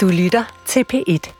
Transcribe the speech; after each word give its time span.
Du 0.00 0.08
lytter 0.08 0.44
til 0.66 0.84
P1. 0.92 1.32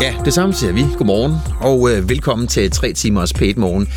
Ja, 0.00 0.14
det 0.24 0.34
samme 0.34 0.54
siger 0.54 0.72
vi. 0.72 0.84
Godmorgen, 0.98 1.32
og 1.60 1.90
øh, 1.90 2.08
velkommen 2.08 2.48
til 2.48 2.70
3 2.70 2.92
timers 2.92 3.32
P1 3.32 3.60
Morgen. 3.60 3.88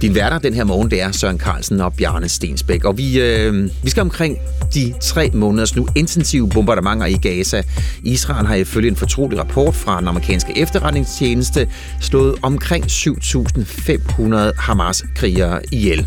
Din 0.00 0.14
værter 0.14 0.38
den 0.38 0.54
her 0.54 0.64
morgen, 0.64 0.90
det 0.90 1.02
er 1.02 1.12
Søren 1.12 1.38
Carlsen 1.38 1.80
og 1.80 1.94
Bjarne 1.94 2.28
Stensbæk. 2.28 2.84
Og 2.84 2.98
vi, 2.98 3.20
øh, 3.20 3.70
vi 3.82 3.90
skal 3.90 4.00
omkring 4.00 4.38
de 4.74 4.94
tre 5.02 5.30
måneders 5.34 5.76
nu 5.76 5.88
intensive 5.94 6.48
bombardementer 6.48 7.06
i 7.06 7.16
Gaza. 7.22 7.62
Israel 8.02 8.46
har 8.46 8.54
ifølge 8.54 8.88
en 8.88 8.96
fortrolig 8.96 9.38
rapport 9.38 9.74
fra 9.74 10.00
den 10.00 10.08
amerikanske 10.08 10.58
efterretningstjeneste 10.58 11.68
slået 12.00 12.34
omkring 12.42 12.84
7.500 12.84 14.60
Hamas-krigere 14.60 15.60
ihjel. 15.72 16.06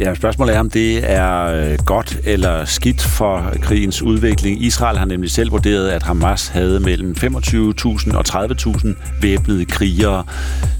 Ja, 0.00 0.14
spørgsmålet 0.14 0.56
er, 0.56 0.60
om 0.60 0.70
det 0.70 1.10
er 1.10 1.44
øh, 1.44 1.78
godt 1.86 2.18
eller 2.24 2.64
skidt 2.64 3.02
for 3.02 3.52
krigens 3.62 4.02
udvikling. 4.02 4.62
Israel 4.62 4.98
har 4.98 5.04
nemlig 5.04 5.30
selv 5.30 5.50
vurderet, 5.50 5.88
at 5.88 6.02
Hamas 6.02 6.48
havde 6.48 6.80
mellem 6.80 7.14
25.000 7.18 8.16
og 8.16 8.24
30.000 8.28 8.88
væbnede 9.20 9.64
krigere. 9.64 10.24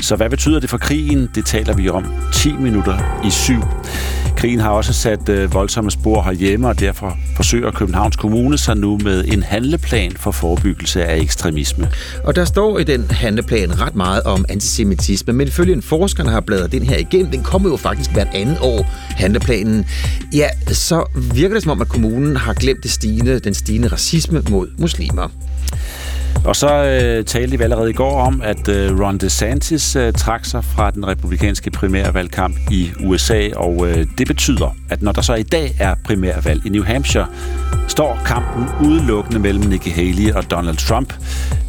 Så 0.01 0.17
hvad 0.17 0.31
betyder 0.31 0.61
det 0.61 0.71
for 0.71 0.79
krigen? 0.79 1.31
Det 1.35 1.47
taler 1.47 1.75
vi 1.75 1.89
om 1.89 2.05
10 2.35 2.53
minutter 2.53 3.23
i 3.27 3.31
syv. 3.31 3.63
Krigen 4.37 4.61
har 4.61 4.71
også 4.71 4.93
sat 4.93 5.29
øh, 5.29 5.55
voldsomme 5.55 5.91
spor 5.91 6.23
herhjemme, 6.23 6.69
og 6.69 6.81
derfor 6.81 7.19
forsøger 7.37 7.71
Københavns 7.71 8.17
Kommune 8.17 8.59
sig 8.59 8.77
nu 8.77 8.99
med 8.99 9.25
en 9.25 9.43
handleplan 9.43 10.13
for 10.17 10.31
forebyggelse 10.31 11.05
af 11.05 11.21
ekstremisme. 11.21 11.89
Og 12.25 12.37
der 12.37 12.45
står 12.45 12.79
i 12.79 12.85
den 12.85 13.11
handleplan 13.11 13.81
ret 13.81 13.95
meget 13.95 14.23
om 14.23 14.45
antisemitisme, 14.49 15.33
men 15.33 15.49
ifølge 15.49 15.73
en 15.73 15.83
forsker, 15.83 16.25
der 16.25 16.31
har 16.31 16.41
bladret 16.41 16.73
den 16.73 16.83
her 16.83 16.99
igen, 16.99 17.33
den 17.33 17.43
kommer 17.43 17.71
jo 17.71 17.77
faktisk 17.77 18.11
hvert 18.11 18.29
andet 18.35 18.59
år, 18.61 18.87
handleplanen. 19.11 19.87
Ja, 20.33 20.49
så 20.73 21.21
virker 21.35 21.55
det 21.55 21.63
som 21.63 21.73
om, 21.73 21.81
at 21.81 21.89
kommunen 21.89 22.37
har 22.37 22.53
glemt 22.53 22.83
det 22.83 22.91
stigende, 22.91 23.39
den 23.39 23.55
stigende 23.55 23.89
racisme 23.89 24.43
mod 24.51 24.69
muslimer. 24.79 25.29
Og 26.45 26.57
så 26.57 26.69
øh, 26.69 27.25
talte 27.25 27.59
vi 27.59 27.65
allerede 27.65 27.91
i 27.91 27.93
går 27.93 28.21
om, 28.21 28.43
at 28.45 28.69
øh, 28.69 29.01
Ron 29.01 29.19
DeSantis 29.19 29.97
øh, 29.97 30.13
trak 30.13 30.45
sig 30.45 30.65
fra 30.65 30.91
den 30.91 31.07
republikanske 31.07 31.71
primærvalgkamp 31.71 32.57
i 32.71 32.91
USA, 33.05 33.49
og 33.57 33.89
øh, 33.89 34.07
det 34.19 34.27
betyder, 34.27 34.77
at 34.91 35.03
når 35.03 35.13
der 35.13 35.23
så 35.23 35.35
i 35.35 35.43
dag 35.43 35.77
er 35.81 35.95
primærvalg 36.05 36.67
i 36.67 36.69
New 36.69 36.85
Hampshire, 36.85 37.27
står 37.89 38.21
kampen 38.27 38.87
udelukkende 38.87 39.39
mellem 39.39 39.65
Nikki 39.65 39.91
Haley 39.91 40.33
og 40.33 40.51
Donald 40.51 40.77
Trump. 40.77 41.15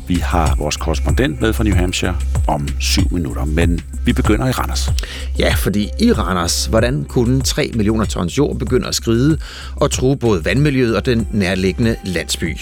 Vi 0.07 0.15
har 0.15 0.55
vores 0.57 0.77
korrespondent 0.77 1.41
med 1.41 1.53
fra 1.53 1.63
New 1.63 1.75
Hampshire 1.75 2.15
om 2.47 2.67
syv 2.79 3.07
minutter, 3.11 3.45
men 3.45 3.81
vi 4.05 4.13
begynder 4.13 4.47
i 4.47 4.51
Randers. 4.51 4.91
Ja, 5.39 5.53
fordi 5.57 5.89
i 5.99 6.11
Randers, 6.11 6.65
hvordan 6.65 7.05
kunne 7.09 7.41
3 7.41 7.71
millioner 7.75 8.05
tons 8.05 8.37
jord 8.37 8.59
begynde 8.59 8.87
at 8.87 8.95
skride 8.95 9.37
og 9.75 9.91
true 9.91 10.17
både 10.17 10.45
vandmiljøet 10.45 10.95
og 10.95 11.05
den 11.05 11.27
nærliggende 11.31 11.95
landsby? 12.03 12.57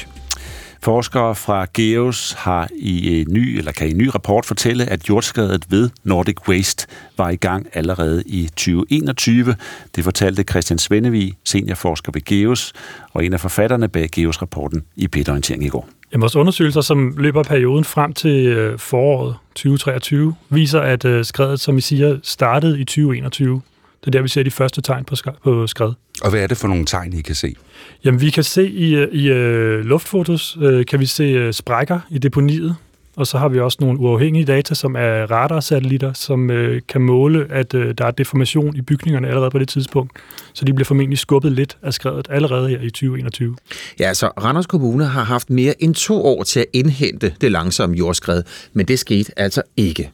Forskere 0.83 1.35
fra 1.35 1.65
GEOS 1.73 2.35
har 2.37 2.67
i 2.75 3.21
en 3.21 3.27
ny, 3.29 3.57
eller 3.57 3.71
kan 3.71 3.87
i 3.87 3.91
en 3.91 3.97
ny 3.97 4.09
rapport 4.13 4.45
fortælle, 4.45 4.85
at 4.85 5.09
jordskredet 5.09 5.65
ved 5.69 5.89
Nordic 6.03 6.47
Waste 6.47 6.87
var 7.17 7.29
i 7.29 7.35
gang 7.35 7.67
allerede 7.73 8.23
i 8.25 8.45
2021. 8.45 9.55
Det 9.95 10.03
fortalte 10.03 10.43
Christian 10.43 10.79
Svendevig, 10.79 11.33
seniorforsker 11.43 12.11
ved 12.11 12.21
GEOS, 12.21 12.73
og 13.11 13.25
en 13.25 13.33
af 13.33 13.39
forfatterne 13.39 13.87
bag 13.87 14.09
GEOS-rapporten 14.09 14.83
i 14.95 15.07
Peterorientering 15.07 15.65
i 15.65 15.69
går. 15.69 15.89
Jamen, 16.11 16.21
vores 16.21 16.35
undersøgelser, 16.35 16.81
som 16.81 17.13
løber 17.17 17.43
perioden 17.43 17.83
frem 17.83 18.13
til 18.13 18.45
øh, 18.45 18.79
foråret 18.79 19.35
2023, 19.55 20.35
viser, 20.49 20.79
at 20.79 21.05
øh, 21.05 21.25
skredet, 21.25 21.59
som 21.59 21.77
I 21.77 21.81
siger, 21.81 22.17
startede 22.23 22.79
i 22.79 22.83
2021. 22.85 23.61
Det 24.03 24.07
er 24.07 24.11
der, 24.11 24.21
vi 24.21 24.27
ser 24.27 24.43
de 24.43 24.51
første 24.51 24.81
tegn 24.81 25.05
på, 25.05 25.15
på 25.43 25.67
skred. 25.67 25.91
Og 26.21 26.29
hvad 26.29 26.39
er 26.39 26.47
det 26.47 26.57
for 26.57 26.67
nogle 26.67 26.85
tegn, 26.85 27.13
I 27.13 27.21
kan 27.21 27.35
se? 27.35 27.55
Jamen, 28.05 28.21
vi 28.21 28.29
kan 28.29 28.43
se 28.43 28.69
i, 28.69 28.95
øh, 28.95 29.07
i 29.11 29.31
uh, 29.31 29.85
luftfotos, 29.85 30.57
uh, 30.57 30.85
kan 30.85 30.99
vi 30.99 31.05
se 31.05 31.47
uh, 31.47 31.53
sprækker 31.53 31.99
i 32.09 32.17
deponiet, 32.17 32.75
og 33.15 33.27
så 33.27 33.37
har 33.37 33.49
vi 33.49 33.59
også 33.59 33.77
nogle 33.81 33.99
uafhængige 33.99 34.45
data, 34.45 34.75
som 34.75 34.95
er 34.95 35.31
radarsatellitter, 35.31 36.13
som 36.13 36.49
uh, 36.49 36.77
kan 36.89 37.01
måle, 37.01 37.47
at 37.51 37.73
uh, 37.73 37.81
der 37.97 38.05
er 38.05 38.11
deformation 38.11 38.75
i 38.75 38.81
bygningerne 38.81 39.27
allerede 39.27 39.51
på 39.51 39.59
det 39.59 39.67
tidspunkt. 39.67 40.11
Så 40.53 40.65
de 40.65 40.73
bliver 40.73 40.85
formentlig 40.85 41.19
skubbet 41.19 41.51
lidt 41.51 41.77
af 41.81 41.93
skredet 41.93 42.27
allerede 42.29 42.69
her 42.69 42.79
i 42.81 42.89
2021. 42.89 43.55
Ja, 43.99 44.13
så 44.13 44.27
Randers 44.27 44.67
Kommune 44.67 45.05
har 45.05 45.23
haft 45.23 45.49
mere 45.49 45.83
end 45.83 45.95
to 45.95 46.25
år 46.25 46.43
til 46.43 46.59
at 46.59 46.65
indhente 46.73 47.33
det 47.41 47.51
langsomme 47.51 47.95
jordskred, 47.95 48.43
men 48.73 48.85
det 48.85 48.99
skete 48.99 49.39
altså 49.39 49.61
ikke. 49.77 50.11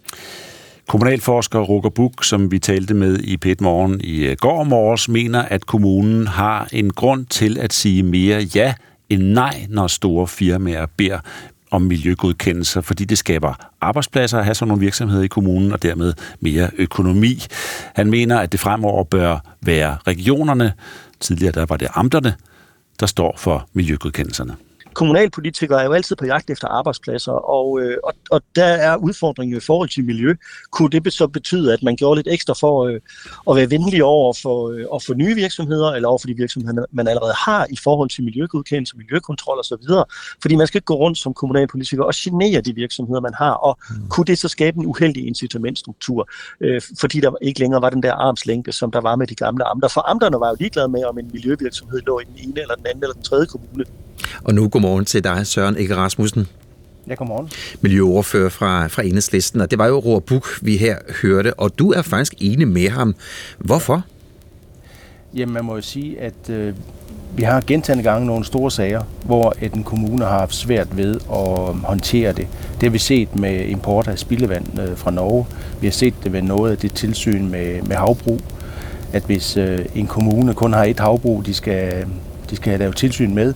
Kommunalforsker 0.90 1.60
Roger 1.60 1.90
Buk, 1.90 2.24
som 2.24 2.52
vi 2.52 2.60
talte 2.60 2.94
med 2.94 3.20
i 3.20 3.38
Pet 3.38 3.62
Morgen 3.62 4.02
i 4.04 4.26
øh, 4.26 4.38
går 4.40 4.64
morges, 4.64 5.10
mener, 5.10 5.42
at 5.42 5.66
kommunen 5.66 6.28
har 6.28 6.68
en 6.72 6.94
grund 6.94 7.26
til 7.26 7.58
at 7.58 7.74
sige 7.74 8.04
mere 8.04 8.42
ja 8.56 8.74
end 9.10 9.24
nej, 9.24 9.66
når 9.70 9.88
store 9.88 10.28
firmaer 10.28 10.86
beder 10.98 11.20
om 11.72 11.82
miljøgodkendelser, 11.82 12.82
fordi 12.82 13.06
det 13.06 13.18
skaber 13.18 13.54
arbejdspladser 13.82 14.38
at 14.38 14.46
have 14.46 14.56
sådan 14.56 14.68
nogle 14.68 14.82
virksomheder 14.82 15.24
i 15.24 15.28
kommunen, 15.28 15.72
og 15.72 15.84
dermed 15.84 16.14
mere 16.40 16.70
økonomi. 16.78 17.44
Han 17.96 18.10
mener, 18.10 18.40
at 18.40 18.52
det 18.52 18.60
fremover 18.60 19.04
bør 19.04 19.38
være 19.62 19.98
regionerne, 20.08 20.74
tidligere 21.20 21.52
der 21.52 21.66
var 21.66 21.78
det 21.78 21.88
amterne, 21.94 22.34
der 23.00 23.06
står 23.06 23.36
for 23.38 23.68
miljøgodkendelserne 23.74 24.56
kommunalpolitikere 24.94 25.82
er 25.82 25.86
jo 25.86 25.94
altid 25.94 26.16
på 26.16 26.26
jagt 26.26 26.50
efter 26.50 26.68
arbejdspladser, 26.68 27.32
og, 27.32 27.82
øh, 27.82 27.98
og, 28.04 28.14
og 28.32 28.42
der 28.56 28.66
er 28.66 28.96
udfordringen 28.96 29.58
i 29.58 29.60
forhold 29.60 29.90
til 29.90 30.04
miljø. 30.06 30.36
Kunne 30.72 30.90
det 30.90 31.14
så 31.14 31.28
betyde, 31.28 31.74
at 31.74 31.84
man 31.84 31.96
gjorde 31.96 32.18
lidt 32.18 32.28
ekstra 32.32 32.54
for 32.54 32.86
øh, 32.86 33.00
at 33.50 33.56
være 33.56 33.72
venlig 33.72 34.04
over 34.04 34.34
for, 34.42 34.70
øh, 34.70 34.86
og 34.90 35.02
for 35.02 35.14
nye 35.14 35.36
virksomheder, 35.36 35.92
eller 35.92 36.10
over 36.10 36.18
for 36.18 36.28
de 36.28 36.34
virksomheder, 36.34 36.86
man 36.92 37.08
allerede 37.08 37.34
har 37.34 37.68
i 37.70 37.78
forhold 37.84 38.10
til 38.10 38.24
miljøgodkendelse, 38.24 38.98
miljøkontrol 38.98 39.60
osv.? 39.60 39.84
Fordi 40.42 40.56
man 40.56 40.68
skal 40.68 40.78
ikke 40.78 40.86
gå 40.86 40.96
rundt 40.96 41.18
som 41.18 41.34
kommunalpolitiker 41.34 42.04
og 42.04 42.14
genere 42.16 42.62
de 42.62 42.76
virksomheder, 42.76 43.22
man 43.22 43.34
har, 43.34 43.52
og 43.52 43.78
mm. 43.90 44.10
kunne 44.10 44.26
det 44.26 44.38
så 44.38 44.48
skabe 44.48 44.78
en 44.80 44.86
uheldig 44.86 45.28
incitamentstruktur, 45.28 46.30
øh, 46.62 46.82
fordi 47.00 47.20
der 47.20 47.32
ikke 47.42 47.60
længere 47.60 47.82
var 47.82 47.90
den 47.90 48.04
der 48.04 48.14
armslængde, 48.14 48.72
som 48.72 48.92
der 48.92 49.02
var 49.02 49.16
med 49.16 49.28
de 49.28 49.36
gamle 49.36 49.64
amter. 49.64 49.88
For 49.88 50.10
amterne 50.10 50.40
var 50.40 50.50
jo 50.50 50.56
ligeglade 50.60 50.88
med, 50.88 51.04
om 51.06 51.20
en 51.20 51.30
miljøvirksomhed 51.34 52.02
lå 52.02 52.20
i 52.20 52.24
den 52.24 52.50
ene 52.50 52.62
eller 52.62 52.76
den 52.76 52.86
anden 52.88 53.04
eller 53.04 53.14
den 53.14 53.24
tredje 53.24 53.46
kommune. 53.46 53.86
Og 54.44 54.54
nu 54.54 54.70
godmorgen 54.70 55.06
til 55.06 55.24
dig, 55.24 55.48
Søren 55.48 55.78
Ikke 55.78 55.96
Rasmussen. 55.96 56.48
Ja, 57.08 57.14
godmorgen. 57.14 57.50
Miljøoverfører 57.82 58.50
fra, 58.50 58.88
fra 58.88 59.04
Enhedslisten, 59.04 59.62
og 59.62 59.72
det 59.72 59.80
var 59.80 59.88
jo 59.88 60.00
Roar 60.00 60.20
Buk, 60.20 60.48
vi 60.62 60.78
her 60.78 60.96
hørte, 61.22 61.54
og 61.54 61.80
du 61.80 61.92
er 61.92 62.02
faktisk 62.02 62.34
enig 62.40 62.68
med 62.68 62.90
ham. 62.90 63.16
Hvorfor? 63.58 64.04
Jamen, 65.36 65.54
man 65.54 65.66
må 65.66 65.76
jo 65.76 65.82
sige, 65.82 66.22
at 66.22 66.50
øh, 66.50 66.74
vi 67.36 67.44
har 67.44 67.64
gentagende 67.68 68.04
gange 68.04 68.28
nogle 68.28 68.46
store 68.46 68.72
sager, 68.72 69.04
hvor 69.26 69.54
en 69.62 69.84
kommune 69.84 70.26
har 70.26 70.40
haft 70.40 70.56
svært 70.56 70.98
ved 70.98 71.16
at 71.16 71.76
håndtere 71.88 72.34
det. 72.34 72.48
Det 72.74 72.84
har 72.84 72.90
vi 72.90 72.98
set 72.98 73.36
med 73.36 73.66
import 73.66 74.08
af 74.08 74.20
spildevand 74.20 74.80
øh, 74.80 74.98
fra 74.98 75.12
Norge. 75.12 75.46
Vi 75.82 75.88
har 75.88 75.92
set 75.92 76.14
det 76.24 76.34
ved 76.34 76.42
noget 76.42 76.72
af 76.72 76.78
det 76.78 76.94
tilsyn 76.94 77.50
med, 77.50 77.82
med 77.82 77.96
havbrug, 77.96 78.42
at 79.14 79.24
hvis 79.24 79.58
øh, 79.58 79.86
en 79.96 80.08
kommune 80.08 80.54
kun 80.54 80.74
har 80.74 80.84
et 80.84 81.00
havbrug, 81.00 81.46
de 81.46 81.54
skal, 81.54 82.06
de 82.50 82.56
skal 82.56 82.80
lave 82.80 82.94
tilsyn 82.94 83.36
med, 83.36 83.54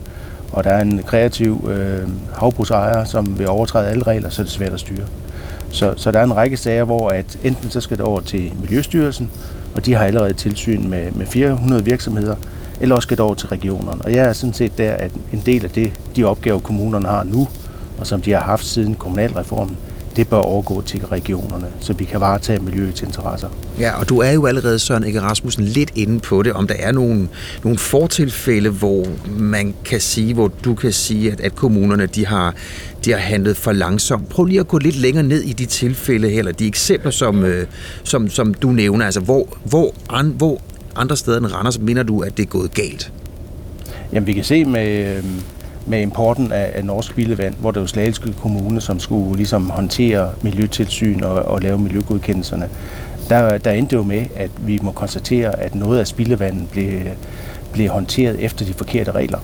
og 0.53 0.63
der 0.63 0.69
er 0.69 0.81
en 0.81 1.03
kreativ 1.05 1.69
øh, 1.71 2.09
havbrugsejer, 2.37 3.03
som 3.03 3.39
vil 3.39 3.49
overtræde 3.49 3.87
alle 3.87 4.03
regler, 4.03 4.29
så 4.29 4.41
er 4.41 4.43
det 4.43 4.53
svært 4.53 4.73
at 4.73 4.79
styre. 4.79 5.05
Så, 5.69 5.93
så 5.97 6.11
der 6.11 6.19
er 6.19 6.23
en 6.23 6.35
række 6.35 6.57
sager, 6.57 6.83
hvor 6.83 7.09
at 7.09 7.37
enten 7.43 7.69
så 7.69 7.81
skal 7.81 7.97
det 7.97 8.05
over 8.05 8.21
til 8.21 8.51
Miljøstyrelsen, 8.61 9.31
og 9.75 9.85
de 9.85 9.93
har 9.93 10.05
allerede 10.05 10.33
tilsyn 10.33 10.89
med, 10.89 11.11
med 11.11 11.25
400 11.25 11.85
virksomheder, 11.85 12.35
eller 12.81 12.95
også 12.95 13.05
skal 13.05 13.17
det 13.17 13.25
over 13.25 13.35
til 13.35 13.47
regionerne. 13.47 14.01
Og 14.01 14.13
jeg 14.13 14.25
er 14.25 14.33
sådan 14.33 14.53
set 14.53 14.77
der, 14.77 14.91
at 14.91 15.11
en 15.33 15.41
del 15.45 15.63
af 15.63 15.69
det, 15.71 15.93
de 16.15 16.23
opgaver 16.23 16.59
kommunerne 16.59 17.07
har 17.07 17.23
nu, 17.23 17.47
og 17.99 18.07
som 18.07 18.21
de 18.21 18.31
har 18.31 18.41
haft 18.41 18.65
siden 18.65 18.95
kommunalreformen, 18.95 19.77
det 20.15 20.27
bør 20.27 20.37
overgå 20.37 20.81
til 20.81 21.05
regionerne, 21.05 21.67
så 21.79 21.93
vi 21.93 22.05
kan 22.05 22.19
varetage 22.19 22.59
miljøets 22.59 23.01
interesser. 23.01 23.49
Ja, 23.79 23.99
og 23.99 24.09
du 24.09 24.19
er 24.19 24.31
jo 24.31 24.45
allerede, 24.45 24.79
Søren 24.79 25.03
Ikke 25.03 25.21
Rasmussen, 25.21 25.65
lidt 25.65 25.91
inde 25.95 26.19
på 26.19 26.43
det, 26.43 26.53
om 26.53 26.67
der 26.67 26.75
er 26.79 26.91
nogle, 26.91 27.29
nogle 27.63 27.77
fortilfælde, 27.77 28.69
hvor 28.69 29.05
man 29.37 29.73
kan 29.85 30.01
sige, 30.01 30.33
hvor 30.33 30.47
du 30.47 30.75
kan 30.75 30.93
sige, 30.93 31.31
at, 31.31 31.41
at 31.41 31.55
kommunerne 31.55 32.05
de 32.05 32.25
har, 32.25 32.55
de 33.05 33.11
har 33.11 33.19
handlet 33.19 33.57
for 33.57 33.71
langsomt. 33.71 34.29
Prøv 34.29 34.45
lige 34.45 34.59
at 34.59 34.67
gå 34.67 34.77
lidt 34.77 34.95
længere 34.95 35.23
ned 35.23 35.41
i 35.41 35.53
de 35.53 35.65
tilfælde, 35.65 36.33
eller 36.33 36.51
de 36.51 36.67
eksempler, 36.67 37.11
som, 37.11 37.43
øh, 37.43 37.67
som, 38.03 38.29
som 38.29 38.53
du 38.53 38.71
nævner. 38.71 39.05
Altså, 39.05 39.19
hvor, 39.19 39.57
hvor, 39.63 39.93
an, 40.09 40.33
hvor 40.37 40.61
andre 40.95 41.17
steder 41.17 41.37
end 41.37 41.45
Randers 41.45 41.79
mener 41.79 42.03
du, 42.03 42.19
at 42.19 42.37
det 42.37 42.43
er 42.43 42.47
gået 42.47 42.73
galt? 42.73 43.11
Jamen, 44.13 44.27
vi 44.27 44.33
kan 44.33 44.43
se 44.43 44.65
med, 44.65 45.17
øh, 45.17 45.23
med 45.85 46.01
importen 46.01 46.51
af, 46.51 46.71
af 46.75 46.85
norsk 46.85 47.09
spildevand, 47.09 47.55
hvor 47.59 47.71
det 47.71 47.81
var 47.81 47.87
Slagelse 47.87 48.33
Kommune, 48.41 48.81
som 48.81 48.99
skulle 48.99 49.35
ligesom 49.35 49.69
håndtere 49.69 50.31
miljøtilsyn 50.41 51.23
og, 51.23 51.33
og 51.33 51.61
lave 51.61 51.77
miljøgodkendelserne. 51.77 52.69
Der, 53.29 53.57
der 53.57 53.71
endte 53.71 53.95
jo 53.95 54.03
med, 54.03 54.25
at 54.35 54.51
vi 54.57 54.79
må 54.81 54.91
konstatere, 54.91 55.59
at 55.59 55.75
noget 55.75 55.99
af 55.99 56.07
spildevandet 56.07 56.69
blev, 56.69 56.91
blev 57.73 57.89
håndteret 57.89 58.39
efter 58.39 58.65
de 58.65 58.73
forkerte 58.73 59.11
regler. 59.11 59.39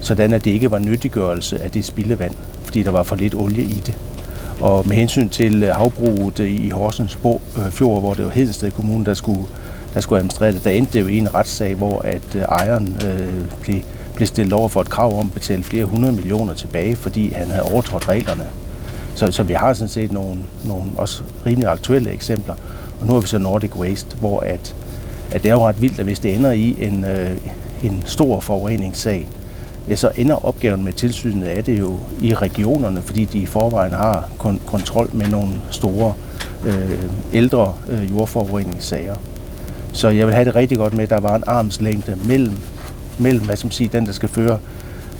Sådan 0.00 0.32
at 0.32 0.44
det 0.44 0.50
ikke 0.50 0.70
var 0.70 0.78
nyttiggørelse 0.78 1.62
af 1.62 1.70
det 1.70 1.84
spildevand, 1.84 2.34
fordi 2.64 2.82
der 2.82 2.90
var 2.90 3.02
for 3.02 3.16
lidt 3.16 3.34
olie 3.34 3.62
i 3.62 3.82
det. 3.86 3.98
Og 4.60 4.88
med 4.88 4.96
hensyn 4.96 5.28
til 5.28 5.62
øh, 5.62 5.74
havbruget 5.74 6.40
øh, 6.40 6.50
i 6.50 6.70
Horsens 6.70 7.18
øh, 7.24 7.70
Fjord, 7.70 8.00
hvor 8.00 8.14
det 8.14 8.24
var 8.24 8.30
Hedensted 8.30 8.70
Kommune, 8.70 9.04
der 9.04 9.14
skulle 9.14 9.46
der 9.94 10.00
skulle 10.00 10.18
administrere 10.18 10.52
det. 10.52 10.64
Der 10.64 10.70
endte 10.70 10.92
det 10.92 11.00
jo 11.00 11.06
i 11.06 11.18
en 11.18 11.34
retssag, 11.34 11.74
hvor 11.74 12.00
at 12.00 12.36
ejeren 12.48 12.96
øh, 13.06 13.44
blev, 13.60 13.80
blev 14.20 14.26
stillet 14.26 14.52
over 14.52 14.68
for 14.68 14.80
et 14.80 14.88
krav 14.90 15.18
om 15.18 15.26
at 15.26 15.32
betale 15.32 15.62
flere 15.62 15.84
hundrede 15.84 16.12
millioner 16.12 16.54
tilbage, 16.54 16.96
fordi 16.96 17.32
han 17.32 17.50
havde 17.50 17.62
overtrådt 17.62 18.08
reglerne. 18.08 18.44
Så, 19.14 19.32
så 19.32 19.42
vi 19.42 19.52
har 19.52 19.72
sådan 19.72 19.88
set 19.88 20.12
nogle, 20.12 20.38
nogle 20.64 20.84
også 20.96 21.22
rimelig 21.46 21.68
aktuelle 21.68 22.10
eksempler. 22.10 22.54
Og 23.00 23.06
nu 23.06 23.12
har 23.12 23.20
vi 23.20 23.26
så 23.26 23.38
Nordic 23.38 23.76
Waste, 23.76 24.16
hvor 24.16 24.40
at, 24.40 24.74
at 25.30 25.42
det 25.42 25.48
er 25.48 25.54
jo 25.54 25.68
ret 25.68 25.82
vildt, 25.82 25.98
at 25.98 26.04
hvis 26.04 26.18
det 26.18 26.34
ender 26.34 26.50
i 26.50 26.76
en, 26.78 27.04
øh, 27.04 27.30
en 27.82 28.02
stor 28.06 28.40
forureningssag, 28.40 29.28
ja, 29.88 29.96
så 29.96 30.10
ender 30.16 30.44
opgaven 30.44 30.84
med 30.84 30.92
tilsynet 30.92 31.46
af 31.46 31.64
det 31.64 31.78
jo 31.78 31.98
i 32.20 32.34
regionerne, 32.34 33.02
fordi 33.02 33.24
de 33.24 33.38
i 33.38 33.46
forvejen 33.46 33.92
har 33.92 34.28
kon- 34.38 34.66
kontrol 34.66 35.10
med 35.12 35.28
nogle 35.28 35.52
store 35.70 36.14
øh, 36.66 37.02
ældre 37.32 37.74
øh, 37.88 38.10
jordforureningssager. 38.10 39.16
Så 39.92 40.08
jeg 40.08 40.26
vil 40.26 40.34
have 40.34 40.44
det 40.44 40.54
rigtig 40.54 40.78
godt 40.78 40.94
med, 40.94 41.02
at 41.02 41.10
der 41.10 41.20
var 41.20 41.36
en 41.36 41.44
armslængde 41.46 42.16
mellem, 42.24 42.56
mellem 43.20 43.44
hvad 43.44 43.56
som 43.56 43.70
siger, 43.70 43.90
den, 43.90 44.06
der 44.06 44.12
skal 44.12 44.28
føre, 44.28 44.58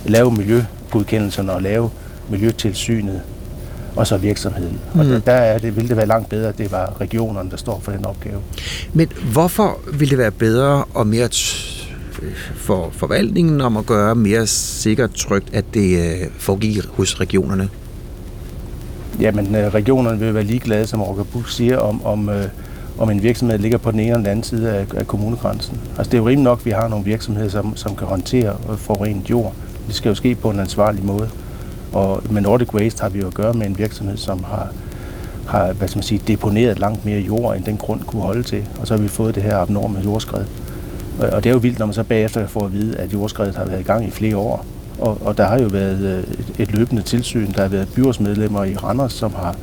lave 0.05 0.31
miljøgodkendelserne 0.31 1.51
og 1.51 1.61
lave 1.61 1.89
miljøtilsynet, 2.29 3.21
og 3.95 4.07
så 4.07 4.17
virksomheden. 4.17 4.79
Mm. 4.93 4.99
Og 4.99 5.05
der, 5.05 5.19
der 5.19 5.31
er 5.31 5.57
det, 5.57 5.75
ville 5.75 5.89
det 5.89 5.97
være 5.97 6.05
langt 6.05 6.29
bedre, 6.29 6.49
at 6.49 6.57
det 6.57 6.71
var 6.71 7.01
regionerne, 7.01 7.51
der 7.51 7.57
står 7.57 7.79
for 7.83 7.91
den 7.91 8.05
opgave. 8.05 8.41
Men 8.93 9.11
hvorfor 9.31 9.79
vil 9.93 10.09
det 10.09 10.17
være 10.17 10.31
bedre 10.31 10.83
og 10.93 11.07
mere 11.07 11.29
for 12.55 12.89
forvaltningen 12.91 13.61
om 13.61 13.77
at 13.77 13.85
gøre 13.85 14.15
mere 14.15 14.47
sikkert 14.47 15.11
trygt, 15.11 15.53
at 15.53 15.65
det 15.73 16.21
øh, 16.21 16.27
foregik 16.37 16.85
hos 16.85 17.19
regionerne? 17.19 17.69
Jamen, 19.19 19.55
øh, 19.55 19.67
regionerne 19.73 20.19
vil 20.19 20.33
være 20.33 20.43
ligeglade, 20.43 20.87
som 20.87 21.01
Roger 21.01 21.23
Buch 21.23 21.51
siger, 21.51 21.77
om, 21.77 22.05
om, 22.05 22.29
øh, 22.29 22.45
om 23.01 23.09
en 23.09 23.23
virksomhed 23.23 23.57
ligger 23.57 23.77
på 23.77 23.91
den 23.91 23.99
ene 23.99 24.07
eller 24.07 24.17
den 24.17 24.27
anden 24.27 24.43
side 24.43 24.71
af, 24.71 24.85
af 24.97 25.07
kommunegrænsen. 25.07 25.77
Altså, 25.97 26.11
det 26.11 26.13
er 26.13 26.17
jo 26.17 26.27
rimeligt 26.27 26.43
nok, 26.43 26.59
at 26.59 26.65
vi 26.65 26.71
har 26.71 26.87
nogle 26.87 27.05
virksomheder, 27.05 27.49
som, 27.49 27.75
som 27.75 27.95
kan 27.95 28.07
håndtere 28.07 28.55
forurenet 28.77 29.29
jord. 29.29 29.53
Det 29.87 29.95
skal 29.95 30.09
jo 30.09 30.15
ske 30.15 30.35
på 30.35 30.49
en 30.49 30.59
ansvarlig 30.59 31.05
måde. 31.05 31.29
Og 31.93 32.23
med 32.29 32.41
Nordic 32.41 32.73
Waste 32.73 33.01
har 33.01 33.09
vi 33.09 33.19
jo 33.19 33.27
at 33.27 33.33
gøre 33.33 33.53
med 33.53 33.67
en 33.67 33.77
virksomhed, 33.77 34.17
som 34.17 34.43
har, 34.43 34.67
har 35.47 35.73
hvad 35.73 35.87
skal 35.87 35.97
man 35.97 36.03
sige, 36.03 36.21
deponeret 36.27 36.79
langt 36.79 37.05
mere 37.05 37.19
jord, 37.19 37.55
end 37.55 37.63
den 37.63 37.77
grund 37.77 38.01
kunne 38.01 38.21
holde 38.21 38.43
til. 38.43 38.63
Og 38.79 38.87
så 38.87 38.95
har 38.95 39.01
vi 39.01 39.07
fået 39.07 39.35
det 39.35 39.43
her 39.43 39.57
abnorme 39.57 39.99
jordskred. 40.03 40.45
Og 41.19 41.43
det 41.43 41.49
er 41.49 41.53
jo 41.53 41.59
vildt, 41.59 41.79
når 41.79 41.85
man 41.85 41.93
så 41.93 42.03
bagefter 42.03 42.47
får 42.47 42.65
at 42.65 42.73
vide, 42.73 42.97
at 42.97 43.13
jordskredet 43.13 43.55
har 43.55 43.65
været 43.65 43.79
i 43.79 43.83
gang 43.83 44.07
i 44.07 44.11
flere 44.11 44.37
år. 44.37 44.65
Og, 44.99 45.17
og 45.21 45.37
der 45.37 45.45
har 45.45 45.59
jo 45.59 45.67
været 45.67 45.99
øh, 45.99 46.19
et, 46.19 46.53
et 46.59 46.71
løbende 46.71 47.01
tilsyn. 47.01 47.51
Der 47.55 47.61
har 47.61 47.69
været 47.69 47.87
byrådsmedlemmer 47.95 48.63
i 48.63 48.75
Randers, 48.75 49.13
som 49.13 49.33
har, 49.33 49.55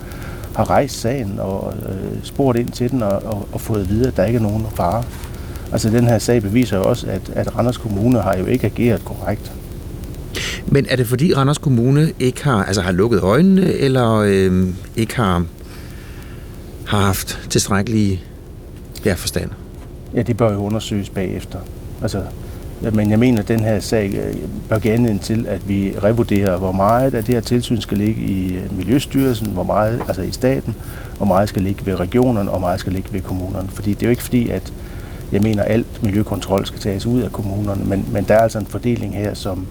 har 0.59 0.71
rejst 0.71 1.01
sagen 1.01 1.39
og 1.39 1.75
øh, 1.89 2.19
spurgt 2.23 2.59
ind 2.59 2.69
til 2.69 2.91
den 2.91 3.03
og, 3.03 3.23
og, 3.25 3.49
og 3.53 3.61
fået 3.61 3.81
at 3.81 3.89
vide, 3.89 4.09
at 4.09 4.17
der 4.17 4.25
ikke 4.25 4.37
er 4.37 4.43
nogen 4.43 4.67
fare. 4.75 5.05
Altså 5.73 5.91
den 5.91 6.07
her 6.07 6.19
sag 6.19 6.43
beviser 6.43 6.77
jo 6.77 6.85
også, 6.85 7.07
at, 7.07 7.31
at 7.35 7.57
Randers 7.57 7.77
Kommune 7.77 8.21
har 8.21 8.37
jo 8.37 8.47
ikke 8.47 8.67
ageret 8.67 9.05
korrekt. 9.05 9.53
Men 10.67 10.87
er 10.91 10.97
det 10.97 11.07
fordi 11.07 11.35
Randers 11.35 11.59
Kommune 11.59 12.13
ikke 12.19 12.45
har, 12.45 12.65
altså 12.65 12.83
har 12.83 12.93
lukket 12.93 13.21
øjnene, 13.21 13.73
eller 13.73 14.15
øh, 14.15 14.69
ikke 14.97 15.17
har, 15.17 15.45
har 16.87 17.01
haft 17.01 17.41
tilstrækkelige 17.51 18.21
ja, 19.05 19.15
forstand? 19.15 19.51
Ja, 20.15 20.23
det 20.23 20.37
bør 20.37 20.53
jo 20.53 20.59
undersøges 20.59 21.11
bagefter. 21.11 21.59
Altså, 22.03 22.23
men 22.81 23.11
jeg 23.11 23.19
mener, 23.19 23.39
at 23.39 23.49
den 23.49 23.61
her 23.61 23.81
sag 23.81 24.15
øh, 24.15 24.35
bør 24.69 24.79
give 24.79 24.95
anledning 24.95 25.21
til, 25.21 25.47
at 25.47 25.69
vi 25.69 25.95
revurderer, 26.03 26.57
hvor 26.57 26.73
meget 26.73 27.15
af 27.15 27.25
det 27.25 27.35
her 27.35 27.41
tilsyn 27.41 27.81
skal 27.81 27.99
ligge 27.99 28.23
i 28.23 28.57
øh, 28.57 28.77
Miljøstyrelsen, 28.77 29.47
hvor 29.47 29.63
meget 29.63 30.01
altså 30.09 30.23
i 30.23 30.31
staten, 30.31 30.75
hvor 31.17 31.27
meget 31.27 31.49
skal 31.49 31.63
ligge 31.63 31.87
ved 31.87 32.01
regionerne, 32.01 32.51
og 32.51 32.59
hvor 32.59 32.67
meget 32.67 32.81
skal 32.81 32.93
ligge 32.93 33.13
ved 33.13 33.21
kommunerne. 33.21 33.69
Fordi 33.69 33.95
det 33.95 34.03
er 34.03 34.07
jo 34.07 34.11
ikke 34.11 34.23
fordi, 34.23 34.49
at 34.49 34.73
jeg 35.33 35.43
mener, 35.43 35.63
at 35.63 35.73
alt 35.73 36.03
miljøkontrol 36.03 36.67
skal 36.67 36.81
tages 36.81 37.07
ud 37.07 37.21
af 37.21 37.33
kommunerne, 37.33 37.85
men, 37.85 38.05
men 38.13 38.25
der 38.25 38.35
er 38.35 38.43
altså 38.43 38.59
en 38.59 38.67
fordeling 38.67 39.15
her, 39.15 39.35
som, 39.35 39.67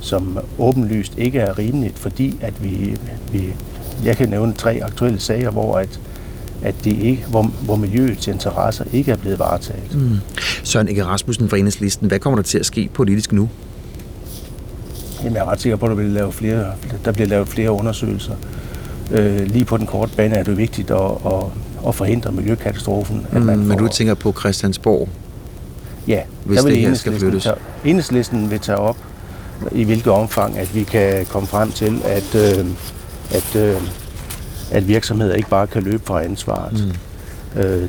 som 0.00 0.38
åbenlyst 0.58 1.18
ikke 1.18 1.38
er 1.38 1.58
rimeligt, 1.58 1.98
fordi 1.98 2.38
at 2.40 2.64
vi, 2.64 2.96
vi 3.32 3.54
jeg 4.04 4.16
kan 4.16 4.28
nævne 4.28 4.52
tre 4.52 4.80
aktuelle 4.82 5.20
sager, 5.20 5.50
hvor 5.50 5.78
at, 5.78 6.00
at 6.64 6.74
det 6.84 6.92
ikke, 6.98 7.24
hvor, 7.28 7.42
hvor 7.42 7.76
miljøets 7.76 8.28
interesser 8.28 8.84
ikke 8.92 9.12
er 9.12 9.16
blevet 9.16 9.38
varetaget. 9.38 9.94
Mm. 9.94 10.18
Søren 10.62 10.88
Ege 10.88 11.04
Rasmussen 11.04 11.48
fra 11.48 11.56
Enhedslisten, 11.56 12.08
hvad 12.08 12.18
kommer 12.18 12.36
der 12.36 12.42
til 12.42 12.58
at 12.58 12.66
ske 12.66 12.90
politisk 12.94 13.32
nu? 13.32 13.48
Jamen, 15.22 15.36
jeg 15.36 15.40
er 15.40 15.50
ret 15.50 15.60
sikker 15.60 15.76
på, 15.76 15.86
at 15.86 15.90
der 15.90 15.96
bliver 15.96 16.10
lavet 16.10 16.34
flere, 16.34 16.72
der 17.04 17.12
bliver 17.12 17.28
lavet 17.28 17.48
flere 17.48 17.70
undersøgelser. 17.70 18.34
Øh, 19.10 19.46
lige 19.46 19.64
på 19.64 19.76
den 19.76 19.86
korte 19.86 20.12
bane 20.16 20.34
er 20.34 20.42
det 20.42 20.56
vigtigt 20.56 20.90
at, 20.90 21.10
at, 21.26 21.44
at 21.88 21.94
forhindre 21.94 22.32
miljøkatastrofen. 22.32 23.26
At 23.32 23.40
mm, 23.40 23.46
man 23.46 23.58
får, 23.58 23.64
men 23.64 23.78
du 23.78 23.88
tænker 23.88 24.14
på 24.14 24.32
Christiansborg? 24.32 25.08
Ja, 26.08 26.20
hvis 26.44 26.58
der 26.58 26.64
vil 26.64 26.74
det 26.74 26.82
her 26.82 26.94
skal 26.94 27.18
flyttes? 27.18 27.42
Tage, 27.42 27.56
enhedslisten 27.84 28.50
vil 28.50 28.58
tage 28.58 28.78
op, 28.78 28.96
i 29.72 29.84
hvilket 29.84 30.12
omfang, 30.12 30.58
at 30.58 30.74
vi 30.74 30.82
kan 30.82 31.26
komme 31.26 31.46
frem 31.46 31.72
til, 31.72 32.00
at, 32.04 32.34
øh, 32.34 32.66
at, 33.30 33.56
øh, 33.56 33.76
at 34.74 34.88
virksomheder 34.88 35.34
ikke 35.34 35.48
bare 35.48 35.66
kan 35.66 35.82
løbe 35.82 36.02
fra 36.04 36.22
ansvaret. 36.22 36.94
Mm. 37.54 37.60
Øh, 37.60 37.88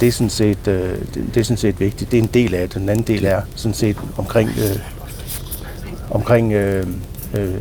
det, 0.00 0.08
er 0.08 0.12
sådan 0.12 0.30
set, 0.30 0.68
øh, 0.68 0.98
det 1.34 1.36
er 1.36 1.44
sådan 1.44 1.56
set 1.56 1.80
vigtigt. 1.80 2.10
Det 2.10 2.18
er 2.18 2.22
en 2.22 2.30
del 2.34 2.54
af 2.54 2.68
det. 2.68 2.78
Den 2.78 2.88
anden 2.88 3.06
del 3.06 3.24
er 3.24 3.40
sådan 3.54 3.74
set 3.74 3.96
omkring, 4.16 4.50
øh, 4.58 4.78
omkring 6.10 6.52
øh, 6.52 6.86
øh, 7.34 7.54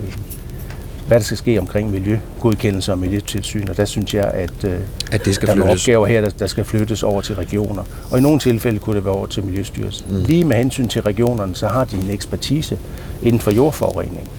hvad 1.08 1.20
der 1.20 1.24
skal 1.24 1.38
ske 1.38 1.60
omkring 1.60 1.92
miljøgodkendelse 1.92 2.92
og 2.92 3.00
miljøtilsyn, 3.00 3.68
og 3.70 3.78
der 3.78 3.86
synes 3.86 4.14
jeg, 4.14 4.26
at, 4.26 4.64
øh, 4.64 4.80
at 5.12 5.26
det 5.26 5.36
skal 5.36 5.48
der 5.48 5.54
er 5.54 5.58
nogle 5.58 5.74
opgaver 5.74 6.08
her, 6.08 6.22
der, 6.22 6.30
der 6.30 6.48
skal 6.48 6.64
flyttes 6.64 7.04
over 7.04 7.22
til 7.22 7.36
regioner. 7.36 7.84
Og 8.12 8.18
i 8.18 8.22
nogle 8.22 8.40
tilfælde 8.40 8.80
kunne 8.80 8.96
det 8.96 9.06
være 9.06 9.14
over 9.14 9.28
til 9.28 9.44
Miljøstyrelsen. 9.44 10.06
Mm. 10.10 10.24
Lige 10.24 10.46
med 10.46 10.58
hensyn 10.58 10.88
til 10.88 11.02
regionerne, 11.02 11.56
så 11.56 11.68
har 11.68 11.86
de 11.86 11.96
en 11.96 12.10
ekspertise 12.10 12.80
inden 13.22 13.40
for 13.40 13.52
jordforurening. 13.52 14.30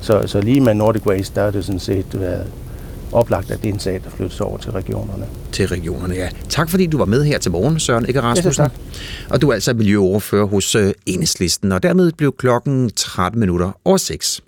Så, 0.00 0.22
så 0.26 0.40
lige 0.40 0.60
med 0.60 0.74
Nordic 0.74 1.06
Waste, 1.06 1.40
der 1.40 1.46
er 1.46 1.50
det 1.50 1.64
sådan 1.64 1.80
set 1.80 2.20
været 2.20 2.46
oplagt, 3.16 3.50
at 3.50 3.62
det 3.62 3.68
er 3.68 3.72
en 3.72 3.80
sag, 3.80 4.00
der 4.04 4.10
flyttes 4.10 4.40
over 4.40 4.58
til 4.58 4.70
regionerne. 4.70 5.26
Til 5.52 5.68
regionerne, 5.68 6.14
ja. 6.14 6.28
Tak 6.48 6.70
fordi 6.70 6.86
du 6.86 6.98
var 6.98 7.04
med 7.04 7.24
her 7.24 7.38
til 7.38 7.50
morgen, 7.50 7.80
Søren 7.80 8.06
Ikke 8.08 8.22
Rasmussen. 8.22 8.64
Ja, 8.64 8.68
og 9.34 9.40
du 9.40 9.48
er 9.48 9.54
altså 9.54 9.74
miljøoverfører 9.74 10.46
hos 10.46 10.76
uh, 10.76 10.90
Enhedslisten, 11.06 11.72
og 11.72 11.82
dermed 11.82 12.12
blev 12.12 12.32
klokken 12.38 12.90
13 12.90 13.40
minutter 13.40 13.80
over 13.84 13.96
6. 13.96 14.40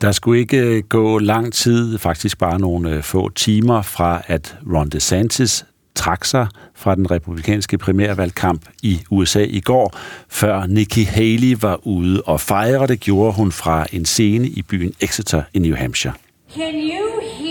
Der 0.00 0.12
skulle 0.12 0.40
ikke 0.40 0.82
gå 0.82 1.18
lang 1.18 1.52
tid, 1.52 1.98
faktisk 1.98 2.38
bare 2.38 2.60
nogle 2.60 3.02
få 3.02 3.28
timer, 3.28 3.82
fra 3.82 4.22
at 4.26 4.56
Ron 4.74 4.88
DeSantis 4.88 5.64
trak 5.94 6.24
sig 6.24 6.46
fra 6.74 6.94
den 6.94 7.10
republikanske 7.10 7.78
primærvalgkamp 7.78 8.62
i 8.82 9.00
USA 9.10 9.44
i 9.44 9.60
går, 9.60 9.96
før 10.28 10.66
Nikki 10.66 11.02
Haley 11.02 11.56
var 11.60 11.86
ude 11.86 12.22
og 12.22 12.40
fejre. 12.40 12.86
Det 12.86 13.00
gjorde 13.00 13.32
hun 13.32 13.52
fra 13.52 13.86
en 13.92 14.04
scene 14.04 14.48
i 14.48 14.62
byen 14.62 14.94
Exeter 15.00 15.42
i 15.54 15.58
New 15.58 15.76
Hampshire. 15.76 16.14
Can 16.54 16.74
you 16.74 17.20
hear 17.38 17.43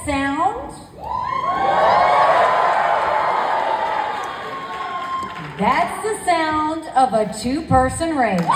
that 0.00 0.12
sound? 0.12 0.72
That's 5.58 6.02
the 6.02 6.16
sound 6.24 6.82
of 6.96 7.12
a 7.12 7.24
two-person 7.42 8.18
race. 8.18 8.46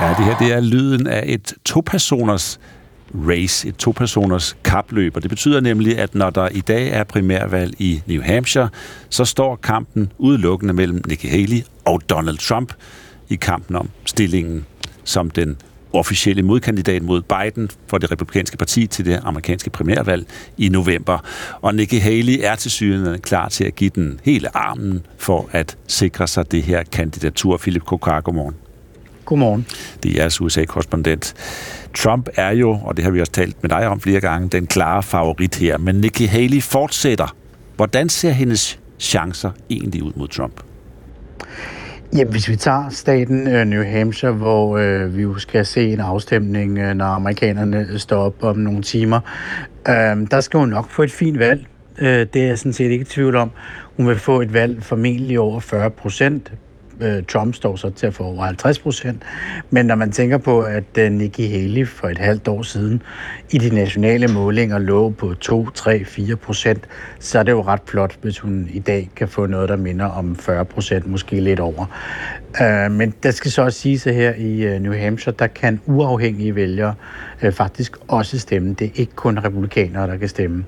Ja, 0.00 0.08
det 0.08 0.24
her 0.24 0.38
det 0.38 0.52
er 0.52 0.60
lyden 0.60 1.06
af 1.06 1.22
et 1.26 1.54
to-personers 1.64 2.60
race, 3.14 3.68
et 3.68 3.76
to-personers 3.76 4.56
kapløb. 4.64 5.16
Og 5.16 5.22
det 5.22 5.30
betyder 5.30 5.60
nemlig, 5.60 5.98
at 5.98 6.14
når 6.14 6.30
der 6.30 6.48
i 6.48 6.60
dag 6.60 6.88
er 6.88 7.04
primærvalg 7.04 7.80
i 7.80 8.02
New 8.06 8.22
Hampshire, 8.22 8.68
så 9.10 9.24
står 9.24 9.56
kampen 9.56 10.12
udelukkende 10.18 10.74
mellem 10.74 11.02
Nikki 11.08 11.28
Haley 11.28 11.62
og 11.84 12.00
Donald 12.10 12.38
Trump 12.38 12.72
i 13.28 13.36
kampen 13.36 13.76
om 13.76 13.90
stillingen 14.04 14.66
som 15.04 15.30
den 15.30 15.56
officielle 15.92 16.42
modkandidat 16.42 17.02
mod 17.02 17.22
Biden 17.22 17.70
for 17.86 17.98
det 17.98 18.12
republikanske 18.12 18.56
parti 18.56 18.86
til 18.86 19.04
det 19.04 19.20
amerikanske 19.22 19.70
primærvalg 19.70 20.26
i 20.58 20.68
november. 20.68 21.18
Og 21.60 21.74
Nikki 21.74 21.98
Haley 21.98 22.38
er 22.42 22.54
til 22.54 22.70
syvende 22.70 23.18
klar 23.18 23.48
til 23.48 23.64
at 23.64 23.76
give 23.76 23.90
den 23.94 24.20
hele 24.24 24.56
armen 24.56 25.06
for 25.18 25.48
at 25.52 25.76
sikre 25.86 26.26
sig 26.26 26.52
det 26.52 26.62
her 26.62 26.82
kandidatur. 26.82 27.56
Philip 27.56 27.82
Kokar, 27.82 28.20
godmorgen. 28.20 28.54
Godmorgen. 29.24 29.66
Det 30.02 30.10
er 30.10 30.16
jeres 30.22 30.40
USA-korrespondent. 30.40 31.34
Trump 31.94 32.28
er 32.36 32.50
jo, 32.50 32.70
og 32.84 32.96
det 32.96 33.04
har 33.04 33.10
vi 33.10 33.20
også 33.20 33.32
talt 33.32 33.62
med 33.62 33.70
dig 33.70 33.86
om 33.88 34.00
flere 34.00 34.20
gange, 34.20 34.48
den 34.48 34.66
klare 34.66 35.02
favorit 35.02 35.54
her. 35.54 35.78
Men 35.78 35.94
Nikki 35.94 36.24
Haley 36.24 36.62
fortsætter. 36.62 37.36
Hvordan 37.76 38.08
ser 38.08 38.30
hendes 38.30 38.78
chancer 38.98 39.50
egentlig 39.70 40.02
ud 40.02 40.12
mod 40.16 40.28
Trump? 40.28 40.65
Ja, 42.14 42.24
hvis 42.24 42.48
vi 42.48 42.56
tager 42.56 42.88
staten 42.88 43.48
øh, 43.48 43.64
New 43.64 43.84
Hampshire, 43.84 44.32
hvor 44.32 44.78
øh, 44.78 45.16
vi 45.16 45.22
jo 45.22 45.38
skal 45.38 45.66
se 45.66 45.92
en 45.92 46.00
afstemning, 46.00 46.78
øh, 46.78 46.94
når 46.94 47.04
amerikanerne 47.04 47.98
står 47.98 48.16
op 48.16 48.42
om 48.42 48.58
nogle 48.58 48.82
timer, 48.82 49.20
øh, 49.88 50.30
der 50.30 50.40
skal 50.40 50.60
hun 50.60 50.68
nok 50.68 50.90
få 50.90 51.02
et 51.02 51.12
fint 51.12 51.38
valg. 51.38 51.66
Øh, 51.98 52.26
det 52.32 52.36
er 52.36 52.46
jeg 52.46 52.58
sådan 52.58 52.72
set 52.72 52.90
ikke 52.90 53.02
i 53.02 53.04
tvivl 53.04 53.36
om. 53.36 53.50
Hun 53.96 54.08
vil 54.08 54.18
få 54.18 54.40
et 54.40 54.52
valg 54.52 54.82
formentlig 54.82 55.40
over 55.40 55.60
40 55.60 55.90
procent. 55.90 56.52
Øh, 57.00 57.22
Trump 57.24 57.54
står 57.54 57.76
så 57.76 57.90
til 57.90 58.06
at 58.06 58.14
få 58.14 58.24
over 58.24 58.44
50 58.44 58.78
procent. 58.78 59.22
Men 59.70 59.86
når 59.86 59.94
man 59.94 60.12
tænker 60.12 60.38
på, 60.38 60.60
at 60.60 60.84
øh, 60.98 61.12
Nikki 61.12 61.46
Haley 61.46 61.86
for 61.86 62.08
et 62.08 62.18
halvt 62.18 62.48
år 62.48 62.62
siden 62.62 63.02
i 63.50 63.58
de 63.58 63.74
nationale 63.74 64.28
målinger 64.28 64.78
lå 64.78 65.10
på 65.10 65.34
2, 65.34 65.70
3, 65.70 66.04
4 66.04 66.36
procent, 66.36 66.88
så 67.18 67.38
er 67.38 67.42
det 67.42 67.52
jo 67.52 67.62
ret 67.62 67.80
flot, 67.86 68.18
hvis 68.22 68.38
hun 68.38 68.68
i 68.72 68.78
dag 68.78 69.10
kan 69.16 69.28
få 69.28 69.46
noget, 69.46 69.68
der 69.68 69.76
minder 69.76 70.06
om 70.06 70.36
40 70.36 70.64
procent, 70.64 71.06
måske 71.06 71.40
lidt 71.40 71.60
over. 71.60 71.86
Øh, 72.62 72.90
men 72.90 73.14
der 73.22 73.30
skal 73.30 73.50
så 73.50 73.62
også 73.62 73.80
sige, 73.80 74.10
at 74.10 74.16
her 74.16 74.34
i 74.34 74.64
øh, 74.64 74.80
New 74.80 74.94
Hampshire, 74.94 75.34
der 75.38 75.46
kan 75.46 75.80
uafhængige 75.86 76.54
vælgere 76.54 76.94
øh, 77.42 77.52
faktisk 77.52 77.96
også 78.08 78.38
stemme. 78.38 78.74
Det 78.74 78.86
er 78.86 78.90
ikke 78.94 79.12
kun 79.14 79.38
republikanere, 79.38 80.06
der 80.06 80.16
kan 80.16 80.28
stemme. 80.28 80.64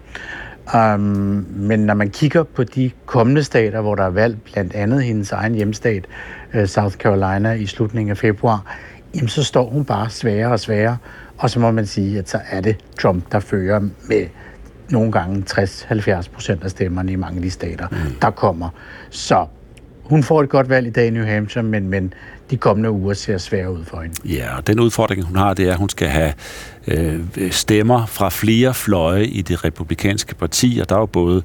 Um, 0.74 1.46
men 1.56 1.80
når 1.80 1.94
man 1.94 2.10
kigger 2.10 2.42
på 2.42 2.64
de 2.64 2.90
kommende 3.06 3.44
stater, 3.44 3.80
hvor 3.80 3.94
der 3.94 4.04
er 4.04 4.10
valg, 4.10 4.38
blandt 4.52 4.74
andet 4.74 5.02
hendes 5.02 5.32
egen 5.32 5.54
hjemstat, 5.54 6.06
uh, 6.54 6.64
South 6.64 6.96
Carolina, 6.96 7.52
i 7.52 7.66
slutningen 7.66 8.10
af 8.10 8.18
februar, 8.18 8.76
jamen 9.14 9.28
så 9.28 9.44
står 9.44 9.70
hun 9.70 9.84
bare 9.84 10.10
sværere 10.10 10.52
og 10.52 10.60
sværere. 10.60 10.96
Og 11.38 11.50
så 11.50 11.60
må 11.60 11.70
man 11.70 11.86
sige, 11.86 12.18
at 12.18 12.28
så 12.28 12.40
er 12.50 12.60
det 12.60 12.76
Trump, 13.00 13.32
der 13.32 13.40
fører 13.40 13.80
med 14.08 14.26
nogle 14.90 15.12
gange 15.12 15.44
60-70 15.50 16.30
procent 16.32 16.64
af 16.64 16.70
stemmerne 16.70 17.12
i 17.12 17.16
mange 17.16 17.36
af 17.36 17.42
de 17.42 17.50
stater, 17.50 17.88
mm. 17.90 17.96
der 18.22 18.30
kommer. 18.30 18.68
Så 19.10 19.46
hun 20.04 20.22
får 20.22 20.42
et 20.42 20.48
godt 20.48 20.68
valg 20.68 20.86
i 20.86 20.90
dag 20.90 21.06
i 21.06 21.10
New 21.10 21.24
Hampshire, 21.24 21.64
men, 21.64 21.88
men 21.88 22.14
de 22.50 22.56
kommende 22.56 22.90
uger 22.90 23.14
ser 23.14 23.38
svære 23.38 23.72
ud 23.72 23.84
for 23.84 24.00
hende. 24.00 24.14
Ja, 24.24 24.56
og 24.56 24.66
den 24.66 24.80
udfordring, 24.80 25.24
hun 25.24 25.36
har, 25.36 25.54
det 25.54 25.68
er, 25.68 25.72
at 25.72 25.78
hun 25.78 25.88
skal 25.88 26.08
have 26.08 26.32
øh, 26.86 27.20
stemmer 27.50 28.06
fra 28.06 28.28
flere 28.28 28.74
fløje 28.74 29.24
i 29.24 29.42
det 29.42 29.64
republikanske 29.64 30.34
parti, 30.34 30.78
og 30.82 30.88
der 30.88 30.94
er 30.94 31.00
jo 31.00 31.06
både 31.06 31.42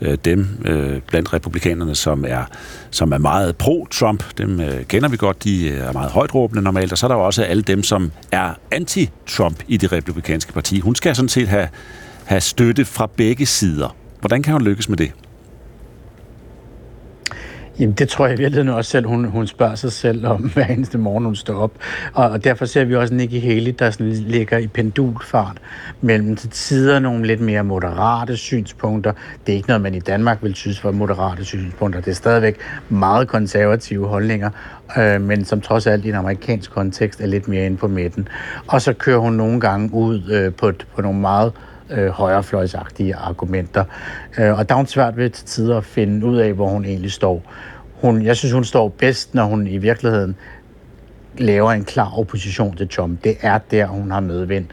øh, 0.00 0.18
dem 0.24 0.48
øh, 0.64 1.00
blandt 1.08 1.32
republikanerne, 1.32 1.94
som 1.94 2.24
er, 2.28 2.44
som 2.90 3.12
er 3.12 3.18
meget 3.18 3.56
pro-Trump, 3.56 4.24
dem 4.38 4.60
øh, 4.60 4.84
kender 4.84 5.08
vi 5.08 5.16
godt, 5.16 5.44
de 5.44 5.68
øh, 5.68 5.78
er 5.78 5.92
meget 5.92 6.10
højt 6.10 6.34
råbende 6.34 6.62
normalt, 6.62 6.92
og 6.92 6.98
så 6.98 7.06
er 7.06 7.08
der 7.08 7.14
jo 7.14 7.24
også 7.24 7.42
alle 7.42 7.62
dem, 7.62 7.82
som 7.82 8.12
er 8.32 8.50
anti-Trump 8.74 9.56
i 9.68 9.76
det 9.76 9.92
republikanske 9.92 10.52
parti. 10.52 10.80
Hun 10.80 10.94
skal 10.94 11.16
sådan 11.16 11.28
set 11.28 11.48
have, 11.48 11.68
have 12.24 12.40
støtte 12.40 12.84
fra 12.84 13.08
begge 13.16 13.46
sider. 13.46 13.96
Hvordan 14.20 14.42
kan 14.42 14.52
hun 14.52 14.62
lykkes 14.62 14.88
med 14.88 14.96
det? 14.96 15.12
Jamen, 17.78 17.94
det 17.94 18.08
tror 18.08 18.26
jeg 18.26 18.38
virkelig 18.38 18.72
også 18.72 18.90
selv, 18.90 19.06
hun, 19.06 19.24
hun 19.24 19.46
spørger 19.46 19.74
sig 19.74 19.92
selv 19.92 20.26
om 20.26 20.40
hver 20.54 20.66
eneste 20.66 20.98
morgen, 20.98 21.24
hun 21.24 21.36
står 21.36 21.54
op. 21.54 21.72
Og, 22.12 22.30
og 22.30 22.44
derfor 22.44 22.64
ser 22.64 22.84
vi 22.84 22.96
også 22.96 23.14
Nikki 23.14 23.38
Haley, 23.38 23.74
der 23.78 23.90
sådan 23.90 24.12
ligger 24.12 24.58
i 24.58 24.66
pendulfart 24.66 25.56
mellem 26.00 26.36
til 26.36 26.50
tider 26.50 26.98
nogle 26.98 27.26
lidt 27.26 27.40
mere 27.40 27.64
moderate 27.64 28.36
synspunkter. 28.36 29.12
Det 29.46 29.52
er 29.52 29.56
ikke 29.56 29.68
noget, 29.68 29.80
man 29.80 29.94
i 29.94 30.00
Danmark 30.00 30.38
vil 30.42 30.54
synes 30.54 30.84
var 30.84 30.90
moderate 30.90 31.44
synspunkter. 31.44 32.00
Det 32.00 32.10
er 32.10 32.14
stadigvæk 32.14 32.56
meget 32.88 33.28
konservative 33.28 34.06
holdninger, 34.06 34.50
øh, 34.98 35.20
men 35.20 35.44
som 35.44 35.60
trods 35.60 35.86
alt 35.86 36.04
i 36.04 36.08
en 36.08 36.14
amerikansk 36.14 36.70
kontekst 36.70 37.20
er 37.20 37.26
lidt 37.26 37.48
mere 37.48 37.66
inde 37.66 37.76
på 37.76 37.88
midten. 37.88 38.28
Og 38.66 38.82
så 38.82 38.92
kører 38.92 39.18
hun 39.18 39.32
nogle 39.32 39.60
gange 39.60 39.94
ud 39.94 40.30
øh, 40.30 40.54
på, 40.54 40.72
på 40.94 41.02
nogle 41.02 41.20
meget 41.20 41.52
øh, 41.56 41.71
Øh, 41.92 42.08
højrefløjsagtige 42.08 43.16
argumenter. 43.16 43.84
Øh, 44.38 44.58
og 44.58 44.68
der 44.68 44.74
er 44.74 44.76
hun 44.76 44.86
svært 44.86 45.16
ved 45.16 45.30
til 45.30 45.46
tider 45.46 45.76
at 45.76 45.84
finde 45.84 46.26
ud 46.26 46.36
af, 46.36 46.52
hvor 46.52 46.68
hun 46.68 46.84
egentlig 46.84 47.12
står. 47.12 47.42
Hun, 48.00 48.22
jeg 48.22 48.36
synes, 48.36 48.52
hun 48.52 48.64
står 48.64 48.88
bedst, 48.88 49.34
når 49.34 49.44
hun 49.44 49.66
i 49.66 49.78
virkeligheden 49.78 50.36
laver 51.38 51.72
en 51.72 51.84
klar 51.84 52.18
opposition 52.18 52.76
til 52.76 52.88
Trump. 52.88 53.24
Det 53.24 53.36
er 53.40 53.58
der, 53.70 53.86
hun 53.86 54.10
har 54.10 54.20
medvind. 54.20 54.66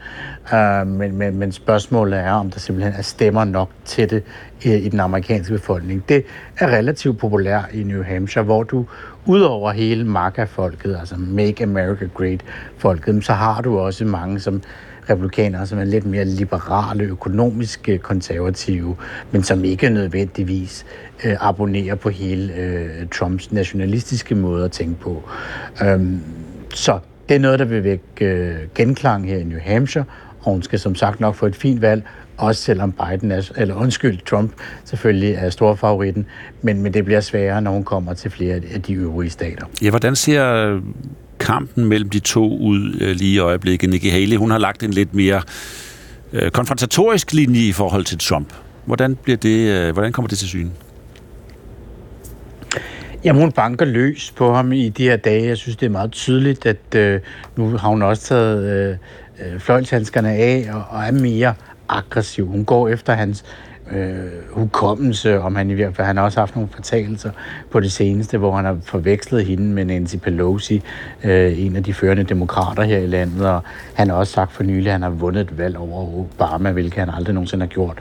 Øh, 0.54 0.86
men, 0.86 1.16
men, 1.16 1.36
men 1.36 1.52
spørgsmålet 1.52 2.18
er, 2.18 2.32
om 2.32 2.50
der 2.50 2.60
simpelthen 2.60 2.94
er 2.94 3.02
stemmer 3.02 3.44
nok 3.44 3.70
til 3.84 4.10
det 4.10 4.22
i, 4.62 4.74
i 4.74 4.88
den 4.88 5.00
amerikanske 5.00 5.52
befolkning. 5.52 6.04
Det 6.08 6.24
er 6.58 6.66
relativt 6.66 7.18
populært 7.18 7.64
i 7.72 7.82
New 7.82 8.02
Hampshire, 8.02 8.44
hvor 8.44 8.62
du 8.62 8.86
udover 9.26 9.72
hele 9.72 10.04
MAGA-folket, 10.04 10.96
altså 11.00 11.14
Make 11.18 11.62
America 11.62 12.08
Great-folket, 12.14 13.24
så 13.24 13.32
har 13.32 13.60
du 13.60 13.78
også 13.78 14.04
mange, 14.04 14.40
som 14.40 14.62
republikanere, 15.10 15.66
som 15.66 15.78
er 15.78 15.84
lidt 15.84 16.06
mere 16.06 16.24
liberale, 16.24 17.04
økonomiske 17.04 17.98
konservative, 17.98 18.96
men 19.30 19.42
som 19.42 19.64
ikke 19.64 19.90
nødvendigvis 19.90 20.86
øh, 21.24 21.36
abonnerer 21.40 21.94
på 21.94 22.08
hele 22.08 22.54
øh, 22.54 23.08
Trumps 23.08 23.52
nationalistiske 23.52 24.34
måde 24.34 24.64
at 24.64 24.72
tænke 24.72 25.00
på. 25.00 25.22
Øhm, 25.84 26.20
så 26.74 26.98
det 27.28 27.34
er 27.34 27.40
noget, 27.40 27.58
der 27.58 27.64
vil 27.64 27.84
vække 27.84 28.24
øh, 28.24 28.56
genklang 28.74 29.28
her 29.28 29.36
i 29.36 29.44
New 29.44 29.58
Hampshire, 29.62 30.04
og 30.40 30.52
hun 30.52 30.62
skal 30.62 30.78
som 30.78 30.94
sagt 30.94 31.20
nok 31.20 31.34
få 31.34 31.46
et 31.46 31.56
fint 31.56 31.82
valg, 31.82 32.02
også 32.36 32.62
selvom 32.62 32.92
Biden 32.92 33.32
er, 33.32 33.50
eller 33.56 33.74
undskyld, 33.74 34.18
Trump 34.18 34.52
selvfølgelig 34.84 35.34
er 35.34 35.50
storfavoritten, 35.50 36.26
men, 36.62 36.82
men 36.82 36.94
det 36.94 37.04
bliver 37.04 37.20
sværere, 37.20 37.62
når 37.62 37.70
hun 37.70 37.84
kommer 37.84 38.14
til 38.14 38.30
flere 38.30 38.54
af 38.54 38.82
de 38.82 38.92
øvrige 38.92 39.30
stater. 39.30 39.66
Ja, 39.82 39.90
hvordan 39.90 40.16
ser 40.16 40.80
kampen 41.40 41.84
mellem 41.84 42.10
de 42.10 42.18
to 42.18 42.56
ud 42.58 42.96
øh, 43.00 43.16
lige 43.16 43.34
i 43.34 43.38
øjeblikket. 43.38 43.90
Nikki 43.90 44.08
Haley, 44.08 44.36
hun 44.36 44.50
har 44.50 44.58
lagt 44.58 44.82
en 44.82 44.90
lidt 44.90 45.14
mere 45.14 45.42
øh, 46.32 46.50
konfrontatorisk 46.50 47.32
linje 47.32 47.60
i 47.60 47.72
forhold 47.72 48.04
til 48.04 48.18
Trump. 48.18 48.52
Hvordan, 48.84 49.16
bliver 49.16 49.36
det, 49.36 49.68
øh, 49.68 49.92
hvordan 49.92 50.12
kommer 50.12 50.28
det 50.28 50.38
til 50.38 50.48
syne? 50.48 50.70
Jamen, 53.24 53.42
hun 53.42 53.52
banker 53.52 53.84
løs 53.84 54.32
på 54.36 54.54
ham 54.54 54.72
i 54.72 54.88
de 54.88 55.02
her 55.02 55.16
dage. 55.16 55.46
Jeg 55.46 55.56
synes, 55.56 55.76
det 55.76 55.86
er 55.86 55.90
meget 55.90 56.12
tydeligt, 56.12 56.66
at 56.66 56.94
øh, 56.96 57.20
nu 57.56 57.76
har 57.76 57.88
hun 57.88 58.02
også 58.02 58.22
taget 58.22 58.64
øh, 58.64 58.96
øh 59.52 59.60
fløjlshandskerne 59.60 60.30
af 60.30 60.68
og, 60.72 60.84
og 60.90 61.04
er 61.04 61.12
mere 61.12 61.54
aggressiv. 61.88 62.46
Hun 62.46 62.64
går 62.64 62.88
efter 62.88 63.12
hans 63.12 63.44
øh, 63.92 64.16
hukommelse, 64.50 65.40
om 65.40 65.56
han 65.56 65.70
i 65.70 65.74
hvert 65.74 65.96
fald, 65.96 66.06
han 66.06 66.16
har 66.16 66.24
også 66.24 66.40
haft 66.40 66.54
nogle 66.54 66.68
fortalelser 66.74 67.30
på 67.70 67.80
det 67.80 67.92
seneste, 67.92 68.38
hvor 68.38 68.56
han 68.56 68.64
har 68.64 68.78
forvekslet 68.82 69.46
hende 69.46 69.64
med 69.64 69.84
Nancy 69.84 70.16
Pelosi, 70.16 70.82
øh, 71.24 71.66
en 71.66 71.76
af 71.76 71.84
de 71.84 71.94
førende 71.94 72.22
demokrater 72.22 72.82
her 72.82 72.98
i 72.98 73.06
landet, 73.06 73.46
og 73.46 73.62
han 73.94 74.08
har 74.08 74.16
også 74.16 74.32
sagt 74.32 74.52
for 74.52 74.62
nylig, 74.62 74.86
at 74.86 74.92
han 74.92 75.02
har 75.02 75.10
vundet 75.10 75.40
et 75.40 75.58
valg 75.58 75.76
over 75.76 76.18
Obama, 76.18 76.70
hvilket 76.72 76.98
han 76.98 77.10
aldrig 77.10 77.34
nogensinde 77.34 77.62
har 77.62 77.70
gjort. 77.70 77.98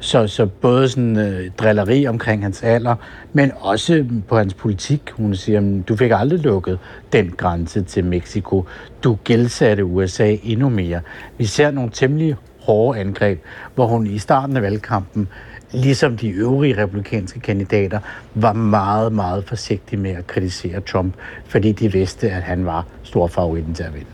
Så, 0.00 0.26
så 0.26 0.46
både 0.46 0.88
sådan 0.88 1.18
øh, 1.18 1.50
drilleri 1.58 2.06
omkring 2.06 2.42
hans 2.42 2.62
alder, 2.62 2.94
men 3.32 3.52
også 3.60 4.04
på 4.28 4.36
hans 4.36 4.54
politik. 4.54 5.02
Hun 5.12 5.34
siger, 5.34 5.82
du 5.88 5.96
fik 5.96 6.10
aldrig 6.14 6.38
lukket 6.38 6.78
den 7.12 7.30
grænse 7.36 7.82
til 7.82 8.04
Mexico. 8.04 8.64
Du 9.04 9.18
gældsatte 9.24 9.84
USA 9.84 10.36
endnu 10.42 10.68
mere. 10.68 11.00
Vi 11.38 11.44
ser 11.44 11.70
nogle 11.70 11.90
temmelig 11.90 12.36
hårde 12.62 13.00
angreb, 13.00 13.40
hvor 13.74 13.86
hun 13.86 14.06
i 14.06 14.18
starten 14.18 14.56
af 14.56 14.62
valgkampen, 14.62 15.28
ligesom 15.72 16.16
de 16.16 16.28
øvrige 16.28 16.82
republikanske 16.82 17.40
kandidater, 17.40 18.00
var 18.34 18.52
meget, 18.52 19.12
meget 19.12 19.44
forsigtig 19.44 19.98
med 19.98 20.10
at 20.10 20.26
kritisere 20.26 20.80
Trump, 20.80 21.14
fordi 21.46 21.72
de 21.72 21.92
vidste, 21.92 22.30
at 22.30 22.42
han 22.42 22.66
var 22.66 22.86
stor 23.02 23.26
favoritten 23.26 23.74
til 23.74 23.82
at 23.82 23.94
vinde. 23.94 24.06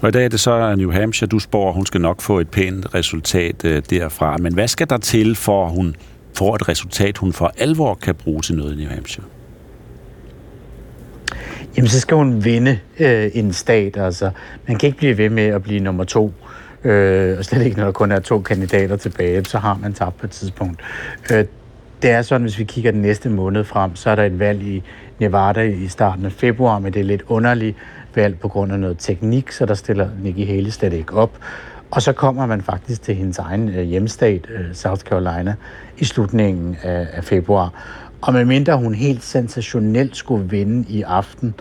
Og 0.00 0.08
i 0.08 0.12
dag 0.12 0.24
er 0.24 0.28
det 0.28 0.40
så 0.40 0.74
New 0.74 0.90
Hampshire, 0.90 1.28
du 1.28 1.38
spår, 1.38 1.72
hun 1.72 1.86
skal 1.86 2.00
nok 2.00 2.20
få 2.20 2.38
et 2.38 2.48
pænt 2.48 2.94
resultat 2.94 3.64
øh, 3.64 3.82
derfra. 3.90 4.36
Men 4.36 4.54
hvad 4.54 4.68
skal 4.68 4.90
der 4.90 4.98
til, 4.98 5.34
for 5.34 5.68
hun 5.68 5.96
får 6.34 6.54
et 6.54 6.68
resultat, 6.68 7.18
hun 7.18 7.32
for 7.32 7.52
alvor 7.58 7.94
kan 7.94 8.14
bruge 8.14 8.42
til 8.42 8.56
noget 8.56 8.72
i 8.72 8.76
New 8.76 8.90
Hampshire? 8.90 9.26
Jamen, 11.76 11.88
så 11.88 12.00
skal 12.00 12.16
hun 12.16 12.44
vinde 12.44 12.78
øh, 12.98 13.30
en 13.34 13.52
stat. 13.52 13.96
Altså, 13.96 14.30
man 14.68 14.78
kan 14.78 14.86
ikke 14.86 14.98
blive 14.98 15.18
ved 15.18 15.30
med 15.30 15.46
at 15.46 15.62
blive 15.62 15.80
nummer 15.80 16.04
to 16.04 16.26
øh, 16.26 16.51
øh, 16.84 17.38
og 17.38 17.44
slet 17.44 17.62
ikke 17.62 17.76
når 17.76 17.84
der 17.84 17.92
kun 17.92 18.12
er 18.12 18.20
to 18.20 18.40
kandidater 18.40 18.96
tilbage, 18.96 19.44
så 19.44 19.58
har 19.58 19.78
man 19.82 19.92
tabt 19.92 20.16
på 20.16 20.26
et 20.26 20.30
tidspunkt. 20.30 20.80
Øh, 21.32 21.44
det 22.02 22.10
er 22.10 22.22
sådan, 22.22 22.42
hvis 22.42 22.58
vi 22.58 22.64
kigger 22.64 22.90
den 22.90 23.02
næste 23.02 23.28
måned 23.28 23.64
frem, 23.64 23.96
så 23.96 24.10
er 24.10 24.14
der 24.14 24.24
et 24.24 24.38
valg 24.38 24.62
i 24.62 24.82
Nevada 25.18 25.62
i 25.62 25.88
starten 25.88 26.24
af 26.24 26.32
februar, 26.32 26.78
men 26.78 26.92
det 26.92 27.00
er 27.00 27.04
lidt 27.04 27.22
underligt 27.28 27.76
valg 28.14 28.38
på 28.40 28.48
grund 28.48 28.72
af 28.72 28.80
noget 28.80 28.96
teknik, 28.98 29.52
så 29.52 29.66
der 29.66 29.74
stiller 29.74 30.08
Nikki 30.22 30.44
Haley 30.44 30.70
slet 30.70 30.92
ikke 30.92 31.14
op. 31.14 31.38
Og 31.90 32.02
så 32.02 32.12
kommer 32.12 32.46
man 32.46 32.62
faktisk 32.62 33.02
til 33.02 33.14
hendes 33.14 33.38
egen 33.38 33.68
øh, 33.68 33.82
hjemstat, 33.82 34.46
øh, 34.50 34.74
South 34.74 35.02
Carolina, 35.02 35.54
i 35.98 36.04
slutningen 36.04 36.76
af, 36.82 37.06
af 37.12 37.24
februar. 37.24 37.72
Og 38.20 38.32
medmindre 38.32 38.76
hun 38.76 38.94
helt 38.94 39.24
sensationelt 39.24 40.16
skulle 40.16 40.50
vinde 40.50 40.88
i 40.88 41.02
aften, 41.02 41.54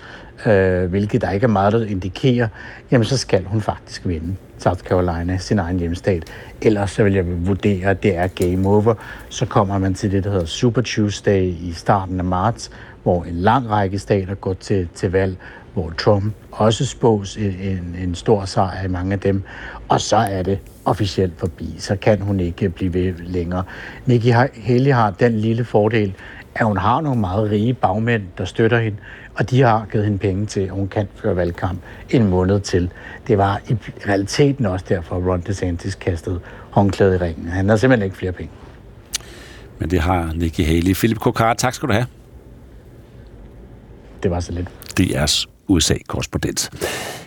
øh, 0.46 0.90
hvilket 0.90 1.22
der 1.22 1.32
ikke 1.32 1.44
er 1.44 1.48
meget, 1.48 1.74
der 1.74 1.86
indikerer, 1.86 2.48
jamen 2.92 3.06
så 3.06 3.18
skal 3.18 3.44
hun 3.44 3.62
faktisk 3.62 4.02
vinde. 4.06 4.36
South 4.62 4.84
Carolina, 4.84 5.38
sin 5.38 5.60
egen 5.60 5.80
hjemstat. 5.80 6.24
Ellers 6.62 6.92
så 6.92 7.04
vil 7.04 7.14
jeg 7.14 7.48
vurdere, 7.48 7.90
at 7.90 8.04
det 8.04 8.18
er 8.18 8.28
game 8.28 8.70
over. 8.70 8.94
Så 9.30 9.46
kommer 9.46 9.78
man 9.78 9.94
til 9.94 10.12
det, 10.12 10.24
der 10.24 10.32
hedder 10.32 10.46
Super 10.46 10.82
Tuesday 10.82 11.44
i 11.44 11.74
starten 11.76 12.20
af 12.20 12.26
marts, 12.26 12.72
hvor 13.04 13.24
en 13.24 13.36
lang 13.36 13.70
række 13.70 14.00
stater 14.00 14.36
går 14.36 14.54
til, 14.54 14.88
til 14.96 15.12
valg, 15.12 15.38
hvor 15.74 15.94
Trump 15.98 16.34
også 16.52 16.86
spås 16.86 17.38
en, 17.38 17.56
en, 17.62 17.96
en 18.04 18.16
stor 18.16 18.46
sejr 18.46 18.84
i 18.86 18.88
mange 18.88 19.14
af 19.14 19.20
dem. 19.20 19.44
Og 19.90 20.02
så 20.02 20.18
er 20.18 20.44
det 20.44 20.60
officielt 20.86 21.34
forbi. 21.40 21.76
Så 21.78 21.96
kan 21.96 22.22
hun 22.22 22.40
ikke 22.40 22.70
blive 22.70 22.94
ved 22.94 23.14
længere. 23.18 23.64
Nikki 24.06 24.30
Haley 24.66 24.94
har 24.94 25.12
den 25.12 25.38
lille 25.38 25.64
fordel, 25.64 26.14
at 26.56 26.66
hun 26.66 26.78
har 26.78 27.02
nogle 27.02 27.20
meget 27.20 27.52
rige 27.52 27.74
bagmænd, 27.74 28.24
der 28.38 28.46
støtter 28.46 28.80
hende, 28.80 28.98
og 29.36 29.50
de 29.50 29.62
har 29.62 29.88
givet 29.92 30.06
hende 30.06 30.18
penge 30.20 30.46
til, 30.46 30.62
at 30.62 30.70
hun 30.70 30.88
kan 30.88 31.08
føre 31.16 31.36
valgkamp 31.36 31.80
en 32.10 32.30
måned 32.30 32.60
til. 32.60 32.92
Det 33.28 33.38
var 33.38 33.62
i 33.70 33.78
realiteten 34.08 34.66
også 34.66 34.86
derfor, 34.90 35.16
at 35.16 35.24
Ron 35.26 35.42
DeSantis 35.42 35.96
kastede 35.96 36.40
håndklædet 36.70 37.16
i 37.16 37.18
ringen. 37.18 37.48
Han 37.48 37.70
har 37.70 37.76
simpelthen 37.76 38.06
ikke 38.06 38.18
flere 38.18 38.32
penge. 38.32 38.52
Men 39.80 39.90
det 39.90 40.00
har 40.00 40.34
Nikki 40.36 40.64
Haley. 40.64 40.94
Philip 40.94 41.20
Kokar, 41.20 41.54
tak 41.54 41.74
skal 41.74 41.90
du 41.90 41.94
have. 41.94 42.06
det 44.24 44.32
var 44.32 44.40
så 44.40 44.52
lidt. 44.52 44.68
DR's 45.00 45.51
USA-korrespondent. 45.68 46.70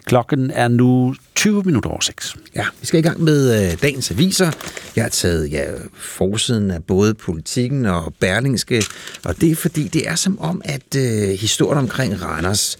Klokken 0.04 0.50
er 0.50 0.68
nu 0.68 1.14
20 1.34 1.62
minutter 1.62 1.90
over 1.90 2.00
6. 2.00 2.36
Ja, 2.56 2.66
vi 2.80 2.86
skal 2.86 3.00
i 3.00 3.02
gang 3.02 3.22
med 3.22 3.72
øh, 3.72 3.82
dagens 3.82 4.10
aviser. 4.10 4.50
Jeg 4.96 5.04
har 5.04 5.08
taget 5.08 5.52
ja, 5.52 5.64
forsiden 5.94 6.70
af 6.70 6.84
både 6.84 7.14
politikken 7.14 7.86
og 7.86 8.14
Berlingske, 8.20 8.84
og 9.24 9.40
det 9.40 9.50
er 9.50 9.56
fordi, 9.56 9.88
det 9.88 10.08
er 10.08 10.14
som 10.14 10.38
om, 10.40 10.62
at 10.64 10.96
øh, 10.96 11.28
historien 11.28 11.78
omkring 11.78 12.22
Randers 12.22 12.78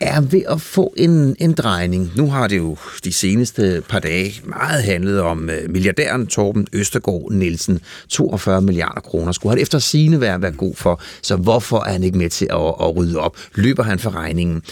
er 0.00 0.20
ved 0.20 0.42
at 0.48 0.60
få 0.60 0.94
en, 0.96 1.36
en 1.38 1.52
drejning. 1.52 2.12
Nu 2.16 2.30
har 2.30 2.48
det 2.48 2.56
jo 2.56 2.76
de 3.04 3.12
seneste 3.12 3.82
par 3.88 3.98
dage 3.98 4.42
meget 4.44 4.82
handlet 4.82 5.20
om 5.20 5.50
øh, 5.50 5.70
milliardæren 5.70 6.26
Torben 6.26 6.66
Østergaard 6.72 7.30
Nielsen. 7.30 7.80
42 8.08 8.62
milliarder 8.62 9.00
kroner 9.00 9.32
skulle 9.32 9.50
han 9.50 9.62
efter 9.62 9.78
sine 9.78 10.20
være, 10.20 10.42
være 10.42 10.52
god 10.52 10.74
for. 10.74 11.00
Så 11.22 11.36
hvorfor 11.36 11.78
er 11.78 11.92
han 11.92 12.02
ikke 12.02 12.18
med 12.18 12.30
til 12.30 12.46
at, 12.50 12.74
at 12.80 12.96
rydde 12.96 13.18
op? 13.18 13.36
Løber 13.54 13.82
han 13.82 13.98
for 13.98 14.10
regningen? 14.10 14.62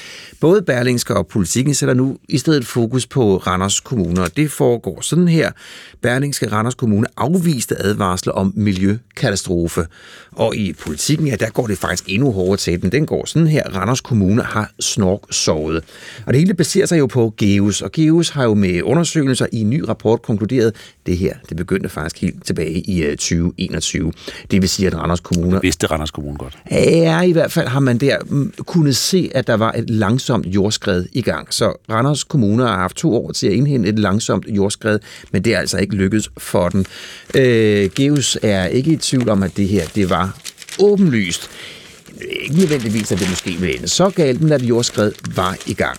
Både 0.41 0.63
Berlingske 0.63 1.17
og 1.17 1.27
politikken 1.27 1.75
sætter 1.75 1.95
nu 1.95 2.19
i 2.29 2.39
stedet 2.39 2.67
fokus 2.67 3.07
på 3.07 3.37
Randers 3.37 3.81
Kommune, 3.81 4.23
og 4.23 4.37
det 4.37 4.51
foregår 4.51 5.01
sådan 5.01 5.29
her. 5.29 5.51
Berlingske 6.03 6.53
Randers 6.53 6.75
Kommune 6.75 7.07
afviste 7.17 7.83
advarsler 7.83 8.33
om 8.33 8.53
miljøkatastrofe. 8.57 9.87
Og 10.33 10.57
i 10.57 10.73
politikken, 10.73 11.27
ja, 11.27 11.37
der 11.37 11.51
går 11.51 11.67
det 11.67 11.79
faktisk 11.79 12.05
endnu 12.07 12.33
hårdere 12.33 12.57
til 12.57 12.83
den. 12.83 12.93
Den 12.93 13.07
går 13.07 13.27
sådan 13.27 13.49
her. 13.49 13.77
Randers 13.77 14.01
Kommune 14.01 14.43
har 14.43 14.71
snork 15.19 15.33
sovet. 15.33 15.85
Og 16.27 16.33
det 16.33 16.41
hele 16.41 16.55
baserer 16.55 16.87
sig 16.87 16.99
jo 16.99 17.07
på 17.07 17.35
GEUS, 17.37 17.83
og 17.83 17.93
GEUS 17.93 18.29
har 18.29 18.45
jo 18.45 18.55
med 18.55 18.83
undersøgelser 18.83 19.47
i 19.53 19.61
en 19.61 19.71
ny 19.71 19.81
rapport 19.81 20.23
konkluderet, 20.23 20.75
det 21.07 21.17
her, 21.17 21.35
det 21.49 21.57
begyndte 21.57 21.89
faktisk 21.89 22.23
helt 22.23 22.45
tilbage 22.45 22.79
i 22.79 23.03
2021. 23.11 24.13
Det 24.51 24.63
vil 24.63 24.69
sige, 24.69 24.87
at 24.87 24.95
Randers 24.95 25.21
Kommune... 25.21 25.55
Det 25.55 25.63
vidste 25.63 25.87
Randers 25.87 26.11
Kommune 26.11 26.39
godt. 26.39 26.59
Ja, 26.71 27.21
i 27.21 27.33
hvert 27.33 27.53
fald 27.53 27.69
har 27.69 27.81
man 27.81 27.99
der 27.99 28.17
kunnet 28.67 28.97
se, 28.97 29.31
at 29.35 29.47
der 29.47 29.55
var 29.55 29.73
et 29.73 29.91
langsomt 29.91 30.47
jordskred 30.47 31.05
i 31.13 31.23
gang. 31.23 31.55
Så 31.55 31.73
Randers 31.91 32.25
Kommune 32.25 32.63
har 32.63 32.77
haft 32.77 32.97
to 32.97 33.15
år 33.15 33.33
til 33.33 33.47
at 33.47 33.53
indhente 33.53 33.89
et 33.89 33.99
langsomt 33.99 34.47
jordskred, 34.49 34.99
men 35.33 35.45
det 35.45 35.55
er 35.55 35.59
altså 35.59 35.79
ikke 35.79 35.95
lykkedes 35.95 36.31
for 36.39 36.69
den. 36.69 36.87
Øh, 37.35 37.91
GEUS 37.95 38.39
er 38.43 38.67
ikke 38.67 38.93
i 38.93 38.97
tvivl 38.97 39.29
om, 39.29 39.43
at 39.43 39.57
det 39.57 39.69
her, 39.69 39.83
det 39.95 40.11
var 40.11 40.39
åbenlyst 40.79 41.51
ikke 42.21 42.57
nødvendigvis, 42.57 43.13
at 43.13 43.19
det 43.19 43.31
måske 43.31 43.51
ville 43.51 43.77
ende 43.77 43.89
så 43.89 44.11
galt, 44.11 44.41
men 44.41 44.53
at 44.53 44.63
jordskred 44.63 45.13
var 45.35 45.57
i 45.67 45.75
gang. 45.75 45.99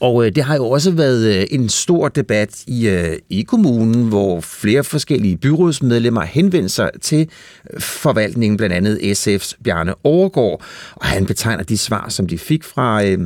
Og 0.00 0.26
øh, 0.26 0.34
det 0.34 0.44
har 0.44 0.56
jo 0.56 0.70
også 0.70 0.90
været 0.90 1.36
øh, 1.36 1.46
en 1.50 1.68
stor 1.68 2.08
debat 2.08 2.64
i, 2.66 2.88
øh, 2.88 3.18
i 3.30 3.42
kommunen, 3.42 4.08
hvor 4.08 4.40
flere 4.40 4.84
forskellige 4.84 5.36
byrådsmedlemmer 5.36 6.22
henvendte 6.22 6.68
sig 6.68 6.90
til 7.02 7.28
øh, 7.70 7.80
forvaltningen, 7.80 8.56
blandt 8.56 8.74
andet 8.74 8.98
SF's 8.98 9.52
Bjarne 9.64 9.94
Overgaard, 10.04 10.62
og 10.94 11.06
han 11.06 11.26
betegner 11.26 11.64
de 11.64 11.78
svar, 11.78 12.08
som 12.08 12.26
de 12.26 12.38
fik 12.38 12.64
fra, 12.64 13.04
øh, 13.04 13.18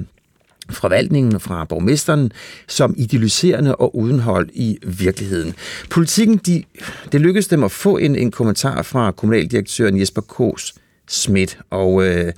forvaltningen 0.71 1.41
fra 1.41 1.65
borgmesteren 1.65 2.33
som 2.69 2.95
idealiserende 2.97 3.77
og 3.77 3.97
udenhold 3.97 4.49
i 4.53 4.79
virkeligheden. 4.83 5.55
Politikken, 5.91 6.37
de, 6.37 6.65
det 7.13 7.21
lykkedes 7.21 7.49
dem 7.49 7.65
at 7.65 7.71
få 7.71 7.97
en, 7.97 8.17
en 8.17 8.31
kommentar 8.31 8.83
fra 8.83 9.11
kommunaldirektøren 9.11 10.01
Jesper 10.01 10.23
Kås 10.23 10.75
Schmidt, 11.11 11.59
og 11.71 12.05
øh, 12.05 12.33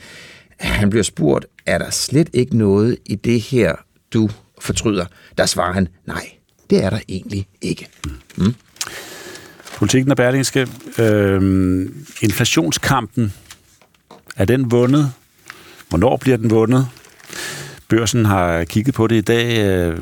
han 0.60 0.90
bliver 0.90 1.02
spurgt, 1.02 1.46
er 1.66 1.78
der 1.78 1.90
slet 1.90 2.30
ikke 2.32 2.58
noget 2.58 2.98
i 3.06 3.14
det 3.14 3.40
her, 3.40 3.74
du 4.12 4.30
fortryder? 4.60 5.06
Der 5.38 5.46
svarer 5.46 5.72
han, 5.72 5.88
nej, 6.06 6.30
det 6.70 6.84
er 6.84 6.90
der 6.90 6.98
egentlig 7.08 7.46
ikke. 7.60 7.88
Mm. 8.36 8.54
Politikken 9.76 10.10
og 10.10 10.16
Berlingske. 10.16 10.68
Øh, 10.98 11.88
inflationskampen, 12.22 13.32
er 14.36 14.44
den 14.44 14.70
vundet? 14.70 15.12
Hvornår 15.88 16.16
bliver 16.16 16.36
den 16.36 16.50
vundet? 16.50 16.88
Børsen 17.96 18.24
har 18.24 18.64
kigget 18.64 18.94
på 18.94 19.06
det 19.06 19.16
i 19.16 19.20
dag. 19.20 19.58
Øh, 19.58 19.98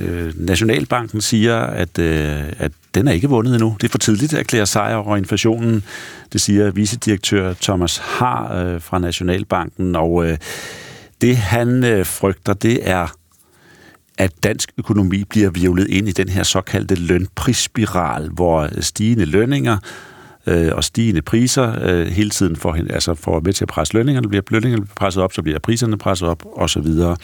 øh, 0.00 0.32
Nationalbanken 0.46 1.20
siger, 1.20 1.56
at, 1.56 1.98
øh, 1.98 2.44
at 2.58 2.72
den 2.94 3.08
er 3.08 3.12
ikke 3.12 3.28
vundet 3.28 3.54
endnu. 3.54 3.76
Det 3.80 3.86
er 3.86 3.90
for 3.90 3.98
tidligt 3.98 4.32
at 4.32 4.38
erklære 4.38 4.66
sejr 4.66 4.94
over 4.94 5.16
inflationen. 5.16 5.82
Det 6.32 6.40
siger 6.40 6.70
vicedirektør 6.70 7.54
Thomas 7.62 7.98
Har 7.98 8.54
øh, 8.54 8.80
fra 8.80 8.98
Nationalbanken. 8.98 9.96
Og 9.96 10.26
øh, 10.26 10.38
det 11.20 11.36
han 11.36 12.04
frygter, 12.04 12.54
det 12.54 12.88
er 12.88 13.16
at 14.18 14.32
dansk 14.42 14.72
økonomi 14.78 15.24
bliver 15.24 15.50
virvlet 15.50 15.88
ind 15.88 16.08
i 16.08 16.12
den 16.12 16.28
her 16.28 16.42
såkaldte 16.42 16.94
lønprisspiral, 16.94 18.28
hvor 18.28 18.68
stigende 18.80 19.24
lønninger 19.24 19.78
øh, 20.46 20.72
og 20.74 20.84
stigende 20.84 21.22
priser 21.22 21.74
øh, 21.82 22.06
hele 22.06 22.30
tiden 22.30 22.56
for, 22.56 22.72
altså 22.90 23.14
for 23.14 23.40
med 23.40 23.52
til 23.52 23.64
at 23.64 23.68
presse 23.68 23.94
lønningerne. 23.94 24.28
Bliver 24.28 24.42
lønningerne 24.50 24.86
presset 24.96 25.22
op, 25.22 25.32
så 25.32 25.42
bliver 25.42 25.58
priserne 25.58 25.98
presset 25.98 26.28
op, 26.28 26.42
og 26.52 26.70
så 26.70 26.80
videre. 26.80 27.16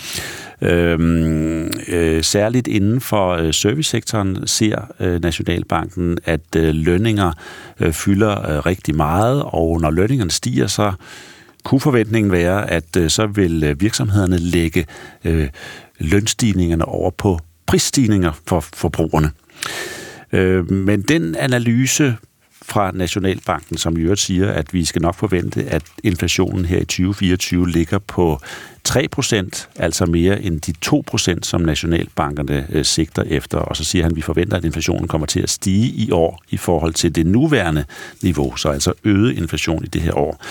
Øhm, 0.62 1.70
øh, 1.88 2.22
særligt 2.22 2.68
inden 2.68 3.00
for 3.00 3.30
øh, 3.30 3.52
servicesektoren 3.52 4.46
ser 4.46 4.78
øh, 5.00 5.22
Nationalbanken, 5.22 6.18
at 6.24 6.56
øh, 6.56 6.74
lønninger 6.74 7.32
øh, 7.80 7.92
fylder 7.92 8.50
øh, 8.50 8.66
rigtig 8.66 8.96
meget, 8.96 9.42
og 9.46 9.80
når 9.80 9.90
lønningerne 9.90 10.30
stiger, 10.30 10.66
så 10.66 10.92
kunne 11.64 11.80
forventningen 11.80 12.32
være, 12.32 12.70
at 12.70 12.96
øh, 12.96 13.10
så 13.10 13.26
vil 13.26 13.64
øh, 13.64 13.80
virksomhederne 13.80 14.38
lægge 14.38 14.86
øh, 15.24 15.48
lønstigningerne 15.98 16.84
over 16.84 17.10
på 17.10 17.38
prisstigninger 17.66 18.32
for 18.46 18.60
forbrugerne. 18.60 19.30
Øh, 20.32 20.70
men 20.70 21.02
den 21.02 21.34
analyse 21.34 22.16
fra 22.72 22.90
Nationalbanken, 22.94 23.76
som 23.76 23.96
i 23.96 24.00
øvrigt 24.00 24.20
siger, 24.20 24.50
at 24.50 24.74
vi 24.74 24.84
skal 24.84 25.02
nok 25.02 25.14
forvente, 25.14 25.64
at 25.64 25.82
inflationen 26.02 26.64
her 26.64 26.78
i 26.78 26.84
2024 26.84 27.70
ligger 27.70 27.98
på 27.98 28.40
3% 28.88 29.66
altså 29.76 30.06
mere 30.06 30.42
end 30.42 30.60
de 30.60 30.72
2% 31.34 31.38
som 31.42 31.60
nationalbankerne 31.60 32.66
øh, 32.70 32.84
sigter 32.84 33.22
efter. 33.22 33.58
Og 33.58 33.76
så 33.76 33.84
siger 33.84 34.02
han, 34.02 34.12
at 34.12 34.16
vi 34.16 34.22
forventer, 34.22 34.56
at 34.56 34.64
inflationen 34.64 35.08
kommer 35.08 35.26
til 35.26 35.40
at 35.40 35.50
stige 35.50 35.88
i 35.88 36.10
år 36.10 36.42
i 36.50 36.56
forhold 36.56 36.94
til 36.94 37.14
det 37.14 37.26
nuværende 37.26 37.84
niveau, 38.22 38.56
så 38.56 38.68
altså 38.68 38.92
øget 39.04 39.38
inflation 39.38 39.84
i 39.84 39.88
det 39.88 40.00
her 40.00 40.18
år. 40.18 40.44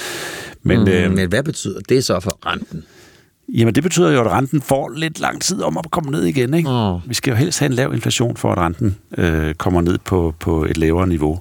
Men, 0.64 0.80
mm, 0.80 0.88
øh, 0.88 1.12
men 1.12 1.30
hvad 1.30 1.44
betyder 1.44 1.80
det 1.90 2.04
så 2.04 2.20
for 2.20 2.40
renten? 2.46 2.84
Jamen, 3.54 3.76
det 3.76 3.84
betyder 3.84 4.12
jo, 4.12 4.22
at 4.22 4.32
renten 4.32 4.62
får 4.62 4.90
lidt 4.90 5.20
lang 5.20 5.42
tid 5.42 5.62
om 5.62 5.78
at 5.78 5.92
komme 5.92 6.12
ned 6.12 6.24
igen. 6.24 6.54
Ikke? 6.54 6.70
Mm. 6.70 7.10
Vi 7.10 7.14
skal 7.14 7.32
jo 7.32 7.38
helst 7.38 7.60
have 7.60 7.70
en 7.70 7.74
lav 7.74 7.94
inflation, 7.94 8.38
for 8.38 8.52
at 8.52 8.58
renten 8.58 8.98
øh, 9.18 9.54
kommer 9.54 9.82
ned 9.82 9.98
på, 9.98 10.36
på 10.40 10.66
et 10.66 10.78
lavere 10.78 11.08
niveau. 11.08 11.40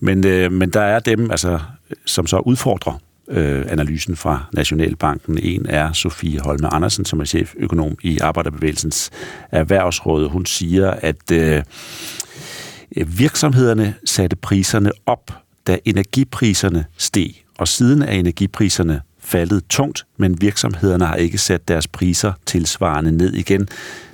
Men, 0.00 0.26
øh, 0.26 0.52
men 0.52 0.70
der 0.70 0.80
er 0.80 0.98
dem, 0.98 1.30
altså, 1.30 1.58
som 2.04 2.26
så 2.26 2.38
udfordrer 2.38 3.00
øh, 3.28 3.64
analysen 3.68 4.16
fra 4.16 4.44
Nationalbanken. 4.52 5.38
En 5.42 5.66
er 5.68 5.92
Sofie 5.92 6.40
Holme 6.40 6.74
Andersen, 6.74 7.04
som 7.04 7.20
er 7.20 7.24
cheføkonom 7.24 7.96
i 8.02 8.18
Arbejderbevægelsens 8.18 9.10
Erhvervsråd. 9.52 10.28
Hun 10.28 10.46
siger, 10.46 10.90
at 10.90 11.32
øh, 11.32 11.62
virksomhederne 13.06 13.94
satte 14.04 14.36
priserne 14.36 14.90
op, 15.06 15.30
da 15.66 15.78
energipriserne 15.84 16.84
steg. 16.96 17.42
Og 17.58 17.68
siden 17.68 18.02
er 18.02 18.12
energipriserne 18.12 19.00
faldet 19.26 19.62
tungt, 19.68 20.06
men 20.16 20.40
virksomhederne 20.40 21.06
har 21.06 21.14
ikke 21.14 21.38
sat 21.38 21.68
deres 21.68 21.88
priser 21.88 22.32
tilsvarende 22.46 23.12
ned 23.12 23.32
igen. 23.32 23.68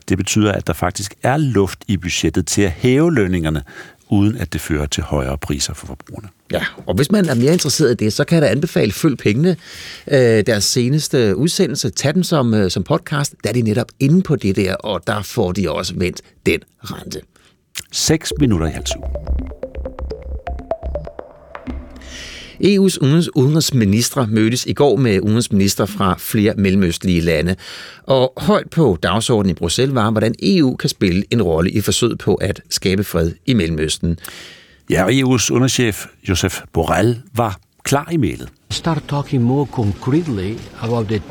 Det 0.09 0.18
betyder, 0.18 0.53
at 0.53 0.66
der 0.66 0.72
faktisk 0.72 1.14
er 1.22 1.37
luft 1.37 1.85
i 1.88 1.96
budgettet 1.96 2.46
til 2.46 2.62
at 2.62 2.70
hæve 2.70 3.14
lønningerne, 3.14 3.62
uden 4.09 4.37
at 4.37 4.53
det 4.53 4.61
fører 4.61 4.87
til 4.87 5.03
højere 5.03 5.38
priser 5.38 5.75
for 5.75 5.87
forbrugerne. 5.87 6.29
Ja, 6.53 6.64
og 6.87 6.94
hvis 6.94 7.11
man 7.11 7.29
er 7.29 7.35
mere 7.35 7.53
interesseret 7.53 7.90
i 7.90 8.05
det, 8.05 8.12
så 8.12 8.25
kan 8.25 8.35
jeg 8.35 8.42
da 8.42 8.46
anbefale 8.48 8.92
Følg 8.92 9.18
Pengene, 9.18 9.57
øh, 10.11 10.46
deres 10.46 10.64
seneste 10.64 11.37
udsendelse. 11.37 11.90
Tag 11.90 12.14
den 12.14 12.25
som, 12.25 12.55
øh, 12.55 12.70
som 12.70 12.83
podcast, 12.83 13.35
der 13.44 13.48
er 13.48 13.55
de 13.55 13.62
netop 13.62 13.88
inde 14.01 14.22
på 14.22 14.37
det 14.37 14.57
der, 14.57 14.75
og 14.75 15.07
der 15.07 15.22
får 15.22 15.53
de 15.53 15.70
også 15.70 15.94
vendt 15.96 16.22
den 16.46 16.61
rente. 16.81 17.20
6 17.92 18.33
minutter 18.40 18.66
i 18.66 18.70
halv. 18.70 18.87
EU's 22.64 22.98
udenrigsministre 23.37 24.27
mødtes 24.27 24.66
i 24.66 24.72
går 24.72 24.96
med 24.96 25.20
udenrigsminister 25.20 25.87
fra 25.87 26.14
flere 26.18 26.55
mellemøstlige 26.57 27.20
lande. 27.20 27.57
Og 28.07 28.33
højt 28.37 28.70
på 28.70 28.98
dagsordenen 29.03 29.51
i 29.51 29.55
Bruxelles 29.55 29.94
var, 29.94 30.11
hvordan 30.11 30.35
EU 30.42 30.77
kan 30.77 30.88
spille 30.90 31.25
en 31.31 31.42
rolle 31.42 31.70
i 31.70 31.81
forsøget 31.81 32.18
på 32.18 32.35
at 32.35 32.61
skabe 32.70 33.05
fred 33.05 33.33
i 33.46 33.55
Mellemøsten. 33.55 34.18
Ja, 34.90 35.05
og 35.05 35.11
EU's 35.11 35.53
underchef 35.53 36.07
Josef 36.29 36.61
Borrell 36.72 37.20
var 37.35 37.59
klar 37.85 38.09
i 38.12 38.16
mailet. 38.16 38.48
Start 38.70 39.03
talking 39.09 39.42
more 39.42 39.66
concretely 39.66 40.55
about 40.81 41.09
the 41.09 41.22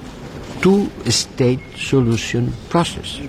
two-state 0.62 1.60
solution 1.76 2.56
process. 2.70 3.22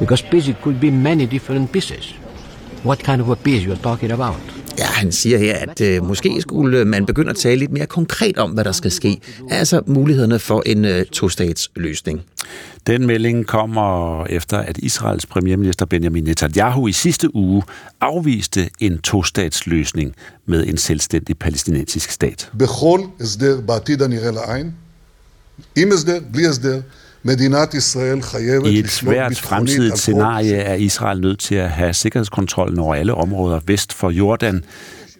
Because 0.00 0.24
peace 0.30 0.54
could 0.62 0.80
be 0.80 0.90
many 0.90 1.26
different 1.26 1.72
pieces. 1.72 2.14
What 2.84 2.98
kind 2.98 3.20
of 3.20 3.30
a 3.30 3.34
peace 3.34 3.66
you're 3.66 3.82
talking 3.82 4.10
about? 4.10 4.59
Ja, 4.78 4.84
han 4.84 5.12
siger 5.12 5.38
her, 5.38 5.56
at 5.56 5.80
øh, 5.80 6.04
måske 6.04 6.40
skulle 6.40 6.78
øh, 6.78 6.86
man 6.86 7.06
begynde 7.06 7.30
at 7.30 7.36
tale 7.36 7.56
lidt 7.56 7.72
mere 7.72 7.86
konkret 7.86 8.38
om, 8.38 8.50
hvad 8.50 8.64
der 8.64 8.72
skal 8.72 8.90
ske. 8.90 9.20
Altså 9.50 9.82
mulighederne 9.86 10.38
for 10.38 10.62
en 10.66 10.84
øh, 10.84 11.06
to-stats-løsning. 11.06 12.22
Den 12.86 13.06
melding 13.06 13.46
kommer 13.46 14.26
efter, 14.26 14.58
at 14.58 14.78
Israels 14.78 15.26
premierminister 15.26 15.86
Benjamin 15.86 16.24
Netanyahu 16.24 16.88
i 16.88 16.92
sidste 16.92 17.36
uge 17.36 17.62
afviste 18.00 18.70
en 18.80 18.98
to-stats-løsning 18.98 20.14
med 20.46 20.66
en 20.66 20.76
selvstændig 20.76 21.38
palæstinensisk 21.38 22.10
stat. 22.10 22.50
מדינת 27.25 27.73
ישראל 27.73 28.21
חייבת 28.21 28.65
I 28.65 28.67
et 28.67 28.85
לשלוט 28.85 29.13
svært 29.13 29.29
ביטחונית 29.29 29.77
fremtidigt 29.77 29.91
על 29.91 29.91
כל 29.91 29.97
scenarie 29.97 30.55
er 30.55 30.91
Israel 30.91 31.19
nødt 31.19 31.39
til 31.39 31.55
at 31.55 31.69
have 31.69 31.93
sikkerhedskontrollen 31.93 32.79
over 32.79 32.95
alle 32.95 33.13
områder 33.13 33.59
vest 33.67 33.93
for 33.93 34.09
Jordan. 34.09 34.63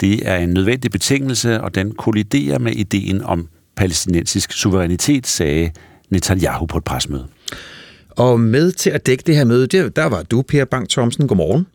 Det 0.01 0.27
er 0.27 0.37
en 0.37 0.49
nødvendig 0.49 0.91
betingelse, 0.91 1.61
og 1.61 1.75
den 1.75 1.91
kolliderer 1.91 2.59
med 2.59 2.71
ideen 2.71 3.23
om 3.23 3.47
palæstinensisk 3.75 4.51
suverænitet, 4.51 5.27
sagde 5.27 5.71
Netanyahu 6.09 6.65
på 6.65 6.77
et 6.77 6.83
presmøde. 6.83 7.27
Og 8.09 8.39
med 8.39 8.71
til 8.71 8.89
at 8.89 9.05
dække 9.05 9.23
det 9.27 9.35
her 9.35 9.43
møde, 9.43 9.67
der, 9.67 9.89
der 9.89 10.05
var 10.05 10.23
du, 10.23 10.41
Per 10.41 10.65
Bang 10.65 10.89
Thomsen. 10.89 11.27
Godmorgen. 11.27 11.67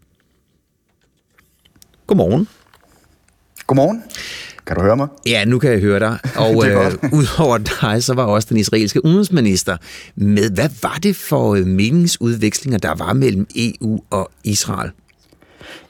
Godmorgen. 2.06 2.48
Godmorgen. 3.66 4.02
Kan 4.67 4.75
du 4.75 4.81
høre 4.81 4.97
mig? 4.97 5.07
Ja, 5.25 5.45
nu 5.45 5.59
kan 5.59 5.71
jeg 5.71 5.79
høre 5.79 5.99
dig. 5.99 6.19
Og 6.35 6.63
øh, 6.67 6.93
udover 7.19 7.57
dig, 7.57 8.03
så 8.03 8.13
var 8.13 8.23
også 8.23 8.47
den 8.49 8.57
israelske 8.57 9.05
udenrigsminister 9.05 9.77
med. 10.15 10.51
Hvad 10.51 10.69
var 10.81 10.99
det 11.03 11.15
for 11.15 11.55
øh, 11.55 11.65
meningsudvekslinger, 11.65 12.79
der 12.79 12.95
var 12.95 13.13
mellem 13.13 13.47
EU 13.55 13.99
og 14.09 14.31
Israel? 14.43 14.91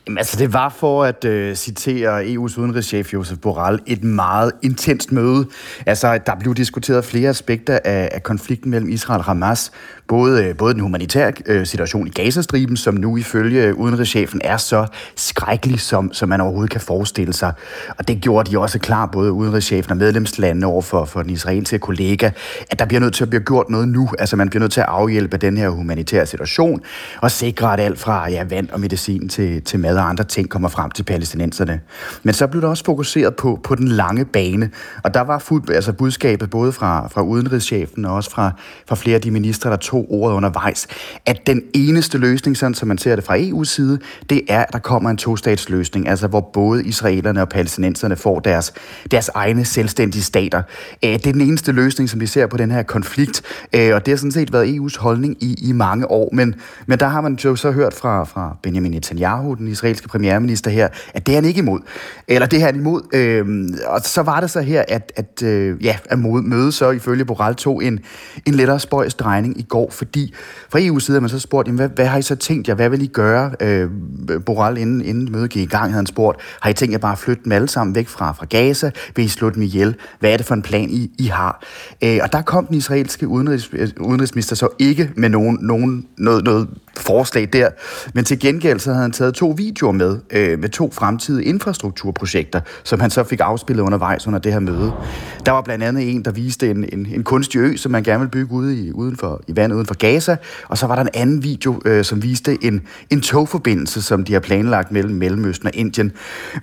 Jamen, 0.07 0.17
altså, 0.17 0.39
det 0.39 0.53
var 0.53 0.69
for 0.69 1.03
at 1.03 1.25
øh, 1.25 1.55
citere 1.55 2.25
EU's 2.25 2.59
udenrigschef 2.59 3.13
Josef 3.13 3.37
Borrell 3.37 3.79
et 3.85 4.03
meget 4.03 4.51
intenst 4.63 5.11
møde. 5.11 5.47
Altså, 5.85 6.19
der 6.25 6.35
blev 6.39 6.55
diskuteret 6.55 7.05
flere 7.05 7.29
aspekter 7.29 7.79
af, 7.85 8.09
af 8.11 8.23
konflikten 8.23 8.71
mellem 8.71 8.89
Israel 8.89 9.17
og 9.19 9.25
Hamas. 9.25 9.71
Både, 10.07 10.45
øh, 10.45 10.55
både 10.57 10.73
den 10.73 10.81
humanitære 10.81 11.33
øh, 11.45 11.65
situation 11.65 12.07
i 12.07 12.09
Gazastriben, 12.09 12.77
som 12.77 12.93
nu 12.93 13.17
ifølge 13.17 13.63
øh, 13.63 13.75
udenrigschefen 13.75 14.41
er 14.43 14.57
så 14.57 14.87
skrækkelig, 15.15 15.79
som, 15.79 16.13
som 16.13 16.29
man 16.29 16.41
overhovedet 16.41 16.71
kan 16.71 16.81
forestille 16.81 17.33
sig. 17.33 17.53
Og 17.97 18.07
det 18.07 18.21
gjorde 18.21 18.51
de 18.51 18.59
også 18.59 18.79
klar, 18.79 19.05
både 19.05 19.31
udenrigschefen 19.31 19.91
og 19.91 19.97
medlemslandene 19.97 20.65
over 20.65 20.81
for, 20.81 21.05
for 21.05 21.21
den 21.21 21.31
israelske 21.31 21.79
kollega, 21.79 22.29
at 22.71 22.79
der 22.79 22.85
bliver 22.85 23.01
nødt 23.01 23.13
til 23.13 23.23
at 23.23 23.29
blive 23.29 23.43
gjort 23.43 23.69
noget 23.69 23.87
nu. 23.87 24.09
Altså, 24.19 24.35
man 24.35 24.49
bliver 24.49 24.59
nødt 24.59 24.71
til 24.71 24.81
at 24.81 24.87
afhjælpe 24.89 25.37
den 25.37 25.57
her 25.57 25.69
humanitære 25.69 26.25
situation 26.25 26.81
og 27.21 27.31
sikre, 27.31 27.73
at 27.73 27.79
alt 27.79 27.99
fra 27.99 28.29
ja, 28.29 28.43
vand 28.43 28.69
og 28.69 28.79
medicin 28.79 29.29
til, 29.29 29.61
til 29.61 29.79
mad 29.79 29.97
og 29.97 30.09
andre 30.09 30.23
ting 30.23 30.49
kommer 30.49 30.69
frem 30.69 30.91
til 30.91 31.03
palæstinenserne. 31.03 31.79
Men 32.23 32.33
så 32.33 32.47
blev 32.47 32.61
der 32.61 32.67
også 32.67 32.85
fokuseret 32.85 33.35
på, 33.35 33.59
på 33.63 33.75
den 33.75 33.87
lange 33.87 34.25
bane, 34.25 34.69
og 35.03 35.13
der 35.13 35.21
var 35.21 35.39
fuld, 35.39 35.69
altså 35.69 35.93
budskabet 35.93 36.49
både 36.49 36.71
fra, 36.71 37.07
fra 37.07 37.21
udenrigschefen 37.21 38.05
og 38.05 38.15
også 38.15 38.31
fra, 38.31 38.51
fra 38.87 38.95
flere 38.95 39.15
af 39.15 39.21
de 39.21 39.31
ministre, 39.31 39.69
der 39.69 39.75
tog 39.75 39.94
ordet 39.97 40.35
undervejs, 40.35 40.87
at 41.25 41.47
den 41.47 41.63
eneste 41.73 42.17
løsning, 42.17 42.57
sådan 42.57 42.73
som 42.73 42.87
man 42.87 42.97
ser 42.97 43.15
det 43.15 43.23
fra 43.23 43.37
EU's 43.37 43.65
side, 43.65 43.99
det 44.29 44.41
er, 44.49 44.59
at 44.59 44.73
der 44.73 44.79
kommer 44.79 45.09
en 45.09 45.17
to-statsløsning, 45.17 46.07
altså 46.07 46.27
hvor 46.27 46.49
både 46.53 46.85
israelerne 46.85 47.41
og 47.41 47.49
palæstinenserne 47.49 48.15
får 48.15 48.39
deres, 48.39 48.73
deres 49.11 49.29
egne 49.33 49.65
selvstændige 49.65 50.23
stater. 50.23 50.61
Det 51.03 51.13
er 51.13 51.17
den 51.17 51.41
eneste 51.41 51.71
løsning, 51.71 52.09
som 52.09 52.19
vi 52.19 52.27
ser 52.27 52.47
på 52.47 52.57
den 52.57 52.71
her 52.71 52.83
konflikt, 52.83 53.41
og 53.73 54.05
det 54.05 54.07
har 54.07 54.15
sådan 54.15 54.31
set 54.31 54.53
været 54.53 54.75
EU's 54.75 54.99
holdning 54.99 55.43
i, 55.43 55.69
i 55.69 55.71
mange 55.71 56.11
år, 56.11 56.29
men, 56.33 56.55
men 56.85 56.99
der 56.99 57.07
har 57.07 57.21
man 57.21 57.35
jo 57.35 57.55
så 57.55 57.71
hørt 57.71 57.93
fra, 57.93 58.23
fra 58.23 58.57
Benjamin 58.63 58.91
Netanyahu, 58.91 59.53
den 59.53 59.67
israelske 59.67 60.07
premierminister 60.07 60.71
her, 60.71 60.87
at 61.13 61.25
det 61.25 61.31
er 61.31 61.35
han 61.35 61.45
ikke 61.45 61.59
imod. 61.59 61.79
Eller 62.27 62.47
det 62.47 62.61
er 62.61 62.65
han 62.65 62.75
imod. 62.75 63.01
Øh, 63.13 63.69
og 63.87 64.01
så 64.01 64.21
var 64.21 64.39
det 64.39 64.49
så 64.49 64.61
her, 64.61 64.83
at, 64.87 65.11
at, 65.15 65.43
øh, 65.43 65.85
ja, 65.85 65.97
at 66.05 66.19
møde 66.19 66.71
så 66.71 66.91
ifølge 66.91 67.25
Borrell 67.25 67.55
tog 67.55 67.83
en, 67.83 67.99
en 68.45 68.53
lettere 68.53 68.79
spøjs 68.79 69.13
drejning 69.13 69.59
i 69.59 69.63
går, 69.63 69.84
fordi 69.91 70.33
fra 70.69 70.79
EU's 70.79 70.99
side 70.99 71.15
har 71.15 71.21
man 71.21 71.29
så 71.29 71.39
spurgt, 71.39 71.67
jamen, 71.67 71.77
hvad, 71.77 71.89
hvad 71.89 72.05
har 72.05 72.17
I 72.17 72.21
så 72.21 72.35
tænkt 72.35 72.67
jer? 72.67 72.75
Hvad 72.75 72.89
vil 72.89 73.01
I 73.01 73.07
gøre? 73.07 73.51
Øh, 73.59 73.89
Borrell, 74.45 74.77
inden, 74.77 75.01
inden 75.01 75.31
mødet 75.31 75.49
gik 75.49 75.63
i 75.63 75.65
gang, 75.65 75.83
havde 75.83 75.95
han 75.95 76.05
spurgt, 76.05 76.39
har 76.59 76.69
I 76.69 76.73
tænkt 76.73 76.91
jer 76.91 76.99
bare 76.99 77.11
at 77.11 77.17
flytte 77.17 77.43
dem 77.43 77.51
alle 77.51 77.67
sammen 77.67 77.95
væk 77.95 78.07
fra, 78.07 78.31
fra 78.31 78.45
Gaza? 78.45 78.91
Vil 79.15 79.25
I 79.25 79.27
slå 79.27 79.49
dem 79.49 79.61
ihjel? 79.61 79.95
Hvad 80.19 80.31
er 80.31 80.37
det 80.37 80.45
for 80.45 80.55
en 80.55 80.61
plan, 80.61 80.89
I, 80.89 81.11
I 81.19 81.25
har? 81.25 81.63
Øh, 82.03 82.19
og 82.23 82.33
der 82.33 82.41
kom 82.41 82.65
den 82.65 82.75
israelske 82.75 83.27
udenrigs, 83.27 83.69
øh, 83.73 83.89
udenrigsminister 83.99 84.55
så 84.55 84.67
ikke 84.79 85.11
med 85.15 85.29
nogen, 85.29 85.57
nogen, 85.61 86.07
noget, 86.17 86.43
noget 86.43 86.67
forslag 86.99 87.49
der, 87.53 87.69
men 88.13 88.25
til 88.25 88.39
gengæld 88.39 88.79
så 88.79 88.89
havde 88.89 89.01
han 89.01 89.11
taget 89.11 89.33
to 89.33 89.53
videoer 89.57 89.91
med, 89.91 90.19
øh, 90.31 90.59
med 90.59 90.69
to 90.69 90.91
fremtidige 90.91 91.45
infrastrukturprojekter, 91.45 92.61
som 92.83 92.99
han 92.99 93.09
så 93.09 93.23
fik 93.23 93.39
afspillet 93.43 93.83
undervejs 93.83 94.27
under 94.27 94.39
det 94.39 94.53
her 94.53 94.59
møde. 94.59 94.93
Der 95.45 95.51
var 95.51 95.61
blandt 95.61 95.83
andet 95.83 96.11
en, 96.11 96.25
der 96.25 96.31
viste 96.31 96.69
en, 96.69 96.85
en, 96.93 97.07
en 97.15 97.23
kunstig 97.23 97.59
ø, 97.59 97.77
som 97.77 97.91
man 97.91 98.03
gerne 98.03 98.19
vil 98.19 98.29
bygge 98.29 98.53
ude 98.53 98.77
i, 98.77 98.91
uden 98.91 99.17
for, 99.17 99.41
i 99.47 99.55
vandet 99.55 99.75
uden 99.75 99.87
for 99.87 99.97
Gaza, 99.97 100.37
og 100.67 100.77
så 100.77 100.87
var 100.87 100.95
der 100.95 101.01
en 101.01 101.09
anden 101.13 101.43
video, 101.43 101.81
øh, 101.85 102.05
som 102.05 102.23
viste 102.23 102.57
en, 102.61 102.81
en 103.09 103.21
togforbindelse, 103.21 104.01
som 104.01 104.23
de 104.23 104.33
har 104.33 104.39
planlagt 104.39 104.91
mellem 104.91 105.15
Mellemøsten 105.15 105.67
og 105.67 105.75
Indien. 105.75 106.11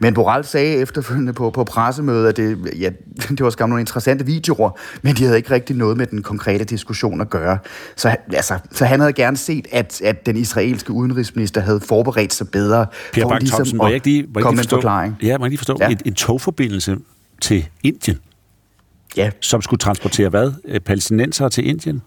Men 0.01 0.15
Borrell 0.15 0.45
sagde 0.45 0.77
efterfølgende 0.77 1.33
på, 1.33 1.51
på 1.51 1.65
pressemødet, 1.65 2.29
at 2.29 2.37
det, 2.37 2.59
ja, 2.81 2.91
det 3.37 3.41
var 3.41 3.51
skam 3.51 3.69
nogle 3.69 3.81
interessante 3.81 4.27
videoer, 4.27 4.71
men 5.03 5.15
de 5.15 5.25
havde 5.25 5.37
ikke 5.37 5.51
rigtig 5.51 5.77
noget 5.77 5.97
med 5.97 6.07
den 6.07 6.23
konkrete 6.23 6.65
diskussion 6.65 7.21
at 7.21 7.31
gøre. 7.31 7.59
Så, 7.97 8.17
altså, 8.33 8.59
så 8.73 8.85
han 8.85 9.01
havde 9.01 9.13
gerne 9.13 9.37
set, 9.37 9.67
at, 9.73 10.01
at 10.05 10.22
den 10.27 10.37
israelske 10.37 10.93
udenrigsminister 10.93 11.61
havde 11.61 11.81
forberedt 11.81 12.33
sig 12.35 12.49
bedre 12.49 12.87
Per 13.13 13.23
for 13.23 13.29
Bang 13.29 13.41
ligesom 13.41 13.57
Thomsen, 13.57 13.77
må 13.79 13.87
jeg 13.87 13.95
ikke 13.95 14.07
lige, 14.07 14.23
må 14.23 14.29
jeg 14.37 14.43
komme 14.43 14.57
lige 14.61 14.67
en 14.67 14.71
forklaring. 14.71 15.17
ja, 15.23 15.39
må 15.39 15.45
jeg 15.45 15.51
lige 15.51 15.59
forstå 15.59 15.77
Ja. 15.81 15.89
en, 15.89 15.99
en 16.05 16.15
togforbindelse 16.15 16.97
til 17.41 17.69
Indien, 17.83 18.19
ja. 19.17 19.31
som 19.41 19.63
skulle 19.63 19.79
transportere 19.79 20.29
hvad? 20.29 20.53
Øh, 20.65 20.81
Palæstinenser 20.81 21.49
til 21.49 21.69
Indien? 21.69 22.03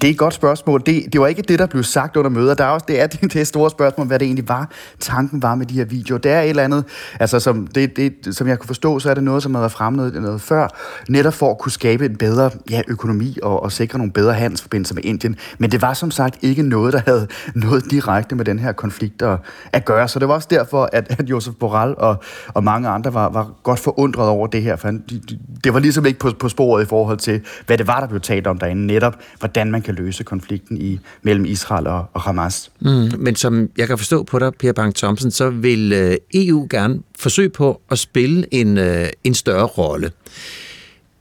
Det 0.00 0.04
er 0.04 0.10
et 0.10 0.18
godt 0.18 0.34
spørgsmål. 0.34 0.82
Det, 0.86 1.12
det 1.12 1.20
var 1.20 1.26
ikke 1.26 1.42
det, 1.42 1.58
der 1.58 1.66
blev 1.66 1.82
sagt 1.82 2.16
under 2.16 2.30
møder. 2.30 2.54
Der 2.54 2.64
er 2.64 2.68
også, 2.68 2.86
det 2.88 3.00
er 3.00 3.06
det, 3.12 3.32
det 3.32 3.46
store 3.46 3.70
spørgsmål, 3.70 4.06
hvad 4.06 4.18
det 4.18 4.26
egentlig 4.26 4.48
var, 4.48 4.70
tanken 5.00 5.42
var 5.42 5.54
med 5.54 5.66
de 5.66 5.74
her 5.74 5.84
videoer. 5.84 6.18
Det 6.18 6.32
er 6.32 6.40
et 6.40 6.48
eller 6.48 6.62
andet, 6.62 6.84
altså 7.20 7.40
som, 7.40 7.66
det, 7.66 7.96
det, 7.96 8.36
som 8.36 8.48
jeg 8.48 8.58
kunne 8.58 8.66
forstå, 8.66 8.98
så 8.98 9.10
er 9.10 9.14
det 9.14 9.22
noget, 9.22 9.42
som 9.42 9.54
har 9.54 9.62
været 9.62 9.72
fremme 9.72 9.96
noget, 9.96 10.22
noget 10.22 10.40
før, 10.40 10.68
netop 11.08 11.34
for 11.34 11.50
at 11.50 11.58
kunne 11.58 11.72
skabe 11.72 12.06
en 12.06 12.16
bedre 12.16 12.50
ja, 12.70 12.82
økonomi 12.88 13.38
og, 13.42 13.62
og 13.62 13.72
sikre 13.72 13.98
nogle 13.98 14.12
bedre 14.12 14.34
handelsforbindelser 14.34 14.94
med 14.94 15.04
Indien. 15.04 15.36
Men 15.58 15.70
det 15.70 15.82
var 15.82 15.94
som 15.94 16.10
sagt 16.10 16.36
ikke 16.42 16.62
noget, 16.62 16.92
der 16.92 17.00
havde 17.06 17.26
noget 17.54 17.90
direkte 17.90 18.34
med 18.34 18.44
den 18.44 18.58
her 18.58 18.72
konflikt 18.72 19.22
at, 19.22 19.38
at 19.72 19.84
gøre. 19.84 20.08
Så 20.08 20.18
det 20.18 20.28
var 20.28 20.34
også 20.34 20.48
derfor, 20.50 20.88
at, 20.92 21.16
at 21.18 21.30
Josef 21.30 21.54
Borrell 21.54 21.94
og, 21.98 22.16
og 22.48 22.64
mange 22.64 22.88
andre 22.88 23.14
var, 23.14 23.28
var 23.28 23.52
godt 23.62 23.78
forundret 23.80 24.28
over 24.28 24.46
det 24.46 24.62
her. 24.62 24.76
For 24.76 24.88
han, 24.88 25.04
de, 25.10 25.18
de, 25.30 25.38
det 25.64 25.74
var 25.74 25.80
ligesom 25.80 26.06
ikke 26.06 26.18
på, 26.18 26.30
på 26.40 26.48
sporet 26.48 26.84
i 26.84 26.86
forhold 26.86 27.18
til, 27.18 27.40
hvad 27.66 27.78
det 27.78 27.86
var, 27.86 28.00
der 28.00 28.06
blev 28.06 28.20
talt 28.20 28.46
om 28.46 28.58
derinde. 28.58 28.86
Netop, 28.86 29.16
hvordan 29.38 29.70
man 29.70 29.82
kan 29.84 29.94
løse 29.94 30.24
konflikten 30.24 30.76
i, 30.76 31.00
mellem 31.22 31.44
Israel 31.44 31.86
og, 31.86 32.06
og 32.12 32.20
Hamas. 32.20 32.70
Mm, 32.80 33.10
men 33.18 33.36
som 33.36 33.68
jeg 33.78 33.88
kan 33.88 33.98
forstå 33.98 34.22
på 34.22 34.38
dig, 34.38 34.52
Per 34.54 34.72
Bang 34.72 34.94
Thomsen, 34.94 35.30
så 35.30 35.50
vil 35.50 35.92
øh, 35.92 36.16
EU 36.34 36.66
gerne 36.70 37.00
forsøge 37.18 37.48
på 37.48 37.80
at 37.90 37.98
spille 37.98 38.54
en, 38.54 38.78
øh, 38.78 39.06
en 39.24 39.34
større 39.34 39.66
rolle. 39.66 40.10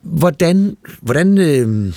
Hvordan, 0.02 0.78
hvordan 1.02 1.38
øh, 1.38 1.93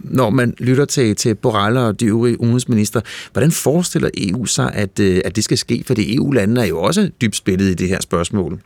når 0.00 0.30
man 0.30 0.54
lytter 0.58 0.84
til, 0.84 1.16
til 1.16 1.34
Borrell 1.34 1.76
og 1.76 2.00
de 2.00 2.06
øvrige 2.06 2.40
udenrigsminister, 2.40 3.00
hvordan 3.32 3.52
forestiller 3.52 4.10
EU 4.16 4.44
sig, 4.44 4.74
at, 4.74 5.00
øh, 5.00 5.20
at 5.24 5.36
det 5.36 5.44
skal 5.44 5.58
ske? 5.58 5.84
Fordi 5.86 6.16
EU-landene 6.16 6.60
er 6.60 6.66
jo 6.66 6.80
også 6.80 7.10
dybt 7.20 7.36
spillet 7.36 7.70
i 7.70 7.74
det 7.74 7.88
her 7.88 8.00
spørgsmål. 8.00 8.60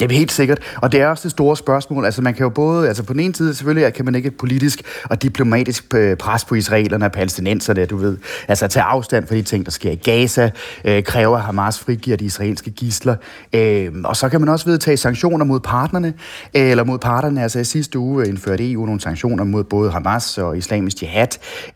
Jamen 0.00 0.16
helt 0.16 0.32
sikkert, 0.32 0.58
og 0.76 0.92
det 0.92 1.00
er 1.00 1.06
også 1.06 1.22
det 1.22 1.30
store 1.30 1.56
spørgsmål. 1.56 2.04
Altså 2.04 2.22
man 2.22 2.34
kan 2.34 2.42
jo 2.42 2.48
både, 2.48 2.88
altså 2.88 3.02
på 3.02 3.12
den 3.12 3.20
ene 3.20 3.34
side 3.34 3.54
selvfølgelig 3.54 3.94
kan 3.94 4.04
man 4.04 4.14
ikke 4.14 4.26
et 4.26 4.36
politisk 4.36 4.82
og 5.04 5.22
diplomatisk 5.22 5.94
øh, 5.94 6.16
pres 6.16 6.44
på 6.44 6.54
israelerne 6.54 7.04
og 7.04 7.12
palæstinenserne, 7.12 7.86
du 7.86 7.96
ved. 7.96 8.16
Altså 8.48 8.68
tage 8.68 8.84
afstand 8.84 9.26
fra 9.26 9.34
de 9.34 9.42
ting, 9.42 9.64
der 9.64 9.70
sker 9.70 9.90
i 9.90 9.94
Gaza, 9.94 10.50
øh, 10.84 11.02
kræver 11.02 11.38
Hamas 11.38 11.78
frigiver 11.78 12.16
de 12.16 12.24
israelske 12.24 12.70
gisler. 12.70 13.16
Øh, 13.52 13.92
og 14.04 14.16
så 14.16 14.28
kan 14.28 14.40
man 14.40 14.48
også 14.48 14.66
vedtage 14.66 14.96
sanktioner 14.96 15.44
mod 15.44 15.60
partnerne, 15.60 16.14
øh, 16.56 16.70
eller 16.70 16.84
mod 16.84 16.98
parterne. 16.98 17.42
Altså 17.42 17.58
i 17.58 17.64
sidste 17.64 17.98
uge 17.98 18.22
øh, 18.22 18.28
indførte 18.28 18.72
EU 18.72 18.86
nogle 18.86 19.00
sanktioner 19.00 19.44
mod 19.44 19.64
både 19.64 19.90
Hamas 19.90 20.38
og 20.38 20.58
islamisk 20.58 21.02
jihad. 21.02 21.28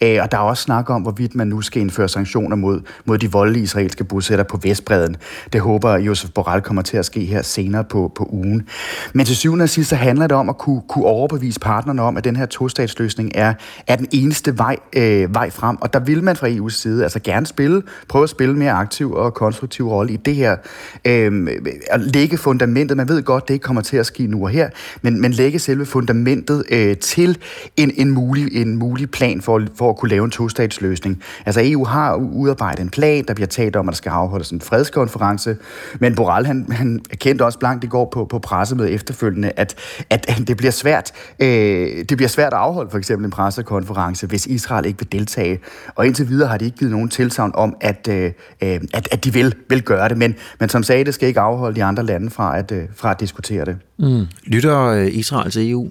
Øh, 0.02 0.18
og 0.22 0.32
der 0.32 0.38
er 0.38 0.42
også 0.42 0.62
snak 0.62 0.90
om, 0.90 1.02
hvorvidt 1.02 1.34
man 1.34 1.46
nu 1.46 1.60
skal 1.60 1.82
indføre 1.82 2.08
sanktioner 2.08 2.56
mod, 2.56 2.80
mod 3.04 3.18
de 3.18 3.32
voldelige 3.32 3.62
israelske 3.62 4.04
bosætter 4.04 4.44
på 4.44 4.58
Vestbreden. 4.62 5.16
Det 5.52 5.60
håber 5.60 5.96
Josef 5.98 6.30
Borrell 6.30 6.62
kommer 6.62 6.82
til 6.82 6.96
at 6.96 7.04
ske 7.04 7.24
her 7.24 7.42
senere 7.42 7.84
på, 7.84 8.07
på 8.14 8.28
ugen. 8.32 8.68
Men 9.12 9.26
til 9.26 9.36
syvende 9.36 9.62
og 9.62 9.68
sidst 9.68 9.90
så 9.90 9.96
handler 9.96 10.26
det 10.26 10.36
om 10.36 10.48
at 10.48 10.58
kunne, 10.58 10.82
kunne 10.88 11.04
overbevise 11.04 11.60
partnerne 11.60 12.02
om, 12.02 12.16
at 12.16 12.24
den 12.24 12.36
her 12.36 12.46
tostatsløsning 12.46 13.32
er, 13.34 13.54
er 13.86 13.96
den 13.96 14.06
eneste 14.12 14.58
vej, 14.58 14.76
øh, 14.96 15.34
vej 15.34 15.50
frem. 15.50 15.76
Og 15.80 15.92
der 15.92 16.00
vil 16.00 16.24
man 16.24 16.36
fra 16.36 16.48
EU's 16.48 16.70
side 16.70 17.02
altså 17.02 17.20
gerne 17.20 17.46
spille, 17.46 17.82
prøve 18.08 18.22
at 18.22 18.30
spille 18.30 18.54
mere 18.54 18.72
aktiv 18.72 19.12
og 19.12 19.34
konstruktiv 19.34 19.88
rolle 19.88 20.12
i 20.12 20.16
det 20.16 20.34
her. 20.34 20.56
Øh, 21.04 21.48
at 21.90 22.00
lægge 22.00 22.38
fundamentet. 22.38 22.96
Man 22.96 23.08
ved 23.08 23.22
godt, 23.22 23.48
det 23.48 23.54
ikke 23.54 23.64
kommer 23.64 23.82
til 23.82 23.96
at 23.96 24.06
ske 24.06 24.26
nu 24.26 24.42
og 24.42 24.50
her, 24.50 24.70
men, 25.02 25.20
men 25.20 25.32
lægge 25.32 25.58
selve 25.58 25.86
fundamentet 25.86 26.64
øh, 26.70 26.96
til 26.96 27.38
en, 27.76 27.92
en, 27.94 28.10
mulig, 28.10 28.62
en 28.62 28.76
mulig 28.76 29.10
plan 29.10 29.40
for, 29.40 29.62
for 29.74 29.90
at 29.90 29.96
kunne 29.96 30.08
lave 30.08 30.24
en 30.24 30.30
tostatsløsning. 30.30 31.22
Altså 31.46 31.60
EU 31.64 31.84
har 31.84 32.14
udarbejdet 32.14 32.82
en 32.82 32.90
plan, 32.90 33.24
der 33.28 33.34
bliver 33.34 33.46
talt 33.46 33.76
om, 33.76 33.88
at 33.88 33.92
der 33.92 33.96
skal 33.96 34.10
afholdes 34.10 34.50
en 34.50 34.60
fredskonference, 34.60 35.56
men 36.00 36.14
Borrell 36.14 36.46
han, 36.46 36.66
han 36.70 37.00
erkendte 37.10 37.44
også 37.44 37.58
blankt 37.58 37.84
i 37.84 37.86
går 37.86 37.97
på, 38.04 38.24
på 38.24 38.38
pressemødet 38.38 38.94
efterfølgende, 38.94 39.52
at, 39.56 39.74
at, 40.10 40.26
at 40.28 40.38
det 40.48 40.56
bliver 40.56 40.70
svært 40.70 41.12
øh, 41.38 41.48
det 42.08 42.16
bliver 42.16 42.28
svært 42.28 42.52
at 42.52 42.58
afholde 42.58 42.90
for 42.90 42.98
eksempel 42.98 43.24
en 43.24 43.30
pressekonference, 43.30 44.26
hvis 44.26 44.46
Israel 44.46 44.86
ikke 44.86 44.98
vil 44.98 45.12
deltage. 45.12 45.58
Og 45.94 46.06
indtil 46.06 46.28
videre 46.28 46.48
har 46.48 46.58
de 46.58 46.64
ikke 46.64 46.76
givet 46.76 46.92
nogen 46.92 47.08
tilsavn 47.08 47.52
om, 47.54 47.76
at, 47.80 48.08
øh, 48.10 48.32
øh 48.62 48.80
at, 48.94 49.08
at 49.12 49.24
de 49.24 49.32
vil, 49.32 49.54
vil 49.68 49.82
gøre 49.82 50.08
det. 50.08 50.18
Men, 50.18 50.34
men 50.60 50.68
som 50.68 50.82
sagde, 50.82 51.04
det 51.04 51.14
skal 51.14 51.28
ikke 51.28 51.40
afholde 51.40 51.76
de 51.76 51.84
andre 51.84 52.02
lande 52.02 52.30
fra 52.30 52.58
at, 52.58 52.72
øh, 52.72 52.84
fra 52.96 53.10
at 53.10 53.20
diskutere 53.20 53.64
det. 53.64 53.76
Mm. 53.98 54.26
Lytter 54.44 54.84
øh, 54.84 55.08
Israel 55.12 55.50
til 55.50 55.70
EU? 55.70 55.90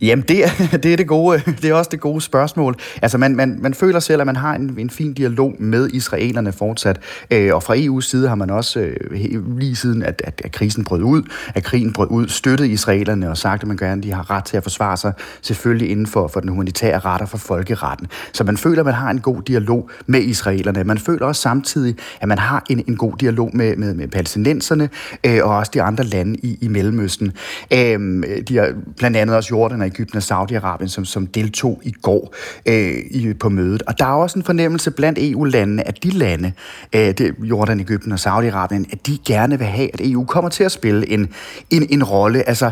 Jamen, 0.00 0.24
det 0.28 0.44
er, 0.44 0.50
det 0.82 0.92
er 0.92 0.96
det 0.96 1.06
gode. 1.06 1.42
Det 1.62 1.70
er 1.70 1.74
også 1.74 1.88
det 1.92 2.00
gode 2.00 2.20
spørgsmål. 2.20 2.76
Altså, 3.02 3.18
man, 3.18 3.36
man, 3.36 3.58
man 3.60 3.74
føler 3.74 4.00
selv, 4.00 4.20
at 4.20 4.26
man 4.26 4.36
har 4.36 4.54
en, 4.54 4.76
en 4.78 4.90
fin 4.90 5.14
dialog 5.14 5.54
med 5.58 5.88
israelerne 5.88 6.52
fortsat. 6.52 7.00
Øh, 7.30 7.54
og 7.54 7.62
fra 7.62 7.76
EU's 7.76 8.00
side 8.00 8.28
har 8.28 8.34
man 8.34 8.50
også, 8.50 8.80
øh, 8.80 9.58
lige 9.58 9.76
siden 9.76 10.02
at, 10.02 10.22
at, 10.24 10.42
at 10.44 10.52
krisen 10.52 10.84
brød 10.84 11.02
ud, 11.02 11.22
at 11.54 11.64
krigen 11.64 11.92
brød 11.92 12.06
ud, 12.10 12.28
støttet 12.28 12.66
israelerne 12.66 13.30
og 13.30 13.36
sagt, 13.36 13.62
at 13.62 13.68
man 13.68 13.76
gerne 13.76 14.02
de 14.02 14.12
har 14.12 14.30
ret 14.30 14.44
til 14.44 14.56
at 14.56 14.62
forsvare 14.62 14.96
sig, 14.96 15.12
selvfølgelig 15.42 15.90
inden 15.90 16.06
for, 16.06 16.28
for 16.28 16.40
den 16.40 16.48
humanitære 16.48 16.98
ret 16.98 17.20
og 17.20 17.28
for 17.28 17.38
folkeretten. 17.38 18.06
Så 18.32 18.44
man 18.44 18.56
føler, 18.56 18.80
at 18.80 18.86
man 18.86 18.94
har 18.94 19.10
en 19.10 19.20
god 19.20 19.42
dialog 19.42 19.90
med 20.06 20.20
israelerne. 20.20 20.84
Man 20.84 20.98
føler 20.98 21.26
også 21.26 21.42
samtidig, 21.42 21.96
at 22.20 22.28
man 22.28 22.38
har 22.38 22.64
en, 22.70 22.84
en 22.88 22.96
god 22.96 23.12
dialog 23.20 23.50
med, 23.54 23.76
med, 23.76 23.94
med 23.94 24.08
palæstinenserne 24.08 24.88
øh, 25.24 25.40
og 25.42 25.56
også 25.56 25.70
de 25.74 25.82
andre 25.82 26.04
lande 26.04 26.36
i, 26.42 26.58
i 26.60 26.68
Mellemøsten. 26.68 27.32
Øh, 27.72 28.22
de 28.48 28.56
har 28.56 28.72
blandt 28.96 29.16
andet 29.16 29.36
også 29.36 29.47
Jordan 29.50 29.80
og 29.80 29.86
Ægypten 29.86 30.16
og 30.16 30.22
Saudi-Arabien, 30.22 30.88
som, 30.88 31.04
som 31.04 31.26
deltog 31.26 31.80
i 31.82 31.92
går 32.02 32.34
øh, 32.66 32.94
i, 33.10 33.34
på 33.34 33.48
mødet. 33.48 33.82
Og 33.82 33.98
der 33.98 34.04
er 34.04 34.12
også 34.12 34.38
en 34.38 34.44
fornemmelse 34.44 34.90
blandt 34.90 35.18
EU-landene, 35.22 35.88
at 35.88 36.02
de 36.02 36.10
lande, 36.10 36.52
øh, 36.92 37.00
det, 37.00 37.34
Jordan, 37.42 37.80
Ægypten 37.80 38.12
og 38.12 38.18
Saudi-Arabien, 38.18 38.84
at 38.92 39.06
de 39.06 39.18
gerne 39.26 39.58
vil 39.58 39.66
have, 39.66 39.94
at 39.94 40.00
EU 40.00 40.24
kommer 40.24 40.50
til 40.50 40.64
at 40.64 40.72
spille 40.72 41.08
en, 41.08 41.28
en, 41.70 41.86
en 41.90 42.04
rolle. 42.04 42.48
Altså, 42.48 42.70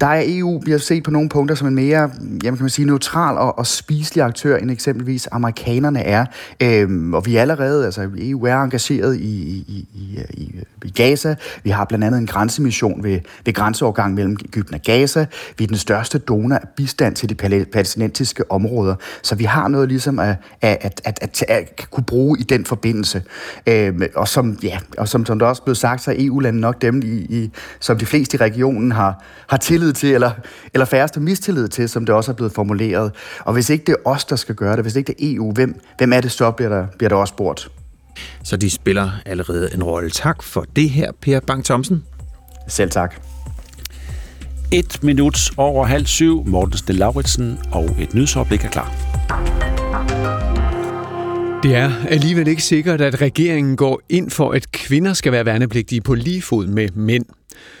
der 0.00 0.06
er 0.06 0.22
EU, 0.26 0.62
vi 0.64 0.70
har 0.70 0.78
set 0.78 1.02
på 1.02 1.10
nogle 1.10 1.28
punkter, 1.28 1.54
som 1.54 1.68
en 1.68 1.74
mere, 1.74 2.10
jamen 2.20 2.40
kan 2.40 2.56
man 2.60 2.70
sige, 2.70 2.86
neutral 2.86 3.38
og, 3.38 3.58
og 3.58 3.66
spiselig 3.66 4.24
aktør, 4.24 4.56
end 4.56 4.70
eksempelvis 4.70 5.28
amerikanerne 5.32 6.00
er. 6.00 6.26
Øh, 6.62 7.10
og 7.12 7.26
vi 7.26 7.36
er 7.36 7.40
allerede, 7.40 7.84
altså 7.84 8.10
EU 8.18 8.44
er 8.44 8.56
engageret 8.56 9.16
i, 9.16 9.20
i, 9.20 9.86
i, 9.94 10.20
i, 10.34 10.60
i 10.84 10.90
Gaza. 10.90 11.34
Vi 11.64 11.70
har 11.70 11.84
blandt 11.84 12.04
andet 12.04 12.18
en 12.18 12.26
grænsemission 12.26 13.02
ved, 13.02 13.20
ved 13.44 13.54
grænseovergang 13.54 14.14
mellem 14.14 14.36
Ægypten 14.44 14.74
og 14.74 14.82
Gaza. 14.82 15.26
Vi 15.58 15.64
er 15.64 15.68
den 15.68 15.76
største 15.76 16.09
donor 16.18 16.54
af 16.54 16.68
bistand 16.76 17.16
til 17.16 17.28
de 17.28 17.34
palæstinensiske 17.64 18.52
områder. 18.52 18.94
Så 19.22 19.34
vi 19.34 19.44
har 19.44 19.68
noget 19.68 19.88
ligesom 19.88 20.18
at, 20.18 20.36
at, 20.60 20.78
at, 20.80 21.00
at, 21.04 21.18
at, 21.22 21.44
at 21.48 21.90
kunne 21.90 22.04
bruge 22.04 22.38
i 22.38 22.42
den 22.42 22.64
forbindelse. 22.64 23.22
Øhm, 23.66 24.02
og 24.14 24.28
som, 24.28 24.58
ja, 24.62 24.78
og 24.98 25.08
som, 25.08 25.26
som 25.26 25.38
der 25.38 25.46
også 25.46 25.62
blev 25.62 25.74
sagt, 25.74 26.02
så 26.02 26.10
er 26.10 26.14
EU-landene 26.18 26.60
nok 26.60 26.82
dem, 26.82 27.02
i, 27.02 27.16
i, 27.16 27.50
som 27.80 27.98
de 27.98 28.06
fleste 28.06 28.36
i 28.36 28.40
regionen 28.40 28.92
har, 28.92 29.24
har 29.46 29.56
tillid 29.56 29.92
til, 29.92 30.14
eller, 30.14 30.30
eller 30.74 30.84
færreste 30.84 31.20
mistillid 31.20 31.68
til, 31.68 31.88
som 31.88 32.06
det 32.06 32.14
også 32.14 32.30
er 32.32 32.34
blevet 32.34 32.52
formuleret. 32.52 33.12
Og 33.40 33.52
hvis 33.52 33.70
ikke 33.70 33.84
det 33.84 33.92
er 33.92 34.10
os, 34.10 34.24
der 34.24 34.36
skal 34.36 34.54
gøre 34.54 34.76
det, 34.76 34.84
hvis 34.84 34.96
ikke 34.96 35.14
det 35.18 35.30
er 35.30 35.36
EU, 35.36 35.52
hvem, 35.52 35.80
hvem 35.98 36.12
er 36.12 36.20
det 36.20 36.32
så, 36.32 36.50
bliver 36.50 36.68
der, 36.68 36.86
bliver 36.98 37.08
der 37.08 37.16
også 37.16 37.32
spurgt. 37.32 37.70
Så 38.44 38.56
de 38.56 38.70
spiller 38.70 39.10
allerede 39.26 39.74
en 39.74 39.82
rolle. 39.82 40.10
Tak 40.10 40.42
for 40.42 40.64
det 40.76 40.90
her, 40.90 41.12
Per 41.20 41.40
Bang 41.40 41.64
Thomsen. 41.64 42.04
Selv 42.68 42.90
tak. 42.90 43.29
Et 44.72 45.02
minut 45.02 45.50
over 45.56 45.84
halv 45.84 46.06
syv. 46.06 46.44
Morten 46.46 46.78
Stel 46.78 46.94
Lauritsen 46.94 47.58
og 47.72 47.84
et 47.98 48.14
nyhedsoplæg 48.14 48.64
er 48.64 48.68
klar. 48.68 48.92
Det 51.62 51.74
er 51.76 51.92
alligevel 52.08 52.48
ikke 52.48 52.62
sikkert, 52.62 53.00
at 53.00 53.20
regeringen 53.20 53.76
går 53.76 54.00
ind 54.08 54.30
for, 54.30 54.50
at 54.50 54.72
kvinder 54.72 55.12
skal 55.12 55.32
være 55.32 55.46
værnepligtige 55.46 56.00
på 56.00 56.14
lige 56.14 56.42
fod 56.42 56.66
med 56.66 56.88
mænd. 56.94 57.24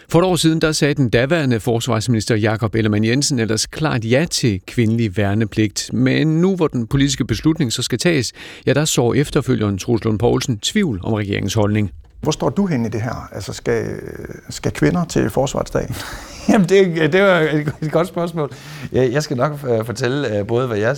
For 0.08 0.18
et 0.18 0.24
år 0.24 0.36
siden 0.36 0.60
der 0.60 0.72
sagde 0.72 0.94
den 0.94 1.10
daværende 1.10 1.60
forsvarsminister 1.60 2.36
Jakob 2.36 2.74
Ellemann 2.74 3.04
Jensen 3.04 3.38
ellers 3.38 3.66
klart 3.66 4.04
ja 4.04 4.26
til 4.30 4.60
kvindelig 4.66 5.16
værnepligt. 5.16 5.90
Men 5.92 6.40
nu 6.40 6.56
hvor 6.56 6.66
den 6.66 6.86
politiske 6.86 7.24
beslutning 7.24 7.72
så 7.72 7.82
skal 7.82 7.98
tages, 7.98 8.32
ja 8.66 8.72
der 8.72 8.84
så 8.84 9.12
efterfølgeren 9.12 9.78
Troels 9.78 10.04
Lund 10.04 10.18
Poulsen 10.18 10.58
tvivl 10.58 11.00
om 11.02 11.12
regeringens 11.12 11.54
holdning. 11.54 11.90
Hvor 12.20 12.32
står 12.32 12.48
du 12.48 12.66
hen 12.66 12.86
i 12.86 12.88
det 12.88 13.02
her? 13.02 13.28
Altså 13.32 13.52
skal, 13.52 14.00
skal 14.48 14.72
kvinder 14.72 15.04
til 15.04 15.30
forsvarsdag? 15.30 15.94
Jamen, 16.48 16.68
det, 16.68 17.12
det 17.12 17.22
var 17.22 17.40
et 17.82 17.92
godt 17.92 18.08
spørgsmål. 18.08 18.52
Jeg 18.92 19.22
skal 19.22 19.36
nok 19.36 19.52
øh, 19.68 19.84
fortælle 19.84 20.38
øh, 20.38 20.46
både, 20.46 20.66
hvad 20.66 20.78
jeg 20.78 20.96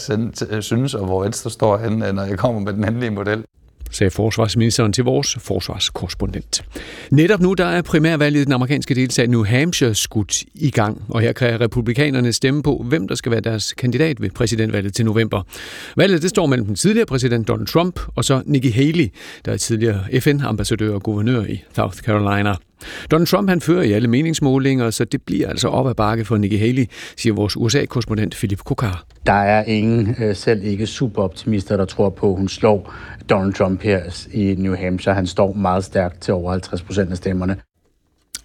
øh, 0.50 0.62
synes, 0.62 0.94
og 0.94 1.04
hvor 1.04 1.22
Venstre 1.22 1.50
står 1.50 1.76
henne, 1.76 2.12
når 2.12 2.24
jeg 2.24 2.38
kommer 2.38 2.60
med 2.60 2.72
den 2.72 2.84
endelige 2.84 3.10
model 3.10 3.44
sagde 3.92 4.10
forsvarsministeren 4.10 4.92
til 4.92 5.04
vores 5.04 5.36
forsvarskorrespondent. 5.40 6.64
Netop 7.10 7.40
nu 7.40 7.54
der 7.54 7.64
er 7.64 7.82
primærvalget 7.82 8.40
i 8.40 8.44
den 8.44 8.52
amerikanske 8.52 8.94
delstat 8.94 9.30
New 9.30 9.44
Hampshire 9.44 9.94
skudt 9.94 10.42
i 10.54 10.70
gang, 10.70 11.02
og 11.08 11.20
her 11.20 11.32
kan 11.32 11.60
republikanerne 11.60 12.32
stemme 12.32 12.62
på, 12.62 12.84
hvem 12.88 13.08
der 13.08 13.14
skal 13.14 13.32
være 13.32 13.40
deres 13.40 13.72
kandidat 13.72 14.22
ved 14.22 14.30
præsidentvalget 14.30 14.94
til 14.94 15.04
november. 15.04 15.42
Valget 15.96 16.22
det 16.22 16.30
står 16.30 16.46
mellem 16.46 16.66
den 16.66 16.74
tidligere 16.74 17.06
præsident 17.06 17.48
Donald 17.48 17.66
Trump 17.66 18.00
og 18.16 18.24
så 18.24 18.42
Nikki 18.46 18.70
Haley, 18.70 19.12
der 19.44 19.52
er 19.52 19.56
tidligere 19.56 20.20
FN-ambassadør 20.20 20.94
og 20.94 21.02
guvernør 21.02 21.44
i 21.44 21.62
South 21.74 21.98
Carolina. 21.98 22.54
Donald 23.10 23.26
Trump 23.26 23.48
han 23.48 23.60
fører 23.60 23.82
i 23.82 23.92
alle 23.92 24.08
meningsmålinger, 24.08 24.90
så 24.90 25.04
det 25.04 25.22
bliver 25.22 25.48
altså 25.48 25.68
op 25.68 25.88
ad 25.88 25.94
bakke 25.94 26.24
for 26.24 26.36
Nikki 26.36 26.56
Haley, 26.56 26.86
siger 27.16 27.34
vores 27.34 27.56
USA-korrespondent 27.56 28.34
Philip 28.34 28.58
Kokar. 28.64 29.04
Der 29.26 29.32
er 29.32 29.64
ingen, 29.64 30.16
øh, 30.18 30.36
selv 30.36 30.64
ikke 30.64 30.86
superoptimister, 30.86 31.76
der 31.76 31.84
tror 31.84 32.10
på, 32.10 32.30
at 32.30 32.38
hun 32.38 32.48
slår 32.48 32.94
Donald 33.30 33.54
Trump 33.54 33.82
her 33.82 34.26
i 34.32 34.54
New 34.58 34.76
Hampshire. 34.76 35.14
Han 35.14 35.26
står 35.26 35.52
meget 35.52 35.84
stærkt 35.84 36.20
til 36.20 36.34
over 36.34 36.50
50 36.50 36.82
procent 36.82 37.10
af 37.10 37.16
stemmerne. 37.16 37.56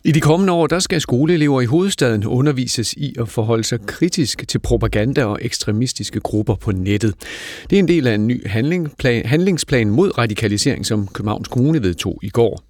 I 0.04 0.12
de 0.12 0.22
kommende 0.22 0.54
år 0.54 0.68
der 0.68 0.80
skal 0.80 1.02
skoleelever 1.02 1.62
i 1.62 1.66
hovedstaden 1.66 2.26
undervises 2.26 2.94
i 2.94 3.16
at 3.20 3.30
forholde 3.30 3.64
sig 3.64 3.80
kritisk 3.86 4.48
til 4.48 4.60
propaganda 4.60 5.26
og 5.26 5.38
ekstremistiske 5.42 6.20
grupper 6.20 6.56
på 6.56 6.72
nettet. 6.72 7.14
Det 7.70 7.76
er 7.76 7.80
en 7.80 7.88
del 7.88 8.08
af 8.08 8.16
en 8.16 8.28
ny 8.28 8.48
handlingsplan 9.26 9.90
mod 9.90 10.18
radikalisering, 10.18 10.86
som 10.86 11.08
Københavns 11.08 11.48
Kommune 11.48 11.84
vedtog 11.84 12.20
i 12.24 12.30
går. 12.30 12.64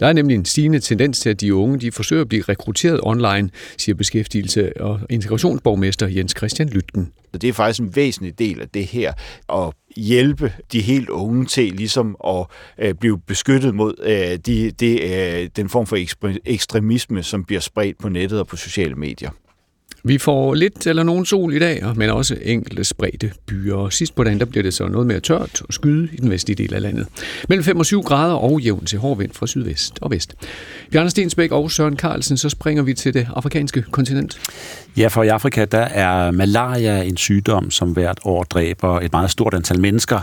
Der 0.00 0.06
er 0.06 0.12
nemlig 0.12 0.34
en 0.34 0.44
stigende 0.44 0.80
tendens 0.80 1.20
til, 1.20 1.30
at 1.30 1.40
de 1.40 1.54
unge 1.54 1.78
de 1.78 1.92
forsøger 1.92 2.22
at 2.22 2.28
blive 2.28 2.42
rekrutteret 2.48 3.00
online, 3.02 3.50
siger 3.78 3.96
beskæftigelse- 3.96 4.80
og 4.80 5.00
integrationsborgmester 5.10 6.06
Jens 6.06 6.34
Christian 6.36 6.68
Lytken. 6.68 7.12
Det 7.32 7.44
er 7.44 7.52
faktisk 7.52 7.80
en 7.80 7.96
væsentlig 7.96 8.38
del 8.38 8.60
af 8.60 8.68
det 8.68 8.86
her, 8.86 9.12
at 9.52 9.72
hjælpe 9.96 10.52
de 10.72 10.80
helt 10.80 11.08
unge 11.08 11.46
til 11.46 11.72
ligesom 11.72 12.16
at 12.26 12.46
øh, 12.78 12.94
blive 12.94 13.20
beskyttet 13.20 13.74
mod 13.74 13.94
øh, 14.02 14.38
de, 14.46 14.70
de, 14.70 15.00
øh, 15.02 15.48
den 15.56 15.68
form 15.68 15.86
for 15.86 15.96
ekstremisme, 16.46 17.22
som 17.22 17.44
bliver 17.44 17.60
spredt 17.60 17.98
på 17.98 18.08
nettet 18.08 18.40
og 18.40 18.46
på 18.46 18.56
sociale 18.56 18.94
medier. 18.94 19.30
Vi 20.04 20.18
får 20.18 20.54
lidt 20.54 20.86
eller 20.86 21.02
nogen 21.02 21.26
sol 21.26 21.54
i 21.54 21.58
dag, 21.58 21.82
men 21.96 22.10
også 22.10 22.36
enkelte 22.42 22.84
spredte 22.84 23.32
byer. 23.46 23.88
Sidst 23.88 24.14
på 24.14 24.24
dagen 24.24 24.38
der 24.38 24.44
bliver 24.44 24.62
det 24.62 24.74
så 24.74 24.88
noget 24.88 25.06
mere 25.06 25.20
tørt 25.20 25.62
og 25.62 25.74
skyde 25.74 26.08
i 26.12 26.16
den 26.16 26.30
vestlige 26.30 26.56
del 26.56 26.74
af 26.74 26.82
landet. 26.82 27.06
Mellem 27.48 27.64
5 27.64 27.78
og 27.78 27.86
7 27.86 28.02
grader 28.02 28.34
og 28.34 28.60
jævn 28.60 28.84
til 28.84 28.98
hård 28.98 29.18
vind 29.18 29.32
fra 29.32 29.46
sydvest 29.46 29.98
og 30.02 30.10
vest. 30.10 30.34
Bjarne 30.90 31.10
Stensbæk 31.10 31.52
og 31.52 31.70
Søren 31.70 31.96
Carlsen, 31.96 32.36
så 32.36 32.48
springer 32.48 32.82
vi 32.82 32.94
til 32.94 33.14
det 33.14 33.28
afrikanske 33.34 33.82
kontinent. 33.82 34.40
Ja, 34.96 35.08
for 35.08 35.22
i 35.22 35.28
Afrika 35.28 35.64
der 35.64 35.78
er 35.78 36.30
malaria 36.30 37.02
en 37.02 37.16
sygdom, 37.16 37.70
som 37.70 37.92
hvert 37.92 38.18
år 38.24 38.42
dræber 38.42 39.00
et 39.00 39.12
meget 39.12 39.30
stort 39.30 39.54
antal 39.54 39.80
mennesker. 39.80 40.20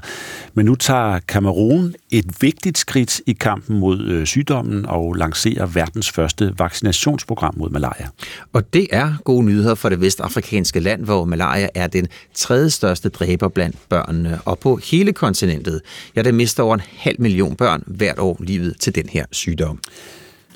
Men 0.54 0.66
nu 0.66 0.76
tager 0.76 1.20
Kamerun 1.20 1.94
et 2.12 2.26
vigtigt 2.42 2.78
skridt 2.78 3.22
i 3.26 3.34
kampen 3.34 3.80
mod 3.80 4.02
øh, 4.02 4.26
sygdommen 4.26 4.86
og 4.86 5.14
lancerer 5.14 5.66
verdens 5.66 6.12
første 6.12 6.54
vaccinationsprogram 6.58 7.54
mod 7.58 7.70
malaria. 7.70 8.08
Og 8.54 8.74
det 8.74 8.88
er 8.92 9.14
gode 9.24 9.46
nyheder 9.46 9.65
for 9.74 9.90
det 9.90 10.02
vestafrikanske 10.02 10.80
land, 10.80 11.04
hvor 11.04 11.26
malaria 11.26 11.68
er 11.76 11.88
den 11.88 12.08
tredje 12.34 12.70
største 12.70 13.10
dræber 13.10 13.48
blandt 13.48 13.76
børnene. 13.90 14.40
Og 14.46 14.60
på 14.60 14.76
hele 14.76 15.14
kontinentet, 15.14 15.82
ja, 16.16 16.22
der 16.22 16.32
mister 16.32 16.64
over 16.64 16.74
en 16.74 16.82
halv 16.98 17.22
million 17.22 17.56
børn 17.56 17.84
hvert 17.88 18.20
år 18.20 18.38
livet 18.40 18.76
til 18.80 18.96
den 18.96 19.10
her 19.10 19.26
sygdom. 19.32 19.80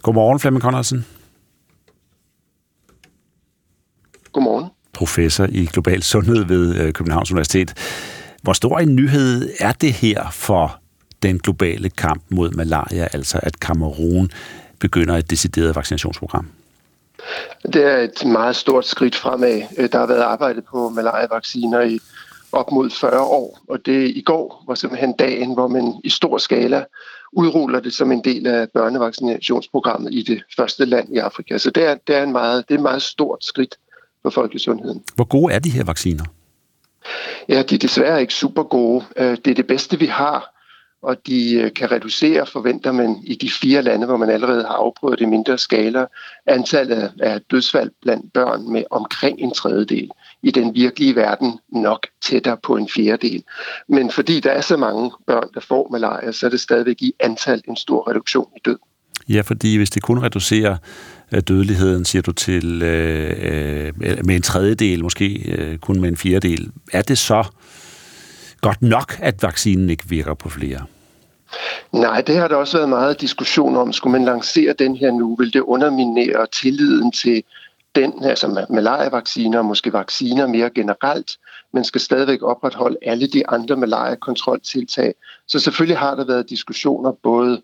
Godmorgen, 0.01 0.39
Flemming 0.39 0.61
Conradsen. 0.61 1.05
Godmorgen. 4.31 4.65
Professor 4.93 5.47
i 5.49 5.65
global 5.65 6.03
sundhed 6.03 6.45
ved 6.45 6.75
øh, 6.75 6.93
Københavns 6.93 7.31
Universitet. 7.31 7.73
Hvor 8.41 8.53
stor 8.53 8.79
en 8.79 8.95
nyhed 8.95 9.49
er 9.59 9.71
det 9.71 9.93
her 9.93 10.29
for 10.31 10.79
den 11.23 11.39
globale 11.39 11.89
kamp 11.89 12.23
mod 12.29 12.51
malaria, 12.51 13.07
altså 13.13 13.39
at 13.43 13.59
Kamerun 13.59 14.29
begynder 14.79 15.17
et 15.17 15.29
decideret 15.29 15.75
vaccinationsprogram? 15.75 16.51
Det 17.73 17.83
er 17.83 17.97
et 17.97 18.25
meget 18.25 18.55
stort 18.55 18.85
skridt 18.85 19.15
fremad. 19.15 19.61
Øh, 19.77 19.89
der 19.91 19.97
har 19.97 20.05
været 20.05 20.21
arbejdet 20.21 20.63
på 20.65 20.89
malaria-vacciner 20.89 21.81
i 21.81 21.99
op 22.51 22.71
mod 22.71 22.89
40 22.89 23.21
år, 23.21 23.59
og 23.69 23.85
det 23.85 24.09
i 24.15 24.21
går 24.21 24.63
var 24.67 24.75
simpelthen 24.75 25.13
dagen, 25.13 25.53
hvor 25.53 25.67
man 25.67 25.93
i 26.03 26.09
stor 26.09 26.37
skala 26.37 26.85
udruller 27.31 27.79
det 27.79 27.93
som 27.93 28.11
en 28.11 28.23
del 28.23 28.47
af 28.47 28.67
børnevaccinationsprogrammet 28.73 30.13
i 30.13 30.21
det 30.21 30.43
første 30.57 30.85
land 30.85 31.15
i 31.15 31.17
Afrika. 31.17 31.57
Så 31.57 31.69
det 31.69 31.85
er, 31.85 31.95
det 32.07 32.15
er, 32.15 32.23
en 32.23 32.31
meget, 32.31 32.67
det 32.67 32.73
er 32.73 32.77
et 32.77 32.83
meget 32.83 33.01
stort 33.01 33.45
skridt 33.45 33.75
for 34.21 34.29
folkesundheden. 34.29 35.03
Hvor 35.15 35.25
gode 35.25 35.53
er 35.53 35.59
de 35.59 35.69
her 35.69 35.83
vacciner? 35.83 36.23
Ja, 37.49 37.61
de 37.61 37.75
er 37.75 37.79
desværre 37.79 38.21
ikke 38.21 38.33
super 38.33 38.63
gode. 38.63 39.05
Øh, 39.15 39.37
det 39.45 39.47
er 39.47 39.55
det 39.55 39.67
bedste, 39.67 39.99
vi 39.99 40.05
har, 40.05 40.58
og 41.01 41.17
de 41.27 41.53
øh, 41.53 41.73
kan 41.73 41.91
reducere, 41.91 42.45
forventer 42.45 42.91
man, 42.91 43.17
i 43.23 43.35
de 43.35 43.49
fire 43.49 43.81
lande, 43.81 44.05
hvor 44.05 44.17
man 44.17 44.29
allerede 44.29 44.63
har 44.63 44.73
afprøvet 44.73 45.19
det 45.19 45.29
mindre 45.29 45.57
skala, 45.57 46.05
antallet 46.45 47.11
af 47.19 47.41
dødsfald 47.51 47.91
blandt 48.01 48.33
børn 48.33 48.71
med 48.71 48.83
omkring 48.91 49.39
en 49.39 49.51
tredjedel. 49.51 50.09
I 50.43 50.51
den 50.51 50.75
virkelige 50.75 51.15
verden 51.15 51.59
nok 51.69 52.07
tættere 52.25 52.57
på 52.63 52.75
en 52.75 52.89
fjerdedel. 52.89 53.43
Men 53.89 54.11
fordi 54.11 54.39
der 54.39 54.51
er 54.51 54.61
så 54.61 54.77
mange 54.77 55.11
børn, 55.27 55.49
der 55.53 55.59
får 55.59 55.87
malaria, 55.91 56.31
så 56.31 56.45
er 56.45 56.49
det 56.49 56.59
stadigvæk 56.59 57.01
i 57.01 57.13
antal 57.19 57.61
en 57.67 57.75
stor 57.75 58.09
reduktion 58.09 58.47
i 58.57 58.59
død. 58.65 58.77
Ja, 59.29 59.41
fordi 59.41 59.77
hvis 59.77 59.89
det 59.89 60.03
kun 60.03 60.23
reducerer 60.23 60.77
øh, 61.31 61.41
dødeligheden, 61.41 62.05
siger 62.05 62.21
du, 62.21 62.31
til 62.31 62.81
øh, 62.83 63.93
øh, 64.01 64.25
med 64.25 64.35
en 64.35 64.41
tredjedel, 64.41 65.03
måske 65.03 65.51
øh, 65.51 65.77
kun 65.77 66.01
med 66.01 66.09
en 66.09 66.17
fjerdedel, 66.17 66.71
er 66.93 67.01
det 67.01 67.17
så 67.17 67.43
godt 68.61 68.81
nok, 68.81 69.17
at 69.19 69.43
vaccinen 69.43 69.89
ikke 69.89 70.09
virker 70.09 70.33
på 70.33 70.49
flere? 70.49 70.85
Nej, 71.91 72.21
det 72.21 72.35
har 72.35 72.47
der 72.47 72.55
også 72.55 72.77
været 72.77 72.89
meget 72.89 73.21
diskussion 73.21 73.75
om. 73.75 73.93
Skulle 73.93 74.11
man 74.11 74.25
lancere 74.25 74.73
den 74.73 74.95
her 74.95 75.11
nu, 75.11 75.35
vil 75.35 75.53
det 75.53 75.59
underminere 75.59 76.47
tilliden 76.51 77.11
til 77.11 77.43
den, 77.95 78.23
altså 78.23 78.65
malaria-vacciner 78.69 79.59
og 79.59 79.65
måske 79.65 79.93
vacciner 79.93 80.47
mere 80.47 80.69
generelt, 80.69 81.31
men 81.73 81.83
skal 81.83 82.01
stadigvæk 82.01 82.41
opretholde 82.41 82.97
alle 83.01 83.27
de 83.27 83.49
andre 83.49 83.75
malaria-kontroltiltag. 83.75 85.13
Så 85.47 85.59
selvfølgelig 85.59 85.97
har 85.97 86.15
der 86.15 86.25
været 86.25 86.49
diskussioner, 86.49 87.11
både 87.11 87.61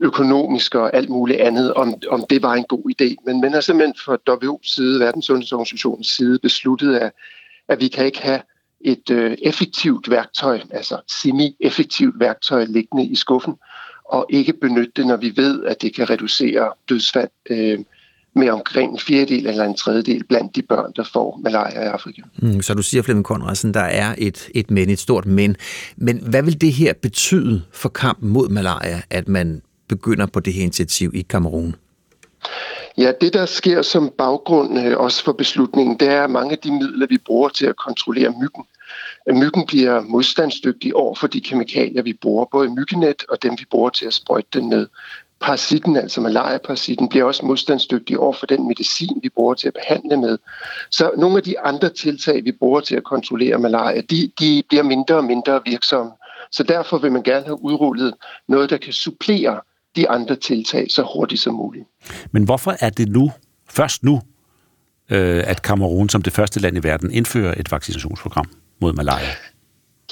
økonomisk 0.00 0.74
og 0.74 0.96
alt 0.96 1.08
muligt 1.08 1.40
andet, 1.40 1.74
om, 1.74 1.94
om 2.10 2.24
det 2.30 2.42
var 2.42 2.54
en 2.54 2.64
god 2.68 2.90
idé. 2.90 3.14
Men 3.26 3.40
man 3.40 3.52
har 3.52 3.60
simpelthen 3.60 3.94
fra 4.04 4.18
WHO's 4.30 4.74
side, 4.74 5.00
Verdenssundhedsorganisationens 5.00 6.08
side, 6.08 6.38
besluttet, 6.38 6.96
at, 6.96 7.12
at 7.68 7.80
vi 7.80 7.88
kan 7.88 8.06
ikke 8.06 8.22
have 8.22 8.40
et 8.84 9.10
øh, 9.10 9.36
effektivt 9.42 10.10
værktøj, 10.10 10.60
altså 10.70 11.00
semi-effektivt 11.22 12.20
værktøj 12.20 12.64
liggende 12.64 13.06
i 13.06 13.14
skuffen, 13.14 13.54
og 14.04 14.26
ikke 14.30 14.52
benytte 14.52 14.92
det, 14.96 15.06
når 15.06 15.16
vi 15.16 15.32
ved, 15.36 15.64
at 15.64 15.82
det 15.82 15.94
kan 15.94 16.10
reducere 16.10 16.72
dødsfald 16.88 17.28
øh, 17.50 17.78
med 18.36 18.48
omkring 18.48 18.92
en 18.92 18.98
fjerdedel 18.98 19.46
eller 19.46 19.64
en 19.64 19.74
tredjedel 19.74 20.24
blandt 20.24 20.56
de 20.56 20.62
børn, 20.62 20.92
der 20.96 21.04
får 21.12 21.40
malaria 21.44 21.82
i 21.82 21.86
Afrika. 21.86 22.22
Mm, 22.36 22.62
så 22.62 22.74
du 22.74 22.82
siger, 22.82 23.02
Flemming 23.02 23.24
Konradsen, 23.24 23.74
der 23.74 23.80
er 23.80 24.14
et, 24.18 24.48
et 24.54 24.70
men, 24.70 24.90
et 24.90 24.98
stort 24.98 25.26
men. 25.26 25.56
Men 25.96 26.18
hvad 26.28 26.42
vil 26.42 26.60
det 26.60 26.72
her 26.72 26.92
betyde 26.92 27.62
for 27.72 27.88
kampen 27.88 28.28
mod 28.28 28.48
malaria, 28.48 29.02
at 29.10 29.28
man 29.28 29.62
begynder 29.88 30.26
på 30.26 30.40
det 30.40 30.52
her 30.52 30.62
initiativ 30.62 31.10
i 31.14 31.22
Kamerun? 31.22 31.74
Ja, 32.98 33.12
det 33.20 33.32
der 33.32 33.46
sker 33.46 33.82
som 33.82 34.10
baggrund 34.18 34.78
øh, 34.78 34.98
også 34.98 35.24
for 35.24 35.32
beslutningen, 35.32 36.00
det 36.00 36.08
er, 36.08 36.24
at 36.24 36.30
mange 36.30 36.52
af 36.52 36.58
de 36.58 36.72
midler, 36.72 37.06
vi 37.06 37.18
bruger 37.26 37.48
til 37.48 37.66
at 37.66 37.76
kontrollere 37.76 38.34
myggen, 38.40 38.64
at 39.26 39.36
myggen 39.36 39.66
bliver 39.66 40.00
modstandsdygtig 40.00 40.96
over 40.96 41.14
for 41.14 41.26
de 41.26 41.40
kemikalier, 41.40 42.02
vi 42.02 42.12
bruger, 42.12 42.44
både 42.52 42.68
myggenet 42.68 43.24
og 43.28 43.42
dem, 43.42 43.52
vi 43.58 43.64
bruger 43.70 43.90
til 43.90 44.06
at 44.06 44.14
sprøjte 44.14 44.48
den 44.60 44.68
med. 44.68 44.86
Parasitten, 45.40 45.96
altså 45.96 46.20
malaria-parasitten, 46.20 47.08
bliver 47.08 47.24
også 47.24 47.46
modstandsdygtig 47.46 48.18
over 48.18 48.32
for 48.32 48.46
den 48.46 48.68
medicin, 48.68 49.20
vi 49.22 49.28
bruger 49.28 49.54
til 49.54 49.68
at 49.68 49.74
behandle 49.74 50.16
med. 50.16 50.38
Så 50.90 51.10
nogle 51.18 51.36
af 51.36 51.42
de 51.42 51.60
andre 51.60 51.90
tiltag, 51.90 52.44
vi 52.44 52.52
bruger 52.52 52.80
til 52.80 52.96
at 52.96 53.04
kontrollere 53.04 53.58
malaria, 53.58 54.00
de, 54.00 54.30
de 54.40 54.62
bliver 54.68 54.82
mindre 54.82 55.14
og 55.14 55.24
mindre 55.24 55.60
virksomme. 55.66 56.12
Så 56.52 56.62
derfor 56.62 56.98
vil 56.98 57.12
man 57.12 57.22
gerne 57.22 57.44
have 57.44 57.64
udrullet 57.64 58.14
noget, 58.48 58.70
der 58.70 58.76
kan 58.76 58.92
supplere 58.92 59.60
de 59.96 60.08
andre 60.08 60.36
tiltag 60.36 60.86
så 60.90 61.02
hurtigt 61.14 61.40
som 61.40 61.54
muligt. 61.54 61.84
Men 62.30 62.44
hvorfor 62.44 62.74
er 62.80 62.90
det 62.90 63.08
nu, 63.08 63.32
først 63.68 64.04
nu, 64.04 64.20
øh, 65.10 65.42
at 65.46 65.62
Kamerun 65.62 66.08
som 66.08 66.22
det 66.22 66.32
første 66.32 66.60
land 66.60 66.76
i 66.76 66.82
verden 66.82 67.10
indfører 67.10 67.54
et 67.56 67.70
vaccinationsprogram 67.70 68.46
mod 68.84 68.92
malaria? 68.92 69.34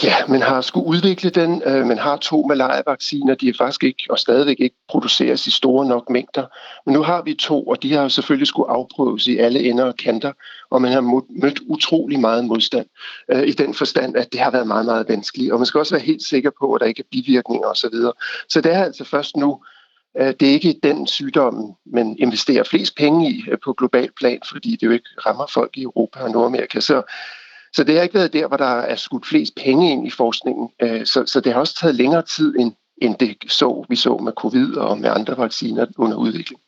Ja, 0.03 0.15
man 0.29 0.43
har 0.43 0.61
skulle 0.61 0.87
udvikle 0.87 1.31
den. 1.31 1.63
Øh, 1.67 1.87
man 1.87 1.99
har 1.99 2.17
to 2.17 2.47
malaria-vacciner. 2.47 3.35
De 3.35 3.49
er 3.49 3.53
faktisk 3.59 3.85
ikke, 3.85 4.03
og 4.11 4.19
stadigvæk 4.19 4.61
ikke 4.61 4.77
produceres 4.89 5.47
i 5.47 5.51
store 5.51 5.87
nok 5.87 6.11
mængder. 6.11 6.47
Men 6.87 6.93
nu 6.93 7.03
har 7.03 7.23
vi 7.23 7.35
to, 7.35 7.63
og 7.63 7.83
de 7.83 7.93
har 7.93 8.09
selvfølgelig 8.09 8.47
skulle 8.47 8.71
afprøves 8.71 9.27
i 9.27 9.37
alle 9.37 9.61
ender 9.61 9.85
og 9.85 9.97
kanter. 9.97 10.33
Og 10.71 10.83
man 10.83 10.93
har 10.93 11.01
mødt 11.43 11.61
utrolig 11.67 12.21
meget 12.21 12.45
modstand 12.45 12.87
øh, 13.33 13.43
i 13.43 13.53
den 13.53 13.75
forstand, 13.75 14.17
at 14.17 14.33
det 14.33 14.41
har 14.41 14.51
været 14.51 14.67
meget, 14.67 14.85
meget 14.85 15.09
vanskeligt. 15.09 15.53
Og 15.53 15.59
man 15.59 15.67
skal 15.67 15.79
også 15.79 15.95
være 15.95 16.05
helt 16.05 16.23
sikker 16.23 16.51
på, 16.61 16.75
at 16.75 16.81
der 16.81 16.87
ikke 16.87 17.01
er 17.01 17.11
bivirkninger 17.11 17.69
osv. 17.69 17.91
Så, 17.91 18.13
så 18.49 18.61
det 18.61 18.75
er 18.75 18.85
altså 18.85 19.05
først 19.05 19.37
nu, 19.37 19.61
øh, 20.21 20.35
det 20.41 20.49
er 20.49 20.53
ikke 20.53 20.81
den 20.83 21.07
sygdom, 21.07 21.75
man 21.87 22.17
investerer 22.19 22.65
flest 22.65 22.97
penge 22.97 23.31
i 23.31 23.45
øh, 23.51 23.59
på 23.65 23.73
global 23.73 24.11
plan, 24.19 24.41
fordi 24.49 24.71
det 24.71 24.87
jo 24.87 24.91
ikke 24.91 25.11
rammer 25.27 25.47
folk 25.55 25.77
i 25.77 25.83
Europa 25.83 26.19
og 26.21 26.31
Nordamerika. 26.31 26.81
Så 26.81 27.03
så 27.75 27.85
det 27.85 27.95
har 27.95 28.03
ikke 28.03 28.15
været 28.15 28.33
der, 28.33 28.49
hvor 28.49 28.57
der 28.57 28.65
er 28.65 28.97
skudt 28.97 29.27
flest 29.27 29.53
penge 29.65 29.91
ind 29.91 30.07
i 30.07 30.11
forskningen. 30.11 30.69
Øh, 30.83 31.07
så, 31.07 31.25
så 31.27 31.41
det 31.41 31.53
har 31.53 31.61
også 31.61 31.79
taget 31.81 31.95
længere 31.95 32.23
tid, 32.23 32.55
end, 32.59 32.73
end 33.03 33.15
det 33.21 33.37
så, 33.49 33.85
vi 33.89 33.97
så 33.97 34.17
med 34.17 34.33
covid 34.37 34.77
og 34.77 34.99
med 34.99 35.11
andre 35.11 35.39
vacciner 35.39 35.87
under 35.99 36.17
udvikling. 36.17 36.61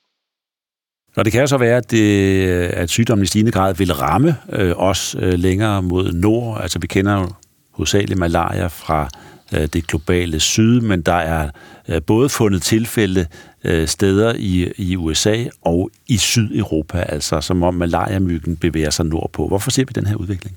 Og 1.17 1.25
det 1.25 1.33
kan 1.33 1.49
så 1.49 1.59
være, 1.59 1.77
at, 1.77 1.91
det, 1.91 2.37
at 2.69 2.91
sygdommen 2.91 3.23
i 3.23 3.27
stigende 3.27 3.53
grad 3.53 3.75
vil 3.75 3.95
ramme 3.95 4.37
øh, 4.53 4.73
os 4.77 5.17
øh, 5.19 5.33
længere 5.33 5.83
mod 5.83 6.13
nord. 6.13 6.61
Altså 6.61 6.79
vi 6.79 6.87
kender 6.87 7.21
jo 7.21 7.29
hovedsageligt 7.71 8.19
malaria 8.19 8.67
fra 8.67 9.09
øh, 9.55 9.67
det 9.73 9.87
globale 9.87 10.41
syd, 10.41 10.81
men 10.81 11.03
der 11.03 11.15
er 11.15 11.51
øh, 11.89 12.03
både 12.03 12.29
fundet 12.29 12.63
tilfælde 12.63 13.27
øh, 13.65 13.89
steder 13.89 14.35
i, 14.39 14.73
i 14.77 14.97
USA 14.97 15.45
og 15.63 15.91
i 16.07 16.17
Sydeuropa, 16.17 16.99
altså 16.99 17.41
som 17.41 17.63
om 17.63 17.75
malariamyggen 17.75 18.57
bevæger 18.57 18.91
sig 18.91 19.07
nordpå. 19.07 19.49
Hvorfor 19.49 19.71
ser 19.71 19.85
vi 19.85 19.93
den 19.95 20.07
her 20.07 20.17
udvikling? 20.17 20.57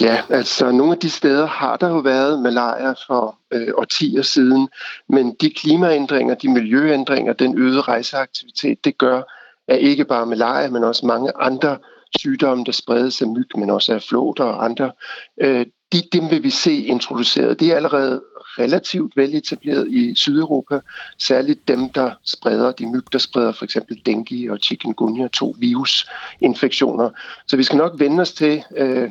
Ja, 0.00 0.22
altså 0.30 0.70
nogle 0.70 0.92
af 0.92 0.98
de 0.98 1.10
steder 1.10 1.46
har 1.46 1.76
der 1.76 1.88
jo 1.88 1.98
været 1.98 2.42
malaria 2.42 2.94
for 3.06 3.38
øh, 3.52 3.68
årtier 3.76 4.22
siden, 4.22 4.68
men 5.08 5.34
de 5.40 5.50
klimaændringer, 5.50 6.34
de 6.34 6.48
miljøændringer, 6.48 7.32
den 7.32 7.58
øgede 7.58 7.80
rejseaktivitet, 7.80 8.84
det 8.84 8.98
gør, 8.98 9.22
at 9.68 9.78
ikke 9.78 10.04
bare 10.04 10.26
malaria, 10.26 10.70
men 10.70 10.84
også 10.84 11.06
mange 11.06 11.32
andre 11.36 11.78
sygdomme, 12.18 12.64
der 12.64 12.72
spredes 12.72 13.22
af 13.22 13.28
myg, 13.28 13.48
men 13.56 13.70
også 13.70 13.94
af 13.94 14.02
flåter 14.02 14.44
og 14.44 14.64
andre, 14.64 14.92
øh, 15.40 15.66
de, 15.92 16.02
dem 16.12 16.30
vil 16.30 16.42
vi 16.42 16.50
se 16.50 16.76
introduceret. 16.76 17.60
De 17.60 17.72
er 17.72 17.76
allerede 17.76 18.22
relativt 18.58 19.16
veletableret 19.16 19.88
i 19.88 20.14
Sydeuropa, 20.14 20.80
særligt 21.18 21.68
dem, 21.68 21.88
der 21.88 22.10
spreder, 22.24 22.72
de 22.72 22.86
myg, 22.86 23.12
der 23.12 23.18
spreder 23.18 23.52
for 23.52 23.64
eksempel 23.64 24.02
dengue 24.06 24.52
og 24.52 24.58
chikungunya, 24.62 25.28
to 25.28 25.54
virusinfektioner. 25.58 27.10
Så 27.46 27.56
vi 27.56 27.62
skal 27.62 27.76
nok 27.76 27.92
vende 27.98 28.20
os 28.20 28.32
til 28.32 28.62
øh, 28.76 29.10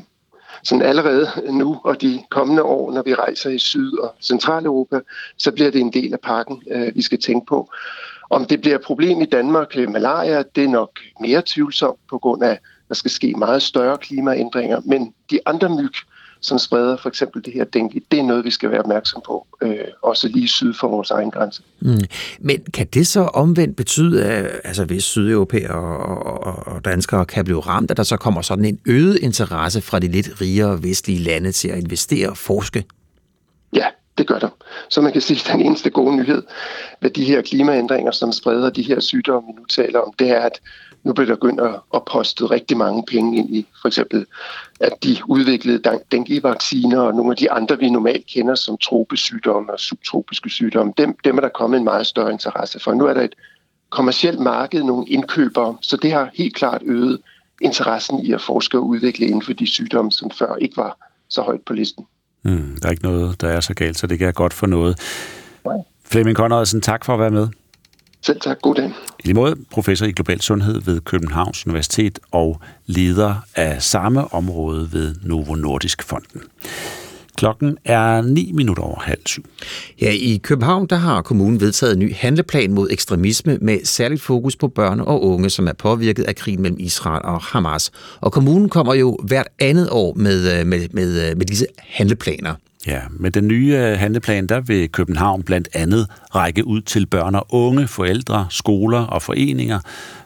sådan 0.67 0.82
allerede 0.82 1.27
nu 1.51 1.80
og 1.84 2.01
de 2.01 2.23
kommende 2.30 2.63
år, 2.63 2.91
når 2.91 3.01
vi 3.01 3.13
rejser 3.13 3.49
i 3.49 3.60
Syd- 3.60 3.97
og 3.97 4.15
Centraleuropa, 4.21 4.99
så 5.38 5.51
bliver 5.51 5.71
det 5.71 5.82
en 5.82 5.93
del 5.93 6.13
af 6.13 6.19
pakken, 6.19 6.63
øh, 6.71 6.95
vi 6.95 7.01
skal 7.01 7.19
tænke 7.19 7.45
på. 7.45 7.71
Om 8.30 8.45
det 8.45 8.62
bliver 8.62 8.75
et 8.75 8.82
problem 8.82 9.21
i 9.21 9.25
Danmark 9.25 9.75
med 9.75 9.88
malaria, 9.88 10.43
det 10.56 10.63
er 10.63 10.67
nok 10.67 10.99
mere 11.21 11.41
tvivlsomt 11.45 11.99
på 12.10 12.17
grund 12.17 12.43
af, 12.43 12.51
at 12.51 12.60
der 12.89 12.95
skal 12.95 13.12
ske 13.12 13.34
meget 13.38 13.62
større 13.62 13.97
klimaændringer. 13.97 14.82
Men 14.86 15.13
de 15.32 15.39
andre 15.45 15.69
myg, 15.69 15.93
som 16.41 16.60
spreder 16.60 16.97
for 16.97 17.10
eksempel 17.10 17.45
det 17.45 17.54
her 17.54 17.63
dengue, 17.63 18.02
det 18.12 18.19
er 18.19 18.23
noget, 18.23 18.45
vi 18.45 18.52
skal 18.52 18.71
være 18.71 18.80
opmærksom 18.80 19.21
på, 19.26 19.47
øh, 19.62 19.78
også 20.02 20.28
lige 20.28 20.47
syd 20.47 20.73
for 20.73 20.88
vores 20.88 21.12
egen 21.12 21.32
grænse. 21.32 21.62
Mm. 21.80 21.97
Men 22.39 22.63
kan 22.73 22.88
det 22.93 23.08
så 23.08 23.21
omvendt 23.21 23.76
betyde, 23.76 24.26
at 24.26 24.52
altså 24.63 24.86
hvis 24.86 25.04
sydeuropæere 25.04 25.76
og, 25.76 26.43
og, 26.43 26.67
og 26.67 26.86
danskere 26.86 27.26
kan 27.26 27.45
blive 27.45 27.60
ramt, 27.60 27.91
at 27.91 27.97
der 27.97 28.04
så 28.04 28.17
kommer 28.17 28.41
sådan 28.41 28.65
en 28.65 28.80
øget 28.86 29.17
interesse 29.17 29.82
fra 29.82 30.00
de 30.00 30.08
lidt 30.08 30.41
rigere 30.41 30.84
vestlige 30.84 31.19
lande 31.19 31.52
til 31.52 31.67
at 31.67 31.78
investere 31.78 32.30
og 32.30 32.38
forske? 32.38 32.84
Ja, 33.73 33.86
det 34.17 34.28
gør 34.28 34.39
der. 34.39 34.50
Så 34.89 35.02
man 35.02 35.12
kan 35.12 35.21
sige, 35.21 35.39
at 35.45 35.54
den 35.54 35.65
eneste 35.65 35.89
gode 35.89 36.15
nyhed 36.15 36.43
ved 37.02 37.10
de 37.10 37.26
her 37.26 37.41
klimaændringer, 37.41 38.12
som 38.12 38.32
spreder 38.32 38.69
de 38.69 38.82
her 38.82 39.00
sygdomme, 39.00 39.47
vi 39.47 39.54
nu 39.60 39.65
taler 39.65 40.00
om, 40.00 40.13
det 40.19 40.30
er, 40.30 40.39
at 40.39 40.60
nu 41.03 41.13
bliver 41.13 41.27
der 41.27 41.36
begyndt 41.36 41.62
at 41.93 42.01
poste 42.12 42.45
rigtig 42.45 42.77
mange 42.77 43.03
penge 43.07 43.38
ind 43.38 43.55
i 43.55 43.67
for 43.81 43.88
eksempel, 43.88 44.25
at 44.79 44.93
de 45.03 45.17
udviklede 45.25 45.99
dengue-vacciner 46.12 46.99
og 46.99 47.13
nogle 47.13 47.31
af 47.31 47.38
de 47.38 47.51
andre, 47.51 47.77
vi 47.77 47.89
normalt 47.89 48.25
kender 48.25 48.55
som 48.55 48.77
tropesygdomme 48.77 49.73
og 49.73 49.79
subtropiske 49.79 50.49
sygdomme, 50.49 50.93
dem, 50.97 51.15
dem 51.23 51.38
er 51.38 51.41
der 51.41 51.49
kommet 51.49 51.77
en 51.77 51.83
meget 51.83 52.07
større 52.07 52.31
interesse 52.31 52.79
for. 52.79 52.93
Nu 52.93 53.05
er 53.05 53.13
der 53.13 53.21
et 53.21 53.36
kommersielt 53.89 54.39
marked, 54.39 54.83
nogle 54.83 55.07
indkøbere, 55.07 55.77
så 55.81 55.97
det 55.97 56.12
har 56.12 56.29
helt 56.33 56.55
klart 56.55 56.81
øget 56.86 57.19
interessen 57.62 58.25
i 58.25 58.33
at 58.33 58.41
forske 58.41 58.77
og 58.77 58.88
udvikle 58.88 59.25
inden 59.25 59.41
for 59.41 59.53
de 59.53 59.67
sygdomme, 59.67 60.12
som 60.12 60.31
før 60.31 60.55
ikke 60.55 60.77
var 60.77 60.97
så 61.29 61.41
højt 61.41 61.62
på 61.62 61.73
listen. 61.73 62.05
Mm, 62.43 62.77
der 62.81 62.88
er 62.88 62.91
ikke 62.91 63.03
noget, 63.03 63.41
der 63.41 63.47
er 63.47 63.60
så 63.60 63.73
galt, 63.73 63.97
så 63.97 64.07
det 64.07 64.19
kan 64.19 64.33
godt 64.33 64.53
for 64.53 64.67
noget. 64.67 64.99
Flemming 66.05 66.38
Conradsen, 66.38 66.81
tak 66.81 67.05
for 67.05 67.13
at 67.13 67.19
være 67.19 67.31
med. 67.31 67.47
Selv 68.21 68.39
tak. 68.39 68.62
God 68.62 68.75
dag. 68.75 68.86
I 69.19 69.21
lige 69.23 69.34
måde 69.34 69.56
professor 69.71 70.06
i 70.06 70.12
global 70.12 70.41
sundhed 70.41 70.82
ved 70.82 71.01
Københavns 71.01 71.67
Universitet 71.67 72.19
og 72.32 72.62
leder 72.86 73.36
af 73.56 73.82
samme 73.84 74.34
område 74.34 74.89
ved 74.91 75.15
Novo 75.23 75.56
Nordisk 75.56 76.03
Fonden. 76.03 76.41
Klokken 77.38 77.77
er 77.86 78.21
9 78.21 78.51
minutter 78.51 78.84
over 78.84 78.99
halv 78.99 79.21
syv. 79.25 79.43
Ja, 80.01 80.12
i 80.12 80.39
København 80.43 80.88
der 80.88 80.95
har 80.95 81.21
kommunen 81.21 81.62
vedtaget 81.62 81.93
en 81.93 81.99
ny 81.99 82.13
handleplan 82.15 82.74
mod 82.74 82.88
ekstremisme 82.91 83.57
med 83.61 83.80
særligt 83.84 84.22
fokus 84.22 84.55
på 84.55 84.68
børn 84.68 84.99
og 84.99 85.24
unge, 85.24 85.49
som 85.49 85.68
er 85.68 85.74
påvirket 85.74 86.24
af 86.24 86.36
krigen 86.36 86.61
mellem 86.61 86.80
Israel 86.80 87.22
og 87.24 87.41
Hamas. 87.41 87.91
Og 88.22 88.32
kommunen 88.32 88.70
kommer 88.70 88.93
jo 88.93 89.18
hvert 89.24 89.47
andet 89.59 89.89
år 89.91 90.13
med, 90.13 90.65
med, 90.65 90.88
med, 90.91 91.36
med 91.36 91.45
disse 91.45 91.65
handleplaner. 91.80 92.55
Ja, 92.88 93.01
med 93.09 93.31
den 93.31 93.47
nye 93.47 93.75
øh, 93.77 93.99
handleplan, 93.99 94.47
der 94.47 94.59
vil 94.59 94.91
København 94.91 95.43
blandt 95.43 95.69
andet 95.73 96.07
række 96.35 96.67
ud 96.67 96.81
til 96.81 97.05
børn 97.05 97.35
og 97.35 97.45
unge, 97.49 97.88
forældre, 97.88 98.47
skoler 98.49 98.99
og 98.99 99.21
foreninger 99.21 99.79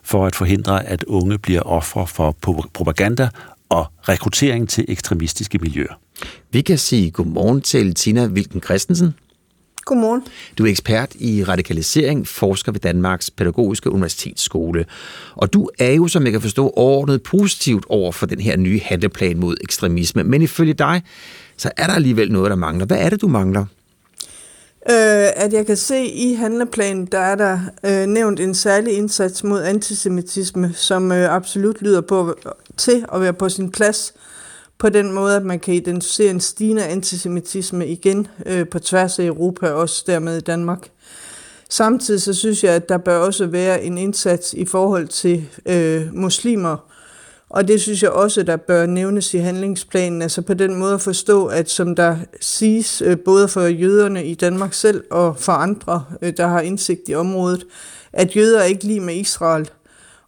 for 0.04 0.26
at 0.26 0.36
forhindre, 0.36 0.86
at 0.86 1.04
unge 1.04 1.38
bliver 1.38 1.62
ofre 1.62 2.08
for 2.08 2.36
propaganda 2.74 3.30
og 3.70 3.86
rekruttering 4.10 4.70
til 4.70 4.86
ekstremistiske 4.88 5.58
miljøer. 5.58 6.00
Vi 6.52 6.62
kan 6.62 6.78
sige 6.78 7.12
godmorgen 7.12 7.62
til 7.62 7.94
Tina 7.94 8.26
Wilken 8.26 8.62
Christensen. 8.62 9.14
Godmorgen. 9.86 10.24
Du 10.58 10.66
er 10.66 10.70
ekspert 10.70 11.16
i 11.16 11.44
radikalisering, 11.44 12.28
forsker 12.28 12.72
ved 12.72 12.80
Danmarks 12.80 13.32
Pædagogiske 13.32 13.92
Universitetsskole. 13.92 14.86
Og 15.36 15.54
du 15.54 15.70
er 15.80 15.92
jo, 15.92 16.08
som 16.08 16.24
jeg 16.24 16.32
kan 16.32 16.42
forstå, 16.42 16.70
overordnet 16.70 17.24
positivt 17.24 17.86
over 17.90 18.12
for 18.12 18.26
den 18.26 18.40
her 18.40 18.58
nye 18.58 18.80
handleplan 18.84 19.40
mod 19.40 19.58
ekstremisme. 19.62 20.24
Men 20.24 20.42
ifølge 20.42 20.74
dig, 20.74 21.02
så 21.62 21.72
er 21.78 21.88
der 21.88 21.94
alligevel 21.94 22.32
noget, 22.32 22.50
der 22.50 22.56
mangler. 22.56 22.86
Hvad 22.86 22.98
er 22.98 23.10
det, 23.10 23.22
du 23.22 23.28
mangler? 23.28 23.66
Øh, 24.90 25.28
at 25.36 25.54
jeg 25.54 25.66
kan 25.66 25.78
se 25.78 26.06
i 26.06 26.34
handleplanen, 26.34 27.06
der 27.06 27.18
er 27.18 27.36
der 27.36 27.60
øh, 27.86 28.06
nævnt 28.06 28.40
en 28.40 28.56
særlig 28.56 28.94
indsats 28.94 29.44
mod 29.44 29.62
antisemitisme, 29.62 30.74
som 30.74 31.12
øh, 31.12 31.36
absolut 31.36 31.82
lyder 31.82 32.02
på 32.02 32.36
til 32.78 33.06
at 33.14 33.22
være 33.22 33.34
på 33.34 33.50
sin 33.50 33.72
plads 33.72 34.14
på 34.78 34.90
den 34.90 35.12
måde, 35.12 35.36
at 35.36 35.46
man 35.46 35.60
kan 35.60 35.74
identificere 35.74 36.30
en 36.30 36.40
stigende 36.40 36.86
antisemitisme 36.86 37.88
igen 37.88 38.28
øh, 38.46 38.68
på 38.68 38.80
tværs 38.80 39.20
af 39.20 39.26
Europa, 39.26 39.70
og 39.70 39.80
også 39.80 40.04
dermed 40.08 40.38
i 40.38 40.42
Danmark. 40.42 40.90
Samtidig 41.70 42.22
så 42.22 42.34
synes 42.34 42.64
jeg, 42.64 42.74
at 42.74 42.90
der 42.90 42.98
bør 42.98 43.18
også 43.18 43.46
være 43.46 43.84
en 43.84 43.98
indsats 43.98 44.54
i 44.54 44.66
forhold 44.66 45.08
til 45.08 45.48
øh, 45.66 46.14
muslimer, 46.14 46.91
og 47.54 47.68
det 47.68 47.82
synes 47.82 48.04
jeg 48.04 48.12
også, 48.12 48.44
der 48.44 48.56
bør 48.56 48.86
nævnes 48.86 49.34
i 49.34 49.38
handlingsplanen, 49.38 50.22
altså 50.22 50.42
på 50.42 50.54
den 50.54 50.76
måde 50.76 50.94
at 50.94 51.02
forstå, 51.02 51.46
at 51.46 51.70
som 51.70 51.96
der 51.96 52.18
siges, 52.42 53.02
øh, 53.02 53.18
både 53.26 53.48
for 53.48 53.62
jøderne 53.62 54.26
i 54.26 54.36
Danmark 54.36 54.74
selv 54.74 55.04
og 55.10 55.38
for 55.38 55.52
andre, 55.52 56.06
øh, 56.22 56.34
der 56.38 56.48
har 56.48 56.62
indsigt 56.62 57.02
i 57.08 57.16
området, 57.16 57.66
at 58.14 58.36
jøder 58.36 58.60
er 58.60 58.64
ikke 58.64 58.84
lige 58.84 59.00
med 59.00 59.16
Israel, 59.16 59.70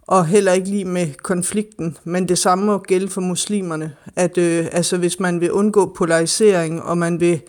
og 0.02 0.26
heller 0.26 0.52
ikke 0.52 0.70
lige 0.70 0.86
med 0.86 1.08
konflikten, 1.14 1.98
men 2.04 2.28
det 2.28 2.38
samme 2.38 2.66
må 2.66 2.78
gælde 2.78 3.10
for 3.10 3.22
muslimerne, 3.22 3.94
at 4.16 4.38
øh, 4.38 4.68
altså 4.72 4.98
hvis 4.98 5.20
man 5.20 5.42
vil 5.42 5.52
undgå 5.52 5.94
polarisering, 5.98 6.84
og 6.84 6.98
man 6.98 7.20
vil 7.20 7.42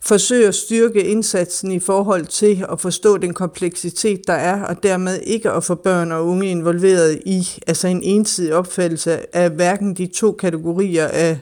forsøge 0.00 0.48
at 0.48 0.54
styrke 0.54 1.04
indsatsen 1.04 1.72
i 1.72 1.80
forhold 1.80 2.26
til 2.26 2.64
at 2.72 2.80
forstå 2.80 3.16
den 3.16 3.34
kompleksitet, 3.34 4.20
der 4.26 4.32
er, 4.32 4.62
og 4.62 4.82
dermed 4.82 5.20
ikke 5.20 5.50
at 5.50 5.64
få 5.64 5.74
børn 5.74 6.12
og 6.12 6.26
unge 6.26 6.46
involveret 6.46 7.22
i 7.26 7.48
altså 7.66 7.88
en 7.88 8.02
ensidig 8.02 8.54
opfattelse 8.54 9.36
af 9.36 9.50
hverken 9.50 9.94
de 9.94 10.06
to 10.06 10.32
kategorier 10.32 11.06
af 11.06 11.38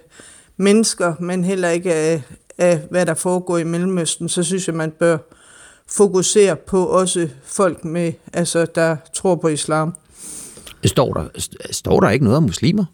mennesker, 0.57 1.15
men 1.21 1.45
heller 1.45 1.69
ikke 1.69 1.95
af, 1.95 2.23
af 2.59 2.81
hvad 2.91 3.07
der 3.07 3.15
foregår 3.15 3.59
i 3.59 3.65
Mellemøsten, 3.65 4.29
så 4.29 4.43
synes 4.43 4.69
jeg, 4.69 4.77
man 4.77 4.91
bør 4.91 5.19
fokusere 5.89 6.57
på 6.57 6.87
også 6.87 7.29
folk, 7.45 7.85
med, 7.85 8.13
altså, 8.33 8.67
der 8.75 8.97
tror 9.15 9.35
på 9.35 9.49
islam. 9.49 9.95
Står 10.85 11.13
der, 11.13 11.29
står 11.71 12.01
der 12.01 12.11
ikke 12.11 12.25
noget 12.25 12.37
om 12.37 12.43
muslimer? 12.43 12.85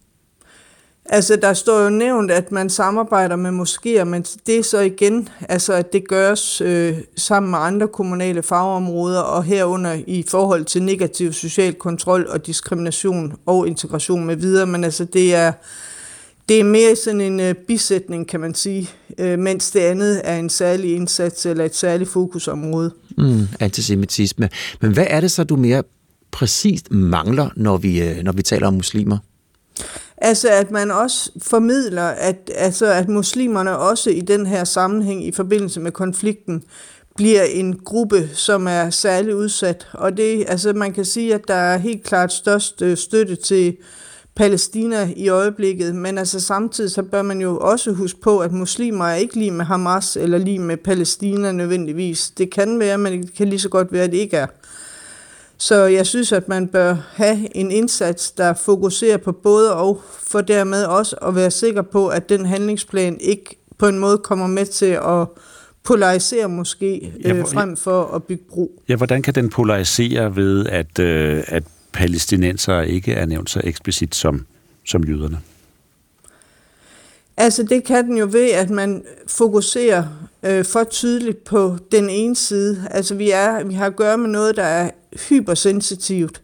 Altså, 1.07 1.37
der 1.37 1.53
står 1.53 1.85
jo 1.85 1.91
nævnt, 1.91 2.31
at 2.31 2.53
man 2.53 2.71
samarbejder 2.71 3.37
med 3.37 3.51
moskéer, 3.51 4.05
men 4.05 4.23
det 4.47 4.59
er 4.59 4.63
så 4.63 4.81
igen, 4.81 5.29
altså, 5.49 5.73
at 5.73 5.93
det 5.93 6.09
gøres 6.09 6.61
øh, 6.61 6.97
sammen 7.17 7.51
med 7.51 7.59
andre 7.59 7.89
kommunale 7.89 8.43
fagområder, 8.43 9.21
og 9.21 9.45
herunder 9.45 9.99
i 10.07 10.25
forhold 10.29 10.65
til 10.65 10.83
negativ 10.83 11.33
social 11.33 11.75
kontrol 11.75 12.27
og 12.29 12.47
diskrimination 12.47 13.35
og 13.47 13.69
integration 13.69 14.25
med 14.25 14.37
videre, 14.37 14.67
men 14.67 14.85
altså, 14.85 15.05
det 15.05 15.35
er, 15.35 15.53
det 16.49 16.61
er 16.61 16.65
mere 16.65 16.97
sådan 16.97 17.21
en 17.21 17.41
øh, 17.41 17.55
bisætning, 17.55 18.29
kan 18.29 18.41
man 18.41 18.55
sige, 18.55 18.91
øh, 19.19 19.39
mens 19.39 19.71
det 19.71 19.81
andet 19.81 20.21
er 20.25 20.37
en 20.37 20.51
særlig 20.51 20.95
indsats 20.95 21.47
eller 21.47 21.65
et 21.65 21.77
særligt 21.77 22.11
fokusområde. 22.11 22.91
Mm, 23.19 23.49
antisemitisme. 23.61 24.49
Men 24.81 24.93
hvad 24.93 25.07
er 25.11 25.21
det 25.21 25.31
så, 25.31 25.45
du 25.45 25.57
mere 25.57 25.83
præcist 26.31 26.91
mangler, 26.91 27.51
når 27.57 27.77
vi, 27.77 28.03
øh, 28.03 28.23
når 28.23 28.33
vi 28.33 28.43
taler 28.43 28.67
om 28.67 28.75
muslimer? 28.75 29.19
Altså 30.25 30.49
at 30.49 30.71
man 30.71 30.91
også 30.91 31.31
formidler, 31.43 32.03
at, 32.03 32.51
altså, 32.55 32.87
at 32.87 33.09
muslimerne 33.09 33.79
også 33.79 34.11
i 34.11 34.21
den 34.21 34.47
her 34.47 34.65
sammenhæng 34.65 35.27
i 35.27 35.33
forbindelse 35.33 35.81
med 35.81 35.93
konflikten 35.93 36.63
bliver 37.17 37.43
en 37.43 37.79
gruppe, 37.85 38.29
som 38.35 38.67
er 38.67 38.91
særlig 38.91 39.37
udsat. 39.37 39.89
Og 39.93 40.17
det, 40.17 40.45
altså 40.49 40.73
man 40.73 40.93
kan 40.93 41.05
sige, 41.05 41.35
at 41.35 41.49
der 41.49 41.55
er 41.55 41.77
helt 41.77 42.05
klart 42.05 42.33
størst 42.33 42.83
øh, 42.83 42.97
støtte 42.97 43.37
til 43.37 43.77
Palæstina 44.37 45.09
i 45.17 45.29
øjeblikket, 45.29 45.95
men 45.95 46.19
altså 46.19 46.41
samtidig 46.41 46.91
så 46.91 47.03
bør 47.03 47.23
man 47.23 47.41
jo 47.41 47.59
også 47.59 47.93
huske 47.93 48.21
på, 48.21 48.39
at 48.39 48.53
muslimer 48.53 49.05
er 49.05 49.15
ikke 49.15 49.35
lige 49.35 49.51
med 49.51 49.65
Hamas 49.65 50.17
eller 50.17 50.39
lige 50.39 50.59
med 50.59 50.77
Palæstina 50.77 51.53
nødvendigvis. 51.53 52.31
Det 52.31 52.51
kan 52.51 52.79
være, 52.79 52.99
men 52.99 53.23
det 53.23 53.35
kan 53.35 53.49
lige 53.49 53.61
så 53.61 53.69
godt 53.69 53.93
være, 53.93 54.05
at 54.05 54.13
det 54.13 54.19
ikke 54.19 54.37
er. 54.37 54.47
Så 55.63 55.85
jeg 55.85 56.07
synes, 56.07 56.33
at 56.33 56.49
man 56.49 56.69
bør 56.69 56.97
have 57.13 57.57
en 57.57 57.71
indsats, 57.71 58.31
der 58.31 58.55
fokuserer 58.55 59.17
på 59.17 59.33
både 59.33 59.75
og, 59.75 60.03
for 60.19 60.41
dermed 60.41 60.85
også 60.85 61.17
at 61.17 61.35
være 61.35 61.51
sikker 61.51 61.83
på, 61.83 62.09
at 62.09 62.29
den 62.29 62.47
handlingsplan 62.47 63.19
ikke 63.21 63.57
på 63.79 63.89
en 63.89 63.99
måde 63.99 64.19
kommer 64.19 64.47
med 64.47 64.67
til 64.67 64.87
at 64.87 65.27
polarisere 65.85 66.49
måske, 66.49 67.13
ja, 67.25 67.35
øh, 67.35 67.47
frem 67.47 67.77
for 67.77 68.05
at 68.15 68.25
bygge 68.25 68.45
bro. 68.51 68.83
Ja, 68.89 68.97
hvordan 68.97 69.23
kan 69.23 69.35
den 69.35 69.51
polarisere 69.51 70.37
ved, 70.37 70.67
at, 70.67 70.99
øh, 70.99 71.43
at 71.47 71.65
palæstinenser 71.93 72.81
ikke 72.81 73.13
er 73.13 73.27
nævnt 73.27 73.51
så 73.51 73.61
eksplicit 73.65 74.15
som, 74.15 74.47
som 74.87 75.05
jøderne? 75.05 75.41
Altså 77.37 77.63
det 77.63 77.85
kan 77.85 78.05
den 78.07 78.17
jo 78.17 78.29
ved, 78.33 78.51
at 78.51 78.71
man 78.71 79.05
fokuserer 79.27 80.05
øh, 80.43 80.65
for 80.65 80.85
tydeligt 80.85 81.45
på 81.45 81.77
den 81.93 82.11
ene 82.11 82.37
side. 82.37 82.89
Altså 82.91 83.15
vi, 83.15 83.31
er, 83.31 83.65
vi 83.65 83.75
har 83.75 83.87
at 83.87 83.97
gøre 83.97 84.19
med 84.19 84.29
noget, 84.29 84.57
der 84.57 84.63
er 84.63 84.91
hypersensitivt. 85.29 86.43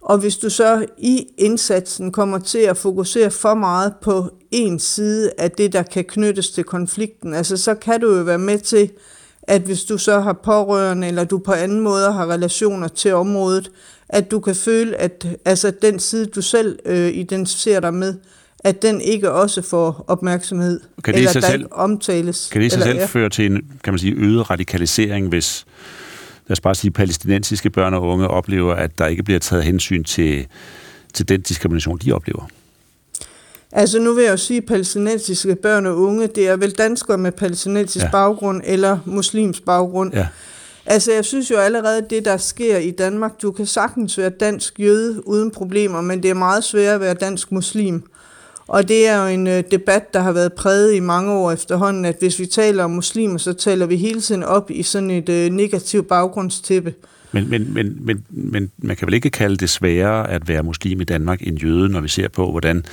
Og 0.00 0.18
hvis 0.18 0.36
du 0.36 0.50
så 0.50 0.86
i 0.98 1.26
indsatsen 1.38 2.12
kommer 2.12 2.38
til 2.38 2.58
at 2.58 2.76
fokusere 2.76 3.30
for 3.30 3.54
meget 3.54 3.92
på 4.02 4.30
en 4.50 4.78
side 4.78 5.32
af 5.38 5.50
det, 5.50 5.72
der 5.72 5.82
kan 5.82 6.04
knyttes 6.04 6.50
til 6.50 6.64
konflikten, 6.64 7.34
altså 7.34 7.56
så 7.56 7.74
kan 7.74 8.00
du 8.00 8.16
jo 8.16 8.22
være 8.22 8.38
med 8.38 8.58
til, 8.58 8.90
at 9.42 9.62
hvis 9.62 9.84
du 9.84 9.98
så 9.98 10.20
har 10.20 10.32
pårørende, 10.32 11.08
eller 11.08 11.24
du 11.24 11.38
på 11.38 11.52
anden 11.52 11.80
måde 11.80 12.12
har 12.12 12.26
relationer 12.26 12.88
til 12.88 13.14
området, 13.14 13.70
at 14.08 14.30
du 14.30 14.40
kan 14.40 14.54
føle, 14.54 14.96
at 14.96 15.26
altså, 15.44 15.72
den 15.82 15.98
side, 15.98 16.26
du 16.26 16.42
selv 16.42 16.78
øh, 16.84 17.08
identificerer 17.08 17.80
dig 17.80 17.94
med, 17.94 18.14
at 18.64 18.82
den 18.82 19.00
ikke 19.00 19.32
også 19.32 19.62
får 19.62 20.04
opmærksomhed, 20.06 20.80
kan 21.04 21.14
det 21.14 21.18
eller 21.18 21.32
der 21.32 21.40
selv, 21.40 21.66
omtales. 21.70 22.48
Kan 22.52 22.60
det 22.60 22.66
i 22.66 22.70
sig 22.70 22.76
eller, 22.76 22.86
selv 22.86 22.98
ja. 22.98 23.06
føre 23.06 23.28
til 23.28 23.46
en 23.46 23.62
kan 23.84 23.92
man 23.92 23.98
sige, 23.98 24.14
øget 24.14 24.50
radikalisering, 24.50 25.28
hvis 25.28 25.66
lad 26.48 26.52
os 26.52 26.60
bare 26.60 26.74
sige, 26.74 26.90
palæstinensiske 26.90 27.70
børn 27.70 27.94
og 27.94 28.02
unge 28.02 28.28
oplever, 28.28 28.74
at 28.74 28.98
der 28.98 29.06
ikke 29.06 29.22
bliver 29.22 29.40
taget 29.40 29.64
hensyn 29.64 30.04
til, 30.04 30.46
til 31.14 31.28
den 31.28 31.40
diskrimination, 31.40 31.98
de 31.98 32.12
oplever? 32.12 32.48
Altså 33.72 33.98
nu 33.98 34.14
vil 34.14 34.24
jeg 34.24 34.30
jo 34.30 34.36
sige, 34.36 34.56
at 34.56 34.66
palæstinensiske 34.66 35.54
børn 35.54 35.86
og 35.86 35.98
unge, 35.98 36.26
det 36.26 36.48
er 36.48 36.56
vel 36.56 36.70
danskere 36.70 37.18
med 37.18 37.32
palæstinensisk 37.32 38.04
ja. 38.04 38.10
baggrund 38.10 38.62
eller 38.64 38.98
muslims 39.04 39.60
baggrund. 39.60 40.14
Ja. 40.14 40.26
Altså 40.86 41.12
jeg 41.12 41.24
synes 41.24 41.50
jo 41.50 41.56
allerede, 41.56 42.06
det 42.10 42.24
der 42.24 42.36
sker 42.36 42.78
i 42.78 42.90
Danmark, 42.90 43.42
du 43.42 43.50
kan 43.50 43.66
sagtens 43.66 44.18
være 44.18 44.30
dansk 44.30 44.80
jøde 44.80 45.28
uden 45.28 45.50
problemer, 45.50 46.00
men 46.00 46.22
det 46.22 46.30
er 46.30 46.34
meget 46.34 46.64
svært 46.64 46.94
at 46.94 47.00
være 47.00 47.14
dansk 47.14 47.52
muslim. 47.52 48.02
Og 48.68 48.88
det 48.88 49.08
er 49.08 49.22
jo 49.22 49.28
en 49.28 49.46
øh, 49.46 49.64
debat, 49.70 50.14
der 50.14 50.20
har 50.20 50.32
været 50.32 50.52
præget 50.52 50.94
i 50.94 51.00
mange 51.00 51.32
år 51.32 51.52
efterhånden, 51.52 52.04
at 52.04 52.16
hvis 52.18 52.38
vi 52.38 52.46
taler 52.46 52.84
om 52.84 52.90
muslimer, 52.90 53.38
så 53.38 53.52
taler 53.52 53.86
vi 53.86 53.96
hele 53.96 54.20
tiden 54.20 54.42
op 54.42 54.70
i 54.70 54.82
sådan 54.82 55.10
et 55.10 55.28
øh, 55.28 55.50
negativt 55.50 56.08
baggrundstæppe. 56.08 56.94
Men, 57.32 57.50
men, 57.50 57.74
men, 57.74 57.96
men, 58.00 58.24
men 58.30 58.70
man 58.78 58.96
kan 58.96 59.06
vel 59.06 59.14
ikke 59.14 59.30
kalde 59.30 59.56
det 59.56 59.70
sværere 59.70 60.30
at 60.30 60.48
være 60.48 60.62
muslim 60.62 61.00
i 61.00 61.04
Danmark 61.04 61.40
end 61.42 61.58
jøde, 61.58 61.88
når 61.88 62.00
vi 62.00 62.08
ser 62.08 62.28
på, 62.28 62.50
hvordan 62.50 62.84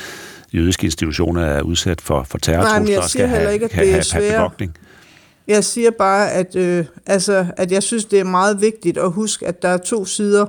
jødiske 0.54 0.86
institutioner 0.86 1.42
er 1.42 1.62
udsat 1.62 2.02
for, 2.02 2.24
for 2.24 2.38
terrortrusler 2.38 2.98
og 3.02 3.10
skal 3.10 3.28
have, 3.28 3.54
ikke, 3.54 3.66
at 3.66 3.72
det 3.72 3.80
er 3.80 4.20
have, 4.22 4.50
have 4.60 4.70
Jeg 5.48 5.64
siger 5.64 5.92
bare, 5.92 6.32
at, 6.32 6.56
øh, 6.56 6.86
altså, 7.06 7.46
at 7.58 7.72
jeg 7.72 7.84
synes, 7.84 8.06
det 8.06 8.20
er 8.20 8.24
meget 8.24 8.62
vigtigt 8.62 8.98
at 8.98 9.12
huske, 9.12 9.48
at 9.48 9.62
der 9.62 9.70
er 9.70 9.78
to 9.78 10.06
sider 10.06 10.46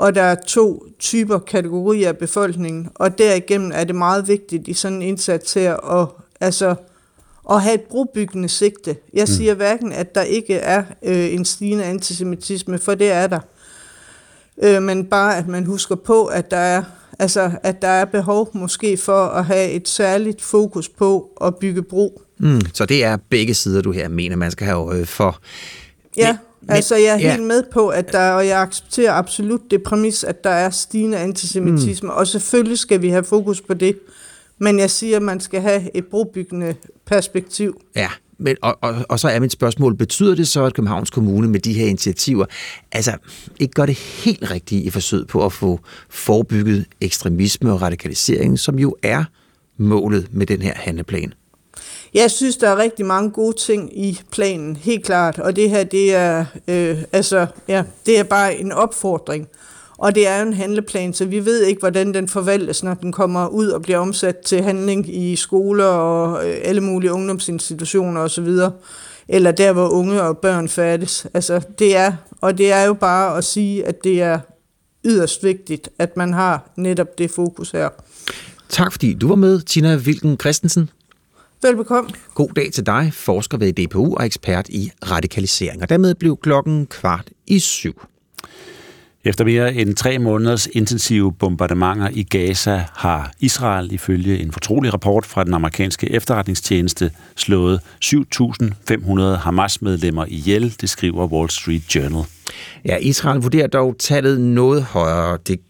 og 0.00 0.14
der 0.14 0.22
er 0.22 0.34
to 0.46 0.86
typer 0.98 1.38
kategorier 1.38 2.08
af 2.08 2.18
befolkningen, 2.18 2.88
og 2.94 3.18
derigennem 3.18 3.72
er 3.74 3.84
det 3.84 3.94
meget 3.94 4.28
vigtigt 4.28 4.68
i 4.68 4.72
sådan 4.72 4.96
en 4.96 5.02
indsats 5.02 5.54
her 5.54 6.00
at, 6.00 6.08
altså, 6.40 6.74
at 7.50 7.62
have 7.62 7.74
et 7.74 7.80
brobyggende 7.80 8.48
sigte. 8.48 8.96
Jeg 9.12 9.22
mm. 9.22 9.26
siger 9.26 9.54
hverken, 9.54 9.92
at 9.92 10.14
der 10.14 10.22
ikke 10.22 10.54
er 10.54 10.82
øh, 11.02 11.34
en 11.34 11.44
stigende 11.44 11.84
antisemitisme, 11.84 12.78
for 12.78 12.94
det 12.94 13.10
er 13.10 13.26
der, 13.26 13.40
øh, 14.62 14.82
men 14.82 15.04
bare 15.04 15.36
at 15.36 15.48
man 15.48 15.66
husker 15.66 15.94
på, 15.94 16.26
at 16.26 16.50
der 16.50 16.56
er 16.56 16.82
altså, 17.18 17.50
at 17.62 17.82
der 17.82 17.88
er 17.88 18.04
behov 18.04 18.50
måske 18.54 18.96
for 18.96 19.26
at 19.26 19.44
have 19.44 19.70
et 19.70 19.88
særligt 19.88 20.42
fokus 20.42 20.88
på 20.88 21.30
at 21.40 21.56
bygge 21.56 21.82
bro. 21.82 22.22
Mm, 22.38 22.60
så 22.74 22.86
det 22.86 23.04
er 23.04 23.16
begge 23.30 23.54
sider, 23.54 23.82
du 23.82 23.92
her 23.92 24.08
mener, 24.08 24.36
man 24.36 24.50
skal 24.50 24.66
have 24.66 24.98
øh, 24.98 25.06
for. 25.06 25.38
Ja. 26.16 26.36
Men, 26.60 26.70
altså, 26.70 26.96
jeg 26.96 27.06
er 27.06 27.18
ja. 27.18 27.30
helt 27.30 27.46
med 27.46 27.62
på, 27.72 27.88
at 27.88 28.12
der, 28.12 28.30
og 28.30 28.46
jeg 28.46 28.60
accepterer 28.60 29.12
absolut 29.12 29.60
det 29.70 29.82
præmis, 29.82 30.24
at 30.24 30.44
der 30.44 30.50
er 30.50 30.70
stigende 30.70 31.18
antisemitisme, 31.18 32.06
mm. 32.06 32.16
og 32.16 32.26
selvfølgelig 32.26 32.78
skal 32.78 33.02
vi 33.02 33.08
have 33.08 33.24
fokus 33.24 33.60
på 33.60 33.74
det. 33.74 33.98
Men 34.58 34.78
jeg 34.78 34.90
siger, 34.90 35.16
at 35.16 35.22
man 35.22 35.40
skal 35.40 35.60
have 35.60 35.96
et 35.96 36.06
brobyggende 36.06 36.74
perspektiv. 37.06 37.80
Ja, 37.96 38.08
men, 38.38 38.56
og, 38.62 38.78
og, 38.80 38.94
og 39.08 39.20
så 39.20 39.28
er 39.28 39.40
mit 39.40 39.52
spørgsmål, 39.52 39.96
betyder 39.96 40.34
det 40.34 40.48
så, 40.48 40.64
at 40.64 40.74
Københavns 40.74 41.10
Kommune 41.10 41.48
med 41.48 41.60
de 41.60 41.72
her 41.72 41.86
initiativer, 41.86 42.46
altså 42.92 43.16
ikke 43.60 43.72
gør 43.72 43.86
det 43.86 43.98
helt 43.98 44.50
rigtigt 44.50 44.84
i 44.84 44.90
forsøg 44.90 45.26
på 45.26 45.44
at 45.44 45.52
få 45.52 45.80
forebygget 46.10 46.84
ekstremisme 47.00 47.72
og 47.72 47.82
radikalisering, 47.82 48.58
som 48.58 48.78
jo 48.78 48.96
er 49.02 49.24
målet 49.76 50.28
med 50.30 50.46
den 50.46 50.62
her 50.62 50.72
handleplan? 50.76 51.32
Jeg 52.14 52.30
synes, 52.30 52.56
der 52.56 52.68
er 52.68 52.76
rigtig 52.76 53.06
mange 53.06 53.30
gode 53.30 53.56
ting 53.56 53.98
i 53.98 54.20
planen, 54.30 54.76
helt 54.76 55.04
klart. 55.04 55.38
Og 55.38 55.56
det 55.56 55.70
her, 55.70 55.84
det 55.84 56.14
er, 56.14 56.44
øh, 56.68 56.98
altså, 57.12 57.46
ja, 57.68 57.82
det 58.06 58.18
er 58.18 58.22
bare 58.22 58.56
en 58.56 58.72
opfordring. 58.72 59.48
Og 59.98 60.14
det 60.14 60.28
er 60.28 60.42
en 60.42 60.52
handleplan, 60.52 61.14
så 61.14 61.24
vi 61.24 61.44
ved 61.44 61.62
ikke, 61.62 61.80
hvordan 61.80 62.14
den 62.14 62.28
forvaltes, 62.28 62.82
når 62.82 62.94
den 62.94 63.12
kommer 63.12 63.46
ud 63.48 63.68
og 63.68 63.82
bliver 63.82 63.98
omsat 63.98 64.36
til 64.38 64.62
handling 64.62 65.16
i 65.16 65.36
skoler 65.36 65.84
og 65.84 66.48
øh, 66.48 66.56
alle 66.64 66.80
mulige 66.80 67.12
ungdomsinstitutioner 67.12 68.20
osv. 68.20 68.48
Eller 69.28 69.50
der, 69.50 69.72
hvor 69.72 69.88
unge 69.88 70.22
og 70.22 70.38
børn 70.38 70.68
færdes. 70.68 71.26
Altså, 71.34 71.60
det 71.78 71.96
er, 71.96 72.12
og 72.40 72.58
det 72.58 72.72
er 72.72 72.84
jo 72.84 72.94
bare 72.94 73.38
at 73.38 73.44
sige, 73.44 73.86
at 73.86 74.04
det 74.04 74.22
er 74.22 74.38
yderst 75.04 75.44
vigtigt, 75.44 75.88
at 75.98 76.16
man 76.16 76.32
har 76.32 76.70
netop 76.76 77.18
det 77.18 77.30
fokus 77.30 77.70
her. 77.70 77.88
Tak 78.68 78.92
fordi 78.92 79.14
du 79.14 79.28
var 79.28 79.34
med, 79.34 79.60
Tina 79.60 79.96
Wilken 79.96 80.36
Christensen. 80.40 80.90
Velbekomme. 81.62 82.10
God 82.34 82.48
dag 82.56 82.72
til 82.72 82.86
dig, 82.86 83.10
forsker 83.12 83.58
ved 83.58 83.72
DPU 83.72 84.14
og 84.16 84.26
ekspert 84.26 84.68
i 84.68 84.90
radikalisering. 85.10 85.82
Og 85.82 85.88
dermed 85.88 86.14
blev 86.14 86.36
klokken 86.36 86.86
kvart 86.86 87.30
i 87.46 87.58
syv. 87.58 88.02
Efter 89.24 89.44
mere 89.44 89.74
end 89.74 89.94
tre 89.94 90.18
måneders 90.18 90.66
intensive 90.66 91.32
bombardementer 91.32 92.08
i 92.12 92.22
Gaza 92.22 92.84
har 92.94 93.32
Israel 93.40 93.92
ifølge 93.92 94.38
en 94.38 94.52
fortrolig 94.52 94.92
rapport 94.92 95.26
fra 95.26 95.44
den 95.44 95.54
amerikanske 95.54 96.10
efterretningstjeneste 96.10 97.10
slået 97.36 97.80
7.500 98.04 99.20
Hamas-medlemmer 99.20 100.24
ihjel, 100.28 100.74
det 100.80 100.90
skriver 100.90 101.26
Wall 101.26 101.50
Street 101.50 101.94
Journal. 101.94 102.24
Ja, 102.84 102.96
Israel 102.96 103.40
vurderer 103.40 103.66
dog 103.66 103.96
tallet 103.98 104.40
noget 104.40 104.82
højere. 104.82 105.38
Det 105.46 105.60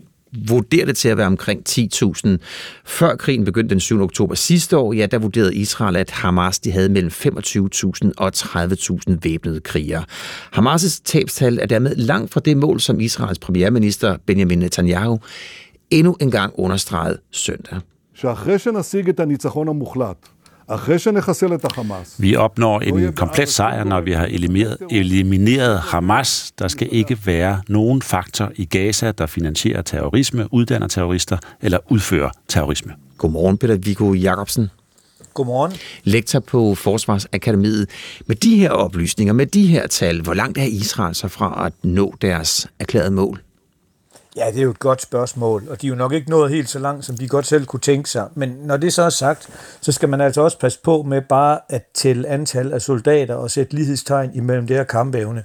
vurderer 0.48 0.86
det 0.86 0.96
til 0.96 1.08
at 1.08 1.16
være 1.16 1.26
omkring 1.26 1.62
10.000. 1.68 2.36
Før 2.84 3.16
krigen 3.16 3.44
begyndte 3.44 3.72
den 3.72 3.80
7. 3.80 4.00
oktober 4.00 4.34
sidste 4.34 4.76
år, 4.76 4.92
ja, 4.92 5.06
der 5.06 5.18
vurderede 5.18 5.54
Israel, 5.54 5.96
at 5.96 6.10
Hamas 6.10 6.58
de 6.58 6.72
havde 6.72 6.88
mellem 6.88 7.10
25.000 7.10 8.10
og 8.16 8.32
30.000 8.36 9.18
væbnede 9.22 9.60
krigere. 9.60 10.04
Hamas' 10.56 11.00
tabstal 11.04 11.58
er 11.58 11.66
dermed 11.66 11.96
langt 11.96 12.32
fra 12.32 12.40
det 12.40 12.56
mål, 12.56 12.80
som 12.80 13.00
Israels 13.00 13.38
premierminister 13.38 14.16
Benjamin 14.26 14.58
Netanyahu 14.58 15.18
endnu 15.90 16.16
engang 16.20 16.52
understregede 16.56 17.18
søndag. 17.30 17.80
Vi 22.18 22.36
opnår 22.36 22.80
en 22.80 23.12
komplet 23.12 23.48
sejr, 23.48 23.84
når 23.84 24.00
vi 24.00 24.12
har 24.12 24.26
elimineret, 24.26 24.76
elimineret 24.90 25.80
Hamas. 25.80 26.52
Der 26.58 26.68
skal 26.68 26.88
ikke 26.90 27.18
være 27.24 27.62
nogen 27.68 28.02
faktor 28.02 28.52
i 28.56 28.64
Gaza, 28.64 29.12
der 29.12 29.26
finansierer 29.26 29.82
terrorisme, 29.82 30.54
uddanner 30.54 30.88
terrorister 30.88 31.38
eller 31.62 31.78
udfører 31.88 32.30
terrorisme. 32.48 32.92
Godmorgen, 33.18 33.58
Peter 33.58 33.76
Viggo 33.76 34.12
Jacobsen. 34.12 34.70
Godmorgen. 35.34 35.72
Lektor 36.04 36.40
på 36.40 36.74
Forsvarsakademiet. 36.74 37.90
Med 38.26 38.36
de 38.36 38.56
her 38.56 38.70
oplysninger, 38.70 39.34
med 39.34 39.46
de 39.46 39.66
her 39.66 39.86
tal, 39.86 40.22
hvor 40.22 40.34
langt 40.34 40.58
er 40.58 40.64
Israel 40.64 41.14
så 41.14 41.28
fra 41.28 41.66
at 41.66 41.72
nå 41.82 42.14
deres 42.22 42.68
erklærede 42.78 43.10
mål? 43.10 43.40
Ja, 44.36 44.46
det 44.50 44.58
er 44.58 44.62
jo 44.62 44.70
et 44.70 44.78
godt 44.78 45.02
spørgsmål, 45.02 45.68
og 45.70 45.82
de 45.82 45.86
er 45.86 45.88
jo 45.88 45.94
nok 45.94 46.12
ikke 46.12 46.30
nået 46.30 46.50
helt 46.50 46.68
så 46.68 46.78
langt, 46.78 47.04
som 47.04 47.16
de 47.16 47.28
godt 47.28 47.46
selv 47.46 47.66
kunne 47.66 47.80
tænke 47.80 48.10
sig. 48.10 48.28
Men 48.34 48.48
når 48.48 48.76
det 48.76 48.92
så 48.92 49.02
er 49.02 49.08
sagt, 49.08 49.48
så 49.80 49.92
skal 49.92 50.08
man 50.08 50.20
altså 50.20 50.40
også 50.40 50.58
passe 50.58 50.78
på 50.82 51.02
med 51.02 51.22
bare 51.22 51.58
at 51.68 51.82
tælle 51.94 52.28
antal 52.28 52.72
af 52.72 52.82
soldater 52.82 53.34
og 53.34 53.50
sætte 53.50 53.74
lighedstegn 53.74 54.30
imellem 54.34 54.66
det 54.66 54.76
her 54.76 54.84
kampevne. 54.84 55.44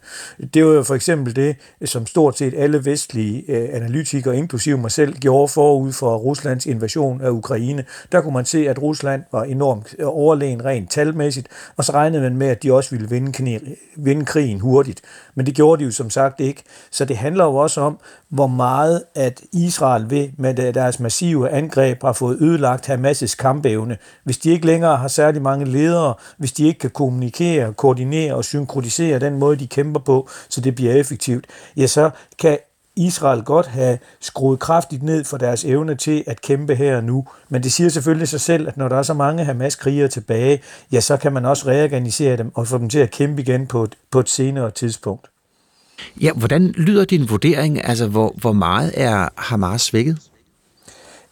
Det 0.54 0.66
var 0.66 0.74
jo 0.74 0.84
for 0.84 0.96
eksempel 0.96 1.36
det, 1.36 1.56
som 1.86 2.06
stort 2.06 2.38
set 2.38 2.54
alle 2.58 2.86
vestlige 2.86 3.44
øh, 3.48 3.70
analytikere, 3.74 4.38
inklusive 4.38 4.78
mig 4.78 4.92
selv, 4.92 5.14
gjorde 5.14 5.48
forud 5.48 5.92
for 5.94 6.18
Ruslands 6.18 6.66
invasion 6.66 7.22
af 7.22 7.30
Ukraine. 7.30 7.86
Der 8.12 8.22
kunne 8.22 8.34
man 8.34 8.46
se, 8.46 8.70
at 8.70 8.82
Rusland 8.82 9.24
var 9.32 9.44
enormt 9.44 9.96
øh, 10.00 10.06
overlegen 10.08 10.66
rent 10.66 10.92
talmæssigt, 10.92 11.48
og 11.78 11.86
så 11.86 11.92
regnede 11.92 12.24
man 12.24 12.38
med, 12.38 12.48
at 12.48 12.64
de 12.64 12.74
også 12.74 12.90
ville 12.90 13.10
vinde, 13.10 13.32
kni, 13.32 13.60
vinde 13.96 14.26
krigen 14.26 14.60
hurtigt. 14.60 15.02
Men 15.36 15.46
det 15.46 15.56
gjorde 15.56 15.80
de 15.80 15.86
jo 15.86 15.92
som 15.92 16.10
sagt 16.10 16.40
ikke. 16.40 16.64
Så 16.92 17.06
det 17.06 17.18
handler 17.18 17.46
jo 17.46 17.56
også 17.56 17.82
om, 17.82 18.00
hvor 18.30 18.48
meget 18.48 18.75
at 19.16 19.42
Israel 19.54 20.10
ved 20.10 20.30
med 20.38 20.74
deres 20.74 21.00
massive 21.00 21.50
angreb 21.50 22.02
har 22.04 22.14
fået 22.14 22.38
ødelagt 22.42 22.90
Hamas' 22.90 23.36
kampevne. 23.36 23.98
Hvis 24.24 24.38
de 24.38 24.52
ikke 24.52 24.66
længere 24.66 24.98
har 24.98 25.08
særlig 25.08 25.42
mange 25.42 25.66
ledere, 25.66 26.14
hvis 26.38 26.52
de 26.52 26.68
ikke 26.68 26.80
kan 26.80 26.90
kommunikere, 26.90 27.74
koordinere 27.74 28.36
og 28.36 28.46
synkronisere 28.46 29.20
den 29.20 29.40
måde, 29.40 29.56
de 29.56 29.68
kæmper 29.68 30.00
på, 30.00 30.30
så 30.50 30.62
det 30.62 30.76
bliver 30.76 30.94
effektivt, 30.94 31.46
ja, 31.78 31.88
så 31.88 32.10
kan 32.40 32.58
Israel 32.96 33.44
godt 33.44 33.68
have 33.68 33.98
skruet 34.22 34.60
kraftigt 34.60 35.04
ned 35.04 35.24
for 35.24 35.38
deres 35.38 35.66
evne 35.66 35.96
til 35.96 36.24
at 36.28 36.42
kæmpe 36.42 36.76
her 36.76 36.98
og 36.98 37.04
nu. 37.04 37.26
Men 37.50 37.64
det 37.64 37.74
siger 37.74 37.90
selvfølgelig 37.90 38.28
sig 38.28 38.42
selv, 38.42 38.68
at 38.68 38.78
når 38.78 38.90
der 38.90 38.96
er 38.96 39.04
så 39.04 39.14
mange 39.14 39.46
Hamas-krigere 39.46 40.08
tilbage, 40.08 40.62
ja, 40.92 41.00
så 41.00 41.18
kan 41.18 41.34
man 41.34 41.46
også 41.46 41.68
reorganisere 41.68 42.38
dem 42.38 42.52
og 42.56 42.68
få 42.68 42.78
dem 42.78 42.90
til 42.90 43.00
at 43.00 43.12
kæmpe 43.12 43.42
igen 43.42 43.68
på 43.68 43.84
et, 43.84 43.96
på 44.12 44.20
et 44.20 44.30
senere 44.30 44.72
tidspunkt. 44.72 45.28
Ja, 46.22 46.32
hvordan 46.34 46.68
lyder 46.68 47.06
din 47.06 47.30
vurdering? 47.30 47.86
Altså, 47.86 48.08
hvor, 48.08 48.36
hvor 48.38 48.54
meget 48.54 48.92
er 48.94 49.30
Hamas 49.36 49.82
svækket? 49.82 50.18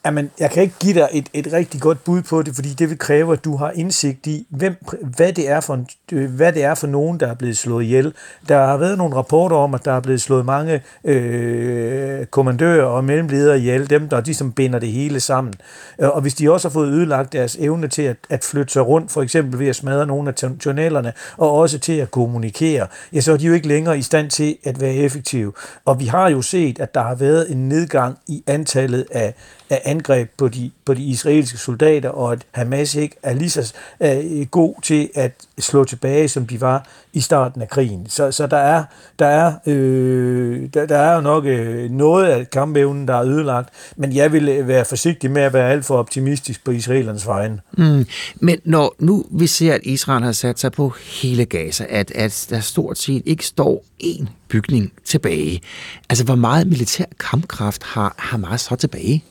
Jamen, 0.06 0.32
jeg 0.40 0.52
kan 0.52 0.64
ikke 0.64 0.76
give 0.80 0.94
dig 0.94 1.10
et, 1.12 1.30
et 1.34 1.54
rigtig 1.54 1.82
godt 1.82 2.04
bud 2.04 2.22
på 2.22 2.42
det, 2.42 2.56
fordi 2.56 2.70
det 2.70 2.90
vil 2.90 2.98
kræve, 2.98 3.34
at 3.34 3.46
du 3.46 3.56
har 3.56 3.72
indsigt 3.72 4.28
i, 4.28 4.48
hvem, 4.50 4.76
hvad, 5.02 5.34
det 5.34 5.50
er 5.50 5.60
for 5.60 5.74
en, 5.74 5.88
øh, 6.12 6.32
hvad 6.36 6.54
det 6.54 6.64
er 6.64 6.76
for 6.76 6.88
nogen, 6.88 7.20
der 7.20 7.28
er 7.28 7.34
blevet 7.34 7.58
slået 7.58 7.84
ihjel. 7.84 8.14
Der 8.50 8.66
har 8.66 8.78
været 8.78 8.98
nogle 8.98 9.16
rapporter 9.16 9.56
om, 9.56 9.74
at 9.74 9.86
der 9.86 9.92
er 9.92 10.00
blevet 10.00 10.22
slået 10.22 10.46
mange 10.46 10.82
øh, 11.04 12.26
kommandører 12.26 12.86
og 12.86 13.04
mellemledere 13.04 13.58
ihjel, 13.58 13.90
dem 13.90 14.10
der 14.10 14.22
ligesom 14.22 14.52
binder 14.52 14.80
det 14.80 14.92
hele 14.92 15.20
sammen. 15.20 15.54
Øh, 16.00 16.10
og 16.10 16.22
hvis 16.22 16.34
de 16.34 16.52
også 16.52 16.68
har 16.68 16.74
fået 16.74 16.88
ødelagt 16.88 17.34
deres 17.34 17.56
evne 17.60 17.88
til 17.88 18.02
at, 18.02 18.18
at 18.30 18.44
flytte 18.44 18.74
sig 18.74 18.88
rundt, 18.88 19.12
for 19.12 19.22
eksempel 19.22 19.60
ved 19.60 19.68
at 19.68 19.76
smadre 19.76 20.08
nogle 20.08 20.30
af 20.30 20.44
journalerne, 20.66 21.14
og 21.38 21.52
også 21.52 21.80
til 21.80 21.94
at 21.94 22.12
kommunikere, 22.12 22.88
ja, 23.14 23.22
så 23.22 23.34
er 23.34 23.38
de 23.38 23.46
jo 23.46 23.54
ikke 23.54 23.68
længere 23.68 23.98
i 23.98 24.02
stand 24.02 24.30
til 24.30 24.58
at 24.64 24.82
være 24.82 24.94
effektive. 24.94 25.54
Og 25.86 26.00
vi 26.00 26.06
har 26.06 26.30
jo 26.30 26.42
set, 26.42 26.80
at 26.80 26.96
der 26.96 27.02
har 27.02 27.16
været 27.16 27.52
en 27.52 27.70
nedgang 27.70 28.18
i 28.28 28.44
antallet 28.48 29.06
af 29.12 29.34
af 29.74 29.82
angreb 29.86 30.30
på 30.38 30.48
de, 30.48 30.72
på 30.86 30.94
de 30.94 31.04
israelske 31.04 31.58
soldater, 31.58 32.10
og 32.10 32.32
at 32.32 32.46
Hamas 32.52 32.96
ikke 32.96 33.16
er 33.24 33.34
lige 33.34 33.50
så 33.50 33.74
uh, 34.00 34.48
god 34.52 34.82
til 34.82 35.10
at 35.16 35.32
slå 35.60 35.84
tilbage, 35.84 36.28
som 36.28 36.48
de 36.48 36.62
var 36.62 36.88
i 37.14 37.22
starten 37.22 37.62
af 37.62 37.70
krigen. 37.70 38.10
Så, 38.10 38.32
så 38.32 38.48
der, 38.48 38.58
er, 38.58 38.84
der, 39.20 39.26
er, 39.26 39.54
øh, 39.66 40.70
der, 40.74 40.86
der 40.86 40.98
er 40.98 41.16
jo 41.16 41.22
nok 41.22 41.46
øh, 41.46 41.92
noget 41.92 42.26
af 42.26 42.50
kampevnen, 42.50 43.08
der 43.08 43.16
er 43.16 43.24
ødelagt, 43.24 43.70
men 43.96 44.16
jeg 44.16 44.32
vil 44.32 44.50
øh, 44.50 44.68
være 44.68 44.86
forsigtig 44.86 45.32
med 45.32 45.42
at 45.42 45.54
være 45.54 45.72
alt 45.72 45.86
for 45.86 45.98
optimistisk 45.98 46.64
på 46.64 46.72
israelernes 46.72 47.28
vegne. 47.28 47.60
Mm. 47.78 48.06
Men 48.36 48.60
når 48.66 48.96
nu 49.00 49.26
vi 49.32 49.48
ser, 49.48 49.74
at 49.74 49.82
Israel 49.84 50.24
har 50.24 50.32
sat 50.32 50.60
sig 50.60 50.72
på 50.72 50.94
hele 51.22 51.46
Gaza, 51.46 51.86
at, 51.90 52.12
at 52.12 52.48
der 52.50 52.60
stort 52.60 52.98
set 52.98 53.24
ikke 53.26 53.46
står 53.46 53.84
én 54.04 54.26
bygning 54.48 54.94
tilbage, 55.06 55.62
altså 56.10 56.26
hvor 56.26 56.36
meget 56.36 56.68
militær 56.68 57.06
kampkraft 57.20 57.84
har 57.84 58.16
Hamas 58.18 58.62
så 58.62 58.76
tilbage? 58.76 59.24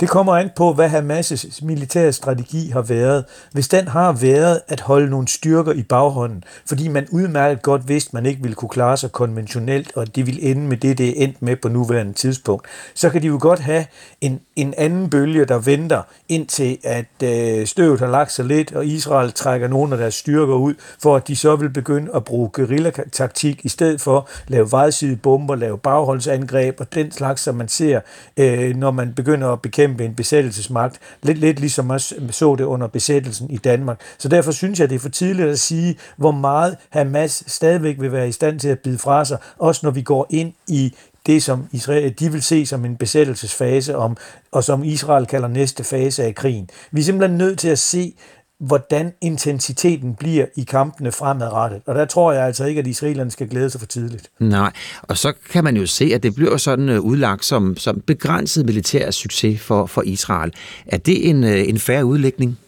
Det 0.00 0.08
kommer 0.08 0.32
an 0.32 0.50
på, 0.56 0.72
hvad 0.72 0.88
Hamas' 0.88 1.64
militære 1.64 2.12
strategi 2.12 2.70
har 2.70 2.82
været. 2.82 3.24
Hvis 3.52 3.68
den 3.68 3.88
har 3.88 4.12
været 4.12 4.60
at 4.68 4.80
holde 4.80 5.10
nogle 5.10 5.28
styrker 5.28 5.72
i 5.72 5.82
baghånden, 5.82 6.44
fordi 6.68 6.88
man 6.88 7.06
udmærket 7.12 7.62
godt 7.62 7.88
vidste, 7.88 8.08
at 8.08 8.14
man 8.14 8.26
ikke 8.26 8.42
ville 8.42 8.54
kunne 8.54 8.68
klare 8.68 8.96
sig 8.96 9.12
konventionelt, 9.12 9.92
og 9.96 10.02
at 10.02 10.16
det 10.16 10.26
ville 10.26 10.42
ende 10.42 10.62
med 10.62 10.76
det, 10.76 10.98
det 10.98 11.08
er 11.08 11.24
endt 11.24 11.42
med 11.42 11.56
på 11.56 11.68
nuværende 11.68 12.12
tidspunkt, 12.12 12.66
så 12.94 13.10
kan 13.10 13.22
de 13.22 13.26
jo 13.26 13.38
godt 13.40 13.58
have 13.60 13.86
en, 14.20 14.40
en 14.56 14.74
anden 14.76 15.10
bølge, 15.10 15.44
der 15.44 15.58
venter, 15.58 16.02
indtil 16.28 16.78
at 16.84 17.22
øh, 17.22 17.66
støvet 17.66 18.00
har 18.00 18.06
lagt 18.06 18.32
sig 18.32 18.44
lidt, 18.44 18.72
og 18.72 18.86
Israel 18.86 19.32
trækker 19.32 19.68
nogle 19.68 19.92
af 19.92 19.98
deres 19.98 20.14
styrker 20.14 20.54
ud, 20.54 20.74
for 21.02 21.16
at 21.16 21.28
de 21.28 21.36
så 21.36 21.56
vil 21.56 21.70
begynde 21.70 22.10
at 22.14 22.24
bruge 22.24 22.50
guerillataktik 22.52 23.64
i 23.64 23.68
stedet 23.68 24.00
for 24.00 24.18
at 24.18 24.50
lave 24.50 24.72
vejsidebomber, 24.72 25.54
lave 25.54 25.78
bagholdsangreb 25.78 26.80
og 26.80 26.94
den 26.94 27.12
slags, 27.12 27.42
som 27.42 27.54
man 27.54 27.68
ser, 27.68 28.00
øh, 28.36 28.76
når 28.76 28.90
man 28.90 29.14
begynder 29.14 29.48
at 29.48 29.62
bekæmpe 29.62 29.83
bekæmpe 29.84 30.04
en 30.04 30.14
besættelsesmagt. 30.14 31.00
Lidt, 31.22 31.38
lidt 31.38 31.60
ligesom 31.60 31.84
man 31.84 32.00
øh, 32.18 32.30
så 32.30 32.56
det 32.58 32.64
under 32.64 32.86
besættelsen 32.86 33.50
i 33.50 33.56
Danmark. 33.56 34.00
Så 34.18 34.28
derfor 34.28 34.52
synes 34.52 34.80
jeg, 34.80 34.90
det 34.90 34.94
er 34.94 35.00
for 35.00 35.08
tidligt 35.08 35.48
at 35.48 35.58
sige, 35.58 35.96
hvor 36.16 36.30
meget 36.30 36.76
Hamas 36.90 37.44
stadigvæk 37.46 38.00
vil 38.00 38.12
være 38.12 38.28
i 38.28 38.32
stand 38.32 38.60
til 38.60 38.68
at 38.68 38.78
bide 38.78 38.98
fra 38.98 39.24
sig, 39.24 39.38
også 39.58 39.80
når 39.84 39.90
vi 39.90 40.02
går 40.02 40.26
ind 40.30 40.52
i 40.68 40.94
det, 41.26 41.42
som 41.42 41.68
Israel, 41.72 42.14
de 42.18 42.32
vil 42.32 42.42
se 42.42 42.66
som 42.66 42.84
en 42.84 42.96
besættelsesfase, 42.96 43.96
om, 43.96 44.16
og 44.52 44.64
som 44.64 44.84
Israel 44.84 45.26
kalder 45.26 45.48
næste 45.48 45.84
fase 45.84 46.24
af 46.24 46.34
krigen. 46.34 46.68
Vi 46.90 47.00
er 47.00 47.04
simpelthen 47.04 47.38
nødt 47.38 47.58
til 47.58 47.68
at 47.68 47.78
se, 47.78 48.14
hvordan 48.60 49.12
intensiteten 49.20 50.14
bliver 50.14 50.46
i 50.56 50.62
kampene 50.62 51.12
fremadrettet. 51.12 51.82
Og 51.86 51.94
der 51.94 52.04
tror 52.04 52.32
jeg 52.32 52.44
altså 52.44 52.64
ikke, 52.64 52.78
at 52.78 52.86
israelerne 52.86 53.30
skal 53.30 53.48
glæde 53.48 53.70
sig 53.70 53.80
for 53.80 53.86
tidligt. 53.86 54.30
Nej, 54.40 54.72
og 55.02 55.18
så 55.18 55.32
kan 55.50 55.64
man 55.64 55.76
jo 55.76 55.86
se, 55.86 56.10
at 56.14 56.22
det 56.22 56.34
bliver 56.34 56.56
sådan 56.56 56.88
øh, 56.88 57.00
udlagt 57.00 57.44
som, 57.44 57.76
som 57.76 58.00
begrænset 58.06 58.66
militær 58.66 59.10
succes 59.10 59.60
for, 59.60 59.86
for 59.86 60.02
Israel. 60.02 60.52
Er 60.86 60.98
det 60.98 61.28
en, 61.28 61.44
øh, 61.44 61.68
en 61.68 61.78
færre 61.78 62.04
udlægning? 62.04 62.58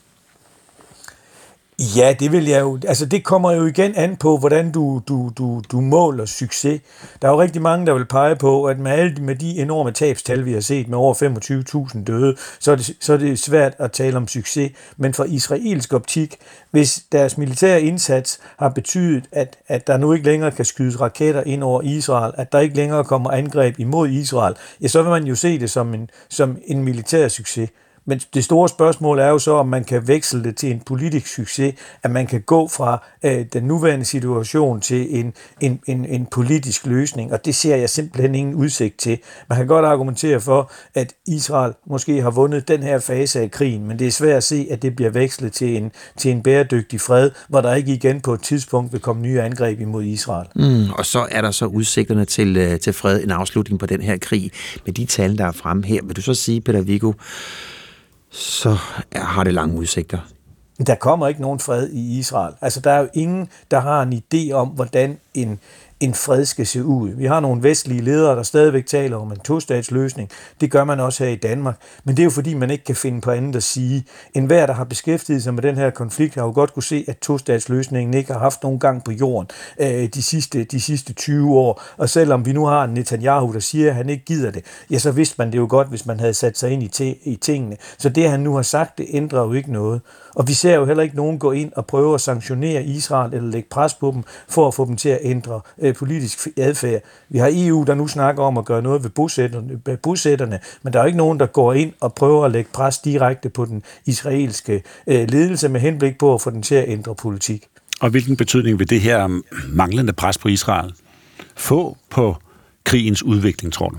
Ja, 1.79 2.15
det 2.21 2.33
vil 2.33 2.47
jeg 2.47 2.61
jo. 2.61 2.79
Altså, 2.87 3.07
det 3.07 3.25
kommer 3.25 3.53
jo 3.53 3.67
igen 3.67 3.95
an 3.95 4.17
på, 4.17 4.37
hvordan 4.39 4.73
du, 4.73 5.03
du, 5.09 5.33
du, 5.39 5.63
du 5.73 5.81
måler 5.81 6.25
succes. 6.25 6.81
Der 7.23 7.29
er 7.29 7.33
jo 7.33 7.41
rigtig 7.41 7.63
mange, 7.63 7.87
der 7.87 7.95
vil 7.95 8.05
pege 8.05 8.37
på, 8.37 8.65
at 8.65 8.79
med 8.79 8.93
alle 8.93 9.15
med 9.23 9.37
de 9.37 9.59
enorme 9.59 9.93
tabstal, 9.93 10.45
vi 10.45 10.53
har 10.53 10.61
set 10.61 10.89
med 10.89 10.99
over 10.99 11.15
25.000 11.95 12.05
døde, 12.05 12.37
så 12.59 12.73
er, 12.73 12.77
det, 12.77 12.97
så 13.01 13.13
er 13.13 13.17
det 13.17 13.39
svært 13.39 13.75
at 13.79 13.93
tale 13.93 14.17
om 14.17 14.29
succes. 14.29 14.73
Men 14.97 15.15
fra 15.15 15.25
israelsk 15.25 15.93
optik, 15.93 16.37
hvis 16.71 17.05
deres 17.13 17.39
militære 17.39 17.83
indsats 17.83 18.41
har 18.59 18.69
betydet, 18.69 19.25
at, 19.33 19.57
at 19.69 19.87
der 19.87 19.97
nu 19.97 20.13
ikke 20.13 20.27
længere 20.27 20.51
kan 20.51 20.65
skydes 20.65 21.01
raketter 21.01 21.43
ind 21.43 21.63
over 21.63 21.83
Israel, 21.83 22.33
at 22.37 22.53
der 22.53 22.59
ikke 22.59 22.77
længere 22.77 23.05
kommer 23.05 23.31
angreb 23.31 23.79
imod 23.79 24.09
Israel, 24.09 24.55
ja, 24.83 24.89
så 24.89 25.03
vil 25.03 25.11
man 25.11 25.25
jo 25.25 25.35
se 25.35 25.59
det 25.59 25.71
som 25.71 25.95
en, 25.95 26.11
som 26.29 26.59
en 26.67 26.85
militær 26.85 27.29
succes. 27.29 27.71
Men 28.07 28.21
det 28.35 28.45
store 28.45 28.69
spørgsmål 28.69 29.19
er 29.19 29.29
jo 29.29 29.39
så, 29.39 29.53
om 29.53 29.69
man 29.69 29.85
kan 29.85 30.09
veksle 30.09 30.45
det 30.45 30.57
til 30.57 30.71
en 30.71 30.83
politisk 30.87 31.35
succes, 31.35 31.75
at 32.03 32.11
man 32.11 32.27
kan 32.27 32.41
gå 32.41 32.69
fra 32.69 33.05
øh, 33.23 33.47
den 33.53 33.63
nuværende 33.63 34.05
situation 34.05 34.81
til 34.81 35.19
en, 35.21 35.33
en, 35.61 35.81
en, 35.87 36.05
en 36.05 36.27
politisk 36.27 36.87
løsning, 36.87 37.33
og 37.33 37.45
det 37.45 37.55
ser 37.55 37.77
jeg 37.77 37.91
simpelthen 37.91 38.35
ingen 38.35 38.55
udsigt 38.55 38.99
til. 38.99 39.19
Man 39.49 39.59
kan 39.59 39.67
godt 39.67 39.85
argumentere 39.85 40.41
for, 40.41 40.71
at 40.95 41.13
Israel 41.27 41.73
måske 41.87 42.23
har 42.23 42.31
vundet 42.31 42.69
den 42.69 42.83
her 42.83 42.99
fase 42.99 43.41
af 43.41 43.51
krigen, 43.51 43.89
men 43.89 43.99
det 43.99 44.07
er 44.07 44.11
svært 44.11 44.37
at 44.37 44.45
se, 44.45 44.67
at 44.71 44.83
det 44.83 44.97
bliver 44.97 45.11
vekslet 45.11 45.53
til 45.53 45.77
en, 45.77 45.93
til 46.17 46.31
en 46.31 46.43
bæredygtig 46.43 47.01
fred, 47.01 47.31
hvor 47.49 47.61
der 47.61 47.75
ikke 47.75 47.93
igen 47.93 48.21
på 48.21 48.35
et 48.35 48.43
tidspunkt 48.43 48.93
vil 48.93 49.01
komme 49.01 49.23
nye 49.23 49.41
angreb 49.41 49.81
imod 49.81 50.05
Israel. 50.05 50.49
Mm, 50.55 50.91
og 50.91 51.07
så 51.07 51.27
er 51.31 51.41
der 51.41 51.51
så 51.51 51.67
udsigterne 51.67 52.25
til, 52.25 52.57
øh, 52.57 52.81
til 52.81 52.93
fred, 52.93 53.23
en 53.23 53.31
afslutning 53.31 53.81
på 53.81 53.87
den 53.87 54.01
her 54.01 54.17
krig. 54.19 54.51
Med 54.85 54.95
de 54.95 55.05
tal, 55.05 55.39
der 55.39 55.45
er 55.47 55.53
fremme 55.53 55.85
her, 55.87 56.01
vil 56.05 56.17
du 56.17 56.23
så 56.23 56.35
sige, 56.35 56.61
Peter 56.61 56.81
Viggo, 56.81 57.13
så 58.37 58.77
har 59.15 59.45
det 59.45 59.55
lange 59.55 59.79
udsigter. 59.79 60.19
Der 60.87 60.95
kommer 60.95 61.29
ikke 61.29 61.41
nogen 61.41 61.61
fred 61.61 61.89
i 61.89 62.19
Israel. 62.19 62.55
Altså, 62.61 62.81
der 62.81 62.91
er 62.91 63.01
jo 63.01 63.09
ingen, 63.15 63.49
der 63.71 63.81
har 63.81 64.03
en 64.03 64.23
idé 64.23 64.53
om, 64.53 64.69
hvordan 64.69 65.19
en, 65.35 65.61
en 66.01 66.15
fred 66.15 66.45
skal 66.45 66.67
se 66.67 66.85
ud. 66.85 67.11
Vi 67.11 67.27
har 67.27 67.41
nogle 67.41 67.63
vestlige 67.63 68.01
ledere, 68.01 68.37
der 68.37 68.43
stadigvæk 68.43 68.87
taler 68.87 69.17
om 69.17 69.33
en 69.33 69.39
tostatsløsning. 69.39 70.31
Det 70.61 70.71
gør 70.71 70.85
man 70.85 71.01
også 71.01 71.25
her 71.25 71.31
i 71.31 71.37
Danmark. 71.37 71.81
Men 72.05 72.17
det 72.17 72.23
er 72.23 72.25
jo 72.25 72.31
fordi, 72.31 72.55
man 72.55 72.71
ikke 72.71 72.85
kan 72.85 72.97
finde 72.97 73.21
på 73.21 73.31
andet 73.31 73.57
at 73.57 73.63
sige. 73.63 74.05
En 74.35 74.47
hver, 74.47 74.67
der 74.67 74.75
har 74.75 74.85
beskæftiget 74.85 75.43
sig 75.43 75.55
med 75.55 75.63
den 75.63 75.77
her 75.77 75.91
konflikt, 75.91 76.35
har 76.35 76.43
jo 76.43 76.53
godt 76.55 76.75
kunne 76.75 76.83
se, 76.83 77.05
at 77.09 77.19
tostatsløsningen 77.19 78.15
ikke 78.15 78.33
har 78.33 78.41
haft 78.41 78.63
nogen 78.63 78.79
gang 78.79 79.05
på 79.05 79.13
jorden 79.13 79.51
øh, 79.81 80.09
de, 80.15 80.23
sidste, 80.23 80.65
de 80.65 80.81
sidste 80.81 81.13
20 81.13 81.55
år. 81.55 81.83
Og 81.97 82.09
selvom 82.09 82.47
vi 82.47 82.53
nu 82.53 82.67
har 82.67 82.85
en 82.85 82.95
Netanyahu, 82.95 83.53
der 83.53 83.61
siger, 83.61 83.89
at 83.89 83.95
han 83.95 84.09
ikke 84.09 84.25
gider 84.25 84.51
det, 84.51 84.65
ja, 84.91 84.99
så 84.99 85.11
vidste 85.11 85.35
man 85.39 85.53
det 85.53 85.59
jo 85.59 85.67
godt, 85.71 85.89
hvis 85.89 86.07
man 86.07 86.21
havde 86.21 86.35
sat 86.35 86.59
sig 86.59 86.71
ind 86.71 86.83
i, 86.83 86.89
te, 86.89 87.15
i 87.29 87.37
tingene. 87.37 87.77
Så 87.99 88.09
det, 88.09 88.31
han 88.31 88.41
nu 88.41 88.55
har 88.55 88.63
sagt, 88.63 88.99
det 88.99 89.07
ændrer 89.11 89.41
jo 89.41 89.53
ikke 89.53 89.73
noget. 89.73 90.01
Og 90.37 90.49
vi 90.49 90.53
ser 90.53 90.75
jo 90.75 90.85
heller 90.85 91.03
ikke 91.03 91.17
nogen 91.17 91.39
gå 91.39 91.53
ind 91.53 91.73
og 91.77 91.87
prøve 91.87 92.15
at 92.15 92.21
sanktionere 92.21 92.85
Israel 92.85 93.35
eller 93.35 93.51
lægge 93.51 93.69
pres 93.71 93.95
på 93.95 94.11
dem 94.15 94.23
for 94.49 94.69
at 94.69 94.75
få 94.75 94.87
dem 94.87 94.97
til 94.97 95.09
at 95.09 95.19
ændre 95.23 95.61
øh, 95.83 95.95
politisk 95.95 96.49
adfærd. 96.57 97.01
Vi 97.29 97.39
har 97.39 97.51
EU, 97.53 97.85
der 97.87 97.95
nu 97.95 98.09
snakker 98.09 98.43
om 98.43 98.59
at 98.59 98.65
gøre 98.65 98.83
noget 98.83 99.03
ved 99.03 99.11
bosætterne, 99.11 99.81
øh, 99.89 99.99
bosætterne, 99.99 100.59
men 100.83 100.93
der 100.93 101.01
er 101.01 101.07
ikke 101.07 101.19
nogen, 101.19 101.41
der 101.41 101.47
går 101.47 101.73
ind 101.73 101.93
og 102.01 102.15
prøver 102.15 102.45
at 102.45 102.51
lægge 102.51 102.71
pres 102.73 102.99
direkte 102.99 103.49
på 103.49 103.65
den 103.65 103.83
israelske 104.07 104.83
øh, 105.07 105.31
ledelse 105.31 105.69
med 105.69 105.81
henblik 105.81 106.19
på 106.19 106.35
at 106.35 106.41
få 106.41 106.51
den 106.51 106.63
til 106.63 106.75
at 106.75 106.85
ændre 106.89 107.15
politik. 107.15 107.67
Og 108.01 108.11
hvilken 108.11 108.37
betydning 108.37 108.79
vil 108.79 108.91
det 108.91 109.01
her 109.01 109.41
manglende 109.69 110.13
pres 110.13 110.39
på 110.39 110.49
Israel 110.49 110.93
få 111.57 111.97
på 112.11 112.37
krigens 112.85 113.23
udvikling, 113.23 113.73
tror 113.73 113.89
du? 113.89 113.97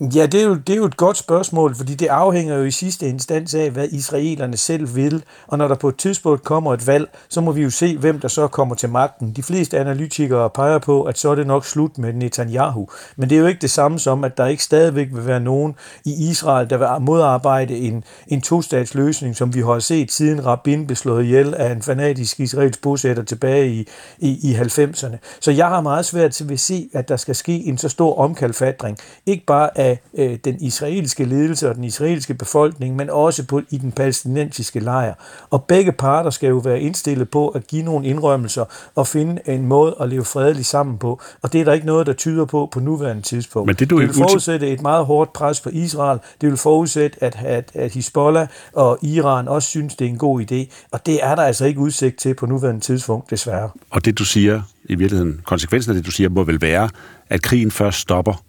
Ja, 0.00 0.26
det 0.26 0.40
er, 0.40 0.44
jo, 0.44 0.54
det 0.54 0.72
er 0.72 0.76
jo 0.76 0.84
et 0.84 0.96
godt 0.96 1.16
spørgsmål, 1.16 1.74
fordi 1.74 1.94
det 1.94 2.06
afhænger 2.06 2.56
jo 2.56 2.64
i 2.64 2.70
sidste 2.70 3.08
instans 3.08 3.54
af, 3.54 3.70
hvad 3.70 3.88
israelerne 3.88 4.56
selv 4.56 4.96
vil. 4.96 5.24
Og 5.46 5.58
når 5.58 5.68
der 5.68 5.74
på 5.74 5.88
et 5.88 5.96
tidspunkt 5.96 6.44
kommer 6.44 6.74
et 6.74 6.86
valg, 6.86 7.08
så 7.28 7.40
må 7.40 7.52
vi 7.52 7.62
jo 7.62 7.70
se, 7.70 7.98
hvem 7.98 8.20
der 8.20 8.28
så 8.28 8.48
kommer 8.48 8.74
til 8.74 8.88
magten. 8.88 9.32
De 9.32 9.42
fleste 9.42 9.78
analytikere 9.78 10.50
peger 10.50 10.78
på, 10.78 11.02
at 11.02 11.18
så 11.18 11.30
er 11.30 11.34
det 11.34 11.46
nok 11.46 11.64
slut 11.64 11.98
med 11.98 12.12
Netanyahu. 12.12 12.88
Men 13.16 13.30
det 13.30 13.36
er 13.36 13.40
jo 13.40 13.46
ikke 13.46 13.60
det 13.60 13.70
samme 13.70 13.98
som, 13.98 14.24
at 14.24 14.36
der 14.36 14.46
ikke 14.46 14.62
stadigvæk 14.62 15.08
vil 15.12 15.26
være 15.26 15.40
nogen 15.40 15.74
i 16.04 16.30
Israel, 16.30 16.70
der 16.70 16.76
vil 16.76 17.04
modarbejde 17.04 17.76
en, 17.76 18.04
en 18.28 18.40
tostatsløsning, 18.40 19.36
som 19.36 19.54
vi 19.54 19.60
har 19.60 19.78
set 19.78 20.12
siden 20.12 20.46
Rabin 20.46 20.86
blev 20.86 20.96
slået 20.96 21.24
ihjel 21.24 21.54
af 21.54 21.72
en 21.72 21.82
fanatisk 21.82 22.40
israelsk 22.40 22.82
bosætter 22.82 23.22
tilbage 23.22 23.68
i, 23.68 23.88
i, 24.18 24.50
i 24.50 24.54
90'erne. 24.54 25.16
Så 25.40 25.50
jeg 25.50 25.66
har 25.66 25.80
meget 25.80 26.04
svært 26.04 26.30
til 26.30 26.52
at 26.52 26.60
se, 26.60 26.88
at 26.94 27.08
der 27.08 27.16
skal 27.16 27.34
ske 27.34 27.52
en 27.64 27.78
så 27.78 27.88
stor 27.88 28.18
omkalfatring. 28.18 28.98
Ikke 29.26 29.46
bare 29.46 29.78
af 29.78 29.85
af 29.86 30.00
øh, 30.14 30.38
den 30.44 30.56
israelske 30.60 31.24
ledelse 31.24 31.68
og 31.68 31.74
den 31.74 31.84
israelske 31.84 32.34
befolkning, 32.34 32.96
men 32.96 33.10
også 33.10 33.46
på, 33.46 33.62
i 33.70 33.78
den 33.78 33.92
palæstinensiske 33.92 34.80
lejr. 34.80 35.14
Og 35.50 35.64
begge 35.64 35.92
parter 35.92 36.30
skal 36.30 36.48
jo 36.48 36.56
være 36.56 36.80
indstillet 36.80 37.30
på 37.30 37.48
at 37.48 37.66
give 37.66 37.82
nogle 37.82 38.06
indrømmelser 38.06 38.64
og 38.94 39.06
finde 39.06 39.40
en 39.46 39.66
måde 39.66 39.96
at 40.00 40.08
leve 40.08 40.24
fredeligt 40.24 40.66
sammen 40.66 40.98
på. 40.98 41.20
Og 41.42 41.52
det 41.52 41.60
er 41.60 41.64
der 41.64 41.72
ikke 41.72 41.86
noget, 41.86 42.06
der 42.06 42.12
tyder 42.12 42.44
på 42.44 42.68
på 42.72 42.80
nuværende 42.80 43.22
tidspunkt. 43.22 43.66
Men 43.66 43.76
det, 43.76 43.90
du 43.90 44.00
det 44.00 44.08
vil 44.08 44.14
forudsætte 44.14 44.68
et 44.68 44.82
meget 44.82 45.06
hårdt 45.06 45.32
pres 45.32 45.60
på 45.60 45.70
Israel. 45.72 46.18
Det 46.40 46.48
vil 46.48 46.56
forudsætte, 46.56 47.24
at, 47.24 47.38
at, 47.44 47.70
at 47.74 47.92
Hezbollah 47.92 48.48
og 48.72 48.98
Iran 49.02 49.48
også 49.48 49.68
synes, 49.68 49.96
det 49.96 50.04
er 50.04 50.08
en 50.08 50.18
god 50.18 50.40
idé. 50.40 50.86
Og 50.90 51.06
det 51.06 51.24
er 51.24 51.34
der 51.34 51.42
altså 51.42 51.64
ikke 51.64 51.80
udsigt 51.80 52.16
til 52.16 52.34
på 52.34 52.46
nuværende 52.46 52.80
tidspunkt, 52.80 53.30
desværre. 53.30 53.70
Og 53.90 54.04
det, 54.04 54.18
du 54.18 54.24
siger, 54.24 54.62
i 54.84 54.94
virkeligheden, 54.94 55.40
konsekvensen 55.44 55.90
af 55.90 55.94
det, 55.94 56.06
du 56.06 56.10
siger, 56.10 56.28
må 56.28 56.44
vel 56.44 56.60
være, 56.60 56.88
at 57.28 57.42
krigen 57.42 57.70
først 57.70 57.98
stopper, 57.98 58.42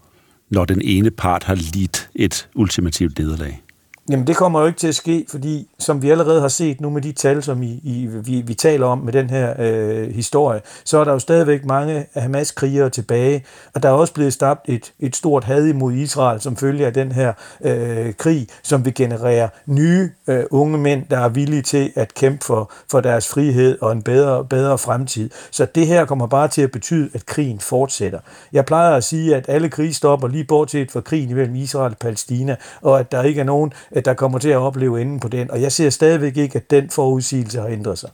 når 0.49 0.65
den 0.65 0.81
ene 0.81 1.11
part 1.11 1.43
har 1.43 1.55
lidt 1.55 2.09
et 2.15 2.49
ultimativt 2.55 3.19
nederlag? 3.19 3.61
Jamen 4.09 4.27
det 4.27 4.35
kommer 4.35 4.59
jo 4.59 4.65
ikke 4.65 4.79
til 4.79 4.87
at 4.87 4.95
ske, 4.95 5.25
fordi 5.29 5.69
som 5.79 6.01
vi 6.01 6.09
allerede 6.09 6.41
har 6.41 6.47
set 6.47 6.81
nu 6.81 6.89
med 6.89 7.01
de 7.01 7.11
tal, 7.11 7.43
som 7.43 7.63
I, 7.63 7.81
I, 7.83 8.09
vi, 8.23 8.41
vi 8.41 8.53
taler 8.53 8.87
om 8.87 8.97
med 8.97 9.13
den 9.13 9.29
her 9.29 9.53
øh, 9.59 10.15
historie, 10.15 10.61
så 10.83 10.97
er 10.97 11.03
der 11.03 11.11
jo 11.11 11.19
stadigvæk 11.19 11.65
mange 11.65 12.05
Hamas-krigere 12.13 12.89
tilbage, 12.89 13.45
og 13.73 13.83
der 13.83 13.89
er 13.89 13.93
også 13.93 14.13
blevet 14.13 14.33
stabt 14.33 14.69
et, 14.69 14.93
et 14.99 15.15
stort 15.15 15.43
had 15.43 15.65
imod 15.65 15.93
Israel 15.93 16.41
som 16.41 16.55
følge 16.55 16.85
af 16.85 16.93
den 16.93 17.11
her 17.11 17.33
øh, 17.61 18.13
krig, 18.13 18.47
som 18.63 18.85
vil 18.85 18.93
generere 18.93 19.49
nye 19.65 20.09
øh, 20.27 20.43
unge 20.51 20.77
mænd, 20.77 21.03
der 21.09 21.19
er 21.19 21.29
villige 21.29 21.61
til 21.61 21.91
at 21.95 22.13
kæmpe 22.13 22.45
for, 22.45 22.71
for 22.91 23.01
deres 23.01 23.27
frihed 23.27 23.77
og 23.81 23.91
en 23.91 24.01
bedre, 24.03 24.45
bedre 24.45 24.77
fremtid. 24.77 25.29
Så 25.51 25.65
det 25.75 25.87
her 25.87 26.05
kommer 26.05 26.27
bare 26.27 26.47
til 26.47 26.61
at 26.61 26.71
betyde, 26.71 27.09
at 27.13 27.25
krigen 27.25 27.59
fortsætter. 27.59 28.19
Jeg 28.53 28.65
plejer 28.65 28.95
at 28.95 29.03
sige, 29.03 29.35
at 29.35 29.45
alle 29.49 29.69
krige 29.69 29.93
stopper 29.93 30.27
lige 30.27 30.43
bortset 30.43 30.91
fra 30.91 31.01
krigen 31.01 31.35
mellem 31.35 31.55
Israel 31.55 31.91
og 31.91 31.97
Palæstina, 31.97 32.55
og 32.81 32.99
at 32.99 33.11
der 33.11 33.23
ikke 33.23 33.41
er 33.41 33.45
nogen 33.45 33.73
der 34.05 34.13
kommer 34.13 34.39
til 34.39 34.49
at 34.49 34.57
opleve 34.57 35.01
enden 35.01 35.19
på 35.19 35.27
den. 35.27 35.51
Og 35.51 35.61
jeg 35.61 35.71
ser 35.71 35.89
stadigvæk 35.89 36.37
ikke, 36.37 36.55
at 36.55 36.71
den 36.71 36.89
forudsigelse 36.89 37.59
har 37.59 37.67
ændret 37.67 37.97
sig. 37.97 38.09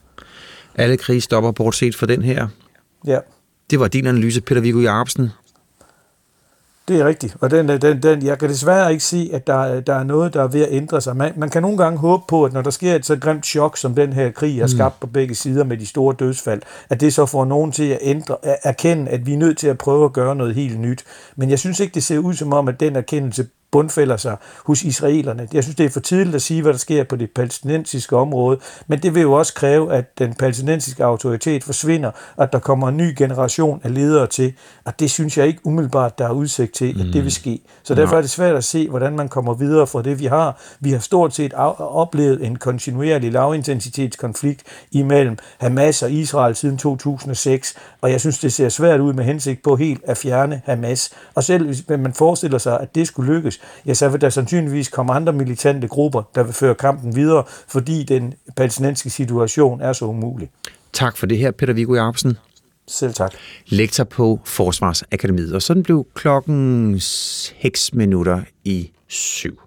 Alle 0.74 0.96
krige 0.96 1.20
stopper 1.20 1.52
bortset 1.52 1.96
for 1.96 2.06
den 2.06 2.22
her. 2.22 2.48
Ja. 3.06 3.18
Det 3.70 3.80
var 3.80 3.88
din 3.88 4.06
analyse, 4.06 4.40
Peter 4.40 4.60
Viggo 4.60 4.80
Jacobsen. 4.80 5.30
Det 6.88 7.00
er 7.00 7.06
rigtigt, 7.06 7.36
og 7.40 7.50
den, 7.50 7.68
den, 7.68 8.02
den, 8.02 8.22
jeg 8.22 8.38
kan 8.38 8.48
desværre 8.48 8.92
ikke 8.92 9.04
se, 9.04 9.30
at 9.32 9.46
der, 9.46 9.80
der 9.80 9.94
er 9.94 10.04
noget, 10.04 10.34
der 10.34 10.42
er 10.42 10.48
ved 10.48 10.62
at 10.62 10.68
ændre 10.70 11.00
sig. 11.00 11.16
Man, 11.16 11.32
man 11.36 11.50
kan 11.50 11.62
nogle 11.62 11.78
gange 11.78 11.98
håbe 11.98 12.22
på, 12.28 12.44
at 12.44 12.52
når 12.52 12.62
der 12.62 12.70
sker 12.70 12.94
et 12.94 13.06
så 13.06 13.16
grimt 13.16 13.46
chok, 13.46 13.76
som 13.76 13.94
den 13.94 14.12
her 14.12 14.30
krig 14.30 14.56
har 14.56 14.64
mm. 14.64 14.68
skabt 14.68 15.00
på 15.00 15.06
begge 15.06 15.34
sider 15.34 15.64
med 15.64 15.76
de 15.76 15.86
store 15.86 16.14
dødsfald, 16.18 16.62
at 16.90 17.00
det 17.00 17.14
så 17.14 17.26
får 17.26 17.44
nogen 17.44 17.72
til 17.72 17.84
at 17.84 17.98
ændre, 18.00 18.36
at 18.42 18.56
erkende, 18.64 19.10
at 19.10 19.26
vi 19.26 19.32
er 19.32 19.36
nødt 19.36 19.58
til 19.58 19.68
at 19.68 19.78
prøve 19.78 20.04
at 20.04 20.12
gøre 20.12 20.36
noget 20.36 20.54
helt 20.54 20.80
nyt. 20.80 21.04
Men 21.36 21.50
jeg 21.50 21.58
synes 21.58 21.80
ikke, 21.80 21.94
det 21.94 22.04
ser 22.04 22.18
ud 22.18 22.34
som 22.34 22.52
om, 22.52 22.68
at 22.68 22.80
den 22.80 22.96
erkendelse 22.96 23.46
bundfælder 23.74 24.16
sig 24.16 24.36
hos 24.66 24.82
israelerne. 24.82 25.48
Jeg 25.52 25.62
synes, 25.62 25.76
det 25.76 25.86
er 25.86 25.90
for 25.90 26.00
tidligt 26.00 26.34
at 26.34 26.42
sige, 26.42 26.62
hvad 26.62 26.72
der 26.72 26.78
sker 26.78 27.04
på 27.04 27.16
det 27.16 27.30
palæstinensiske 27.30 28.16
område, 28.16 28.58
men 28.86 28.98
det 29.02 29.14
vil 29.14 29.22
jo 29.22 29.32
også 29.32 29.54
kræve, 29.54 29.94
at 29.94 30.18
den 30.18 30.34
palæstinensiske 30.34 31.04
autoritet 31.04 31.64
forsvinder, 31.64 32.10
at 32.38 32.52
der 32.52 32.58
kommer 32.58 32.88
en 32.88 32.96
ny 32.96 33.14
generation 33.16 33.80
af 33.84 33.94
ledere 33.94 34.26
til, 34.26 34.52
og 34.84 35.00
det 35.00 35.10
synes 35.10 35.38
jeg 35.38 35.46
ikke 35.46 35.60
umiddelbart, 35.64 36.18
der 36.18 36.26
er 36.26 36.30
udsigt 36.30 36.74
til, 36.74 36.90
at 36.90 37.06
det 37.06 37.14
vil 37.14 37.22
mm. 37.22 37.30
ske. 37.30 37.60
Så 37.82 37.94
derfor 37.94 38.16
er 38.16 38.20
det 38.20 38.30
svært 38.30 38.56
at 38.56 38.64
se, 38.64 38.88
hvordan 38.88 39.16
man 39.16 39.28
kommer 39.28 39.54
videre 39.54 39.86
fra 39.86 40.02
det, 40.02 40.18
vi 40.18 40.26
har. 40.26 40.60
Vi 40.80 40.90
har 40.90 40.98
stort 40.98 41.34
set 41.34 41.54
oplevet 41.78 42.46
en 42.46 42.56
kontinuerlig 42.56 43.32
lavintensitetskonflikt 43.32 44.62
imellem 44.90 45.38
Hamas 45.58 46.02
og 46.02 46.12
Israel 46.12 46.54
siden 46.54 46.78
2006, 46.78 47.74
og 48.00 48.10
jeg 48.10 48.20
synes, 48.20 48.38
det 48.38 48.52
ser 48.52 48.68
svært 48.68 49.00
ud 49.00 49.12
med 49.12 49.24
hensigt 49.24 49.62
på 49.62 49.76
helt 49.76 50.00
at 50.06 50.16
fjerne 50.16 50.62
Hamas. 50.64 51.10
Og 51.34 51.44
selv 51.44 51.66
hvis 51.66 51.88
man 51.88 52.12
forestiller 52.12 52.58
sig, 52.58 52.80
at 52.80 52.94
det 52.94 53.06
skulle 53.06 53.34
lykkes, 53.34 53.60
ja, 53.86 53.94
så 53.94 54.08
vil 54.08 54.20
der 54.20 54.28
sandsynligvis 54.28 54.88
komme 54.88 55.12
andre 55.12 55.32
militante 55.32 55.88
grupper, 55.88 56.22
der 56.34 56.42
vil 56.42 56.52
føre 56.52 56.74
kampen 56.74 57.16
videre, 57.16 57.44
fordi 57.68 58.04
den 58.04 58.34
palæstinensiske 58.56 59.10
situation 59.10 59.80
er 59.80 59.92
så 59.92 60.04
umulig. 60.04 60.50
Tak 60.92 61.16
for 61.16 61.26
det 61.26 61.38
her, 61.38 61.50
Peter 61.50 61.72
Viggo 61.72 61.94
Jacobsen. 61.94 62.38
Selv 62.88 63.14
tak. 63.14 63.34
Lektor 63.66 64.04
på 64.04 64.40
Forsvarsakademiet. 64.44 65.54
Og 65.54 65.62
sådan 65.62 65.82
blev 65.82 66.06
klokken 66.14 67.00
6 67.00 67.94
minutter 67.94 68.40
i 68.64 68.90
syv. 69.08 69.63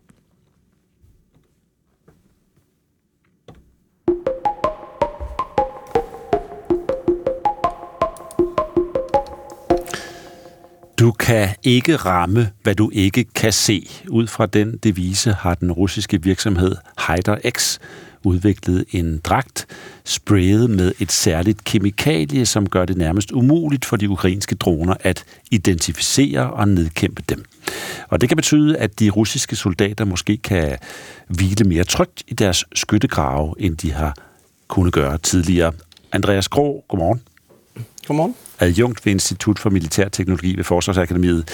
Du 10.99 11.11
kan 11.11 11.49
ikke 11.63 11.95
ramme, 11.95 12.49
hvad 12.63 12.75
du 12.75 12.89
ikke 12.93 13.23
kan 13.23 13.53
se. 13.53 13.89
Ud 14.09 14.27
fra 14.27 14.45
den 14.45 14.77
devise 14.77 15.33
har 15.33 15.53
den 15.53 15.71
russiske 15.71 16.23
virksomhed 16.23 16.75
Hyder 17.07 17.37
X 17.49 17.79
udviklet 18.23 18.85
en 18.91 19.17
dragt 19.17 19.67
sprayet 20.05 20.69
med 20.69 20.91
et 20.99 21.11
særligt 21.11 21.63
kemikalie, 21.63 22.45
som 22.45 22.69
gør 22.69 22.85
det 22.85 22.97
nærmest 22.97 23.31
umuligt 23.31 23.85
for 23.85 23.97
de 23.97 24.09
ukrainske 24.09 24.55
droner 24.55 24.95
at 24.99 25.23
identificere 25.51 26.51
og 26.51 26.67
nedkæmpe 26.67 27.23
dem. 27.29 27.45
Og 28.09 28.21
det 28.21 28.29
kan 28.29 28.35
betyde, 28.35 28.77
at 28.77 28.99
de 28.99 29.09
russiske 29.09 29.55
soldater 29.55 30.05
måske 30.05 30.37
kan 30.37 30.77
hvile 31.27 31.65
mere 31.65 31.83
trygt 31.83 32.23
i 32.27 32.33
deres 32.33 32.65
skyttegrave, 32.75 33.55
end 33.59 33.77
de 33.77 33.91
har 33.91 34.15
kunnet 34.67 34.93
gøre 34.93 35.17
tidligere. 35.17 35.73
Andreas 36.11 36.47
Grå, 36.47 36.85
godmorgen. 36.87 37.21
Godmorgen. 38.07 38.35
Adjunkt 38.59 39.05
ved 39.05 39.13
Institut 39.13 39.59
for 39.59 39.69
Militær 39.69 40.07
Teknologi 40.07 40.57
ved 40.57 40.63
Forsvarsakademiet. 40.63 41.49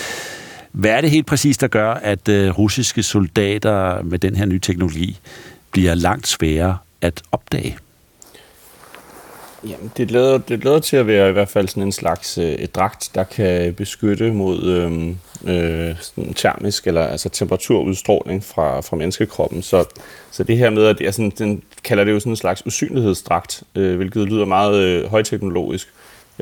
Hvad 0.71 0.91
er 0.91 1.01
det 1.01 1.09
helt 1.09 1.25
præcis, 1.25 1.57
der 1.57 1.67
gør, 1.67 1.93
at 1.93 2.29
uh, 2.29 2.59
russiske 2.59 3.03
soldater 3.03 4.01
med 4.01 4.19
den 4.19 4.35
her 4.35 4.45
nye 4.45 4.59
teknologi 4.59 5.19
bliver 5.71 5.93
langt 5.93 6.27
sværere 6.27 6.77
at 7.01 7.21
opdage? 7.31 7.77
Jamen, 9.67 9.91
det 9.97 10.11
lader, 10.11 10.37
det 10.37 10.63
lader 10.63 10.79
til 10.79 10.97
at 10.97 11.07
være 11.07 11.29
i 11.29 11.31
hvert 11.31 11.49
fald 11.49 11.67
sådan 11.67 11.83
en 11.83 11.91
slags 11.91 12.37
øh, 12.37 12.45
et 12.45 12.75
dragt, 12.75 13.11
der 13.15 13.23
kan 13.23 13.73
beskytte 13.73 14.31
mod 14.31 14.63
øhm, 14.63 15.17
øh, 15.53 15.95
sådan 16.01 16.33
termisk 16.33 16.87
eller 16.87 17.03
altså 17.03 17.29
temperaturudstråling 17.29 18.43
fra, 18.43 18.81
fra 18.81 18.95
menneskekroppen. 18.95 19.61
Så, 19.61 19.85
så 20.31 20.43
det 20.43 20.57
her 20.57 20.69
med, 20.69 20.85
at 20.85 20.97
det 20.97 21.07
er 21.07 21.11
sådan, 21.11 21.33
den 21.37 21.63
kalder 21.83 22.03
det 22.03 22.11
jo 22.11 22.19
sådan 22.19 22.31
en 22.31 22.37
slags 22.37 22.65
usynlighedsdragt, 22.65 23.63
øh, 23.75 23.95
hvilket 23.95 24.27
lyder 24.27 24.45
meget 24.45 24.79
øh, 24.79 25.09
højteknologisk. 25.09 25.87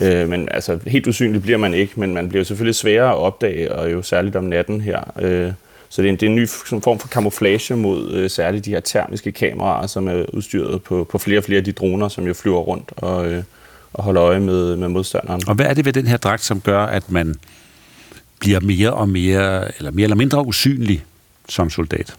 Øh, 0.01 0.29
men 0.29 0.47
altså, 0.51 0.79
helt 0.87 1.07
usynlig 1.07 1.41
bliver 1.41 1.57
man 1.57 1.73
ikke, 1.73 1.99
men 1.99 2.13
man 2.13 2.29
bliver 2.29 2.43
selvfølgelig 2.43 2.75
sværere 2.75 3.09
at 3.09 3.17
opdage, 3.17 3.75
og 3.75 3.91
jo 3.91 4.01
særligt 4.01 4.35
om 4.35 4.43
natten 4.43 4.81
her. 4.81 5.13
Øh, 5.21 5.51
så 5.89 6.01
det 6.01 6.07
er 6.07 6.11
en, 6.11 6.15
det 6.15 6.25
er 6.25 6.29
en 6.29 6.35
ny 6.35 6.49
form 6.49 6.99
for 6.99 7.07
kamuflage 7.07 7.75
mod 7.75 8.11
øh, 8.13 8.29
særligt 8.29 8.65
de 8.65 8.69
her 8.69 8.79
termiske 8.79 9.31
kameraer, 9.31 9.87
som 9.87 10.07
er 10.07 10.25
udstyret 10.33 10.83
på, 10.83 11.07
på 11.11 11.17
flere 11.17 11.39
og 11.39 11.43
flere 11.43 11.57
af 11.57 11.63
de 11.63 11.71
droner, 11.71 12.07
som 12.07 12.27
jo 12.27 12.33
flyver 12.33 12.59
rundt 12.59 12.91
og, 12.95 13.31
øh, 13.31 13.43
og 13.93 14.03
holder 14.03 14.23
øje 14.23 14.39
med, 14.39 14.75
med 14.75 14.87
modstanderen. 14.87 15.41
Og 15.47 15.55
hvad 15.55 15.65
er 15.65 15.73
det 15.73 15.85
ved 15.85 15.93
den 15.93 16.07
her 16.07 16.17
dragt, 16.17 16.43
som 16.43 16.61
gør, 16.61 16.79
at 16.79 17.11
man 17.11 17.35
bliver 18.39 18.59
mere 18.59 18.93
og 18.93 19.09
mere, 19.09 19.77
eller 19.77 19.91
mere 19.91 20.03
eller 20.03 20.15
mindre 20.15 20.45
usynlig 20.45 21.03
som 21.49 21.69
soldat? 21.69 22.15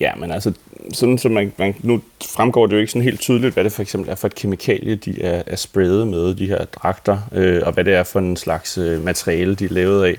Ja, 0.00 0.14
men 0.14 0.30
altså, 0.30 0.52
sådan 0.92 1.18
som 1.18 1.32
man, 1.32 1.52
man, 1.56 1.74
nu 1.80 2.00
fremgår 2.24 2.66
det 2.66 2.72
jo 2.72 2.78
ikke 2.78 2.92
sådan 2.92 3.04
helt 3.04 3.20
tydeligt, 3.20 3.54
hvad 3.54 3.64
det 3.64 3.72
for 3.72 3.82
eksempel 3.82 4.10
er 4.10 4.14
for 4.14 4.26
et 4.26 4.34
kemikalie, 4.34 4.94
de 4.94 5.22
er, 5.22 5.42
er 5.46 5.56
spredet 5.56 6.08
med, 6.08 6.34
de 6.34 6.46
her 6.46 6.64
dragter, 6.64 7.18
øh, 7.32 7.62
og 7.66 7.72
hvad 7.72 7.84
det 7.84 7.94
er 7.94 8.02
for 8.02 8.18
en 8.18 8.36
slags 8.36 8.78
øh, 8.78 9.04
materiale, 9.04 9.54
de 9.54 9.64
er 9.64 9.68
lavet 9.68 10.04
af. 10.04 10.16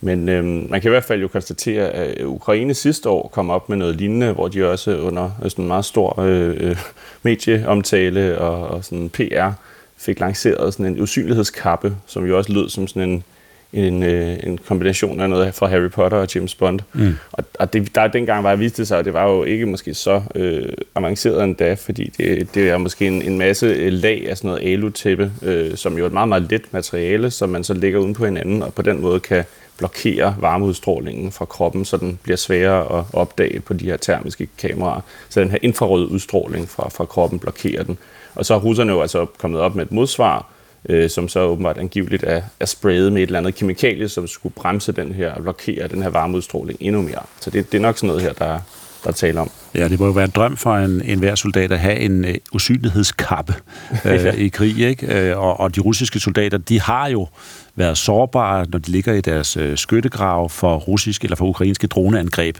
Men 0.00 0.28
øh, 0.28 0.44
man 0.44 0.80
kan 0.80 0.88
i 0.88 0.90
hvert 0.90 1.04
fald 1.04 1.20
jo 1.20 1.28
konstatere, 1.28 1.90
at 1.90 2.24
Ukraine 2.24 2.74
sidste 2.74 3.08
år 3.08 3.28
kom 3.28 3.50
op 3.50 3.68
med 3.68 3.76
noget 3.76 3.96
lignende, 3.96 4.32
hvor 4.32 4.48
de 4.48 4.70
også 4.70 4.98
under 4.98 5.30
øh, 5.44 5.50
sådan 5.50 5.64
en 5.64 5.68
meget 5.68 5.84
stor 5.84 6.20
øh, 6.20 6.56
øh 6.60 6.76
medieomtale 7.22 8.38
og, 8.38 8.68
og 8.68 8.84
sådan 8.84 9.10
PR 9.10 9.50
fik 9.96 10.20
lanceret 10.20 10.72
sådan 10.72 10.86
en 10.86 11.00
usynlighedskappe, 11.00 11.96
som 12.06 12.26
jo 12.26 12.38
også 12.38 12.52
lød 12.52 12.68
som 12.68 12.86
sådan 12.86 13.08
en, 13.08 13.24
en, 13.72 14.02
øh, 14.02 14.36
en 14.42 14.58
kombination 14.58 15.20
af 15.20 15.30
noget 15.30 15.54
fra 15.54 15.66
Harry 15.66 15.90
Potter 15.90 16.18
og 16.18 16.34
James 16.34 16.54
Bond. 16.54 16.80
Mm. 16.92 17.16
Og, 17.32 17.44
og 17.58 17.72
det, 17.72 17.94
der 17.94 18.06
dengang 18.06 18.44
var 18.44 18.56
viste 18.56 18.86
sig, 18.86 18.98
at 18.98 19.04
det 19.04 19.12
var 19.12 19.28
jo 19.28 19.44
ikke 19.44 19.66
måske 19.66 19.94
så 19.94 20.22
øh, 20.34 20.68
avanceret 20.94 21.44
endda, 21.44 21.74
fordi 21.74 22.12
det, 22.18 22.54
det 22.54 22.68
er 22.68 22.78
måske 22.78 23.06
en, 23.06 23.22
en 23.22 23.38
masse 23.38 23.90
lag 23.90 24.26
af 24.30 24.36
sådan 24.36 24.48
noget 24.48 24.72
alutæppe, 24.72 25.32
øh, 25.42 25.76
som 25.76 25.98
jo 25.98 26.02
er 26.02 26.06
et 26.06 26.12
meget, 26.12 26.28
meget 26.28 26.50
let 26.50 26.62
materiale, 26.70 27.30
som 27.30 27.48
man 27.48 27.64
så 27.64 27.74
lægger 27.74 28.00
uden 28.00 28.14
på 28.14 28.24
hinanden, 28.24 28.62
og 28.62 28.74
på 28.74 28.82
den 28.82 29.00
måde 29.00 29.20
kan 29.20 29.44
blokere 29.78 30.36
varmeudstrålingen 30.38 31.32
fra 31.32 31.44
kroppen, 31.44 31.84
så 31.84 31.96
den 31.96 32.18
bliver 32.22 32.36
sværere 32.36 32.98
at 32.98 33.04
opdage 33.12 33.60
på 33.60 33.74
de 33.74 33.84
her 33.84 33.96
termiske 33.96 34.48
kameraer. 34.58 35.00
Så 35.28 35.40
den 35.40 35.50
her 35.50 35.58
infrarøde 35.62 36.08
udstråling 36.08 36.68
fra, 36.68 36.88
fra 36.88 37.04
kroppen 37.04 37.38
blokerer 37.38 37.82
den. 37.82 37.98
Og 38.34 38.46
så 38.46 38.54
er 38.54 38.58
russerne 38.58 38.92
jo 38.92 39.00
altså 39.00 39.26
kommet 39.38 39.60
op 39.60 39.74
med 39.74 39.84
et 39.84 39.92
modsvar, 39.92 40.46
øh, 40.88 41.10
som 41.10 41.28
så 41.28 41.40
åbenbart 41.40 41.78
angiveligt 41.78 42.24
er, 42.26 42.42
er 42.60 42.66
sprayet 42.66 43.12
med 43.12 43.22
et 43.22 43.26
eller 43.26 43.38
andet 43.38 43.54
kemikalie, 43.54 44.08
som 44.08 44.26
skulle 44.26 44.54
bremse 44.54 44.92
den 44.92 45.12
her 45.12 45.32
og 45.32 45.42
blokere 45.42 45.88
den 45.88 46.02
her 46.02 46.10
varmeudstråling 46.10 46.78
endnu 46.80 47.02
mere. 47.02 47.22
Så 47.40 47.50
det, 47.50 47.72
det 47.72 47.78
er 47.78 47.82
nok 47.82 47.98
sådan 47.98 48.06
noget 48.06 48.22
her, 48.22 48.32
der, 48.32 48.58
der 49.04 49.12
taler 49.12 49.40
om. 49.40 49.50
Ja, 49.74 49.88
det 49.88 50.00
må 50.00 50.06
jo 50.06 50.12
være 50.12 50.24
en 50.24 50.30
drøm 50.30 50.56
for 50.56 50.76
en, 50.76 51.02
en 51.04 51.18
hver 51.18 51.34
soldat 51.34 51.72
at 51.72 51.78
have 51.78 51.96
en 51.96 52.24
uh, 52.24 52.30
usynlighedskappe 52.52 53.54
uh, 53.90 53.98
ja. 54.04 54.32
i 54.32 54.48
krig, 54.48 54.78
ikke? 54.78 55.32
Uh, 55.32 55.42
og, 55.42 55.60
og 55.60 55.76
de 55.76 55.80
russiske 55.80 56.20
soldater, 56.20 56.58
de 56.58 56.80
har 56.80 57.08
jo 57.08 57.28
været 57.76 57.98
sårbare, 57.98 58.66
når 58.68 58.78
de 58.78 58.90
ligger 58.90 59.12
i 59.12 59.20
deres 59.20 59.56
uh, 59.56 59.74
skyttegrav 59.74 60.48
for 60.48 60.76
russiske 60.76 61.24
eller 61.24 61.36
for 61.36 61.46
ukrainske 61.46 61.86
droneangreb. 61.86 62.56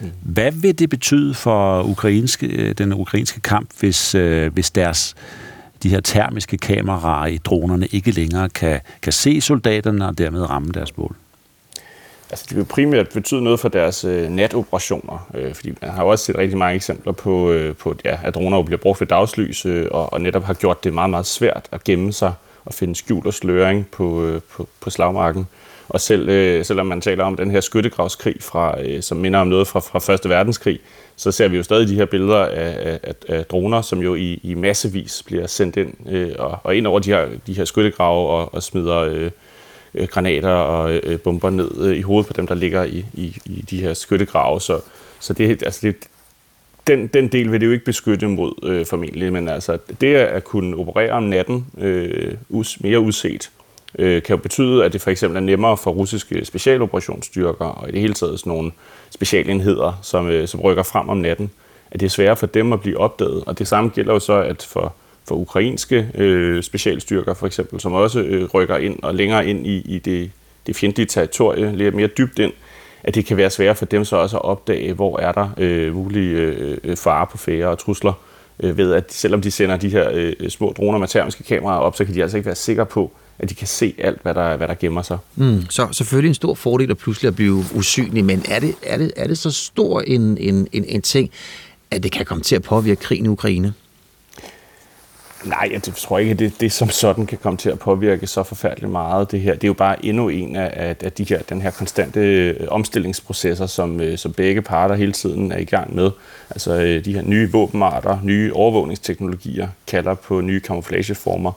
Mm. 0.00 0.10
Hvad 0.22 0.52
vil 0.52 0.78
det 0.78 0.90
betyde 0.90 1.34
for 1.34 1.82
ukrainske, 1.82 2.72
den 2.72 2.92
ukrainske 2.92 3.40
kamp, 3.40 3.70
hvis, 3.80 4.14
uh, 4.14 4.46
hvis 4.46 4.70
deres 4.70 5.14
de 5.82 5.88
her 5.88 6.00
termiske 6.00 6.58
kameraer 6.58 7.26
i 7.26 7.38
dronerne 7.38 7.86
ikke 7.86 8.10
længere 8.10 8.48
kan, 8.48 8.80
kan 9.02 9.12
se 9.12 9.40
soldaterne 9.40 10.08
og 10.08 10.18
dermed 10.18 10.50
ramme 10.50 10.68
deres 10.68 10.96
mål? 10.96 11.16
Altså, 12.30 12.46
det 12.48 12.56
vil 12.56 12.64
primært 12.64 13.08
betyde 13.08 13.42
noget 13.42 13.60
for 13.60 13.68
deres 13.68 14.04
øh, 14.04 14.30
natoperationer, 14.30 15.28
øh, 15.34 15.54
fordi 15.54 15.72
man 15.80 15.90
har 15.90 16.04
også 16.04 16.24
set 16.24 16.38
rigtig 16.38 16.58
mange 16.58 16.76
eksempler 16.76 17.12
på, 17.12 17.50
øh, 17.50 17.76
på 17.76 17.94
ja, 18.04 18.18
at 18.22 18.34
droner 18.34 18.62
bliver 18.62 18.78
brugt 18.78 19.00
ved 19.00 19.06
dagslys, 19.08 19.66
øh, 19.66 19.86
og, 19.90 20.12
og 20.12 20.20
netop 20.20 20.44
har 20.44 20.54
gjort 20.54 20.84
det 20.84 20.94
meget, 20.94 21.10
meget 21.10 21.26
svært 21.26 21.68
at 21.72 21.84
gemme 21.84 22.12
sig 22.12 22.32
og 22.64 22.74
finde 22.74 22.94
skjul 22.94 23.26
og 23.26 23.34
sløring 23.34 23.86
på, 23.86 24.24
øh, 24.24 24.40
på, 24.50 24.68
på 24.80 24.90
slagmarken. 24.90 25.46
Og 25.90 26.00
selv, 26.00 26.28
øh, 26.28 26.64
selvom 26.64 26.86
man 26.86 27.00
taler 27.00 27.24
om 27.24 27.36
den 27.36 27.50
her 27.50 27.60
skyttegravskrig, 27.60 28.36
fra, 28.40 28.82
øh, 28.82 29.02
som 29.02 29.16
minder 29.18 29.38
om 29.38 29.46
noget 29.46 29.66
fra, 29.66 29.80
fra 29.80 29.98
Første 29.98 30.28
Verdenskrig, 30.28 30.80
så 31.16 31.32
ser 31.32 31.48
vi 31.48 31.56
jo 31.56 31.62
stadig 31.62 31.88
de 31.88 31.94
her 31.94 32.04
billeder 32.04 32.44
af, 32.44 32.98
af, 33.02 33.14
af 33.28 33.44
droner, 33.44 33.82
som 33.82 33.98
jo 33.98 34.14
i, 34.14 34.40
i 34.42 34.54
massevis 34.54 35.22
bliver 35.22 35.46
sendt 35.46 35.76
ind 35.76 35.94
øh, 36.08 36.32
og, 36.38 36.58
og 36.64 36.76
ind 36.76 36.86
over 36.86 36.98
de 36.98 37.10
her, 37.10 37.28
de 37.46 37.52
her 37.52 37.64
skyttegrave 37.64 38.28
og, 38.28 38.54
og 38.54 38.62
smider 38.62 38.98
øh, 38.98 39.30
øh, 39.94 40.08
granater 40.08 40.48
og 40.48 40.92
øh, 40.92 41.20
bomber 41.20 41.50
ned 41.50 41.70
øh, 41.80 41.96
i 41.96 42.00
hovedet 42.00 42.26
på 42.26 42.32
dem, 42.32 42.46
der 42.46 42.54
ligger 42.54 42.84
i, 42.84 43.04
i, 43.14 43.36
i 43.44 43.64
de 43.70 43.80
her 43.80 43.94
skyttegrave. 43.94 44.60
Så, 44.60 44.80
så 45.20 45.32
det, 45.32 45.62
altså 45.62 45.80
det, 45.82 45.96
den, 46.86 47.06
den 47.06 47.28
del 47.28 47.52
vil 47.52 47.60
det 47.60 47.66
jo 47.66 47.72
ikke 47.72 47.84
beskytte 47.84 48.28
mod 48.28 48.52
øh, 48.62 48.86
formentlig, 48.86 49.32
men 49.32 49.48
altså 49.48 49.78
det 50.00 50.14
at 50.14 50.44
kunne 50.44 50.76
operere 50.76 51.10
om 51.10 51.22
natten 51.22 51.66
øh, 51.78 52.34
us, 52.48 52.80
mere 52.80 53.00
udset, 53.00 53.50
øh, 53.98 54.22
kan 54.22 54.36
jo 54.36 54.42
betyde, 54.42 54.84
at 54.84 54.92
det 54.92 55.00
for 55.00 55.10
eksempel 55.10 55.36
er 55.36 55.40
nemmere 55.40 55.76
for 55.76 55.90
russiske 55.90 56.44
specialoperationsstyrker 56.44 57.64
og 57.64 57.88
i 57.88 57.92
det 57.92 58.00
hele 58.00 58.14
taget 58.14 58.40
sådan 58.40 58.50
nogle 58.50 58.72
specialenheder, 59.10 59.98
som, 60.02 60.28
øh, 60.28 60.48
som 60.48 60.60
rykker 60.60 60.82
frem 60.82 61.08
om 61.08 61.16
natten, 61.16 61.50
at 61.90 62.00
det 62.00 62.06
er 62.06 62.10
sværere 62.10 62.36
for 62.36 62.46
dem 62.46 62.72
at 62.72 62.80
blive 62.80 62.98
opdaget. 62.98 63.44
Og 63.46 63.58
det 63.58 63.68
samme 63.68 63.90
gælder 63.90 64.12
jo 64.12 64.18
så, 64.18 64.32
at 64.32 64.62
for 64.62 64.94
for 65.28 65.34
ukrainske 65.34 66.08
øh, 66.14 66.62
specialstyrker 66.62 67.34
for 67.34 67.46
eksempel, 67.46 67.80
som 67.80 67.92
også 67.92 68.20
øh, 68.20 68.48
rykker 68.54 68.76
ind 68.76 69.02
og 69.02 69.14
længere 69.14 69.46
ind 69.46 69.66
i, 69.66 69.76
i 69.76 69.98
det, 69.98 70.30
det 70.66 70.76
fjendtlige 70.76 71.06
territorie, 71.06 71.76
lidt 71.76 71.94
mere 71.94 72.06
dybt 72.06 72.38
ind, 72.38 72.52
at 73.04 73.14
det 73.14 73.26
kan 73.26 73.36
være 73.36 73.50
sværere 73.50 73.74
for 73.74 73.84
dem 73.84 74.04
så 74.04 74.16
også 74.16 74.36
at 74.36 74.44
opdage, 74.44 74.92
hvor 74.92 75.18
er 75.18 75.32
der 75.32 75.48
øh, 75.58 75.94
mulige 75.94 76.36
øh, 76.36 76.78
øh 76.84 76.96
fare 76.96 77.26
på 77.26 77.38
fære 77.38 77.68
og 77.68 77.78
trusler, 77.78 78.12
øh, 78.62 78.78
ved 78.78 78.92
at 78.94 79.12
selvom 79.12 79.40
de 79.40 79.50
sender 79.50 79.76
de 79.76 79.88
her 79.88 80.10
øh, 80.12 80.48
små 80.48 80.72
droner 80.76 80.98
med 80.98 81.08
termiske 81.08 81.42
kameraer 81.42 81.78
op, 81.78 81.96
så 81.96 82.04
kan 82.04 82.14
de 82.14 82.22
altså 82.22 82.36
ikke 82.36 82.46
være 82.46 82.54
sikre 82.54 82.86
på, 82.86 83.12
at 83.40 83.50
de 83.50 83.54
kan 83.54 83.66
se 83.66 83.94
alt, 83.98 84.22
hvad 84.22 84.34
der, 84.34 84.56
hvad 84.56 84.68
der 84.68 84.74
gemmer 84.74 85.02
sig. 85.02 85.18
Mm, 85.36 85.66
så 85.70 85.88
selvfølgelig 85.92 86.28
en 86.28 86.34
stor 86.34 86.54
fordel 86.54 86.90
at 86.90 86.98
pludselig 86.98 87.28
at 87.28 87.34
blive 87.34 87.64
usynlig, 87.74 88.24
men 88.24 88.42
er 88.48 88.60
det, 88.60 88.74
er 88.82 88.98
det, 88.98 89.12
er 89.16 89.26
det 89.26 89.38
så 89.38 89.50
stor 89.50 90.00
en, 90.00 90.38
en, 90.38 90.68
en, 90.72 90.84
en 90.84 91.02
ting, 91.02 91.30
at 91.90 92.02
det 92.02 92.12
kan 92.12 92.26
komme 92.26 92.42
til 92.42 92.56
at 92.56 92.62
påvirke 92.62 93.00
krigen 93.00 93.24
i 93.24 93.28
Ukraine? 93.28 93.74
Nej, 95.44 95.68
jeg 95.72 95.82
tror 95.82 96.18
ikke, 96.18 96.30
at 96.30 96.38
det, 96.38 96.60
det 96.60 96.72
som 96.72 96.88
sådan 96.88 97.26
kan 97.26 97.38
komme 97.38 97.56
til 97.56 97.70
at 97.70 97.78
påvirke 97.78 98.26
så 98.26 98.42
forfærdeligt 98.42 98.92
meget. 98.92 99.30
Det 99.30 99.40
her, 99.40 99.54
det 99.54 99.64
er 99.64 99.68
jo 99.68 99.74
bare 99.74 100.04
endnu 100.04 100.28
en 100.28 100.56
af, 100.56 100.96
af 101.00 101.12
de 101.12 101.24
her, 101.24 101.42
den 101.42 101.62
her 101.62 101.70
konstante 101.70 102.20
øh, 102.20 102.56
omstillingsprocesser, 102.68 103.66
som, 103.66 104.00
øh, 104.00 104.18
som 104.18 104.32
begge 104.32 104.62
parter 104.62 104.94
hele 104.94 105.12
tiden 105.12 105.52
er 105.52 105.58
i 105.58 105.64
gang 105.64 105.94
med. 105.94 106.10
Altså 106.50 106.74
øh, 106.74 107.04
de 107.04 107.14
her 107.14 107.22
nye 107.22 107.52
våbenarter, 107.52 108.18
nye 108.22 108.52
overvågningsteknologier, 108.54 109.68
kalder 109.86 110.14
på 110.14 110.40
nye 110.40 110.60
kamuflageformer. 110.60 111.52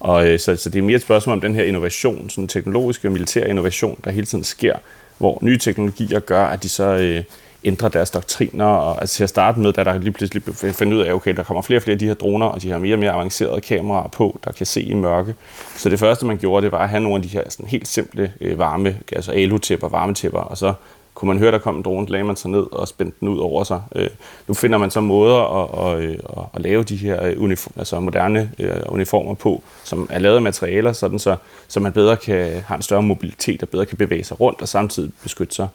Og 0.00 0.28
øh, 0.28 0.38
så, 0.38 0.56
så 0.56 0.70
det 0.70 0.78
er 0.78 0.82
mere 0.82 0.96
et 0.96 1.02
spørgsmål 1.02 1.32
om 1.32 1.40
den 1.40 1.54
her 1.54 1.64
innovation, 1.64 2.30
sådan 2.30 2.48
teknologisk 2.48 3.04
og 3.04 3.12
militær 3.12 3.44
innovation, 3.44 3.98
der 4.04 4.10
hele 4.10 4.26
tiden 4.26 4.44
sker, 4.44 4.74
hvor 5.18 5.38
nye 5.42 5.58
teknologier 5.58 6.20
gør, 6.20 6.44
at 6.44 6.62
de 6.62 6.68
så 6.68 6.84
øh, 6.84 7.24
ændrer 7.64 7.88
deres 7.88 8.10
doktriner. 8.10 8.64
Og, 8.64 9.00
altså 9.00 9.16
til 9.16 9.22
at 9.22 9.28
starte 9.28 9.60
med, 9.60 9.72
da 9.72 9.84
der 9.84 9.98
lige 9.98 10.12
pludselig 10.12 10.42
blev 10.42 10.54
fundet 10.54 10.96
ud 10.96 11.02
af, 11.02 11.12
okay, 11.12 11.36
der 11.36 11.42
kommer 11.42 11.62
flere 11.62 11.78
og 11.78 11.82
flere 11.82 11.92
af 11.92 11.98
de 11.98 12.06
her 12.06 12.14
droner, 12.14 12.46
og 12.46 12.62
de 12.62 12.70
har 12.70 12.78
mere 12.78 12.94
og 12.94 12.98
mere 12.98 13.12
avancerede 13.12 13.60
kameraer 13.60 14.08
på, 14.08 14.40
der 14.44 14.52
kan 14.52 14.66
se 14.66 14.82
i 14.82 14.94
mørke. 14.94 15.34
Så 15.76 15.88
det 15.88 15.98
første, 15.98 16.26
man 16.26 16.38
gjorde, 16.38 16.64
det 16.64 16.72
var 16.72 16.78
at 16.78 16.88
have 16.88 17.02
nogle 17.02 17.16
af 17.16 17.22
de 17.22 17.28
her 17.28 17.42
sådan 17.48 17.66
helt 17.66 17.88
simple 17.88 18.32
øh, 18.40 18.58
varme, 18.58 18.98
altså 19.12 19.32
alutæpper, 19.32 19.88
varmetæpper, 19.88 20.40
og 20.40 20.58
så 20.58 20.72
kunne 21.18 21.26
man 21.26 21.38
høre, 21.38 21.52
der 21.52 21.58
kom 21.58 21.76
en 21.76 21.82
drone, 21.82 22.06
lagde 22.06 22.24
man 22.24 22.36
sig 22.36 22.50
ned 22.50 22.72
og 22.72 22.88
spændte 22.88 23.16
den 23.20 23.28
ud 23.28 23.38
over 23.38 23.64
sig. 23.64 23.82
Øh, 23.94 24.08
nu 24.48 24.54
finder 24.54 24.78
man 24.78 24.90
så 24.90 25.00
måder 25.00 25.62
at, 25.62 25.98
at, 26.02 26.10
at, 26.10 26.44
at 26.54 26.62
lave 26.62 26.82
de 26.82 26.96
her 26.96 27.24
øh, 27.24 27.42
uniform, 27.42 27.72
altså 27.76 28.00
moderne 28.00 28.50
øh, 28.58 28.70
uniformer 28.88 29.34
på, 29.34 29.62
som 29.84 30.08
er 30.10 30.18
lavet 30.18 30.36
af 30.36 30.42
materialer, 30.42 30.92
sådan 30.92 31.18
så, 31.18 31.36
så 31.68 31.80
man 31.80 31.92
bedre 31.92 32.16
kan 32.16 32.62
have 32.66 32.76
en 32.76 32.82
større 32.82 33.02
mobilitet 33.02 33.62
og 33.62 33.68
bedre 33.68 33.86
kan 33.86 33.98
bevæge 33.98 34.24
sig 34.24 34.40
rundt 34.40 34.62
og 34.62 34.68
samtidig 34.68 35.12
beskytte 35.22 35.54
sig. 35.54 35.68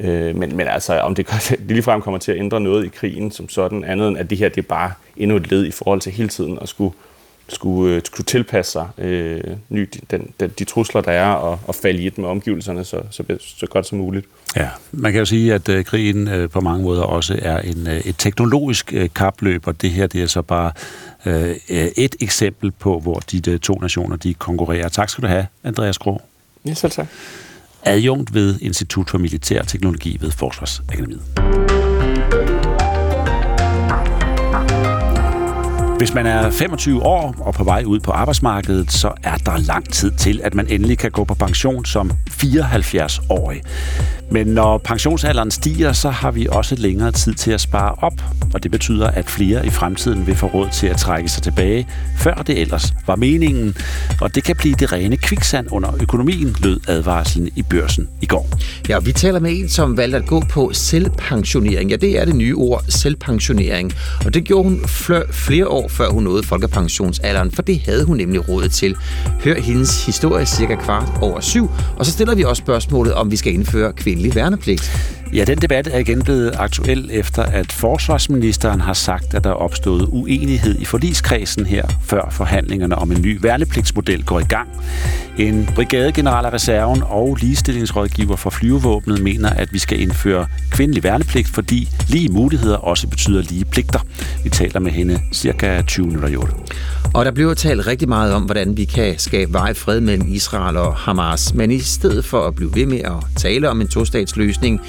Øh, 0.00 0.36
men, 0.36 0.56
men 0.56 0.66
altså, 0.68 1.00
om 1.00 1.14
det, 1.14 1.28
det 1.50 1.60
ligefrem 1.68 2.02
kommer 2.02 2.18
til 2.18 2.32
at 2.32 2.38
ændre 2.38 2.60
noget 2.60 2.84
i 2.84 2.88
krigen 2.88 3.30
som 3.30 3.48
sådan, 3.48 3.84
andet 3.84 4.08
end 4.08 4.18
at 4.18 4.30
det 4.30 4.38
her 4.38 4.48
det 4.48 4.58
er 4.58 4.68
bare 4.68 4.92
endnu 5.16 5.36
et 5.36 5.50
led 5.50 5.66
i 5.66 5.70
forhold 5.70 6.00
til 6.00 6.12
hele 6.12 6.28
tiden 6.28 6.58
at 6.62 6.68
skulle, 6.68 6.94
skulle, 7.48 7.94
øh, 7.94 8.02
skulle 8.04 8.24
tilpasse 8.24 8.72
sig 8.72 8.88
øh, 8.98 9.40
ny, 9.68 9.88
den, 10.10 10.32
den, 10.40 10.50
de 10.58 10.64
trusler, 10.64 11.00
der 11.00 11.12
er, 11.12 11.30
og, 11.30 11.60
og 11.66 11.74
falde 11.74 12.02
i 12.02 12.06
et 12.06 12.18
med 12.18 12.28
omgivelserne 12.28 12.84
så, 12.84 13.00
så, 13.10 13.22
så 13.40 13.66
godt 13.66 13.86
som 13.86 13.98
muligt. 13.98 14.26
Ja, 14.56 14.68
man 14.92 15.12
kan 15.12 15.18
jo 15.18 15.24
sige, 15.24 15.54
at 15.54 15.68
øh, 15.68 15.84
krigen 15.84 16.28
øh, 16.28 16.50
på 16.50 16.60
mange 16.60 16.82
måder 16.82 17.02
også 17.02 17.38
er 17.42 17.58
en, 17.58 17.86
øh, 17.86 17.96
et 17.96 18.14
teknologisk 18.18 18.92
øh, 18.94 19.08
kapløb, 19.14 19.66
og 19.66 19.82
det 19.82 19.90
her 19.90 20.06
det 20.06 20.22
er 20.22 20.26
så 20.26 20.42
bare 20.42 20.72
øh, 21.26 21.56
et 21.96 22.16
eksempel 22.20 22.70
på, 22.70 22.98
hvor 22.98 23.18
de, 23.18 23.40
de 23.40 23.58
to 23.58 23.74
nationer 23.74 24.16
de 24.16 24.34
konkurrerer. 24.34 24.88
Tak 24.88 25.08
skal 25.08 25.22
du 25.22 25.28
have, 25.28 25.46
Andreas 25.64 25.98
Grå. 25.98 26.22
Ja, 26.66 26.74
selv 26.74 26.92
tak. 26.92 27.06
Adjunkt 27.82 28.34
ved 28.34 28.58
Institut 28.60 29.10
for 29.10 29.18
Militær 29.18 29.62
Teknologi 29.62 30.18
ved 30.20 30.30
Forsvarsakademiet. 30.30 31.22
Hvis 36.04 36.14
man 36.14 36.26
er 36.26 36.50
25 36.50 37.02
år 37.02 37.34
og 37.38 37.54
på 37.54 37.64
vej 37.64 37.82
ud 37.86 38.00
på 38.00 38.10
arbejdsmarkedet, 38.10 38.92
så 38.92 39.12
er 39.22 39.36
der 39.36 39.58
lang 39.58 39.92
tid 39.92 40.10
til, 40.10 40.40
at 40.44 40.54
man 40.54 40.66
endelig 40.68 40.98
kan 40.98 41.10
gå 41.10 41.24
på 41.24 41.34
pension 41.34 41.84
som 41.84 42.10
74-årig. 42.30 43.62
Men 44.30 44.46
når 44.46 44.78
pensionsalderen 44.78 45.50
stiger, 45.50 45.92
så 45.92 46.10
har 46.10 46.30
vi 46.30 46.46
også 46.50 46.74
længere 46.74 47.12
tid 47.12 47.34
til 47.34 47.50
at 47.50 47.60
spare 47.60 47.94
op, 47.98 48.22
og 48.54 48.62
det 48.62 48.70
betyder, 48.70 49.06
at 49.06 49.30
flere 49.30 49.66
i 49.66 49.70
fremtiden 49.70 50.26
vil 50.26 50.36
få 50.36 50.46
råd 50.46 50.68
til 50.72 50.86
at 50.86 50.96
trække 50.96 51.28
sig 51.28 51.42
tilbage, 51.42 51.88
før 52.18 52.34
det 52.34 52.60
ellers 52.60 52.92
var 53.06 53.16
meningen. 53.16 53.76
Og 54.20 54.34
det 54.34 54.44
kan 54.44 54.56
blive 54.56 54.74
det 54.74 54.92
rene 54.92 55.16
kviksand 55.16 55.66
under 55.70 55.90
økonomien, 56.02 56.56
lød 56.62 56.80
advarslen 56.88 57.48
i 57.56 57.62
børsen 57.62 58.08
i 58.20 58.26
går. 58.26 58.48
Ja, 58.88 58.98
vi 58.98 59.12
taler 59.12 59.40
med 59.40 59.58
en, 59.58 59.68
som 59.68 59.96
valgte 59.96 60.18
at 60.18 60.26
gå 60.26 60.40
på 60.40 60.70
selvpensionering. 60.72 61.90
Ja, 61.90 61.96
det 61.96 62.20
er 62.20 62.24
det 62.24 62.36
nye 62.36 62.54
ord, 62.54 62.84
selvpensionering. 62.88 63.92
Og 64.24 64.34
det 64.34 64.44
gjorde 64.44 64.68
hun 64.68 64.80
flere 65.32 65.68
år 65.68 65.88
før 65.94 66.08
hun 66.08 66.22
nåede 66.22 66.42
folkepensionsalderen, 66.42 67.50
for 67.50 67.62
det 67.62 67.80
havde 67.80 68.04
hun 68.04 68.16
nemlig 68.16 68.48
råd 68.48 68.68
til. 68.68 68.96
Hør 69.44 69.60
hendes 69.60 70.06
historie 70.06 70.46
cirka 70.46 70.74
kvart 70.74 71.08
over 71.22 71.40
syv, 71.40 71.70
og 71.96 72.06
så 72.06 72.12
stiller 72.12 72.34
vi 72.34 72.42
også 72.44 72.60
spørgsmålet, 72.60 73.14
om 73.14 73.30
vi 73.30 73.36
skal 73.36 73.54
indføre 73.54 73.92
kvindelig 73.92 74.34
værnepligt. 74.34 74.92
Ja, 75.34 75.44
den 75.44 75.58
debat 75.58 75.86
er 75.86 75.98
igen 75.98 76.22
blevet 76.22 76.54
aktuel 76.58 77.08
efter, 77.12 77.42
at 77.42 77.72
forsvarsministeren 77.72 78.80
har 78.80 78.92
sagt, 78.92 79.34
at 79.34 79.44
der 79.44 79.50
er 79.50 79.54
opstået 79.54 80.08
uenighed 80.12 80.78
i 80.78 80.84
forligskredsen 80.84 81.66
her, 81.66 81.86
før 82.04 82.28
forhandlingerne 82.30 82.96
om 82.96 83.12
en 83.12 83.22
ny 83.22 83.42
værnepligtsmodel 83.42 84.24
går 84.24 84.40
i 84.40 84.44
gang. 84.44 84.68
En 85.38 85.68
brigadegeneral 85.74 86.44
af 86.44 86.52
reserven 86.52 87.02
og 87.02 87.36
ligestillingsrådgiver 87.40 88.36
for 88.36 88.50
flyvevåbnet 88.50 89.22
mener, 89.22 89.50
at 89.50 89.72
vi 89.72 89.78
skal 89.78 90.00
indføre 90.00 90.46
kvindelig 90.70 91.04
værnepligt, 91.04 91.48
fordi 91.48 91.88
lige 92.08 92.28
muligheder 92.28 92.76
også 92.76 93.08
betyder 93.08 93.42
lige 93.42 93.64
pligter. 93.64 94.00
Vi 94.44 94.50
taler 94.50 94.80
med 94.80 94.92
hende 94.92 95.20
cirka 95.32 95.82
20 95.82 96.06
minutter 96.06 96.28
i 96.28 96.36
8. 96.36 96.54
Og 97.14 97.24
der 97.24 97.30
bliver 97.30 97.54
talt 97.54 97.86
rigtig 97.86 98.08
meget 98.08 98.32
om, 98.32 98.42
hvordan 98.42 98.76
vi 98.76 98.84
kan 98.84 99.14
skabe 99.18 99.52
vej 99.52 99.74
fred 99.74 100.00
mellem 100.00 100.28
Israel 100.28 100.76
og 100.76 100.96
Hamas. 100.96 101.54
Men 101.54 101.70
i 101.70 101.80
stedet 101.80 102.24
for 102.24 102.46
at 102.46 102.54
blive 102.54 102.74
ved 102.74 102.86
med 102.86 102.98
at 102.98 103.12
tale 103.36 103.70
om 103.70 103.80
en 103.80 103.88
tostatsløsning, 103.88 104.80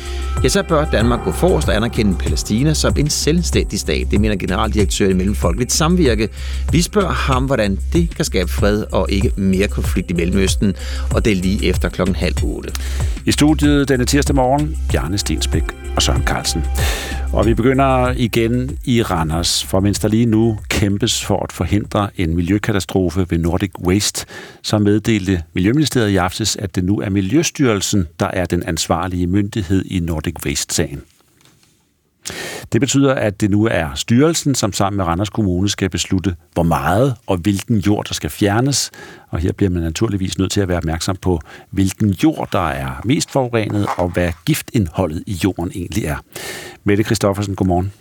ja, 0.44 0.50
så 0.50 0.64
bør 0.64 0.86
Danmark 0.86 1.24
gå 1.24 1.32
forrest 1.32 1.68
og 1.68 1.76
anerkende 1.76 2.18
Palæstina 2.18 2.74
som 2.74 2.94
en 2.98 3.10
selvstændig 3.10 3.80
stat. 3.80 4.08
Det 4.12 4.22
mener 4.22 4.36
generaldirektør 4.36 5.10
i 5.10 5.14
Mellemfolkeligt 5.14 5.72
Samvirke. 5.72 6.30
Vi 6.72 6.82
spørger 6.82 7.14
ham, 7.14 7.46
hvordan 7.46 7.80
det 7.94 8.16
kan 8.16 8.26
skabe 8.26 8.50
fred 8.52 8.84
og 8.92 9.08
ikke 9.10 9.32
mere 9.36 9.68
konflikt 9.68 10.12
i 10.12 10.14
Mellemøsten, 10.14 10.76
og 11.14 11.26
det 11.26 11.32
er 11.32 11.36
lige 11.36 11.70
efter 11.70 11.90
klokken 11.90 12.16
halv 12.16 12.36
otte. 12.44 12.72
I 13.26 13.32
studiet 13.32 13.90
denne 13.90 14.06
tirsdag 14.06 14.36
morgen, 14.36 14.78
Bjarne 14.92 15.18
Stensbæk 15.18 15.64
og 15.96 16.02
Søren 16.02 16.24
Carlsen. 16.24 16.64
Og 17.34 17.46
vi 17.46 17.54
begynder 17.54 18.14
igen 18.18 18.78
i 18.86 19.02
Randers, 19.02 19.64
for 19.64 19.80
mens 19.80 20.00
der 20.00 20.08
lige 20.08 20.26
nu 20.26 20.58
kæmpes 20.70 21.26
for 21.26 21.44
at 21.44 21.52
forhindre 21.52 22.10
en 22.18 22.36
miljøkatastrofe 22.36 23.26
ved 23.30 23.38
Nordic 23.38 23.72
Waste, 23.80 24.26
så 24.64 24.78
meddelte 24.78 25.42
Miljøministeriet 25.54 26.10
i 26.10 26.16
aftes, 26.16 26.56
at 26.56 26.76
det 26.76 26.84
nu 26.84 27.00
er 27.00 27.10
Miljøstyrelsen, 27.10 28.08
der 28.20 28.28
er 28.28 28.46
den 28.46 28.64
ansvarlige 28.64 29.28
myndighed 29.28 29.86
i 29.86 30.00
Nordic 30.00 30.25
Waste-sagen. 30.46 31.02
Det 32.72 32.82
betyder, 32.82 33.14
at 33.14 33.42
det 33.42 33.52
nu 33.52 33.66
er 33.66 33.94
styrelsen, 33.96 34.56
som 34.56 34.74
sammen 34.74 34.98
med 34.98 35.06
Randers 35.06 35.30
Kommune 35.30 35.70
skal 35.70 35.90
beslutte, 35.90 36.36
hvor 36.54 36.64
meget 36.64 37.16
og 37.28 37.38
hvilken 37.38 37.78
jord, 37.78 38.06
der 38.06 38.14
skal 38.14 38.30
fjernes. 38.30 38.92
Og 39.30 39.40
her 39.40 39.52
bliver 39.52 39.70
man 39.70 39.84
naturligvis 39.84 40.38
nødt 40.38 40.52
til 40.52 40.62
at 40.62 40.68
være 40.68 40.78
opmærksom 40.78 41.16
på, 41.16 41.42
hvilken 41.70 42.10
jord, 42.10 42.50
der 42.52 42.68
er 42.68 43.02
mest 43.04 43.32
forurenet, 43.32 43.88
og 43.98 44.10
hvad 44.10 44.32
giftindholdet 44.46 45.24
i 45.28 45.40
jorden 45.44 45.72
egentlig 45.76 46.06
er. 46.06 46.18
Mette 46.84 47.04
Christoffersen, 47.04 47.56
godmorgen. 47.56 47.94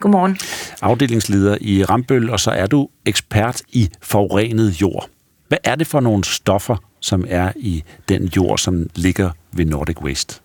Godmorgen. 0.00 0.38
Afdelingsleder 0.82 1.58
i 1.60 1.84
Rambøl, 1.84 2.30
og 2.30 2.40
så 2.40 2.50
er 2.50 2.66
du 2.66 2.88
ekspert 3.04 3.62
i 3.72 3.90
forurenet 4.02 4.80
jord. 4.80 5.08
Hvad 5.48 5.58
er 5.64 5.74
det 5.74 5.86
for 5.86 6.00
nogle 6.00 6.24
stoffer, 6.24 6.76
som 7.00 7.24
er 7.28 7.52
i 7.56 7.82
den 8.08 8.24
jord, 8.36 8.58
som 8.58 8.90
ligger 8.94 9.30
ved 9.52 9.64
Nordic 9.64 10.02
Waste? 10.02 10.43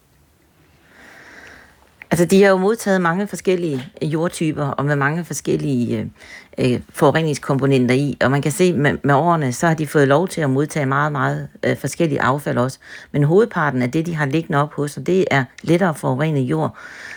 Altså, 2.12 2.26
de 2.26 2.44
har 2.44 2.50
jo 2.50 2.58
modtaget 2.58 3.02
mange 3.02 3.28
forskellige 3.28 3.86
jordtyper 4.02 4.66
og 4.66 4.86
med 4.86 4.96
mange 4.96 5.26
forskellige 5.26 6.12
øh, 6.58 6.80
forureningskomponenter 6.94 7.96
i, 7.96 8.18
og 8.22 8.32
man 8.32 8.42
kan 8.42 8.52
se 8.52 8.74
med, 8.74 8.98
med 9.04 9.16
årene, 9.16 9.54
så 9.54 9.68
har 9.68 9.74
de 9.74 9.88
fået 9.88 10.08
lov 10.08 10.28
til 10.28 10.42
at 10.42 10.50
modtage 10.50 10.86
meget, 10.86 11.12
meget 11.12 11.48
øh, 11.66 11.78
forskellige 11.78 12.22
affald 12.22 12.58
også. 12.58 12.80
Men 13.12 13.24
hovedparten 13.24 13.82
af 13.82 13.92
det, 13.92 14.06
de 14.06 14.16
har 14.16 14.26
liggende 14.26 14.62
op 14.62 14.74
hos, 14.74 14.98
og 14.98 15.08
det 15.08 15.26
er 15.32 15.44
lettere 15.64 15.96
forurenet 15.96 16.42
jord, 16.42 16.76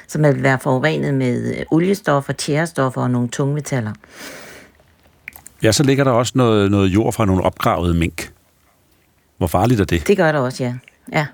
som 0.09 0.23
vil 0.23 0.43
være 0.43 0.59
forurenet 0.59 1.15
med 1.15 1.55
øh, 1.59 1.65
oliestoffer, 1.71 2.33
tjærestoffer 2.33 3.03
og 3.03 3.11
nogle 3.11 3.29
tungmetaller. 3.29 3.93
Ja, 5.63 5.73
så 5.73 5.83
ligger 5.83 6.05
der 6.05 6.11
også 6.11 6.33
noget, 6.35 6.71
noget 6.71 6.89
jord 6.89 7.13
fra 7.13 7.25
nogle 7.25 7.43
opgravede 7.43 7.95
mink. 7.95 8.33
Hvor 9.39 9.47
farligt 9.47 9.81
er 9.81 9.85
det? 9.85 10.07
Det 10.07 10.17
gør 10.17 10.33
der 10.33 10.39
også, 10.39 10.65
ja. 10.65 10.75
Ja. 11.13 11.27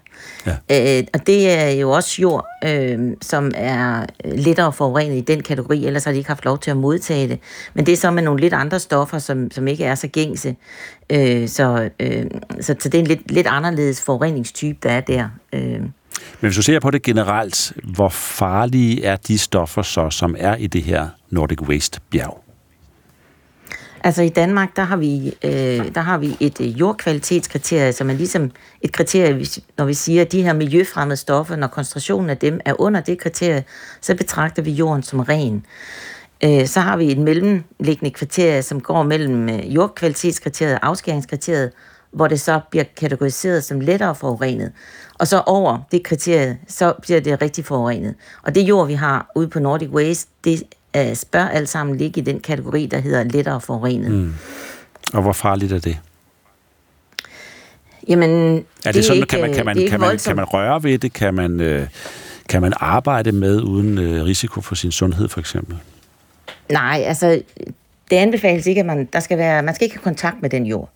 Ja. 0.46 0.98
Øh, 0.98 1.04
og 1.14 1.26
det 1.26 1.50
er 1.50 1.70
jo 1.70 1.90
også 1.90 2.22
jord, 2.22 2.46
øh, 2.64 2.98
som 3.22 3.50
er 3.54 4.06
lettere 4.24 4.72
forurenet 4.72 5.16
i 5.16 5.20
den 5.20 5.42
kategori, 5.42 5.86
ellers 5.86 6.04
har 6.04 6.12
de 6.12 6.18
ikke 6.18 6.30
haft 6.30 6.44
lov 6.44 6.58
til 6.58 6.70
at 6.70 6.76
modtage 6.76 7.28
det. 7.28 7.38
Men 7.74 7.86
det 7.86 7.92
er 7.92 7.96
så 7.96 8.10
med 8.10 8.22
nogle 8.22 8.40
lidt 8.40 8.54
andre 8.54 8.80
stoffer, 8.80 9.18
som, 9.18 9.50
som 9.50 9.68
ikke 9.68 9.84
er 9.84 9.94
så 9.94 10.08
gængse. 10.08 10.56
Øh, 11.10 11.48
så, 11.48 11.90
øh, 12.00 12.24
så, 12.60 12.74
så 12.78 12.88
det 12.88 12.94
er 12.94 12.98
en 12.98 13.06
lidt, 13.06 13.30
lidt 13.30 13.46
anderledes 13.46 14.02
forureningstype, 14.02 14.78
der 14.82 14.90
er 14.90 15.00
der. 15.00 15.28
Øh. 15.52 15.80
Men 15.80 15.90
hvis 16.40 16.56
du 16.56 16.62
ser 16.62 16.80
på 16.80 16.90
det 16.90 17.02
generelt, 17.02 17.72
hvor 17.84 18.08
farlige 18.08 19.04
er 19.04 19.16
de 19.16 19.38
stoffer 19.38 19.82
så, 19.82 20.10
som 20.10 20.36
er 20.38 20.56
i 20.56 20.66
det 20.66 20.82
her 20.82 21.08
Nordic 21.30 21.62
Waste-bjerg? 21.62 22.47
Altså 24.04 24.22
i 24.22 24.28
Danmark, 24.28 24.76
der 24.76 24.82
har 24.82 24.96
vi, 24.96 25.34
øh, 25.44 25.94
der 25.94 26.00
har 26.00 26.18
vi 26.18 26.36
et 26.40 26.60
øh, 26.60 26.80
jordkvalitetskriterie, 26.80 27.92
som 27.92 28.10
er 28.10 28.14
ligesom 28.14 28.50
et 28.80 28.92
kriterie, 28.92 29.46
når 29.78 29.84
vi 29.84 29.94
siger, 29.94 30.22
at 30.22 30.32
de 30.32 30.42
her 30.42 30.52
miljøfremmede 30.52 31.16
stoffer, 31.16 31.56
når 31.56 31.66
koncentrationen 31.66 32.30
af 32.30 32.36
dem 32.36 32.60
er 32.64 32.80
under 32.80 33.00
det 33.00 33.18
kriterie, 33.18 33.64
så 34.00 34.14
betragter 34.14 34.62
vi 34.62 34.70
jorden 34.70 35.02
som 35.02 35.20
ren. 35.20 35.66
Øh, 36.44 36.66
så 36.66 36.80
har 36.80 36.96
vi 36.96 37.12
et 37.12 37.18
mellemliggende 37.18 38.10
kriterie, 38.10 38.62
som 38.62 38.80
går 38.80 39.02
mellem 39.02 39.48
øh, 39.48 39.74
jordkvalitetskriteriet 39.74 40.74
og 40.74 40.86
afskæringskriteriet, 40.86 41.70
hvor 42.10 42.28
det 42.28 42.40
så 42.40 42.60
bliver 42.70 42.84
kategoriseret 42.96 43.64
som 43.64 43.80
lettere 43.80 44.14
forurenet. 44.14 44.72
Og 45.18 45.26
så 45.26 45.42
over 45.46 45.78
det 45.92 46.02
kriterie, 46.02 46.58
så 46.68 46.94
bliver 47.02 47.20
det 47.20 47.42
rigtig 47.42 47.64
forurenet. 47.64 48.14
Og 48.42 48.54
det 48.54 48.60
jord, 48.60 48.86
vi 48.86 48.94
har 48.94 49.30
ude 49.34 49.48
på 49.48 49.58
Nordic 49.58 49.88
Waste, 49.88 50.30
det 50.44 50.62
øh, 50.98 51.16
bør 51.32 51.44
alt 51.44 51.68
sammen 51.68 51.96
ligge 51.96 52.20
i 52.20 52.24
den 52.24 52.40
kategori, 52.40 52.86
der 52.86 52.98
hedder 52.98 53.24
lettere 53.24 53.60
forurenet. 53.60 54.10
Mm. 54.10 54.34
Og 55.14 55.22
hvor 55.22 55.32
farligt 55.32 55.72
er 55.72 55.78
det? 55.78 55.98
Jamen, 58.08 58.30
er 58.30 58.60
det, 58.84 58.94
det 58.94 59.04
sådan, 59.04 59.16
ikke, 59.16 59.26
kan 59.26 59.40
man, 59.40 59.54
kan, 59.54 59.66
man, 59.66 59.76
kan, 59.88 60.00
man, 60.00 60.18
kan 60.18 60.36
man 60.36 60.44
røre 60.44 60.82
ved 60.82 60.98
det? 60.98 61.12
Kan 61.12 61.34
man, 61.34 61.60
øh, 61.60 61.86
kan 62.48 62.62
man 62.62 62.72
arbejde 62.76 63.32
med 63.32 63.62
uden 63.62 63.98
øh, 63.98 64.24
risiko 64.24 64.60
for 64.60 64.74
sin 64.74 64.92
sundhed, 64.92 65.28
for 65.28 65.40
eksempel? 65.40 65.76
Nej, 66.72 67.02
altså, 67.06 67.42
det 68.10 68.16
anbefales 68.16 68.66
ikke, 68.66 68.80
at 68.80 68.86
man, 68.86 69.08
der 69.12 69.20
skal 69.20 69.38
være, 69.38 69.62
man 69.62 69.74
skal 69.74 69.84
ikke 69.84 69.96
have 69.96 70.02
kontakt 70.02 70.42
med 70.42 70.50
den 70.50 70.66
jord. 70.66 70.90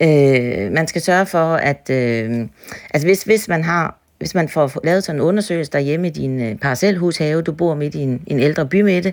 Øh, 0.00 0.72
man 0.72 0.88
skal 0.88 1.02
sørge 1.02 1.26
for, 1.26 1.54
at 1.54 1.90
øh, 1.90 2.48
altså 2.94 3.08
hvis, 3.08 3.22
hvis 3.22 3.48
man 3.48 3.64
har 3.64 4.01
hvis 4.22 4.34
man 4.34 4.48
får 4.48 4.80
lavet 4.84 5.04
sådan 5.04 5.20
en 5.20 5.26
undersøgelse 5.26 5.72
derhjemme 5.72 6.06
i 6.06 6.10
din 6.10 6.42
øh, 6.42 6.58
parcelhushave, 6.58 7.42
du 7.42 7.52
bor 7.52 7.74
midt 7.74 7.94
i 7.94 7.98
en, 7.98 8.22
en 8.26 8.38
ældre 8.38 8.66
bymidte, 8.66 9.12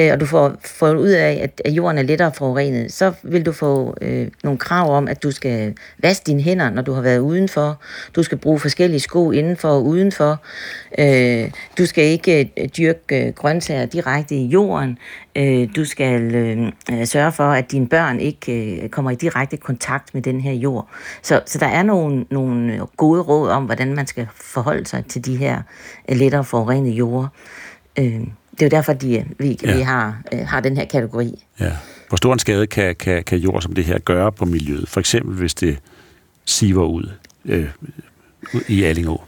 øh, 0.00 0.12
og 0.12 0.20
du 0.20 0.26
får 0.26 0.56
får 0.64 0.94
ud 0.94 1.08
af, 1.08 1.40
at, 1.42 1.62
at 1.64 1.72
jorden 1.72 1.98
er 1.98 2.02
lettere 2.02 2.32
forurenet, 2.32 2.92
så 2.92 3.12
vil 3.22 3.46
du 3.46 3.52
få 3.52 3.94
øh, 4.00 4.28
nogle 4.42 4.58
krav 4.58 4.96
om, 4.96 5.08
at 5.08 5.22
du 5.22 5.30
skal 5.30 5.74
vaske 5.98 6.24
dine 6.26 6.42
hænder, 6.42 6.70
når 6.70 6.82
du 6.82 6.92
har 6.92 7.02
været 7.02 7.18
udenfor. 7.18 7.80
Du 8.16 8.22
skal 8.22 8.38
bruge 8.38 8.60
forskellige 8.60 9.00
sko 9.00 9.30
indenfor 9.30 9.68
og 9.68 9.84
udenfor. 9.84 10.42
Øh, 10.98 11.50
du 11.78 11.86
skal 11.86 12.04
ikke 12.04 12.50
øh, 12.58 12.68
dyrke 12.68 13.26
øh, 13.26 13.32
grøntsager 13.34 13.86
direkte 13.86 14.34
i 14.34 14.46
jorden. 14.46 14.98
Øh, 15.36 15.68
du 15.76 15.84
skal 15.84 16.34
øh, 16.34 16.72
øh 16.92 17.06
sørge 17.06 17.32
for, 17.32 17.44
at 17.44 17.70
dine 17.72 17.88
børn 17.88 18.20
ikke 18.20 18.82
øh, 18.82 18.88
kommer 18.88 19.10
i 19.10 19.14
direkte 19.14 19.56
kontakt 19.56 20.14
med 20.14 20.22
den 20.22 20.40
her 20.40 20.52
jord. 20.52 20.88
Så, 21.22 21.40
så 21.46 21.58
der 21.58 21.66
er 21.66 21.82
nogle, 21.82 22.24
nogle 22.30 22.80
gode 22.96 23.22
råd 23.22 23.50
om, 23.50 23.64
hvordan 23.64 23.94
man 23.94 24.06
skal 24.06 24.28
forholde 24.34 24.86
sig 24.86 25.04
til 25.06 25.24
de 25.24 25.36
her 25.36 25.62
øh, 26.08 26.16
lettere 26.16 26.44
forurenede 26.44 26.92
jorder. 26.92 27.28
Øh, 27.98 28.20
det 28.60 28.66
er 28.66 28.76
jo 28.76 28.76
derfor, 28.76 28.92
de, 28.92 29.24
vi, 29.38 29.58
ja. 29.62 29.76
vi 29.76 29.80
har, 29.80 30.22
øh, 30.32 30.46
har 30.46 30.60
den 30.60 30.76
her 30.76 30.84
kategori. 30.84 31.44
Ja. 31.60 31.72
Hvor 32.08 32.16
stor 32.16 32.32
en 32.32 32.38
skade 32.38 32.66
kan, 32.66 32.96
kan, 32.96 33.24
kan 33.24 33.38
jord 33.38 33.62
som 33.62 33.72
det 33.72 33.84
her 33.84 33.98
gøre 33.98 34.32
på 34.32 34.44
miljøet? 34.44 34.88
For 34.88 35.00
eksempel, 35.00 35.36
hvis 35.36 35.54
det 35.54 35.78
siver 36.44 36.84
ud 36.84 37.10
øh, 37.44 37.68
i 38.68 38.82
Allingå. 38.82 39.22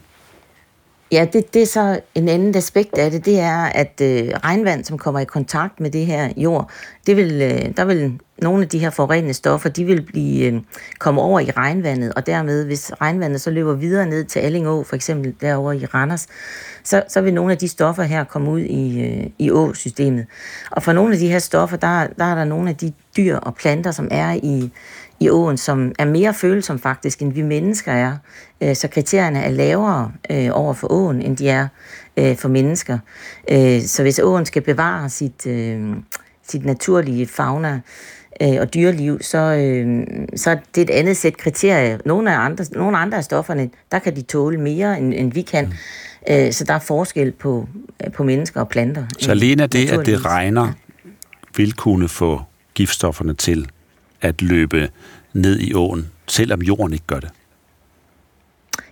Ja, 1.12 1.26
det, 1.32 1.54
det 1.54 1.62
er 1.62 1.66
så 1.66 2.00
en 2.14 2.28
anden 2.28 2.56
aspekt 2.56 2.98
af 2.98 3.10
det, 3.10 3.24
det 3.24 3.40
er, 3.40 3.62
at 3.64 4.00
øh, 4.02 4.28
regnvand, 4.44 4.84
som 4.84 4.98
kommer 4.98 5.20
i 5.20 5.24
kontakt 5.24 5.80
med 5.80 5.90
det 5.90 6.06
her 6.06 6.32
jord, 6.36 6.70
det 7.06 7.16
vil, 7.16 7.42
øh, 7.42 7.76
der 7.76 7.84
vil 7.84 8.18
nogle 8.42 8.62
af 8.62 8.68
de 8.68 8.78
her 8.78 8.90
forurenende 8.90 9.34
stoffer, 9.34 9.68
de 9.68 9.84
vil 9.84 10.02
blive, 10.02 10.46
øh, 10.46 10.60
komme 10.98 11.20
over 11.20 11.40
i 11.40 11.50
regnvandet, 11.50 12.12
og 12.14 12.26
dermed, 12.26 12.64
hvis 12.64 12.92
regnvandet 13.00 13.40
så 13.40 13.50
løber 13.50 13.74
videre 13.74 14.06
ned 14.06 14.24
til 14.24 14.40
Allingå, 14.40 14.82
for 14.82 14.96
eksempel 14.96 15.34
derovre 15.40 15.76
i 15.76 15.86
Randers, 15.86 16.26
så, 16.84 17.02
så 17.08 17.20
vil 17.20 17.34
nogle 17.34 17.52
af 17.52 17.58
de 17.58 17.68
stoffer 17.68 18.02
her 18.02 18.24
komme 18.24 18.50
ud 18.50 18.60
i, 18.60 19.02
øh, 19.02 19.26
i 19.38 19.50
åsystemet. 19.50 20.26
Og 20.70 20.82
for 20.82 20.92
nogle 20.92 21.12
af 21.12 21.18
de 21.18 21.28
her 21.28 21.38
stoffer, 21.38 21.76
der, 21.76 22.06
der 22.18 22.24
er 22.24 22.34
der 22.34 22.44
nogle 22.44 22.70
af 22.70 22.76
de 22.76 22.92
dyr 23.16 23.36
og 23.36 23.54
planter, 23.54 23.90
som 23.90 24.08
er 24.10 24.32
i, 24.32 24.70
i 25.20 25.30
åen, 25.30 25.56
som 25.56 25.92
er 25.98 26.04
mere 26.04 26.34
følsom 26.34 26.78
faktisk, 26.78 27.22
end 27.22 27.32
vi 27.32 27.42
mennesker 27.42 27.92
er. 27.92 28.16
Øh, 28.60 28.76
så 28.76 28.88
kriterierne 28.88 29.42
er 29.42 29.50
lavere 29.50 30.12
øh, 30.30 30.48
over 30.52 30.74
for 30.74 30.92
åen, 30.92 31.22
end 31.22 31.36
de 31.36 31.48
er 31.48 31.68
øh, 32.16 32.36
for 32.36 32.48
mennesker. 32.48 32.98
Øh, 33.50 33.82
så 33.82 34.02
hvis 34.02 34.18
åen 34.18 34.46
skal 34.46 34.62
bevare 34.62 35.08
sit, 35.08 35.46
øh, 35.46 35.96
sit 36.48 36.64
naturlige 36.64 37.26
fauna, 37.26 37.80
øh, 38.42 38.56
og 38.60 38.74
dyreliv, 38.74 39.18
så, 39.20 39.38
øh, 39.38 40.06
så 40.36 40.50
er 40.50 40.56
det 40.74 40.82
et 40.82 40.90
andet 40.90 41.16
sæt 41.16 41.36
kriterier. 41.36 41.98
Nogle 42.04 42.32
af 42.32 42.38
andre, 42.38 42.64
nogle 42.72 42.98
andre 42.98 43.18
af 43.18 43.24
stofferne, 43.24 43.70
der 43.92 43.98
kan 43.98 44.16
de 44.16 44.22
tåle 44.22 44.58
mere, 44.60 44.98
end, 44.98 45.14
end 45.14 45.32
vi 45.32 45.42
kan. 45.42 45.64
Mm. 45.64 45.72
Øh, 46.30 46.52
så 46.52 46.64
der 46.64 46.74
er 46.74 46.78
forskel 46.78 47.32
på, 47.32 47.68
på 48.14 48.24
mennesker 48.24 48.60
og 48.60 48.68
planter. 48.68 49.06
Så 49.18 49.30
alene 49.30 49.66
det, 49.66 49.90
at 49.90 50.06
det 50.06 50.24
regner, 50.24 50.72
vil 51.56 51.72
kunne 51.72 52.08
få 52.08 52.42
giftstofferne 52.74 53.34
til 53.34 53.68
at 54.20 54.42
løbe 54.42 54.88
ned 55.32 55.58
i 55.58 55.74
åen, 55.74 56.10
selvom 56.26 56.62
jorden 56.62 56.92
ikke 56.92 57.06
gør 57.06 57.20
det? 57.20 57.30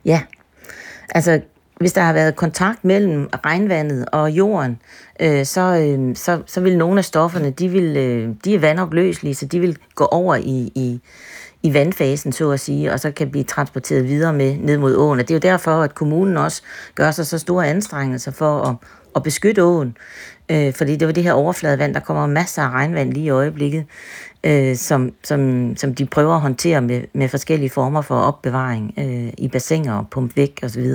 Ja, 0.05 0.23
altså 1.09 1.41
hvis 1.81 1.93
der 1.93 2.01
har 2.01 2.13
været 2.13 2.37
kontakt 2.37 2.85
mellem 2.85 3.29
regnvandet 3.45 4.07
og 4.13 4.31
jorden, 4.31 4.79
øh, 5.21 5.45
så, 5.47 5.61
øh, 5.61 6.17
så, 6.17 6.43
så 6.47 6.61
vil 6.61 6.79
nogle 6.79 6.99
af 6.99 7.05
stofferne, 7.05 7.51
de, 7.51 7.69
vil, 7.69 7.97
øh, 7.97 8.35
de 8.45 8.55
er 8.55 8.59
vandopløselige, 8.59 9.35
så 9.35 9.47
de 9.47 9.61
vil 9.61 9.79
gå 9.95 10.05
over 10.05 10.35
i, 10.37 10.73
i, 10.75 11.01
i 11.63 11.75
vandfasen, 11.75 12.33
så 12.33 12.51
at 12.51 12.61
sige, 12.61 12.93
og 12.93 13.01
så 13.01 13.11
kan 13.11 13.31
blive 13.31 13.45
transporteret 13.45 14.09
videre 14.09 14.33
med 14.33 14.57
ned 14.59 14.79
mod 14.79 14.97
åen. 14.97 15.21
Og 15.21 15.29
det 15.29 15.35
er 15.35 15.39
jo 15.51 15.53
derfor, 15.53 15.83
at 15.83 15.95
kommunen 15.95 16.37
også 16.37 16.63
gør 16.95 17.11
sig 17.11 17.27
så 17.27 17.39
store 17.39 17.69
anstrengelser 17.69 18.31
for 18.31 18.61
at, 18.61 18.77
at 19.17 19.23
beskytte 19.23 19.65
åen. 19.65 19.97
Øh, 20.51 20.75
fordi 20.75 20.97
det 20.97 21.07
var 21.07 21.13
det 21.13 21.23
her 21.23 21.33
overfladevand, 21.33 21.95
der 21.95 22.01
kommer 22.01 22.27
masser 22.27 22.63
af 22.63 22.71
regnvand 22.71 23.13
lige 23.13 23.27
i 23.27 23.31
øjeblikket, 23.31 23.85
øh, 24.45 24.77
som, 24.77 25.13
som, 25.25 25.73
som 25.77 25.95
de 25.95 26.07
prøver 26.07 26.35
at 26.35 26.41
håndtere 26.41 26.81
med, 26.81 27.03
med 27.13 27.29
forskellige 27.29 27.71
former 27.71 28.03
for 28.03 28.15
opbevaring 28.15 28.95
øh, 28.99 29.33
i 29.39 29.49
bassiner 29.49 29.95
og 29.95 30.07
pump 30.11 30.37
væk 30.37 30.61
osv. 30.63 30.87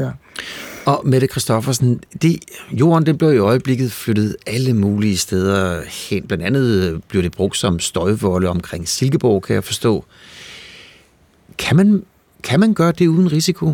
Og 0.85 1.01
Mette 1.05 1.27
Christoffersen, 1.27 1.99
det, 2.21 2.39
jorden 2.71 3.05
det 3.05 3.17
blev 3.17 3.33
i 3.33 3.37
øjeblikket 3.37 3.91
flyttet 3.91 4.35
alle 4.47 4.73
mulige 4.73 5.17
steder 5.17 5.81
hen. 6.09 6.27
Blandt 6.27 6.43
andet 6.43 7.01
blev 7.07 7.23
det 7.23 7.31
brugt 7.31 7.57
som 7.57 7.79
støjvolde 7.79 8.49
omkring 8.49 8.87
Silkeborg, 8.87 9.43
kan 9.43 9.53
jeg 9.55 9.63
forstå. 9.63 10.05
Kan 11.57 11.75
man, 11.75 12.05
kan 12.43 12.59
man 12.59 12.73
gøre 12.73 12.91
det 12.91 13.07
uden 13.07 13.31
risiko? 13.31 13.73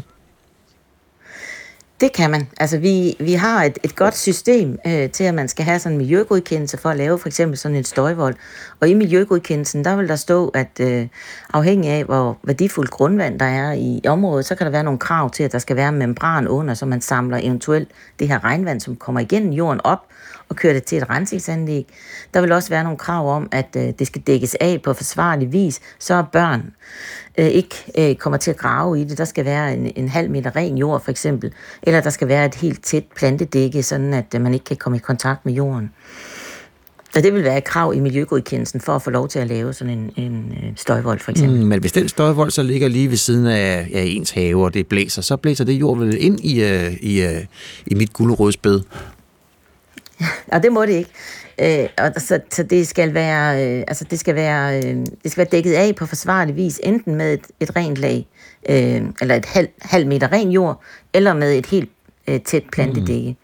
Det 2.01 2.13
kan 2.13 2.31
man. 2.31 2.47
Altså, 2.57 2.77
vi, 2.77 3.15
vi 3.19 3.33
har 3.33 3.63
et, 3.63 3.77
et 3.83 3.95
godt 3.95 4.17
system 4.17 4.79
øh, 4.87 5.09
til, 5.09 5.23
at 5.23 5.33
man 5.33 5.47
skal 5.47 5.65
have 5.65 5.79
sådan 5.79 5.93
en 5.93 5.97
miljøgodkendelse 5.97 6.77
for 6.77 6.89
at 6.89 6.97
lave 6.97 7.19
for 7.19 7.27
eksempel 7.27 7.57
sådan 7.57 7.77
en 7.77 7.83
støjvold. 7.83 8.35
Og 8.79 8.89
i 8.89 8.93
miljøgodkendelsen, 8.93 9.85
der 9.85 9.95
vil 9.95 10.07
der 10.07 10.15
stå, 10.15 10.47
at 10.47 10.79
øh, 10.79 11.07
afhængig 11.53 11.89
af, 11.91 12.03
hvor 12.03 12.37
værdifuldt 12.43 12.91
grundvand 12.91 13.39
der 13.39 13.45
er 13.45 13.73
i 13.73 14.01
området, 14.07 14.45
så 14.45 14.55
kan 14.55 14.65
der 14.65 14.71
være 14.71 14.83
nogle 14.83 14.99
krav 14.99 15.29
til, 15.29 15.43
at 15.43 15.51
der 15.51 15.59
skal 15.59 15.75
være 15.75 15.91
membran 15.91 16.47
under, 16.47 16.73
så 16.73 16.85
man 16.85 17.01
samler 17.01 17.37
eventuelt 17.37 17.89
det 18.19 18.27
her 18.27 18.43
regnvand, 18.43 18.79
som 18.79 18.95
kommer 18.95 19.21
igennem 19.21 19.51
jorden 19.51 19.81
op, 19.83 20.07
og 20.49 20.55
kører 20.55 20.73
det 20.73 20.83
til 20.83 20.97
et 20.97 21.09
rensningsanlæg. 21.09 21.87
Der 22.33 22.41
vil 22.41 22.51
også 22.51 22.69
være 22.69 22.83
nogle 22.83 22.97
krav 22.97 23.35
om, 23.35 23.49
at 23.51 23.75
øh, 23.77 23.93
det 23.99 24.07
skal 24.07 24.21
dækkes 24.21 24.55
af 24.61 24.81
på 24.83 24.93
forsvarlig 24.93 25.53
vis, 25.53 25.79
så 25.99 26.23
børn 26.31 26.73
øh, 27.37 27.47
ikke 27.47 27.75
øh, 27.97 28.15
kommer 28.15 28.37
til 28.37 28.51
at 28.51 28.57
grave 28.57 29.01
i 29.01 29.03
det. 29.03 29.17
Der 29.17 29.25
skal 29.25 29.45
være 29.45 29.73
en, 29.73 29.91
en 29.95 30.09
halv 30.09 30.29
meter 30.29 30.55
ren 30.55 30.77
jord 30.77 31.03
for 31.03 31.11
eksempel, 31.11 31.53
eller 31.83 32.01
der 32.01 32.09
skal 32.09 32.27
være 32.27 32.45
et 32.45 32.55
helt 32.55 32.83
tæt 32.83 33.03
plantedække, 33.15 33.83
sådan 33.83 34.13
at 34.13 34.25
øh, 34.35 34.41
man 34.41 34.53
ikke 34.53 34.65
kan 34.65 34.77
komme 34.77 34.97
i 34.97 35.01
kontakt 35.01 35.45
med 35.45 35.53
jorden. 35.53 35.91
Så 37.13 37.21
det 37.21 37.33
vil 37.33 37.43
være 37.43 37.57
et 37.57 37.63
krav 37.63 37.93
i 37.95 37.99
miljøgodkendelsen 37.99 38.81
for 38.81 38.95
at 38.95 39.01
få 39.01 39.09
lov 39.09 39.27
til 39.27 39.39
at 39.39 39.47
lave 39.47 39.73
sådan 39.73 39.97
en, 39.97 40.11
en 40.15 40.57
øh, 40.63 40.71
støjvold, 40.75 41.19
for 41.19 41.31
eksempel. 41.31 41.59
Mm, 41.59 41.67
men 41.67 41.79
hvis 41.79 41.91
den 41.91 42.07
støjvold 42.07 42.51
så 42.51 42.63
ligger 42.63 42.87
lige 42.87 43.09
ved 43.09 43.17
siden 43.17 43.47
af, 43.47 43.89
af 43.93 44.03
ens 44.07 44.31
have, 44.31 44.63
og 44.63 44.73
det 44.73 44.87
blæser, 44.87 45.21
så 45.21 45.37
blæser 45.37 45.63
det 45.63 45.73
jord 45.73 45.97
vel 45.97 46.17
ind 46.19 46.39
i, 46.39 46.63
uh, 46.63 46.93
i, 46.93 47.25
uh, 47.25 47.41
i 47.85 47.95
mit 47.95 48.13
gulerodsbed? 48.13 48.81
og 50.53 50.63
det 50.63 50.71
må 50.71 50.85
det 50.85 50.93
ikke. 50.93 51.09
Øh, 51.61 51.89
og 51.97 52.21
så, 52.21 52.39
så 52.49 52.63
det 52.63 52.87
skal 52.87 53.13
være, 53.13 53.65
øh, 53.65 53.83
altså 53.87 54.05
det 54.09 54.19
skal 54.19 54.35
være, 54.35 54.77
øh, 54.77 54.95
det 55.23 55.31
skal 55.31 55.37
være 55.37 55.47
dækket 55.51 55.73
af 55.73 55.95
på 55.95 56.05
forsvarlig 56.05 56.55
vis, 56.55 56.79
enten 56.83 57.15
med 57.15 57.33
et, 57.33 57.47
et 57.59 57.75
rent 57.75 57.97
lag, 57.97 58.27
øh, 58.69 59.01
eller 59.21 59.35
et 59.35 59.45
halv, 59.45 59.67
halv 59.81 60.07
meter 60.07 60.31
ren 60.31 60.51
jord, 60.51 60.81
eller 61.13 61.33
med 61.33 61.57
et 61.57 61.65
helt 61.65 61.89
øh, 62.27 62.39
tæt 62.41 62.63
plantedække. 62.71 63.35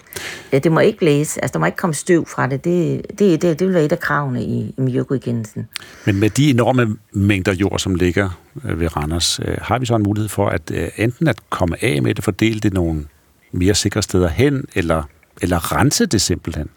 Mm. 0.53 0.61
Det 0.61 0.71
må 0.71 0.79
ikke 0.79 0.99
blæse, 0.99 1.41
altså 1.41 1.53
der 1.53 1.59
må 1.59 1.65
ikke 1.65 1.75
komme 1.75 1.93
støv 1.93 2.25
fra 2.25 2.47
det. 2.47 2.63
Det, 2.63 3.05
det, 3.19 3.41
det, 3.41 3.59
det 3.59 3.67
vil 3.67 3.73
være 3.73 3.85
et 3.85 3.91
af 3.91 3.99
kravene 3.99 4.43
i, 4.43 4.73
i 4.77 4.81
miljøgodkendelsen. 4.81 5.67
Men 6.05 6.19
med 6.19 6.29
de 6.29 6.49
enorme 6.49 6.97
mængder 7.11 7.53
jord, 7.53 7.79
som 7.79 7.95
ligger 7.95 8.29
øh, 8.65 8.79
ved 8.79 8.97
Randers, 8.97 9.39
øh, 9.45 9.57
har 9.61 9.79
vi 9.79 9.85
så 9.85 9.95
en 9.95 10.03
mulighed 10.03 10.29
for 10.29 10.49
at 10.49 10.71
øh, 10.73 10.89
enten 10.97 11.27
at 11.27 11.49
komme 11.49 11.83
af 11.83 12.01
med 12.01 12.15
det, 12.15 12.23
fordele 12.23 12.59
det 12.59 12.73
nogle 12.73 13.05
mere 13.51 13.75
sikre 13.75 14.01
steder 14.01 14.27
hen, 14.27 14.65
eller, 14.75 15.03
eller 15.41 15.75
rense 15.75 16.05
det 16.05 16.21
simpelthen? 16.21 16.69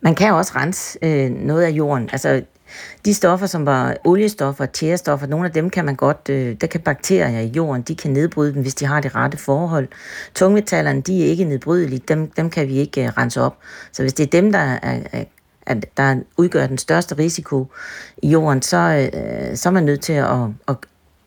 Man 0.00 0.14
kan 0.14 0.32
også 0.32 0.52
rense 0.56 0.98
øh, 1.02 1.30
noget 1.30 1.62
af 1.62 1.70
jorden. 1.70 2.08
Altså, 2.12 2.42
de 3.04 3.14
stoffer, 3.14 3.46
som 3.46 3.66
var 3.66 3.96
oliestoffer, 4.04 4.66
tjærestoffer, 4.66 5.26
nogle 5.26 5.46
af 5.46 5.52
dem 5.52 5.70
kan 5.70 5.84
man 5.84 5.96
godt, 5.96 6.28
øh, 6.30 6.56
der 6.60 6.66
kan 6.66 6.80
bakterier 6.80 7.40
i 7.40 7.46
jorden, 7.46 7.82
de 7.82 7.94
kan 7.94 8.10
nedbryde 8.10 8.54
dem, 8.54 8.62
hvis 8.62 8.74
de 8.74 8.86
har 8.86 9.00
det 9.00 9.14
rette 9.14 9.38
forhold. 9.38 9.88
Tungmetallerne, 10.34 11.00
de 11.00 11.24
er 11.24 11.26
ikke 11.26 11.44
nedbrydelige, 11.44 12.02
dem, 12.08 12.30
dem 12.30 12.50
kan 12.50 12.68
vi 12.68 12.74
ikke 12.74 13.04
øh, 13.04 13.08
rense 13.08 13.40
op. 13.40 13.56
Så 13.92 14.02
hvis 14.02 14.12
det 14.12 14.26
er 14.26 14.30
dem, 14.30 14.52
der 14.52 14.58
er, 14.58 15.00
er 15.12 15.24
at 15.66 15.86
der 15.96 16.16
udgør 16.36 16.66
den 16.66 16.78
største 16.78 17.18
risiko 17.18 17.66
i 18.22 18.28
jorden, 18.28 18.62
så, 18.62 19.10
øh, 19.14 19.56
så 19.56 19.68
er 19.68 19.72
man 19.72 19.84
nødt 19.84 20.00
til 20.00 20.12
at, 20.12 20.38
at, 20.68 20.76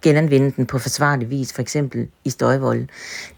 genanvende 0.03 0.51
den 0.51 0.65
på 0.65 0.79
forsvarlig 0.79 1.29
vis, 1.29 1.53
for 1.53 1.61
eksempel 1.61 2.07
i 2.23 2.29
støjvolde. 2.29 2.87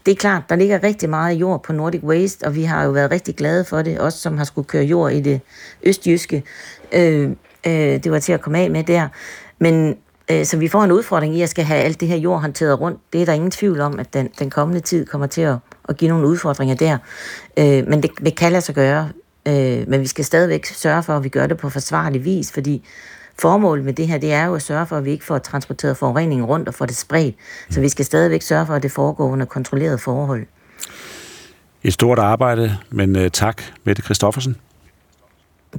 Det 0.06 0.12
er 0.12 0.16
klart, 0.16 0.42
der 0.48 0.56
ligger 0.56 0.82
rigtig 0.82 1.10
meget 1.10 1.34
jord 1.34 1.62
på 1.62 1.72
Nordic 1.72 2.02
Waste, 2.02 2.46
og 2.46 2.54
vi 2.54 2.62
har 2.62 2.84
jo 2.84 2.90
været 2.90 3.10
rigtig 3.10 3.36
glade 3.36 3.64
for 3.64 3.82
det, 3.82 3.98
også 3.98 4.18
som 4.18 4.38
har 4.38 4.44
skulle 4.44 4.66
køre 4.66 4.84
jord 4.84 5.12
i 5.12 5.20
det 5.20 5.40
østjyske. 5.82 6.42
Øh, 6.92 7.30
øh, 7.66 7.72
det 7.74 8.12
var 8.12 8.18
til 8.18 8.32
at 8.32 8.40
komme 8.40 8.58
af 8.58 8.70
med 8.70 8.84
der. 8.84 9.08
Men 9.58 9.96
øh, 10.30 10.44
så 10.44 10.56
vi 10.56 10.68
får 10.68 10.82
en 10.84 10.92
udfordring 10.92 11.36
i 11.36 11.42
at 11.42 11.48
skal 11.48 11.64
have 11.64 11.80
alt 11.80 12.00
det 12.00 12.08
her 12.08 12.16
jord 12.16 12.40
håndteret 12.40 12.80
rundt. 12.80 13.00
Det 13.12 13.22
er 13.22 13.26
der 13.26 13.32
ingen 13.32 13.50
tvivl 13.50 13.80
om, 13.80 13.98
at 13.98 14.14
den, 14.14 14.28
den 14.38 14.50
kommende 14.50 14.80
tid 14.80 15.06
kommer 15.06 15.26
til 15.26 15.40
at, 15.40 15.56
at 15.88 15.96
give 15.96 16.08
nogle 16.08 16.26
udfordringer 16.26 16.74
der. 16.74 16.98
Øh, 17.56 17.88
men 17.88 18.02
det, 18.02 18.10
det 18.24 18.36
kan 18.36 18.52
lade 18.52 18.62
sig 18.62 18.74
gøre. 18.74 19.08
Øh, 19.48 19.88
men 19.88 20.00
vi 20.00 20.06
skal 20.06 20.24
stadigvæk 20.24 20.66
sørge 20.66 21.02
for, 21.02 21.16
at 21.16 21.24
vi 21.24 21.28
gør 21.28 21.46
det 21.46 21.56
på 21.56 21.70
forsvarlig 21.70 22.24
vis, 22.24 22.52
fordi 22.52 22.84
formålet 23.38 23.84
med 23.84 23.92
det 23.92 24.08
her, 24.08 24.18
det 24.18 24.32
er 24.32 24.44
jo 24.44 24.54
at 24.54 24.62
sørge 24.62 24.86
for, 24.86 24.96
at 24.96 25.04
vi 25.04 25.10
ikke 25.10 25.24
får 25.24 25.38
transporteret 25.38 25.96
forureningen 25.96 26.46
rundt 26.46 26.68
og 26.68 26.74
får 26.74 26.86
det 26.86 26.96
spredt. 26.96 27.34
Så 27.70 27.80
vi 27.80 27.88
skal 27.88 28.04
stadigvæk 28.04 28.42
sørge 28.42 28.66
for, 28.66 28.74
at 28.74 28.82
det 28.82 28.92
foregår 28.92 29.28
under 29.28 29.46
kontrolleret 29.46 30.00
forhold. 30.00 30.46
Et 31.82 31.92
stort 31.92 32.18
arbejde, 32.18 32.76
men 32.90 33.16
uh, 33.16 33.28
tak, 33.32 33.62
Mette 33.84 34.02
Christoffersen. 34.02 34.56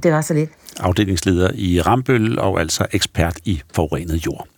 Det 0.02 0.12
var 0.12 0.20
så 0.20 0.34
lidt. 0.34 0.50
Afdelingsleder 0.80 1.50
i 1.54 1.80
Rambøl 1.80 2.38
og 2.38 2.60
altså 2.60 2.86
ekspert 2.92 3.36
i 3.44 3.62
forurenet 3.74 4.26
jord. 4.26 4.48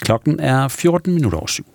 Klokken 0.00 0.40
er 0.40 0.68
14 0.68 1.14
minutter 1.14 1.38
over 1.38 1.46
syv. 1.46 1.66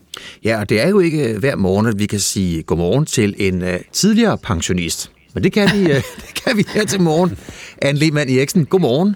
Ja, 0.44 0.60
og 0.60 0.70
det 0.70 0.82
er 0.82 0.90
jo 0.90 1.00
ikke 1.00 1.38
hver 1.40 1.56
morgen, 1.56 1.86
at 1.86 2.00
vi 2.00 2.06
kan 2.06 2.20
sige 2.20 2.64
godmorgen 2.64 3.06
til 3.06 3.36
en 3.38 3.62
uh, 3.62 3.70
tidligere 3.92 4.38
pensionist. 4.38 5.12
Men 5.34 5.44
det 5.44 5.54
kan 5.54 5.70
vi, 5.74 5.82
øh, 5.82 5.96
det 6.28 6.44
kan 6.46 6.58
vi 6.58 6.66
her 6.74 6.86
til 6.86 7.02
morgen. 7.02 7.38
Anne 7.82 8.00
Lehmann 8.00 8.30
Eriksen, 8.30 8.66
godmorgen. 8.66 9.16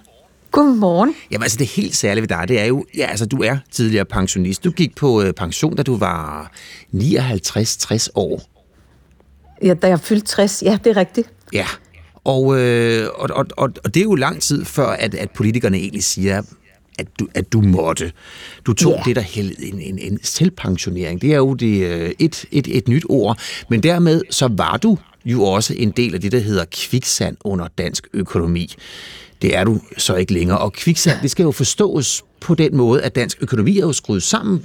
Godmorgen. 0.52 1.14
Jamen 1.30 1.42
altså, 1.42 1.58
det 1.58 1.66
helt 1.66 1.96
særlige 1.96 2.22
ved 2.22 2.28
dig, 2.28 2.44
det 2.48 2.60
er 2.60 2.64
jo, 2.64 2.84
ja, 2.96 3.06
altså, 3.06 3.26
du 3.26 3.36
er 3.42 3.56
tidligere 3.70 4.04
pensionist. 4.04 4.64
Du 4.64 4.70
gik 4.70 4.96
på 4.96 5.22
øh, 5.22 5.32
pension, 5.32 5.76
da 5.76 5.82
du 5.82 5.96
var 5.96 6.52
59-60 6.94 8.08
år. 8.14 8.42
Ja, 9.62 9.74
da 9.74 9.88
jeg 9.88 10.00
fyldte 10.00 10.26
60, 10.26 10.62
ja, 10.62 10.78
det 10.84 10.90
er 10.90 10.96
rigtigt. 10.96 11.30
Ja, 11.52 11.66
og, 12.24 12.60
øh, 12.60 13.08
og, 13.14 13.28
og, 13.32 13.46
og, 13.56 13.70
og 13.84 13.94
det 13.94 14.00
er 14.00 14.04
jo 14.04 14.14
lang 14.14 14.42
tid 14.42 14.64
før, 14.64 14.86
at, 14.88 15.14
at 15.14 15.30
politikerne 15.30 15.76
egentlig 15.78 16.04
siger, 16.04 16.42
at 16.98 17.06
du, 17.18 17.28
at 17.34 17.52
du 17.52 17.60
måtte. 17.60 18.12
Du 18.66 18.72
tog 18.72 18.92
Ja. 18.92 19.02
det, 19.04 19.16
der 19.16 19.22
hed 19.22 19.54
en, 19.58 19.80
en, 19.80 19.98
en 19.98 20.18
selvpensionering. 20.22 21.22
Det 21.22 21.32
er 21.32 21.36
jo 21.36 21.54
det, 21.54 21.82
øh, 21.86 22.10
et, 22.18 22.44
et, 22.52 22.76
et 22.76 22.88
nyt 22.88 23.04
ord. 23.08 23.38
Men 23.70 23.82
dermed 23.82 24.22
så 24.30 24.48
var 24.52 24.76
du 24.76 24.98
jo 25.24 25.42
også 25.42 25.74
en 25.76 25.90
del 25.90 26.14
af 26.14 26.20
det, 26.20 26.32
der 26.32 26.38
hedder 26.38 26.64
kviksand 26.72 27.36
under 27.44 27.68
dansk 27.78 28.06
økonomi. 28.12 28.74
Det 29.42 29.56
er 29.56 29.64
du 29.64 29.80
så 29.98 30.14
ikke 30.14 30.32
længere. 30.32 30.58
Og 30.58 30.72
kviksand, 30.72 31.18
det 31.22 31.30
skal 31.30 31.42
jo 31.42 31.50
forstås 31.50 32.24
på 32.40 32.54
den 32.54 32.76
måde, 32.76 33.02
at 33.02 33.14
dansk 33.14 33.38
økonomi 33.40 33.78
er 33.78 33.82
jo 33.82 33.92
skruet 33.92 34.22
sammen 34.22 34.64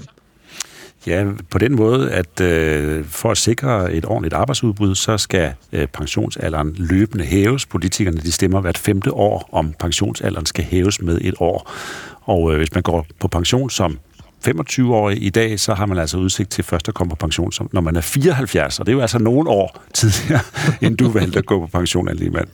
Ja, 1.07 1.25
på 1.49 1.57
den 1.57 1.75
måde, 1.75 2.11
at 2.11 2.41
øh, 2.41 3.05
for 3.05 3.31
at 3.31 3.37
sikre 3.37 3.93
et 3.93 4.05
ordentligt 4.05 4.33
arbejdsudbud, 4.33 4.95
så 4.95 5.17
skal 5.17 5.53
øh, 5.71 5.87
pensionsalderen 5.87 6.75
løbende 6.77 7.25
hæves. 7.25 7.65
Politikerne 7.65 8.17
de 8.17 8.31
stemmer 8.31 8.61
hvert 8.61 8.77
femte 8.77 9.13
år, 9.13 9.49
om 9.51 9.73
pensionsalderen 9.79 10.45
skal 10.45 10.63
hæves 10.63 11.01
med 11.01 11.17
et 11.21 11.33
år. 11.39 11.71
Og 12.21 12.51
øh, 12.51 12.57
hvis 12.57 12.73
man 12.73 12.83
går 12.83 13.05
på 13.19 13.27
pension 13.27 13.69
som 13.69 13.97
25-årig 14.47 15.23
i 15.23 15.29
dag, 15.29 15.59
så 15.59 15.73
har 15.73 15.85
man 15.85 15.97
altså 15.97 16.17
udsigt 16.17 16.49
til 16.49 16.63
først 16.63 16.87
at 16.87 16.93
komme 16.93 17.09
på 17.09 17.15
pension, 17.15 17.51
som, 17.51 17.69
når 17.73 17.81
man 17.81 17.95
er 17.95 18.01
74. 18.01 18.79
Og 18.79 18.85
det 18.85 18.91
er 18.91 18.95
jo 18.95 19.01
altså 19.01 19.19
nogle 19.19 19.49
år 19.49 19.83
tidligere, 19.93 20.41
end 20.81 20.97
du 20.97 21.09
valgte 21.09 21.39
at 21.39 21.45
gå 21.45 21.59
på 21.59 21.67
pension 21.67 22.09
alligevel. 22.09 22.45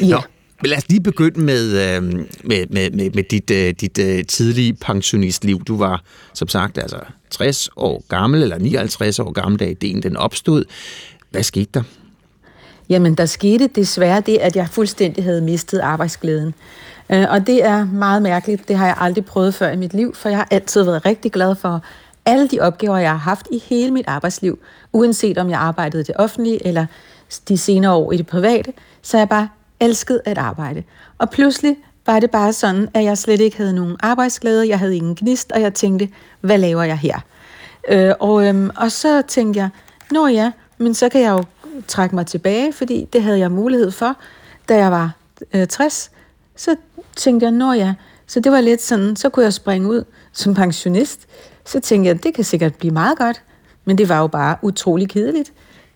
Ja. 0.00 0.06
Nå, 0.06 0.20
men 0.62 0.68
lad 0.68 0.78
os 0.78 0.88
lige 0.88 1.00
begynde 1.00 1.40
med, 1.40 1.96
øh, 1.96 2.02
med, 2.02 2.26
med, 2.44 2.90
med, 2.90 3.10
med 3.10 3.22
dit, 3.30 3.50
øh, 3.50 3.74
dit 3.80 3.98
øh, 3.98 4.24
tidlige 4.24 4.74
pensionistliv. 4.74 5.64
Du 5.64 5.76
var, 5.76 6.02
som 6.34 6.48
sagt, 6.48 6.78
altså 6.78 6.98
60 7.30 7.68
år 7.76 8.04
gammel, 8.08 8.42
eller 8.42 8.58
59 8.58 9.18
år 9.18 9.32
gammel, 9.32 9.60
da 9.60 9.64
ideen 9.64 10.02
den 10.02 10.16
opstod. 10.16 10.64
Hvad 11.30 11.42
skete 11.42 11.70
der? 11.74 11.82
Jamen, 12.88 13.14
der 13.14 13.26
skete 13.26 13.66
desværre 13.66 14.20
det, 14.20 14.38
at 14.38 14.56
jeg 14.56 14.68
fuldstændig 14.68 15.24
havde 15.24 15.40
mistet 15.40 15.80
arbejdsglæden. 15.80 16.54
Øh, 17.10 17.26
og 17.30 17.46
det 17.46 17.64
er 17.64 17.84
meget 17.84 18.22
mærkeligt. 18.22 18.68
Det 18.68 18.76
har 18.76 18.86
jeg 18.86 18.96
aldrig 19.00 19.24
prøvet 19.24 19.54
før 19.54 19.70
i 19.70 19.76
mit 19.76 19.94
liv, 19.94 20.14
for 20.14 20.28
jeg 20.28 20.38
har 20.38 20.48
altid 20.50 20.82
været 20.82 21.06
rigtig 21.06 21.32
glad 21.32 21.54
for 21.54 21.82
alle 22.24 22.48
de 22.48 22.60
opgaver, 22.60 22.98
jeg 22.98 23.10
har 23.10 23.16
haft 23.16 23.46
i 23.52 23.62
hele 23.68 23.90
mit 23.90 24.04
arbejdsliv. 24.08 24.58
Uanset 24.92 25.38
om 25.38 25.50
jeg 25.50 25.58
arbejdede 25.58 26.00
i 26.00 26.04
det 26.04 26.14
offentlige 26.16 26.66
eller 26.66 26.86
de 27.48 27.58
senere 27.58 27.92
år 27.92 28.12
i 28.12 28.16
det 28.16 28.26
private, 28.26 28.72
så 29.02 29.16
har 29.16 29.20
jeg 29.20 29.28
bare 29.28 29.48
elsket 29.82 30.20
at 30.24 30.38
arbejde. 30.38 30.82
Og 31.18 31.30
pludselig 31.30 31.76
var 32.06 32.20
det 32.20 32.30
bare 32.30 32.52
sådan, 32.52 32.88
at 32.94 33.04
jeg 33.04 33.18
slet 33.18 33.40
ikke 33.40 33.56
havde 33.56 33.72
nogen 33.72 33.96
arbejdsglæde, 34.00 34.68
jeg 34.68 34.78
havde 34.78 34.96
ingen 34.96 35.14
gnist, 35.14 35.52
og 35.52 35.60
jeg 35.60 35.74
tænkte, 35.74 36.08
hvad 36.40 36.58
laver 36.58 36.82
jeg 36.82 36.98
her? 36.98 37.20
Øh, 37.88 38.12
og, 38.20 38.46
øhm, 38.46 38.70
og 38.76 38.92
så 38.92 39.22
tænkte 39.28 39.60
jeg, 39.60 39.68
nå 40.10 40.26
ja, 40.26 40.50
men 40.78 40.94
så 40.94 41.08
kan 41.08 41.20
jeg 41.20 41.30
jo 41.30 41.44
trække 41.88 42.14
mig 42.14 42.26
tilbage, 42.26 42.72
fordi 42.72 43.08
det 43.12 43.22
havde 43.22 43.38
jeg 43.38 43.50
mulighed 43.50 43.90
for, 43.90 44.16
da 44.68 44.76
jeg 44.76 44.90
var 44.90 45.12
øh, 45.54 45.66
60. 45.66 46.10
Så 46.56 46.76
tænkte 47.16 47.44
jeg, 47.44 47.50
nå 47.50 47.72
ja, 47.72 47.94
så 48.26 48.40
det 48.40 48.52
var 48.52 48.60
lidt 48.60 48.82
sådan, 48.82 49.16
så 49.16 49.28
kunne 49.28 49.44
jeg 49.44 49.52
springe 49.52 49.88
ud 49.88 50.04
som 50.32 50.54
pensionist. 50.54 51.20
Så 51.66 51.80
tænkte 51.80 52.08
jeg, 52.08 52.22
det 52.22 52.34
kan 52.34 52.44
sikkert 52.44 52.74
blive 52.74 52.92
meget 52.92 53.18
godt, 53.18 53.42
men 53.84 53.98
det 53.98 54.08
var 54.08 54.18
jo 54.18 54.26
bare 54.26 54.56
utrolig 54.62 55.08
kedeligt. 55.08 55.52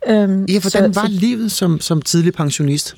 Øhm, 0.08 0.44
Ja, 0.44 0.60
hvordan 0.60 0.94
var 0.94 1.06
livet 1.08 1.52
som, 1.52 1.80
som 1.80 2.02
tidlig 2.02 2.32
pensionist? 2.32 2.96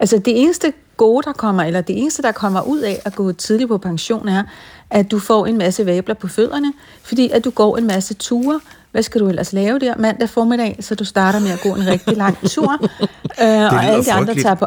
Altså 0.00 0.18
det 0.18 0.42
eneste 0.42 0.72
gode, 0.96 1.22
der 1.26 1.32
kommer, 1.32 1.62
eller 1.62 1.80
det 1.80 1.98
eneste, 1.98 2.22
der 2.22 2.32
kommer 2.32 2.62
ud 2.62 2.78
af 2.78 3.02
at 3.04 3.14
gå 3.14 3.32
tidligt 3.32 3.68
på 3.68 3.78
pension, 3.78 4.28
er, 4.28 4.42
at 4.90 5.10
du 5.10 5.18
får 5.18 5.46
en 5.46 5.58
masse 5.58 5.86
vabler 5.86 6.14
på 6.14 6.28
fødderne, 6.28 6.72
fordi 7.02 7.30
at 7.30 7.44
du 7.44 7.50
går 7.50 7.76
en 7.76 7.86
masse 7.86 8.14
ture. 8.14 8.60
Hvad 8.90 9.02
skal 9.02 9.20
du 9.20 9.28
ellers 9.28 9.52
lave 9.52 9.78
der 9.78 9.94
mandag 9.98 10.28
formiddag, 10.28 10.76
så 10.80 10.94
du 10.94 11.04
starter 11.04 11.40
med 11.40 11.50
at 11.50 11.60
gå 11.62 11.68
en 11.68 11.86
rigtig 11.86 12.16
lang 12.16 12.36
tur. 12.48 12.72
øh, 13.42 13.62
og 13.72 13.84
alle 13.84 14.04
de 14.04 14.12
andre 14.12 14.34
tager 14.34 14.54
på, 14.54 14.66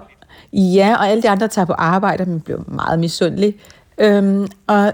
ja, 0.54 0.96
og 0.96 1.08
alle 1.10 1.24
de 1.24 1.30
andre 1.30 1.48
tager 1.48 1.66
på 1.66 1.74
arbejde, 1.74 2.26
men 2.26 2.40
blev 2.40 2.66
meget 2.68 3.00
misundelig. 3.00 3.56
Øhm, 3.98 4.48
og 4.68 4.94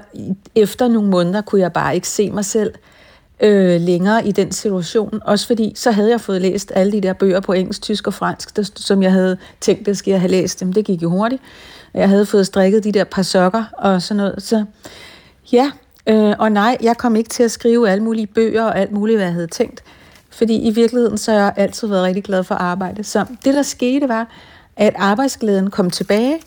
efter 0.55 0.87
nogle 0.87 1.09
måneder 1.09 1.41
kunne 1.41 1.61
jeg 1.61 1.73
bare 1.73 1.95
ikke 1.95 2.07
se 2.07 2.31
mig 2.31 2.45
selv 2.45 2.73
øh, 3.41 3.81
længere 3.81 4.27
i 4.27 4.31
den 4.31 4.51
situation. 4.51 5.21
Også 5.25 5.47
fordi, 5.47 5.73
så 5.75 5.91
havde 5.91 6.09
jeg 6.09 6.21
fået 6.21 6.41
læst 6.41 6.71
alle 6.75 6.91
de 6.91 7.01
der 7.01 7.13
bøger 7.13 7.39
på 7.39 7.53
engelsk, 7.53 7.81
tysk 7.81 8.07
og 8.07 8.13
fransk, 8.13 8.55
der, 8.55 8.69
som 8.75 9.03
jeg 9.03 9.11
havde 9.11 9.37
tænkt, 9.61 9.85
det 9.85 9.97
skal 9.97 10.11
jeg 10.11 10.19
have 10.19 10.31
læst 10.31 10.59
dem. 10.59 10.73
Det 10.73 10.85
gik 10.85 11.03
jo 11.03 11.09
hurtigt. 11.09 11.41
Jeg 11.93 12.09
havde 12.09 12.25
fået 12.25 12.45
strikket 12.45 12.83
de 12.83 12.91
der 12.91 13.03
par 13.03 13.21
sokker 13.21 13.63
og 13.73 14.01
sådan 14.01 14.17
noget. 14.17 14.43
Så 14.43 14.65
ja, 15.51 15.71
øh, 16.07 16.35
og 16.39 16.51
nej, 16.51 16.77
jeg 16.81 16.97
kom 16.97 17.15
ikke 17.15 17.29
til 17.29 17.43
at 17.43 17.51
skrive 17.51 17.89
alle 17.89 18.03
mulige 18.03 18.27
bøger 18.27 18.63
og 18.63 18.79
alt 18.79 18.91
muligt, 18.91 19.17
hvad 19.17 19.25
jeg 19.25 19.33
havde 19.33 19.47
tænkt. 19.47 19.83
Fordi 20.29 20.55
i 20.55 20.71
virkeligheden, 20.71 21.17
så 21.17 21.31
har 21.31 21.39
jeg 21.39 21.53
altid 21.55 21.87
været 21.87 22.03
rigtig 22.03 22.23
glad 22.23 22.43
for 22.43 22.55
at 22.55 22.61
arbejde. 22.61 23.03
Så 23.03 23.25
det, 23.45 23.53
der 23.53 23.61
skete, 23.61 24.09
var, 24.09 24.27
at 24.75 24.93
arbejdsglæden 24.97 25.69
kom 25.69 25.89
tilbage, 25.89 26.39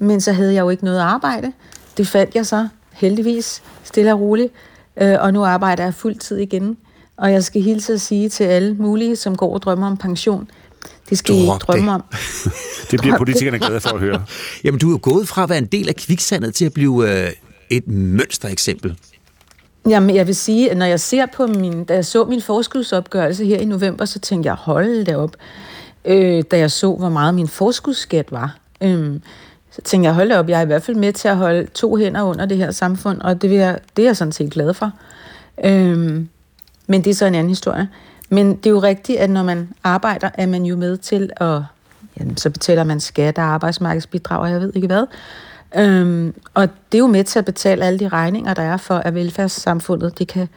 men 0.00 0.20
så 0.20 0.32
havde 0.32 0.54
jeg 0.54 0.60
jo 0.60 0.70
ikke 0.70 0.84
noget 0.84 0.98
arbejde. 0.98 1.52
Det 1.96 2.08
fandt 2.08 2.34
jeg 2.34 2.46
så 2.46 2.68
heldigvis 2.92 3.62
stille 3.84 4.12
og 4.12 4.20
roligt, 4.20 4.52
øh, 5.00 5.16
og 5.20 5.32
nu 5.32 5.44
arbejder 5.44 5.84
jeg 5.84 5.94
fuldtid 5.94 6.36
igen. 6.36 6.76
Og 7.16 7.32
jeg 7.32 7.44
skal 7.44 7.62
hilse 7.62 7.92
at 7.92 8.00
sige 8.00 8.28
til 8.28 8.44
alle 8.44 8.74
mulige, 8.74 9.16
som 9.16 9.36
går 9.36 9.54
og 9.54 9.62
drømmer 9.62 9.86
om 9.86 9.96
pension, 9.96 10.50
det 11.10 11.18
skal 11.18 11.34
I 11.34 11.38
ikke 11.38 11.48
Drop 11.50 11.62
drømme 11.62 11.86
det. 11.86 11.94
om. 11.94 12.04
Det 12.90 13.00
bliver 13.00 13.18
politikerne 13.18 13.58
glade 13.58 13.80
for 13.80 13.90
at 13.90 14.00
høre. 14.00 14.24
Jamen, 14.64 14.80
du 14.80 14.88
er 14.88 14.90
jo 14.90 14.98
gået 15.02 15.28
fra 15.28 15.42
at 15.42 15.48
være 15.48 15.58
en 15.58 15.66
del 15.66 15.88
af 15.88 15.96
kviksandet 15.96 16.54
til 16.54 16.64
at 16.64 16.72
blive 16.72 17.24
øh, 17.24 17.30
et 17.70 17.88
mønstereksempel. 17.88 18.96
Jamen, 19.88 20.16
jeg 20.16 20.26
vil 20.26 20.36
sige, 20.36 20.70
at 20.70 20.76
når 20.76 20.86
jeg 20.86 21.00
ser 21.00 21.26
på 21.26 21.46
min, 21.46 21.84
da 21.84 21.94
jeg 21.94 22.04
så 22.04 22.24
min 22.24 22.42
forskudsopgørelse 22.42 23.44
her 23.44 23.58
i 23.58 23.64
november, 23.64 24.04
så 24.04 24.18
tænkte 24.18 24.46
jeg, 24.46 24.54
hold 24.54 25.04
da 25.04 25.16
op. 25.16 25.36
Øh, 26.04 26.42
da 26.50 26.58
jeg 26.58 26.70
så, 26.70 26.94
hvor 26.94 27.08
meget 27.08 27.34
min 27.34 27.48
forskudsskat 27.48 28.32
var. 28.32 28.58
Øh, 28.82 29.20
så 29.70 29.82
tænkte 29.82 30.06
jeg, 30.06 30.14
hold 30.14 30.28
da 30.28 30.38
op, 30.38 30.48
jeg 30.48 30.58
er 30.58 30.62
i 30.62 30.66
hvert 30.66 30.82
fald 30.82 30.96
med 30.96 31.12
til 31.12 31.28
at 31.28 31.36
holde 31.36 31.66
to 31.66 31.96
hænder 31.96 32.22
under 32.22 32.46
det 32.46 32.56
her 32.56 32.70
samfund, 32.70 33.20
og 33.20 33.42
det, 33.42 33.50
vil 33.50 33.58
jeg, 33.58 33.78
det 33.96 34.02
er 34.02 34.08
jeg 34.08 34.16
sådan 34.16 34.32
set 34.32 34.52
glad 34.52 34.74
for. 34.74 34.92
Øhm, 35.64 36.28
men 36.86 37.04
det 37.04 37.10
er 37.10 37.14
så 37.14 37.26
en 37.26 37.34
anden 37.34 37.48
historie. 37.48 37.88
Men 38.28 38.56
det 38.56 38.66
er 38.66 38.70
jo 38.70 38.78
rigtigt, 38.78 39.18
at 39.18 39.30
når 39.30 39.42
man 39.42 39.68
arbejder, 39.84 40.30
er 40.34 40.46
man 40.46 40.64
jo 40.64 40.76
med 40.76 40.96
til 40.96 41.30
at, 41.36 41.62
jamen, 42.18 42.36
så 42.36 42.50
betaler 42.50 42.84
man 42.84 43.00
skat 43.00 43.38
og 43.38 43.44
arbejdsmarkedsbidrag, 43.44 44.38
og 44.38 44.50
jeg 44.50 44.60
ved 44.60 44.72
ikke 44.74 44.86
hvad. 44.86 45.06
Øhm, 45.76 46.34
og 46.54 46.68
det 46.92 46.98
er 46.98 47.02
jo 47.02 47.06
med 47.06 47.24
til 47.24 47.38
at 47.38 47.44
betale 47.44 47.84
alle 47.84 47.98
de 47.98 48.08
regninger, 48.08 48.54
der 48.54 48.62
er 48.62 48.76
for, 48.76 48.94
at 48.94 49.14
velfærdssamfundet 49.14 50.18
det 50.18 50.28
kan, 50.28 50.48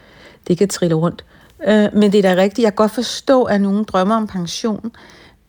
det 0.47 0.57
kan 0.57 0.69
trille 0.69 0.95
rundt. 0.95 1.25
Øh, 1.67 1.87
men 1.93 2.11
det 2.11 2.25
er 2.25 2.35
da 2.35 2.41
rigtigt. 2.41 2.63
Jeg 2.63 2.71
kan 2.71 2.75
godt 2.75 2.91
forstå, 2.91 3.43
at 3.43 3.61
nogen 3.61 3.83
drømmer 3.83 4.15
om 4.15 4.27
pension, 4.27 4.91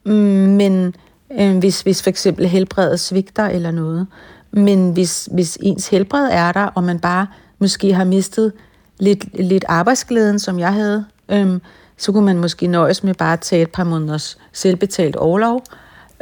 mm, 0.04 0.12
men 0.12 0.94
øh, 1.32 1.58
hvis, 1.58 1.80
hvis 1.80 2.02
for 2.02 2.10
eksempel 2.10 2.48
helbredet 2.48 3.00
svigter 3.00 3.44
eller 3.46 3.70
noget. 3.70 4.06
Men 4.50 4.92
hvis, 4.92 5.28
hvis 5.32 5.58
ens 5.62 5.88
helbred 5.88 6.28
er 6.32 6.52
der, 6.52 6.64
og 6.64 6.84
man 6.84 6.98
bare 6.98 7.26
måske 7.58 7.94
har 7.94 8.04
mistet 8.04 8.52
lidt, 8.98 9.24
lidt 9.34 9.64
arbejdsglæden, 9.68 10.38
som 10.38 10.58
jeg 10.58 10.72
havde, 10.72 11.04
øhm, 11.28 11.60
så 11.96 12.12
kunne 12.12 12.24
man 12.24 12.38
måske 12.38 12.66
nøjes 12.66 13.04
med 13.04 13.14
bare 13.14 13.32
at 13.32 13.40
tage 13.40 13.62
et 13.62 13.70
par 13.70 13.84
måneders 13.84 14.38
selvbetalt 14.52 15.16
overlov, 15.16 15.64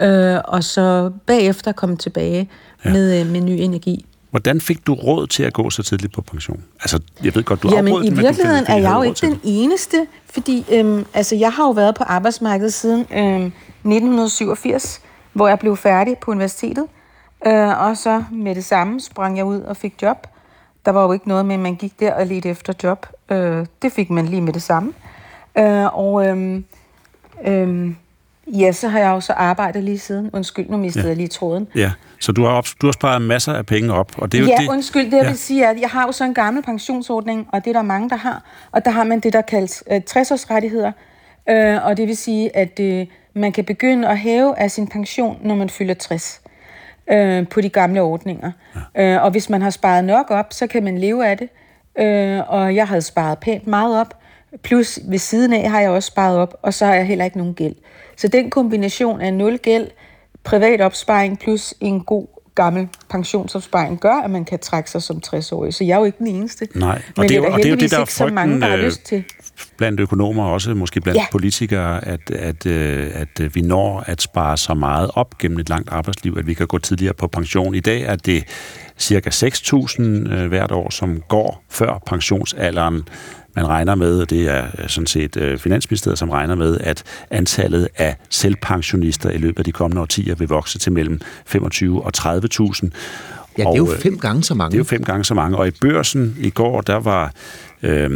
øh, 0.01 0.39
og 0.45 0.65
så 0.65 1.11
bagefter 1.27 1.73
komme 1.73 1.97
tilbage 1.97 2.51
ja. 2.85 2.93
med, 2.93 3.21
øh, 3.21 3.27
med 3.27 3.41
ny 3.41 3.51
energi. 3.51 4.07
Hvordan 4.31 4.61
fik 4.61 4.87
du 4.87 4.95
råd 4.95 5.27
til 5.27 5.43
at 5.43 5.53
gå 5.53 5.71
så 5.71 5.83
tidligt 5.83 6.13
på 6.13 6.23
pension? 6.23 6.63
Altså, 6.81 7.01
jeg 7.25 7.35
ved 7.35 7.43
godt, 7.43 7.63
du 7.63 7.71
Jamen, 7.75 7.93
afbrød 7.93 8.05
i 8.05 8.07
den, 8.07 8.17
men 8.17 8.25
du 8.25 8.29
virkeligheden 8.31 8.65
er 8.69 8.77
jeg 8.77 8.95
jo 8.95 9.03
ikke 9.03 9.27
den 9.27 9.41
eneste, 9.45 10.07
fordi 10.31 10.65
øhm, 10.73 11.07
altså, 11.15 11.37
jeg 11.37 11.53
har 11.53 11.65
jo 11.65 11.71
været 11.71 11.95
på 11.95 12.05
arbejdsmarkedet 12.05 12.73
siden 12.73 13.07
øhm, 13.15 13.53
1987, 13.85 15.01
hvor 15.33 15.49
jeg 15.49 15.59
blev 15.59 15.77
færdig 15.77 16.19
på 16.19 16.31
universitetet, 16.31 16.87
øh, 17.47 17.83
og 17.83 17.97
så 17.97 18.25
med 18.33 18.55
det 18.55 18.65
samme 18.65 19.01
sprang 19.01 19.37
jeg 19.37 19.45
ud 19.45 19.61
og 19.61 19.77
fik 19.77 20.03
job. 20.03 20.27
Der 20.85 20.93
var 20.93 21.03
jo 21.03 21.13
ikke 21.13 21.29
noget 21.29 21.47
med, 21.47 21.55
at 21.55 21.61
man 21.61 21.75
gik 21.75 22.01
der 22.01 22.15
og 22.15 22.27
ledte 22.27 22.49
efter 22.49 22.73
job. 22.83 23.07
Øh, 23.31 23.67
det 23.83 23.93
fik 23.93 24.11
man 24.11 24.27
lige 24.27 24.41
med 24.41 24.53
det 24.53 24.63
samme. 24.63 24.93
Øh, 25.59 25.99
og 25.99 26.27
øhm, 26.27 26.65
øhm, 27.47 27.97
ja, 28.47 28.73
så 28.73 28.89
har 28.89 28.99
jeg 28.99 29.09
jo 29.09 29.21
så 29.21 29.33
arbejdet 29.33 29.85
lige 29.85 29.99
siden. 29.99 30.31
Undskyld, 30.33 30.69
nu 30.69 30.77
mistede 30.77 31.03
Ja. 31.03 31.07
ja. 31.07 31.09
jeg 31.09 31.17
lige 31.17 31.29
tråden. 31.29 31.69
Ja, 31.75 31.93
så 32.21 32.33
du 32.33 32.43
har, 32.45 32.51
op, 32.51 32.67
du 32.83 32.87
har 32.87 32.93
sparet 32.93 33.23
masser 33.23 33.53
af 33.53 33.67
penge 33.67 33.93
op, 33.93 34.13
og 34.19 34.33
det 34.33 34.39
er 34.39 34.43
jo 34.43 34.49
ja, 34.49 34.57
det... 34.57 34.69
undskyld, 34.69 35.11
det 35.11 35.17
jeg 35.17 35.27
vil 35.27 35.39
sige 35.39 35.65
er, 35.65 35.71
at 35.71 35.81
jeg 35.81 35.89
har 35.89 36.07
jo 36.07 36.13
så 36.13 36.25
en 36.25 36.35
gammel 36.35 36.63
pensionsordning, 36.63 37.49
og 37.53 37.65
det 37.65 37.71
er 37.71 37.75
der 37.75 37.83
mange, 37.83 38.11
der 38.11 38.17
har. 38.17 38.43
Og 38.73 38.85
der 38.85 38.91
har 38.91 39.05
man 39.05 39.21
det, 39.21 39.33
der 39.33 39.41
kaldes 39.41 39.85
øh, 39.91 40.01
60-årsrettigheder. 40.11 40.93
Øh, 41.51 41.87
og 41.87 41.97
det 41.97 42.09
vil 42.09 42.17
sige, 42.17 42.57
at 42.57 42.81
øh, 42.81 43.07
man 43.35 43.53
kan 43.53 43.65
begynde 43.65 44.09
at 44.09 44.19
hæve 44.19 44.59
af 44.59 44.71
sin 44.71 44.87
pension, 44.87 45.39
når 45.43 45.55
man 45.55 45.71
fylder 45.71 45.95
60 45.95 46.41
øh, 47.13 47.49
på 47.49 47.61
de 47.61 47.69
gamle 47.69 48.01
ordninger. 48.01 48.53
Ja. 48.97 49.15
Øh, 49.15 49.25
og 49.25 49.31
hvis 49.31 49.51
man 49.51 49.63
har 49.63 49.71
sparet 49.71 50.05
nok 50.05 50.31
op, 50.31 50.53
så 50.53 50.67
kan 50.67 50.85
man 50.85 50.99
leve 50.99 51.27
af 51.27 51.39
det. 51.39 51.49
Øh, 51.99 52.41
og 52.49 52.75
jeg 52.75 52.89
havde 52.89 53.03
sparet 53.03 53.39
pænt 53.39 53.67
meget 53.67 54.01
op, 54.01 54.15
Plus 54.63 54.99
ved 55.09 55.19
siden 55.19 55.53
af 55.53 55.71
har 55.71 55.81
jeg 55.81 55.91
også 55.91 56.07
sparet 56.07 56.39
op, 56.39 56.55
og 56.63 56.75
så 56.75 56.87
har 56.87 56.95
jeg 56.95 57.07
heller 57.07 57.25
ikke 57.25 57.39
nogen 57.39 57.55
gæld. 57.55 57.75
Så 58.17 58.29
den 58.29 58.51
kombination 58.51 59.21
af 59.21 59.35
nul 59.35 59.59
gæld, 59.59 59.89
privat 60.45 60.81
opsparing 60.81 61.39
plus 61.39 61.75
en 61.81 62.01
god 62.01 62.27
gammel 62.55 62.89
pensionsopsparing 63.11 64.01
gør, 64.01 64.15
at 64.15 64.31
man 64.31 64.45
kan 64.45 64.59
trække 64.59 64.91
sig 64.91 65.03
som 65.03 65.23
60-årig. 65.27 65.75
Så 65.75 65.85
jeg 65.85 65.95
er 65.95 65.99
jo 65.99 66.05
ikke 66.05 66.19
den 66.19 66.27
eneste. 66.27 66.69
Nej, 66.75 66.91
og 66.91 67.01
Men 67.17 67.29
det 67.29 67.37
er 67.37 67.39
jo, 67.39 67.57
det, 67.57 67.67
er 67.67 67.71
jo 67.71 67.77
det, 67.77 67.91
der 67.91 67.99
er 68.01 68.05
så 68.05 68.27
mange, 68.27 68.61
der 68.61 68.67
har 68.67 68.73
frygten, 68.73 68.87
lyst 68.87 69.05
til. 69.05 69.25
Blandt 69.79 70.01
økonomer, 70.01 70.45
også 70.45 70.75
måske 70.75 71.01
blandt 71.01 71.19
Ja. 71.21 71.25
politikere, 71.33 72.05
at, 72.05 72.31
at, 72.31 72.67
øh, 72.67 73.11
at 73.15 73.41
øh, 73.41 73.55
vi 73.55 73.61
når 73.61 74.05
at 74.07 74.23
spare 74.23 74.57
så 74.57 74.75
meget 74.75 75.11
op 75.15 75.39
gennem 75.39 75.59
et 75.59 75.69
langt 75.69 75.89
arbejdsliv, 75.93 76.37
at 76.39 76.47
vi 76.47 76.55
kan 76.55 76.67
gå 76.67 76.79
tidligere 76.79 77.15
på 77.15 77.27
pension. 77.27 77.75
I 77.75 77.81
dag 77.81 78.03
er 78.03 78.17
det 78.17 78.45
cirka 78.99 79.31
6.000 79.31 80.03
øh, 80.03 80.49
hvert 80.49 80.73
år, 80.73 80.91
som 80.91 81.23
går 81.29 81.65
før 81.71 82.03
pensionsalderen. 82.07 83.03
Man 83.57 83.69
regner 83.69 83.95
med, 83.95 84.21
og 84.21 84.31
det 84.31 84.49
er 84.49 84.65
sådan 84.87 85.07
set 85.07 85.57
Finansministeriet, 85.59 86.19
som 86.19 86.31
regner 86.31 86.55
med, 86.55 86.79
at 86.81 87.03
antallet 87.31 87.89
af 87.97 88.17
selvpensionister 88.31 89.31
i 89.31 89.37
løbet 89.39 89.59
af 89.59 89.65
de 89.65 89.73
kommende 89.73 90.03
årtier 90.03 90.35
vil 90.35 90.49
vokse 90.49 90.79
til 90.79 90.93
mellem 90.93 91.21
25 91.47 92.05
og 92.05 92.13
30.000. 92.19 92.31
Ja, 93.59 93.63
det 93.63 93.69
er 93.69 93.77
jo 93.77 93.87
Og, 93.87 93.97
fem 94.01 94.19
gange 94.19 94.45
så 94.45 94.55
mange. 94.55 94.71
Det 94.71 94.77
er 94.77 94.79
jo 94.79 94.85
fem 94.85 95.05
gange 95.05 95.25
så 95.25 95.35
mange. 95.35 95.57
Og 95.59 95.69
i 95.69 95.71
børsen 95.71 96.37
i 96.41 96.51
går, 96.51 96.81
der 96.81 96.97
var 96.97 97.33
øh, 97.83 98.11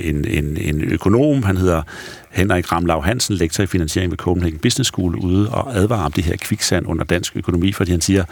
en, 0.00 0.24
en, 0.24 0.56
en 0.56 0.80
økonom, 0.82 1.42
han 1.42 1.56
hedder 1.56 1.82
Henrik 2.30 2.72
Ramlav 2.72 3.04
Hansen, 3.04 3.36
lektor 3.36 3.64
i 3.64 3.66
finansiering 3.66 4.10
ved 4.10 4.18
Copenhagen 4.18 4.58
Business 4.58 4.88
School, 4.90 5.16
ude 5.16 5.48
og 5.50 5.76
advarer 5.76 6.04
om 6.04 6.12
det 6.12 6.24
her 6.24 6.36
kviksand 6.36 6.86
under 6.86 7.04
dansk 7.04 7.36
økonomi, 7.36 7.72
fordi 7.72 7.90
han 7.90 8.00
siger, 8.00 8.24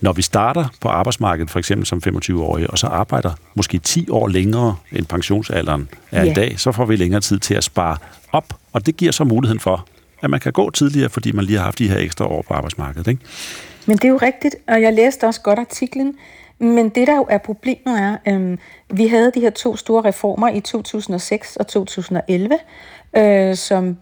når 0.00 0.12
vi 0.12 0.22
starter 0.22 0.64
på 0.80 0.88
arbejdsmarkedet, 0.88 1.50
for 1.50 1.58
eksempel 1.58 1.86
som 1.86 2.02
25-årige, 2.06 2.70
og 2.70 2.78
så 2.78 2.86
arbejder 2.86 3.30
måske 3.54 3.78
10 3.78 4.08
år 4.10 4.28
længere 4.28 4.76
end 4.92 5.06
pensionsalderen 5.06 5.88
er 6.12 6.24
Ja. 6.24 6.30
i 6.30 6.34
dag, 6.34 6.60
så 6.60 6.72
får 6.72 6.84
vi 6.84 6.96
længere 6.96 7.20
tid 7.20 7.38
til 7.38 7.54
at 7.54 7.64
spare 7.64 7.96
op, 8.32 8.54
og 8.72 8.86
det 8.86 8.96
giver 8.96 9.12
så 9.12 9.24
muligheden 9.24 9.60
for, 9.60 9.86
at 10.22 10.30
man 10.30 10.40
kan 10.40 10.52
gå 10.52 10.70
tidligere, 10.70 11.08
fordi 11.08 11.32
man 11.32 11.44
lige 11.44 11.56
har 11.58 11.64
haft 11.64 11.78
de 11.78 11.88
her 11.88 11.98
ekstra 11.98 12.26
år 12.26 12.42
på 12.48 12.54
arbejdsmarkedet. 12.54 13.06
Ikke? 13.06 13.20
Men 13.86 13.96
det 13.96 14.04
er 14.04 14.08
jo 14.08 14.18
rigtigt, 14.22 14.54
og 14.68 14.82
jeg 14.82 14.92
læste 14.92 15.24
også 15.26 15.40
godt 15.40 15.58
artiklen. 15.58 16.14
Men 16.58 16.88
det, 16.88 17.06
der 17.06 17.16
jo 17.16 17.26
er 17.30 17.38
problemet, 17.38 18.00
er, 18.00 18.16
øhm, 18.28 18.58
vi 18.90 19.06
havde 19.06 19.32
de 19.34 19.40
her 19.40 19.50
to 19.50 19.76
store 19.76 20.04
reformer 20.04 20.48
i 20.48 20.60
2006 20.60 21.56
og 21.56 21.66
2011, 21.66 22.58
øh, 23.16 23.56
som 23.56 23.96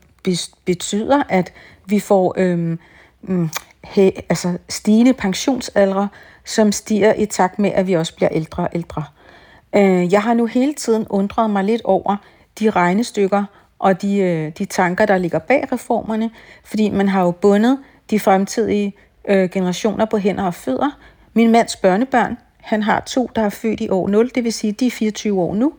betyder, 0.65 1.23
at 1.29 1.53
vi 1.87 2.01
får 2.01 2.35
øhm, 2.37 2.79
mm, 3.23 3.49
he, 3.85 4.13
altså 4.29 4.59
stigende 4.69 5.13
pensionsalder, 5.13 6.07
som 6.45 6.73
stiger 6.73 7.15
i 7.15 7.27
takt 7.27 7.59
med, 7.59 7.71
at 7.71 7.87
vi 7.87 7.93
også 7.93 8.17
bliver 8.17 8.29
ældre 8.33 8.63
og 8.63 8.69
ældre. 8.75 9.05
Øh, 9.77 10.13
jeg 10.13 10.23
har 10.23 10.35
nu 10.35 10.47
hele 10.47 10.75
tiden 10.75 11.07
undret 11.11 11.51
mig 11.51 11.65
lidt 11.65 11.83
over 11.85 12.17
de 12.61 12.71
regnestykker 12.71 13.45
og 13.79 14.03
de, 14.03 14.19
øh, 14.19 14.53
de 14.59 14.65
tanker, 14.65 15.07
der 15.07 15.19
ligger 15.19 15.39
bag 15.39 15.73
reformerne, 15.73 16.31
fordi 16.65 16.91
man 16.91 17.09
har 17.09 17.23
jo 17.23 17.31
bundet 17.31 17.79
de 18.11 18.21
fremtidige 18.21 18.93
øh, 19.29 19.51
generationer 19.51 20.05
på 20.05 20.17
hænder 20.19 20.45
og 20.45 20.55
fødder. 20.55 20.91
Min 21.35 21.51
mands 21.51 21.77
børnebørn, 21.77 22.39
han 22.61 22.83
har 22.83 23.01
to, 23.01 23.31
der 23.37 23.43
er 23.43 23.49
født 23.49 23.81
i 23.81 23.89
år 23.89 24.09
0, 24.09 24.31
det 24.35 24.45
vil 24.45 24.53
sige, 24.53 24.73
de 24.73 24.87
er 24.87 24.91
24 24.91 25.41
år 25.41 25.55
nu, 25.55 25.73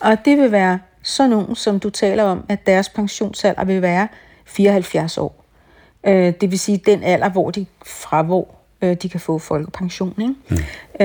og 0.00 0.16
det 0.24 0.38
vil 0.38 0.52
være 0.52 0.78
sådan 1.02 1.30
nogen, 1.30 1.56
som 1.56 1.80
du 1.80 1.90
taler 1.90 2.24
om, 2.24 2.44
at 2.48 2.66
deres 2.66 2.88
pensionsalder 2.88 3.64
vil 3.64 3.82
være 3.82 4.08
74 4.44 5.18
år. 5.18 5.44
Øh, 6.06 6.32
det 6.40 6.50
vil 6.50 6.58
sige 6.58 6.82
den 6.86 7.02
alder, 7.02 7.28
hvor 7.28 7.50
de 7.50 7.66
fra 7.86 8.22
hvor 8.22 8.54
øh, 8.82 8.96
de 9.02 9.08
kan 9.08 9.20
få 9.20 9.38
folkepension. 9.38 10.14
Ikke? 10.20 10.34
Mm. 10.48 10.56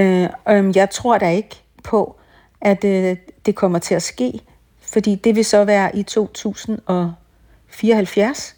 Øh, 0.01 0.29
øh, 0.49 0.77
jeg 0.77 0.89
tror 0.89 1.17
da 1.17 1.29
ikke 1.29 1.55
på, 1.83 2.15
at 2.61 2.83
øh, 2.83 3.17
det 3.45 3.55
kommer 3.55 3.79
til 3.79 3.95
at 3.95 4.03
ske, 4.03 4.39
fordi 4.81 5.15
det 5.15 5.35
vil 5.35 5.45
så 5.45 5.65
være 5.65 5.95
i 5.95 6.03
2074. 6.03 8.55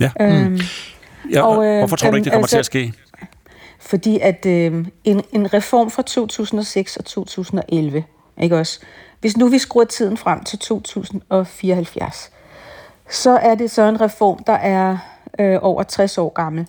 Ja. 0.00 0.10
Øhm, 0.20 0.60
ja 1.32 1.42
og, 1.42 1.66
øh, 1.66 1.78
hvorfor 1.78 1.96
tror 1.96 2.10
du 2.10 2.16
ikke, 2.16 2.24
det 2.24 2.32
kommer 2.32 2.44
altså- 2.44 2.54
til 2.54 2.58
at 2.58 2.66
ske? 2.66 2.92
Fordi 3.88 4.18
at 4.18 4.46
øh, 4.46 4.86
en, 5.04 5.22
en 5.32 5.54
reform 5.54 5.90
fra 5.90 6.02
2006 6.02 6.96
og 6.96 7.04
2011, 7.04 8.04
ikke 8.40 8.58
også? 8.58 8.80
Hvis 9.20 9.36
nu 9.36 9.48
vi 9.48 9.58
skruer 9.58 9.84
tiden 9.84 10.16
frem 10.16 10.44
til 10.44 10.58
2074, 10.58 12.30
så 13.10 13.30
er 13.30 13.54
det 13.54 13.70
så 13.70 13.82
en 13.82 14.00
reform, 14.00 14.44
der 14.44 14.52
er 14.52 14.98
øh, 15.38 15.58
over 15.62 15.82
60 15.82 16.18
år 16.18 16.28
gammel. 16.28 16.66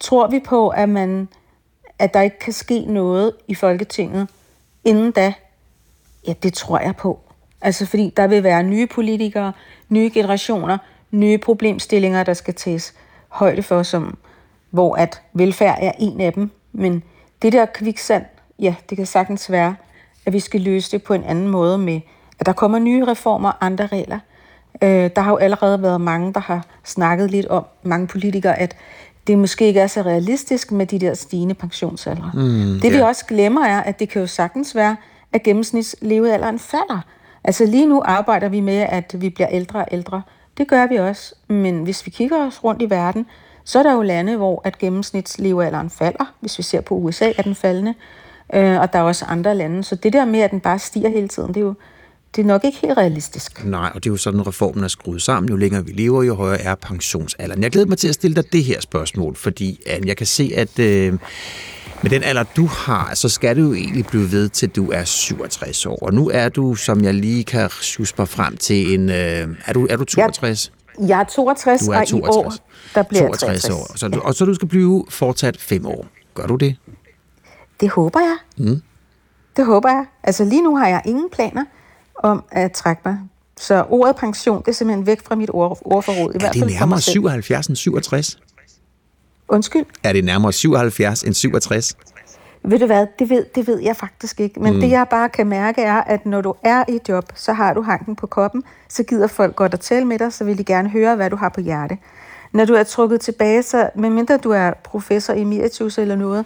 Tror 0.00 0.28
vi 0.28 0.40
på, 0.40 0.68
at 0.68 0.88
man 0.88 1.28
at 1.98 2.14
der 2.14 2.20
ikke 2.20 2.38
kan 2.38 2.52
ske 2.52 2.80
noget 2.80 3.32
i 3.48 3.54
Folketinget 3.54 4.28
inden 4.84 5.12
da? 5.12 5.32
Ja, 6.26 6.32
det 6.42 6.54
tror 6.54 6.78
jeg 6.78 6.96
på. 6.96 7.20
Altså 7.60 7.86
fordi 7.86 8.12
der 8.16 8.26
vil 8.26 8.42
være 8.42 8.62
nye 8.62 8.86
politikere, 8.86 9.52
nye 9.88 10.10
generationer, 10.14 10.78
nye 11.10 11.38
problemstillinger, 11.38 12.24
der 12.24 12.34
skal 12.34 12.54
tages 12.54 12.94
højde 13.28 13.62
for, 13.62 13.82
som, 13.82 14.18
hvor 14.70 14.96
at 14.96 15.22
velfærd 15.32 15.78
er 15.80 15.92
en 15.98 16.20
af 16.20 16.32
dem. 16.32 16.50
Men 16.72 17.02
det 17.42 17.52
der 17.52 17.66
kviksand, 17.66 18.24
ja, 18.58 18.74
det 18.90 18.96
kan 18.96 19.06
sagtens 19.06 19.50
være, 19.50 19.74
at 20.26 20.32
vi 20.32 20.40
skal 20.40 20.60
løse 20.60 20.90
det 20.90 21.02
på 21.02 21.14
en 21.14 21.24
anden 21.24 21.48
måde 21.48 21.78
med, 21.78 22.00
at 22.40 22.46
der 22.46 22.52
kommer 22.52 22.78
nye 22.78 23.04
reformer 23.06 23.48
og 23.48 23.66
andre 23.66 23.86
regler. 23.86 24.18
Øh, 24.82 25.10
der 25.16 25.20
har 25.20 25.30
jo 25.30 25.36
allerede 25.36 25.82
været 25.82 26.00
mange, 26.00 26.32
der 26.32 26.40
har 26.40 26.66
snakket 26.84 27.30
lidt 27.30 27.46
om, 27.46 27.64
mange 27.82 28.06
politikere, 28.06 28.58
at 28.58 28.76
det 29.26 29.38
måske 29.38 29.66
ikke 29.66 29.80
er 29.80 29.86
så 29.86 30.02
realistisk 30.02 30.72
med 30.72 30.86
de 30.86 30.98
der 30.98 31.14
stigende 31.14 31.54
pensionsaldre. 31.54 32.30
Mm, 32.34 32.80
det 32.82 32.92
vi 32.92 32.96
ja. 32.96 33.06
også 33.06 33.26
glemmer 33.26 33.66
er, 33.66 33.82
at 33.82 33.98
det 33.98 34.08
kan 34.08 34.20
jo 34.20 34.26
sagtens 34.26 34.74
være, 34.74 34.96
at 35.32 35.42
gennemsnitslevealderen 35.42 36.58
falder. 36.58 37.00
Altså 37.44 37.66
lige 37.66 37.86
nu 37.86 38.02
arbejder 38.04 38.48
vi 38.48 38.60
med, 38.60 38.78
at 38.78 39.14
vi 39.18 39.30
bliver 39.30 39.48
ældre 39.50 39.78
og 39.78 39.88
ældre. 39.92 40.22
Det 40.58 40.68
gør 40.68 40.86
vi 40.86 40.96
også. 40.96 41.34
Men 41.48 41.82
hvis 41.82 42.06
vi 42.06 42.10
kigger 42.10 42.46
os 42.46 42.64
rundt 42.64 42.82
i 42.82 42.90
verden, 42.90 43.26
så 43.64 43.78
er 43.78 43.82
der 43.82 43.92
jo 43.92 44.02
lande, 44.02 44.36
hvor 44.36 44.62
at 44.64 44.78
gennemsnitslevealderen 44.78 45.90
falder. 45.90 46.34
Hvis 46.40 46.58
vi 46.58 46.62
ser 46.62 46.80
på 46.80 46.94
USA, 46.94 47.32
er 47.38 47.42
den 47.42 47.54
faldende. 47.54 47.94
Øh, 48.54 48.80
og 48.80 48.92
der 48.92 48.98
er 48.98 49.02
også 49.02 49.24
andre 49.24 49.54
lande. 49.54 49.84
Så 49.84 49.94
det 49.94 50.12
der 50.12 50.24
med, 50.24 50.40
at 50.40 50.50
den 50.50 50.60
bare 50.60 50.78
stiger 50.78 51.08
hele 51.08 51.28
tiden, 51.28 51.48
det 51.48 51.56
er 51.56 51.64
jo 51.64 51.74
det 52.36 52.42
er 52.42 52.46
nok 52.46 52.64
ikke 52.64 52.78
helt 52.78 52.98
realistisk. 52.98 53.64
Nej, 53.64 53.90
og 53.94 54.04
det 54.04 54.10
er 54.10 54.12
jo 54.12 54.16
sådan, 54.16 54.46
reformen 54.46 54.84
er 54.84 54.88
skruet 54.88 55.22
sammen. 55.22 55.50
Jo 55.50 55.56
længere 55.56 55.84
vi 55.86 55.92
lever, 55.92 56.22
jo 56.22 56.34
højere 56.34 56.60
er 56.60 56.74
pensionsalderen. 56.74 57.62
Jeg 57.62 57.70
glæder 57.70 57.86
mig 57.86 57.98
til 57.98 58.08
at 58.08 58.14
stille 58.14 58.36
dig 58.36 58.52
det 58.52 58.64
her 58.64 58.80
spørgsmål, 58.80 59.36
fordi 59.36 59.80
Anne, 59.86 60.08
jeg 60.08 60.16
kan 60.16 60.26
se, 60.26 60.52
at 60.56 60.78
øh, 60.78 61.18
med 62.02 62.10
den 62.10 62.22
alder, 62.22 62.44
du 62.56 62.66
har, 62.66 63.14
så 63.14 63.28
skal 63.28 63.56
du 63.56 63.62
jo 63.62 63.74
egentlig 63.74 64.06
blive 64.06 64.32
ved 64.32 64.48
til, 64.48 64.68
du 64.68 64.90
er 64.90 65.04
67 65.04 65.86
år. 65.86 65.98
Og 66.02 66.14
nu 66.14 66.30
er 66.30 66.48
du, 66.48 66.74
som 66.74 67.04
jeg 67.04 67.14
lige 67.14 67.44
kan 67.44 67.70
sjuske 67.70 68.14
mig 68.18 68.28
frem 68.28 68.56
til, 68.56 68.94
en... 68.94 69.08
Øh, 69.08 69.48
er, 69.66 69.72
du, 69.72 69.86
er 69.90 69.96
du 69.96 70.04
62? 70.04 70.72
Jeg 71.00 71.20
er 71.20 71.24
62, 71.24 71.80
Du 71.86 71.90
er 71.90 71.96
og 71.96 72.02
i 72.02 72.06
62. 72.06 72.36
år, 72.36 72.54
der 72.94 73.02
bliver 73.02 73.22
62 73.22 73.42
jeg 73.52 73.72
63. 73.72 73.90
år. 73.90 73.96
Så, 73.96 74.08
du- 74.08 74.20
og 74.20 74.34
så 74.34 74.44
du 74.44 74.54
skal 74.54 74.68
blive 74.68 75.04
fortsat 75.08 75.56
5 75.60 75.86
år. 75.86 76.06
Gør 76.34 76.46
du 76.46 76.56
det? 76.56 76.76
Det 77.80 77.90
håber 77.90 78.20
jeg. 78.20 78.36
Mm. 78.56 78.82
Det 79.56 79.66
håber 79.66 79.88
jeg. 79.88 80.04
Altså 80.22 80.44
lige 80.44 80.62
nu 80.62 80.76
har 80.76 80.88
jeg 80.88 81.02
ingen 81.04 81.28
planer 81.32 81.64
om 82.14 82.44
at 82.50 82.72
trække 82.72 83.02
mig. 83.04 83.18
Så 83.60 83.84
ordet 83.88 84.16
pension, 84.16 84.58
det 84.62 84.68
er 84.68 84.72
simpelthen 84.72 85.06
væk 85.06 85.24
fra 85.26 85.34
mit 85.34 85.50
ord, 85.52 85.78
ordforråd. 85.84 86.32
I 86.32 86.34
Er 86.34 86.38
hvert 86.38 86.52
det 86.52 86.60
fald 86.60 86.70
for 86.70 86.78
nærmere 86.78 86.86
mig 86.96 87.02
selv. 87.02 87.12
77 87.12 87.66
end 87.66 87.76
67? 87.76 88.38
Undskyld? 89.48 89.84
Er 90.02 90.12
det 90.12 90.24
nærmere 90.24 90.52
77 90.52 91.22
end 91.22 91.34
67? 91.34 91.94
Ved 92.64 92.78
du 92.78 92.86
hvad, 92.86 93.06
det 93.18 93.30
ved, 93.30 93.44
det 93.54 93.66
ved 93.66 93.80
jeg 93.82 93.96
faktisk 93.96 94.40
ikke. 94.40 94.60
Men 94.60 94.74
Mm. 94.74 94.80
det 94.80 94.90
jeg 94.90 95.06
bare 95.10 95.28
kan 95.28 95.46
mærke 95.46 95.82
er, 95.82 95.96
at 95.96 96.26
når 96.26 96.40
du 96.40 96.54
er 96.64 96.84
i 96.88 96.98
job, 97.08 97.24
så 97.34 97.52
har 97.52 97.74
du 97.74 97.82
hanken 97.82 98.16
på 98.16 98.26
koppen, 98.26 98.62
så 98.88 99.02
gider 99.02 99.26
folk 99.26 99.56
godt 99.56 99.74
at 99.74 99.80
tale 99.80 100.04
med 100.04 100.18
dig, 100.18 100.32
så 100.32 100.44
vil 100.44 100.58
de 100.58 100.64
gerne 100.64 100.88
høre, 100.88 101.16
hvad 101.16 101.30
du 101.30 101.36
har 101.36 101.48
på 101.48 101.60
hjerte. 101.60 101.96
Når 102.52 102.64
du 102.64 102.74
er 102.74 102.82
trukket 102.82 103.20
tilbage, 103.20 103.62
så 103.62 103.90
medmindre 103.96 104.36
du 104.36 104.50
er 104.50 104.70
professor 104.84 105.32
emeritus 105.36 105.98
eller 105.98 106.16
noget, 106.16 106.44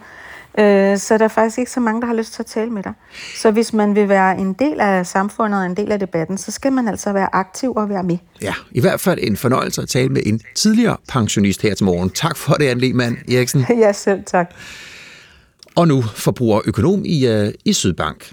øh, 0.58 0.98
så 0.98 1.14
er 1.14 1.18
der 1.18 1.28
faktisk 1.28 1.58
ikke 1.58 1.70
så 1.70 1.80
mange, 1.80 2.00
der 2.00 2.06
har 2.06 2.14
lyst 2.14 2.32
til 2.34 2.42
at 2.42 2.46
tale 2.46 2.70
med 2.70 2.82
dig. 2.82 2.92
Så 3.36 3.50
hvis 3.50 3.72
man 3.72 3.94
vil 3.94 4.08
være 4.08 4.38
en 4.38 4.52
del 4.52 4.80
af 4.80 5.06
samfundet 5.06 5.60
og 5.60 5.66
en 5.66 5.74
del 5.76 5.92
af 5.92 5.98
debatten, 5.98 6.38
så 6.38 6.50
skal 6.52 6.72
man 6.72 6.88
altså 6.88 7.12
være 7.12 7.28
aktiv 7.34 7.72
og 7.72 7.88
være 7.88 8.02
med. 8.02 8.18
Ja, 8.42 8.54
i 8.72 8.80
hvert 8.80 9.00
fald 9.00 9.18
en 9.22 9.36
fornøjelse 9.36 9.82
at 9.82 9.88
tale 9.88 10.08
med 10.08 10.22
en 10.26 10.40
tidligere 10.54 10.96
pensionist 11.08 11.62
her 11.62 11.74
til 11.74 11.84
morgen. 11.84 12.10
Tak 12.10 12.36
for 12.36 12.52
det, 12.54 12.64
Anne 12.68 12.80
Lehmann 12.80 13.16
Eriksen. 13.32 13.66
ja, 13.84 13.92
selv 13.92 14.24
tak. 14.24 14.50
Og 15.76 15.88
nu 15.88 16.02
forbruger 16.02 16.60
økonom 16.66 17.02
i, 17.04 17.26
øh, 17.26 17.52
i 17.64 17.72
Sydbank. 17.72 18.32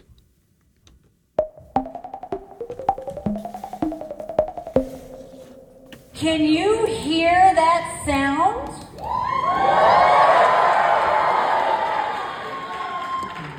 Can 6.15 6.41
you 6.41 6.85
hear 6.85 7.53
that 7.61 7.83
sound? 8.05 8.69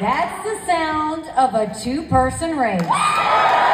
That's 0.01 0.36
the 0.48 0.56
sound 0.66 1.24
of 1.36 1.55
a 1.55 1.66
two 1.85 2.02
person 2.09 2.59
race. 2.59 3.73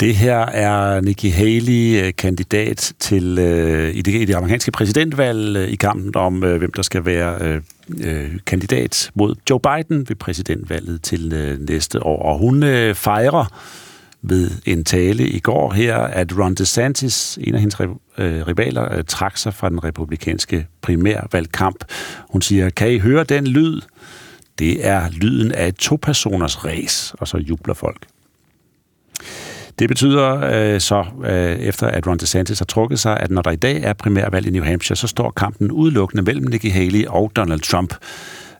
Det 0.00 0.16
her 0.16 0.36
er 0.36 1.00
Nikki 1.00 1.28
Haley, 1.28 2.04
øh, 2.04 2.12
kandidat 2.18 2.92
til 2.98 3.38
øh, 3.38 3.94
i, 3.94 4.02
det, 4.02 4.14
i 4.14 4.24
det 4.24 4.34
amerikanske 4.34 4.70
præsidentvalg 4.70 5.56
øh, 5.56 5.68
i 5.68 5.76
kampen 5.76 6.16
om, 6.16 6.44
øh, 6.44 6.58
hvem 6.58 6.72
der 6.72 6.82
skal 6.82 7.04
være 7.04 7.38
øh, 7.40 7.62
øh, 8.00 8.30
kandidat 8.46 9.10
mod 9.14 9.34
Joe 9.50 9.60
Biden 9.60 10.08
ved 10.08 10.16
præsidentvalget 10.16 11.02
til 11.02 11.32
øh, 11.32 11.68
næste 11.68 12.02
år. 12.02 12.22
Og 12.22 12.38
hun 12.38 12.62
øh, 12.62 12.94
fejrer 12.94 13.60
ved 14.22 14.50
en 14.66 14.84
tale 14.84 15.28
i 15.28 15.38
går 15.38 15.72
her, 15.72 15.96
at 15.96 16.38
Ron 16.38 16.54
DeSantis, 16.54 17.38
en 17.40 17.54
af 17.54 17.60
hendes 17.60 17.80
øh, 18.18 18.46
rivaler, 18.46 18.94
øh, 18.94 19.04
trak 19.04 19.36
sig 19.36 19.54
fra 19.54 19.68
den 19.68 19.84
republikanske 19.84 20.66
primærvalgkamp. 20.80 21.84
Hun 22.30 22.42
siger, 22.42 22.70
kan 22.70 22.92
I 22.92 22.98
høre 22.98 23.24
den 23.24 23.46
lyd? 23.46 23.80
Det 24.58 24.86
er 24.86 25.10
lyden 25.10 25.52
af 25.52 25.68
et 25.68 25.76
to-personers 25.76 26.64
race, 26.64 27.14
og 27.18 27.28
så 27.28 27.38
jubler 27.38 27.74
folk. 27.74 28.06
Det 29.78 29.88
betyder 29.88 30.40
øh, 30.52 30.80
så, 30.80 31.04
øh, 31.24 31.56
efter 31.58 31.86
at 31.86 32.06
Ron 32.06 32.18
DeSantis 32.18 32.58
har 32.58 32.66
trukket 32.66 32.98
sig, 32.98 33.20
at 33.20 33.30
når 33.30 33.42
der 33.42 33.50
i 33.50 33.56
dag 33.56 33.82
er 33.82 33.92
primærvalg 33.92 34.46
i 34.46 34.50
New 34.50 34.64
Hampshire, 34.64 34.96
så 34.96 35.06
står 35.06 35.30
kampen 35.30 35.70
udelukkende 35.70 36.22
mellem 36.22 36.46
Nikki 36.46 36.68
Haley 36.68 37.06
og 37.06 37.32
Donald 37.36 37.60
Trump. 37.60 37.94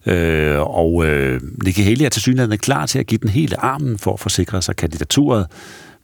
Øh, 0.06 0.60
og 0.60 1.06
øh, 1.06 1.40
Nikki 1.64 1.82
Haley 1.82 2.04
er 2.04 2.08
til 2.08 2.22
synligheden 2.22 2.58
klar 2.58 2.86
til 2.86 2.98
at 2.98 3.06
give 3.06 3.18
den 3.18 3.30
hele 3.30 3.60
armen 3.60 3.98
for 3.98 4.12
at 4.12 4.20
forsikre 4.20 4.62
sig 4.62 4.76
kandidaturet, 4.76 5.46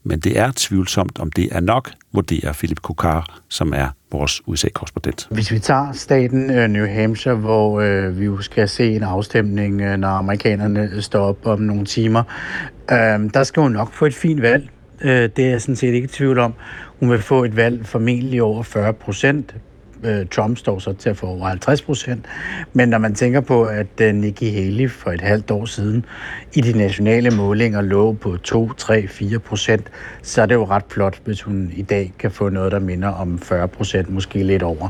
men 0.05 0.20
det 0.20 0.39
er 0.39 0.53
tvivlsomt, 0.57 1.19
om 1.19 1.32
det 1.32 1.49
er 1.53 1.61
nok, 1.61 1.91
vurderer 2.12 2.53
Philip 2.53 2.82
Kokar, 2.82 3.41
som 3.49 3.73
er 3.77 3.89
vores 4.12 4.43
USA-korrespondent. 4.47 5.28
Hvis 5.31 5.53
vi 5.53 5.59
tager 5.59 5.93
staten 5.93 6.51
øh, 6.51 6.69
New 6.69 6.86
Hampshire, 6.86 7.35
hvor 7.35 7.81
øh, 7.81 8.20
vi 8.20 8.24
jo 8.24 8.41
skal 8.41 8.69
se 8.69 8.97
en 8.97 9.03
afstemning, 9.03 9.81
øh, 9.81 9.97
når 9.97 10.09
amerikanerne 10.09 11.03
står 11.03 11.27
op 11.27 11.47
om 11.47 11.61
nogle 11.61 11.85
timer, 11.85 12.23
øh, 12.91 13.31
der 13.35 13.43
skal 13.45 13.62
hun 13.62 13.73
nok 13.73 13.93
få 13.93 14.07
et 14.07 14.15
fint 14.15 14.43
valg. 14.43 14.69
Øh, 15.01 15.29
det 15.37 15.39
er 15.39 15.51
jeg 15.51 15.61
sådan 15.61 15.77
set 15.77 15.95
ikke 15.95 16.05
i 16.05 16.09
tvivl 16.09 16.39
om. 16.39 16.55
Hun 17.01 17.11
vil 17.11 17.19
få 17.19 17.45
et 17.45 17.57
valg 17.57 17.87
formentlig 17.87 18.43
over 18.43 18.62
40 18.62 18.93
procent. 18.93 19.55
Øh, 20.05 20.27
Trump 20.27 20.59
står 20.59 20.79
så 20.79 20.93
til 20.93 21.11
at 21.11 21.16
få 21.16 21.27
over 21.27 21.47
50 21.47 21.83
procent. 21.83 22.27
Men 22.73 22.89
når 22.89 22.99
man 22.99 23.15
tænker 23.15 23.41
på, 23.41 23.65
at 23.65 24.01
øh, 24.01 24.15
Nikki 24.15 24.51
Haley 24.51 24.91
for 24.91 25.11
et 25.11 25.21
halvt 25.21 25.51
år 25.51 25.65
siden 25.65 26.05
i 26.55 26.61
de 26.61 26.79
nationale 26.79 27.31
målinger 27.31 27.81
lå 27.81 28.12
på 28.12 28.37
2, 28.37 28.73
3, 28.73 29.09
4 29.09 29.39
procent, 29.39 29.91
så 30.23 30.43
er 30.43 30.47
det 30.47 30.55
jo 30.55 30.65
ret 30.65 30.85
flot, 30.89 31.21
hvis 31.25 31.43
hun 31.43 31.73
i 31.77 31.83
dag 31.83 32.12
kan 32.19 32.31
få 32.31 32.49
noget, 32.49 32.73
der 32.73 32.79
minder 32.79 33.09
om 33.09 33.39
40 33.39 33.69
procent, 33.69 34.11
måske 34.11 34.43
lidt 34.43 34.62
over. 34.62 34.89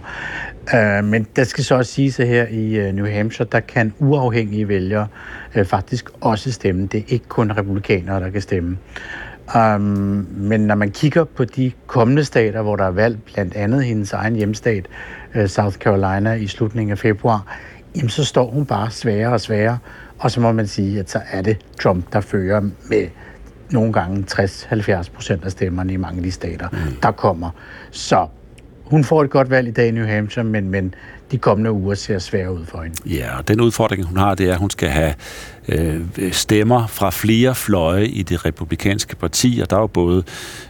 Øh, 0.75 1.05
men 1.05 1.27
der 1.37 1.45
skal 1.45 1.65
så 1.65 1.75
også 1.75 1.93
sige 1.93 2.23
at 2.23 2.29
her 2.29 2.47
i 2.51 2.75
øh, 2.75 2.93
New 2.93 3.07
Hampshire, 3.07 3.49
der 3.53 3.61
kan 3.61 3.93
uafhængige 3.99 4.69
vælgere 4.69 5.07
øh, 5.55 5.65
faktisk 5.65 6.11
også 6.21 6.53
stemme. 6.53 6.87
Det 6.87 7.01
er 7.01 7.05
ikke 7.09 7.29
kun 7.29 7.53
republikanere, 7.53 8.21
der 8.21 8.31
kan 8.31 8.41
stemme. 8.41 8.79
Um, 9.57 10.27
men 10.31 10.61
når 10.61 10.75
man 10.75 10.91
kigger 10.91 11.25
på 11.25 11.45
de 11.45 11.73
kommende 11.87 12.25
stater, 12.25 12.63
hvor 12.63 12.77
der 12.77 12.85
er 12.85 12.91
valg, 12.91 13.19
blandt 13.35 13.55
andet 13.55 13.85
hendes 13.85 14.13
egen 14.13 14.37
hjemstat, 14.37 14.87
uh, 15.35 15.47
South 15.47 15.77
Carolina, 15.77 16.33
i 16.33 16.47
slutningen 16.47 16.93
af 16.93 16.99
februar, 16.99 17.59
jamen 17.97 18.09
så 18.09 18.25
står 18.25 18.51
hun 18.51 18.67
bare 18.67 18.91
sværere 18.91 19.33
og 19.33 19.41
sværere. 19.41 19.79
Og 20.19 20.31
så 20.31 20.41
må 20.41 20.53
man 20.53 20.67
sige, 20.67 21.01
at 21.01 21.11
så 21.11 21.21
er 21.31 21.43
det 21.43 21.57
Trump, 21.81 22.13
der 22.13 22.21
fører 22.21 22.61
med 22.61 23.09
nogle 23.71 23.93
gange 23.93 24.25
60-70 24.31 25.13
procent 25.15 25.45
af 25.45 25.51
stemmerne 25.51 25.93
i 25.93 25.97
mange 25.97 26.17
af 26.17 26.23
de 26.23 26.31
stater, 26.31 26.69
mm. 26.73 26.79
der 27.03 27.11
kommer. 27.11 27.51
Så 27.91 28.27
hun 28.85 29.05
får 29.05 29.23
et 29.23 29.31
godt 29.31 29.51
valg 29.51 29.69
i 29.69 29.71
dag 29.71 29.89
i 29.89 29.91
New 29.91 30.07
Hampshire, 30.07 30.45
men, 30.45 30.71
men 30.71 30.95
de 31.31 31.39
kommende 31.39 31.73
uger 31.73 31.95
ser 31.95 32.19
svære 32.19 32.53
ud 32.55 32.67
for 32.67 32.83
hende. 32.83 32.97
Ja, 33.07 33.39
og 33.39 33.49
den 33.49 33.61
udfordring, 33.61 34.05
hun 34.05 34.17
har, 34.17 34.35
det 34.35 34.49
er, 34.49 34.53
at 34.53 34.59
hun 34.59 34.71
skal 34.71 34.89
have 34.89 35.15
øh, 35.69 36.01
stemmer 36.33 36.87
fra 36.87 37.11
flere 37.11 37.55
fløje 37.55 38.07
i 38.07 38.23
det 38.23 38.45
republikanske 38.45 39.17
parti, 39.17 39.59
og 39.63 39.71
der 39.71 39.77
er 39.77 39.81
jo 39.81 39.87
både 39.87 40.23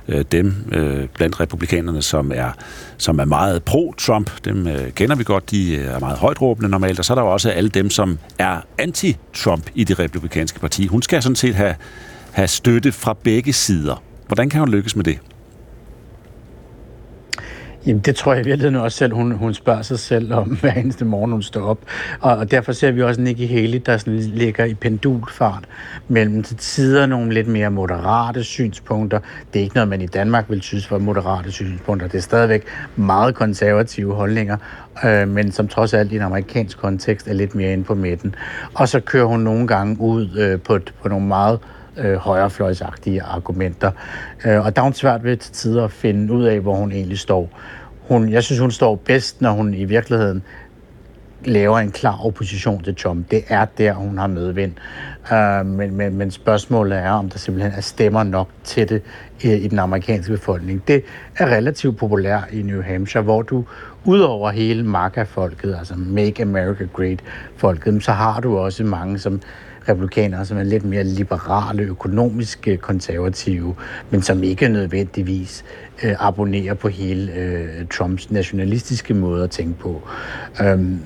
øh, 0.09 0.24
dem 0.32 0.55
øh, 0.72 1.09
blandt 1.14 1.40
republikanerne, 1.40 2.02
som 2.02 2.32
er, 2.35 2.51
som 2.97 3.18
er 3.18 3.24
meget 3.24 3.62
pro-Trump, 3.64 4.31
dem 4.44 4.66
øh, 4.66 4.90
kender 4.90 5.16
vi 5.16 5.24
godt, 5.24 5.51
de 5.51 5.74
øh, 5.74 5.85
er 5.85 6.01
meget 6.01 6.18
højtråbende 6.18 6.68
normalt, 6.70 6.98
og 6.98 7.05
så 7.05 7.12
er 7.12 7.14
der 7.14 7.22
jo 7.22 7.32
også 7.32 7.51
alle 7.51 7.70
dem, 7.70 7.90
som 7.90 8.18
er 8.39 8.60
anti-Trump 8.82 9.62
i 9.74 9.85
det 9.85 9.98
republikanske 9.98 10.60
parti. 10.60 10.86
Hun 10.86 11.02
skal 11.02 11.22
sådan 11.22 11.36
set 11.36 11.55
have, 11.55 11.74
have 12.32 12.48
støtte 12.48 12.93
fra 12.93 13.16
begge 13.22 13.52
sider. 13.52 14.02
Hvordan 14.26 14.51
kan 14.51 14.60
hun 14.60 14.68
lykkes 14.68 14.97
med 14.97 15.05
det? 15.05 15.18
Jamen, 17.86 18.01
det 18.01 18.16
tror 18.16 18.32
jeg 18.32 18.43
i 18.43 18.44
virkeligheden 18.44 18.77
også 18.77 18.98
selv, 18.98 19.15
hun, 19.15 19.32
hun 19.32 19.55
spørger 19.55 19.82
sig 19.82 19.98
selv 19.98 20.35
om 20.35 20.48
hver 20.61 20.73
eneste 20.73 21.05
morgen, 21.05 21.32
hun 21.32 21.43
står 21.43 21.62
op. 21.62 21.78
Og, 22.20 22.36
og 22.36 22.51
derfor 22.51 22.73
ser 22.73 22.90
vi 22.90 23.02
også 23.02 23.20
Nikki 23.20 23.47
Haley, 23.47 23.82
der 23.86 23.97
sådan 23.97 24.19
ligger 24.19 24.65
i 24.65 24.74
pendulfart 24.74 25.65
mellem 26.09 26.43
til 26.43 26.56
tider 26.56 27.06
nogle 27.06 27.35
lidt 27.35 27.48
mere 27.48 27.70
moderate 27.70 28.44
synspunkter. 28.44 29.19
Det 29.52 29.59
er 29.59 29.62
ikke 29.62 29.74
noget, 29.74 29.89
man 29.89 30.01
i 30.01 30.06
Danmark 30.06 30.44
vil 30.48 30.62
synes 30.62 30.90
var 30.90 30.98
moderate 30.98 31.52
synspunkter. 31.52 32.09
Det 32.09 32.19
er 32.19 32.23
stadigvæk 32.23 32.65
meget 32.97 33.35
konservative 33.35 34.15
holdninger, 34.15 34.56
øh, 35.05 35.28
men 35.28 35.52
som 35.52 35.69
trods 35.69 35.94
alt 35.94 36.12
i 36.12 36.16
en 36.16 36.23
amerikansk 36.23 36.78
kontekst 36.78 37.28
er 37.28 37.32
lidt 37.32 37.55
mere 37.55 37.73
inde 37.73 37.85
på 37.85 37.94
midten. 37.94 38.35
Og 38.74 38.89
så 38.89 39.01
kører 39.01 39.27
hun 39.27 39.40
nogle 39.40 39.66
gange 39.66 40.01
ud 40.01 40.28
øh, 40.39 40.61
på, 40.61 40.78
på 41.02 41.09
nogle 41.09 41.27
meget 41.27 41.59
øh, 41.62 41.73
Øh, 41.96 42.16
højrefløjsagtige 42.16 43.22
argumenter. 43.22 43.90
Øh, 44.46 44.66
og 44.66 44.76
der 44.76 44.82
er 44.82 44.84
hun 44.84 44.92
svært 44.92 45.24
ved 45.24 45.36
til 45.36 45.52
tider 45.52 45.84
at 45.84 45.90
finde 45.90 46.32
ud 46.32 46.44
af, 46.44 46.60
hvor 46.60 46.74
hun 46.74 46.92
egentlig 46.92 47.18
står. 47.18 47.50
Hun, 48.08 48.28
jeg 48.28 48.42
synes, 48.42 48.60
hun 48.60 48.70
står 48.70 48.94
bedst, 48.94 49.40
når 49.40 49.50
hun 49.50 49.74
i 49.74 49.84
virkeligheden 49.84 50.42
laver 51.44 51.78
en 51.78 51.90
klar 51.90 52.26
opposition 52.26 52.82
til 52.82 52.96
Trump. 52.96 53.30
Det 53.30 53.44
er 53.48 53.64
der, 53.78 53.92
hun 53.92 54.18
har 54.18 54.26
medvind. 54.26 54.72
Øh, 55.32 55.66
men, 55.66 55.96
men, 55.96 56.16
men 56.16 56.30
spørgsmålet 56.30 56.98
er, 56.98 57.10
om 57.10 57.30
der 57.30 57.38
simpelthen 57.38 57.72
er 57.76 57.80
stemmer 57.80 58.22
nok 58.22 58.48
til 58.64 58.88
det 58.88 59.02
i, 59.42 59.52
i 59.52 59.68
den 59.68 59.78
amerikanske 59.78 60.32
befolkning. 60.32 60.82
Det 60.88 61.04
er 61.38 61.46
relativt 61.46 61.96
populært 61.96 62.44
i 62.52 62.62
New 62.62 62.82
Hampshire, 62.82 63.22
hvor 63.22 63.42
du 63.42 63.64
udover 64.04 64.50
hele 64.50 64.82
MAGA-folket, 64.82 65.76
altså 65.78 65.94
Make 65.96 66.42
America 66.42 66.84
Great-folket, 66.92 68.04
så 68.04 68.12
har 68.12 68.40
du 68.40 68.58
også 68.58 68.84
mange, 68.84 69.18
som 69.18 69.40
republikanere, 69.89 70.47
som 70.47 70.59
er 70.59 70.62
lidt 70.62 70.85
mere 70.85 71.05
liberale, 71.05 71.82
økonomisk 71.82 72.69
øh, 72.69 72.78
konservative, 72.78 73.74
men 74.11 74.23
som 74.23 74.43
ikke 74.43 74.69
nødvendigvis 74.69 75.65
øh, 76.02 76.15
abonnerer 76.19 76.74
på 76.74 76.89
hele 76.89 77.32
øh, 77.32 77.86
Trumps 77.86 78.31
nationalistiske 78.31 79.15
måde 79.15 79.44
at 79.44 79.51
tænke 79.51 79.78
på. 79.78 80.09
Øhm, 80.62 80.98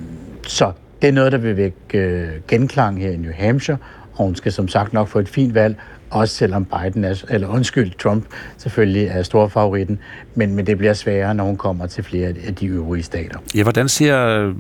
så 0.47 0.73
det 1.03 1.09
er 1.09 1.13
noget, 1.13 1.33
der 1.33 1.39
vil 1.39 1.57
vække 1.57 1.99
øh, 1.99 2.29
genklang 2.49 3.01
her 3.01 3.11
i 3.11 3.17
New 3.17 3.33
Hampshire, 3.35 3.79
og 4.13 4.25
hun 4.25 4.35
skal 4.35 4.53
som 4.53 4.69
sagt 4.69 4.93
nok 4.93 5.09
få 5.09 5.19
et 5.19 5.29
fint 5.29 5.55
valg, 5.55 5.77
også 6.11 6.35
selvom 6.35 6.65
Biden 6.65 7.05
er, 7.05 7.25
eller 7.29 7.49
undskyld, 7.49 7.91
Trump 7.99 8.25
selvfølgelig 8.57 9.07
er 9.07 9.23
stor 9.23 9.49
favoritten, 9.49 9.99
men, 10.35 10.55
men 10.55 10.67
det 10.67 10.79
bliver 10.79 10.93
sværere, 10.93 11.35
når 11.35 11.45
hun 11.45 11.57
kommer 11.57 11.87
til 11.87 12.05
flere 12.05 12.29
af 12.47 12.55
de 12.55 12.67
øvrige 12.67 13.03
stater. 13.03 13.39
Ja, 13.55 13.63
hvordan 13.63 13.89
ser 13.89 14.55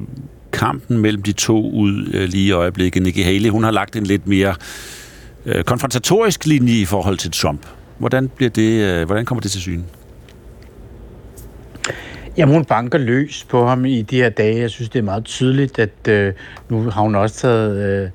kampen 0.53 0.99
mellem 0.99 1.23
de 1.23 1.33
to 1.33 1.71
ud 1.71 2.11
øh, 2.15 2.29
lige 2.29 2.47
i 2.47 2.53
øjeblikket. 2.53 3.03
Nikki 3.03 3.23
Haley, 3.23 3.51
hun 3.51 3.65
har 3.65 3.71
lagt 3.71 3.97
en 3.97 4.05
lidt 4.05 4.27
mere 4.27 4.55
øh, 5.47 5.65
konfrontatorisk 5.65 6.47
linje 6.47 6.73
i 6.73 6.85
forhold 6.85 7.19
til 7.19 7.31
Trump. 7.31 7.67
Hvordan, 7.99 8.29
bliver 8.29 8.51
det, 8.51 8.83
øh, 8.83 9.07
hvordan 9.07 9.25
kommer 9.25 9.43
det 9.43 9.51
til 9.51 9.61
syne? 9.61 9.85
Jamen, 12.37 12.55
hun 12.55 12.65
banker 12.65 12.99
løs 12.99 13.47
på 13.51 13.67
ham 13.67 13.85
i 13.85 14.03
de 14.03 14.17
her 14.17 14.29
dage. 14.29 14.61
Jeg 14.61 14.71
synes, 14.71 14.89
det 14.89 14.99
er 14.99 15.03
meget 15.03 15.25
tydeligt, 15.25 15.79
at 15.79 16.09
øh, 16.09 16.33
nu 16.69 16.91
har 16.91 17.03
hun 17.03 17.15
også 17.15 17.37
taget 17.37 17.77
øh, 17.77 18.11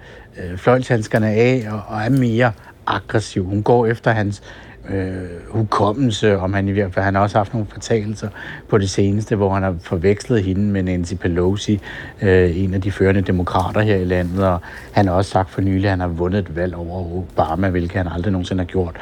øh 0.52 0.58
fløjlshandskerne 0.58 1.28
af 1.28 1.68
og, 1.72 1.82
og 1.88 2.02
er 2.02 2.10
mere 2.10 2.52
aggressiv. 2.88 3.46
Hun 3.46 3.64
går 3.64 3.88
efter 3.88 4.12
hans 4.12 4.44
øh, 4.90 5.50
hukommelse, 5.50 6.40
om 6.40 6.54
han 6.54 6.68
i 6.68 6.72
hvert 6.72 6.96
han 6.96 7.16
har 7.16 7.22
også 7.22 7.38
haft 7.38 7.54
nogle 7.54 7.68
fortalelser 7.72 8.30
på 8.68 8.78
det 8.78 8.90
seneste, 8.90 9.36
hvor 9.36 9.54
han 9.54 9.64
har 9.64 9.76
forvekslet 9.82 10.44
hende 10.44 10.62
med 10.62 10.84
Nancy 10.84 11.14
Pelosi, 11.14 11.80
øh, 12.22 12.64
en 12.64 12.74
af 12.74 12.82
de 12.82 12.92
førende 12.92 13.22
demokrater 13.22 13.82
her 13.82 13.96
i 13.96 14.06
landet, 14.06 14.48
og 14.48 14.60
han 14.92 15.08
har 15.08 15.14
også 15.14 15.32
sagt 15.32 15.50
for 15.50 15.62
nylig, 15.62 15.84
at 15.84 15.90
han 15.90 16.00
har 16.00 16.08
vundet 16.08 16.40
et 16.40 16.56
valg 16.56 16.76
over 16.76 17.18
Obama, 17.18 17.70
hvilket 17.70 17.98
han 17.98 18.08
aldrig 18.08 18.32
nogensinde 18.32 18.64
har 18.64 18.68
gjort. 18.68 18.96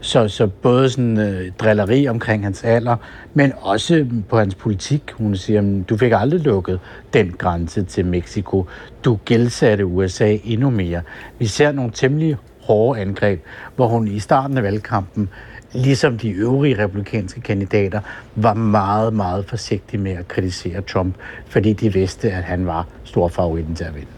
Så, 0.00 0.28
så 0.28 0.46
både 0.46 0.90
sådan 0.90 1.18
øh, 1.18 1.52
drilleri 1.58 2.08
omkring 2.08 2.44
hans 2.44 2.64
alder, 2.64 2.96
men 3.34 3.52
også 3.60 4.06
på 4.28 4.38
hans 4.38 4.54
politik. 4.54 5.02
Hun 5.12 5.36
siger, 5.36 5.82
du 5.88 5.96
fik 5.96 6.12
aldrig 6.14 6.40
lukket 6.40 6.80
den 7.12 7.34
grænse 7.38 7.82
til 7.82 8.06
Mexico. 8.06 8.66
Du 9.04 9.18
gældsatte 9.24 9.86
USA 9.86 10.36
endnu 10.44 10.70
mere. 10.70 11.02
Vi 11.38 11.46
ser 11.46 11.72
nogle 11.72 11.90
temmelig 11.94 12.36
hårde 12.68 13.00
angreb, 13.00 13.40
hvor 13.76 13.86
hun 13.88 14.08
i 14.08 14.18
starten 14.18 14.58
af 14.58 14.62
valgkampen, 14.62 15.28
ligesom 15.72 16.18
de 16.18 16.30
øvrige 16.30 16.78
republikanske 16.78 17.40
kandidater, 17.40 18.00
var 18.34 18.54
meget, 18.54 19.12
meget 19.12 19.44
forsigtig 19.44 20.00
med 20.00 20.12
at 20.12 20.28
kritisere 20.28 20.80
Trump, 20.80 21.14
fordi 21.46 21.72
de 21.72 21.92
vidste, 21.92 22.32
at 22.32 22.42
han 22.44 22.66
var 22.66 22.86
stor 23.04 23.28
favoritten 23.28 23.74
til 23.74 23.84
at 23.84 23.94
vinde. 23.94 24.08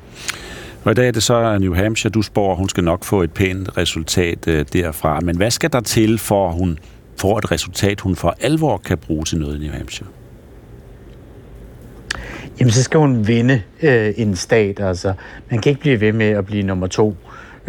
Og 0.84 0.92
i 0.92 0.94
dag 0.94 1.08
er 1.08 1.12
det 1.12 1.22
så 1.22 1.58
New 1.58 1.74
Hampshire, 1.74 2.10
du 2.10 2.22
spår, 2.22 2.54
hun 2.54 2.68
skal 2.68 2.84
nok 2.84 3.04
få 3.04 3.22
et 3.22 3.32
pænt 3.32 3.76
resultat 3.76 4.48
øh, 4.48 4.64
derfra. 4.72 5.20
Men 5.20 5.36
hvad 5.36 5.50
skal 5.50 5.72
der 5.72 5.80
til, 5.80 6.18
for 6.18 6.48
at 6.48 6.54
hun 6.54 6.78
får 7.20 7.38
et 7.38 7.50
resultat, 7.50 8.00
hun 8.00 8.16
for 8.16 8.34
alvor 8.40 8.76
kan 8.76 8.98
bruge 8.98 9.24
til 9.24 9.38
noget 9.38 9.56
i 9.56 9.66
New 9.66 9.72
Hampshire? 9.72 10.08
Jamen, 12.60 12.70
så 12.70 12.82
skal 12.82 13.00
hun 13.00 13.26
vinde 13.28 13.62
øh, 13.82 14.14
en 14.16 14.36
stat. 14.36 14.80
Altså, 14.80 15.14
man 15.50 15.60
kan 15.60 15.70
ikke 15.70 15.80
blive 15.80 16.00
ved 16.00 16.12
med 16.12 16.26
at 16.26 16.46
blive 16.46 16.62
nummer 16.62 16.86
to 16.86 17.16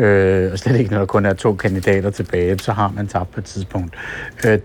øh, 0.02 0.52
og 0.52 0.60
slet 0.60 0.80
ikke 0.80 0.92
når 0.92 1.00
der 1.00 1.06
kun 1.06 1.26
er 1.26 1.34
to 1.34 1.54
kandidater 1.54 2.10
tilbage, 2.10 2.60
så 2.60 2.72
har 2.72 2.94
man 2.96 3.08
tabt 3.08 3.32
på 3.32 3.40
et 3.40 3.46
tidspunkt. 3.46 3.96
Øh, 4.46 4.60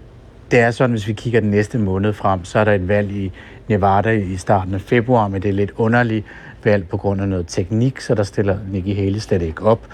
det 0.51 0.59
er 0.59 0.71
sådan, 0.71 0.91
hvis 0.91 1.09
vi 1.09 1.13
kigger 1.13 1.41
den 1.41 1.51
næste 1.51 1.79
måned 1.79 2.13
frem, 2.13 2.45
så 2.45 2.59
er 2.59 2.65
der 2.65 2.73
et 2.73 2.89
valg 2.89 3.11
i 3.11 3.33
Nevada 3.69 4.11
i 4.11 4.37
starten 4.37 4.75
af 4.75 4.81
februar, 4.81 5.29
men 5.29 5.43
det 5.43 5.49
er 5.49 5.53
lidt 5.53 5.73
underligt 5.77 6.27
valg 6.65 6.89
på 6.89 6.97
grund 6.97 7.21
af 7.21 7.29
noget 7.29 7.47
teknik, 7.49 8.01
så 8.01 8.15
der 8.15 8.23
stiller 8.23 8.59
Nikki 8.71 8.95
Haley 8.95 9.19
slet 9.19 9.43
ikke 9.43 9.63
op. 9.63 9.87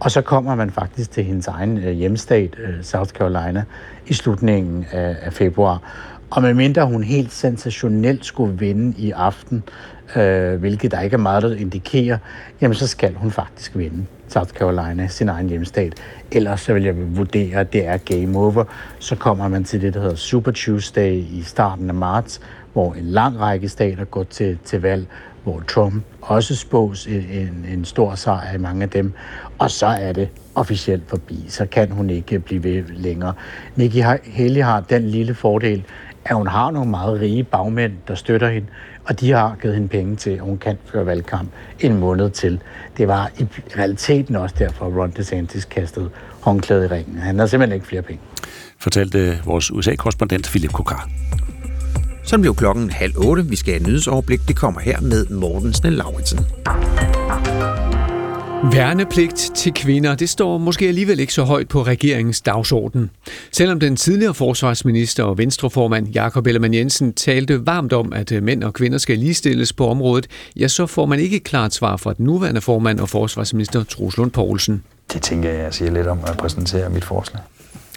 Og 0.00 0.10
så 0.10 0.20
kommer 0.20 0.54
man 0.54 0.70
faktisk 0.70 1.10
til 1.10 1.24
hendes 1.24 1.46
egen 1.46 1.78
øh, 1.78 1.90
hjemstat, 1.90 2.56
øh, 2.58 2.82
South 2.82 3.10
Carolina, 3.10 3.64
i 4.06 4.14
slutningen 4.14 4.86
af, 4.92 5.16
af 5.22 5.32
februar. 5.32 5.82
Og 6.30 6.42
medmindre 6.42 6.86
hun 6.86 7.02
helt 7.02 7.32
sensationelt 7.32 8.24
skulle 8.24 8.58
vinde 8.58 8.94
i 8.98 9.10
aften, 9.10 9.62
øh, 10.16 10.54
hvilket 10.54 10.90
der 10.90 11.00
ikke 11.00 11.14
er 11.14 11.18
meget, 11.18 11.42
der 11.42 11.56
indikerer, 11.56 12.18
jamen 12.60 12.74
så 12.74 12.86
skal 12.86 13.14
hun 13.14 13.30
faktisk 13.30 13.76
vinde 13.76 14.06
South 14.28 14.52
Carolina, 14.52 15.06
sin 15.08 15.28
egen 15.28 15.48
hjemstat. 15.48 15.94
Ellers 16.32 16.60
så 16.60 16.72
vil 16.72 16.84
jeg 16.84 17.16
vurdere, 17.16 17.60
at 17.60 17.72
det 17.72 17.86
er 17.86 17.96
game 17.96 18.38
over. 18.38 18.64
Så 18.98 19.16
kommer 19.16 19.48
man 19.48 19.64
til 19.64 19.80
det, 19.80 19.94
der 19.94 20.00
hedder 20.00 20.16
Super 20.16 20.50
Tuesday 20.50 21.12
i 21.12 21.42
starten 21.42 21.88
af 21.88 21.94
marts, 21.94 22.40
hvor 22.72 22.94
en 22.94 23.04
lang 23.04 23.40
række 23.40 23.68
stater 23.68 24.04
går 24.04 24.24
til, 24.24 24.58
til 24.64 24.80
valg, 24.82 25.06
hvor 25.44 25.62
Trump 25.68 26.04
også 26.22 26.56
spås 26.56 27.06
en, 27.06 27.26
en, 27.30 27.66
en 27.72 27.84
stor 27.84 28.14
sejr 28.14 28.54
i 28.54 28.58
mange 28.58 28.82
af 28.82 28.90
dem. 28.90 29.12
Og 29.58 29.70
så 29.70 29.86
er 29.86 30.12
det 30.12 30.28
officielt 30.54 31.02
forbi. 31.08 31.44
Så 31.48 31.66
kan 31.66 31.90
hun 31.90 32.10
ikke 32.10 32.38
blive 32.38 32.64
ved 32.64 32.82
længere. 32.88 33.32
Nikki 33.76 34.00
Haley 34.32 34.62
har 34.62 34.80
den 34.80 35.02
lille 35.02 35.34
fordel, 35.34 35.84
at 36.28 36.36
hun 36.36 36.46
har 36.46 36.70
nogle 36.70 36.90
meget 36.90 37.20
rige 37.20 37.44
bagmænd, 37.44 37.92
der 38.08 38.14
støtter 38.14 38.48
hende, 38.48 38.66
og 39.04 39.20
de 39.20 39.30
har 39.30 39.56
givet 39.62 39.74
hende 39.74 39.88
penge 39.88 40.16
til, 40.16 40.30
at 40.30 40.40
hun 40.40 40.58
kan 40.58 40.78
føre 40.92 41.06
valgkamp 41.06 41.48
en 41.80 41.98
måned 41.98 42.30
til. 42.30 42.60
Det 42.96 43.08
var 43.08 43.30
i 43.38 43.46
realiteten 43.78 44.36
også 44.36 44.54
derfor, 44.58 44.86
Ron 44.86 45.10
DeSantis 45.10 45.64
kastede 45.64 46.10
håndklædet 46.40 46.84
i 46.84 46.94
ringen. 46.94 47.18
Han 47.18 47.38
har 47.38 47.46
simpelthen 47.46 47.74
ikke 47.74 47.86
flere 47.86 48.02
penge. 48.02 48.20
Fortalte 48.78 49.38
vores 49.44 49.70
USA-korrespondent 49.70 50.46
Philip 50.46 50.72
Kokar. 50.72 51.08
Så 52.24 52.38
blev 52.38 52.54
klokken 52.54 52.90
halv 52.90 53.12
otte. 53.18 53.46
Vi 53.46 53.56
skal 53.56 53.72
have 53.72 53.80
et 53.80 53.86
nyhedsoverblik. 53.86 54.40
Det 54.48 54.56
kommer 54.56 54.80
her 54.80 55.00
med 55.00 55.26
Morten 55.26 55.72
Snell 55.72 55.96
Lauritsen. 55.96 56.38
Værnepligt 58.72 59.50
til 59.54 59.74
kvinder, 59.74 60.14
det 60.14 60.28
står 60.28 60.58
måske 60.58 60.88
alligevel 60.88 61.20
ikke 61.20 61.32
så 61.32 61.42
højt 61.42 61.68
på 61.68 61.82
regeringens 61.82 62.40
dagsorden. 62.40 63.10
Selvom 63.52 63.80
den 63.80 63.96
tidligere 63.96 64.34
forsvarsminister 64.34 65.24
og 65.24 65.38
venstreformand 65.38 66.08
Jakob 66.08 66.46
Ellemann 66.46 66.74
Jensen 66.74 67.12
talte 67.12 67.66
varmt 67.66 67.92
om, 67.92 68.12
at 68.12 68.32
øh, 68.32 68.42
mænd 68.42 68.64
og 68.64 68.74
kvinder 68.74 68.98
skal 68.98 69.18
ligestilles 69.18 69.72
på 69.72 69.88
området, 69.88 70.26
ja, 70.56 70.68
så 70.68 70.86
får 70.86 71.06
man 71.06 71.20
ikke 71.20 71.36
et 71.36 71.44
klart 71.44 71.74
svar 71.74 71.96
fra 71.96 72.12
den 72.12 72.24
nuværende 72.24 72.60
formand 72.60 73.00
og 73.00 73.08
forsvarsminister 73.08 73.84
Truslund 73.84 74.16
Lund 74.16 74.30
Poulsen. 74.30 74.82
Det 75.12 75.22
tænker 75.22 75.50
jeg, 75.50 75.62
jeg 75.62 75.74
siger 75.74 75.90
lidt 75.90 76.06
om, 76.06 76.18
at 76.26 76.36
præsentere 76.36 76.90
mit 76.90 77.04
forslag. 77.04 77.42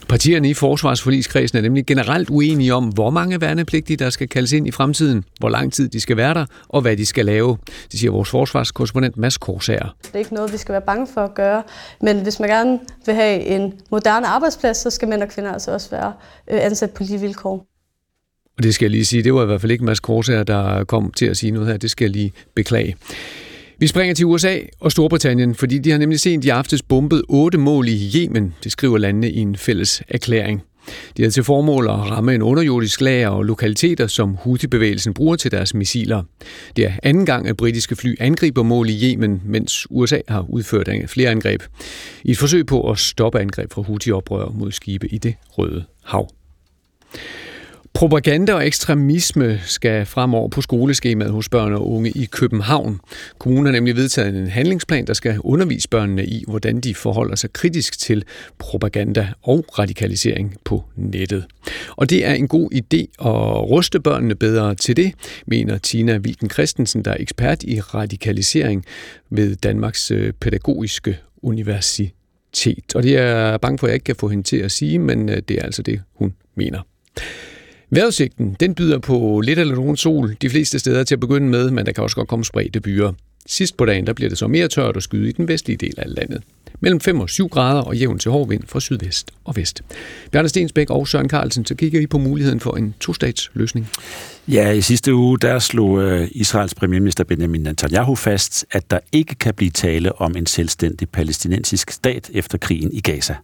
Partierne 0.10 0.50
i 0.50 0.54
forsvarsforligskredsen 0.54 1.58
er 1.58 1.62
nemlig 1.62 1.86
generelt 1.86 2.30
uenige 2.30 2.74
om, 2.74 2.88
hvor 2.88 3.10
mange 3.10 3.42
værnepligtige, 3.42 3.98
der 3.98 4.10
skal 4.10 4.28
kaldes 4.30 4.52
ind 4.52 4.68
i 4.68 4.72
fremtiden, 4.72 5.24
hvor 5.40 5.50
lang 5.50 5.74
tid 5.74 5.90
de 5.90 6.02
skal 6.02 6.18
være 6.18 6.34
der, 6.34 6.46
og 6.70 6.82
hvad 6.82 6.98
de 6.98 7.06
skal 7.06 7.26
lave. 7.26 7.58
Det 7.92 8.00
siger 8.00 8.12
vores 8.12 8.30
forsvarskorrespondent 8.30 9.18
Mads 9.18 9.38
Korsager. 9.38 9.96
Det 10.02 10.10
er 10.14 10.20
ikke 10.20 10.34
noget, 10.34 10.54
vi 10.54 10.58
skal 10.58 10.74
være 10.74 10.82
bange 10.82 11.08
for 11.14 11.22
at 11.22 11.36
gøre, 11.36 11.64
men 12.02 12.22
hvis 12.22 12.40
man 12.40 12.50
gerne 12.50 12.80
vil 13.06 13.16
have 13.16 13.42
en 13.42 13.74
moderne 13.92 14.28
arbejdsplads, 14.28 14.78
så 14.78 14.90
skal 14.90 15.08
mænd 15.08 15.24
og 15.24 15.30
kvinder 15.30 15.52
altså 15.52 15.72
også 15.72 15.90
være 15.90 16.14
øh, 16.52 16.66
ansat 16.66 16.92
på 16.92 17.04
lige 17.04 17.20
vilkår. 17.20 17.66
Og 18.58 18.64
det 18.64 18.76
skal 18.76 18.86
jeg 18.86 18.92
lige 18.92 19.06
sige, 19.06 19.24
det 19.24 19.34
var 19.34 19.44
i 19.44 19.46
hvert 19.46 19.62
fald 19.62 19.72
ikke 19.72 19.86
Mads 19.86 20.00
Korsager, 20.00 20.44
der 20.44 20.84
kom 20.84 21.12
til 21.12 21.26
at 21.26 21.38
sige 21.38 21.52
noget 21.52 21.68
her. 21.68 21.78
Det 21.78 21.92
skal 21.92 22.06
jeg 22.06 22.12
lige 22.12 22.32
beklage. 22.56 22.96
Vi 23.80 23.88
springer 23.88 24.16
til 24.16 24.26
USA 24.26 24.58
og 24.80 24.92
Storbritannien, 24.92 25.56
fordi 25.56 25.78
de 25.78 25.92
har 25.92 25.98
nemlig 25.98 26.20
sent 26.20 26.46
i 26.46 26.50
aftes 26.50 26.82
bombet 26.82 27.24
otte 27.30 27.58
mål 27.58 27.88
i 27.88 28.12
Yemen, 28.16 28.54
det 28.64 28.72
skriver 28.72 28.98
landene 28.98 29.32
i 29.32 29.38
en 29.38 29.56
fælles 29.56 30.04
erklæring. 30.08 30.62
De 31.18 31.22
havde 31.22 31.32
til 31.32 31.44
formål 31.44 31.88
at 31.88 31.94
ramme 31.94 32.36
en 32.36 32.42
underjordisk 32.42 33.02
lager 33.02 33.30
og 33.30 33.44
lokaliteter, 33.44 34.08
som 34.08 34.36
Houthi-bevægelsen 34.36 35.14
bruger 35.14 35.36
til 35.36 35.52
deres 35.52 35.74
missiler. 35.74 36.24
Det 36.76 36.86
er 36.86 36.92
anden 37.04 37.26
gang, 37.26 37.48
at 37.48 37.58
britiske 37.58 37.96
fly 37.96 38.16
angriber 38.20 38.64
mål 38.64 38.90
i 38.90 39.12
Yemen, 39.12 39.42
mens 39.46 39.88
USA 39.90 40.20
har 40.28 40.46
udført 40.50 40.90
flere 41.08 41.30
angreb. 41.30 41.64
I 42.24 42.32
et 42.32 42.38
forsøg 42.38 42.66
på 42.66 42.92
at 42.92 43.00
stoppe 43.00 43.40
angreb 43.40 43.74
fra 43.74 43.82
Houthi-oprør 43.82 44.52
mod 44.54 44.72
skibe 44.72 45.08
i 45.08 45.18
det 45.18 45.36
Røde 45.58 45.84
Hav. 46.06 46.30
Propaganda 48.00 48.54
og 48.54 48.68
ekstremisme 48.68 49.60
skal 49.66 50.06
fremover 50.06 50.50
på 50.50 50.62
skoleskemaet 50.62 51.32
hos 51.32 51.50
børn 51.50 51.74
og 51.74 51.92
unge 51.92 52.10
i 52.10 52.26
København. 52.26 53.00
Kommunen 53.40 53.66
har 53.66 53.72
nemlig 53.72 53.96
vedtaget 53.96 54.36
en 54.36 54.48
handlingsplan, 54.48 55.08
der 55.08 55.14
skal 55.14 55.40
undervise 55.40 55.90
børnene 55.90 56.26
i, 56.26 56.44
hvordan 56.48 56.82
de 56.82 56.96
forholder 56.96 57.36
sig 57.36 57.54
kritisk 57.54 58.00
til 58.00 58.24
propaganda 58.58 59.28
og 59.42 59.66
radikalisering 59.80 60.56
på 60.64 60.84
nettet. 60.96 61.46
Og 61.96 62.10
det 62.10 62.26
er 62.26 62.34
en 62.34 62.48
god 62.48 62.74
idé 62.74 63.28
at 63.28 63.70
ruste 63.70 64.00
børnene 64.00 64.36
bedre 64.36 64.76
til 64.76 64.98
det, 64.98 65.14
mener 65.48 65.78
Tina 65.78 66.18
Wilken 66.18 66.50
Christensen, 66.50 67.06
der 67.06 67.12
er 67.12 67.18
ekspert 67.20 67.64
i 67.64 67.80
radikalisering 67.80 68.86
ved 69.30 69.56
Danmarks 69.56 70.12
øh, 70.12 70.34
Pædagogiske 70.34 71.18
Universitet. 71.42 72.96
Og 72.96 73.04
det 73.04 73.18
er 73.18 73.24
jeg 73.24 73.62
bange 73.62 73.78
for, 73.78 73.88
at 73.88 73.92
jeg 73.92 73.96
ikke 73.96 74.04
kan 74.04 74.16
få 74.16 74.28
hende 74.28 74.44
til 74.44 74.58
at 74.58 74.72
sige, 74.72 75.00
men 75.00 75.30
øh, 75.30 75.38
det 75.48 75.58
er 75.58 75.64
altså 75.64 75.82
det, 75.82 76.02
hun 76.14 76.34
mener. 76.56 76.82
Vejrudsigten, 77.92 78.56
den 78.60 78.76
byder 78.76 79.00
på 79.00 79.42
lidt 79.42 79.60
eller 79.60 79.76
nogen 79.76 79.98
sol 79.98 80.36
de 80.42 80.50
fleste 80.50 80.80
steder 80.80 81.04
til 81.04 81.16
at 81.16 81.20
begynde 81.20 81.48
med, 81.48 81.72
men 81.72 81.86
der 81.86 81.92
kan 81.92 82.04
også 82.04 82.16
godt 82.16 82.28
komme 82.28 82.46
spredte 82.46 82.80
byer. 82.80 83.12
Sidst 83.46 83.78
på 83.78 83.86
dagen 83.86 84.08
der 84.08 84.14
bliver 84.14 84.30
det 84.30 84.38
så 84.38 84.48
mere 84.48 84.68
tørt 84.68 84.96
og 84.96 85.02
skyde 85.02 85.30
i 85.30 85.32
den 85.32 85.48
vestlige 85.48 85.78
del 85.78 85.94
af 85.98 86.06
landet. 86.08 86.44
Mellem 86.80 87.00
5 87.00 87.20
og 87.20 87.30
7 87.30 87.48
grader 87.48 87.82
og 87.82 87.96
jævn 87.96 88.20
til 88.20 88.32
hård 88.32 88.50
vind 88.50 88.64
fra 88.68 88.80
sydvest 88.80 89.32
og 89.46 89.56
vest. 89.56 89.82
Bjarne 90.32 90.50
Stensbæk 90.50 90.90
og 90.90 91.08
Søren 91.08 91.30
Carlsen, 91.30 91.66
så 91.66 91.76
kigger 91.76 92.02
I 92.02 92.08
på 92.08 92.18
muligheden 92.18 92.60
for 92.60 92.76
en 92.76 92.96
to-stats-løsning. 93.00 93.90
Ja, 94.48 94.72
i 94.72 94.82
sidste 94.82 95.16
uge 95.16 95.40
der 95.40 95.60
slog 95.60 96.02
øh, 96.02 96.28
Israels 96.32 96.76
premierminister 96.76 97.24
Benjamin 97.24 97.62
Netanyahu 97.62 98.16
fast, 98.16 98.66
at 98.72 98.92
der 98.92 99.00
ikke 99.12 99.36
kan 99.36 99.54
blive 99.54 99.72
tale 99.72 100.22
om 100.22 100.36
en 100.36 100.46
selvstændig 100.46 101.10
palæstinensisk 101.10 101.92
stat 101.92 102.30
efter 102.34 102.58
krigen 102.58 102.94
i 102.94 103.00
Gaza. 103.00 103.36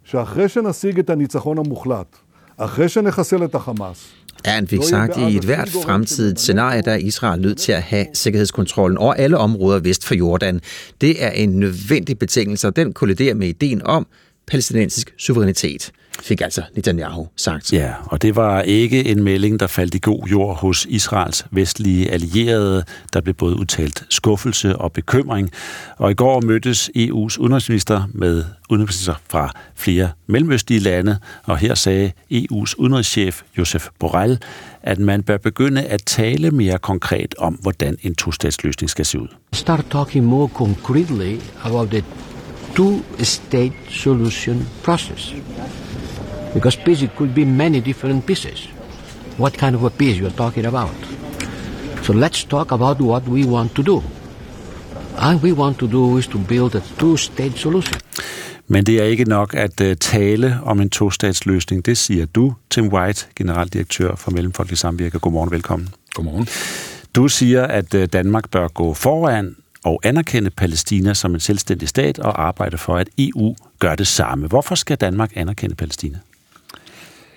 Ja, 4.46 4.52
han 4.52 4.68
fik 4.68 4.84
sagt, 4.84 5.18
at 5.18 5.32
i 5.32 5.38
et 5.38 5.44
hvert 5.44 5.70
fremtidigt 5.70 6.40
scenarie, 6.40 6.82
der 6.82 6.92
er 6.92 6.98
Israel 6.98 7.42
nødt 7.42 7.58
til 7.58 7.72
at 7.72 7.82
have 7.82 8.06
sikkerhedskontrollen 8.14 8.98
over 8.98 9.14
alle 9.14 9.38
områder 9.38 9.80
vest 9.80 10.06
for 10.06 10.16
Jordan. 10.16 10.62
Det 11.02 11.24
er 11.24 11.30
en 11.30 11.50
nødvendig 11.50 12.20
betingelse, 12.20 12.68
og 12.68 12.76
den 12.76 12.94
kolliderer 12.94 13.36
med 13.36 13.48
ideen 13.48 13.86
om 13.86 14.08
palæstinensisk 14.48 15.14
suverænitet 15.18 15.92
fik 16.24 16.42
altså 16.42 16.62
Netanyahu 16.76 17.28
sagt. 17.36 17.74
Ja, 17.74 17.94
og 18.06 18.22
det 18.22 18.36
var 18.36 18.62
ikke 18.62 19.06
en 19.06 19.24
melding, 19.24 19.60
der 19.60 19.68
faldt 19.68 19.96
i 19.96 20.00
god 20.02 20.28
jord 20.32 20.58
hos 20.58 20.86
Israels 20.90 21.46
vestlige 21.52 22.12
allierede. 22.12 22.84
Der 23.14 23.22
blev 23.22 23.36
både 23.36 23.60
udtalt 23.60 24.04
skuffelse 24.10 24.76
og 24.76 24.92
bekymring. 24.92 25.52
Og 25.98 26.12
i 26.12 26.14
går 26.14 26.42
mødtes 26.42 26.90
EU's 26.98 27.40
udenrigsminister 27.40 28.10
med 28.14 28.44
udenrigsminister 28.70 29.16
fra 29.30 29.52
flere 29.76 30.10
mellemøstlige 30.28 30.80
lande, 30.80 31.18
og 31.44 31.58
her 31.58 31.76
sagde 31.76 32.12
EU's 32.34 32.74
udenrigschef 32.78 33.42
Josef 33.58 33.88
Borrell, 34.00 34.40
at 34.82 35.00
man 35.00 35.24
bør 35.24 35.38
begynde 35.38 35.84
at 35.84 36.02
tale 36.06 36.52
mere 36.52 36.78
konkret 36.78 37.36
om, 37.38 37.54
hvordan 37.54 37.98
en 38.02 38.16
tostatsløsning 38.16 38.90
skal 38.90 39.06
se 39.06 39.20
ud. 39.20 39.28
Start 39.54 39.86
talking 39.92 40.26
more 40.26 40.48
concretely 40.48 41.40
about 41.64 41.90
the 41.90 42.04
two-state 42.76 43.74
solution 43.90 44.66
process. 44.84 45.34
Because 46.54 46.76
peace 46.86 47.08
could 47.18 47.34
be 47.34 47.46
many 47.46 47.80
different 47.82 48.26
pieces. 48.26 48.70
What 49.38 49.54
kind 49.58 49.76
of 49.76 49.84
a 49.84 49.90
peace 49.90 50.18
you're 50.18 50.38
talking 50.38 50.66
about? 50.66 50.96
So 52.04 52.14
let's 52.14 52.44
talk 52.46 52.72
about 52.72 52.98
what 53.02 53.24
we 53.28 53.46
want 53.46 53.76
to 53.76 53.84
do. 53.84 54.04
And 55.18 55.42
we 55.44 55.52
want 55.52 55.78
to 55.80 55.88
do 55.88 56.18
is 56.18 56.28
to 56.28 56.38
build 56.38 56.76
a 56.76 56.82
two-state 57.00 57.58
solution. 57.58 58.02
Men 58.68 58.86
det 58.86 59.02
er 59.02 59.04
ikke 59.04 59.24
nok 59.24 59.54
at 59.54 59.82
uh, 59.82 59.94
tale 60.00 60.60
om 60.64 60.82
en 60.82 60.90
to-statsløsning. 60.90 61.86
Det 61.86 61.98
siger 61.98 62.26
du, 62.26 62.54
Tim 62.70 62.88
White, 62.88 63.26
generaldirektør 63.36 64.16
for 64.16 64.32
Mellemfolkelig 64.32 64.78
Samvirke. 64.78 65.20
Godmorgen, 65.20 65.52
velkommen. 65.52 65.90
Godmorgen. 66.14 66.48
Du 67.16 67.28
siger, 67.28 67.64
at 67.64 67.94
uh, 67.94 68.04
Danmark 68.04 68.50
bør 68.50 68.68
gå 68.68 68.94
foran 68.94 69.56
og 69.86 70.00
anerkende 70.04 70.50
Palæstina 70.50 71.14
som 71.14 71.34
en 71.34 71.40
selvstændig 71.40 71.90
stat 71.90 72.20
og 72.20 72.48
arbejde 72.48 72.78
for, 72.78 72.98
at 72.98 73.10
EU 73.18 73.56
gør 73.80 73.96
det 73.96 74.08
samme. 74.08 74.48
Hvorfor 74.48 74.76
skal 74.76 74.98
Danmark 74.98 75.32
anerkende 75.36 75.76
Palæstina? 75.76 76.20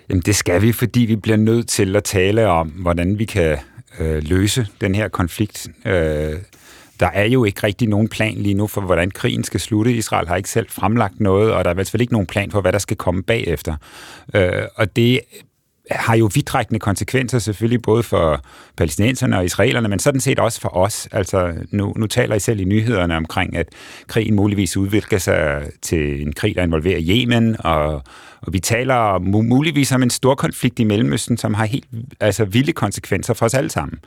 Jamen 0.09 0.23
det 0.23 0.37
skal 0.37 0.63
vi, 0.63 0.73
fordi 0.73 1.01
vi 1.01 1.17
bliver 1.17 1.37
nødt 1.37 1.69
til 1.69 1.97
at 1.97 2.05
tale 2.05 2.47
om, 2.47 2.69
hvordan 2.69 3.19
vi 3.19 3.25
kan 3.25 3.59
øh, 3.99 4.23
løse 4.23 4.67
den 4.81 4.95
her 4.95 5.09
konflikt. 5.09 5.69
Øh, 5.85 6.37
der 7.01 7.07
er 7.07 7.25
jo 7.25 7.45
ikke 7.45 7.67
rigtig 7.67 7.89
nogen 7.89 8.09
plan 8.09 8.35
lige 8.35 8.55
nu 8.55 8.67
for, 8.67 8.81
hvordan 8.81 9.11
krigen 9.11 9.45
skal 9.45 9.61
slutte. 9.61 9.93
Israel 9.93 10.29
har 10.29 10.37
ikke 10.37 10.51
selv 10.51 10.67
fremlagt 10.71 11.21
noget, 11.21 11.53
og 11.53 11.65
der 11.65 11.71
er 11.71 11.75
i 11.75 11.77
hvert 11.77 11.91
fald 11.91 12.01
ikke 12.01 12.13
nogen 12.13 12.27
plan 12.27 12.51
for, 12.51 12.61
hvad 12.61 12.73
der 12.73 12.79
skal 12.79 12.97
komme 12.97 13.23
bagefter. 13.23 13.77
Øh, 14.35 14.63
og 14.77 14.97
det 14.97 15.21
har 15.91 16.17
jo 16.17 16.31
vidtrækkende 16.35 16.79
konsekvenser 16.79 17.39
selvfølgelig 17.39 17.83
både 17.83 18.03
for 18.03 18.43
palæstinenserne 18.77 19.39
og 19.39 19.45
israelerne, 19.45 19.89
men 19.89 19.99
sådan 19.99 20.21
set 20.21 20.39
også 20.39 20.61
for 20.61 20.77
os. 20.77 21.09
Altså, 21.13 21.55
nu, 21.71 21.93
nu 21.97 22.07
taler 22.07 22.35
I 22.35 22.41
selv 22.41 22.61
i 22.61 22.65
nyhederne 22.65 23.17
omkring, 23.17 23.57
at 23.57 23.69
krigen 24.07 24.35
muligvis 24.35 24.77
udvikler 24.77 25.19
sig 25.19 25.71
til 25.83 26.23
en 26.23 26.33
krig, 26.33 26.55
der 26.55 26.63
involverer 26.63 27.01
Yemen, 27.03 27.57
og, 27.59 28.03
og 28.41 28.53
vi 28.53 28.61
taler 28.61 29.19
muligvis 29.43 29.93
om 29.93 30.03
en 30.03 30.11
stor 30.11 30.35
konflikt 30.35 30.79
i 30.79 30.85
Mellemøsten, 30.85 31.37
som 31.37 31.55
har 31.55 31.65
helt 31.65 31.87
altså, 32.21 32.45
vilde 32.45 32.73
konsekvenser 32.73 33.35
for 33.35 33.47
os 33.47 33.55
alle 33.55 33.71
sammen. 33.71 33.99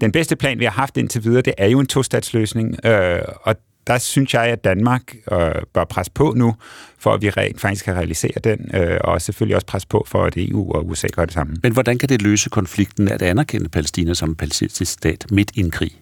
Den 0.00 0.12
bedste 0.12 0.36
plan, 0.36 0.58
vi 0.58 0.64
har 0.64 0.72
haft 0.72 0.96
indtil 0.96 1.24
videre, 1.24 1.42
det 1.42 1.54
er 1.58 1.66
jo 1.66 1.80
en 1.80 1.86
tostatsløsning, 1.86 2.86
øh, 2.86 3.20
og 3.42 3.56
der 3.86 3.98
synes 3.98 4.34
jeg, 4.34 4.42
at 4.42 4.64
Danmark 4.64 5.14
øh, 5.32 5.38
bør 5.72 5.84
presse 5.84 6.12
på 6.12 6.32
nu, 6.36 6.54
for 6.98 7.12
at 7.12 7.22
vi 7.22 7.30
rent 7.30 7.60
faktisk 7.60 7.84
kan 7.84 7.94
realisere 7.94 8.32
den, 8.44 8.70
øh, 8.74 8.98
og 9.00 9.22
selvfølgelig 9.22 9.56
også 9.56 9.66
presse 9.66 9.88
på 9.88 10.04
for, 10.08 10.24
at 10.24 10.32
EU 10.36 10.72
og 10.72 10.88
USA 10.88 11.06
gør 11.12 11.24
det 11.24 11.34
samme. 11.34 11.56
Men 11.62 11.72
hvordan 11.72 11.98
kan 11.98 12.08
det 12.08 12.22
løse 12.22 12.50
konflikten 12.50 13.08
at 13.08 13.22
anerkende 13.22 13.68
Palæstina 13.68 14.14
som 14.14 14.28
en 14.28 14.34
palæstinensisk 14.34 14.92
stat 14.92 15.26
midt 15.30 15.50
i 15.54 15.60
en 15.60 15.70
krig? 15.70 15.92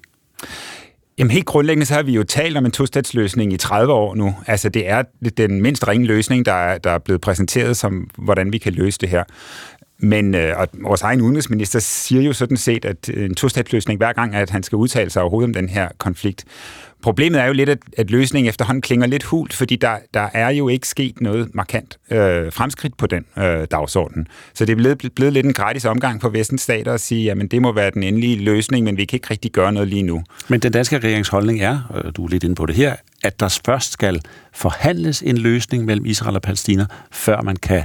Jamen 1.18 1.30
helt 1.30 1.46
grundlæggende 1.46 1.86
så 1.86 1.94
har 1.94 2.02
vi 2.02 2.12
jo 2.12 2.24
talt 2.24 2.56
om 2.56 2.64
en 2.64 2.70
tostatsløsning 2.70 3.52
i 3.52 3.56
30 3.56 3.92
år 3.92 4.14
nu. 4.14 4.34
Altså 4.46 4.68
det 4.68 4.88
er 4.88 5.02
den 5.36 5.62
mindst 5.62 5.88
ringe 5.88 6.06
løsning, 6.06 6.46
der 6.46 6.52
er, 6.52 6.78
der 6.78 6.90
er 6.90 6.98
blevet 6.98 7.20
præsenteret 7.20 7.76
som, 7.76 8.10
hvordan 8.18 8.52
vi 8.52 8.58
kan 8.58 8.72
løse 8.72 8.98
det 8.98 9.08
her. 9.08 9.24
Men 9.98 10.34
øh, 10.34 10.58
og 10.58 10.68
vores 10.82 11.02
egen 11.02 11.20
udenrigsminister 11.20 11.78
siger 11.78 12.22
jo 12.22 12.32
sådan 12.32 12.56
set, 12.56 12.84
at 12.84 13.08
en 13.08 13.34
tostatsløsning 13.34 13.98
hver 13.98 14.12
gang, 14.12 14.34
at 14.34 14.50
han 14.50 14.62
skal 14.62 14.76
udtale 14.76 15.10
sig 15.10 15.22
overhovedet 15.22 15.48
om 15.48 15.54
den 15.54 15.68
her 15.68 15.88
konflikt. 15.98 16.44
Problemet 17.02 17.40
er 17.40 17.46
jo 17.46 17.52
lidt, 17.52 17.68
at, 17.68 17.78
at 17.98 18.10
løsningen 18.10 18.48
efterhånden 18.48 18.82
klinger 18.82 19.06
lidt 19.06 19.22
hult, 19.22 19.52
fordi 19.52 19.76
der, 19.76 19.96
der 20.14 20.28
er 20.32 20.50
jo 20.50 20.68
ikke 20.68 20.88
sket 20.88 21.20
noget 21.20 21.54
markant 21.54 21.98
øh, 22.10 22.52
fremskridt 22.52 22.96
på 22.96 23.06
den 23.06 23.24
øh, 23.38 23.66
dagsorden. 23.70 24.26
Så 24.54 24.64
det 24.64 24.72
er 24.72 24.76
blevet, 24.76 25.12
blevet 25.16 25.32
lidt 25.32 25.46
en 25.46 25.52
gratis 25.52 25.84
omgang 25.84 26.20
for 26.20 26.28
vestens 26.28 26.62
stater 26.62 26.92
at 26.92 27.00
sige, 27.00 27.30
at 27.30 27.50
det 27.50 27.62
må 27.62 27.72
være 27.72 27.90
den 27.90 28.02
endelige 28.02 28.36
løsning, 28.36 28.84
men 28.84 28.96
vi 28.96 29.04
kan 29.04 29.16
ikke 29.16 29.30
rigtig 29.30 29.52
gøre 29.52 29.72
noget 29.72 29.88
lige 29.88 30.02
nu. 30.02 30.22
Men 30.48 30.60
den 30.60 30.72
danske 30.72 30.98
regeringsholdning 30.98 31.60
er, 31.60 31.80
og 31.88 32.16
du 32.16 32.24
er 32.24 32.28
lidt 32.28 32.44
inde 32.44 32.54
på 32.54 32.66
det 32.66 32.76
her, 32.76 32.96
at 33.22 33.40
der 33.40 33.60
først 33.66 33.92
skal 33.92 34.20
forhandles 34.54 35.22
en 35.22 35.38
løsning 35.38 35.84
mellem 35.84 36.06
Israel 36.06 36.36
og 36.36 36.42
Palæstina, 36.42 36.86
før 37.10 37.42
man 37.42 37.56
kan 37.56 37.84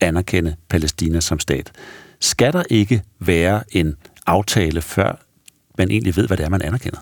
anerkende 0.00 0.56
Palæstina 0.68 1.20
som 1.20 1.38
stat. 1.38 1.72
Skal 2.20 2.52
der 2.52 2.62
ikke 2.70 3.02
være 3.20 3.62
en 3.72 3.94
aftale, 4.26 4.82
før 4.82 5.24
man 5.78 5.90
egentlig 5.90 6.16
ved, 6.16 6.26
hvad 6.26 6.36
det 6.36 6.44
er, 6.44 6.48
man 6.48 6.62
anerkender? 6.62 6.98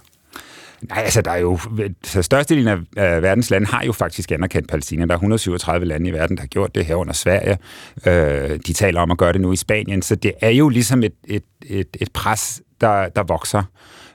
Nej, 0.83 1.03
altså 1.03 1.23
der 1.23 1.31
er 1.31 1.37
jo... 1.37 1.59
Så 2.05 2.23
størstedelen 2.23 2.69
af, 2.69 3.05
af 3.05 3.23
verdens 3.23 3.51
lande 3.51 3.67
har 3.67 3.85
jo 3.85 3.93
faktisk 3.93 4.33
anerkendt 4.33 4.69
Palæstina. 4.69 5.07
Der 5.07 5.13
er 5.13 5.17
137 5.17 5.87
lande 5.87 6.09
i 6.09 6.13
verden, 6.13 6.37
der 6.37 6.43
har 6.43 6.47
gjort 6.47 6.75
det 6.75 6.87
her 6.87 6.95
under 6.95 7.13
Sverige. 7.13 7.59
Øh, 8.07 8.61
de 8.67 8.73
taler 8.73 9.01
om 9.01 9.11
at 9.11 9.19
gøre 9.19 9.33
det 9.33 9.41
nu 9.41 9.53
i 9.53 9.57
Spanien. 9.57 10.03
Så 10.03 10.15
det 10.15 10.33
er 10.41 10.51
jo 10.51 10.69
ligesom 10.69 11.03
et, 11.03 11.15
et, 11.25 11.45
et, 11.67 11.97
et 12.01 12.13
pres, 12.13 12.63
der, 12.81 13.09
der 13.09 13.23
vokser. 13.23 13.63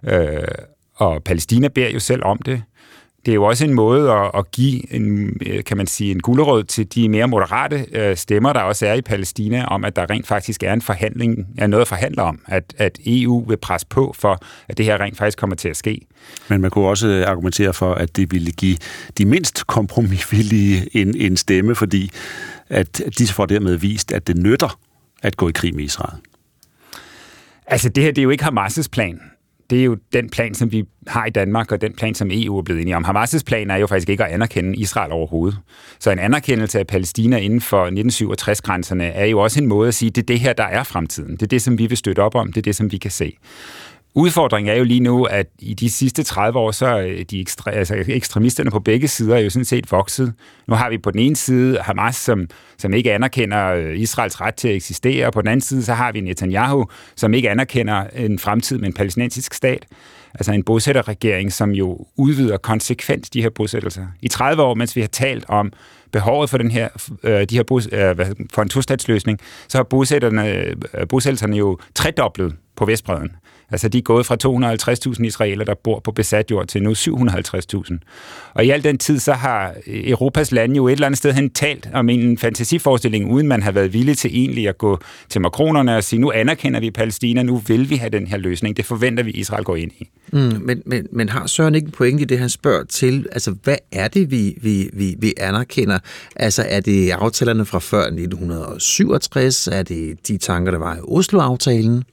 Øh, 0.04 0.48
og 0.96 1.24
Palæstina 1.24 1.68
beder 1.68 1.90
jo 1.90 2.00
selv 2.00 2.24
om 2.24 2.38
det 2.38 2.64
det 3.26 3.32
er 3.32 3.36
jo 3.36 3.44
også 3.44 3.66
en 3.66 3.74
måde 3.74 4.12
at, 4.12 4.32
at 4.34 4.52
give 4.52 4.94
en, 4.94 5.40
kan 5.66 5.78
man 5.78 5.88
sige, 5.88 6.12
en 6.12 6.20
gulderød 6.20 6.64
til 6.64 6.96
de 6.96 7.10
mere 7.10 7.28
moderate 7.28 7.86
øh, 7.92 8.18
stemmer, 8.18 8.54
der 8.54 8.60
også 8.60 8.88
er 8.88 8.94
i 8.94 9.02
Palæstina, 9.02 9.66
om 9.66 9.86
at 9.86 9.96
der 9.96 10.10
rent 10.10 10.28
faktisk 10.28 10.64
er 10.64 10.74
en 10.74 10.82
forhandling, 10.82 11.48
er 11.58 11.68
noget 11.68 11.82
at 11.82 11.88
forhandle 11.88 12.22
om, 12.22 12.40
at, 12.48 12.74
at 12.78 13.00
EU 13.06 13.46
vil 13.48 13.58
presse 13.58 13.88
på 13.88 14.16
for, 14.18 14.40
at 14.68 14.78
det 14.78 14.86
her 14.86 15.00
rent 15.00 15.18
faktisk 15.18 15.38
kommer 15.38 15.56
til 15.56 15.70
at 15.70 15.78
ske. 15.78 16.08
Men 16.50 16.62
man 16.62 16.72
kunne 16.72 16.88
også 16.88 17.26
argumentere 17.28 17.74
for, 17.74 17.94
at 17.94 18.16
det 18.16 18.32
ville 18.32 18.52
give 18.52 18.78
de 19.18 19.26
mindst 19.26 19.68
kompromisvillige 19.68 20.98
en, 20.98 21.18
en 21.18 21.38
stemme, 21.38 21.76
fordi 21.76 22.12
at 22.70 23.02
de 23.18 23.28
får 23.28 23.46
dermed 23.46 23.76
vist, 23.76 24.12
at 24.12 24.28
det 24.28 24.38
nytter 24.38 24.80
at 25.24 25.38
gå 25.38 25.50
i 25.50 25.52
krig 25.52 25.76
med 25.76 25.84
Israel. 25.84 26.18
Altså 27.68 27.90
det 27.90 28.04
her, 28.04 28.12
det 28.12 28.22
er 28.22 28.24
jo 28.24 28.30
ikke 28.30 28.44
Hamas' 28.44 28.88
plan 28.92 29.20
det 29.72 29.80
er 29.80 29.84
jo 29.84 29.98
den 30.14 30.30
plan, 30.30 30.56
som 30.56 30.72
vi 30.72 30.84
har 31.08 31.26
i 31.26 31.30
Danmark, 31.30 31.72
og 31.72 31.82
den 31.82 31.94
plan, 31.94 32.16
som 32.16 32.30
EU 32.32 32.58
er 32.58 32.62
blevet 32.62 32.82
enige 32.82 32.96
om. 32.96 33.06
Hamas' 33.06 33.44
plan 33.46 33.72
er 33.72 33.76
jo 33.76 33.88
faktisk 33.88 34.10
ikke 34.10 34.26
at 34.26 34.32
anerkende 34.32 34.76
Israel 34.76 35.12
overhovedet. 35.12 35.58
Så 36.00 36.12
en 36.12 36.20
anerkendelse 36.20 36.80
af 36.80 36.88
Palæstina 36.88 37.38
inden 37.38 37.62
for 37.62 37.86
1967-grænserne 37.86 39.06
er 39.06 39.26
jo 39.26 39.40
også 39.40 39.60
en 39.60 39.68
måde 39.68 39.88
at 39.88 39.94
sige, 39.94 40.10
det 40.10 40.22
er 40.22 40.26
det 40.26 40.40
her, 40.40 40.54
der 40.54 40.64
er 40.64 40.84
fremtiden. 40.84 41.32
Det 41.32 41.42
er 41.42 41.48
det, 41.48 41.62
som 41.62 41.78
vi 41.78 41.86
vil 41.86 41.98
støtte 41.98 42.20
op 42.20 42.36
om. 42.36 42.48
Det 42.48 42.58
er 42.58 42.62
det, 42.62 42.76
som 42.76 42.92
vi 42.92 42.98
kan 42.98 43.12
se. 43.12 43.38
Udfordringen 44.14 44.74
er 44.74 44.78
jo 44.78 44.84
lige 44.84 45.00
nu, 45.00 45.24
at 45.24 45.48
i 45.60 45.74
de 45.74 45.90
sidste 45.90 46.24
30 46.24 46.60
år, 46.60 46.72
så 46.72 46.86
er 46.86 47.24
de 47.24 47.42
ekstre, 47.42 47.74
altså 47.74 48.04
ekstremisterne 48.08 48.72
på 48.72 48.80
begge 48.80 49.08
sider 49.08 49.36
er 49.36 49.40
jo 49.40 49.50
sådan 49.50 49.66
set 49.66 49.92
vokset. 49.92 50.34
Nu 50.68 50.76
har 50.76 50.90
vi 50.90 50.98
på 50.98 51.12
den 51.12 51.20
ene 51.20 51.36
side 51.36 51.78
Hamas, 51.82 52.16
som, 52.16 52.48
som 52.78 52.94
ikke 52.94 53.14
anerkender 53.14 53.68
øh, 53.68 54.00
Israels 54.00 54.42
ret 54.42 54.56
til 54.56 54.68
at 54.68 54.76
eksistere, 54.76 55.28
og 55.28 55.34
på 55.34 55.42
den 55.42 55.48
anden 55.48 55.62
side, 55.62 55.84
så 55.84 55.94
har 55.94 56.12
vi 56.12 56.22
Netanyahu, 56.22 56.86
som 57.16 57.34
ikke 57.34 57.50
anerkender 57.50 58.04
en 58.16 58.40
fremtid 58.40 58.78
med 58.78 58.88
en 58.88 58.94
palæstinensisk 58.94 59.54
stat. 59.54 59.86
Altså 60.34 60.52
en 60.52 60.64
bosætterregering, 60.64 61.54
som 61.54 61.72
jo 61.72 62.06
udvider 62.16 62.58
konsekvent 62.58 63.34
de 63.34 63.42
her 63.42 63.50
bosættelser. 63.50 64.06
I 64.22 64.28
30 64.28 64.64
år, 64.64 64.74
mens 64.74 64.96
vi 64.96 65.02
har 65.02 65.08
talt 65.08 65.46
om 65.48 65.74
behovet 66.12 66.50
for 66.50 66.58
den 66.58 66.72
her, 66.72 66.90
øh, 67.24 67.46
de 67.50 67.56
her 67.56 67.64
bos, 67.64 67.90
øh, 67.92 68.16
for 68.54 68.62
en 68.62 68.70
tostatsløsning, 68.70 69.40
så 69.68 69.78
har 69.78 69.84
bosætterne, 69.84 70.48
øh, 70.48 70.76
bosættelserne 71.10 71.58
jo 71.58 71.78
tredoblet 71.96 72.56
på 72.76 72.86
Vestbreden. 72.86 73.32
Altså, 73.72 73.90
de 73.90 73.98
er 73.98 74.02
gået 74.02 74.26
fra 74.26 74.38
250.000 75.16 75.24
israeler, 75.24 75.66
der 75.66 75.74
bor 75.84 76.00
på 76.00 76.12
besat 76.12 76.52
jord, 76.52 76.68
til 76.68 76.84
nu 76.84 76.92
750.000. 76.92 77.98
Og 78.54 78.66
i 78.66 78.70
al 78.70 78.84
den 78.84 78.98
tid, 78.98 79.20
så 79.20 79.34
har 79.34 79.74
øh, 79.88 80.10
Europas 80.10 80.52
lande 80.52 80.76
jo 80.76 80.88
et 80.88 80.92
eller 80.92 81.06
andet 81.06 81.18
sted 81.18 81.34
hen 81.34 81.50
talt 81.50 81.90
om 81.94 82.10
en 82.10 82.38
fantasiforestilling, 82.38 83.32
uden 83.32 83.48
man 83.48 83.64
har 83.64 83.72
været 83.72 83.94
villig 83.94 84.18
til 84.18 84.32
egentlig 84.34 84.68
at 84.68 84.78
gå 84.78 85.00
til 85.30 85.42
makronerne 85.42 85.96
og 85.96 86.04
sige, 86.04 86.20
nu 86.20 86.32
anerkender 86.32 86.80
vi 86.80 86.92
Palæstina, 86.92 87.44
nu 87.44 87.58
vil 87.58 87.90
vi 87.90 87.96
have 87.96 88.10
den 88.10 88.28
her 88.28 88.38
løsning. 88.38 88.78
Det 88.78 88.86
forventer 88.86 89.24
vi, 89.24 89.32
Israel 89.32 89.64
går 89.64 89.76
ind 89.76 89.92
i. 90.00 90.10
Mm, 90.34 90.40
men, 90.40 90.82
men, 90.86 91.08
men 91.12 91.30
har 91.30 91.48
Søren 91.48 91.76
ikke 91.76 91.86
en 91.86 91.92
pointe 91.92 92.22
i 92.22 92.26
det, 92.26 92.40
han 92.40 92.50
spørger 92.50 92.84
til? 92.84 93.28
Altså, 93.32 93.56
hvad 93.64 93.78
er 93.92 94.08
det, 94.08 94.32
vi, 94.32 94.58
vi, 94.62 94.90
vi, 94.94 95.16
vi 95.20 95.34
anerkender? 95.38 96.00
Altså, 96.36 96.66
er 96.70 96.80
det 96.80 97.12
aftalerne 97.12 97.66
fra 97.66 97.80
før 97.80 98.02
1967? 98.02 99.68
Er 99.68 99.84
det 99.84 100.28
de 100.28 100.38
tanker, 100.38 100.72
der 100.72 100.80
var 100.80 100.96
i 100.96 101.00
Oslo-aftalen? 101.04 102.04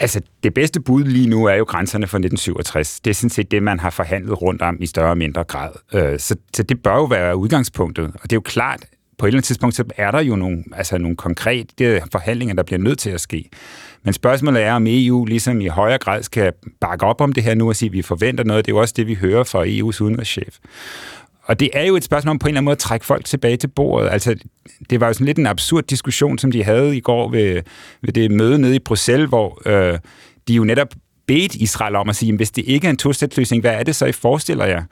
Altså, 0.00 0.20
det 0.42 0.54
bedste 0.54 0.80
bud 0.80 1.04
lige 1.04 1.28
nu 1.28 1.44
er 1.44 1.54
jo 1.54 1.64
grænserne 1.64 2.06
for 2.06 2.18
1967. 2.18 3.00
Det 3.00 3.10
er 3.10 3.14
sådan 3.14 3.30
set 3.30 3.50
det, 3.50 3.62
man 3.62 3.80
har 3.80 3.90
forhandlet 3.90 4.42
rundt 4.42 4.62
om 4.62 4.76
i 4.80 4.86
større 4.86 5.10
og 5.10 5.18
mindre 5.18 5.44
grad. 5.44 5.70
Øh, 5.94 6.18
så, 6.18 6.36
så 6.56 6.62
det 6.62 6.82
bør 6.82 6.94
jo 6.94 7.04
være 7.04 7.36
udgangspunktet. 7.36 8.04
Og 8.04 8.22
det 8.22 8.32
er 8.32 8.36
jo 8.36 8.40
klart, 8.40 8.80
på 9.18 9.26
et 9.26 9.28
eller 9.28 9.38
andet 9.38 9.46
tidspunkt, 9.46 9.76
så 9.76 9.84
er 9.96 10.10
der 10.10 10.20
jo 10.20 10.36
nogle, 10.36 10.64
altså 10.72 10.98
nogle 10.98 11.16
konkrete 11.16 12.02
forhandlinger, 12.12 12.54
der 12.54 12.62
bliver 12.62 12.78
nødt 12.78 12.98
til 12.98 13.10
at 13.10 13.20
ske. 13.20 13.48
Men 14.02 14.12
spørgsmålet 14.12 14.62
er, 14.62 14.72
om 14.72 14.86
EU 14.88 15.24
ligesom 15.24 15.60
i 15.60 15.66
højere 15.66 15.98
grad 15.98 16.22
skal 16.22 16.52
bakke 16.80 17.06
op 17.06 17.20
om 17.20 17.32
det 17.32 17.42
her 17.42 17.54
nu 17.54 17.68
og 17.68 17.76
sige, 17.76 17.88
at 17.88 17.92
vi 17.92 18.02
forventer 18.02 18.44
noget. 18.44 18.66
Det 18.66 18.72
er 18.72 18.76
jo 18.76 18.80
også 18.80 18.94
det, 18.96 19.06
vi 19.06 19.14
hører 19.14 19.44
fra 19.44 19.64
EU's 19.64 20.02
udenrigschef. 20.02 20.58
Og 21.48 21.60
det 21.60 21.70
er 21.72 21.86
jo 21.86 21.96
et 21.96 22.04
spørgsmål 22.04 22.30
om 22.30 22.38
på 22.38 22.46
en 22.46 22.48
eller 22.48 22.58
anden 22.58 22.64
måde 22.64 22.72
at 22.72 22.78
trække 22.78 23.06
folk 23.06 23.24
tilbage 23.24 23.56
til 23.56 23.68
bordet. 23.68 24.08
Altså, 24.10 24.34
det 24.90 25.00
var 25.00 25.06
jo 25.06 25.12
sådan 25.12 25.26
lidt 25.26 25.38
en 25.38 25.46
absurd 25.46 25.84
diskussion, 25.84 26.38
som 26.38 26.50
de 26.50 26.64
havde 26.64 26.96
i 26.96 27.00
går 27.00 27.30
ved, 27.30 27.62
ved 28.02 28.12
det 28.12 28.30
møde 28.30 28.58
nede 28.58 28.76
i 28.76 28.78
Bruxelles, 28.78 29.28
hvor 29.28 29.62
øh, 29.66 29.98
de 30.48 30.54
jo 30.54 30.64
netop 30.64 30.88
bedt 31.26 31.54
Israel 31.54 31.96
om 31.96 32.08
at 32.08 32.16
sige, 32.16 32.36
hvis 32.36 32.50
det 32.50 32.64
ikke 32.66 32.86
er 32.86 32.90
en 32.90 32.96
tostatsløsning, 32.96 33.60
hvad 33.60 33.72
er 33.72 33.82
det 33.82 33.96
så, 33.96 34.06
I 34.06 34.12
forestiller 34.12 34.64
jer? 34.64 34.82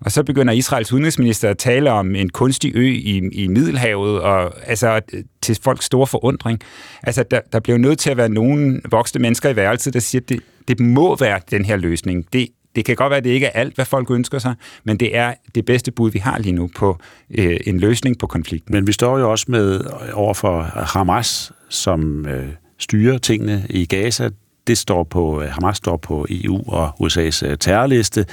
Og 0.00 0.12
så 0.12 0.22
begynder 0.22 0.52
Israels 0.52 0.92
udenrigsminister 0.92 1.50
at 1.50 1.58
tale 1.58 1.90
om 1.90 2.14
en 2.14 2.28
kunstig 2.28 2.72
ø 2.74 2.86
i, 2.86 3.22
i 3.32 3.48
Middelhavet, 3.48 4.20
og 4.20 4.68
altså 4.68 5.00
til 5.42 5.58
folks 5.62 5.84
store 5.84 6.06
forundring. 6.06 6.60
Altså, 7.02 7.24
der, 7.30 7.40
der 7.52 7.60
bliver 7.60 7.78
nødt 7.78 7.98
til 7.98 8.10
at 8.10 8.16
være 8.16 8.28
nogle 8.28 8.80
voksne 8.90 9.22
mennesker 9.22 9.50
i 9.50 9.56
værelset, 9.56 9.94
der 9.94 10.00
siger, 10.00 10.22
at 10.22 10.28
det, 10.28 10.40
det 10.68 10.80
må 10.80 11.16
være 11.16 11.40
den 11.50 11.64
her 11.64 11.76
løsning. 11.76 12.26
Det 12.32 12.48
det 12.76 12.84
kan 12.84 12.96
godt 12.96 13.10
være, 13.10 13.18
at 13.18 13.24
det 13.24 13.30
ikke 13.30 13.46
er 13.46 13.60
alt, 13.60 13.74
hvad 13.74 13.84
folk 13.84 14.10
ønsker 14.10 14.38
sig, 14.38 14.54
men 14.84 14.96
det 14.96 15.16
er 15.16 15.34
det 15.54 15.64
bedste 15.64 15.90
bud, 15.90 16.10
vi 16.10 16.18
har 16.18 16.38
lige 16.38 16.52
nu 16.52 16.70
på 16.76 16.98
øh, 17.30 17.60
en 17.66 17.80
løsning 17.80 18.18
på 18.18 18.26
konflikten. 18.26 18.74
Men 18.74 18.86
vi 18.86 18.92
står 18.92 19.18
jo 19.18 19.30
også 19.30 19.46
med 19.48 19.80
over 20.12 20.34
for 20.34 20.62
Hamas, 20.62 21.52
som 21.68 22.26
øh, 22.26 22.48
styrer 22.78 23.18
tingene 23.18 23.66
i 23.70 23.86
Gaza. 23.86 24.30
Det 24.66 24.78
står 24.78 25.04
på, 25.04 25.42
øh, 25.42 25.48
Hamas 25.48 25.76
står 25.76 25.96
på 25.96 26.26
EU 26.30 26.62
og 26.66 26.88
USA's 26.88 27.46
øh, 27.46 27.58
terrorliste. 27.58 28.26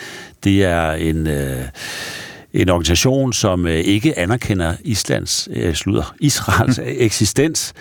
Det 0.44 0.64
er 0.64 0.91
en... 0.91 1.28
Øh, 1.28 1.65
en 2.53 2.70
organisation, 2.70 3.34
som 3.34 3.68
øh, 3.68 3.74
ikke 3.74 4.20
anerkender 4.20 4.76
Islands, 4.84 5.49
øh, 5.52 5.74
slutter, 5.74 6.15
Israels 6.20 6.80
eksistens. 6.84 7.74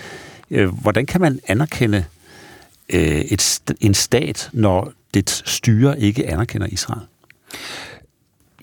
Hvordan 0.82 1.06
kan 1.06 1.20
man 1.20 1.40
anerkende 1.48 2.04
et, 2.88 3.60
en 3.80 3.94
stat, 3.94 4.50
når 4.52 4.92
det 5.14 5.30
styre 5.30 6.00
ikke 6.00 6.30
anerkender 6.30 6.66
Israel? 6.66 7.00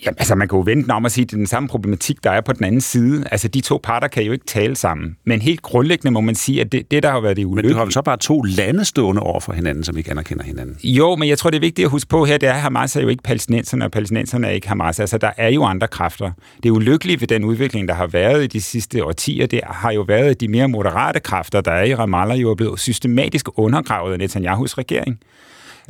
Ja, 0.06 0.10
altså 0.18 0.36
man 0.36 0.48
kan 0.48 0.58
jo 0.58 0.62
vente 0.62 0.92
om 0.92 1.06
at 1.06 1.12
sige, 1.12 1.24
at 1.24 1.30
det 1.30 1.36
er 1.36 1.38
den 1.38 1.48
samme 1.48 1.70
problematik, 1.70 2.24
der 2.24 2.32
er 2.32 2.42
på 2.42 2.54
den 2.54 2.64
anden 2.64 2.82
side. 2.82 3.26
Altså 3.32 3.48
de 3.48 3.62
to 3.62 3.80
parter 3.84 4.08
kan 4.08 4.24
jo 4.24 4.32
ikke 4.32 4.46
tale 4.46 4.76
sammen. 4.76 5.18
Men 5.26 5.42
helt 5.42 5.62
grundlæggende 5.62 6.12
må 6.12 6.22
man 6.22 6.36
sige, 6.36 6.62
at 6.62 6.72
det, 6.72 6.92
det 6.92 7.04
der 7.04 7.12
har 7.12 7.20
været 7.20 7.38
det 7.38 7.46
ulykkelige... 7.46 7.68
Men 7.68 7.74
du 7.74 7.78
har 7.78 7.86
jo 7.86 7.92
så 7.92 8.02
bare 8.02 8.18
to 8.18 8.42
lande 8.42 8.86
stående 8.86 9.22
over 9.22 9.40
for 9.40 9.54
hinanden, 9.54 9.84
som 9.84 9.98
ikke 9.98 10.12
anerkender 10.12 10.44
hinanden. 10.44 10.78
Jo, 10.84 11.16
men 11.16 11.30
jeg 11.30 11.38
tror, 11.38 11.50
det 11.50 11.58
er 11.58 11.62
vigtigt 11.62 11.86
at 11.86 11.92
huske 11.92 12.10
på 12.10 12.26
her, 12.26 12.38
det 12.38 12.50
er, 12.50 12.54
at 12.54 12.62
Hamas 12.62 12.96
er 12.96 13.02
jo 13.02 13.08
ikke 13.08 13.24
palæstinenserne, 13.24 13.86
og 13.86 13.92
palæstinenserne 13.92 14.48
er 14.48 14.52
ikke 14.52 14.68
Hamas. 14.68 15.00
Altså 15.00 15.18
der 15.18 15.32
er 15.38 15.50
jo 15.50 15.64
andre 15.64 15.88
kræfter. 15.88 16.32
Det 16.64 16.70
ulykkelige 16.70 17.22
ved 17.22 17.28
den 17.28 17.44
udvikling, 17.44 17.88
der 17.88 17.94
har 17.94 18.08
været 18.08 18.44
i 18.44 18.48
de 18.48 18.62
sidste 18.62 19.06
årtier, 19.06 19.48
det 19.48 19.62
har 19.64 19.92
jo 19.92 20.02
været, 20.02 20.30
at 20.30 20.42
de 20.42 20.48
mere 20.48 20.68
moderate 20.68 21.20
kræfter, 21.20 21.62
der 21.62 21.72
er 21.72 21.84
i 21.84 21.96
Ramallah, 21.96 22.42
jo 22.42 22.52
er 22.52 22.56
blevet 22.56 22.80
systematisk 22.80 23.48
undergravet 23.56 24.14
af 24.14 24.20
Netanyahus 24.20 24.78
regering. 24.78 25.20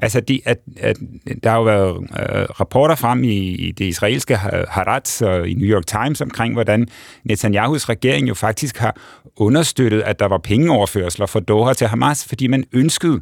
Altså, 0.01 0.19
de, 0.19 0.41
at, 0.45 0.57
at, 0.77 0.97
der 1.43 1.49
har 1.49 1.57
jo 1.57 1.63
været 1.63 1.97
øh, 2.03 2.45
rapporter 2.59 2.95
frem 2.95 3.23
i, 3.23 3.37
i 3.37 3.71
det 3.71 3.85
israelske 3.85 4.35
Haaretz 4.35 5.21
og 5.21 5.49
i 5.49 5.53
New 5.53 5.67
York 5.67 5.85
Times 5.85 6.21
omkring, 6.21 6.53
hvordan 6.53 6.87
Netanyahus 7.23 7.89
regering 7.89 8.29
jo 8.29 8.33
faktisk 8.33 8.77
har 8.77 8.95
understøttet, 9.35 10.01
at 10.01 10.19
der 10.19 10.25
var 10.25 10.37
pengeoverførsler 10.37 11.25
fra 11.25 11.39
Doha 11.39 11.73
til 11.73 11.87
Hamas, 11.87 12.25
fordi 12.25 12.47
man 12.47 12.63
ønskede 12.73 13.21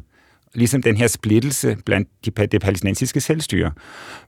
ligesom 0.54 0.82
den 0.82 0.96
her 0.96 1.06
splittelse 1.06 1.76
blandt 1.86 2.08
de, 2.24 2.46
det 2.46 2.60
palæstinensiske 2.60 3.20
selvstyre. 3.20 3.72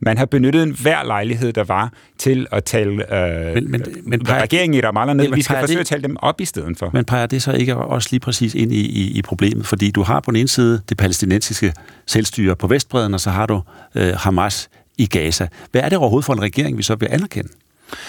Man 0.01 0.19
har 0.19 0.27
benyttet 0.27 0.63
en 0.63 0.71
hver 0.71 1.05
lejlighed, 1.05 1.53
der 1.53 1.65
var, 1.65 1.93
til 2.19 2.47
at 2.53 2.65
tale 2.65 3.15
øh, 3.17 3.55
men, 3.55 3.71
men, 3.71 3.83
men 4.05 4.25
peger, 4.25 4.43
regeringen 4.43 4.79
i 4.79 4.87
Ramallah 4.87 5.17
ned. 5.17 5.35
Vi 5.35 5.43
skal 5.43 5.57
forsøge 5.61 5.77
det, 5.77 5.81
at 5.81 5.87
tale 5.87 6.03
dem 6.03 6.17
op 6.21 6.41
i 6.41 6.45
stedet 6.45 6.79
for. 6.79 6.91
Men 6.93 7.05
peger 7.05 7.27
det 7.27 7.43
så 7.43 7.53
ikke 7.53 7.77
også 7.77 8.09
lige 8.11 8.21
præcis 8.21 8.55
ind 8.55 8.73
i, 8.73 8.81
i, 8.81 9.19
i 9.19 9.23
problemet? 9.23 9.67
Fordi 9.67 9.91
du 9.91 10.03
har 10.03 10.21
på 10.21 10.31
den 10.31 10.37
ene 10.37 10.49
side 10.49 10.83
det 10.89 10.97
palæstinensiske 10.97 11.73
selvstyre 12.07 12.57
på 12.57 12.67
Vestbreden, 12.67 13.15
og 13.15 13.21
så 13.21 13.31
har 13.31 13.47
du 13.47 13.63
øh, 13.95 14.13
Hamas 14.17 14.69
i 14.99 15.07
Gaza. 15.07 15.49
Hvad 15.73 15.81
er 15.81 15.89
det 15.89 15.99
overhovedet 15.99 16.27
for 16.27 16.33
en 16.33 16.43
regering, 16.43 16.79
vi 16.79 16.83
så 16.83 16.95
vil 16.95 17.09
anerkende? 17.11 17.49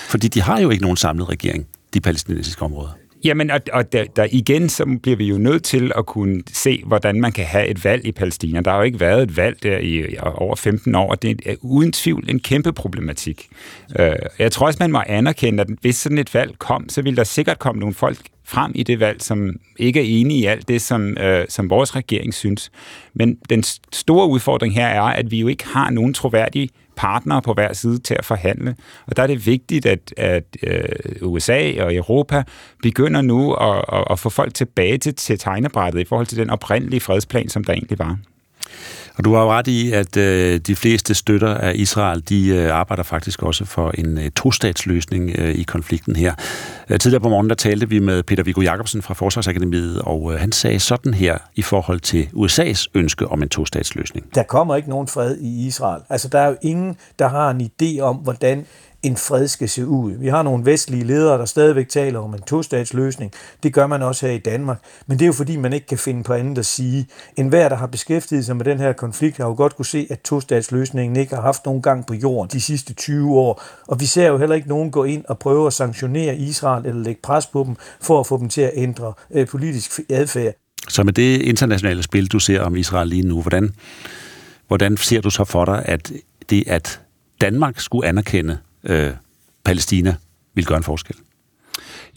Fordi 0.09 0.27
de 0.27 0.41
har 0.41 0.59
jo 0.59 0.69
ikke 0.69 0.81
nogen 0.81 0.97
samlet 0.97 1.29
regering, 1.29 1.67
de 1.93 2.01
palæstinensiske 2.01 2.61
områder. 2.61 2.91
Jamen, 3.23 3.51
og, 3.51 3.59
og 3.73 3.91
der, 3.91 4.05
der 4.15 4.27
igen, 4.31 4.69
så 4.69 4.97
bliver 5.03 5.17
vi 5.17 5.25
jo 5.25 5.37
nødt 5.37 5.63
til 5.63 5.91
at 5.95 6.05
kunne 6.05 6.43
se, 6.53 6.83
hvordan 6.85 7.21
man 7.21 7.31
kan 7.31 7.45
have 7.45 7.67
et 7.67 7.85
valg 7.85 8.05
i 8.05 8.11
Palæstina. 8.11 8.61
Der 8.61 8.71
har 8.71 8.77
jo 8.77 8.83
ikke 8.83 8.99
været 8.99 9.23
et 9.23 9.37
valg 9.37 9.63
der 9.63 9.77
i, 9.77 10.11
i 10.11 10.15
over 10.21 10.55
15 10.55 10.95
år, 10.95 11.11
og 11.11 11.21
det 11.21 11.41
er 11.45 11.55
uden 11.61 11.91
tvivl 11.91 12.29
en 12.29 12.39
kæmpe 12.39 12.73
problematik. 12.73 13.47
Uh, 13.99 14.05
jeg 14.39 14.51
tror 14.51 14.65
også, 14.65 14.77
man 14.81 14.91
må 14.91 15.01
anerkende, 15.07 15.61
at 15.61 15.67
hvis 15.81 15.95
sådan 15.95 16.17
et 16.17 16.33
valg 16.33 16.59
kom, 16.59 16.89
så 16.89 17.01
vil 17.01 17.17
der 17.17 17.23
sikkert 17.23 17.59
komme 17.59 17.79
nogle 17.79 17.95
folk 17.95 18.17
frem 18.43 18.71
i 18.75 18.83
det 18.83 18.99
valg, 18.99 19.21
som 19.21 19.59
ikke 19.79 19.99
er 19.99 20.21
enige 20.21 20.39
i 20.39 20.45
alt 20.45 20.67
det, 20.67 20.81
som, 20.81 21.17
øh, 21.17 21.45
som 21.49 21.69
vores 21.69 21.95
regering 21.95 22.33
synes. 22.33 22.71
Men 23.13 23.37
den 23.49 23.63
store 23.91 24.27
udfordring 24.27 24.73
her 24.73 24.87
er, 24.87 25.01
at 25.01 25.31
vi 25.31 25.39
jo 25.39 25.47
ikke 25.47 25.67
har 25.67 25.89
nogen 25.89 26.13
troværdige 26.13 26.69
partnere 27.01 27.41
på 27.41 27.53
hver 27.53 27.73
side 27.73 27.99
til 27.99 28.15
at 28.19 28.25
forhandle. 28.25 28.75
Og 29.07 29.17
der 29.17 29.23
er 29.23 29.27
det 29.27 29.45
vigtigt, 29.45 29.85
at, 29.85 30.13
at 30.17 30.43
øh, 30.63 30.83
USA 31.21 31.83
og 31.83 31.95
Europa 31.95 32.43
begynder 32.83 33.21
nu 33.21 33.53
at, 33.53 33.85
at, 33.93 34.03
at 34.09 34.19
få 34.19 34.29
folk 34.29 34.53
tilbage 34.53 34.97
til, 34.97 35.15
til 35.15 35.39
tegnebrættet 35.39 35.99
i 35.99 36.05
forhold 36.05 36.27
til 36.27 36.37
den 36.37 36.49
oprindelige 36.49 36.99
fredsplan, 36.99 37.49
som 37.49 37.63
der 37.63 37.73
egentlig 37.73 37.99
var. 37.99 38.17
Og 39.21 39.25
du 39.25 39.33
har 39.33 39.41
jo 39.41 39.51
ret 39.51 39.67
i, 39.67 39.91
at 39.91 40.17
øh, 40.17 40.59
de 40.59 40.75
fleste 40.75 41.13
støtter 41.13 41.53
af 41.53 41.73
Israel, 41.75 42.23
de 42.29 42.47
øh, 42.47 42.75
arbejder 42.75 43.03
faktisk 43.03 43.43
også 43.43 43.65
for 43.65 43.91
en 43.97 44.17
øh, 44.17 44.31
tostatsløsning 44.31 45.31
øh, 45.37 45.55
i 45.55 45.63
konflikten 45.63 46.15
her. 46.15 46.33
Øh, 46.89 46.99
tidligere 46.99 47.21
på 47.21 47.29
morgen, 47.29 47.49
der 47.49 47.55
talte 47.55 47.89
vi 47.89 47.99
med 47.99 48.23
Peter 48.23 48.43
Viggo 48.43 48.61
Jacobsen 48.61 49.01
fra 49.01 49.13
Forsvarsakademiet, 49.13 50.01
og 50.01 50.33
øh, 50.33 50.39
han 50.39 50.51
sagde 50.51 50.79
sådan 50.79 51.13
her 51.13 51.37
i 51.55 51.61
forhold 51.61 51.99
til 51.99 52.29
USA's 52.33 52.85
ønske 52.93 53.27
om 53.27 53.43
en 53.43 53.49
tostatsløsning. 53.49 54.25
Der 54.35 54.43
kommer 54.43 54.75
ikke 54.75 54.89
nogen 54.89 55.07
fred 55.07 55.37
i 55.37 55.67
Israel. 55.67 56.01
Altså, 56.09 56.27
der 56.27 56.39
er 56.39 56.47
jo 56.47 56.55
ingen, 56.61 56.95
der 57.19 57.27
har 57.27 57.49
en 57.49 57.61
idé 57.61 57.99
om, 57.99 58.15
hvordan 58.15 58.65
en 59.03 59.17
fred 59.17 59.47
skal 59.47 59.69
se 59.69 59.87
ud. 59.87 60.11
Vi 60.11 60.27
har 60.27 60.43
nogle 60.43 60.65
vestlige 60.65 61.03
ledere, 61.03 61.37
der 61.37 61.45
stadigvæk 61.45 61.89
taler 61.89 62.19
om 62.19 62.33
en 62.33 62.41
tostatsløsning. 62.41 63.31
Det 63.63 63.73
gør 63.73 63.87
man 63.87 64.01
også 64.01 64.27
her 64.27 64.33
i 64.33 64.37
Danmark. 64.37 64.79
Men 65.07 65.19
det 65.19 65.25
er 65.25 65.27
jo 65.27 65.33
fordi, 65.33 65.57
man 65.57 65.73
ikke 65.73 65.87
kan 65.87 65.97
finde 65.97 66.23
på 66.23 66.33
andet 66.33 66.57
at 66.57 66.65
sige. 66.65 67.07
En 67.37 67.47
hver, 67.47 67.69
der 67.69 67.75
har 67.75 67.87
beskæftiget 67.87 68.45
sig 68.45 68.55
med 68.55 68.65
den 68.65 68.77
her 68.77 68.93
konflikt, 68.93 69.37
har 69.37 69.45
jo 69.45 69.53
godt 69.53 69.75
kunne 69.75 69.85
se, 69.85 70.07
at 70.09 70.19
tostatsløsningen 70.21 71.15
ikke 71.15 71.35
har 71.35 71.41
haft 71.41 71.65
nogen 71.65 71.81
gang 71.81 72.05
på 72.05 72.13
jorden 72.13 72.49
de 72.51 72.61
sidste 72.61 72.93
20 72.93 73.35
år. 73.35 73.63
Og 73.87 73.99
vi 73.99 74.05
ser 74.05 74.27
jo 74.27 74.37
heller 74.37 74.55
ikke 74.55 74.69
nogen 74.69 74.91
gå 74.91 75.03
ind 75.03 75.25
og 75.27 75.39
prøve 75.39 75.67
at 75.67 75.73
sanktionere 75.73 76.35
Israel 76.35 76.85
eller 76.85 77.03
lægge 77.03 77.21
pres 77.23 77.47
på 77.47 77.63
dem 77.67 77.75
for 78.01 78.19
at 78.19 78.27
få 78.27 78.37
dem 78.37 78.49
til 78.49 78.61
at 78.61 78.71
ændre 78.75 79.13
øh, 79.31 79.47
politisk 79.47 79.99
adfærd. 80.09 80.53
Så 80.89 81.03
med 81.03 81.13
det 81.13 81.41
internationale 81.41 82.03
spil, 82.03 82.27
du 82.27 82.39
ser 82.39 82.61
om 82.61 82.75
Israel 82.75 83.07
lige 83.07 83.27
nu, 83.27 83.41
hvordan, 83.41 83.75
hvordan 84.67 84.97
ser 84.97 85.21
du 85.21 85.29
så 85.29 85.43
for 85.43 85.65
dig, 85.65 85.83
at 85.85 86.11
det, 86.49 86.63
at 86.67 87.01
Danmark 87.41 87.79
skulle 87.79 88.07
anerkende 88.07 88.57
øh, 88.83 89.13
Palæstina 89.63 90.15
vil 90.53 90.65
gøre 90.65 90.77
en 90.77 90.83
forskel? 90.83 91.15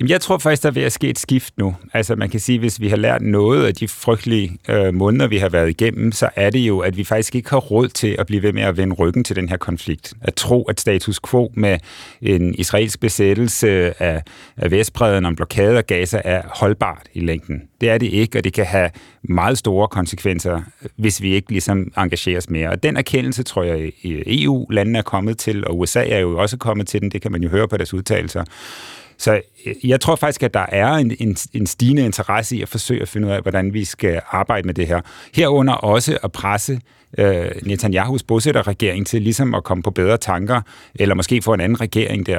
Jamen, 0.01 0.11
jeg 0.11 0.21
tror 0.21 0.39
faktisk, 0.39 0.63
der 0.63 0.69
er 0.69 0.73
ved 0.73 0.83
at 0.83 0.93
ske 0.93 1.09
et 1.09 1.19
skift 1.19 1.59
nu. 1.59 1.77
Altså, 1.93 2.17
man 2.17 2.31
kan 2.31 2.41
sige, 2.41 2.59
hvis 2.59 2.81
vi 2.81 2.89
har 2.89 2.97
lært 2.97 3.23
noget 3.23 3.67
af 3.67 3.75
de 3.75 3.89
frygtelige 3.89 4.59
øh, 4.69 4.95
måneder, 4.95 5.27
vi 5.27 5.39
har 5.39 5.49
været 5.49 5.69
igennem, 5.69 6.13
så 6.13 6.29
er 6.37 6.51
det 6.51 6.59
jo, 6.59 6.79
at 6.79 6.97
vi 6.97 7.05
faktisk 7.05 7.35
ikke 7.35 7.51
har 7.51 7.59
råd 7.59 7.89
til 7.89 8.17
at 8.19 8.27
blive 8.27 8.43
ved 8.43 8.53
med 8.53 8.63
at 8.63 8.77
vende 8.77 8.95
ryggen 8.95 9.25
til 9.25 9.37
den 9.37 9.49
her 9.49 9.57
konflikt. 9.57 10.15
At 10.21 10.35
tro, 10.35 10.63
at 10.63 10.81
status 10.81 11.21
quo 11.31 11.53
med 11.55 11.79
en 12.23 12.55
israelsk 12.55 13.01
besættelse 13.01 14.03
af, 14.03 14.23
af 14.57 14.71
Vestbreden 14.71 15.27
og 15.27 15.37
blokade 15.37 15.79
af 15.79 15.87
Gaza 15.87 16.21
er 16.25 16.43
holdbart 16.47 17.09
i 17.13 17.21
længden. 17.21 17.63
Det 17.81 17.91
er 17.91 17.99
det 17.99 18.07
ikke, 18.07 18.39
og 18.39 18.45
det 18.45 18.53
kan 18.53 18.67
have 18.67 18.91
meget 19.23 19.59
store 19.59 19.89
konsekvenser, 19.89 20.63
hvis 20.97 21.23
vi 21.23 21.35
ikke 21.35 21.51
ligesom 21.51 21.93
engagerer 21.97 22.39
os 22.39 22.51
mere. 22.51 22.69
Og 22.71 22.83
den 22.83 22.97
erkendelse, 22.97 23.43
tror 23.43 23.63
jeg, 23.63 23.93
EU-landene 24.05 24.99
er 24.99 25.03
kommet 25.03 25.39
til, 25.39 25.67
og 25.67 25.79
USA 25.79 26.09
er 26.09 26.19
jo 26.19 26.39
også 26.39 26.57
kommet 26.57 26.87
til 26.87 27.01
den, 27.01 27.11
det 27.11 27.23
kan 27.23 27.33
man 27.33 27.43
jo 27.43 27.49
høre 27.49 27.69
på 27.69 27.77
deres 27.77 27.95
udtalelser. 27.95 28.45
Så 29.19 29.41
øh, 29.67 29.89
jeg 29.89 30.01
tror 30.01 30.17
faktisk, 30.17 30.43
at 30.43 30.55
der 30.55 30.67
er 30.69 30.93
en, 30.93 31.17
en, 31.19 31.37
en 31.53 31.67
stigende 31.67 32.05
interesse 32.05 32.57
i 32.57 32.63
at 32.63 32.69
forsøge 32.69 33.03
at 33.03 33.09
finde 33.09 33.29
ud 33.29 33.33
af, 33.33 33.43
hvordan 33.43 33.75
vi 33.75 33.85
skal 33.85 34.21
arbejde 34.31 34.67
med 34.67 34.75
det 34.75 34.87
her. 34.87 35.01
Herunder 35.35 35.73
også 35.73 36.19
at 36.23 36.33
presse 36.33 36.81
øh, 37.19 37.51
Netanyahus 37.63 38.23
bosætterregering 38.23 39.07
til 39.07 39.23
ligesom 39.23 39.55
at 39.55 39.65
komme 39.65 39.83
på 39.83 39.91
bedre 39.91 40.17
tanker, 40.17 40.61
eller 40.95 41.15
måske 41.15 41.43
få 41.43 41.55
en 41.55 41.61
anden 41.61 41.81
regering 41.81 42.27
der. 42.27 42.39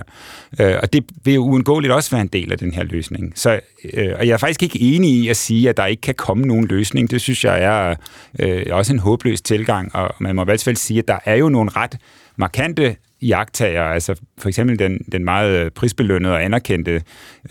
Øh, 0.60 0.76
og 0.82 0.94
det 0.94 1.06
vil 1.24 1.34
jo 1.34 1.42
uundgåeligt 1.42 1.94
også 1.94 2.12
være 2.12 2.22
en 2.22 2.28
del 2.28 2.52
af 2.52 2.58
den 2.58 2.74
her 2.74 2.84
løsning. 2.84 3.34
Så, 3.36 3.60
øh, 3.94 4.14
og 4.20 4.28
jeg 4.28 4.34
er 4.34 4.38
faktisk 4.38 4.64
ikke 4.64 4.82
enig 4.82 5.10
i 5.10 5.28
at 5.28 5.38
sige, 5.38 5.70
at 5.70 5.78
der 5.78 5.86
ikke 5.86 6.02
kan 6.02 6.16
komme 6.16 6.46
nogen 6.46 6.68
løsning. 6.68 7.12
Det 7.12 7.22
synes 7.22 7.46
jeg 7.46 7.64
er 7.64 7.96
øh, 8.40 8.66
også 8.72 8.94
en 8.94 9.00
håbløs 9.00 9.42
tilgang, 9.42 9.96
og 9.96 10.16
man 10.20 10.36
må 10.36 10.42
i 10.42 10.46
hvert 10.46 10.64
fald 10.64 10.76
sige, 10.76 11.00
at 11.00 11.08
der 11.08 11.20
er 11.26 11.36
jo 11.36 11.50
nogle 11.50 11.72
ret 11.76 11.98
markante 12.36 12.96
jagttager, 13.28 13.84
altså 13.84 14.16
for 14.38 14.50
eksempel 14.50 14.80
den, 14.80 15.00
den 15.12 15.24
meget 15.24 15.74
prisbelønnede 15.74 16.34
og 16.34 16.44
anerkendte 16.44 17.02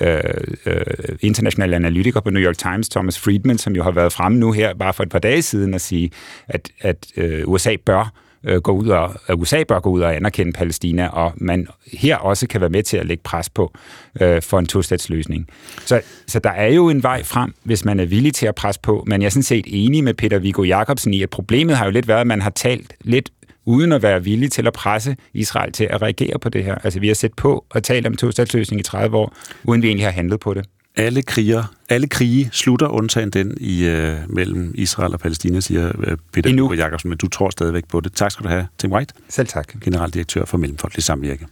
øh, 0.01 0.21
øh, 0.67 0.81
internationale 1.21 1.77
analytiker 1.77 2.21
på 2.21 2.31
New 2.31 2.43
York 2.43 2.59
Times, 2.59 2.89
Thomas 2.89 3.19
Friedman, 3.19 3.59
som 3.59 3.77
jo 3.77 3.83
har 3.83 3.91
været 3.91 4.13
fremme 4.13 4.39
nu 4.39 4.53
her 4.53 4.75
bare 4.75 4.93
for 4.93 5.03
et 5.03 5.11
par 5.11 5.19
dage 5.19 5.43
siden 5.43 5.75
at 5.75 5.81
sige, 5.81 6.11
at, 6.49 6.71
at 6.81 7.07
øh, 7.17 7.49
USA 7.49 7.77
bør 7.87 8.13
øh, 8.45 8.61
gå 8.61 8.73
ud 8.73 8.89
og, 8.89 9.15
at 9.27 9.35
USA 9.35 9.63
bør 9.69 9.81
gå 9.81 9.91
ud 9.91 10.01
og 10.01 10.17
anerkende 10.17 10.53
Palæstina, 10.53 11.09
og 11.09 11.33
man 11.37 11.67
her 11.93 12.17
også 12.17 12.47
kan 12.47 12.61
være 12.61 12.71
med 12.71 12.83
til 12.83 12.97
at 12.97 13.07
lægge 13.07 13.23
pres 13.23 13.51
på 13.51 13.73
øh, 14.21 14.43
for 14.43 14.59
en 14.59 14.67
tostatsløsning. 14.67 15.49
Så, 15.87 16.01
så 16.27 16.39
der 16.39 16.51
er 16.51 16.69
jo 16.69 16.89
en 16.89 17.03
vej 17.03 17.23
frem, 17.23 17.55
hvis 17.63 17.85
man 17.85 18.01
er 18.01 18.05
villig 18.05 18.35
til 18.35 18.47
at 18.47 18.55
presse 18.55 18.81
på, 18.81 19.05
men 19.07 19.23
jeg 19.23 19.27
er 19.27 19.31
sådan 19.31 19.43
set 19.43 19.65
enig 19.69 20.05
med 20.05 20.15
Peter 20.15 20.39
Viggo 20.39 20.63
Jacobsen 20.63 21.15
i, 21.15 21.23
at 21.23 21.31
problemet 21.31 21.77
har 21.77 21.85
jo 21.85 21.91
lidt 21.91 22.09
været, 22.09 22.21
at 22.21 22.27
man 22.27 22.43
har 22.43 22.51
talt 22.51 22.95
lidt 23.01 23.31
uden 23.65 23.93
at 23.93 24.03
være 24.03 24.25
villig 24.25 24.53
til 24.53 24.67
at 24.67 24.73
presse 24.73 25.17
Israel 25.33 25.73
til 25.73 25.89
at 25.91 26.03
reagere 26.03 26.39
på 26.39 26.49
det 26.49 26.65
her. 26.65 26.75
Altså, 26.75 27.01
vi 27.01 27.07
har 27.07 27.15
set 27.15 27.33
på 27.35 27.65
og 27.71 27.83
talt 27.83 28.07
om 28.07 28.17
tostatsløsning 28.17 28.81
i 28.81 28.83
30 28.83 29.17
år, 29.17 29.37
uden 29.65 29.83
vi 29.83 29.87
egentlig 29.87 30.07
har 30.07 30.13
handlet 30.13 30.41
på 30.41 30.55
det. 30.55 30.65
Alle, 30.97 31.23
kriger, 31.23 31.75
alle 31.89 32.07
krige 32.07 32.49
slutter 32.53 32.89
undtagen 32.89 33.31
den 33.31 33.57
i 33.61 33.85
øh, 33.85 34.17
mellem 34.29 34.73
Israel 34.75 35.13
og 35.13 35.21
Palæstina, 35.21 35.61
siger 35.61 35.93
øh, 36.07 36.17
Peter 36.33 36.51
Endnu. 36.51 36.75
Jacobsen, 36.75 37.09
men 37.09 37.19
du 37.19 37.29
tror 37.29 37.51
stadigvæk 37.51 37.89
på 37.89 38.01
det. 38.01 38.13
Tak 38.13 38.31
skal 38.31 38.45
du 38.45 38.49
have, 38.49 38.67
Tim 38.79 38.93
White. 38.93 39.15
Selv 39.29 39.47
tak. 39.47 39.81
Generaldirektør 39.81 40.45
for 40.45 40.59
Mellemfolkelig 40.59 41.03
Samvirke. 41.03 41.47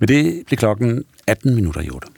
Med 0.00 0.08
det 0.08 0.42
bliver 0.46 0.58
klokken 0.58 1.04
18 1.26 1.54
minutter 1.54 1.80
i 1.80 1.90
8. 1.90 2.08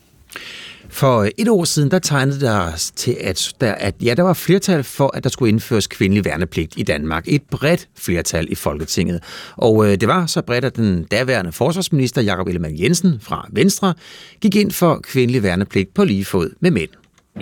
For 0.97 1.20
øh, 1.20 1.31
et 1.39 1.48
år 1.48 1.64
siden, 1.64 1.90
der 1.90 1.98
tegnede 1.98 2.40
der 2.40 2.90
til, 2.97 3.16
at 3.20 3.52
der, 3.60 3.73
at 3.73 3.94
ja, 4.02 4.14
der 4.14 4.23
var 4.23 4.32
flertal 4.32 4.85
for, 4.85 5.16
at 5.16 5.24
der 5.24 5.31
skulle 5.31 5.48
indføres 5.48 5.86
kvindelig 5.86 6.24
værnepligt 6.24 6.74
i 6.77 6.82
Danmark. 6.82 7.24
Et 7.27 7.43
bredt 7.43 7.89
flertal 7.97 8.52
i 8.52 8.55
Folketinget. 8.55 9.23
Og 9.56 9.86
øh, 9.86 10.01
det 10.01 10.09
var 10.09 10.27
så 10.27 10.43
bredt, 10.43 10.64
at 10.64 10.77
den 10.77 11.05
daværende 11.05 11.52
forsvarsminister 11.52 12.23
Jakob 12.23 12.47
Ellemann 12.47 12.78
Jensen 12.78 13.18
fra 13.20 13.48
Venstre 13.52 13.94
gik 14.40 14.56
ind 14.56 14.70
for 14.70 15.01
kvindelig 15.02 15.43
værnepligt 15.43 15.94
på 15.94 16.05
lige 16.05 16.24
fod 16.24 16.51
med 16.60 16.70
mænd. 16.70 16.90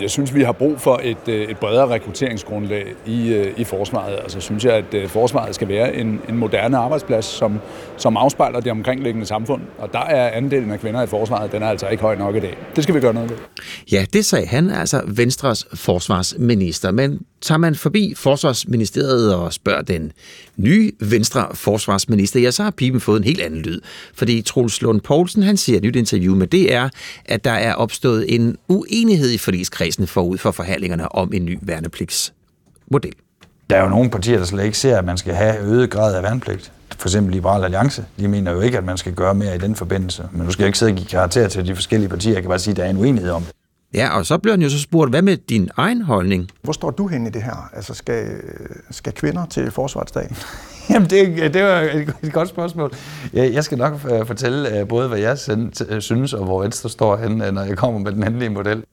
Jeg 0.01 0.11
synes, 0.11 0.35
vi 0.35 0.43
har 0.43 0.53
brug 0.53 0.81
for 0.81 1.01
et, 1.03 1.29
øh, 1.29 1.49
et 1.49 1.59
bredere 1.59 1.89
rekrutteringsgrundlag 1.89 2.95
i, 3.07 3.33
øh, 3.33 3.53
i 3.57 3.65
forsvaret. 3.65 4.17
Altså 4.23 4.41
synes 4.41 4.65
jeg, 4.65 4.73
at 4.73 4.95
øh, 4.95 5.09
forsvaret 5.09 5.55
skal 5.55 5.69
være 5.69 5.95
en, 5.95 6.21
en 6.29 6.37
moderne 6.37 6.77
arbejdsplads, 6.77 7.25
som, 7.25 7.59
som 7.97 8.17
afspejler 8.17 8.61
det 8.61 8.73
omkringliggende 8.73 9.27
samfund. 9.27 9.63
Og 9.79 9.93
der 9.93 9.99
er 9.99 10.31
andelen 10.31 10.71
af 10.71 10.81
kvinder 10.81 11.03
i 11.03 11.07
forsvaret, 11.07 11.53
den 11.53 11.63
er 11.63 11.69
altså 11.69 11.89
ikke 11.89 12.03
høj 12.03 12.17
nok 12.17 12.37
i 12.37 12.41
dag. 12.41 12.57
Det 12.77 12.83
skal 12.83 12.95
vi 12.95 13.01
gøre 13.01 13.15
noget 13.15 13.31
ved. 13.31 13.37
Ja, 13.93 14.05
det 14.13 14.25
sagde 14.25 14.47
han, 14.47 14.71
altså 14.71 15.03
Venstres 15.07 15.67
forsvarsminister. 15.75 16.91
Men 16.91 17.21
tager 17.45 17.59
man 17.59 17.75
forbi 17.75 18.15
Forsvarsministeriet 18.17 19.35
og 19.35 19.53
spørger 19.53 19.83
den 19.83 20.13
nye 20.57 20.93
Venstre 21.01 21.49
forsvarsminister, 21.55 22.41
ja, 22.41 22.51
så 22.51 22.63
har 22.63 22.71
pipen 22.71 23.01
fået 23.01 23.19
en 23.19 23.25
helt 23.25 23.41
anden 23.41 23.63
lyd. 23.63 23.81
Fordi 24.15 24.43
Troels 24.43 24.83
Lund 24.83 25.01
Poulsen, 25.01 25.43
han 25.43 25.57
siger 25.57 25.77
et 25.77 25.83
nyt 25.83 25.97
interview 25.97 26.35
med 26.35 26.47
DR, 26.47 26.89
at 27.25 27.45
der 27.45 27.51
er 27.51 27.75
opstået 27.75 28.35
en 28.35 28.57
uenighed 28.69 29.31
i 29.31 29.39
forligskredsen 29.39 30.07
forud 30.07 30.39
for 30.39 30.51
forhandlingerne 30.51 31.15
om 31.15 31.33
en 31.33 31.45
ny 31.45 31.59
værnepligtsmodel. 31.63 33.13
Der 33.71 33.77
er 33.77 33.83
jo 33.83 33.89
nogle 33.89 34.11
partier, 34.11 34.39
der 34.39 34.45
slet 34.45 34.65
ikke 34.65 34.79
ser, 34.79 34.99
at 34.99 35.05
man 35.05 35.19
skal 35.19 35.35
have 35.35 35.61
øget 35.61 35.91
grad 35.91 36.15
af 36.15 36.23
værnepligt. 36.23 36.73
For 36.99 37.09
eksempel 37.09 37.35
Liberal 37.35 37.65
Alliance. 37.65 38.05
De 38.19 38.29
mener 38.29 38.53
jo 38.53 38.61
ikke, 38.61 38.79
at 38.79 38.85
man 38.85 38.97
skal 38.97 39.13
gøre 39.13 39.35
mere 39.35 39.55
i 39.55 39.59
den 39.59 39.77
forbindelse. 39.77 40.29
Men 40.33 40.47
nu 40.47 40.53
skal 40.53 40.63
jeg 40.63 40.69
ikke 40.69 40.79
sidde 40.79 40.93
og 40.93 40.97
give 40.97 41.07
karakter 41.07 41.49
til 41.49 41.67
de 41.67 41.75
forskellige 41.75 42.09
partier. 42.09 42.33
Jeg 42.33 42.43
kan 42.43 42.49
bare 42.49 42.59
sige, 42.59 42.73
at 42.73 42.77
der 42.77 42.85
er 42.85 42.91
en 42.91 42.97
uenighed 42.97 43.31
om 43.31 43.43
det. 43.43 43.53
Ja, 43.95 44.19
og 44.19 44.27
så 44.27 44.39
bliver 44.39 44.53
han 44.53 44.63
jo 44.63 44.71
så 44.71 44.81
spurgt, 44.81 45.11
hvad 45.11 45.23
med 45.23 45.37
din 45.37 45.71
egen 45.77 46.03
holdning? 46.03 46.49
Hvor 46.63 46.73
står 46.73 46.91
du 46.91 47.07
hen 47.07 47.27
i 47.27 47.31
det 47.31 47.43
her? 47.43 47.71
Altså, 47.73 47.95
skal, 47.95 48.27
skal 48.91 49.13
kvinder 49.13 49.47
til 49.47 49.71
forsvarsdagen? 49.71 50.37
Jamen, 50.91 51.11
det, 51.11 51.55
det 51.55 51.63
var 51.63 51.81
et, 51.81 52.15
et 52.23 52.33
godt 52.33 52.49
spørgsmål. 52.49 52.95
Jeg 53.33 53.65
skal 53.65 53.79
nok 53.79 54.01
øh, 54.11 54.27
fortælle 54.27 54.79
øh, 54.79 54.89
både, 54.89 55.09
hvad 55.09 55.19
jeg 55.19 55.39
øh, 55.89 56.01
synes, 56.01 56.33
og 56.33 56.45
hvor 56.45 56.63
Venstre 56.63 56.91
står 56.91 57.17
hen, 57.17 57.31
når 57.55 57.63
jeg 57.63 57.77
kommer 57.77 58.01
med 58.01 58.13
den 58.13 58.25
endelige 58.27 58.51
model. 58.51 58.85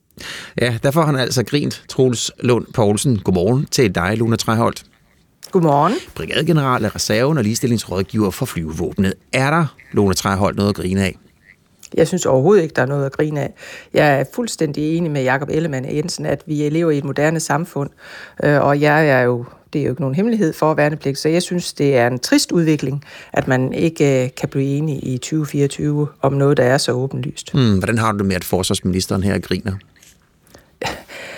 Ja, 0.61 0.77
der 0.83 0.91
får 0.91 1.01
han 1.01 1.15
altså 1.15 1.43
grint, 1.43 1.83
Troels 1.89 2.31
Lund 2.39 2.65
Poulsen. 2.73 3.19
Godmorgen 3.19 3.65
til 3.65 3.95
dig, 3.95 4.17
Luna 4.17 4.35
Træholdt. 4.35 4.83
Godmorgen. 5.51 5.93
Brigadegeneral 6.15 6.85
af 6.85 6.95
reserven 6.95 7.37
og 7.37 7.43
ligestillingsrådgiver 7.43 8.31
for 8.31 8.45
flyvevåbnet. 8.45 9.13
Er 9.33 9.51
der, 9.51 9.65
Lone 9.91 10.13
Træholdt, 10.13 10.57
noget 10.57 10.69
at 10.69 10.75
grine 10.75 11.03
af? 11.03 11.17
Jeg 11.93 12.07
synes 12.07 12.26
overhovedet 12.26 12.63
ikke, 12.63 12.73
der 12.73 12.81
er 12.81 12.85
noget 12.85 13.05
at 13.05 13.11
grine 13.11 13.41
af. 13.41 13.53
Jeg 13.93 14.19
er 14.19 14.23
fuldstændig 14.34 14.97
enig 14.97 15.11
med 15.11 15.23
Jakob 15.23 15.49
Ellemann 15.51 15.95
Jensen, 15.95 16.26
at 16.26 16.43
vi 16.45 16.69
lever 16.69 16.91
i 16.91 16.97
et 16.97 17.03
moderne 17.03 17.39
samfund, 17.39 17.89
øh, 18.43 18.61
og 18.61 18.81
jeg 18.81 19.09
er 19.09 19.22
jo 19.22 19.45
det 19.73 19.81
er 19.81 19.85
jo 19.85 19.91
ikke 19.91 20.01
nogen 20.01 20.15
hemmelighed 20.15 20.53
for 20.53 20.73
værnepligt, 20.73 21.18
så 21.18 21.30
jeg 21.30 21.41
synes, 21.41 21.73
det 21.73 21.97
er 21.97 22.07
en 22.07 22.19
trist 22.19 22.51
udvikling, 22.51 23.03
at 23.34 23.47
man 23.47 23.73
ikke 23.73 24.23
øh, 24.23 24.30
kan 24.38 24.49
blive 24.49 24.77
enige 24.77 24.99
i 24.99 25.18
2024 25.18 26.07
om 26.22 26.34
noget, 26.34 26.57
der 26.57 26.63
er 26.63 26.77
så 26.77 26.91
åbenlyst. 26.91 27.53
Hmm, 27.53 27.77
hvordan 27.77 27.97
har 27.97 28.11
du 28.11 28.18
det 28.18 28.26
med, 28.26 28.35
at 28.35 28.43
forsvarsministeren 28.43 29.23
her 29.23 29.39
griner? 29.39 29.73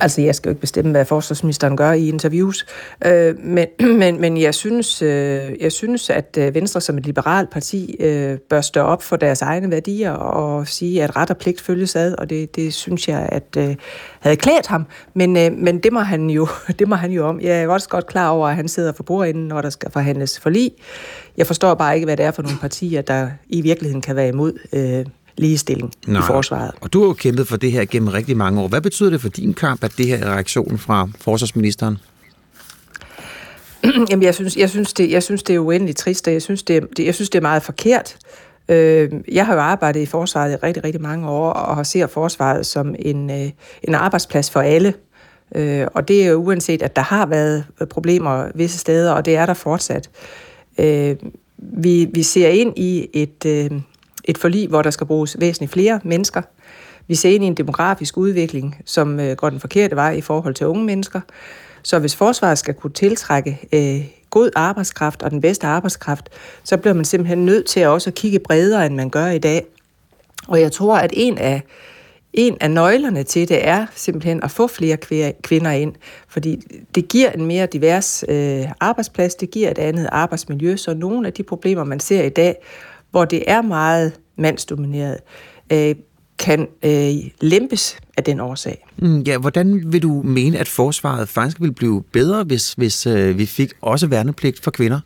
Altså, 0.00 0.20
jeg 0.20 0.34
skal 0.34 0.48
jo 0.48 0.50
ikke 0.50 0.60
bestemme, 0.60 0.90
hvad 0.90 1.04
forsvarsministeren 1.04 1.76
gør 1.76 1.92
i 1.92 2.08
interviews, 2.08 2.66
øh, 3.06 3.38
men, 3.38 3.66
men, 4.00 4.20
men 4.20 4.40
jeg, 4.40 4.54
synes, 4.54 5.02
øh, 5.02 5.42
jeg 5.60 5.72
synes, 5.72 6.10
at 6.10 6.38
øh, 6.40 6.54
Venstre 6.54 6.80
som 6.80 6.98
et 6.98 7.06
liberalt 7.06 7.50
parti 7.50 7.96
øh, 8.00 8.38
bør 8.38 8.60
stå 8.60 8.80
op 8.80 9.02
for 9.02 9.16
deres 9.16 9.42
egne 9.42 9.70
værdier 9.70 10.12
og 10.12 10.68
sige, 10.68 11.02
at 11.02 11.16
ret 11.16 11.30
og 11.30 11.36
pligt 11.36 11.60
følges 11.60 11.96
ad, 11.96 12.14
og 12.14 12.30
det, 12.30 12.56
det 12.56 12.74
synes 12.74 13.08
jeg, 13.08 13.28
at 13.32 13.56
øh, 13.58 13.76
havde 14.20 14.36
klædt 14.36 14.66
ham, 14.66 14.86
men, 15.14 15.36
øh, 15.36 15.52
men 15.52 15.78
det, 15.78 15.92
må 15.92 16.00
han 16.00 16.30
jo, 16.30 16.48
det 16.78 16.88
må 16.88 16.94
han 16.94 17.10
jo 17.10 17.26
om. 17.26 17.40
Jeg 17.40 17.62
er 17.62 17.68
også 17.68 17.88
godt 17.88 18.06
klar 18.06 18.28
over, 18.28 18.48
at 18.48 18.56
han 18.56 18.68
sidder 18.68 18.92
for 18.92 19.02
bordenden, 19.02 19.48
når 19.48 19.60
der 19.60 19.70
skal 19.70 19.90
forhandles 19.90 20.40
forlig. 20.40 20.72
Jeg 21.36 21.46
forstår 21.46 21.74
bare 21.74 21.94
ikke, 21.94 22.04
hvad 22.04 22.16
det 22.16 22.24
er 22.24 22.30
for 22.30 22.42
nogle 22.42 22.58
partier, 22.58 23.02
der 23.02 23.28
i 23.48 23.60
virkeligheden 23.60 24.02
kan 24.02 24.16
være 24.16 24.28
imod 24.28 24.52
øh, 24.72 25.06
ligestilling 25.38 25.92
Nej. 26.06 26.20
i 26.20 26.22
forsvaret. 26.26 26.70
Og 26.80 26.92
du 26.92 27.00
har 27.00 27.06
jo 27.06 27.12
kæmpet 27.12 27.48
for 27.48 27.56
det 27.56 27.72
her 27.72 27.84
gennem 27.84 28.08
rigtig 28.08 28.36
mange 28.36 28.60
år. 28.60 28.68
Hvad 28.68 28.80
betyder 28.80 29.10
det 29.10 29.20
for 29.20 29.28
din 29.28 29.54
kamp, 29.54 29.84
at 29.84 29.92
det 29.98 30.06
her 30.06 30.16
er 30.16 30.32
reaktionen 30.32 30.78
fra 30.78 31.08
forsvarsministeren? 31.20 31.98
Jamen, 34.10 34.22
jeg 34.22 34.34
synes, 34.34 34.56
jeg 34.56 34.70
synes, 34.70 34.92
det, 34.92 35.10
jeg 35.10 35.22
synes, 35.22 35.42
det 35.42 35.54
er 35.54 35.58
uendeligt 35.58 35.98
trist, 35.98 36.26
og 36.26 36.32
jeg 36.32 36.42
synes, 36.42 36.62
det, 36.62 36.86
det, 36.96 37.04
jeg 37.04 37.14
synes, 37.14 37.30
det 37.30 37.38
er 37.38 37.42
meget 37.42 37.62
forkert. 37.62 38.16
Øh, 38.68 39.10
jeg 39.32 39.46
har 39.46 39.54
jo 39.54 39.60
arbejdet 39.60 40.00
i 40.00 40.06
forsvaret 40.06 40.52
i 40.52 40.56
rigtig, 40.56 40.84
rigtig 40.84 41.02
mange 41.02 41.28
år, 41.28 41.50
og 41.50 41.76
har 41.76 41.82
ser 41.82 42.06
forsvaret 42.06 42.66
som 42.66 42.94
en, 42.98 43.30
øh, 43.30 43.50
en 43.82 43.94
arbejdsplads 43.94 44.50
for 44.50 44.60
alle. 44.60 44.94
Øh, 45.54 45.86
og 45.94 46.08
det 46.08 46.24
er 46.24 46.30
jo 46.30 46.36
uanset, 46.36 46.82
at 46.82 46.96
der 46.96 47.02
har 47.02 47.26
været 47.26 47.64
problemer 47.90 48.48
visse 48.54 48.78
steder, 48.78 49.12
og 49.12 49.24
det 49.24 49.36
er 49.36 49.46
der 49.46 49.54
fortsat. 49.54 50.10
Vi, 51.58 52.08
vi 52.14 52.22
ser 52.22 52.48
ind 52.48 52.78
i 52.78 53.08
et, 53.12 53.46
et 54.26 54.38
forlig, 54.38 54.68
hvor 54.68 54.82
der 54.82 54.90
skal 54.90 55.06
bruges 55.06 55.36
væsentligt 55.40 55.72
flere 55.72 56.00
mennesker. 56.04 56.42
Vi 57.08 57.14
ser 57.14 57.30
ind 57.30 57.44
i 57.44 57.46
en 57.46 57.54
demografisk 57.54 58.16
udvikling, 58.16 58.76
som 58.84 59.20
øh, 59.20 59.36
går 59.36 59.50
den 59.50 59.60
forkerte 59.60 59.96
vej 59.96 60.12
i 60.12 60.20
forhold 60.20 60.54
til 60.54 60.66
unge 60.66 60.84
mennesker. 60.84 61.20
Så 61.82 61.98
hvis 61.98 62.16
forsvaret 62.16 62.58
skal 62.58 62.74
kunne 62.74 62.92
tiltrække 62.92 63.58
øh, 63.72 64.04
god 64.30 64.50
arbejdskraft 64.56 65.22
og 65.22 65.30
den 65.30 65.40
bedste 65.40 65.66
arbejdskraft, 65.66 66.28
så 66.64 66.76
bliver 66.76 66.94
man 66.94 67.04
simpelthen 67.04 67.46
nødt 67.46 67.66
til 67.66 67.80
at 67.80 67.88
også 67.88 68.10
kigge 68.10 68.38
bredere, 68.38 68.86
end 68.86 68.94
man 68.94 69.10
gør 69.10 69.26
i 69.26 69.38
dag. 69.38 69.66
Og 70.48 70.60
jeg 70.60 70.72
tror, 70.72 70.96
at 70.96 71.10
en 71.14 71.38
af, 71.38 71.62
en 72.32 72.56
af 72.60 72.70
nøglerne 72.70 73.22
til 73.22 73.48
det 73.48 73.68
er 73.68 73.86
simpelthen 73.94 74.42
at 74.42 74.50
få 74.50 74.66
flere 74.66 74.96
kvinder 75.42 75.70
ind, 75.70 75.94
fordi 76.28 76.60
det 76.94 77.08
giver 77.08 77.30
en 77.30 77.46
mere 77.46 77.66
divers 77.66 78.24
øh, 78.28 78.64
arbejdsplads, 78.80 79.34
det 79.34 79.50
giver 79.50 79.70
et 79.70 79.78
andet 79.78 80.08
arbejdsmiljø, 80.12 80.76
så 80.76 80.94
nogle 80.94 81.26
af 81.26 81.32
de 81.32 81.42
problemer, 81.42 81.84
man 81.84 82.00
ser 82.00 82.22
i 82.22 82.28
dag, 82.28 82.56
hvor 83.10 83.24
det 83.24 83.44
er 83.46 83.62
meget 83.62 84.12
mandsdomineret, 84.36 85.18
øh, 85.72 85.94
kan 86.38 86.68
øh, 86.82 87.14
lempes 87.40 87.98
af 88.16 88.24
den 88.24 88.40
årsag. 88.40 88.86
Mm, 88.96 89.20
ja, 89.20 89.38
hvordan 89.38 89.92
vil 89.92 90.02
du 90.02 90.22
mene, 90.24 90.58
at 90.58 90.68
forsvaret 90.68 91.28
faktisk 91.28 91.60
vil 91.60 91.72
blive 91.72 92.02
bedre, 92.12 92.44
hvis, 92.44 92.72
hvis 92.72 93.06
øh, 93.06 93.38
vi 93.38 93.46
fik 93.46 93.72
også 93.80 94.06
værnepligt 94.06 94.60
for 94.60 94.70
kvinder? 94.70 95.00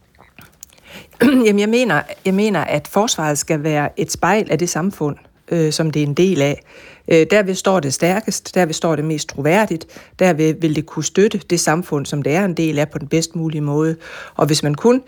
Jamen, 1.47 1.59
jeg 1.59 1.68
mener, 1.68 2.02
jeg 2.24 2.35
mener, 2.35 2.60
at 2.60 2.89
forsvaret 2.89 3.39
skal 3.39 3.62
være 3.62 4.01
et 4.01 4.12
spejl 4.12 4.51
af 4.51 4.59
det 4.59 4.68
samfund, 4.68 5.16
øh, 5.51 5.72
som 5.72 5.90
det 5.90 6.02
er 6.02 6.06
en 6.06 6.14
del 6.14 6.43
af. 6.43 6.62
Øh, 7.09 7.27
derved 7.31 7.55
står 7.55 7.81
det 7.81 7.94
stærkest, 7.94 8.55
derved 8.55 8.74
står 8.74 8.97
det 8.97 9.05
mest 9.05 9.28
troværdigt, 9.28 9.86
derved 10.18 10.55
vil 10.60 10.77
det 10.77 10.86
kunne 10.86 11.05
støtte 11.05 11.40
det 11.51 11.60
samfund, 11.60 12.06
som 12.06 12.22
det 12.22 12.32
er 12.32 12.44
en 12.44 12.55
del 12.55 12.78
af 12.78 12.90
på 12.90 12.98
den 12.98 13.09
bedst 13.09 13.36
mulige 13.36 13.60
måde. 13.60 13.97
Og 14.35 14.47
hvis 14.47 14.62
man 14.62 14.74
kun 14.74 15.02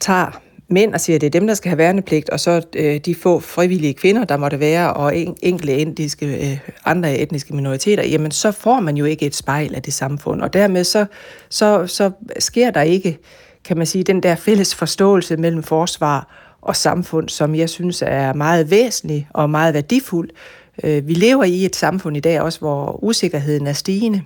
tager 0.00 0.40
mænd 0.70 0.94
og 0.94 1.00
siger, 1.00 1.16
at 1.16 1.20
det 1.20 1.26
er 1.26 1.40
dem, 1.40 1.46
der 1.46 1.54
skal 1.54 1.68
have 1.68 1.78
værnepligt, 1.78 2.30
og 2.30 2.40
så 2.40 2.62
øh, 2.76 2.98
de 2.98 3.14
få 3.14 3.40
frivillige 3.40 3.94
kvinder, 3.94 4.24
der 4.24 4.36
måtte 4.36 4.60
være, 4.60 4.94
og 4.94 5.16
en, 5.16 5.36
enkelte 5.42 5.76
indiske, 5.76 6.50
øh, 6.50 6.58
andre 6.84 7.18
etniske 7.18 7.54
minoriteter, 7.54 8.02
jamen 8.02 8.30
så 8.30 8.52
får 8.52 8.80
man 8.80 8.96
jo 8.96 9.04
ikke 9.04 9.26
et 9.26 9.34
spejl 9.34 9.74
af 9.74 9.82
det 9.82 9.92
samfund. 9.92 10.40
Og 10.40 10.52
dermed 10.52 10.84
så, 10.84 11.06
så, 11.48 11.86
så 11.86 12.10
sker 12.38 12.70
der 12.70 12.82
ikke, 12.82 13.18
kan 13.64 13.76
man 13.76 13.86
sige, 13.86 14.04
den 14.04 14.22
der 14.22 14.34
fælles 14.34 14.74
forståelse 14.74 15.36
mellem 15.36 15.62
forsvar 15.62 16.36
og 16.62 16.76
samfund, 16.76 17.28
som 17.28 17.54
jeg 17.54 17.70
synes 17.70 18.02
er 18.06 18.32
meget 18.32 18.70
væsentlig 18.70 19.28
og 19.30 19.50
meget 19.50 19.74
værdifuld. 19.74 20.30
Øh, 20.84 21.08
vi 21.08 21.14
lever 21.14 21.44
i 21.44 21.64
et 21.64 21.76
samfund 21.76 22.16
i 22.16 22.20
dag 22.20 22.40
også, 22.40 22.58
hvor 22.58 23.04
usikkerheden 23.04 23.66
er 23.66 23.72
stigende 23.72 24.22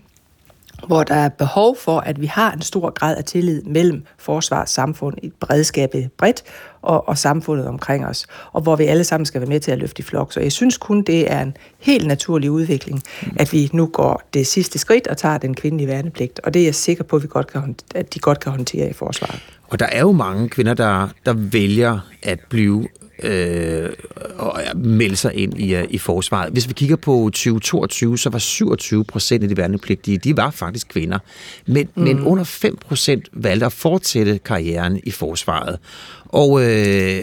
hvor 0.86 1.02
der 1.02 1.14
er 1.14 1.28
behov 1.28 1.76
for, 1.76 2.00
at 2.00 2.20
vi 2.20 2.26
har 2.26 2.52
en 2.52 2.62
stor 2.62 2.90
grad 2.90 3.16
af 3.16 3.24
tillid 3.24 3.62
mellem 3.62 4.04
forsvar 4.18 4.60
og 4.60 4.68
samfund, 4.68 5.16
et 5.22 5.32
bredskab 5.40 5.94
bredt, 6.18 6.42
og, 6.82 7.08
og 7.08 7.18
samfundet 7.18 7.66
omkring 7.66 8.06
os, 8.06 8.26
og 8.52 8.62
hvor 8.62 8.76
vi 8.76 8.84
alle 8.84 9.04
sammen 9.04 9.26
skal 9.26 9.40
være 9.40 9.48
med 9.48 9.60
til 9.60 9.70
at 9.70 9.78
løfte 9.78 10.00
i 10.00 10.02
flok. 10.02 10.32
Så 10.32 10.40
jeg 10.40 10.52
synes 10.52 10.78
kun, 10.78 11.02
det 11.02 11.32
er 11.32 11.40
en 11.42 11.56
helt 11.78 12.06
naturlig 12.06 12.50
udvikling, 12.50 13.02
at 13.36 13.52
vi 13.52 13.70
nu 13.72 13.86
går 13.86 14.22
det 14.34 14.46
sidste 14.46 14.78
skridt 14.78 15.06
og 15.06 15.16
tager 15.16 15.38
den 15.38 15.54
kvindelige 15.54 15.88
værnepligt, 15.88 16.40
og 16.44 16.54
det 16.54 16.60
er 16.60 16.66
jeg 16.66 16.74
sikker 16.74 17.04
på, 17.04 17.16
at, 17.16 17.22
vi 17.22 17.28
godt 17.28 17.52
kan, 17.52 17.76
at 17.94 18.14
de 18.14 18.18
godt 18.18 18.40
kan 18.40 18.52
håndtere 18.52 18.90
i 18.90 18.92
forsvaret. 18.92 19.40
Og 19.68 19.78
der 19.78 19.86
er 19.86 20.00
jo 20.00 20.12
mange 20.12 20.48
kvinder, 20.48 20.74
der, 20.74 21.08
der 21.26 21.32
vælger 21.32 21.98
at 22.22 22.40
blive 22.50 22.88
øh, 23.22 23.90
og 24.36 24.60
melde 24.74 25.16
sig 25.16 25.34
ind 25.34 25.60
i, 25.60 25.74
øh, 25.74 25.84
i 25.90 25.98
forsvaret. 25.98 26.52
Hvis 26.52 26.68
vi 26.68 26.72
kigger 26.72 26.96
på 26.96 27.12
2022, 27.24 28.18
så 28.18 28.30
var 28.30 28.38
27 28.38 29.04
procent 29.04 29.42
af 29.42 29.48
de 29.48 29.56
værnepligtige, 29.56 30.18
de 30.18 30.36
var 30.36 30.50
faktisk 30.50 30.88
kvinder. 30.88 31.18
Men, 31.66 31.88
mm. 31.94 32.02
men 32.02 32.20
under 32.20 32.44
5 32.44 32.76
procent 32.76 33.28
valgte 33.32 33.66
at 33.66 33.72
fortsætte 33.72 34.38
karrieren 34.38 35.00
i 35.04 35.10
forsvaret. 35.10 35.78
Og 36.24 36.62
øh, 36.62 37.22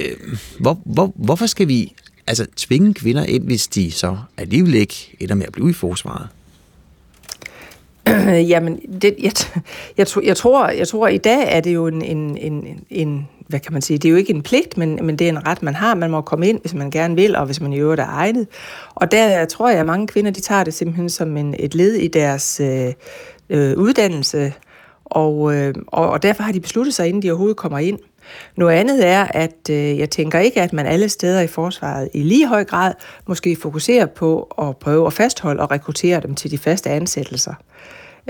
hvor, 0.60 0.82
hvor, 0.86 1.14
hvorfor 1.16 1.46
skal 1.46 1.68
vi 1.68 1.94
altså 2.28 2.46
tvinge 2.56 2.94
kvinder 2.94 3.24
ind, 3.24 3.44
hvis 3.44 3.68
de 3.68 3.92
så 3.92 4.18
alligevel 4.38 4.74
ikke 4.74 5.16
ender 5.20 5.36
med 5.36 5.46
at 5.46 5.54
blive 5.54 5.70
i 5.70 5.74
forsvaret? 5.74 6.28
Jamen, 8.52 8.80
det, 9.02 9.16
jeg, 9.20 9.32
jeg, 9.98 10.08
jeg, 10.24 10.38
tror, 10.38 10.70
jeg 10.70 10.88
tror, 10.88 11.08
i 11.08 11.18
dag 11.18 11.56
er 11.56 11.60
det 11.60 11.74
jo 11.74 11.88
en, 11.88 12.02
en, 12.02 12.38
en, 12.38 12.84
en, 12.90 13.28
hvad 13.48 13.60
kan 13.60 13.74
man 13.74 13.82
sige, 13.82 13.98
det 13.98 14.06
er 14.06 14.12
jo 14.12 14.16
ikke 14.16 14.34
en 14.34 14.42
pligt, 14.42 14.78
men, 14.78 15.00
men 15.02 15.16
det 15.16 15.26
er 15.26 15.32
en 15.32 15.48
ret, 15.48 15.64
man 15.64 15.76
har. 15.76 15.96
Man 15.96 16.12
må 16.12 16.22
komme 16.22 16.48
ind, 16.48 16.62
hvis 16.62 16.74
man 16.74 16.92
gerne 16.92 17.16
vil, 17.16 17.36
og 17.36 17.46
hvis 17.46 17.62
man 17.62 17.74
i 17.74 17.80
øvrigt 17.80 18.02
er 18.02 18.08
egnet. 18.08 18.48
Og 18.96 19.12
der 19.12 19.46
tror 19.46 19.70
jeg, 19.70 19.80
at 19.80 19.86
mange 19.86 20.08
kvinder, 20.08 20.32
de 20.32 20.42
tager 20.42 20.64
det 20.64 20.74
simpelthen 20.74 21.10
som 21.10 21.38
en, 21.38 21.56
et 21.60 21.76
led 21.76 21.94
i 21.94 22.08
deres 22.08 22.62
øh, 22.64 22.94
øh, 23.50 23.78
uddannelse, 23.78 24.54
og, 25.06 25.56
øh, 25.56 25.76
og, 25.88 26.10
og 26.10 26.24
derfor 26.24 26.44
har 26.44 26.52
de 26.52 26.60
besluttet 26.60 26.94
sig, 26.94 27.08
inden 27.08 27.22
de 27.22 27.32
overhovedet 27.32 27.58
kommer 27.58 27.80
ind. 27.80 28.00
Noget 28.58 28.76
andet 28.76 29.08
er, 29.08 29.24
at 29.24 29.70
øh, 29.70 30.00
jeg 30.00 30.10
tænker 30.10 30.40
ikke, 30.40 30.62
at 30.62 30.74
man 30.74 30.86
alle 30.86 31.10
steder 31.10 31.42
i 31.42 31.48
forsvaret 31.48 32.10
i 32.14 32.24
lige 32.24 32.48
høj 32.48 32.64
grad 32.64 32.94
måske 33.28 33.56
fokuserer 33.56 34.06
på 34.06 34.42
at 34.62 34.78
prøve 34.78 35.08
at 35.08 35.14
fastholde 35.14 35.62
og 35.62 35.72
rekruttere 35.72 36.20
dem 36.20 36.36
til 36.36 36.52
de 36.52 36.58
faste 36.58 36.90
ansættelser. 36.90 37.54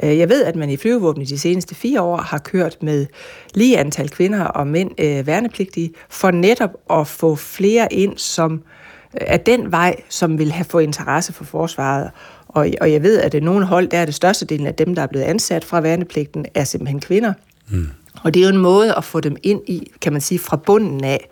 Øh, 0.04 0.18
jeg 0.18 0.30
ved, 0.30 0.44
at 0.44 0.56
man 0.56 0.70
i 0.70 0.78
flyvevåbnet 0.78 1.30
de 1.30 1.40
seneste 1.40 1.76
fire 1.76 2.02
år 2.02 2.18
har 2.18 2.38
kørt 2.38 2.78
med 2.84 3.06
lige 3.54 3.78
antal 3.78 4.10
kvinder 4.10 4.44
og 4.44 4.68
mænd 4.68 4.92
øh, 4.98 5.28
værnepligtige, 5.28 5.92
for 6.10 6.32
netop 6.32 6.72
at 6.90 7.08
få 7.08 7.36
flere 7.36 7.94
ind, 7.94 8.18
som 8.18 8.54
øh, 8.54 8.60
er 9.14 9.38
den 9.38 9.72
vej, 9.72 9.96
som 10.10 10.38
vil 10.38 10.52
have 10.52 10.66
få 10.66 10.80
interesse 10.80 11.34
for 11.34 11.44
forsvaret. 11.44 12.10
Og, 12.48 12.70
og 12.82 12.92
jeg 12.92 13.04
ved, 13.04 13.20
at 13.20 13.32
det 13.32 13.44
nogle 13.44 13.66
hold, 13.66 13.88
der 13.88 13.98
er 13.98 14.06
det 14.06 14.16
største 14.16 14.46
delen 14.46 14.68
af 14.68 14.76
dem, 14.76 14.96
der 14.96 15.02
er 15.02 15.08
blevet 15.08 15.26
ansat 15.26 15.64
fra 15.64 15.82
værnepligten, 15.82 16.46
er 16.54 16.64
simpelthen 16.64 17.00
kvinder. 17.00 17.34
Mm. 17.70 17.88
Og 18.24 18.34
det 18.34 18.40
er 18.40 18.44
jo 18.44 18.54
en 18.54 18.62
måde 18.62 18.96
at 18.96 19.04
få 19.04 19.20
dem 19.20 19.38
ind 19.44 19.62
i, 19.68 19.92
kan 20.02 20.12
man 20.12 20.22
sige, 20.22 20.40
fra 20.40 20.58
bunden 20.58 21.04
af. 21.04 21.30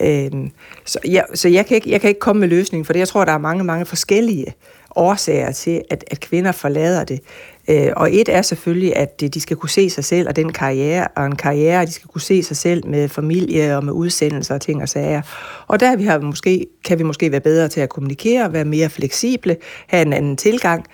Øhm, 0.00 0.50
så 0.84 0.98
jeg, 1.08 1.24
så 1.34 1.48
jeg, 1.48 1.66
kan 1.66 1.74
ikke, 1.74 1.90
jeg 1.90 2.00
kan 2.00 2.08
ikke 2.08 2.20
komme 2.20 2.40
med 2.40 2.48
løsningen, 2.48 2.84
for 2.84 2.92
det, 2.92 3.00
jeg 3.00 3.08
tror, 3.08 3.24
der 3.24 3.32
er 3.32 3.38
mange, 3.38 3.64
mange 3.64 3.86
forskellige 3.86 4.54
årsager 4.96 5.52
til, 5.52 5.82
at, 5.90 6.04
at 6.10 6.20
kvinder 6.20 6.52
forlader 6.52 7.04
det. 7.04 7.20
Øh, 7.68 7.92
og 7.96 8.14
et 8.14 8.28
er 8.28 8.42
selvfølgelig, 8.42 8.96
at 8.96 9.20
de 9.20 9.40
skal 9.40 9.56
kunne 9.56 9.70
se 9.70 9.90
sig 9.90 10.04
selv 10.04 10.28
og 10.28 10.36
den 10.36 10.52
karriere, 10.52 11.08
og 11.16 11.26
en 11.26 11.36
karriere, 11.36 11.86
de 11.86 11.92
skal 11.92 12.08
kunne 12.08 12.20
se 12.20 12.42
sig 12.42 12.56
selv 12.56 12.86
med 12.86 13.08
familie 13.08 13.76
og 13.76 13.84
med 13.84 13.92
udsendelser 13.92 14.54
og 14.54 14.60
ting 14.60 14.82
og 14.82 14.88
sager. 14.88 15.22
Og 15.66 15.80
der 15.80 15.96
vi 15.96 16.04
har 16.04 16.18
måske, 16.18 16.66
kan 16.84 16.98
vi 16.98 17.02
måske 17.02 17.32
være 17.32 17.40
bedre 17.40 17.68
til 17.68 17.80
at 17.80 17.88
kommunikere, 17.88 18.52
være 18.52 18.64
mere 18.64 18.90
fleksible, 18.90 19.56
have 19.86 20.02
en 20.02 20.12
anden 20.12 20.36
tilgang. 20.36 20.84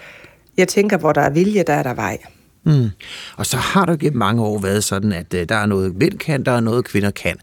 Jeg 0.56 0.68
tænker, 0.68 0.96
hvor 0.96 1.12
der 1.12 1.20
er 1.20 1.30
vilje, 1.30 1.62
der 1.62 1.72
er 1.72 1.82
der 1.82 1.94
vej. 1.94 2.18
Mm. 2.66 2.90
Og 3.36 3.46
så 3.46 3.56
har 3.56 3.84
det 3.84 3.98
gennem 3.98 4.18
mange 4.18 4.42
år 4.42 4.58
været 4.58 4.84
sådan, 4.84 5.12
at 5.12 5.34
øh, 5.34 5.48
der 5.48 5.54
er 5.54 5.66
noget 5.66 5.96
mænd 5.96 6.18
kan, 6.18 6.44
der 6.44 6.52
er 6.52 6.60
noget 6.60 6.84
kvinder 6.84 7.10
kan. 7.10 7.36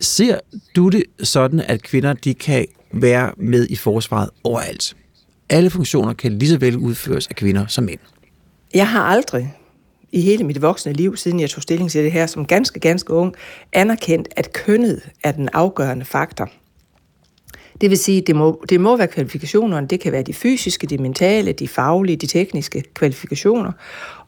Ser 0.00 0.38
du 0.76 0.88
det 0.88 1.04
sådan, 1.22 1.60
at 1.60 1.82
kvinder 1.82 2.12
de 2.12 2.34
kan 2.34 2.66
være 2.92 3.32
med 3.36 3.66
i 3.70 3.76
forsvaret 3.76 4.30
overalt? 4.44 4.96
Alle 5.48 5.70
funktioner 5.70 6.12
kan 6.12 6.38
lige 6.38 6.50
så 6.50 6.58
vel 6.58 6.76
udføres 6.76 7.26
af 7.26 7.36
kvinder 7.36 7.66
som 7.66 7.84
mænd. 7.84 7.98
Jeg 8.74 8.88
har 8.88 9.02
aldrig 9.02 9.54
i 10.12 10.20
hele 10.20 10.44
mit 10.44 10.62
voksne 10.62 10.92
liv, 10.92 11.16
siden 11.16 11.40
jeg 11.40 11.50
tog 11.50 11.62
stilling 11.62 11.90
til 11.90 12.04
det 12.04 12.12
her 12.12 12.26
som 12.26 12.46
ganske, 12.46 12.80
ganske 12.80 13.12
ung, 13.12 13.34
anerkendt, 13.72 14.28
at 14.36 14.52
kønnet 14.52 15.00
er 15.24 15.32
den 15.32 15.48
afgørende 15.52 16.04
faktor. 16.04 16.50
Det 17.80 17.90
vil 17.90 17.98
sige, 17.98 18.20
det 18.20 18.36
må, 18.36 18.64
det 18.68 18.80
må 18.80 18.96
være 18.96 19.06
kvalifikationerne. 19.06 19.86
Det 19.86 20.00
kan 20.00 20.12
være 20.12 20.22
de 20.22 20.34
fysiske, 20.34 20.86
de 20.86 20.98
mentale, 20.98 21.52
de 21.52 21.68
faglige, 21.68 22.16
de 22.16 22.26
tekniske 22.26 22.84
kvalifikationer. 22.94 23.72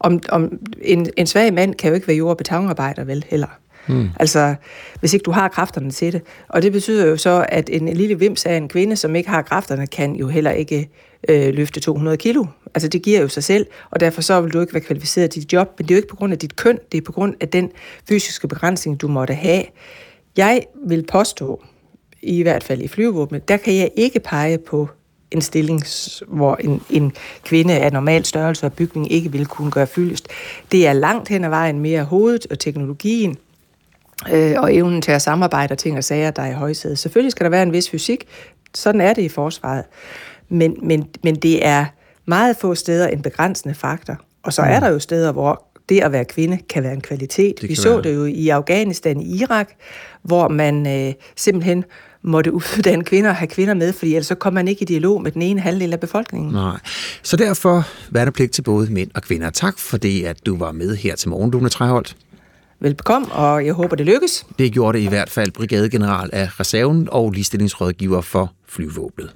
Om, 0.01 0.21
om 0.29 0.59
en, 0.83 1.11
en 1.17 1.27
svag 1.27 1.55
mand 1.55 1.75
kan 1.75 1.89
jo 1.89 1.95
ikke 1.95 2.09
være 2.09 2.17
jord- 2.17 2.31
og 2.31 2.37
betonarbejder, 2.37 3.05
vel, 3.05 3.25
heller. 3.29 3.59
Mm. 3.89 4.09
Altså, 4.21 4.55
hvis 5.01 5.15
ikke 5.15 5.25
du 5.25 5.31
har 5.31 5.49
kræfterne 5.49 5.91
til 5.91 6.13
det. 6.13 6.23
Og 6.49 6.63
det 6.63 6.73
betyder 6.73 7.07
jo 7.07 7.17
så, 7.17 7.47
at 7.49 7.71
en, 7.73 7.89
lille 7.89 8.19
vims 8.19 8.47
af 8.47 8.55
en 8.55 8.69
kvinde, 8.69 8.97
som 8.97 9.17
ikke 9.17 9.31
har 9.31 9.43
kræfterne, 9.43 9.87
kan 9.87 10.17
jo 10.17 10.29
heller 10.29 10.51
ikke 10.51 10.89
øh, 11.29 11.55
løfte 11.55 11.81
200 11.81 12.17
kilo. 12.17 12.45
Altså, 12.75 12.89
det 12.89 13.03
giver 13.03 13.21
jo 13.21 13.29
sig 13.29 13.45
selv, 13.45 13.67
og 13.91 14.01
derfor 14.01 14.23
så 14.23 14.41
vil 14.41 14.53
du 14.53 14.61
ikke 14.61 14.75
være 14.75 14.83
kvalificeret 14.83 15.31
til 15.31 15.43
dit 15.43 15.53
job. 15.53 15.69
Men 15.79 15.89
det 15.89 15.95
er 15.95 15.97
jo 15.97 15.99
ikke 15.99 16.09
på 16.09 16.17
grund 16.17 16.33
af 16.33 16.39
dit 16.39 16.57
køn, 16.57 16.79
det 16.93 16.99
er 16.99 17.03
på 17.03 17.13
grund 17.13 17.35
af 17.41 17.49
den 17.49 17.71
fysiske 18.09 18.49
begrænsning, 18.49 19.01
du 19.01 19.09
måtte 19.09 19.35
have. 19.35 19.65
Jeg 20.37 20.63
vil 20.87 21.05
påstå, 21.13 21.63
i 22.23 22.43
hvert 22.43 22.65
fald 22.65 22.81
i 22.81 22.89
flyvevåbnet, 22.89 23.49
der 23.49 23.57
kan 23.57 23.75
jeg 23.75 23.91
ikke 23.97 24.21
pege 24.21 24.59
på 24.59 24.89
en 25.31 25.41
stilling, 25.41 25.83
hvor 26.29 26.57
en, 26.57 26.83
en 26.91 27.13
kvinde 27.45 27.75
af 27.75 27.93
normal 27.93 28.25
størrelse 28.25 28.67
og 28.67 28.73
bygning 28.73 29.13
ikke 29.13 29.33
vil 29.33 29.47
kunne 29.47 29.71
gøre 29.71 29.87
fyldest. 29.87 30.29
Det 30.73 30.87
er 30.87 30.93
langt 30.93 31.29
hen 31.29 31.45
ad 31.45 31.49
vejen 31.49 31.81
mere 31.81 32.05
hovedet 32.05 32.47
og 32.51 32.59
teknologien, 32.59 33.37
øh, 34.33 34.55
og 34.59 34.75
evnen 34.75 35.03
til 35.03 35.13
at 35.13 35.23
samarbejde 35.23 35.73
og 35.73 35.79
ting 35.79 35.97
og 35.97 36.05
sager, 36.05 36.31
der 36.31 36.43
er 36.43 36.51
i 36.51 36.55
højsædet. 36.55 36.99
Selvfølgelig 36.99 37.33
skal 37.33 37.45
der 37.45 37.51
være 37.51 37.63
en 37.63 37.73
vis 37.73 37.91
fysik. 37.91 38.25
Sådan 38.75 39.01
er 39.01 39.13
det 39.13 39.23
i 39.23 39.29
forsvaret. 39.29 39.85
Men, 40.49 40.77
men, 40.83 41.09
men 41.23 41.35
det 41.35 41.67
er 41.67 41.85
meget 42.27 42.57
få 42.57 42.75
steder 42.75 43.09
en 43.09 43.23
begrænsende 43.23 43.75
faktor. 43.75 44.17
Og 44.43 44.53
så 44.53 44.63
er 44.63 44.75
mm. 44.79 44.81
der 44.81 44.91
jo 44.91 44.99
steder, 44.99 45.33
hvor 45.33 45.65
det 45.89 46.01
at 46.01 46.13
være 46.13 46.25
kvinde 46.25 46.59
kan 46.69 46.83
være 46.83 46.93
en 46.93 47.01
kvalitet. 47.01 47.63
Vi 47.63 47.75
så 47.75 47.89
være. 47.89 48.03
det 48.03 48.15
jo 48.15 48.25
i 48.25 48.49
Afghanistan, 48.49 49.21
i 49.21 49.41
Irak, 49.41 49.69
hvor 50.23 50.49
man 50.49 50.87
øh, 50.87 51.15
simpelthen 51.37 51.85
måtte 52.23 52.53
uddanne 52.53 53.05
kvinder 53.05 53.31
og 53.31 53.37
have 53.37 53.49
kvinder 53.49 53.75
med, 53.75 53.93
fordi 53.93 54.15
ellers 54.15 54.27
så 54.27 54.35
kom 54.35 54.55
man 54.55 54.69
ikke 54.69 54.83
i 54.83 54.85
dialog 54.85 55.23
med 55.23 55.33
den 55.33 55.43
ene 55.43 55.61
halvdel 55.61 55.93
af 55.93 56.01
befolkningen. 56.01 56.53
Nej. 56.53 56.79
Så 57.23 57.37
derfor 57.37 57.89
værnepligt 58.11 58.53
til 58.53 58.63
både 58.63 58.93
mænd 58.93 59.11
og 59.15 59.23
kvinder. 59.23 59.51
Tak 59.51 59.79
for 59.79 59.97
det, 59.97 60.25
at 60.25 60.47
du 60.47 60.57
var 60.57 60.73
med 60.73 60.97
her 60.97 61.17
til 61.17 61.29
morgen, 61.29 61.51
Lune 61.51 61.69
Træholdt. 61.69 62.17
Velbekomme, 62.81 63.33
og 63.33 63.67
jeg 63.67 63.75
håber, 63.75 63.97
det 63.97 64.07
lykkes. 64.07 64.47
Det 64.59 64.73
gjorde 64.73 64.99
det 64.99 65.05
i 65.05 65.09
hvert 65.09 65.31
fald 65.31 65.53
brigadegeneral 65.53 66.31
af 66.33 66.61
reserven 66.61 67.09
og 67.11 67.31
ligestillingsrådgiver 67.31 68.21
for 68.21 68.53
flyvåbnet. 68.69 69.31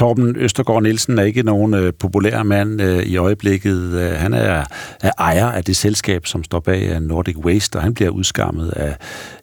Torben 0.00 0.36
Østergaard 0.36 0.82
Nielsen 0.82 1.18
er 1.18 1.22
ikke 1.22 1.42
nogen 1.42 1.74
øh, 1.74 1.92
populær 1.98 2.42
mand 2.42 2.80
øh, 2.80 3.02
i 3.02 3.16
øjeblikket. 3.16 3.92
Øh, 3.92 4.12
han 4.12 4.34
er, 4.34 4.64
er 5.00 5.10
ejer 5.18 5.46
af 5.46 5.64
det 5.64 5.76
selskab, 5.76 6.26
som 6.26 6.44
står 6.44 6.60
bag 6.60 6.90
øh, 6.90 7.00
Nordic 7.00 7.36
Waste, 7.36 7.76
og 7.76 7.82
han 7.82 7.94
bliver 7.94 8.10
udskammet 8.10 8.70
af, 8.70 8.96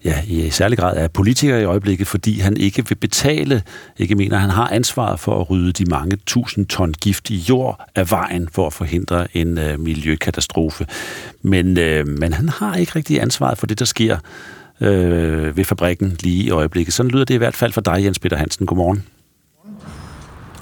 ja, 0.05 0.21
i 0.27 0.49
særlig 0.49 0.77
grad 0.77 0.97
af 0.97 1.11
politikere 1.11 1.61
i 1.61 1.63
øjeblikket, 1.63 2.07
fordi 2.07 2.39
han 2.39 2.57
ikke 2.57 2.87
vil 2.89 2.95
betale, 2.95 3.63
ikke 3.97 4.15
mener, 4.15 4.37
han 4.37 4.49
har 4.49 4.67
ansvaret 4.67 5.19
for 5.19 5.41
at 5.41 5.49
rydde 5.49 5.71
de 5.71 5.85
mange 5.85 6.17
tusind 6.25 6.65
ton 6.65 6.93
giftig 6.93 7.49
jord 7.49 7.89
af 7.95 8.11
vejen 8.11 8.49
for 8.51 8.67
at 8.67 8.73
forhindre 8.73 9.37
en 9.37 9.57
øh, 9.57 9.79
miljøkatastrofe. 9.79 10.85
Men, 11.41 11.77
øh, 11.79 12.07
men 12.07 12.33
han 12.33 12.49
har 12.49 12.75
ikke 12.75 12.91
rigtig 12.95 13.21
ansvaret 13.21 13.57
for 13.57 13.67
det, 13.67 13.79
der 13.79 13.85
sker 13.85 14.17
øh, 14.81 15.57
ved 15.57 15.63
fabrikken 15.63 16.17
lige 16.23 16.43
i 16.43 16.49
øjeblikket. 16.49 16.93
Sådan 16.93 17.11
lyder 17.11 17.25
det 17.25 17.33
i 17.33 17.37
hvert 17.37 17.55
fald 17.55 17.73
for 17.73 17.81
dig, 17.81 18.03
Jens 18.03 18.19
Peter 18.19 18.37
Hansen. 18.37 18.65
Godmorgen. 18.65 19.03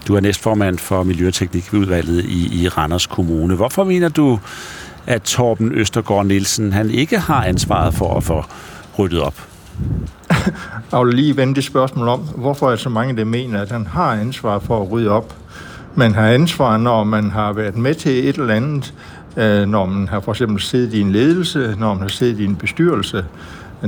Du 0.08 0.16
er 0.16 0.20
næstformand 0.20 0.78
for 0.78 1.04
Miljøteknikudvalget 1.04 2.26
i, 2.26 2.64
i 2.64 2.68
Randers 2.68 3.08
Kommune. 3.08 3.56
Hvorfor 3.56 3.84
mener 3.84 4.10
du, 4.10 4.40
at 5.08 5.22
Torben 5.22 5.72
Østergaard 5.72 6.26
Nielsen 6.26 6.74
han 6.74 6.90
ikke 6.90 7.20
har 7.20 7.44
ansvaret 7.44 7.94
for 7.94 8.18
at 8.18 8.24
få 8.24 8.44
ryddet 9.00 9.22
op? 9.22 9.48
Jeg 10.92 11.06
vil 11.06 11.14
lige 11.14 11.38
vende 11.38 11.56
det 11.56 11.64
spørgsmål 11.64 12.08
om, 12.08 12.20
hvorfor 12.20 12.72
er 12.72 12.76
så 12.76 12.90
mange, 12.90 13.18
der 13.18 13.26
mener, 13.26 13.62
at 13.62 13.72
han 13.72 13.88
har 13.88 14.12
ansvar 14.14 14.60
for 14.60 14.82
at 14.82 14.92
rydde 14.92 15.10
op. 15.10 15.36
Man 15.96 16.16
har 16.16 16.28
ansvar, 16.28 16.78
når 16.78 17.04
man 17.04 17.32
har 17.32 17.54
været 17.54 17.78
med 17.78 17.96
til 17.96 18.30
et 18.30 18.38
eller 18.38 18.54
andet, 18.54 18.94
øh, 19.38 19.66
når 19.66 19.86
man 19.86 20.08
har 20.08 20.20
for 20.20 20.32
eksempel 20.32 20.62
siddet 20.62 20.94
i 20.94 21.02
en 21.02 21.12
ledelse, 21.12 21.76
når 21.80 21.94
man 21.94 22.02
har 22.02 22.08
siddet 22.08 22.40
i 22.40 22.46
en 22.46 22.56
bestyrelse, 22.56 23.26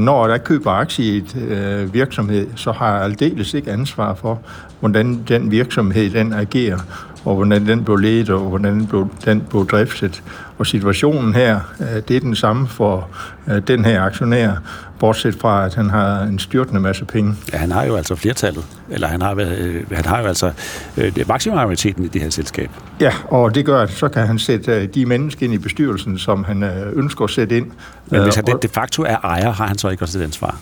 når 0.01 0.27
der 0.27 0.37
køber 0.37 0.71
aktie 0.71 1.05
i 1.05 1.17
et 1.17 1.35
øh, 1.35 1.93
virksomhed, 1.93 2.47
så 2.55 2.71
har 2.71 2.93
jeg 2.95 3.03
aldeles 3.03 3.53
ikke 3.53 3.71
ansvar 3.71 4.13
for, 4.13 4.39
hvordan 4.79 5.23
den 5.27 5.51
virksomhed 5.51 6.09
den 6.09 6.33
agerer, 6.33 6.77
og 7.25 7.35
hvordan 7.35 7.67
den 7.67 7.83
blev 7.83 7.97
ledet, 7.97 8.29
og 8.29 8.39
hvordan 8.39 8.73
den 8.73 8.87
blev, 8.87 9.07
den 9.25 9.41
blev 9.49 9.67
driftet. 9.67 10.23
Og 10.57 10.67
situationen 10.67 11.35
her, 11.35 11.59
øh, 11.79 12.01
det 12.07 12.15
er 12.15 12.19
den 12.19 12.35
samme 12.35 12.67
for 12.67 13.07
øh, 13.47 13.61
den 13.67 13.85
her 13.85 14.01
aktionær, 14.01 14.51
bortset 14.99 15.35
fra, 15.35 15.65
at 15.65 15.75
han 15.75 15.89
har 15.89 16.21
en 16.21 16.39
styrtende 16.39 16.81
masse 16.81 17.05
penge. 17.05 17.35
Ja, 17.53 17.57
han 17.57 17.71
har 17.71 17.83
jo 17.83 17.95
altså 17.95 18.15
flertallet, 18.15 18.65
eller 18.89 19.07
han 19.07 19.21
har, 19.21 19.35
øh, 19.35 19.91
han 19.91 20.05
har 20.05 20.21
jo 20.21 20.27
altså 20.27 20.51
øh, 20.97 21.11
maksimariteten 21.27 22.03
i 22.05 22.07
det 22.07 22.21
her 22.21 22.29
selskab. 22.29 22.69
Ja, 22.99 23.11
og 23.25 23.55
det 23.55 23.65
gør, 23.65 23.81
at 23.81 23.91
så 23.91 24.07
kan 24.07 24.27
han 24.27 24.39
sætte 24.39 24.71
øh, 24.71 24.87
de 24.95 25.05
mennesker 25.05 25.45
ind 25.45 25.53
i 25.53 25.57
bestyrelsen, 25.57 26.17
som 26.17 26.43
han 26.43 26.63
øh, 26.63 26.91
ønsker 26.95 27.25
at 27.25 27.29
sætte 27.29 27.57
ind. 27.57 27.71
Men 28.07 28.23
hvis 28.23 28.35
han 28.35 28.45
øh, 28.49 28.55
de 28.61 28.67
facto 28.67 29.03
er 29.03 29.17
ejer, 29.23 29.51
har 29.51 29.67
han 29.67 29.77
så 29.77 29.89
ikke 29.89 30.03
også 30.03 30.19
et 30.19 30.23
ansvar? 30.23 30.59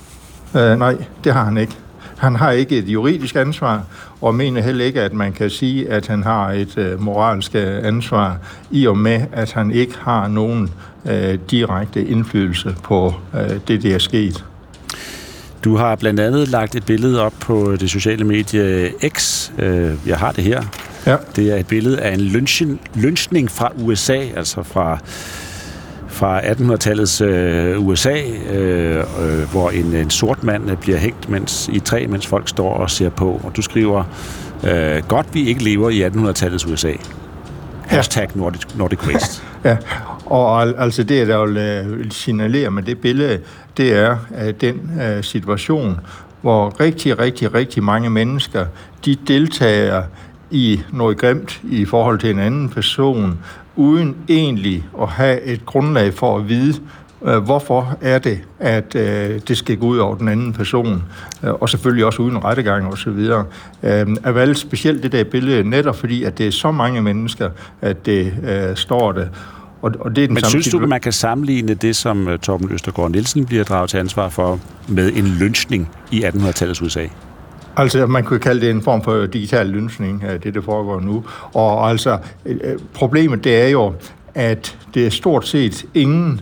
Øh, 0.56 0.80
nej, 0.80 0.96
det 1.24 1.34
har 1.34 1.44
han 1.44 1.58
ikke. 1.58 1.74
Han 2.18 2.36
har 2.36 2.52
ikke 2.52 2.78
et 2.78 2.86
juridisk 2.86 3.36
ansvar, 3.36 3.84
og 4.22 4.36
mener 4.36 4.62
heller 4.62 4.86
ikke, 4.86 5.02
at 5.02 5.14
man 5.14 5.34
kan 5.34 5.50
sige, 5.50 5.90
at 5.90 6.08
han 6.08 6.24
har 6.24 6.52
et 6.52 6.78
øh, 6.78 7.02
moralsk 7.02 7.56
ansvar, 7.56 8.38
i 8.72 8.88
og 8.88 8.98
med, 8.98 9.22
at 9.32 9.52
han 9.52 9.72
ikke 9.72 9.94
har 10.02 10.28
nogen 10.28 10.72
øh, 11.10 11.40
direkte 11.52 12.06
indflydelse 12.06 12.76
på 12.84 13.14
øh, 13.36 13.60
det, 13.68 13.84
der 13.84 13.96
er 13.96 14.00
sket. 14.00 14.46
Du 15.64 15.76
har 15.76 15.96
blandt 15.96 16.20
andet 16.20 16.48
lagt 16.48 16.76
et 16.76 16.86
billede 16.86 17.22
op 17.22 17.34
på 17.40 17.76
det 17.80 17.90
sociale 17.90 18.24
medie 18.24 18.92
X. 19.08 19.50
Øh, 19.60 19.94
jeg 20.08 20.18
har 20.18 20.32
det 20.32 20.44
her. 20.44 20.64
Ja. 21.06 21.18
Det 21.36 21.52
er 21.52 21.56
et 21.56 21.68
billede 21.68 22.02
af 22.02 22.14
en 22.14 22.22
lynchning 22.96 23.52
fra 23.52 23.72
USA, 23.78 24.18
altså 24.36 24.64
fra 24.64 25.00
fra 26.16 26.42
1800-tallets 26.42 27.24
øh, 27.24 27.88
USA, 27.88 28.22
øh, 28.52 28.98
øh, 28.98 29.52
hvor 29.52 29.70
en, 29.70 29.94
en 29.96 30.10
sort 30.10 30.44
mand 30.44 30.72
øh, 30.72 30.78
bliver 30.78 30.98
hængt 30.98 31.30
mens, 31.30 31.70
i 31.74 31.80
træ, 31.80 32.06
mens 32.10 32.28
folk 32.28 32.50
står 32.50 32.74
og 32.74 32.90
ser 32.90 33.10
på. 33.10 33.42
Og 33.44 33.56
du 33.56 33.62
skriver, 33.62 34.04
øh, 34.64 35.04
godt 35.08 35.28
vi 35.34 35.48
ikke 35.48 35.64
lever 35.64 35.90
i 35.90 36.04
1800-tallets 36.04 36.72
USA. 36.72 36.92
Hashtag 37.88 38.28
Nordic, 38.36 38.62
Nordic 38.76 39.08
Waste. 39.08 39.42
ja, 39.66 39.78
og 40.26 40.62
altså 40.62 41.04
det, 41.04 41.28
der 41.28 41.46
vil 41.86 42.12
signalere 42.12 42.72
med 42.72 42.84
det 42.84 42.98
billede, 42.98 43.40
det 43.78 43.94
er 43.94 44.18
at 44.34 44.62
den 44.62 44.92
uh, 44.96 45.24
situation, 45.24 46.00
hvor 46.42 46.80
rigtig, 46.80 47.20
rigtig, 47.20 47.54
rigtig 47.54 47.84
mange 47.84 48.10
mennesker, 48.10 48.66
de 49.06 49.16
deltager 49.28 50.04
i 50.52 50.82
noget 50.94 51.18
grimt 51.18 51.62
i 51.64 51.86
forhold 51.86 52.20
til 52.20 52.30
en 52.30 52.40
anden 52.40 52.70
person, 52.70 53.40
uden 53.76 54.16
egentlig 54.30 54.86
at 55.02 55.08
have 55.08 55.42
et 55.42 55.66
grundlag 55.66 56.14
for 56.14 56.38
at 56.38 56.50
vide, 56.50 56.74
øh, 56.74 57.05
hvorfor 57.40 57.98
er 58.02 58.20
det, 58.20 58.40
at 58.60 58.96
øh, 58.96 59.40
det 59.48 59.58
skal 59.58 59.78
gå 59.78 59.88
ud 59.88 59.98
over 59.98 60.16
den 60.16 60.28
anden 60.28 60.54
person, 60.54 61.04
øh, 61.44 61.54
og 61.54 61.70
selvfølgelig 61.70 62.06
også 62.06 62.22
uden 62.22 62.44
rettegang 62.44 62.88
og 62.88 62.98
så 62.98 63.10
videre. 63.10 63.46
er 63.82 64.32
valgt 64.32 64.60
specielt 64.60 65.04
det 65.04 65.12
der 65.12 65.24
billede, 65.24 65.70
netop 65.70 65.96
fordi, 65.96 66.24
at 66.24 66.38
det 66.38 66.48
er 66.48 66.52
så 66.52 66.72
mange 66.72 67.02
mennesker, 67.02 67.50
at 67.82 68.06
det 68.06 68.34
står 68.76 69.12
det. 69.12 69.30
Og, 69.86 69.92
og 70.00 70.16
det 70.16 70.24
er 70.24 70.28
den 70.28 70.34
Men 70.34 70.44
samme 70.44 70.50
synes 70.50 70.68
du, 70.68 70.84
at 70.84 70.90
man 70.90 71.02
kan 71.02 71.12
sammenligne 71.12 71.74
det, 71.74 71.96
som 71.96 72.28
øh, 72.28 72.40
Torben 72.40 72.72
Østergaard 72.72 73.12
Nielsen 73.12 73.46
bliver 73.46 73.64
draget 73.64 73.90
til 73.90 73.98
ansvar 73.98 74.30
for, 74.30 74.60
med 74.88 75.12
en 75.14 75.26
lynchning 75.26 75.90
i 76.12 76.24
1800-tallets 76.24 76.82
USA? 76.82 77.08
Altså, 77.78 78.06
man 78.06 78.24
kunne 78.24 78.40
kalde 78.40 78.62
det 78.62 78.72
en 78.72 78.82
form 78.82 79.04
for 79.04 79.26
digital 79.26 79.68
lønsning, 79.68 80.24
det, 80.44 80.54
der 80.54 80.62
foregår 80.62 81.00
nu. 81.00 81.24
Og 81.54 81.90
altså, 81.90 82.18
øh, 82.46 82.80
problemet 82.94 83.44
det 83.44 83.62
er 83.62 83.68
jo, 83.68 83.94
at 84.36 84.78
det 84.94 85.06
er 85.06 85.10
stort 85.10 85.48
set 85.48 85.86
ingen, 85.94 86.42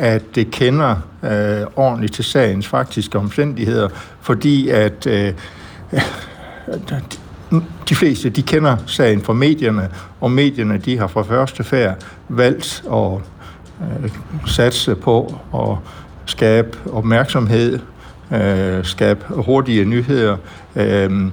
at 0.00 0.34
det 0.34 0.50
kender 0.50 0.96
øh, 1.22 1.66
ordentligt 1.76 2.14
til 2.14 2.24
sagens 2.24 2.66
faktiske 2.66 3.18
omstændigheder, 3.18 3.88
fordi 4.20 4.68
at 4.68 5.06
øh, 5.06 5.32
de 7.88 7.94
fleste, 7.94 8.30
de 8.30 8.42
kender 8.42 8.76
sagen 8.86 9.22
fra 9.22 9.32
medierne, 9.32 9.88
og 10.20 10.30
medierne, 10.30 10.78
de 10.78 10.98
har 10.98 11.06
fra 11.06 11.22
første 11.22 11.64
færd 11.64 12.04
valgt 12.28 12.82
at 12.92 13.12
øh, 13.82 14.10
satse 14.46 14.94
på 14.94 15.40
at 15.54 15.76
skabe 16.26 16.78
opmærksomhed, 16.92 17.78
øh, 18.32 18.84
skabe 18.84 19.24
hurtige 19.28 19.84
nyheder, 19.84 20.36
øh, 20.76 21.30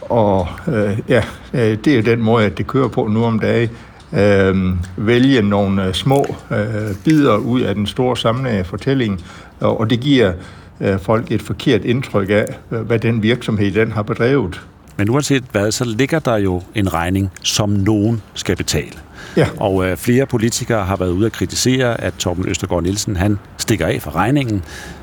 og 0.00 0.48
øh, 0.68 0.98
ja, 1.08 1.22
øh, 1.54 1.78
det 1.84 1.98
er 1.98 2.02
den 2.02 2.22
måde, 2.22 2.46
at 2.46 2.58
det 2.58 2.66
kører 2.66 2.88
på 2.88 3.06
nu 3.06 3.24
om 3.24 3.38
dagen. 3.38 3.70
Øh, 4.12 4.56
vælge 4.96 5.42
nogle 5.42 5.86
øh, 5.86 5.94
små 5.94 6.36
øh, 6.50 6.94
bidder 7.04 7.36
ud 7.36 7.60
af 7.60 7.74
den 7.74 7.86
store 7.86 8.16
samlede 8.16 8.64
fortælling, 8.64 9.24
og, 9.60 9.80
og 9.80 9.90
det 9.90 10.00
giver 10.00 10.32
øh, 10.80 10.98
folk 10.98 11.32
et 11.32 11.42
forkert 11.42 11.84
indtryk 11.84 12.30
af, 12.30 12.46
hvad 12.68 12.98
den 12.98 13.22
virksomhed 13.22 13.72
den 13.72 13.92
har 13.92 14.02
bedrevet. 14.02 14.60
Men 14.96 15.10
uanset 15.10 15.44
hvad, 15.52 15.72
så 15.72 15.84
ligger 15.84 16.18
der 16.18 16.36
jo 16.36 16.62
en 16.74 16.94
regning, 16.94 17.30
som 17.42 17.70
nogen 17.70 18.22
skal 18.34 18.56
betale. 18.56 18.98
Ja. 19.36 19.46
Og 19.56 19.86
øh, 19.86 19.96
flere 19.96 20.26
politikere 20.26 20.84
har 20.84 20.96
været 20.96 21.10
ude 21.10 21.26
at 21.26 21.32
kritisere, 21.32 22.00
at 22.00 22.14
Torben 22.18 22.48
Østergaard 22.48 22.82
Nielsen 22.82 23.16
han 23.16 23.38
stikker 23.58 23.86
af 23.86 24.02
for 24.02 24.16
regningen. 24.16 24.62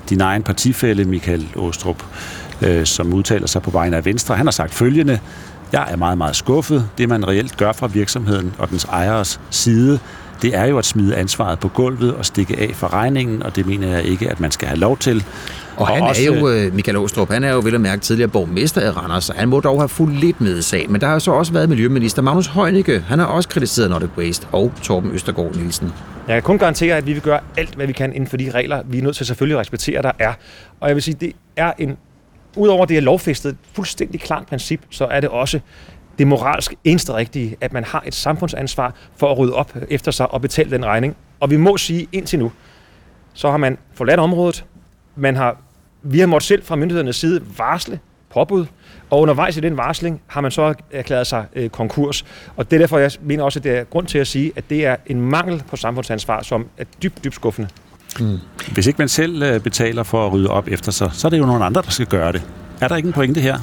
Din 0.10 0.22
egen 0.22 0.44
partifælle, 0.44 1.06
Michael 1.06 1.48
Åstrup, 1.56 2.04
øh, 2.62 2.86
som 2.86 3.14
udtaler 3.14 3.48
sig 3.48 3.62
på 3.62 3.72
vegne 3.72 3.98
af 3.98 4.06
Venstre, 4.06 4.36
han 4.36 4.46
har 4.46 4.52
sagt 4.52 4.74
følgende. 4.74 5.20
Jeg 5.74 5.88
er 5.92 5.96
meget, 5.96 6.18
meget 6.18 6.36
skuffet. 6.36 6.90
Det, 6.98 7.10
man 7.10 7.28
reelt 7.28 7.58
gør 7.58 7.72
fra 7.72 7.88
virksomheden 7.88 8.54
og 8.58 8.70
dens 8.70 8.84
ejers 8.84 9.40
side, 9.50 10.00
det 10.42 10.56
er 10.56 10.66
jo 10.66 10.78
at 10.78 10.86
smide 10.86 11.16
ansvaret 11.16 11.60
på 11.60 11.68
gulvet 11.68 12.14
og 12.14 12.26
stikke 12.26 12.60
af 12.60 12.76
for 12.76 12.94
regningen, 12.94 13.44
og 13.44 13.56
det 13.56 13.66
mener 13.66 13.88
jeg 13.88 14.04
ikke, 14.04 14.30
at 14.30 14.40
man 14.40 14.52
skal 14.52 14.68
have 14.68 14.80
lov 14.80 14.98
til. 14.98 15.26
Og 15.78 15.88
han 15.88 16.02
også, 16.02 16.22
er 16.22 16.26
jo, 16.26 16.50
øh, 16.50 16.74
Michael 16.76 16.98
Åstrup, 16.98 17.32
han 17.32 17.44
er 17.44 17.54
jo 17.54 17.60
vel 17.60 17.76
at 17.76 17.82
mærke 17.82 18.02
tidligere 18.02 18.30
borgmester 18.30 18.82
i 18.82 18.90
Randers, 18.90 19.24
så 19.24 19.34
han 19.36 19.50
må 19.50 19.60
dog 19.60 19.80
have 19.82 19.90
fuldt 19.90 20.20
lidt 20.20 20.42
med 20.42 20.58
i 20.58 20.62
sagen. 20.62 20.92
Men 20.92 21.02
der 21.02 21.08
har 21.08 21.14
jo 21.14 21.20
så 21.20 21.32
også 21.32 21.54
været 21.54 21.70
miljøminister 21.70 22.22
Magnus 22.22 22.48
Heunicke. 22.48 23.00
Han 23.08 23.20
har 23.20 23.26
også 23.26 23.50
kritiseret 23.50 23.90
Nordic 23.90 24.10
Waste 24.18 24.48
og 24.52 24.72
Torben 24.82 25.12
Østergaard 25.12 25.56
Nielsen. 25.56 25.94
Jeg 26.28 26.36
kan 26.36 26.44
kun 26.44 26.58
garantere, 26.58 26.98
at 26.98 27.06
vi 27.06 27.14
vil 27.14 27.22
gøre 27.22 27.40
alt, 27.58 27.76
hvad 27.76 27.88
vi 27.88 27.94
kan 27.94 28.14
inden 28.14 28.30
for 28.30 28.38
de 28.38 28.52
regler, 28.52 28.82
vi 28.86 28.98
er 28.98 29.02
nødt 29.02 29.16
til 29.16 29.26
selvfølgelig 29.26 29.56
at 29.56 29.60
respektere, 29.60 30.02
der 30.02 30.12
er. 30.20 30.34
Og 30.80 30.88
jeg 30.88 30.96
vil 30.96 31.04
sige, 31.04 31.18
det 31.22 31.32
er 31.56 31.72
en... 31.78 31.98
Udover 32.56 32.86
det 32.86 32.98
er 32.98 33.02
lovfæstet 33.02 33.58
fuldstændig 33.74 34.22
klart 34.22 34.46
princip, 34.46 34.82
så 34.90 35.06
er 35.06 35.20
det 35.20 35.30
også 35.30 35.60
det 36.18 36.28
moralsk 36.28 36.74
eneste 36.84 37.14
rigtige, 37.14 37.56
at 37.62 37.74
man 37.74 37.84
har 37.84 38.04
et 38.08 38.16
samfundsansvar 38.16 38.94
for 39.16 39.32
at 39.32 39.38
rydde 39.38 39.54
op 39.54 39.78
efter 39.90 40.12
sig 40.12 40.32
og 40.34 40.42
betale 40.42 40.72
den 40.72 40.86
regning. 40.86 41.16
Og 41.40 41.50
vi 41.50 41.58
må 41.58 41.78
sige 41.78 42.08
indtil 42.12 42.40
nu, 42.40 42.52
så 43.34 43.52
har 43.52 43.58
man 43.58 43.78
forladt 43.94 44.20
området, 44.20 44.66
man 45.16 45.36
har, 45.36 45.58
vi 46.02 46.20
har 46.20 46.28
måttet 46.28 46.48
selv 46.48 46.64
fra 46.64 46.76
myndighedernes 46.76 47.16
side 47.16 47.42
varsle 47.58 48.00
påbud, 48.30 48.66
og 49.10 49.20
undervejs 49.20 49.58
i 49.58 49.60
den 49.60 49.78
varsling 49.78 50.22
har 50.28 50.42
man 50.42 50.52
så 50.52 50.74
erklæret 50.92 51.28
sig 51.28 51.46
øh, 51.54 51.70
konkurs. 51.70 52.26
Og 52.56 52.72
det 52.72 52.78
er 52.78 52.80
derfor, 52.80 52.98
jeg 52.98 53.12
mener 53.22 53.44
også, 53.44 53.60
at 53.60 53.64
det 53.64 53.78
er 53.78 53.84
grund 53.84 54.08
til 54.08 54.18
at 54.18 54.28
sige, 54.28 54.52
at 54.56 54.64
det 54.70 54.86
er 54.86 54.96
en 55.06 55.22
mangel 55.22 55.64
på 55.70 55.76
samfundsansvar, 55.76 56.42
som 56.42 56.68
er 56.78 56.84
dybt, 57.04 57.24
dybt 57.24 57.36
skuffende. 57.36 57.70
Mm. 58.20 58.40
Hvis 58.74 58.88
ikke 58.88 58.98
man 58.98 59.10
selv 59.10 59.44
øh, 59.44 59.60
betaler 59.60 60.04
for 60.04 60.26
at 60.26 60.34
rydde 60.34 60.50
op 60.50 60.68
efter 60.68 60.92
sig, 60.92 61.10
så 61.14 61.28
er 61.28 61.30
det 61.30 61.40
jo 61.40 61.46
nogle 61.46 61.66
andre, 61.66 61.82
der 61.82 61.92
skal 61.92 62.06
gøre 62.06 62.32
det. 62.32 62.42
Er 62.82 62.88
der 62.88 62.96
ikke 62.96 63.08
en 63.08 63.14
pointe 63.14 63.42
her? 63.42 63.58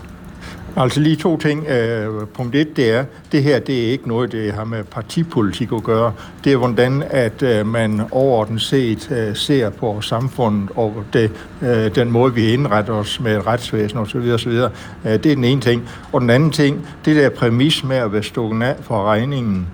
Altså 0.76 1.00
lige 1.00 1.16
to 1.16 1.36
ting. 1.36 1.60
Uh, 1.60 2.28
punkt 2.28 2.54
et, 2.54 2.76
det 2.76 2.90
er, 2.90 3.04
det 3.32 3.42
her 3.42 3.58
det 3.58 3.86
er 3.86 3.90
ikke 3.90 4.08
noget, 4.08 4.32
det 4.32 4.52
har 4.52 4.64
med 4.64 4.84
partipolitik 4.84 5.72
at 5.72 5.82
gøre. 5.82 6.12
Det 6.44 6.52
er, 6.52 6.56
hvordan 6.56 7.04
at 7.10 7.42
uh, 7.42 7.66
man 7.66 8.02
overordnet 8.10 8.62
set 8.62 9.10
uh, 9.10 9.36
ser 9.36 9.70
på 9.70 10.00
samfundet 10.00 10.70
og 10.74 11.04
det, 11.12 11.30
uh, 11.62 11.68
den 11.68 12.10
måde, 12.10 12.34
vi 12.34 12.52
indretter 12.52 12.92
os 12.92 13.20
med 13.20 13.46
retsvæsen 13.46 13.98
osv. 13.98 14.18
osv. 14.34 14.52
Uh, 14.52 14.70
det 15.04 15.26
er 15.26 15.34
den 15.34 15.44
ene 15.44 15.60
ting. 15.60 15.88
Og 16.12 16.20
den 16.20 16.30
anden 16.30 16.50
ting, 16.50 16.88
det 17.04 17.16
der 17.16 17.28
præmis 17.30 17.84
med 17.84 17.96
at 17.96 18.12
være 18.12 18.22
stukket 18.22 18.62
af 18.62 18.76
for 18.80 19.04
regningen. 19.04 19.66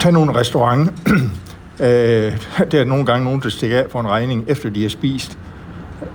Tag 0.00 0.12
nogle 0.12 0.34
restaurant. 0.34 0.90
uh, 1.80 1.86
der 2.70 2.80
er 2.80 2.84
nogle 2.84 3.06
gange 3.06 3.24
nogen, 3.24 3.40
der 3.40 3.48
stikker 3.48 3.78
af 3.78 3.84
for 3.90 4.00
en 4.00 4.08
regning, 4.08 4.44
efter 4.48 4.70
de 4.70 4.82
har 4.82 4.88
spist. 4.88 5.38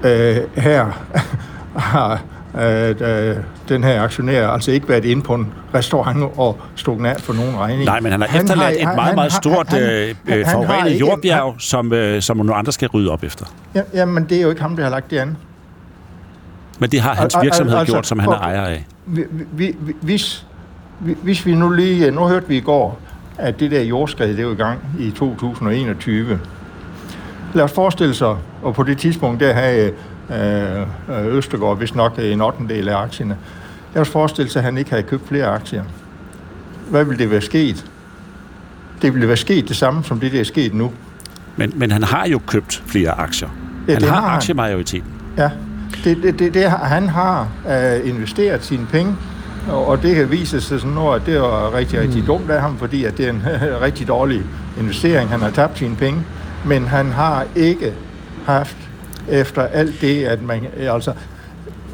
Uh, 0.04 0.10
her 0.56 1.06
har 1.76 2.22
øh, 2.56 3.36
den 3.70 3.84
her 3.84 4.02
aktionær 4.02 4.48
altså 4.48 4.72
ikke 4.72 4.90
været 4.90 5.06
inde 5.06 5.22
på 5.22 5.34
en 5.34 5.54
restaurant 5.74 6.24
og 6.38 6.58
stukket 6.76 7.06
af 7.06 7.20
for 7.20 7.34
nogen 7.34 7.58
regning. 7.58 7.86
Nej, 7.86 8.00
men 8.00 8.12
han 8.12 8.22
har 8.22 8.28
han 8.28 8.42
efterladt 8.42 8.82
har, 8.82 8.92
et 8.92 8.96
meget, 8.96 9.08
han, 9.08 9.16
meget 9.16 9.34
stort 9.34 9.68
han, 9.70 9.82
øh, 9.82 10.46
forurenet 10.46 11.00
jordbjerg, 11.00 11.52
han, 11.52 11.60
som, 11.60 11.94
øh, 11.94 12.22
som 12.22 12.38
nogle 12.38 12.56
andre 12.56 12.72
skal 12.72 12.88
rydde 12.88 13.12
op 13.12 13.24
efter. 13.24 13.46
Ja, 13.76 13.82
jamen, 13.94 14.24
det 14.24 14.38
er 14.38 14.42
jo 14.42 14.50
ikke 14.50 14.62
ham, 14.62 14.76
der 14.76 14.84
har 14.84 14.90
lagt 14.90 15.12
det 15.12 15.18
an. 15.18 15.38
Men 16.80 16.90
det 16.90 17.02
har 17.02 17.16
hans 17.16 17.36
virksomhed 17.42 17.76
altså, 17.76 17.94
gjort, 17.94 18.08
som 18.08 18.20
han 18.20 18.30
er 18.30 18.40
ejer 18.40 18.62
af. 18.62 18.86
Vi, 19.06 19.24
vi, 19.52 19.76
hvis, 20.02 20.46
hvis 21.00 21.46
vi 21.46 21.56
nu 21.56 21.70
lige... 21.70 22.12
Nu 22.12 22.28
hørte 22.28 22.48
vi 22.48 22.58
i 22.58 22.62
går, 22.62 23.00
at 23.40 23.60
det 23.60 23.72
der 23.72 23.82
jordskred, 23.82 24.38
det 24.38 24.46
er 24.46 24.52
i 24.52 24.56
gang 24.56 24.80
i 25.00 25.12
2021. 25.12 26.40
Lad 27.54 27.64
os 27.64 27.72
forestille 27.72 28.14
sig, 28.14 28.36
og 28.62 28.76
på 28.76 28.84
det 28.84 28.98
tidspunkt, 28.98 29.40
der 29.40 29.54
havde 29.54 29.94
Østergaard, 31.10 31.78
hvis 31.78 31.96
nok 31.96 32.20
en 32.20 32.42
8. 32.42 32.58
del 32.70 32.90
af 32.90 32.98
aktierne. 32.98 33.38
Lad 33.94 34.02
os 34.02 34.10
forestille 34.10 34.52
sig, 34.52 34.60
at 34.60 34.64
han 34.64 34.78
ikke 34.78 34.90
havde 34.90 35.04
købt 35.04 35.28
flere 35.28 35.46
aktier. 35.46 35.84
Hvad 36.90 37.04
ville 37.06 37.20
det 37.20 37.32
være 37.32 37.42
sket? 37.42 37.86
Det 39.02 39.14
ville 39.14 39.28
være 39.28 39.38
sket 39.38 39.68
det 39.68 39.76
samme, 39.76 40.04
som 40.04 40.20
det 40.20 40.32
der 40.32 40.40
er 40.40 40.44
sket 40.44 40.74
nu. 40.74 40.92
Men, 41.56 41.74
men 41.76 41.92
han 41.92 42.04
har 42.04 42.28
jo 42.28 42.40
købt 42.48 42.84
flere 42.86 43.12
aktier. 43.12 43.50
Ja, 43.88 43.94
han 43.94 44.04
har, 44.04 44.22
har 44.22 44.30
aktiemajoriteten. 44.30 45.10
Ja, 45.38 45.50
det, 46.04 46.24
det, 46.24 46.40
det, 46.40 46.54
det, 46.54 46.72
han 46.72 47.10
har 47.10 47.48
uh, 47.66 48.10
investeret 48.10 48.64
sine 48.64 48.86
penge, 48.92 49.16
og, 49.68 50.02
det 50.02 50.16
kan 50.16 50.32
vise 50.32 50.62
sig 50.62 50.80
sådan 50.80 50.96
noget, 50.96 51.20
at 51.20 51.26
det 51.26 51.42
var 51.42 51.74
rigtig, 51.74 52.00
rigtig 52.00 52.28
dumt 52.28 52.50
af 52.50 52.62
ham, 52.62 52.78
fordi 52.78 53.04
at 53.04 53.18
det 53.18 53.26
er 53.26 53.30
en 53.30 53.44
rigtig 53.82 54.08
dårlig 54.08 54.42
investering. 54.80 55.30
Han 55.30 55.40
har 55.40 55.50
tabt 55.50 55.78
sine 55.78 55.96
penge, 55.96 56.26
men 56.66 56.84
han 56.84 57.06
har 57.06 57.46
ikke 57.56 57.94
haft 58.46 58.78
efter 59.28 59.62
alt 59.62 60.02
det, 60.02 60.24
at 60.24 60.42
man, 60.42 60.68
altså, 60.78 61.14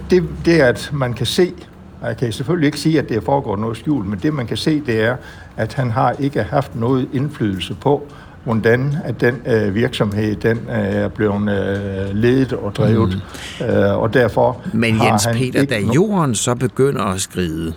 det, 0.10 0.24
det 0.46 0.60
at 0.60 0.90
man 0.94 1.14
kan 1.14 1.26
se, 1.26 1.54
og 2.02 2.08
jeg 2.08 2.18
kan 2.18 2.32
selvfølgelig 2.32 2.68
ikke 2.68 2.80
sige, 2.80 3.00
at 3.00 3.10
det 3.10 3.24
foregår 3.24 3.56
noget 3.56 3.78
skjult, 3.78 4.08
men 4.08 4.20
det 4.20 4.34
man 4.34 4.48
kan 4.48 4.58
se, 4.58 4.82
det 4.86 5.04
er, 5.04 5.16
at 5.58 5.74
han 5.74 5.92
har 5.92 6.16
ikke 6.20 6.44
haft 6.44 6.76
noget 6.76 7.08
indflydelse 7.14 7.74
på, 7.74 8.08
hvordan 8.46 8.98
at 9.04 9.22
den 9.22 9.42
øh, 9.46 9.76
virksomhed 9.76 10.36
den 10.36 10.58
øh, 10.70 10.76
er 10.76 11.08
blevet 11.08 11.42
øh, 11.42 12.16
ledet 12.16 12.54
og 12.54 12.76
drevet, 12.76 13.22
mm. 13.60 13.66
øh, 13.66 13.98
og 13.98 14.14
derfor 14.14 14.62
Men 14.74 14.96
har 14.96 15.06
Jens 15.06 15.24
han 15.24 15.36
Peter, 15.36 15.62
ikke 15.62 15.74
da 15.74 15.80
jorden 15.96 16.36
så 16.36 16.56
begynder 16.56 17.04
at 17.04 17.22
skride, 17.22 17.74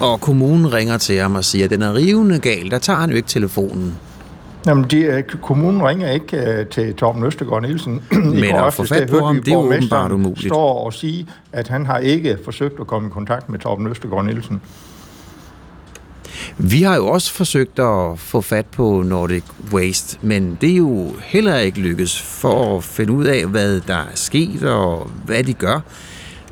og 0.00 0.20
kommunen 0.20 0.72
ringer 0.72 0.98
til 0.98 1.18
ham 1.18 1.34
og 1.34 1.44
siger, 1.44 1.64
at 1.64 1.70
den 1.70 1.82
er 1.82 1.94
rivende 1.94 2.38
gal, 2.38 2.70
der 2.70 2.78
tager 2.78 2.98
han 2.98 3.10
jo 3.10 3.16
ikke 3.16 3.28
telefonen. 3.28 3.98
Jamen, 4.66 4.84
de, 4.84 5.24
kommunen 5.42 5.82
ringer 5.82 6.10
ikke 6.10 6.58
uh, 6.60 6.66
til 6.66 6.94
Torben 6.94 7.24
Østergaard 7.24 7.62
Nielsen. 7.62 8.02
Men 8.42 8.54
at 8.54 8.74
få 8.74 8.84
fat 8.84 9.10
på 9.10 9.26
ham, 9.26 9.36
det 9.36 9.48
er 9.48 9.52
jo 9.52 9.58
åbenbart 9.58 10.12
umuligt. 10.12 10.46
står 10.46 10.84
og 10.84 10.92
sige, 10.92 11.26
at 11.52 11.68
han 11.68 11.86
har 11.86 11.98
ikke 11.98 12.38
forsøgt 12.44 12.80
at 12.80 12.86
komme 12.86 13.08
i 13.08 13.10
kontakt 13.10 13.48
med 13.48 13.58
Torben 13.58 13.86
Østergaard 13.86 14.24
Nielsen. 14.24 14.62
Vi 16.58 16.82
har 16.82 16.96
jo 16.96 17.06
også 17.06 17.32
forsøgt 17.32 17.78
at 17.78 18.18
få 18.18 18.40
fat 18.40 18.66
på 18.66 19.02
Nordic 19.02 19.44
Waste, 19.72 20.18
men 20.22 20.58
det 20.60 20.72
er 20.72 20.76
jo 20.76 21.12
heller 21.20 21.58
ikke 21.58 21.80
lykkes 21.80 22.22
for 22.22 22.76
at 22.76 22.84
finde 22.84 23.12
ud 23.12 23.24
af, 23.24 23.46
hvad 23.46 23.80
der 23.80 23.96
er 23.96 24.14
sket 24.14 24.62
og 24.62 25.10
hvad 25.24 25.44
de 25.44 25.52
gør. 25.52 25.80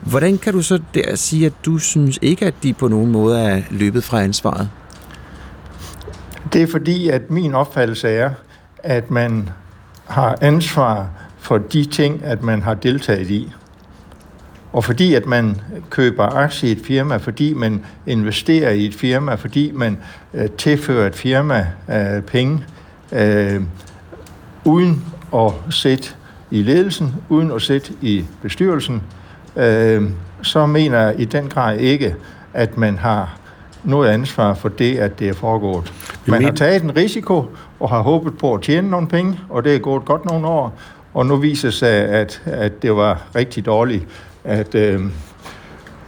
Hvordan 0.00 0.38
kan 0.38 0.52
du 0.52 0.62
så 0.62 0.80
der 0.94 1.14
sige, 1.14 1.46
at 1.46 1.52
du 1.64 1.78
synes 1.78 2.18
ikke, 2.22 2.46
at 2.46 2.54
de 2.62 2.72
på 2.72 2.88
nogen 2.88 3.10
måde 3.10 3.40
er 3.40 3.62
løbet 3.70 4.04
fra 4.04 4.22
ansvaret? 4.22 4.70
Det 6.52 6.62
er 6.62 6.66
fordi, 6.66 7.08
at 7.08 7.30
min 7.30 7.54
opfattelse 7.54 8.08
er, 8.08 8.30
at 8.78 9.10
man 9.10 9.48
har 10.06 10.38
ansvar 10.40 11.08
for 11.38 11.58
de 11.58 11.84
ting, 11.84 12.24
at 12.24 12.42
man 12.42 12.62
har 12.62 12.74
deltaget 12.74 13.30
i. 13.30 13.52
Og 14.72 14.84
fordi 14.84 15.14
at 15.14 15.26
man 15.26 15.60
køber 15.90 16.24
aktier 16.24 16.68
i 16.68 16.72
et 16.72 16.80
firma, 16.84 17.16
fordi 17.16 17.52
man 17.54 17.84
investerer 18.06 18.70
i 18.70 18.86
et 18.86 18.94
firma, 18.94 19.34
fordi 19.34 19.70
man 19.74 19.98
øh, 20.34 20.48
tilfører 20.50 21.06
et 21.06 21.16
firma 21.16 21.66
øh, 21.90 22.22
penge, 22.22 22.64
øh, 23.12 23.60
uden 24.64 25.04
at 25.34 25.52
sætte 25.70 26.08
i 26.50 26.62
ledelsen, 26.62 27.14
uden 27.28 27.50
at 27.50 27.62
sætte 27.62 27.92
i 28.00 28.24
bestyrelsen, 28.42 29.02
øh, 29.56 30.02
så 30.42 30.66
mener 30.66 31.00
jeg 31.00 31.20
i 31.20 31.24
den 31.24 31.48
grad 31.48 31.78
ikke, 31.78 32.14
at 32.54 32.78
man 32.78 32.98
har 32.98 33.38
noget 33.84 34.08
ansvar 34.08 34.54
for 34.54 34.68
det, 34.68 34.98
at 34.98 35.18
det 35.18 35.28
er 35.28 35.34
foregået. 35.34 35.92
Man 36.26 36.44
har 36.44 36.52
taget 36.52 36.82
en 36.82 36.96
risiko 36.96 37.44
og 37.80 37.88
har 37.88 38.02
håbet 38.02 38.38
på 38.38 38.54
at 38.54 38.62
tjene 38.62 38.90
nogle 38.90 39.08
penge, 39.08 39.40
og 39.48 39.64
det 39.64 39.74
er 39.74 39.78
gået 39.78 40.04
godt 40.04 40.24
nogle 40.24 40.46
år. 40.46 40.78
Og 41.14 41.26
nu 41.26 41.36
viser 41.36 41.70
sig, 41.70 41.90
at, 41.90 42.42
at 42.46 42.82
det 42.82 42.96
var 42.96 43.22
rigtig 43.34 43.66
dårligt, 43.66 44.06
at, 44.44 44.74
øh, 44.74 45.00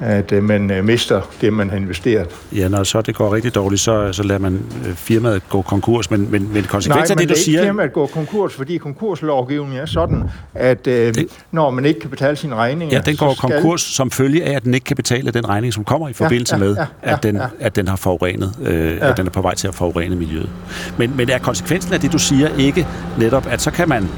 at 0.00 0.32
øh, 0.32 0.42
man 0.42 0.70
øh, 0.70 0.84
mister 0.84 1.20
det, 1.40 1.52
man 1.52 1.70
har 1.70 1.76
investeret. 1.76 2.26
Ja, 2.56 2.68
når 2.68 2.82
så 2.84 3.00
det 3.02 3.14
går 3.14 3.34
rigtig 3.34 3.54
dårligt, 3.54 3.80
så, 3.82 4.12
så 4.12 4.22
lader 4.22 4.40
man 4.40 4.60
øh, 4.86 4.94
firmaet 4.94 5.42
gå 5.48 5.62
konkurs, 5.62 6.10
men, 6.10 6.30
men, 6.30 6.52
men 6.52 6.64
konsekvensen 6.64 6.90
Nej, 6.90 7.00
af 7.00 7.06
det, 7.06 7.18
du 7.28 7.32
det 7.34 7.40
er 7.40 7.44
siger... 7.44 7.60
ikke 7.60 7.68
firmaet 7.68 7.92
går 7.92 8.06
konkurs, 8.06 8.54
fordi 8.54 8.76
konkurslovgivningen 8.78 9.78
er 9.80 9.86
sådan, 9.86 10.22
at 10.54 10.86
øh, 10.86 11.14
når 11.52 11.70
man 11.70 11.84
ikke 11.84 12.00
kan 12.00 12.10
betale 12.10 12.36
sine 12.36 12.54
regninger... 12.54 12.96
Ja, 12.96 13.00
den 13.00 13.16
går 13.16 13.34
skal- 13.34 13.50
konkurs 13.50 13.80
som 13.82 14.10
følge 14.10 14.44
af, 14.44 14.56
at 14.56 14.64
den 14.64 14.74
ikke 14.74 14.84
kan 14.84 14.96
betale 14.96 15.30
den 15.30 15.48
regning, 15.48 15.72
som 15.74 15.84
kommer 15.84 16.09
i 16.09 16.12
forbindelse 16.12 16.54
ja, 16.54 16.60
med, 16.60 16.76
ja, 16.76 16.80
ja, 17.04 17.12
at, 17.12 17.22
den, 17.22 17.36
ja. 17.36 17.42
at 17.60 17.76
den 17.76 17.88
har 17.88 17.96
forurenet, 17.96 18.54
øh, 18.62 18.96
Ja. 18.96 19.10
at 19.10 19.16
den 19.16 19.26
er 19.26 19.30
på 19.30 19.42
vej 19.42 19.54
til 19.54 19.68
at 19.68 19.74
forurene 19.74 20.16
miljøet. 20.16 20.50
Men, 20.98 21.16
men 21.16 21.30
er 21.30 21.38
konsekvensen 21.38 21.92
af 21.94 22.00
det, 22.00 22.12
du 22.12 22.18
siger, 22.18 22.48
ikke 22.59 22.86
netop, 23.18 23.46
at 23.50 23.62
så 23.62 23.70
kan 23.70 23.88
man 23.88 24.09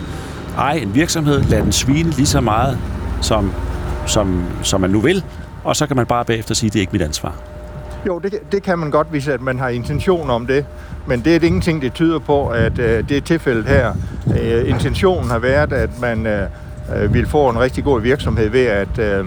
eje 0.58 0.78
en 0.78 0.94
virksomhed, 0.94 1.42
lade 1.42 1.62
den 1.62 1.72
svine 1.72 2.10
lige 2.10 2.26
så 2.26 2.40
meget, 2.40 2.78
som, 3.22 3.52
som, 4.06 4.44
som 4.62 4.80
man 4.80 4.90
nu 4.90 5.00
vil, 5.00 5.24
og 5.64 5.76
så 5.76 5.86
kan 5.86 5.96
man 5.96 6.06
bare 6.06 6.24
bagefter 6.24 6.54
sige, 6.54 6.68
at 6.68 6.72
det 6.72 6.78
er 6.78 6.80
ikke 6.80 6.92
mit 6.92 7.02
ansvar. 7.02 7.34
Jo, 8.06 8.18
det, 8.18 8.34
det 8.52 8.62
kan 8.62 8.78
man 8.78 8.90
godt, 8.90 9.06
hvis 9.10 9.28
at 9.28 9.40
man 9.40 9.58
har 9.58 9.68
intention 9.68 10.30
om 10.30 10.46
det. 10.46 10.66
Men 11.06 11.20
det 11.20 11.34
er 11.34 11.38
det 11.38 11.46
ingenting, 11.46 11.82
det 11.82 11.94
tyder 11.94 12.18
på, 12.18 12.48
at 12.48 12.78
øh, 12.78 13.08
det 13.08 13.16
er 13.16 13.20
tilfældet 13.20 13.64
her. 13.64 13.92
Øh, 14.40 14.68
intentionen 14.68 15.30
har 15.30 15.38
været, 15.38 15.72
at 15.72 16.00
man 16.00 16.26
øh, 16.26 16.48
øh, 16.96 17.14
ville 17.14 17.28
få 17.28 17.48
en 17.48 17.60
rigtig 17.60 17.84
god 17.84 18.00
virksomhed 18.00 18.48
ved, 18.48 18.66
at 18.66 18.98
øh, 18.98 19.26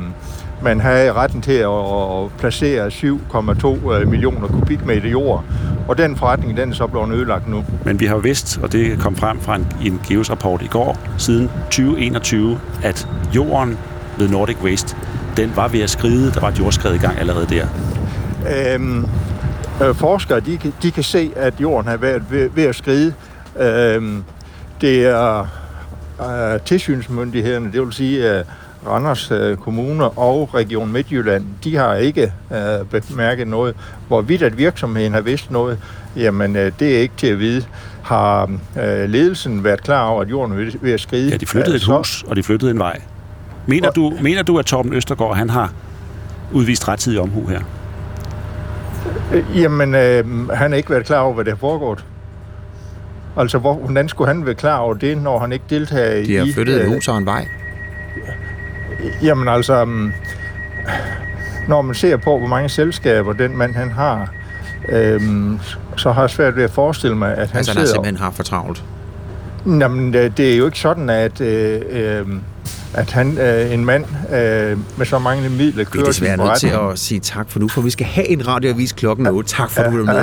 man 0.62 0.80
havde 0.80 1.14
retten 1.14 1.42
til 1.42 1.52
at, 1.52 1.70
at 1.70 2.32
placere 2.40 2.88
7,2 2.88 3.94
øh, 3.94 4.08
millioner 4.08 4.48
kubikmeter 4.48 5.10
jord. 5.10 5.44
Og 5.88 5.98
den 5.98 6.16
forretning, 6.16 6.58
den 6.58 6.70
er 6.70 6.74
så 6.74 6.88
blevet 6.88 7.14
ødelagt 7.14 7.48
nu. 7.48 7.64
Men 7.86 8.00
vi 8.00 8.06
har 8.06 8.18
vidst, 8.18 8.60
og 8.64 8.72
det 8.72 9.00
kom 9.00 9.16
frem 9.16 9.40
fra 9.40 9.56
en, 9.56 9.68
en 9.86 10.02
GEOS-rapport 10.08 10.62
i 10.62 10.68
går, 10.68 10.98
siden 11.18 11.50
2021, 11.64 12.60
at 12.84 13.08
jorden 13.36 13.78
ved 14.20 14.30
Nordic 14.30 14.58
Waste, 14.64 14.96
den 15.38 15.52
var 15.56 15.68
ved 15.68 15.80
at 15.82 15.90
skride. 15.90 16.32
Der 16.32 16.40
var 16.40 16.48
et 16.50 16.60
jordskred 16.60 16.94
i 16.94 16.98
gang 16.98 17.20
allerede 17.20 17.46
der. 17.50 17.68
Øhm, 18.76 19.06
øh, 19.84 19.96
forskere, 19.96 20.40
de, 20.40 20.58
kan- 20.58 20.74
de 20.84 20.92
kan 20.92 21.04
se, 21.04 21.32
at 21.36 21.54
jorden 21.62 21.90
har 21.90 21.98
været 21.98 22.24
ved, 22.30 22.50
ved 22.56 22.64
at 22.64 22.76
skride. 22.76 23.14
Øhm, 23.60 24.24
det 24.82 25.06
er 25.06 25.48
øh, 26.54 26.60
tilsynsmyndighederne, 26.66 27.72
det 27.72 27.82
vil 27.82 27.94
sige 27.94 28.38
øh, 28.40 28.44
Randers 28.88 29.32
øh, 29.32 29.58
Kommune 29.58 30.10
og 30.10 30.50
Region 30.54 30.92
Midtjylland, 30.92 31.46
de 31.64 31.76
har 31.76 31.96
ikke 31.96 32.34
øh, 32.52 33.02
bemærket 33.02 33.48
noget. 33.48 33.76
Hvorvidt 34.08 34.42
at 34.42 34.58
virksomheden 34.58 35.14
har 35.14 35.22
vidst 35.22 35.52
noget, 35.52 35.80
jamen 36.16 36.56
øh, 36.56 36.72
det 36.80 36.96
er 36.96 37.00
ikke 37.00 37.14
til 37.18 37.28
at 37.28 37.40
vide. 37.40 37.64
Har 38.04 38.44
øh, 38.82 39.10
ledelsen 39.10 39.64
været 39.64 39.84
klar 39.84 40.04
over, 40.08 40.22
at 40.22 40.30
jorden 40.30 40.54
er 40.54 40.58
ved, 40.64 40.72
ved 40.82 40.92
at 40.94 41.00
skride? 41.00 41.30
Ja, 41.30 41.38
de 41.38 41.46
flyttede 41.46 41.76
et 41.76 41.82
Så- 41.82 41.98
hus, 41.98 42.24
og 42.28 42.36
de 42.36 42.44
flyttede 42.44 42.72
en 42.72 42.80
vej. 42.80 43.02
Mener 43.68 43.92
du, 43.92 44.14
mener 44.22 44.44
du 44.44 44.60
at 44.60 44.66
Torben 44.66 44.94
Østergaard, 44.94 45.36
han 45.38 45.50
har 45.50 45.72
udvist 46.54 46.88
rettidig 46.88 47.20
omhu 47.20 47.48
her? 47.48 47.60
Øh, 49.34 49.44
Jamen, 49.62 49.96
øh, 49.96 50.50
han 50.50 50.72
har 50.72 50.78
ikke 50.78 50.90
været 50.90 51.06
klar 51.06 51.20
over, 51.20 51.34
hvad 51.34 51.46
der 51.46 51.52
er 51.52 51.56
foregået. 51.56 52.06
Altså, 53.38 53.58
hvor, 53.58 53.74
hvordan 53.74 54.10
skulle 54.10 54.28
han 54.28 54.46
være 54.46 54.56
klar 54.56 54.78
over 54.78 54.94
det, 54.94 55.18
når 55.18 55.40
han 55.40 55.52
ikke 55.52 55.66
deltager 55.70 56.16
i... 56.16 56.26
De 56.26 56.36
har 56.36 56.48
flyttet 56.54 56.76
et 56.76 56.82
øh, 56.82 56.88
hus 56.88 57.08
og 57.08 57.18
en 57.18 57.26
vej. 57.26 57.48
Jamen 59.22 59.48
altså, 59.48 59.82
um, 59.82 60.14
når 61.68 61.82
man 61.82 61.96
ser 61.96 62.18
på, 62.18 62.38
hvor 62.38 62.48
mange 62.48 62.70
selskaber 62.70 63.34
den 63.34 63.58
mand 63.58 63.76
han 63.76 63.92
har, 63.92 64.34
øhm, 64.90 65.60
så 65.98 66.12
har 66.12 66.22
jeg 66.22 66.30
svært 66.30 66.56
ved 66.56 66.64
at 66.64 66.72
forestille 66.72 67.16
mig, 67.18 67.32
at 67.32 67.50
han 67.50 67.58
Altså, 67.58 67.72
han 67.72 67.78
har 67.78 67.86
sidder... 67.86 67.94
simpelthen 67.96 68.18
haft 68.24 68.36
for 68.36 68.44
travlt. 68.44 68.84
Jamen, 69.66 70.14
det 70.14 70.38
det 70.38 70.54
er 70.54 70.58
jo 70.58 70.66
ikke 70.66 70.80
sådan, 70.80 71.10
at, 71.10 71.42
øh, 71.42 71.82
øh, 71.90 72.26
at 72.98 73.12
han, 73.12 73.38
øh, 73.38 73.74
en 73.74 73.86
mand 73.86 74.06
øh, 74.34 74.78
med 74.98 75.06
så 75.06 75.20
mange 75.20 75.50
midler 75.50 75.74
Vi 75.74 75.82
er 75.82 75.86
kører 75.86 76.06
desværre 76.06 76.38
nødt 76.38 76.60
til 76.60 76.68
at 76.68 77.00
sige 77.00 77.20
tak 77.20 77.52
for 77.52 77.60
nu, 77.60 77.68
for 77.68 77.82
vi 77.82 77.90
skal 77.90 78.06
have 78.06 78.28
en 78.28 78.48
radioavis 78.48 78.92
klokken 78.92 79.28
8. 79.28 79.50
Tak 79.50 79.72
for, 79.72 79.82
at 79.82 79.94
du 79.94 80.04
med. 80.06 80.16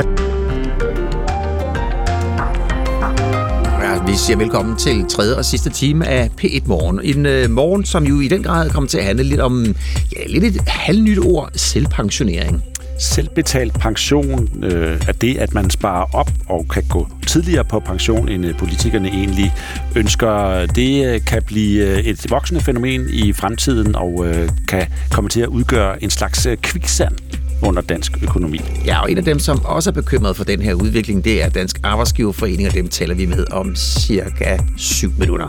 Ja, 3.82 4.02
vi 4.06 4.16
siger 4.16 4.36
velkommen 4.36 4.76
til 4.76 5.04
tredje 5.08 5.36
og 5.36 5.44
sidste 5.44 5.70
time 5.70 6.06
af 6.06 6.30
P1 6.40 6.66
Morgen. 6.66 7.00
En 7.02 7.26
øh, 7.26 7.50
morgen, 7.50 7.84
som 7.84 8.04
jo 8.04 8.20
i 8.20 8.28
den 8.28 8.42
grad 8.42 8.70
kommer 8.70 8.88
til 8.88 8.98
at 8.98 9.04
handle 9.04 9.24
lidt 9.24 9.40
om 9.40 9.74
ja, 10.16 10.26
lidt 10.26 10.44
et 10.44 10.62
halvnyt 10.66 11.18
ord, 11.18 11.50
selvpensionering. 11.54 12.64
Selvbetalt 12.98 13.74
pension 13.80 14.64
øh, 14.64 15.00
er 15.08 15.12
det, 15.12 15.38
at 15.38 15.54
man 15.54 15.70
sparer 15.70 16.14
op 16.14 16.30
og 16.48 16.66
kan 16.68 16.82
gå 16.90 17.08
tidligere 17.26 17.64
på 17.64 17.80
pension, 17.80 18.28
end 18.28 18.46
øh, 18.46 18.58
politikerne 18.58 19.08
egentlig 19.08 19.54
ønsker. 19.96 20.66
Det 20.66 21.06
øh, 21.06 21.24
kan 21.24 21.42
blive 21.42 21.84
øh, 21.86 21.98
et 21.98 22.30
voksende 22.30 22.60
fænomen 22.60 23.06
i 23.10 23.32
fremtiden 23.32 23.96
og 23.96 24.26
øh, 24.26 24.48
kan 24.68 24.86
komme 25.10 25.30
til 25.30 25.40
at 25.40 25.48
udgøre 25.48 26.02
en 26.02 26.10
slags 26.10 26.46
kviksand 26.62 27.16
under 27.62 27.82
dansk 27.82 28.22
økonomi. 28.22 28.60
Ja, 28.86 29.02
og 29.02 29.10
en 29.10 29.18
af 29.18 29.24
dem, 29.24 29.38
som 29.38 29.64
også 29.64 29.90
er 29.90 29.94
bekymret 29.94 30.36
for 30.36 30.44
den 30.44 30.62
her 30.62 30.74
udvikling, 30.74 31.24
det 31.24 31.42
er 31.42 31.48
Dansk 31.48 31.80
Arbejdsgiverforening, 31.82 32.68
og 32.68 32.74
dem 32.74 32.88
taler 32.88 33.14
vi 33.14 33.26
med 33.26 33.52
om 33.52 33.76
cirka 33.76 34.58
7 34.76 35.12
minutter. 35.18 35.48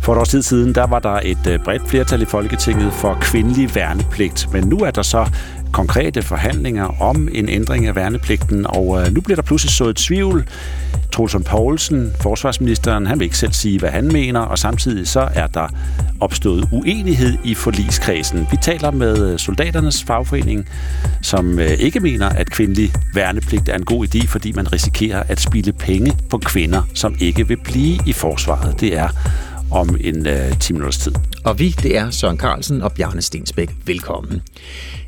For 0.00 0.12
et 0.12 0.18
års 0.18 0.28
tid 0.28 0.42
siden, 0.42 0.74
der 0.74 0.86
var 0.86 0.98
der 0.98 1.20
et 1.24 1.60
bredt 1.64 1.88
flertal 1.88 2.22
i 2.22 2.24
Folketinget 2.24 2.92
for 2.92 3.18
kvindelig 3.20 3.74
værnepligt, 3.74 4.52
men 4.52 4.64
nu 4.64 4.78
er 4.78 4.90
der 4.90 5.02
så 5.02 5.26
konkrete 5.76 6.22
forhandlinger 6.22 7.02
om 7.02 7.28
en 7.32 7.48
ændring 7.48 7.86
af 7.86 7.96
værnepligten, 7.96 8.66
og 8.68 9.00
øh, 9.00 9.12
nu 9.14 9.20
bliver 9.20 9.36
der 9.36 9.42
pludselig 9.42 9.72
sået 9.72 9.96
tvivl. 9.96 10.48
Trulsund 11.12 11.44
Poulsen, 11.44 12.12
forsvarsministeren, 12.20 13.06
han 13.06 13.18
vil 13.18 13.24
ikke 13.24 13.38
selv 13.38 13.52
sige, 13.52 13.78
hvad 13.78 13.90
han 13.90 14.06
mener, 14.12 14.40
og 14.40 14.58
samtidig 14.58 15.08
så 15.08 15.28
er 15.34 15.46
der 15.46 15.68
opstået 16.20 16.68
uenighed 16.72 17.38
i 17.44 17.54
forligskredsen. 17.54 18.46
Vi 18.50 18.56
taler 18.62 18.90
med 18.90 19.32
øh, 19.32 19.38
soldaternes 19.38 20.04
fagforening, 20.04 20.68
som 21.22 21.58
øh, 21.58 21.70
ikke 21.70 22.00
mener, 22.00 22.28
at 22.28 22.50
kvindelig 22.50 22.92
værnepligt 23.14 23.68
er 23.68 23.74
en 23.74 23.84
god 23.84 24.06
idé, 24.06 24.26
fordi 24.26 24.52
man 24.52 24.72
risikerer 24.72 25.22
at 25.28 25.40
spille 25.40 25.72
penge 25.72 26.12
på 26.30 26.38
kvinder, 26.38 26.82
som 26.94 27.14
ikke 27.20 27.48
vil 27.48 27.58
blive 27.64 27.98
i 28.06 28.12
forsvaret. 28.12 28.80
Det 28.80 28.96
er 28.96 29.08
om 29.70 29.96
en 30.00 30.26
øh, 30.26 30.58
10 30.60 30.72
minutters 30.72 30.98
tid. 30.98 31.12
Og 31.44 31.58
vi, 31.58 31.68
det 31.68 31.96
er 31.96 32.10
Søren 32.10 32.38
Carlsen 32.38 32.82
og 32.82 32.92
Bjarne 32.92 33.22
Stensbæk. 33.22 33.70
Velkommen. 33.84 34.42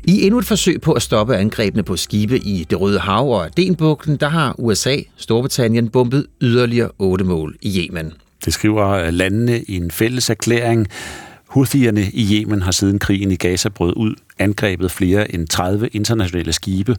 I 0.03 0.25
endnu 0.25 0.39
et 0.39 0.45
forsøg 0.45 0.81
på 0.81 0.93
at 0.93 1.01
stoppe 1.01 1.37
angrebene 1.37 1.83
på 1.83 1.97
skibe 1.97 2.37
i 2.37 2.65
det 2.69 2.81
Røde 2.81 2.99
Hav 2.99 3.31
og 3.31 3.45
Adenbugten, 3.45 4.17
der 4.17 4.29
har 4.29 4.55
USA, 4.57 4.97
Storbritannien, 5.17 5.89
bombet 5.89 6.25
yderligere 6.41 6.89
otte 6.99 7.25
mål 7.25 7.55
i 7.61 7.79
Yemen. 7.79 8.13
Det 8.45 8.53
skriver 8.53 8.87
øh, 8.87 9.13
landene 9.13 9.61
i 9.61 9.75
en 9.75 9.91
fælles 9.91 10.29
erklæring. 10.29 10.87
Houthierne 11.47 12.09
i 12.13 12.35
Yemen 12.35 12.61
har 12.61 12.71
siden 12.71 12.99
krigen 12.99 13.31
i 13.31 13.35
Gaza 13.35 13.69
brød 13.69 13.93
ud 13.95 14.15
angrebet 14.39 14.91
flere 14.91 15.33
end 15.33 15.47
30 15.47 15.87
internationale 15.87 16.53
skibe, 16.53 16.95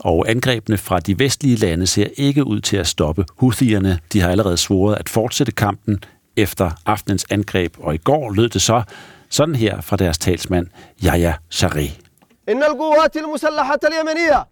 og 0.00 0.30
angrebene 0.30 0.78
fra 0.78 1.00
de 1.00 1.18
vestlige 1.18 1.56
lande 1.56 1.86
ser 1.86 2.06
ikke 2.16 2.46
ud 2.46 2.60
til 2.60 2.76
at 2.76 2.86
stoppe 2.86 3.24
Houthierne. 3.36 3.98
De 4.12 4.20
har 4.20 4.28
allerede 4.28 4.56
svoret 4.56 4.96
at 4.96 5.08
fortsætte 5.08 5.52
kampen 5.52 5.98
efter 6.37 6.71
aftenens 6.85 7.25
angreb, 7.29 7.75
og 7.79 7.95
i 7.95 7.97
går 7.97 8.31
lød 8.31 8.49
det 8.49 8.61
så 8.61 8.83
sådan 9.29 9.55
her 9.55 9.81
fra 9.81 9.95
deres 9.95 10.17
talsmand, 10.17 10.67
Yahya 11.03 11.33
Shari. 11.49 11.91
إن 12.49 12.63
القوات 12.63 13.17
المسلحة 13.17 13.79
اليمنية 13.83 14.47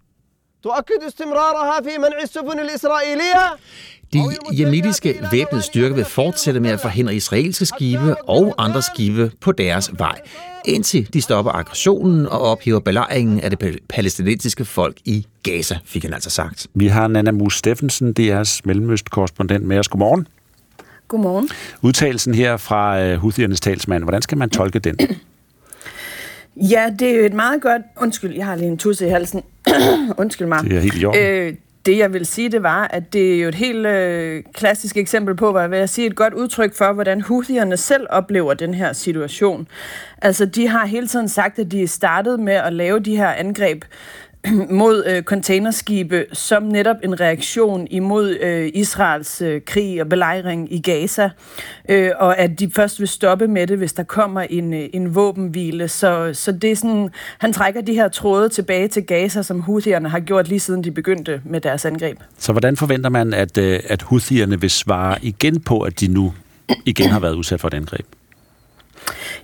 تؤكد 0.64 1.04
استمرارها 1.08 1.82
في 1.82 1.98
منع 1.98 2.22
السفن 2.24 2.60
الإسرائيلية 2.60 3.58
De 4.14 4.20
jemenitiske 4.52 5.16
væbnede 5.32 5.64
styrker 5.64 5.96
vil 5.96 6.06
fortsætte 6.06 6.60
med 6.60 6.70
at 6.70 6.80
forhindre 6.80 7.16
israelske 7.16 7.66
skibe 7.66 8.16
og 8.30 8.56
andre 8.58 8.82
skibe 8.82 9.32
på 9.42 9.52
deres 9.52 9.92
vej, 9.98 10.22
indtil 10.66 11.14
de 11.14 11.22
stopper 11.22 11.52
aggressionen 11.52 12.26
og 12.26 12.42
ophæver 12.42 12.80
belejringen 12.80 13.40
af 13.40 13.50
det 13.50 13.80
palæstinensiske 13.90 14.66
folk 14.66 14.98
i 15.06 15.28
Gaza, 15.44 15.78
fik 15.86 16.04
han 16.04 16.14
altså 16.14 16.30
sagt. 16.30 16.68
Vi 16.74 16.88
har 16.88 17.08
Nana 17.08 17.32
Mus 17.32 17.58
Steffensen, 17.58 18.16
DR's 18.20 18.62
mellemøstkorrespondent 18.64 19.66
med 19.66 19.80
os. 19.80 19.88
Godmorgen. 19.88 20.28
Godmorgen. 21.13 21.49
Udtalelsen 21.83 22.35
her 22.35 22.57
fra 22.57 23.01
øh, 23.01 23.17
Houthiernes 23.17 23.61
talsmand, 23.61 24.03
hvordan 24.03 24.23
skal 24.23 24.39
man 24.39 24.51
tolke 24.51 24.79
den? 24.79 24.97
Ja, 26.57 26.93
det 26.99 27.11
er 27.11 27.17
jo 27.17 27.25
et 27.25 27.33
meget 27.33 27.63
godt... 27.63 27.83
Undskyld, 28.01 28.35
jeg 28.35 28.47
har 28.47 28.57
lige 28.57 28.69
en 28.69 28.79
tusse 28.79 29.07
i 29.07 29.09
halsen. 29.09 29.43
Undskyld 30.23 30.47
mig. 30.47 30.65
Det 30.65 30.77
er 30.77 30.81
helt 30.81 31.03
i 31.03 31.05
orden. 31.05 31.23
Øh, 31.23 31.55
det 31.87 31.99
jeg 31.99 32.13
vil 32.13 32.27
sige, 32.27 32.49
det 32.49 32.63
var, 32.63 32.89
at 32.91 33.13
det 33.13 33.35
er 33.35 33.43
jo 33.43 33.49
et 33.49 33.55
helt 33.55 33.87
øh, 33.87 34.43
klassisk 34.55 34.97
eksempel 34.97 35.37
på, 35.37 35.53
hvad 35.53 35.63
jeg 35.63 35.71
vil 35.71 35.89
sige, 35.89 36.07
et 36.07 36.17
godt 36.17 36.35
udtryk 36.35 36.75
for, 36.75 36.93
hvordan 36.93 37.21
Houthierne 37.21 37.77
selv 37.77 38.07
oplever 38.11 38.55
den 38.55 38.75
her 38.75 38.93
situation. 38.93 39.69
Altså, 40.23 40.47
de 40.47 40.69
har 40.69 40.87
hele 40.87 41.07
tiden 41.07 41.29
sagt, 41.29 41.59
at 41.59 41.73
de 41.73 41.83
er 41.83 41.89
startet 41.89 42.41
med 42.41 42.55
at 42.55 42.73
lave 42.73 42.99
de 42.99 43.17
her 43.17 43.29
angreb 43.29 43.85
mod 44.71 45.05
øh, 45.07 45.23
containerskibe 45.23 46.25
som 46.33 46.63
netop 46.63 46.97
en 47.05 47.21
reaktion 47.21 47.87
imod 47.91 48.39
øh, 48.41 48.71
Israels 48.75 49.43
øh, 49.43 49.61
krig 49.67 50.01
og 50.01 50.09
belejring 50.09 50.73
i 50.73 50.81
Gaza, 50.81 51.31
øh, 51.89 52.11
og 52.19 52.39
at 52.39 52.59
de 52.59 52.71
først 52.71 53.01
vil 53.01 53.09
stoppe 53.09 53.49
med 53.49 53.67
det, 53.67 53.79
hvis 53.79 53.93
der 53.93 54.03
kommer 54.03 54.41
en, 54.41 54.75
øh, 54.75 54.89
en 54.93 55.15
våbenhvile. 55.15 55.89
Så, 55.89 56.31
så 56.35 56.53
det 56.53 56.71
er 56.71 56.77
sådan, 56.77 57.11
han 57.39 57.53
trækker 57.53 57.81
de 57.81 57.95
her 57.95 58.09
tråde 58.09 58.49
tilbage 58.49 58.89
til 58.89 59.03
Gaza, 59.03 59.43
som 59.43 59.61
Houthierne 59.61 60.09
har 60.09 60.21
gjort 60.21 60.49
lige 60.49 60.61
siden 60.61 60.85
de 60.85 60.91
begyndte 60.91 61.41
med 61.45 61.61
deres 61.61 61.85
angreb. 61.85 62.19
Så 62.39 62.53
hvordan 62.53 62.77
forventer 62.77 63.11
man, 63.11 63.35
at, 63.35 63.59
øh, 63.59 63.81
at 63.89 64.03
Houthierne 64.03 64.61
vil 64.61 64.71
svare 64.71 65.19
igen 65.23 65.61
på, 65.61 65.81
at 65.81 66.01
de 66.01 66.09
nu 66.09 66.33
igen 66.87 67.11
har 67.11 67.21
været 67.21 67.35
udsat 67.35 67.61
for 67.61 67.69
et 67.69 67.75
angreb? 67.75 68.07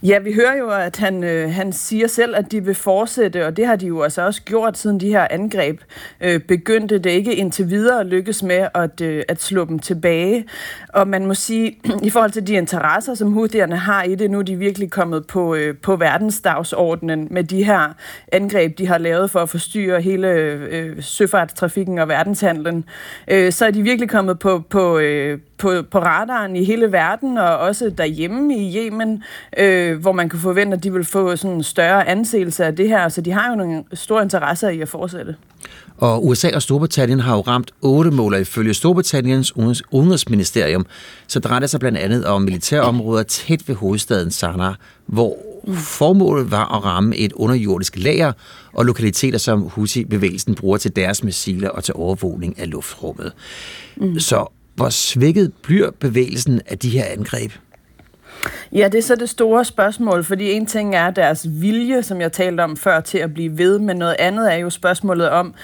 Ja, 0.03 0.19
vi 0.19 0.33
hører 0.33 0.57
jo, 0.59 0.71
at 0.71 0.97
han, 0.97 1.25
øh, 1.25 1.51
han 1.51 1.73
siger 1.73 2.07
selv, 2.07 2.37
at 2.37 2.53
de 2.53 2.65
vil 2.65 2.75
fortsætte, 2.75 3.47
og 3.47 3.57
det 3.57 3.67
har 3.67 3.77
de 3.77 3.87
jo 3.87 4.03
altså 4.03 4.23
også 4.23 4.43
gjort, 4.43 4.79
siden 4.79 5.01
de 5.01 5.09
her 5.09 5.27
angreb 5.31 5.81
øh, 6.21 6.41
begyndte. 6.41 6.99
Det 6.99 7.11
ikke 7.11 7.35
indtil 7.35 7.71
videre 7.71 8.05
lykkes 8.05 8.43
med 8.43 8.69
at, 8.75 9.01
øh, 9.01 9.23
at 9.29 9.43
slå 9.43 9.65
dem 9.65 9.79
tilbage. 9.79 10.45
Og 10.89 11.09
man 11.09 11.27
må 11.27 11.35
sige, 11.35 11.79
i 12.03 12.11
forhold 12.11 12.31
til 12.31 12.47
de 12.47 12.53
interesser, 12.53 13.15
som 13.15 13.33
huderne 13.33 13.77
har 13.77 14.03
i 14.03 14.15
det, 14.15 14.31
nu 14.31 14.39
er 14.39 14.43
de 14.43 14.57
virkelig 14.57 14.91
kommet 14.91 15.27
på, 15.27 15.55
øh, 15.55 15.77
på 15.83 15.97
verdensdagsordenen 15.97 17.29
med 17.31 17.45
de 17.45 17.65
her 17.65 17.95
angreb, 18.33 18.79
de 18.79 18.87
har 18.87 18.99
lavet 18.99 19.31
for 19.31 19.41
at 19.41 19.49
forstyrre 19.49 20.01
hele 20.01 20.29
øh, 20.29 21.03
søfartstrafikken 21.03 21.99
og 21.99 22.09
verdenshandlen. 22.09 22.85
Øh, 23.29 23.53
så 23.53 23.67
er 23.67 23.71
de 23.71 23.83
virkelig 23.83 24.09
kommet 24.09 24.39
på, 24.39 24.63
på, 24.71 24.99
øh, 24.99 25.39
på, 25.59 25.83
på 25.91 25.99
radaren 25.99 26.57
i 26.57 26.65
hele 26.65 26.93
verden, 26.93 27.39
og 27.39 27.59
også 27.59 27.91
derhjemme 27.91 28.57
i 28.57 28.77
Yemen, 28.77 29.23
øh, 29.59 30.01
hvor 30.01 30.13
man 30.13 30.29
kan 30.29 30.39
forvente, 30.39 30.77
at 30.77 30.85
de 30.85 30.93
vil 30.93 31.05
få 31.05 31.37
sådan 31.37 31.57
en 31.57 31.63
større 31.63 32.09
anseelse 32.09 32.65
af 32.65 32.77
det 32.77 32.89
her. 32.89 33.09
Så 33.09 33.21
de 33.21 33.33
har 33.33 33.51
jo 33.51 33.57
nogle 33.57 33.85
store 33.95 34.23
interesser 34.23 34.69
i 34.69 34.81
at 34.81 34.89
fortsætte. 34.89 35.37
Og 35.99 36.27
USA 36.27 36.51
og 36.55 36.63
Storbritannien 36.63 37.21
har 37.21 37.37
jo 37.37 37.41
ramt 37.41 37.71
otte 37.83 38.11
måler 38.11 38.39
ifølge 38.39 38.75
Storbritanniens 38.75 39.57
udenrigsministerium. 39.93 40.87
Så 41.27 41.41
drejer 41.41 41.61
det 41.61 41.71
sig 41.71 41.81
blandt 41.81 41.99
andet 41.99 42.25
om 42.27 42.43
militærområder 42.43 43.23
tæt 43.23 43.69
ved 43.69 43.75
hovedstaden 43.75 44.31
Sanaa, 44.31 44.73
hvor 45.07 45.37
formålet 45.75 46.51
var 46.51 46.77
at 46.77 46.85
ramme 46.85 47.17
et 47.17 47.33
underjordisk 47.33 47.97
lager 47.97 48.33
og 48.73 48.85
lokaliteter, 48.85 49.39
som 49.39 49.63
Houthi-bevægelsen 49.63 50.55
bruger 50.55 50.79
til 50.79 50.97
deres 50.97 51.25
missiler 51.25 51.69
og 51.69 51.85
til 51.85 51.95
overvågning 51.97 52.59
af 52.59 52.71
luftrummet. 52.71 53.33
Mm. 53.97 54.19
Så 54.19 54.47
hvor 54.75 54.89
svækket 54.89 55.53
bliver 55.63 55.91
bevægelsen 55.91 56.61
af 56.67 56.79
de 56.79 56.89
her 56.91 57.05
angreb? 57.05 57.53
Ja, 58.73 58.89
det 58.93 58.99
er 58.99 59.03
så 59.03 59.15
det 59.15 59.29
store 59.29 59.65
spørgsmål, 59.65 60.25
fordi 60.25 60.53
en 60.53 60.67
ting 60.67 60.95
er 60.95 61.11
deres 61.11 61.47
vilje, 61.51 62.03
som 62.03 62.21
jeg 62.21 62.33
talte 62.33 62.61
om 62.61 62.77
før, 62.77 63.01
til 63.01 63.19
at 63.19 63.35
blive 63.35 63.59
ved, 63.59 63.79
men 63.79 63.97
noget 63.97 64.17
andet 64.19 64.53
er 64.53 64.57
jo 64.57 64.71
spørgsmålet 64.71 65.29
om, 65.29 65.55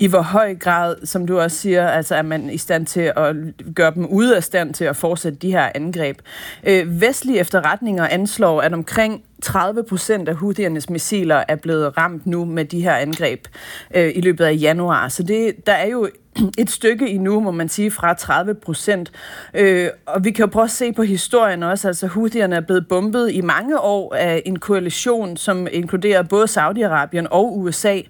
i 0.00 0.06
hvor 0.06 0.22
høj 0.22 0.54
grad, 0.54 0.96
som 1.04 1.26
du 1.26 1.40
også 1.40 1.56
siger, 1.56 1.88
altså 1.88 2.14
er 2.14 2.22
man 2.22 2.50
i 2.50 2.58
stand 2.58 2.86
til 2.86 3.12
at 3.16 3.36
gøre 3.74 3.94
dem 3.94 4.06
ude 4.06 4.36
af 4.36 4.44
stand 4.44 4.74
til 4.74 4.84
at 4.84 4.96
fortsætte 4.96 5.38
de 5.38 5.50
her 5.50 5.70
angreb. 5.74 6.18
Øh, 6.64 7.00
vestlige 7.00 7.38
efterretninger 7.38 8.08
anslår, 8.08 8.60
at 8.60 8.72
omkring 8.72 9.22
30 9.42 9.84
procent 9.84 10.28
af 10.28 10.34
Houthiernes 10.34 10.90
missiler 10.90 11.44
er 11.48 11.56
blevet 11.56 11.98
ramt 11.98 12.26
nu 12.26 12.44
med 12.44 12.64
de 12.64 12.82
her 12.82 12.94
angreb 12.94 13.44
øh, 13.94 14.12
i 14.14 14.20
løbet 14.20 14.44
af 14.44 14.56
januar. 14.60 15.08
Så 15.08 15.22
det, 15.22 15.66
der 15.66 15.72
er 15.72 15.86
jo 15.86 16.08
et 16.58 16.70
stykke 16.70 17.08
endnu, 17.08 17.40
må 17.40 17.50
man 17.50 17.68
sige, 17.68 17.90
fra 17.90 18.14
30 18.14 18.54
procent. 18.54 19.12
Øh, 19.54 19.88
og 20.06 20.24
vi 20.24 20.30
kan 20.30 20.42
jo 20.42 20.46
prøve 20.46 20.64
at 20.64 20.70
se 20.70 20.92
på 20.92 21.02
historien 21.02 21.62
også. 21.62 21.88
Altså, 21.88 22.06
Houthierne 22.06 22.56
er 22.56 22.60
blevet 22.60 22.88
bombet 22.88 23.32
i 23.32 23.40
mange 23.40 23.80
år 23.80 24.14
af 24.14 24.42
en 24.46 24.58
koalition, 24.58 25.36
som 25.36 25.66
inkluderer 25.72 26.22
både 26.22 26.44
Saudi-Arabien 26.44 27.26
og 27.30 27.58
USA. 27.58 28.00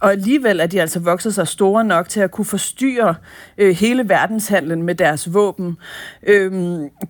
Og 0.00 0.10
alligevel 0.10 0.60
er 0.60 0.66
de 0.66 0.80
altså 0.80 1.00
vokset 1.00 1.34
sig 1.34 1.48
store 1.48 1.84
nok 1.84 2.08
til 2.08 2.20
at 2.20 2.30
kunne 2.30 2.44
forstyrre 2.44 3.14
øh, 3.58 3.76
hele 3.76 4.08
verdenshandlen 4.08 4.82
med 4.82 4.94
deres 4.94 5.34
våben. 5.34 5.76
Øh, 6.26 6.52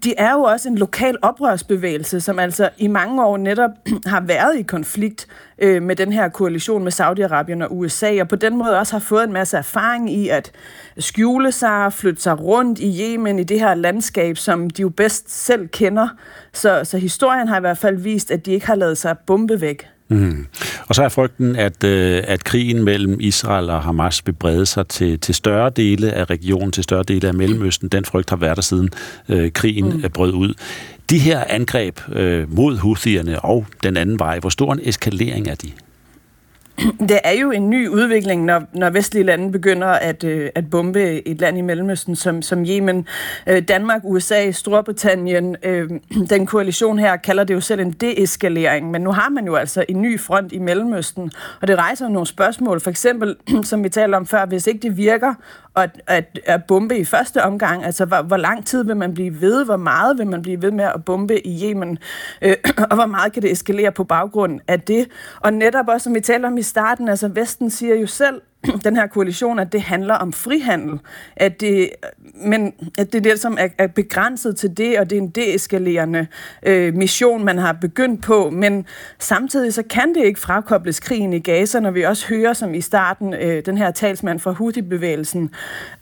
de 0.05 0.15
er 0.19 0.33
jo 0.33 0.43
også 0.43 0.69
en 0.69 0.79
lokal 0.79 1.17
oprørsbevægelse, 1.23 2.21
som 2.21 2.39
altså 2.39 2.71
i 2.79 2.87
mange 2.87 3.25
år 3.25 3.37
netop 3.37 3.71
har 4.07 4.21
været 4.21 4.59
i 4.59 4.63
konflikt 4.63 5.27
øh, 5.59 5.83
med 5.83 5.97
den 5.97 6.13
her 6.13 6.29
koalition 6.29 6.85
med 6.85 6.93
Saudi-Arabien 6.93 7.65
og 7.65 7.79
USA, 7.79 8.21
og 8.21 8.29
på 8.29 8.37
den 8.37 8.57
måde 8.57 8.79
også 8.79 8.93
har 8.93 9.01
fået 9.01 9.25
en 9.25 9.33
masse 9.33 9.57
erfaring 9.57 10.13
i 10.13 10.29
at 10.29 10.53
skjule 10.99 11.53
sig, 11.53 11.93
flytte 11.93 12.23
sig 12.23 12.41
rundt 12.41 12.79
i 12.79 13.03
Yemen, 13.03 13.39
i 13.39 13.45
det 13.45 13.61
her 13.61 13.75
landskab, 13.75 14.37
som 14.37 14.71
de 14.71 14.83
jo 14.83 14.89
bedst 14.89 15.45
selv 15.45 15.69
kender. 15.69 16.09
Så, 16.53 16.81
så 16.85 16.99
historien 16.99 17.49
har 17.49 17.57
i 17.57 17.61
hvert 17.61 17.79
fald 17.79 17.97
vist, 17.99 18.31
at 18.31 18.47
de 18.47 18.53
ikke 18.53 18.67
har 18.67 18.75
lavet 18.75 18.99
sig 18.99 19.17
bombe 19.27 19.61
væk. 19.61 19.87
Mm. 20.09 20.47
Og 20.89 20.95
så 20.95 21.03
er 21.03 21.09
frygten, 21.09 21.57
at, 21.57 21.85
øh, 21.85 22.23
at 22.27 22.45
krigen 22.45 22.85
mellem 22.85 23.17
Israel 23.21 23.71
og 23.71 23.83
Hamas 23.83 24.23
vil 24.27 24.33
brede 24.33 24.67
sig 24.67 24.89
til, 24.89 25.21
til 25.21 25.35
større 25.35 25.71
dele 25.71 26.13
af 26.13 26.31
regionen, 26.31 26.73
til 26.73 26.85
større 26.85 27.03
dele 27.03 27.29
af 27.29 27.35
Mellemøsten. 27.35 27.89
Den 27.89 28.05
frygt 28.05 28.31
har 28.31 28.37
været 28.37 28.57
der 28.57 28.63
siden 28.63 28.91
øh, 29.29 29.53
krigen 29.53 29.89
mm. 29.89 30.11
brød 30.15 30.33
ud. 30.33 30.55
De 31.11 31.19
her 31.19 31.45
angreb 31.49 32.01
øh, 32.13 32.57
mod 32.57 32.79
Houthierne 32.79 33.41
og 33.41 33.67
den 33.83 33.97
anden 33.97 34.19
vej, 34.19 34.39
hvor 34.39 34.51
stor 34.51 34.73
en 34.73 34.81
eskalering 34.83 35.49
er 35.49 35.55
de? 35.55 35.73
Det 37.09 37.19
er 37.25 37.33
jo 37.33 37.51
en 37.51 37.71
ny 37.71 37.89
udvikling, 37.89 38.45
når, 38.45 38.63
når 38.73 38.91
vestlige 38.91 39.25
lande 39.25 39.53
begynder 39.53 39.87
at, 39.89 40.25
øh, 40.25 40.51
at 40.55 40.71
bombe 40.71 41.29
et 41.29 41.41
land 41.41 41.59
i 41.59 41.61
Mellemøsten 41.61 42.17
som, 42.17 42.43
som 42.43 42.65
Yemen. 42.65 43.07
Øh, 43.47 43.63
Danmark, 43.63 44.01
USA, 44.05 44.51
Storbritannien, 44.51 45.57
øh, 45.63 45.91
den 46.31 46.47
koalition 46.47 46.99
her 46.99 47.17
kalder 47.17 47.45
det 47.45 47.55
jo 47.55 47.61
selv 47.61 47.81
en 47.81 47.91
deeskalering, 47.91 48.91
men 48.91 49.03
nu 49.03 49.13
har 49.13 49.29
man 49.29 49.47
jo 49.47 49.55
altså 49.55 49.85
en 49.89 50.03
ny 50.03 50.21
front 50.21 50.53
i 50.53 50.59
Mellemøsten, 50.59 51.31
og 51.61 51.69
det 51.69 51.79
rejser 51.79 52.09
nogle 52.09 52.27
spørgsmål, 52.27 52.81
for 52.81 52.91
eksempel, 52.91 53.37
som 53.63 53.85
vi 53.85 53.89
talte 53.89 54.17
om 54.17 54.27
før, 54.27 54.47
hvis 54.47 54.67
ikke 54.67 54.81
det 54.83 54.97
virker 54.97 55.35
at, 55.77 56.03
at, 56.07 56.41
at 56.47 56.65
bombe 56.65 56.99
i 56.99 57.05
første 57.05 57.43
omgang, 57.43 57.85
altså 57.85 58.05
hvor, 58.05 58.23
hvor 58.23 58.37
lang 58.37 58.67
tid 58.67 58.85
vil 58.85 58.97
man 58.97 59.15
blive 59.15 59.41
ved, 59.41 59.65
hvor 59.65 59.77
meget 59.77 60.19
vil 60.19 60.27
man 60.27 60.43
blive 60.43 60.63
ved 60.63 60.71
med 60.71 60.85
at 60.85 61.05
bombe 61.05 61.47
i 61.47 61.65
Yemen, 61.65 61.99
øh, 62.43 62.57
og 62.91 62.95
hvor 62.95 63.07
meget 63.07 63.33
kan 63.33 63.43
det 63.43 63.53
eskalere 63.53 63.93
på 63.93 64.05
baggrund 64.05 64.61
af 64.69 64.81
det, 64.81 65.09
og 65.41 65.53
netop 65.53 65.89
også, 65.89 66.05
som 66.05 66.15
vi 66.15 66.21
talte 66.21 66.47
om 66.47 66.59
i 66.59 66.63
starten, 66.69 67.09
altså 67.09 67.29
Vesten 67.29 67.71
siger 67.71 67.95
jo 67.95 68.07
selv, 68.07 68.41
den 68.85 68.97
her 68.97 69.07
koalition, 69.07 69.59
at 69.59 69.73
det 69.73 69.83
handler 69.83 70.15
om 70.15 70.33
frihandel, 70.33 70.99
at 71.37 71.61
det, 71.61 71.91
men 72.35 72.73
at 72.99 73.13
det 73.13 73.19
er 73.19 73.31
det, 73.31 73.41
som 73.41 73.57
er, 73.61 73.69
er 73.79 73.87
begrænset 73.87 74.57
til 74.57 74.77
det, 74.77 74.99
og 74.99 75.11
det 75.11 75.19
er 75.19 75.23
en 75.23 75.29
deeskalerende 75.29 76.27
øh, 76.63 76.95
mission, 76.95 77.45
man 77.45 77.59
har 77.59 77.73
begyndt 77.73 78.23
på, 78.23 78.51
men 78.51 78.87
samtidig 79.19 79.75
så 79.75 79.83
kan 79.83 80.15
det 80.15 80.25
ikke 80.25 80.41
frakobles 80.41 81.01
krigen 81.01 81.33
i 81.33 81.39
Gaza, 81.39 81.81
når 81.81 81.91
vi 81.91 82.03
også 82.03 82.29
hører, 82.29 82.53
som 82.53 82.75
i 82.75 82.81
starten, 82.81 83.35
øh, 83.35 83.67
den 83.67 83.79
her 83.79 83.91
talsmand 83.91 84.41
fra 84.41 84.51
Houthi-bevægelsen, 84.51 85.51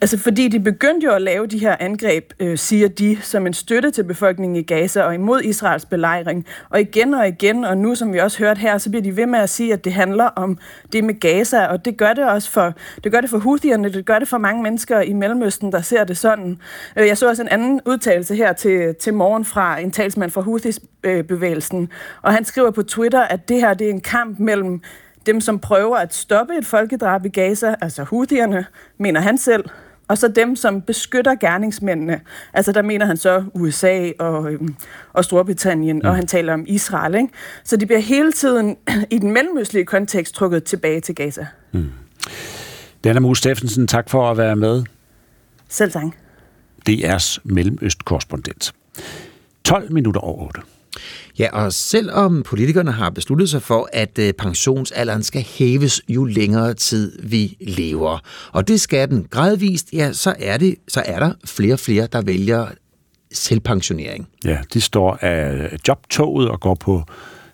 altså 0.01 0.19
fordi 0.19 0.49
de 0.49 0.61
begyndte 0.61 1.05
jo 1.05 1.13
at 1.13 1.23
lave 1.23 1.47
de 1.47 1.59
her 1.59 1.77
angreb, 1.81 2.33
øh, 2.41 2.59
siger 2.59 2.89
de, 2.89 3.19
som 3.23 3.47
en 3.47 3.55
støtte 3.55 3.91
til 3.91 4.05
befolkningen 4.05 4.57
i 4.57 4.63
Gaza 4.63 5.03
og 5.03 5.15
imod 5.15 5.43
Israels 5.43 5.85
belejring, 5.85 6.47
og 6.71 6.81
igen 6.81 7.15
og 7.15 7.29
igen, 7.29 7.65
og 7.65 7.79
nu 7.79 7.95
som 7.95 8.13
vi 8.13 8.19
også 8.19 8.39
hørte 8.39 8.59
her, 8.61 8.79
så 8.79 8.91
bliver 8.91 9.03
de 9.03 9.17
ved 9.17 9.27
med 9.27 9.39
at 9.39 9.49
sige, 9.49 9.73
at 9.73 9.85
det 9.85 9.93
handler 9.93 10.25
om 10.25 10.59
det 10.93 11.05
med 11.05 11.21
Gaza, 11.21 11.67
og 11.67 11.85
det 11.85 11.97
gør 11.97 12.13
det 12.13 12.25
også 12.25 12.46
også 12.47 12.53
for, 12.53 12.75
det 13.05 13.13
gør 13.13 13.21
det 13.21 13.31
for 13.31 13.39
Houthierne, 13.39 13.93
det 13.93 14.07
gør 14.07 14.19
det 14.19 14.29
for 14.29 14.39
mange 14.39 14.63
mennesker 14.63 15.01
i 15.01 15.13
Mellemøsten, 15.13 15.73
der 15.73 15.81
ser 15.81 16.05
det 16.05 16.19
sådan. 16.19 16.59
Øh, 16.97 17.07
jeg 17.07 17.19
så 17.19 17.29
også 17.29 17.43
en 17.43 17.49
anden 17.49 17.81
udtalelse 17.87 18.35
her 18.35 18.53
til, 18.53 18.95
til 18.95 19.15
morgen 19.15 19.45
fra 19.45 19.79
en 19.79 19.91
talsmand 19.91 20.31
fra 20.31 20.41
Houthis-bevægelsen, 20.41 21.89
og 22.23 22.33
han 22.33 22.45
skriver 22.45 22.71
på 22.71 22.83
Twitter, 22.83 23.21
at 23.21 23.49
det 23.49 23.61
her 23.61 23.75
det 23.75 23.87
er 23.87 23.91
en 23.91 24.01
kamp 24.01 24.39
mellem 24.39 24.81
dem, 25.27 25.41
som 25.41 25.59
prøver 25.59 25.97
at 25.97 26.15
stoppe 26.15 26.55
et 26.55 26.67
folkedrab 26.67 27.25
i 27.25 27.29
Gaza, 27.29 27.75
altså 27.81 28.05
Houthierne, 28.05 28.67
mener 28.99 29.21
han 29.21 29.39
selv, 29.39 29.65
og 30.09 30.19
så 30.19 30.29
dem, 30.29 30.57
som 30.57 30.83
beskytter 30.83 31.35
gerningsmændene. 31.35 32.21
Altså 32.53 32.73
der 32.73 32.83
mener 32.83 33.07
han 33.07 33.17
så 33.17 33.45
USA 33.55 34.11
og, 34.19 34.53
øhm, 34.53 34.75
og 35.13 35.25
Storbritannien, 35.25 35.97
mm. 35.97 36.09
og 36.09 36.17
han 36.17 36.27
taler 36.27 36.55
om 36.55 36.65
Israel. 36.67 37.15
Ikke? 37.15 37.29
Så 37.65 37.77
de 37.77 37.87
bliver 37.87 38.01
hele 38.01 38.33
tiden 38.33 38.77
i 39.11 39.19
den 39.19 39.33
mellemøstlige 39.33 39.85
kontekst 39.85 40.35
trukket 40.35 40.65
tilbage 40.65 41.01
til 41.01 41.15
Gaza. 41.15 41.47
Mm. 41.73 41.91
Dana 43.05 43.21
Mus 43.21 43.39
Steffensen, 43.39 43.87
tak 43.87 44.11
for 44.11 44.31
at 44.31 44.37
være 44.37 44.57
med. 44.57 44.85
Selv 45.69 45.93
tak. 45.93 46.05
DR's 46.91 47.39
Mellemøst-korrespondent. 47.45 48.73
12 49.65 49.93
minutter 49.93 50.21
over 50.21 50.47
8. 50.47 50.61
Ja, 51.39 51.49
og 51.53 51.73
selvom 51.73 52.43
politikerne 52.43 52.93
har 52.93 53.11
besluttet 53.11 53.51
sig 53.51 53.63
for, 53.63 53.89
at 53.93 54.19
øh, 54.19 54.33
pensionsalderen 54.33 55.23
skal 55.23 55.43
hæves 55.43 56.03
jo 56.09 56.25
længere 56.25 56.75
tid 56.75 57.19
vi 57.23 57.57
lever, 57.61 58.19
og 58.53 58.69
det 58.69 58.81
skal 58.81 59.11
den 59.11 59.27
gradvist, 59.31 59.93
ja, 59.93 60.13
så 60.13 60.35
er, 60.39 60.57
det, 60.57 60.75
så 60.89 61.03
er 61.07 61.19
der 61.19 61.33
flere 61.45 61.73
og 61.73 61.79
flere, 61.79 62.09
der 62.13 62.23
vælger 62.23 62.67
selvpensionering. 63.33 64.29
Ja, 64.45 64.59
de 64.75 64.81
står 64.81 65.19
af 65.21 65.71
jobtoget 65.89 66.49
og 66.49 66.61
går 66.61 66.75
på 66.75 67.03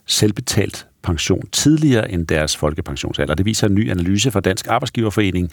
selvbetalt 0.07 0.87
pension 1.03 1.47
tidligere 1.53 2.13
end 2.13 2.27
deres 2.27 2.57
folkepensionsalder. 2.57 3.35
Det 3.35 3.47
viser 3.47 3.67
en 3.67 3.75
ny 3.75 3.91
analyse 3.91 4.31
fra 4.31 4.41
Dansk 4.41 4.67
Arbejdsgiverforening. 4.69 5.51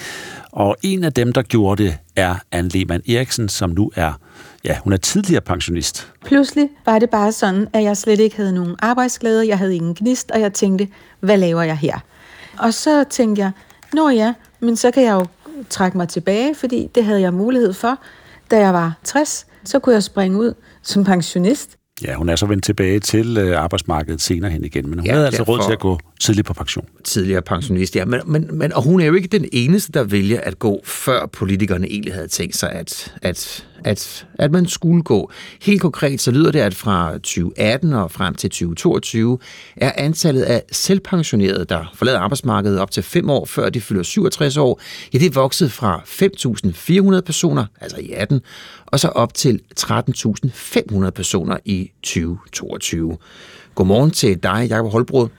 Og 0.52 0.76
en 0.84 1.04
af 1.04 1.14
dem, 1.14 1.32
der 1.32 1.42
gjorde 1.42 1.84
det, 1.84 1.98
er 2.16 2.36
Anne 2.52 2.70
Lehmann 2.70 3.04
Eriksen, 3.10 3.50
som 3.50 3.70
nu 3.70 3.92
er, 3.96 4.14
ja, 4.64 4.78
hun 4.84 4.94
er 4.94 4.98
tidligere 4.98 5.42
pensionist. 5.42 6.12
Pludselig 6.26 6.70
var 6.86 7.00
det 7.00 7.10
bare 7.10 7.32
sådan, 7.32 7.68
at 7.74 7.84
jeg 7.84 7.98
slet 7.98 8.20
ikke 8.20 8.38
havde 8.38 8.54
nogen 8.54 8.76
arbejdsglæde, 8.80 9.48
jeg 9.48 9.58
havde 9.58 9.76
ingen 9.76 9.96
gnist, 9.96 10.32
og 10.32 10.42
jeg 10.42 10.54
tænkte, 10.54 10.88
hvad 11.20 11.38
laver 11.38 11.62
jeg 11.62 11.78
her? 11.78 12.00
Og 12.58 12.74
så 12.74 13.04
tænkte 13.10 13.42
jeg, 13.42 13.52
Nå 13.94 14.10
ja, 14.10 14.34
men 14.60 14.76
så 14.76 14.92
kan 14.92 15.04
jeg 15.04 15.14
jo 15.14 15.26
trække 15.70 15.98
mig 15.98 16.10
tilbage, 16.10 16.56
fordi 16.56 16.90
det 16.96 17.06
havde 17.06 17.22
jeg 17.22 17.34
mulighed 17.34 17.74
for. 17.74 17.98
Da 18.52 18.58
jeg 18.58 18.74
var 18.74 18.94
60, 19.04 19.46
så 19.64 19.80
kunne 19.80 19.96
jeg 19.96 20.04
springe 20.04 20.40
ud 20.40 20.54
som 20.82 21.04
pensionist. 21.04 21.79
Ja, 22.04 22.14
hun 22.14 22.30
er 22.30 22.36
så 22.36 22.46
vendt 22.46 22.64
tilbage 22.64 23.00
til 23.00 23.38
øh, 23.38 23.62
arbejdsmarkedet 23.62 24.22
senere 24.22 24.52
hen 24.52 24.66
igen, 24.66 24.90
men 24.90 25.00
hun 25.00 25.06
ja, 25.06 25.14
havde 25.14 25.26
altså 25.26 25.44
råd 25.44 25.60
til 25.68 25.72
at 25.72 25.80
gå 25.80 26.00
tidligt 26.20 26.48
på 26.48 26.54
pension. 26.54 26.86
tidligere 27.04 27.42
pensionist, 27.42 27.96
ja. 27.96 28.06
Men, 28.06 28.22
men, 28.26 28.50
men, 28.52 28.74
og 28.74 28.84
hun 28.84 29.02
er 29.02 29.06
jo 29.06 29.14
ikke 29.14 29.28
den 29.28 29.46
eneste, 29.52 29.92
der 29.92 30.04
vælger 30.04 30.42
at 30.42 30.60
gå, 30.60 30.82
før 30.86 31.26
politikerne 31.26 31.88
egentlig 31.88 32.14
havde 32.14 32.28
tænkt 32.28 32.56
sig, 32.56 32.72
at, 32.72 33.14
at, 33.22 33.68
at, 33.84 34.28
at 34.34 34.52
man 34.52 34.68
skulle 34.68 35.04
gå. 35.04 35.32
Helt 35.62 35.82
konkret 35.82 36.22
så 36.22 36.32
lyder 36.32 36.52
det, 36.52 36.60
at 36.60 36.76
fra 36.76 37.14
2018 37.14 37.94
og 37.94 38.12
frem 38.12 38.36
til 38.36 38.50
2022 38.50 39.40
er 39.76 39.92
antallet 39.96 40.42
af 40.42 40.64
selvpensionerede, 40.72 41.66
der 41.70 41.92
forlader 41.94 42.20
arbejdsmarkedet 42.20 42.80
op 42.80 42.92
til 42.92 43.04
5 43.04 43.30
år, 43.30 43.46
før 43.46 43.70
de 43.70 43.82
fylder 43.82 44.04
67 44.04 44.58
år, 44.58 44.82
ja, 45.14 45.18
det 45.18 45.26
er 45.26 45.34
vokset 45.34 45.72
fra 45.72 46.02
5.400 47.16 47.22
personer, 47.22 47.66
altså 47.82 47.98
i 48.00 48.12
18, 48.12 48.42
og 48.86 49.00
så 49.00 49.08
op 49.08 49.34
til 49.34 49.60
13.500 49.80 51.10
personer 51.10 51.58
i 51.66 51.92
2022. 52.04 53.18
Godmorgen 53.76 54.12
til 54.12 54.44
dig, 54.44 54.68
Jacob 54.70 54.92
Holbrod. 54.92 55.30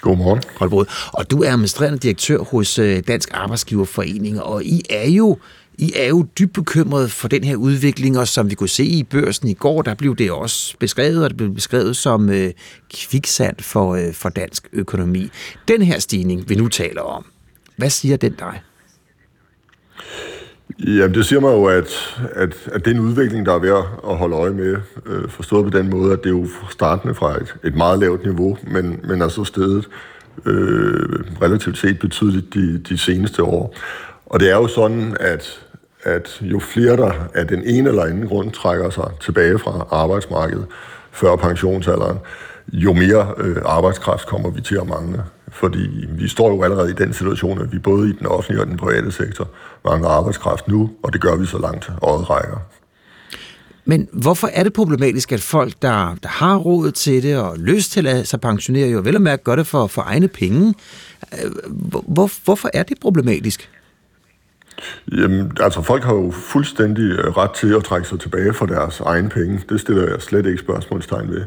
Godmorgen. 0.00 0.42
Holbrod. 0.56 0.86
Og 1.12 1.30
du 1.30 1.42
er 1.42 1.52
administrerende 1.52 1.98
direktør 1.98 2.38
hos 2.38 2.78
øh, 2.78 3.02
Dansk 3.06 3.28
Arbejdsgiverforening, 3.32 4.42
og 4.42 4.64
I 4.64 4.82
er 4.90 5.08
jo 5.08 5.38
i 5.80 5.92
er 5.96 6.08
jo 6.08 6.26
dybt 6.38 6.52
bekymret 6.52 7.10
for 7.10 7.28
den 7.28 7.44
her 7.44 7.56
udvikling, 7.56 8.18
og 8.18 8.28
som 8.28 8.50
vi 8.50 8.54
kunne 8.54 8.68
se 8.68 8.84
i 8.84 9.02
børsen 9.02 9.48
i 9.48 9.54
går, 9.54 9.82
der 9.82 9.94
blev 9.94 10.16
det 10.16 10.30
også 10.30 10.76
beskrevet, 10.78 11.24
og 11.24 11.30
det 11.30 11.36
blev 11.36 11.54
beskrevet 11.54 11.96
som 11.96 12.30
øh, 12.30 12.50
kviksand 12.94 13.56
for, 13.60 13.94
øh, 13.94 14.12
for 14.12 14.28
dansk 14.28 14.68
økonomi. 14.72 15.30
Den 15.68 15.82
her 15.82 15.98
stigning, 15.98 16.48
vi 16.48 16.54
nu 16.54 16.68
taler 16.68 17.02
om, 17.02 17.24
hvad 17.76 17.90
siger 17.90 18.16
den 18.16 18.32
dig? 18.32 18.60
Jamen, 20.78 21.14
det 21.14 21.26
siger 21.26 21.40
mig 21.40 21.52
jo, 21.52 21.64
at, 21.64 22.18
at, 22.32 22.54
at 22.66 22.84
det 22.84 22.90
er 22.90 22.94
en 22.94 23.00
udvikling, 23.00 23.46
der 23.46 23.54
er 23.54 23.58
ved 23.58 23.70
at 24.10 24.16
holde 24.16 24.36
øje 24.36 24.52
med. 24.52 24.76
Øh, 25.06 25.28
forstået 25.28 25.72
på 25.72 25.78
den 25.78 25.90
måde, 25.90 26.12
at 26.12 26.18
det 26.18 26.26
er 26.26 26.38
jo 26.38 26.48
startende 26.70 27.14
fra 27.14 27.36
et, 27.36 27.54
et 27.64 27.74
meget 27.74 27.98
lavt 27.98 28.24
niveau, 28.24 28.58
men, 28.70 29.00
men 29.04 29.22
er 29.22 29.28
så 29.28 29.44
stedet 29.44 29.88
øh, 30.46 31.20
relativt 31.42 31.78
set 31.78 31.98
betydeligt 31.98 32.54
de, 32.54 32.78
de 32.78 32.98
seneste 32.98 33.42
år. 33.42 33.76
Og 34.26 34.40
det 34.40 34.50
er 34.50 34.56
jo 34.56 34.68
sådan, 34.68 35.16
at, 35.20 35.60
at 36.08 36.38
jo 36.40 36.58
flere 36.58 36.96
der 36.96 37.12
af 37.34 37.48
den 37.48 37.62
ene 37.64 37.88
eller 37.88 38.04
anden 38.04 38.28
grund 38.28 38.50
trækker 38.50 38.90
sig 38.90 39.10
tilbage 39.20 39.58
fra 39.58 39.86
arbejdsmarkedet 39.90 40.66
før 41.12 41.36
pensionsalderen, 41.36 42.18
jo 42.72 42.92
mere 42.92 43.34
øh, 43.38 43.56
arbejdskraft 43.64 44.26
kommer 44.26 44.50
vi 44.50 44.60
til 44.60 44.74
at 44.74 44.86
mangle. 44.86 45.22
Fordi 45.52 46.06
vi 46.08 46.28
står 46.28 46.48
jo 46.48 46.62
allerede 46.62 46.90
i 46.90 46.94
den 46.94 47.12
situation, 47.12 47.60
at 47.60 47.72
vi 47.72 47.78
både 47.78 48.08
i 48.08 48.12
den 48.12 48.26
offentlige 48.26 48.60
og 48.60 48.66
den 48.66 48.76
private 48.76 49.12
sektor 49.12 49.48
mangler 49.84 50.08
arbejdskraft 50.08 50.68
nu, 50.68 50.90
og 51.02 51.12
det 51.12 51.20
gør 51.20 51.36
vi 51.36 51.46
så 51.46 51.58
langt 51.58 51.90
øjet 52.02 52.30
rækker. 52.30 52.58
Men 53.84 54.08
hvorfor 54.12 54.48
er 54.52 54.62
det 54.62 54.72
problematisk, 54.72 55.32
at 55.32 55.40
folk, 55.40 55.72
der, 55.82 56.16
der 56.22 56.28
har 56.28 56.56
råd 56.56 56.90
til 56.90 57.22
det 57.22 57.36
og 57.36 57.58
lyst 57.58 57.92
til 57.92 58.06
at 58.06 58.28
sig 58.28 58.40
pensionere, 58.40 58.88
jo 58.88 59.00
vel 59.04 59.16
og 59.16 59.22
mærke 59.22 59.42
gør 59.42 59.56
det 59.56 59.66
for, 59.66 59.86
for 59.86 60.02
egne 60.02 60.28
penge? 60.28 60.74
Øh, 61.32 61.50
hvor, 62.06 62.30
hvorfor 62.44 62.70
er 62.74 62.82
det 62.82 63.00
problematisk? 63.00 63.70
Jamen, 65.16 65.52
altså 65.60 65.82
folk 65.82 66.04
har 66.04 66.14
jo 66.14 66.30
fuldstændig 66.30 67.10
øh, 67.10 67.36
ret 67.36 67.50
til 67.50 67.74
at 67.74 67.84
trække 67.84 68.08
sig 68.08 68.20
tilbage 68.20 68.52
for 68.52 68.66
deres 68.66 69.00
egen 69.00 69.28
penge. 69.28 69.60
Det 69.68 69.80
stiller 69.80 70.10
jeg 70.10 70.22
slet 70.22 70.46
ikke 70.46 70.58
spørgsmålstegn 70.58 71.30
ved. 71.30 71.44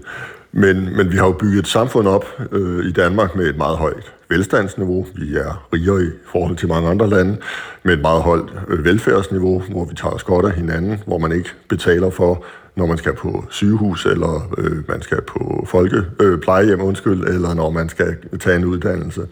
Men, 0.51 0.97
men 0.97 1.11
vi 1.11 1.17
har 1.17 1.25
jo 1.25 1.31
bygget 1.31 1.59
et 1.59 1.67
samfund 1.67 2.07
op 2.07 2.25
øh, 2.51 2.85
i 2.85 2.91
Danmark 2.91 3.35
med 3.35 3.45
et 3.45 3.57
meget 3.57 3.77
højt 3.77 4.11
velstandsniveau. 4.29 5.07
Vi 5.15 5.35
er 5.35 5.67
rigere 5.73 6.03
i 6.03 6.09
forhold 6.25 6.57
til 6.57 6.67
mange 6.67 6.89
andre 6.89 7.09
lande, 7.09 7.37
med 7.83 7.93
et 7.93 8.01
meget 8.01 8.21
højt 8.21 8.49
øh, 8.67 8.85
velfærdsniveau, 8.85 9.63
hvor 9.69 9.85
vi 9.85 9.95
tager 9.95 10.13
os 10.13 10.23
godt 10.23 10.45
af 10.45 10.51
hinanden, 10.51 11.03
hvor 11.05 11.17
man 11.17 11.31
ikke 11.31 11.49
betaler 11.69 12.09
for, 12.09 12.45
når 12.75 12.85
man 12.85 12.97
skal 12.97 13.13
på 13.15 13.45
sygehus, 13.49 14.05
eller 14.05 14.53
øh, 14.57 14.89
man 14.89 15.01
skal 15.01 15.21
på 15.21 15.65
folke, 15.69 16.03
øh, 16.19 16.39
plejehjem, 16.39 16.81
undskyld, 16.81 17.23
eller 17.27 17.53
når 17.53 17.69
man 17.69 17.89
skal 17.89 18.17
tage 18.39 18.55
en 18.55 18.65
uddannelse. 18.65 19.27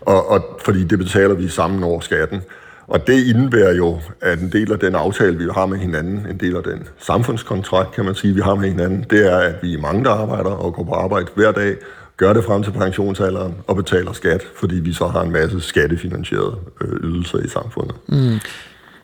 Og, 0.00 0.30
og 0.30 0.60
fordi 0.64 0.84
det 0.84 0.98
betaler 0.98 1.34
vi 1.34 1.48
sammen 1.48 1.84
over 1.84 2.00
skatten. 2.00 2.40
Og 2.88 3.06
det 3.06 3.26
indebærer 3.26 3.74
jo, 3.74 4.00
at 4.20 4.38
en 4.38 4.52
del 4.52 4.72
af 4.72 4.78
den 4.78 4.94
aftale, 4.94 5.38
vi 5.38 5.44
har 5.54 5.66
med 5.66 5.78
hinanden, 5.78 6.26
en 6.30 6.36
del 6.36 6.56
af 6.56 6.62
den 6.62 6.88
samfundskontrakt, 6.98 7.94
kan 7.94 8.04
man 8.04 8.14
sige, 8.14 8.34
vi 8.34 8.40
har 8.40 8.54
med 8.54 8.68
hinanden, 8.68 9.06
det 9.10 9.32
er, 9.32 9.38
at 9.38 9.54
vi 9.62 9.74
er 9.74 9.80
mange, 9.80 10.04
der 10.04 10.10
arbejder 10.10 10.50
og 10.50 10.74
går 10.74 10.84
på 10.84 10.92
arbejde 10.92 11.26
hver 11.34 11.52
dag, 11.52 11.76
gør 12.16 12.32
det 12.32 12.44
frem 12.44 12.62
til 12.62 12.70
pensionsalderen 12.70 13.54
og 13.66 13.76
betaler 13.76 14.12
skat, 14.12 14.42
fordi 14.56 14.74
vi 14.74 14.92
så 14.92 15.06
har 15.06 15.22
en 15.22 15.32
masse 15.32 15.60
skattefinansierede 15.60 16.56
øh, 16.80 17.10
ydelser 17.10 17.38
i 17.38 17.48
samfundet. 17.48 17.94
Mm. 18.08 18.38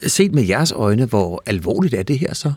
Set 0.03 0.35
med 0.35 0.43
jeres 0.43 0.73
øjne, 0.73 1.07
hvor 1.07 1.43
alvorligt 1.47 1.95
er 1.95 2.03
det 2.03 2.19
her 2.19 2.35
så? 2.35 2.53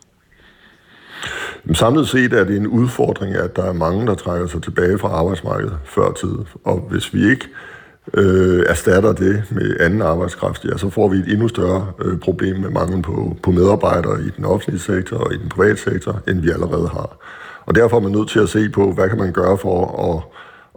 Samlet 1.74 2.08
set 2.08 2.34
er 2.34 2.44
det 2.44 2.58
en 2.58 2.68
udfordring, 2.68 3.36
at 3.36 3.56
der 3.56 3.64
er 3.64 3.74
mange, 3.74 4.08
der 4.08 4.16
trækker 4.16 4.48
sig 4.48 4.64
tilbage 4.64 4.98
fra 4.98 5.08
arbejdsmarkedet 5.08 5.78
før 5.86 6.12
tid. 6.12 6.36
Og 6.64 6.88
hvis 6.90 7.14
vi 7.14 7.30
ikke 7.30 7.46
øh, 7.46 7.77
Øh, 8.14 8.64
erstatter 8.68 9.14
det 9.14 9.44
med 9.52 9.78
anden 9.80 10.02
arbejdskraft, 10.02 10.66
ja, 10.66 10.78
så 10.78 10.90
får 10.90 11.08
vi 11.08 11.18
et 11.18 11.28
endnu 11.28 11.48
større 11.48 11.88
øh, 12.06 12.20
problem 12.20 12.58
med 12.58 12.70
mangel 12.70 13.02
på, 13.02 13.38
på 13.44 13.52
medarbejdere 13.52 14.22
i 14.22 14.30
den 14.38 14.46
offentlige 14.46 14.80
sektor 14.80 15.18
og 15.18 15.34
i 15.34 15.38
den 15.38 15.50
private 15.50 15.82
sektor, 15.82 16.22
end 16.28 16.42
vi 16.42 16.50
allerede 16.50 16.88
har. 16.88 17.18
Og 17.66 17.76
derfor 17.76 17.98
er 17.98 18.02
man 18.02 18.12
nødt 18.12 18.30
til 18.30 18.40
at 18.40 18.50
se 18.50 18.70
på, 18.70 18.92
hvad 18.92 19.10
kan 19.10 19.18
man 19.18 19.32
gøre 19.32 19.58
for 19.58 19.78
at, 20.08 20.24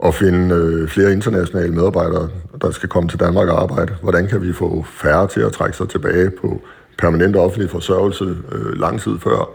at 0.08 0.14
finde 0.14 0.54
øh, 0.54 0.88
flere 0.88 1.12
internationale 1.12 1.72
medarbejdere, 1.72 2.28
der 2.62 2.70
skal 2.70 2.88
komme 2.88 3.08
til 3.08 3.20
Danmark 3.20 3.48
og 3.48 3.62
arbejde. 3.62 3.94
Hvordan 4.02 4.26
kan 4.26 4.42
vi 4.42 4.52
få 4.52 4.84
færre 4.88 5.28
til 5.28 5.40
at 5.40 5.52
trække 5.52 5.76
sig 5.76 5.88
tilbage 5.88 6.30
på 6.30 6.60
permanent 6.98 7.36
offentlig 7.36 7.70
forsørgelse 7.70 8.24
øh, 8.52 8.80
lang 8.80 9.00
tid 9.00 9.18
før 9.18 9.50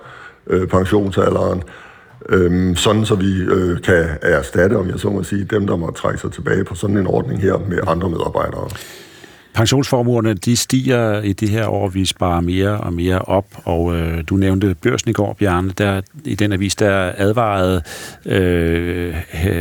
øh, 0.48 0.68
pensionsalderen, 0.68 1.64
Øhm, 2.30 2.76
sådan 2.76 3.06
så 3.06 3.16
vi 3.16 3.42
øh, 3.42 3.82
kan 3.82 4.06
erstatte, 4.22 4.78
om 4.78 4.90
jeg 4.90 5.00
så 5.00 5.10
må 5.10 5.24
sige, 5.24 5.44
dem, 5.44 5.68
der 5.68 5.76
må 5.76 5.92
trække 5.92 6.20
sig 6.20 6.32
tilbage 6.32 6.64
på 6.64 6.76
sådan 6.76 6.98
en 6.98 7.08
ordning 7.08 7.42
her 7.42 7.58
med 7.70 7.78
andre 7.88 8.10
medarbejdere. 8.10 8.70
Pensionsformuerne 9.54 10.34
de 10.34 10.56
stiger 10.56 11.22
i 11.22 11.34
det 11.34 11.50
her 11.50 11.68
år, 11.68 11.90
vi 11.90 12.06
sparer 12.06 12.42
mere 12.42 12.78
og 12.78 12.94
mere 12.94 13.20
op, 13.20 13.46
og 13.64 13.96
øh, 13.96 14.24
du 14.30 14.36
nævnte 14.36 14.76
børsen 14.82 15.10
i 15.10 15.14
går, 15.14 15.34
Bjarne, 15.34 15.72
der 15.78 16.02
i 16.26 16.36
den 16.36 16.54
avis, 16.54 16.76
der 16.76 17.12
advarede, 17.18 17.82
øh, 18.26 19.16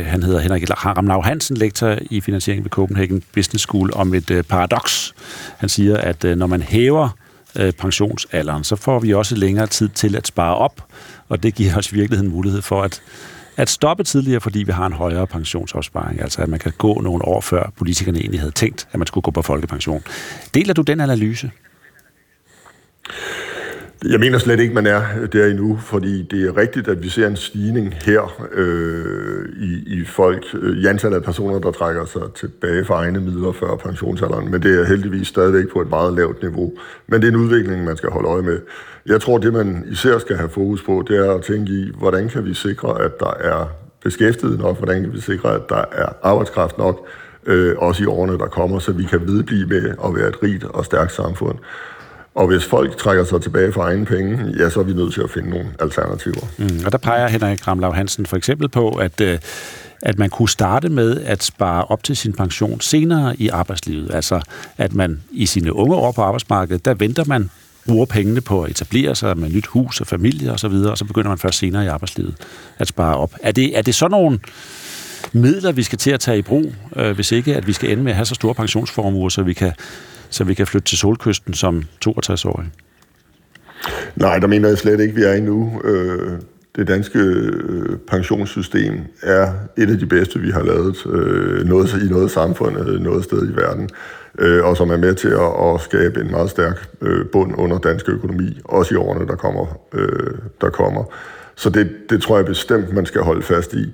han 0.05 0.23
hedder 0.23 0.39
Henrik 0.39 0.85
Ramlau 0.85 1.21
Hansen, 1.21 1.57
lektor 1.57 1.97
i 2.01 2.21
finansiering 2.21 2.63
ved 2.63 2.69
Copenhagen 2.69 3.23
Business 3.33 3.63
School, 3.63 3.89
om 3.93 4.13
et 4.13 4.31
øh, 4.31 4.43
paradoks. 4.43 5.13
Han 5.57 5.69
siger, 5.69 5.97
at 5.97 6.25
øh, 6.25 6.37
når 6.37 6.47
man 6.47 6.61
hæver 6.61 7.09
øh, 7.59 7.73
pensionsalderen, 7.73 8.63
så 8.63 8.75
får 8.75 8.99
vi 8.99 9.13
også 9.13 9.35
længere 9.35 9.67
tid 9.67 9.89
til 9.89 10.15
at 10.15 10.27
spare 10.27 10.55
op, 10.55 10.85
og 11.29 11.43
det 11.43 11.55
giver 11.55 11.77
os 11.77 11.91
i 11.91 11.95
virkeligheden 11.95 12.31
mulighed 12.31 12.61
for 12.61 12.83
at 12.83 13.01
at 13.57 13.69
stoppe 13.69 14.03
tidligere, 14.03 14.41
fordi 14.41 14.63
vi 14.63 14.71
har 14.71 14.85
en 14.85 14.93
højere 14.93 15.27
pensionsopsparing. 15.27 16.21
Altså 16.21 16.41
at 16.41 16.49
man 16.49 16.59
kan 16.59 16.73
gå 16.77 17.01
nogle 17.01 17.25
år 17.25 17.41
før 17.41 17.71
politikerne 17.77 18.19
egentlig 18.19 18.39
havde 18.39 18.51
tænkt, 18.51 18.87
at 18.91 18.99
man 18.99 19.07
skulle 19.07 19.21
gå 19.21 19.31
på 19.31 19.41
folkepension. 19.41 20.03
Deler 20.53 20.73
du 20.73 20.81
den 20.81 20.99
analyse? 20.99 21.51
Jeg 24.03 24.19
mener 24.19 24.37
slet 24.37 24.59
ikke, 24.59 24.73
man 24.73 24.87
er 24.87 25.01
der 25.33 25.45
endnu, 25.45 25.77
fordi 25.77 26.21
det 26.21 26.47
er 26.47 26.57
rigtigt, 26.57 26.87
at 26.87 27.03
vi 27.03 27.09
ser 27.09 27.27
en 27.27 27.35
stigning 27.35 27.93
her 27.93 28.47
øh, 28.53 29.45
i, 29.57 29.99
i 29.99 30.05
folk, 30.05 30.45
øh, 30.53 30.77
i 30.77 30.85
antallet 30.85 31.17
af 31.17 31.23
personer, 31.23 31.59
der 31.59 31.71
trækker 31.71 32.05
sig 32.05 32.21
tilbage 32.35 32.85
fra 32.85 32.95
egne 32.95 33.19
midler 33.19 33.51
før 33.51 33.75
pensionsalderen, 33.75 34.51
men 34.51 34.63
det 34.63 34.79
er 34.79 34.85
heldigvis 34.85 35.27
stadigvæk 35.27 35.65
på 35.73 35.81
et 35.81 35.89
meget 35.89 36.13
lavt 36.13 36.41
niveau. 36.41 36.73
Men 37.07 37.21
det 37.21 37.27
er 37.27 37.31
en 37.31 37.37
udvikling, 37.37 37.83
man 37.83 37.97
skal 37.97 38.09
holde 38.09 38.29
øje 38.29 38.41
med. 38.41 38.59
Jeg 39.05 39.21
tror, 39.21 39.37
det 39.37 39.53
man 39.53 39.85
især 39.91 40.17
skal 40.17 40.35
have 40.35 40.49
fokus 40.49 40.83
på, 40.83 41.03
det 41.07 41.27
er 41.27 41.31
at 41.31 41.41
tænke 41.41 41.71
i, 41.71 41.91
hvordan 41.97 42.29
kan 42.29 42.45
vi 42.45 42.53
sikre, 42.53 43.01
at 43.01 43.19
der 43.19 43.33
er 43.39 43.69
beskæftiget 44.03 44.59
nok, 44.59 44.77
hvordan 44.77 45.01
kan 45.01 45.13
vi 45.13 45.21
sikre, 45.21 45.55
at 45.55 45.61
der 45.69 45.83
er 45.91 46.09
arbejdskraft 46.23 46.77
nok, 46.77 47.07
øh, 47.45 47.75
også 47.77 48.03
i 48.03 48.05
årene, 48.05 48.37
der 48.37 48.45
kommer, 48.45 48.79
så 48.79 48.91
vi 48.91 49.03
kan 49.03 49.21
vedblive 49.27 49.67
med 49.67 49.95
at 50.05 50.15
være 50.15 50.27
et 50.27 50.43
rigt 50.43 50.63
og 50.63 50.85
stærkt 50.85 51.11
samfund. 51.11 51.57
Og 52.35 52.47
hvis 52.47 52.65
folk 52.65 52.97
trækker 52.97 53.23
sig 53.23 53.41
tilbage 53.41 53.71
fra 53.71 53.81
egen 53.81 54.05
penge, 54.05 54.39
ja, 54.59 54.69
så 54.69 54.79
er 54.79 54.83
vi 54.83 54.93
nødt 54.93 55.13
til 55.13 55.21
at 55.21 55.29
finde 55.29 55.49
nogle 55.49 55.65
alternativer. 55.79 56.47
Mm, 56.57 56.79
og 56.85 56.91
der 56.91 56.97
peger 56.97 57.27
Henrik 57.27 57.67
Ramlav 57.67 57.93
Hansen 57.93 58.25
for 58.25 58.37
eksempel 58.37 58.69
på, 58.69 58.89
at, 58.89 59.21
øh, 59.21 59.39
at 60.01 60.19
man 60.19 60.29
kunne 60.29 60.49
starte 60.49 60.89
med 60.89 61.21
at 61.21 61.43
spare 61.43 61.85
op 61.85 62.03
til 62.03 62.17
sin 62.17 62.33
pension 62.33 62.81
senere 62.81 63.35
i 63.37 63.49
arbejdslivet. 63.49 64.13
Altså, 64.13 64.41
at 64.77 64.93
man 64.93 65.23
i 65.31 65.45
sine 65.45 65.73
unge 65.73 65.95
år 65.95 66.11
på 66.11 66.21
arbejdsmarkedet, 66.21 66.85
der 66.85 66.93
venter 66.93 67.23
man 67.27 67.49
bruger 67.85 68.05
pengene 68.05 68.41
på 68.41 68.63
at 68.63 68.71
etablere 68.71 69.15
sig 69.15 69.37
med 69.37 69.49
nyt 69.49 69.65
hus 69.65 70.01
og 70.01 70.07
familie 70.07 70.47
osv., 70.47 70.53
og, 70.53 70.59
så 70.59 70.67
videre, 70.67 70.91
og 70.91 70.97
så 70.97 71.05
begynder 71.05 71.29
man 71.29 71.37
først 71.37 71.57
senere 71.57 71.85
i 71.85 71.87
arbejdslivet 71.87 72.35
at 72.77 72.87
spare 72.87 73.17
op. 73.17 73.33
Er 73.43 73.51
det, 73.51 73.77
er 73.77 73.81
det 73.81 73.95
sådan 73.95 74.11
nogle 74.11 74.39
midler, 75.33 75.71
vi 75.71 75.83
skal 75.83 75.97
til 75.97 76.11
at 76.11 76.19
tage 76.19 76.37
i 76.37 76.41
brug, 76.41 76.73
øh, 76.95 77.15
hvis 77.15 77.31
ikke 77.31 77.55
at 77.55 77.67
vi 77.67 77.73
skal 77.73 77.91
ende 77.91 78.03
med 78.03 78.11
at 78.11 78.15
have 78.15 78.25
så 78.25 78.35
store 78.35 78.55
pensionsformuer, 78.55 79.29
så 79.29 79.41
vi 79.41 79.53
kan, 79.53 79.71
så 80.35 80.43
vi 80.43 80.53
kan 80.53 80.67
flytte 80.67 80.87
til 80.87 80.97
solkysten 80.97 81.53
som 81.53 81.83
62-årige? 82.05 82.71
Nej, 84.15 84.39
der 84.39 84.47
mener 84.47 84.69
jeg 84.69 84.77
slet 84.77 84.99
ikke, 84.99 85.15
vi 85.15 85.23
er 85.23 85.33
endnu. 85.33 85.81
Øh, 85.83 86.31
det 86.75 86.87
danske 86.87 87.19
øh, 87.19 87.97
pensionssystem 88.07 88.93
er 89.21 89.53
et 89.77 89.89
af 89.89 89.97
de 89.97 90.05
bedste, 90.05 90.39
vi 90.39 90.51
har 90.51 90.63
lavet 90.63 91.05
øh, 91.05 91.65
noget, 91.65 91.93
i 91.93 92.09
noget 92.09 92.31
samfund, 92.31 92.99
noget 92.99 93.23
sted 93.23 93.49
i 93.49 93.55
verden. 93.55 93.89
og 94.63 94.77
som 94.77 94.89
er 94.89 94.97
med 94.97 95.15
til 95.15 95.27
at, 95.27 95.81
skabe 95.81 96.21
en 96.21 96.31
meget 96.31 96.49
stærk 96.49 96.87
bund 97.31 97.53
under 97.57 97.77
dansk 97.77 98.09
økonomi, 98.09 98.61
også 98.63 98.93
i 98.93 98.97
årene, 98.97 99.27
der 99.27 99.35
kommer. 99.35 99.65
Der 100.61 100.69
kommer. 100.69 101.03
Så 101.55 101.69
det, 101.69 101.89
det 102.09 102.21
tror 102.21 102.37
jeg 102.37 102.45
bestemt, 102.45 102.93
man 102.93 103.05
skal 103.05 103.21
holde 103.21 103.41
fast 103.41 103.73
i. 103.73 103.93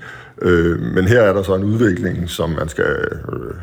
Men 0.96 1.08
her 1.08 1.22
er 1.22 1.34
der 1.34 1.44
så 1.44 1.56
en 1.56 1.64
udvikling, 1.64 2.30
som 2.30 2.50
man 2.50 2.70
skal 2.70 2.96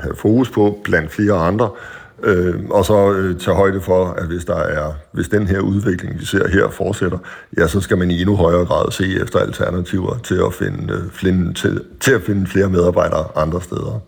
have 0.01 0.15
fokus 0.17 0.51
på 0.51 0.81
blandt 0.85 1.11
flere 1.11 1.33
andre, 1.33 1.71
øh, 1.75 1.98
Øh, 2.23 2.55
og 2.71 2.85
så 2.85 3.13
øh, 3.13 3.41
tage 3.41 3.55
højde 3.55 3.81
for, 3.81 4.07
at 4.07 4.27
hvis, 4.27 4.45
der 4.45 4.57
er, 4.57 4.93
hvis 5.13 5.29
den 5.29 5.47
her 5.47 5.61
udvikling, 5.61 6.21
vi 6.21 6.25
ser 6.25 6.49
her, 6.49 6.71
fortsætter, 6.71 7.19
ja, 7.59 7.69
så 7.69 7.81
skal 7.81 7.99
man 7.99 8.11
i 8.11 8.21
endnu 8.21 8.37
højere 8.37 8.65
grad 8.65 8.93
se 8.93 9.21
efter 9.23 9.39
alternativer 9.39 10.19
til 10.19 10.35
at 10.35 10.55
finde, 10.55 10.93
øh, 10.93 11.11
finde, 11.13 11.55
til, 11.55 11.83
til 12.01 12.13
at 12.13 12.23
finde 12.23 12.47
flere 12.47 12.71
medarbejdere 12.71 13.27
andre 13.37 13.63
steder. 13.63 14.01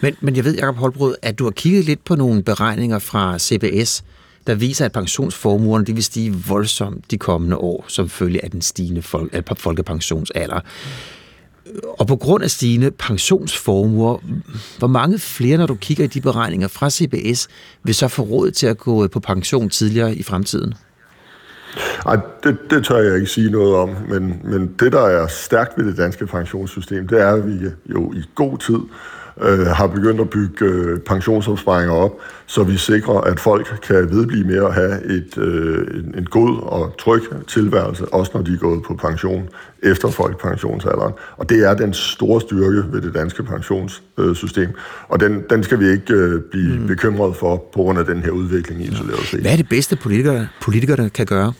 Men, 0.00 0.16
men 0.20 0.36
jeg 0.36 0.44
ved, 0.44 0.54
Jacob 0.54 0.76
Holbrød, 0.76 1.14
at 1.22 1.38
du 1.38 1.44
har 1.44 1.50
kigget 1.50 1.84
lidt 1.84 2.04
på 2.04 2.14
nogle 2.14 2.42
beregninger 2.42 2.98
fra 2.98 3.38
CBS, 3.38 4.04
der 4.46 4.54
viser, 4.54 4.84
at 4.84 4.92
pensionsformuerne 4.92 5.84
de 5.84 5.94
vil 5.94 6.04
stige 6.04 6.34
voldsomt 6.48 7.10
de 7.10 7.18
kommende 7.18 7.56
år, 7.56 7.84
som 7.88 8.08
følge 8.08 8.44
af 8.44 8.50
den 8.50 8.62
stigende 8.62 9.02
folk, 9.02 9.58
folkepensionsalder. 9.58 10.60
Og 11.98 12.06
på 12.06 12.16
grund 12.16 12.44
af 12.44 12.50
stigende 12.50 12.90
pensionsformuer, 12.90 14.18
hvor 14.78 14.88
mange 14.88 15.18
flere, 15.18 15.58
når 15.58 15.66
du 15.66 15.74
kigger 15.74 16.04
i 16.04 16.06
de 16.06 16.20
beregninger 16.20 16.68
fra 16.68 16.90
CBS, 16.90 17.48
vil 17.82 17.94
så 17.94 18.08
få 18.08 18.22
råd 18.22 18.50
til 18.50 18.66
at 18.66 18.78
gå 18.78 19.08
på 19.08 19.20
pension 19.20 19.70
tidligere 19.70 20.14
i 20.14 20.22
fremtiden? 20.22 20.74
Ej, 22.06 22.16
det, 22.44 22.58
det 22.70 22.84
tør 22.84 22.98
jeg 22.98 23.14
ikke 23.14 23.26
sige 23.26 23.50
noget 23.50 23.74
om, 23.74 23.96
men, 24.08 24.40
men 24.44 24.74
det, 24.80 24.92
der 24.92 25.00
er 25.00 25.26
stærkt 25.26 25.78
ved 25.78 25.86
det 25.86 25.96
danske 25.96 26.26
pensionssystem, 26.26 27.08
det 27.08 27.20
er, 27.20 27.32
at 27.32 27.46
vi 27.46 27.66
jo 27.86 28.12
i 28.12 28.22
god 28.34 28.58
tid 28.58 28.78
øh, 29.42 29.66
har 29.66 29.86
begyndt 29.86 30.20
at 30.20 30.30
bygge 30.30 30.64
øh, 30.64 30.98
pensionsopsparinger 30.98 31.94
op, 31.94 32.12
så 32.46 32.62
vi 32.62 32.76
sikrer, 32.76 33.20
at 33.20 33.40
folk 33.40 33.78
kan 33.82 34.10
vedblive 34.10 34.44
med 34.44 34.64
at 34.64 34.74
have 34.74 35.04
et, 35.04 35.38
øh, 35.38 35.98
en, 35.98 36.14
en 36.18 36.24
god 36.24 36.62
og 36.62 36.94
tryg 36.98 37.22
tilværelse, 37.48 38.04
også 38.04 38.30
når 38.34 38.42
de 38.42 38.52
er 38.52 38.58
gået 38.58 38.82
på 38.82 38.94
pension 38.94 39.48
efter 39.82 40.10
folkepensionsalderen. 40.10 41.12
Og 41.36 41.48
det 41.48 41.68
er 41.68 41.74
den 41.74 41.94
store 41.94 42.40
styrke 42.40 42.84
ved 42.92 43.00
det 43.00 43.14
danske 43.14 43.42
pensionssystem, 43.42 44.68
og 45.08 45.20
den, 45.20 45.42
den 45.50 45.62
skal 45.62 45.80
vi 45.80 45.88
ikke 45.88 46.14
øh, 46.14 46.40
blive 46.50 46.78
mm. 46.78 46.86
bekymret 46.86 47.36
for 47.36 47.56
på 47.56 47.82
grund 47.82 47.98
af 47.98 48.04
den 48.04 48.22
her 48.22 48.30
udvikling 48.30 48.82
isoleret 48.82 49.26
set. 49.26 49.40
Hvad 49.40 49.52
er 49.52 49.56
det 49.56 49.68
bedste, 49.68 49.96
politikere, 49.96 50.48
politikerne 50.62 51.10
kan 51.10 51.26
gøre? 51.26 51.52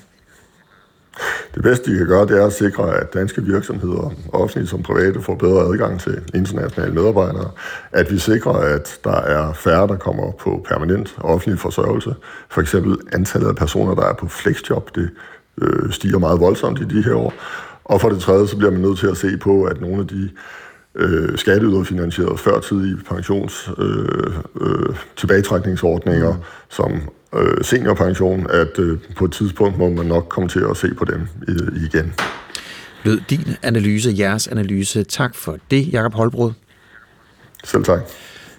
Det 1.56 1.64
bedste, 1.64 1.92
de 1.92 1.98
kan 1.98 2.06
gøre, 2.06 2.26
det 2.26 2.40
er 2.40 2.46
at 2.46 2.52
sikre, 2.52 3.00
at 3.00 3.14
danske 3.14 3.42
virksomheder, 3.42 4.14
offentlige 4.32 4.66
som 4.66 4.82
private, 4.82 5.22
får 5.22 5.34
bedre 5.34 5.62
adgang 5.62 6.00
til 6.00 6.22
internationale 6.34 6.94
medarbejdere. 6.94 7.50
At 7.92 8.12
vi 8.12 8.18
sikrer, 8.18 8.52
at 8.52 8.98
der 9.04 9.16
er 9.20 9.52
færre, 9.52 9.86
der 9.86 9.96
kommer 9.96 10.32
på 10.32 10.66
permanent 10.68 11.16
offentlig 11.18 11.58
forsørgelse. 11.58 12.14
For 12.50 12.60
eksempel 12.60 12.96
antallet 13.12 13.48
af 13.48 13.56
personer, 13.56 13.94
der 13.94 14.02
er 14.02 14.14
på 14.14 14.28
flexjob, 14.28 14.94
det 14.94 15.10
øh, 15.62 15.92
stiger 15.92 16.18
meget 16.18 16.40
voldsomt 16.40 16.80
i 16.80 16.84
de 16.84 17.02
her 17.02 17.14
år. 17.14 17.34
Og 17.84 18.00
for 18.00 18.08
det 18.08 18.20
tredje, 18.20 18.48
så 18.48 18.56
bliver 18.56 18.70
man 18.70 18.80
nødt 18.80 18.98
til 18.98 19.06
at 19.06 19.16
se 19.16 19.36
på, 19.36 19.64
at 19.64 19.80
nogle 19.80 20.00
af 20.00 20.06
de 20.06 20.30
øh, 20.94 21.38
skatteyderfinansierede 21.38 22.38
førtidige 22.38 22.96
pensions 23.08 23.70
øh, 23.78 24.32
øh, 24.60 24.96
tilbagetrækningsordninger, 25.16 26.34
som 26.68 27.00
øh, 27.34 27.64
seniorpension, 27.64 28.50
at 28.50 28.78
øh, 28.78 28.98
på 29.16 29.24
et 29.24 29.32
tidspunkt 29.32 29.78
må 29.78 29.88
man 29.90 30.06
nok 30.06 30.28
komme 30.28 30.48
til 30.48 30.64
at 30.70 30.76
se 30.76 30.94
på 30.94 31.04
dem 31.04 31.28
øh, 31.48 31.82
igen. 31.84 32.12
Lød 33.04 33.20
din 33.30 33.46
analyse, 33.62 34.14
jeres 34.18 34.48
analyse. 34.48 35.04
Tak 35.04 35.34
for 35.34 35.58
det, 35.70 35.92
Jakob 35.92 36.14
Holbrud. 36.14 36.52
Selv 37.64 37.84
tak. 37.84 38.00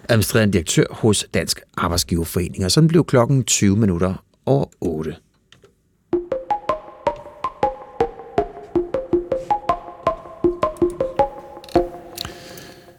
Administrerende 0.08 0.52
direktør 0.52 0.84
hos 0.90 1.26
Dansk 1.34 1.60
Arbejdsgiverforening. 1.76 2.64
Og 2.64 2.70
sådan 2.70 2.88
blev 2.88 3.04
klokken 3.04 3.44
20 3.44 3.76
minutter 3.76 4.24
over 4.46 4.66
8. 4.80 5.14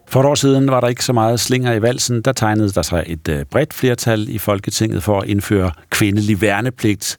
For 0.10 0.20
et 0.20 0.26
år 0.26 0.36
siden 0.36 0.72
var 0.72 0.80
der 0.80 0.88
ikke 0.88 1.06
så 1.06 1.14
meget 1.14 1.40
slinger 1.40 1.74
i 1.74 1.82
valsen. 1.82 2.22
Der 2.22 2.32
tegnede 2.32 2.70
der 2.70 2.82
sig 2.82 3.04
et 3.08 3.28
øh, 3.28 3.46
bredt 3.46 3.74
flertal 3.74 4.30
i 4.30 4.38
Folketinget 4.38 5.04
for 5.04 5.20
at 5.20 5.30
indføre 5.30 5.72
kvindelig 5.90 6.42
værnepligt. 6.42 7.18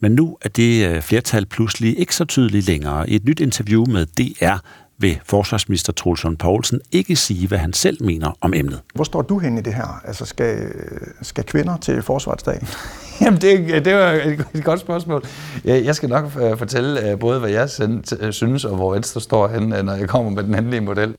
Men 0.00 0.12
nu 0.12 0.38
er 0.42 0.48
det 0.48 0.88
øh, 0.88 1.02
flertal 1.02 1.46
pludselig 1.46 1.98
ikke 1.98 2.14
så 2.14 2.24
tydeligt 2.24 2.66
længere. 2.66 3.10
I 3.10 3.16
et 3.16 3.24
nyt 3.24 3.40
interview 3.40 3.84
med 3.86 4.06
DR 4.06 4.56
vil 4.98 5.20
forsvarsminister 5.24 5.92
Troels 5.92 6.24
Lund 6.24 6.36
Poulsen 6.36 6.80
ikke 6.92 7.16
sige, 7.16 7.48
hvad 7.48 7.58
han 7.58 7.72
selv 7.72 8.04
mener 8.04 8.36
om 8.40 8.54
emnet. 8.54 8.80
Hvor 8.94 9.04
står 9.04 9.22
du 9.22 9.38
hen 9.38 9.58
i 9.58 9.60
det 9.60 9.74
her? 9.74 10.00
Altså, 10.04 10.24
skal, 10.24 10.72
skal 11.22 11.44
kvinder 11.44 11.76
til 11.76 12.02
forsvarsdagen? 12.02 12.68
Jamen, 13.20 13.40
det, 13.40 13.84
det 13.84 13.94
var 13.94 14.10
et 14.54 14.64
godt 14.64 14.80
spørgsmål. 14.80 15.24
Jeg 15.64 15.94
skal 15.94 16.08
nok 16.08 16.24
øh, 16.40 16.58
fortælle 16.58 17.16
både, 17.16 17.40
hvad 17.40 17.50
jeg 17.50 17.70
synes, 18.34 18.64
og 18.64 18.76
hvor 18.76 18.92
Venstre 18.94 19.20
står 19.20 19.48
hen, 19.48 19.68
når 19.68 19.94
jeg 19.94 20.08
kommer 20.08 20.30
med 20.30 20.42
den 20.42 20.54
endelige 20.54 20.80
model. 20.80 21.14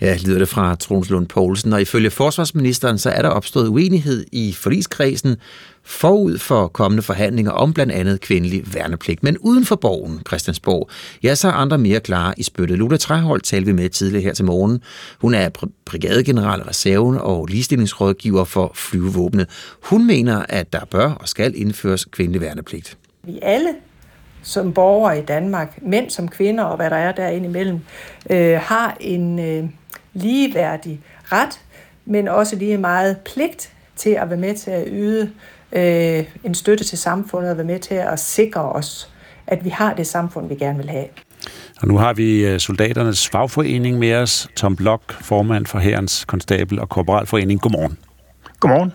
Ja, 0.00 0.16
lyder 0.26 0.38
det 0.38 0.48
fra 0.48 0.74
Troels 0.74 1.10
Lund 1.10 1.26
Poulsen. 1.26 1.72
Og 1.72 1.82
ifølge 1.82 2.10
forsvarsministeren, 2.10 2.98
så 2.98 3.10
er 3.10 3.22
der 3.22 3.28
opstået 3.28 3.68
uenighed 3.68 4.24
i 4.32 4.52
forligskredsen 4.52 5.36
forud 5.88 6.38
for 6.38 6.68
kommende 6.68 7.02
forhandlinger 7.02 7.52
om 7.52 7.72
blandt 7.72 7.92
andet 7.92 8.20
kvindelig 8.20 8.74
værnepligt. 8.74 9.22
Men 9.22 9.38
uden 9.38 9.64
for 9.64 9.76
borgen, 9.76 10.20
Christiansborg, 10.28 10.90
ja, 11.22 11.34
så 11.34 11.48
er 11.48 11.52
andre 11.52 11.78
mere 11.78 12.00
klare 12.00 12.34
i 12.36 12.42
spyttet. 12.42 12.78
Lula 12.78 12.96
Træhold 12.96 13.40
talte 13.40 13.66
vi 13.66 13.72
med 13.72 13.88
tidligere 13.88 14.22
her 14.22 14.34
til 14.34 14.44
morgen. 14.44 14.82
Hun 15.18 15.34
er 15.34 15.48
brigadegeneral 15.84 16.62
reserven 16.62 17.18
og 17.18 17.46
ligestillingsrådgiver 17.46 18.44
for 18.44 18.72
flyvevåbnet. 18.74 19.46
Hun 19.82 20.06
mener, 20.06 20.44
at 20.48 20.72
der 20.72 20.84
bør 20.90 21.10
og 21.10 21.28
skal 21.28 21.52
indføres 21.56 22.04
kvindelig 22.04 22.40
værnepligt. 22.40 22.96
Vi 23.24 23.38
alle 23.42 23.74
som 24.48 24.72
borgere 24.72 25.18
i 25.18 25.22
Danmark, 25.22 25.78
mænd 25.82 26.10
som 26.10 26.28
kvinder 26.28 26.64
og 26.64 26.76
hvad 26.76 26.90
der 26.90 26.96
er 26.96 27.12
derinde 27.12 27.48
imellem, 27.48 27.80
øh, 28.30 28.60
har 28.62 28.96
en 29.00 29.38
øh, 29.38 29.64
ligeværdig 30.14 31.00
ret, 31.24 31.60
men 32.04 32.28
også 32.28 32.56
lige 32.56 32.78
meget 32.78 33.18
pligt 33.18 33.72
til 33.96 34.10
at 34.10 34.30
være 34.30 34.38
med 34.38 34.54
til 34.54 34.70
at 34.70 34.84
yde 34.90 35.30
øh, 35.72 36.24
en 36.44 36.54
støtte 36.54 36.84
til 36.84 36.98
samfundet 36.98 37.50
og 37.50 37.56
være 37.56 37.66
med 37.66 37.78
til 37.78 37.94
at 37.94 38.20
sikre 38.20 38.62
os, 38.62 39.10
at 39.46 39.64
vi 39.64 39.68
har 39.68 39.94
det 39.94 40.06
samfund, 40.06 40.48
vi 40.48 40.54
gerne 40.54 40.78
vil 40.78 40.90
have. 40.90 41.06
Og 41.80 41.88
nu 41.88 41.96
har 41.96 42.12
vi 42.12 42.46
øh, 42.46 42.60
soldaternes 42.60 43.28
fagforening 43.28 43.98
med 43.98 44.14
os, 44.14 44.48
Tom 44.56 44.76
Blok, 44.76 45.12
formand 45.12 45.66
for 45.66 45.78
Herrens 45.78 46.24
Konstabel 46.24 46.80
og 46.80 46.88
Korporalforening. 46.88 47.60
Godmorgen. 47.60 47.98
Godmorgen. 48.60 48.92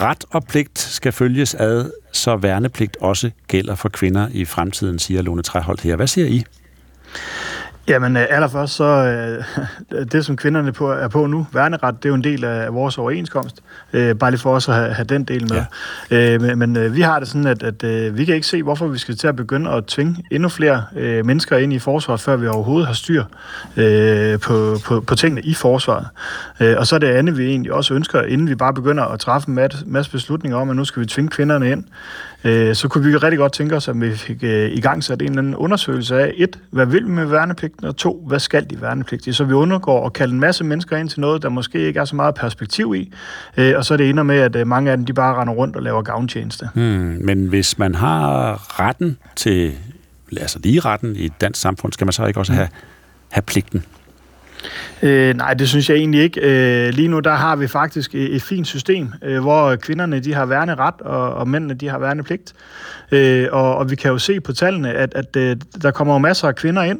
Ret 0.00 0.24
og 0.30 0.44
pligt 0.44 0.78
skal 0.78 1.12
følges 1.12 1.54
ad, 1.54 1.90
så 2.12 2.36
værnepligt 2.36 2.96
også 3.00 3.30
gælder 3.48 3.74
for 3.74 3.88
kvinder 3.88 4.28
i 4.32 4.44
fremtiden, 4.44 4.98
siger 4.98 5.22
Lone 5.22 5.42
Træholdt 5.42 5.80
her. 5.80 5.96
Hvad 5.96 6.06
siger 6.06 6.26
I? 6.26 6.44
Jamen 7.88 8.16
øh, 8.16 8.26
allerførst 8.30 8.74
så, 8.74 8.84
øh, 8.84 10.04
det 10.12 10.24
som 10.24 10.36
kvinderne 10.36 10.72
på, 10.72 10.90
er 10.90 11.08
på 11.08 11.26
nu, 11.26 11.46
værneret, 11.52 11.94
det 11.96 12.04
er 12.04 12.08
jo 12.08 12.14
en 12.14 12.24
del 12.24 12.44
af 12.44 12.74
vores 12.74 12.98
overenskomst. 12.98 13.62
Øh, 13.92 14.14
bare 14.14 14.30
lige 14.30 14.40
for 14.40 14.54
os 14.54 14.68
at 14.68 14.74
have, 14.74 14.92
have 14.92 15.04
den 15.04 15.24
del 15.24 15.52
med. 15.52 15.62
Ja. 16.10 16.38
men 16.38 16.58
men 16.58 16.94
vi 16.94 17.00
har 17.00 17.18
det 17.18 17.28
sådan, 17.28 17.46
at, 17.46 17.62
at 17.62 18.16
vi 18.16 18.24
kan 18.24 18.34
ikke 18.34 18.46
se, 18.46 18.62
hvorfor 18.62 18.86
vi 18.86 18.98
skal 18.98 19.16
til 19.16 19.26
at 19.26 19.36
begynde 19.36 19.70
at 19.70 19.84
tvinge 19.86 20.24
endnu 20.30 20.48
flere 20.48 20.84
mennesker 21.24 21.56
ind 21.56 21.72
i 21.72 21.78
forsvaret, 21.78 22.20
før 22.20 22.36
vi 22.36 22.46
overhovedet 22.46 22.86
har 22.86 22.94
styr 22.94 23.24
på, 24.38 24.76
på, 24.84 25.00
på 25.00 25.14
tingene 25.14 25.40
i 25.42 25.54
forsvaret. 25.54 26.06
og 26.78 26.86
så 26.86 26.94
er 26.94 26.98
det 26.98 27.06
andet, 27.06 27.38
vi 27.38 27.46
egentlig 27.46 27.72
også 27.72 27.94
ønsker, 27.94 28.22
inden 28.22 28.48
vi 28.48 28.54
bare 28.54 28.74
begynder 28.74 29.04
at 29.04 29.20
træffe 29.20 29.48
en 29.48 29.58
masse 29.86 30.10
beslutninger 30.10 30.58
om, 30.58 30.70
at 30.70 30.76
nu 30.76 30.84
skal 30.84 31.00
vi 31.00 31.06
tvinge 31.06 31.30
kvinderne 31.30 31.70
ind, 31.70 31.84
øh, 32.44 32.74
så 32.74 32.88
kunne 32.88 33.04
vi 33.04 33.16
rigtig 33.16 33.38
godt 33.38 33.52
tænke 33.52 33.76
os, 33.76 33.88
at 33.88 34.00
vi 34.00 34.16
fik 34.16 34.44
øh, 34.44 34.70
i 34.70 34.80
gang 34.80 35.04
sat 35.04 35.22
en 35.22 35.28
eller 35.28 35.38
anden 35.38 35.54
undersøgelse 35.54 36.20
af, 36.20 36.32
et, 36.36 36.58
hvad 36.70 36.86
vil 36.86 37.04
vi 37.04 37.10
med 37.10 37.26
værnepligten, 37.26 37.86
og 37.86 37.96
to, 37.96 38.24
hvad 38.26 38.38
skal 38.38 38.70
de 38.70 38.80
værnepligtige? 38.80 39.34
Så 39.34 39.44
vi 39.44 39.52
undergår 39.52 40.06
at 40.06 40.12
kalde 40.12 40.34
en 40.34 40.40
masse 40.40 40.64
mennesker 40.64 40.96
ind 40.96 41.08
til 41.08 41.20
noget, 41.20 41.42
der 41.42 41.48
måske 41.48 41.78
ikke 41.78 42.00
er 42.00 42.04
så 42.04 42.16
meget 42.16 42.34
perspektiv 42.34 42.94
i, 42.94 43.12
øh, 43.56 43.74
og 43.76 43.84
så 43.84 43.94
er 43.94 43.98
det 43.98 44.10
ender 44.10 44.22
med, 44.22 44.36
at 44.36 44.56
øh, 44.56 44.66
mange 44.66 44.90
af 44.90 44.96
dem, 44.96 45.06
de 45.06 45.12
bare 45.12 45.40
render 45.40 45.54
rundt 45.54 45.76
og 45.76 45.82
laver 45.82 46.02
gavntjeneste. 46.02 46.68
Hmm, 46.74 47.18
men 47.20 47.46
hvis 47.46 47.78
man 47.78 47.94
har 47.94 48.80
retten 48.80 49.18
til, 49.36 49.72
altså 50.36 50.58
lige 50.58 50.80
retten 50.80 51.16
i 51.16 51.24
et 51.24 51.40
dansk 51.40 51.60
samfund, 51.60 51.92
skal 51.92 52.04
man 52.04 52.12
så 52.12 52.26
ikke 52.26 52.40
også 52.40 52.52
have, 52.52 52.68
have 53.28 53.42
pligten? 53.42 53.84
Øh, 55.02 55.36
nej, 55.36 55.54
det 55.54 55.68
synes 55.68 55.90
jeg 55.90 55.96
egentlig 55.96 56.22
ikke. 56.22 56.40
Øh, 56.40 56.94
lige 56.94 57.08
nu 57.08 57.20
der 57.20 57.34
har 57.34 57.56
vi 57.56 57.66
faktisk 57.66 58.14
et, 58.14 58.34
et 58.34 58.42
fint 58.42 58.66
system, 58.66 59.12
øh, 59.22 59.40
hvor 59.40 59.76
kvinderne 59.76 60.20
de 60.20 60.34
har 60.34 60.46
værne 60.46 60.74
ret, 60.74 61.00
og, 61.00 61.34
og 61.34 61.48
mændene 61.48 61.74
de 61.74 61.88
har 61.88 61.98
værne 61.98 62.22
pligt. 62.22 62.52
Øh, 63.12 63.48
og, 63.52 63.76
og 63.76 63.90
vi 63.90 63.96
kan 63.96 64.10
jo 64.10 64.18
se 64.18 64.40
på 64.40 64.52
tallene, 64.52 64.92
at, 64.92 65.14
at 65.14 65.36
øh, 65.36 65.56
der 65.82 65.90
kommer 65.90 66.14
jo 66.14 66.18
masser 66.18 66.48
af 66.48 66.54
kvinder 66.54 66.82
ind. 66.82 66.98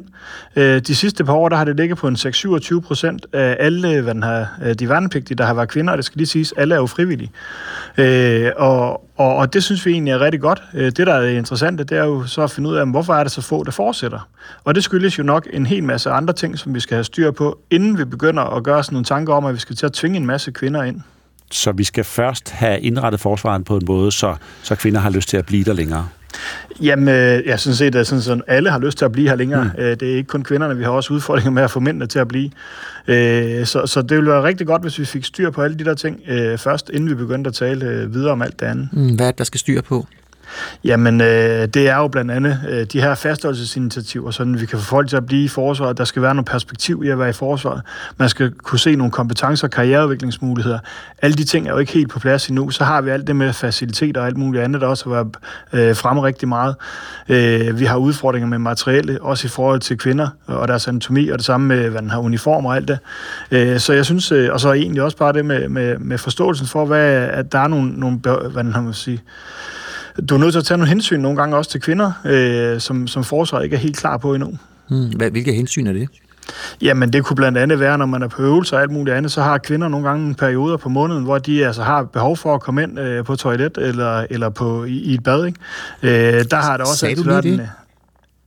Øh, 0.55 0.81
de 0.81 0.95
sidste 0.95 1.25
par 1.25 1.33
år, 1.33 1.49
der 1.49 1.55
har 1.55 1.65
det 1.65 1.75
ligget 1.75 1.97
på 1.97 2.07
en 2.07 2.15
6-27 2.15 2.79
procent 2.79 3.25
af 3.33 3.57
alle 3.59 4.01
hvad 4.01 4.13
den 4.13 4.23
har, 4.23 4.47
øh, 4.65 4.73
de 4.73 4.89
værnepligtige, 4.89 5.37
der 5.37 5.45
har 5.45 5.53
været 5.53 5.69
kvinder, 5.69 5.91
og 5.91 5.97
det 5.97 6.05
skal 6.05 6.17
lige 6.17 6.27
siges, 6.27 6.53
alle 6.57 6.75
er 6.75 6.79
jo 6.79 6.85
frivillige. 6.85 7.31
Øh, 7.97 8.51
og, 8.55 9.03
og, 9.15 9.35
og 9.35 9.53
det 9.53 9.63
synes 9.63 9.85
vi 9.85 9.91
egentlig 9.91 10.11
er 10.11 10.19
rigtig 10.19 10.41
godt. 10.41 10.63
Øh, 10.73 10.85
det, 10.85 10.97
der 10.97 11.13
er 11.13 11.37
interessant, 11.37 11.79
det 11.79 11.91
er 11.91 12.03
jo 12.03 12.25
så 12.25 12.41
at 12.41 12.51
finde 12.51 12.69
ud 12.69 12.75
af, 12.75 12.87
hvorfor 12.87 13.13
er 13.13 13.23
det 13.23 13.31
så 13.31 13.41
få, 13.41 13.63
der 13.63 13.71
fortsætter. 13.71 14.29
Og 14.63 14.75
det 14.75 14.83
skyldes 14.83 15.17
jo 15.19 15.23
nok 15.23 15.47
en 15.53 15.65
hel 15.65 15.83
masse 15.83 16.09
andre 16.09 16.33
ting, 16.33 16.59
som 16.59 16.75
vi 16.75 16.79
skal 16.79 16.95
have 16.95 17.03
styr 17.03 17.31
på, 17.31 17.59
inden 17.71 17.97
vi 17.97 18.05
begynder 18.05 18.43
at 18.43 18.63
gøre 18.63 18.83
sådan 18.83 18.93
nogle 18.93 19.05
tanker 19.05 19.33
om, 19.33 19.45
at 19.45 19.53
vi 19.53 19.59
skal 19.59 19.75
til 19.75 19.85
at 19.85 19.93
tvinge 19.93 20.17
en 20.17 20.25
masse 20.25 20.51
kvinder 20.51 20.83
ind. 20.83 21.01
så 21.51 21.71
vi 21.71 21.83
skal 21.83 22.03
først 22.03 22.51
have 22.51 22.79
indrettet 22.79 23.19
forsvaret 23.19 23.65
på 23.65 23.77
en 23.77 23.83
måde, 23.87 24.11
så, 24.11 24.35
så 24.63 24.75
kvinder 24.75 24.99
har 24.99 25.09
lyst 25.09 25.29
til 25.29 25.37
at 25.37 25.45
blive 25.45 25.63
der 25.63 25.73
længere. 25.73 26.07
Jamen, 26.81 27.07
øh, 27.07 27.45
jeg 27.45 27.59
synes 27.59 27.77
set, 27.77 27.95
at 27.95 28.07
sådan, 28.07 28.21
sådan, 28.21 28.43
alle 28.47 28.69
har 28.69 28.79
lyst 28.79 28.97
til 28.97 29.05
at 29.05 29.11
blive 29.11 29.29
her 29.29 29.35
længere. 29.35 29.63
Mm. 29.63 29.83
Øh, 29.83 29.99
det 29.99 30.11
er 30.11 30.15
ikke 30.15 30.27
kun 30.27 30.43
kvinderne, 30.43 30.77
vi 30.77 30.83
har 30.83 30.91
også 30.91 31.13
udfordringer 31.13 31.51
med 31.51 31.63
at 31.63 31.71
få 31.71 31.79
mændene 31.79 32.07
til 32.07 32.19
at 32.19 32.27
blive. 32.27 32.49
Øh, 33.07 33.65
så, 33.65 33.85
så 33.85 34.01
det 34.01 34.17
ville 34.17 34.31
være 34.31 34.43
rigtig 34.43 34.67
godt, 34.67 34.81
hvis 34.81 34.99
vi 34.99 35.05
fik 35.05 35.25
styr 35.25 35.49
på 35.49 35.61
alle 35.61 35.77
de 35.79 35.85
der 35.85 35.93
ting 35.93 36.19
øh, 36.27 36.57
først, 36.57 36.89
inden 36.89 37.09
vi 37.09 37.15
begyndte 37.15 37.47
at 37.47 37.53
tale 37.53 37.85
øh, 37.85 38.13
videre 38.13 38.31
om 38.31 38.41
alt 38.41 38.59
det 38.59 38.65
andet. 38.65 38.89
Mm, 38.93 39.15
hvad 39.15 39.27
er 39.27 39.31
det, 39.31 39.37
der 39.37 39.43
skal 39.43 39.59
styr 39.59 39.81
på? 39.81 40.05
Jamen, 40.83 41.21
øh, 41.21 41.67
det 41.67 41.89
er 41.89 41.95
jo 41.95 42.07
blandt 42.07 42.31
andet 42.31 42.59
øh, 42.69 42.85
de 42.85 43.01
her 43.01 43.15
fastholdelsesinitiativer, 43.15 44.31
sådan 44.31 44.59
vi 44.59 44.65
kan 44.65 44.79
få 44.79 44.85
folk 44.85 45.09
til 45.09 45.17
at 45.17 45.25
blive 45.25 45.43
i 45.43 45.47
forsvaret. 45.47 45.97
Der 45.97 46.03
skal 46.03 46.21
være 46.21 46.35
noget 46.35 46.45
perspektiv 46.45 47.03
i 47.05 47.09
at 47.09 47.19
være 47.19 47.29
i 47.29 47.33
forsvaret. 47.33 47.81
Man 48.17 48.29
skal 48.29 48.51
kunne 48.51 48.79
se 48.79 48.95
nogle 48.95 49.11
kompetencer 49.11 49.67
og 49.67 49.71
karriereudviklingsmuligheder. 49.71 50.79
Alle 51.21 51.35
de 51.35 51.43
ting 51.43 51.67
er 51.67 51.71
jo 51.71 51.77
ikke 51.77 51.93
helt 51.93 52.09
på 52.09 52.19
plads 52.19 52.47
endnu. 52.47 52.69
Så 52.69 52.83
har 52.83 53.01
vi 53.01 53.09
alt 53.09 53.27
det 53.27 53.35
med 53.35 53.53
faciliteter 53.53 54.21
og 54.21 54.27
alt 54.27 54.37
muligt 54.37 54.63
andet, 54.63 54.81
der 54.81 54.87
også 54.87 55.09
har 55.09 55.11
været 55.11 55.35
øh, 55.73 55.95
fremme 55.95 56.23
rigtig 56.23 56.47
meget. 56.47 56.75
Øh, 57.29 57.79
vi 57.79 57.85
har 57.85 57.97
udfordringer 57.97 58.47
med 58.47 58.57
materielle, 58.57 59.21
også 59.21 59.47
i 59.47 59.49
forhold 59.49 59.79
til 59.79 59.97
kvinder 59.97 60.27
og 60.47 60.67
deres 60.67 60.87
anatomi, 60.87 61.29
og 61.29 61.37
det 61.37 61.45
samme 61.45 61.67
med, 61.67 61.89
hvad 61.89 62.01
den 62.01 62.09
har 62.09 62.19
uniform 62.19 62.65
og 62.65 62.75
alt 62.75 62.87
det. 62.87 62.99
Øh, 63.51 63.79
så 63.79 63.93
jeg 63.93 64.05
synes, 64.05 64.31
øh, 64.31 64.49
og 64.51 64.59
så 64.59 64.73
egentlig 64.73 65.03
også 65.03 65.17
bare 65.17 65.33
det 65.33 65.45
med, 65.45 65.69
med, 65.69 65.97
med 65.97 66.17
forståelsen 66.17 66.67
for, 66.67 66.85
hvad, 66.85 67.13
at 67.13 67.51
der 67.51 67.59
er 67.59 67.67
nogle, 67.67 67.91
nogle 67.99 68.17
hvad 68.17 68.63
den 68.63 68.73
har 68.73 68.81
man 68.81 68.93
sige, 68.93 69.21
du 70.29 70.35
er 70.35 70.39
nødt 70.39 70.51
til 70.51 70.59
at 70.59 70.65
tage 70.65 70.77
nogle 70.77 70.89
hensyn 70.89 71.19
nogle 71.19 71.37
gange 71.37 71.57
også 71.57 71.71
til 71.71 71.81
kvinder, 71.81 72.11
øh, 72.25 72.79
som, 72.79 73.07
som 73.07 73.23
forsvaret 73.23 73.63
ikke 73.63 73.75
er 73.75 73.79
helt 73.79 73.97
klar 73.97 74.17
på 74.17 74.33
endnu. 74.33 74.57
Hmm. 74.89 75.09
Hvad, 75.09 75.31
hvilke 75.31 75.53
hensyn 75.53 75.87
er 75.87 75.93
det? 75.93 76.09
Jamen, 76.81 77.13
det 77.13 77.23
kunne 77.23 77.35
blandt 77.35 77.57
andet 77.57 77.79
være, 77.79 77.97
når 77.97 78.05
man 78.05 78.21
er 78.21 78.27
på 78.27 78.41
øvelse 78.41 78.75
og 78.75 78.81
alt 78.81 78.91
muligt 78.91 79.15
andet, 79.15 79.31
så 79.31 79.41
har 79.41 79.57
kvinder 79.57 79.87
nogle 79.87 80.07
gange 80.07 80.35
perioder 80.35 80.77
på 80.77 80.89
måneden, 80.89 81.23
hvor 81.23 81.37
de 81.37 81.65
altså 81.65 81.83
har 81.83 82.03
behov 82.03 82.37
for 82.37 82.55
at 82.55 82.61
komme 82.61 82.83
ind 82.83 82.99
øh, 82.99 83.25
på 83.25 83.35
toilet 83.35 83.77
eller, 83.77 84.25
eller 84.29 84.49
på, 84.49 84.83
i, 84.83 84.97
i 84.97 85.13
et 85.13 85.23
bad. 85.23 85.45
Ikke? 85.45 85.59
Øh, 86.01 86.45
der 86.51 86.55
har 86.55 86.77
det 86.77 86.81
også 86.81 86.97
Sagde 86.97 87.15
du 87.15 87.23
lige 87.41 87.57
det? 87.57 87.69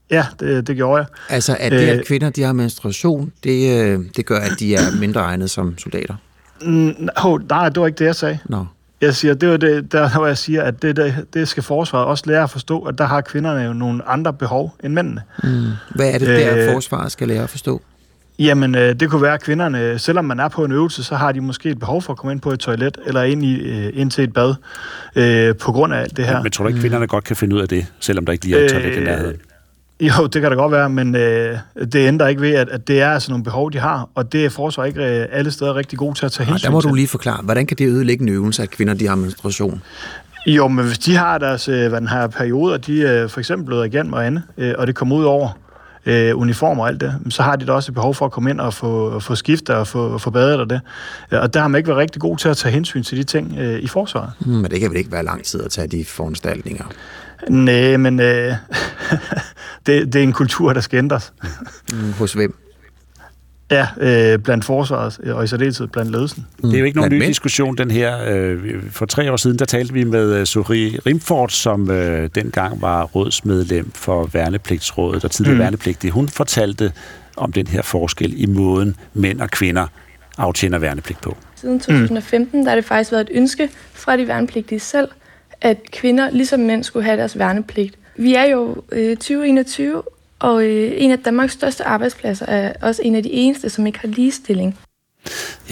Ja, 0.09 0.25
det, 0.39 0.67
det 0.67 0.75
gjorde 0.75 0.97
jeg. 0.97 1.05
Altså, 1.29 1.57
at 1.59 1.71
det, 1.71 1.77
at 1.77 2.05
kvinder 2.05 2.29
de 2.29 2.43
har 2.43 2.53
menstruation, 2.53 3.31
det, 3.43 3.79
øh, 3.79 3.99
det 4.15 4.25
gør, 4.25 4.39
at 4.39 4.51
de 4.59 4.75
er 4.75 4.99
mindre 4.99 5.21
egnet 5.21 5.49
som 5.49 5.77
soldater? 5.77 6.15
Mm, 6.61 7.09
oh, 7.23 7.49
nej, 7.49 7.69
det 7.69 7.81
var 7.81 7.87
ikke 7.87 7.99
det, 7.99 8.05
jeg 8.05 8.15
sagde. 8.15 8.39
Nå. 8.45 8.65
Jeg 9.01 9.15
siger, 9.15 9.33
det 9.33 9.49
var 9.49 9.57
det, 9.57 9.91
der, 9.91 10.09
hvor 10.17 10.27
jeg 10.27 10.37
siger, 10.37 10.63
at 10.63 10.81
det, 10.81 10.95
det, 10.95 11.25
det 11.33 11.47
skal 11.47 11.63
forsvaret 11.63 12.05
også 12.05 12.23
lære 12.27 12.43
at 12.43 12.49
forstå, 12.49 12.79
at 12.79 12.97
der 12.97 13.05
har 13.05 13.21
kvinderne 13.21 13.61
jo 13.61 13.73
nogle 13.73 14.07
andre 14.07 14.33
behov 14.33 14.75
end 14.83 14.93
mændene. 14.93 15.21
Mm. 15.43 15.65
Hvad 15.95 16.09
er 16.13 16.17
det, 16.17 16.27
der 16.27 16.57
øh, 16.57 16.73
forsvaret 16.73 17.11
skal 17.11 17.27
lære 17.27 17.43
at 17.43 17.49
forstå? 17.49 17.81
Jamen, 18.39 18.75
øh, 18.75 18.95
det 18.99 19.09
kunne 19.09 19.21
være, 19.21 19.33
at 19.33 19.41
kvinderne, 19.41 19.99
selvom 19.99 20.25
man 20.25 20.39
er 20.39 20.47
på 20.47 20.65
en 20.65 20.71
øvelse, 20.71 21.03
så 21.03 21.15
har 21.15 21.31
de 21.31 21.41
måske 21.41 21.69
et 21.69 21.79
behov 21.79 22.01
for 22.01 22.13
at 22.13 22.17
komme 22.17 22.31
ind 22.31 22.41
på 22.41 22.51
et 22.51 22.59
toilet, 22.59 22.97
eller 23.05 23.23
ind, 23.23 23.45
i, 23.45 23.55
øh, 23.55 23.89
ind 23.93 24.11
til 24.11 24.23
et 24.23 24.33
bad, 24.33 24.55
øh, 25.15 25.55
på 25.55 25.71
grund 25.71 25.93
af 25.93 25.99
alt 25.99 26.17
det 26.17 26.25
her. 26.25 26.33
Men, 26.33 26.43
men 26.43 26.51
tror 26.51 26.63
du 26.63 26.67
ikke, 26.67 26.79
kvinderne 26.79 27.07
godt 27.07 27.23
kan 27.23 27.35
finde 27.35 27.55
ud 27.55 27.61
af 27.61 27.67
det, 27.67 27.85
selvom 27.99 28.25
der 28.25 28.33
ikke 28.33 28.45
lige 28.45 28.59
er 28.59 28.63
et 28.65 28.71
toilet 28.71 28.95
i 28.95 28.99
nærheden? 29.03 29.37
Jo, 29.99 30.27
det 30.27 30.41
kan 30.41 30.51
da 30.51 30.55
godt 30.57 30.71
være, 30.71 30.89
men 30.89 31.15
øh, 31.15 31.57
det 31.75 31.95
ændrer 31.95 32.27
ikke 32.27 32.41
ved, 32.41 32.53
at, 32.53 32.69
at 32.69 32.87
det 32.87 33.01
er 33.01 33.09
altså 33.09 33.31
nogle 33.31 33.43
behov, 33.43 33.71
de 33.71 33.79
har, 33.79 34.09
og 34.15 34.33
det 34.33 34.45
er 34.45 34.49
forsvar 34.49 34.85
ikke 34.85 35.19
øh, 35.19 35.27
alle 35.31 35.51
steder 35.51 35.75
rigtig 35.75 35.99
gode 35.99 36.17
til 36.17 36.25
at 36.25 36.31
tage 36.31 36.47
hensyn 36.47 36.59
til. 36.59 36.65
Der 36.65 36.71
må 36.71 36.81
til. 36.81 36.89
du 36.89 36.95
lige 36.95 37.07
forklare, 37.07 37.41
hvordan 37.43 37.65
kan 37.65 37.77
det 37.77 37.87
ødelægge 37.87 38.21
en 38.23 38.29
øvelse, 38.29 38.63
at 38.63 38.69
kvinder 38.69 38.93
de 38.93 39.07
har 39.07 39.15
menstruation? 39.15 39.81
Jo, 40.47 40.67
men 40.67 40.85
hvis 40.85 40.99
de 40.99 41.15
har 41.15 41.37
deres 41.37 41.67
øh, 41.67 41.89
hvad 41.89 41.99
den 41.99 42.07
her 42.07 42.27
perioder, 42.27 42.77
de 42.77 43.05
er 43.05 43.27
for 43.27 43.39
eksempel 43.39 43.65
bløder 43.65 43.83
igen 43.83 44.13
og 44.13 44.25
andet, 44.25 44.43
øh, 44.57 44.73
og 44.77 44.87
det 44.87 44.95
kommer 44.95 45.15
ud 45.15 45.23
over 45.23 45.49
øh, 46.05 46.37
uniformer 46.37 46.83
og 46.83 46.89
alt 46.89 47.01
det, 47.01 47.15
så 47.29 47.43
har 47.43 47.55
de 47.55 47.65
da 47.65 47.71
også 47.71 47.91
et 47.91 47.93
behov 47.93 48.15
for 48.15 48.25
at 48.25 48.31
komme 48.31 48.49
ind 48.49 48.59
og 48.59 48.73
få, 48.73 49.19
få 49.19 49.35
skifter 49.35 49.75
og 49.75 49.87
få, 49.87 50.17
få 50.17 50.29
badet 50.29 50.59
og 50.59 50.69
det. 50.69 50.81
Og 51.31 51.53
der 51.53 51.59
har 51.59 51.67
man 51.67 51.79
ikke 51.79 51.87
været 51.87 51.99
rigtig 51.99 52.21
god 52.21 52.37
til 52.37 52.49
at 52.49 52.57
tage 52.57 52.73
hensyn 52.73 53.03
til 53.03 53.17
de 53.17 53.23
ting 53.23 53.55
øh, 53.59 53.79
i 53.79 53.87
forsvaret. 53.87 54.29
Mm, 54.39 54.51
men 54.51 54.71
det 54.71 54.79
kan 54.79 54.89
vel 54.89 54.97
ikke 54.97 55.11
være 55.11 55.25
lang 55.25 55.43
tid 55.43 55.63
at 55.63 55.71
tage 55.71 55.87
de 55.87 56.05
foranstaltninger? 56.05 56.85
Nej, 57.49 57.97
men 57.97 58.19
øh, 58.19 58.53
det, 59.85 60.13
det 60.13 60.15
er 60.15 60.23
en 60.23 60.33
kultur, 60.33 60.73
der 60.73 60.81
skal 60.81 60.97
ændres. 60.97 61.33
Mm, 61.93 62.13
hos 62.13 62.33
hvem? 62.33 62.55
Ja, 63.71 63.87
øh, 63.97 64.39
blandt 64.39 64.65
forsvaret, 64.65 65.19
og 65.19 65.43
i 65.43 65.47
særdeleshed 65.47 65.87
blandt 65.87 66.11
ledelsen. 66.11 66.45
Det 66.61 66.73
er 66.73 66.79
jo 66.79 66.85
ikke 66.85 66.97
nogen 66.97 67.11
ny 67.11 67.25
diskussion, 67.25 67.77
den 67.77 67.91
her. 67.91 68.17
Øh, 68.27 68.83
For 68.91 69.05
tre 69.05 69.31
år 69.31 69.35
siden, 69.35 69.59
der 69.59 69.65
talte 69.65 69.93
vi 69.93 70.03
med 70.03 70.33
øh, 70.33 70.45
Sofie 70.45 70.99
Rimfort, 71.05 71.51
som 71.51 71.91
øh, 71.91 72.29
dengang 72.35 72.81
var 72.81 73.03
rådsmedlem 73.03 73.91
for 73.91 74.29
Værnepligtsrådet 74.33 75.25
og 75.25 75.31
tidligere 75.31 75.55
mm. 75.55 75.61
værnepligtig. 75.61 76.11
Hun 76.11 76.29
fortalte 76.29 76.91
om 77.37 77.51
den 77.51 77.67
her 77.67 77.81
forskel 77.81 78.33
i 78.41 78.45
måden 78.45 78.95
mænd 79.13 79.41
og 79.41 79.49
kvinder 79.49 79.87
aftjener 80.37 80.77
værnepligt 80.77 81.21
på. 81.21 81.37
Siden 81.55 81.79
2015 81.79 82.63
der 82.63 82.69
har 82.69 82.75
det 82.75 82.85
faktisk 82.85 83.11
været 83.11 83.21
et 83.21 83.37
ønske 83.37 83.69
fra 83.93 84.17
de 84.17 84.27
værnepligtige 84.27 84.79
selv, 84.79 85.07
at 85.61 85.91
kvinder 85.91 86.29
ligesom 86.29 86.59
mænd 86.59 86.83
skulle 86.83 87.05
have 87.05 87.17
deres 87.17 87.39
værnepligt. 87.39 87.95
Vi 88.17 88.33
er 88.33 88.43
jo 88.43 88.83
øh, 88.91 89.17
2021, 89.17 90.03
og 90.39 90.63
øh, 90.63 90.91
en 90.97 91.11
af 91.11 91.19
Danmarks 91.19 91.53
største 91.53 91.83
arbejdspladser 91.83 92.45
er 92.45 92.73
også 92.81 93.01
en 93.01 93.15
af 93.15 93.23
de 93.23 93.31
eneste, 93.31 93.69
som 93.69 93.87
ikke 93.87 93.99
har 93.99 94.07
ligestilling. 94.07 94.77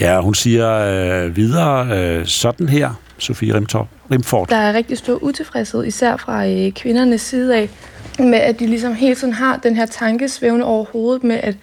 Ja, 0.00 0.20
hun 0.20 0.34
siger 0.34 0.72
øh, 0.78 1.36
videre 1.36 1.98
øh, 1.98 2.26
sådan 2.26 2.68
her, 2.68 3.00
Sofie 3.18 3.54
Rimtorp, 3.54 3.86
Rimfort. 4.10 4.50
Der 4.50 4.56
er 4.56 4.72
rigtig 4.72 4.98
stor 4.98 5.22
utilfredshed, 5.22 5.84
især 5.84 6.16
fra 6.16 6.46
øh, 6.48 6.72
kvindernes 6.72 7.20
side 7.20 7.56
af, 7.56 7.70
med 8.18 8.38
at 8.38 8.60
de 8.60 8.66
ligesom 8.66 8.94
hele 8.94 9.14
tiden 9.14 9.32
har 9.32 9.56
den 9.56 9.76
her 9.76 9.86
tanke 9.86 10.28
svævende 10.28 10.64
over 10.64 10.84
hovedet 10.92 11.24
med, 11.24 11.36
at, 11.42 11.56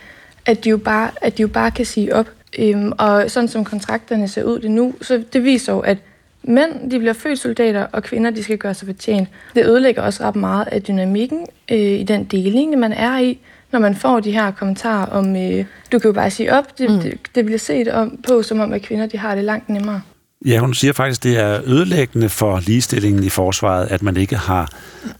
at, 0.46 0.64
de, 0.64 0.70
jo 0.70 0.78
bare, 0.78 1.10
at 1.22 1.38
de 1.38 1.42
jo 1.42 1.48
bare 1.48 1.72
kan 1.72 1.86
sige 1.86 2.16
op. 2.16 2.28
Øhm, 2.60 2.92
og 2.98 3.32
sådan 3.32 3.50
som 3.50 3.66
kontrakterne 3.66 4.28
ser 4.28 4.44
ud 4.44 4.60
det 4.60 4.72
nu, 4.72 4.94
så 5.02 5.24
det 5.34 5.44
viser 5.44 5.74
jo, 5.74 5.80
at 5.80 5.98
mænd 6.44 6.92
de 6.92 7.00
bliver 7.00 7.14
født 7.14 7.40
soldater, 7.40 7.86
og 7.92 8.04
kvinder 8.04 8.32
de 8.32 8.44
skal 8.44 8.58
gøre 8.58 8.74
sig 8.74 8.88
fortjent. 8.88 9.30
Det 9.56 9.66
ødelægger 9.66 10.02
også 10.02 10.24
ret 10.24 10.36
meget 10.36 10.68
af 10.72 10.84
dynamikken 10.84 11.48
øh, 11.72 11.78
i 11.78 12.04
den 12.04 12.24
deling, 12.24 12.80
man 12.80 12.94
er 12.94 13.20
i, 13.20 13.40
når 13.72 13.80
man 13.80 13.96
får 13.96 14.20
de 14.20 14.32
her 14.32 14.52
kommentarer 14.52 15.06
om, 15.06 15.36
øh, 15.36 15.66
du 15.92 16.00
kan 16.00 16.10
jo 16.10 16.14
bare 16.14 16.32
sige 16.32 16.54
op, 16.54 16.78
det, 16.78 16.90
mm. 16.90 17.00
det, 17.00 17.18
det 17.36 17.46
bliver 17.46 17.60
set 17.60 17.88
om, 17.88 18.20
på, 18.28 18.44
som 18.44 18.60
om 18.60 18.74
at 18.74 18.82
kvinder 18.82 19.06
de 19.06 19.18
har 19.18 19.36
det 19.36 19.44
langt 19.44 19.70
nemmere. 19.70 20.02
Ja, 20.46 20.60
hun 20.60 20.74
siger 20.74 20.94
faktisk, 20.94 21.24
det 21.24 21.40
er 21.40 21.62
ødelæggende 21.66 22.30
for 22.30 22.60
ligestillingen 22.60 23.24
i 23.24 23.30
forsvaret, 23.30 23.88
at 23.92 24.04
man 24.04 24.18
ikke 24.18 24.36
har 24.36 24.70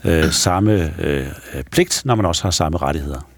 øh, 0.06 0.32
samme 0.32 0.94
øh, 1.02 1.28
pligt, 1.72 2.02
når 2.06 2.16
man 2.16 2.26
også 2.26 2.44
har 2.44 2.52
samme 2.52 2.78
rettigheder. 2.78 3.33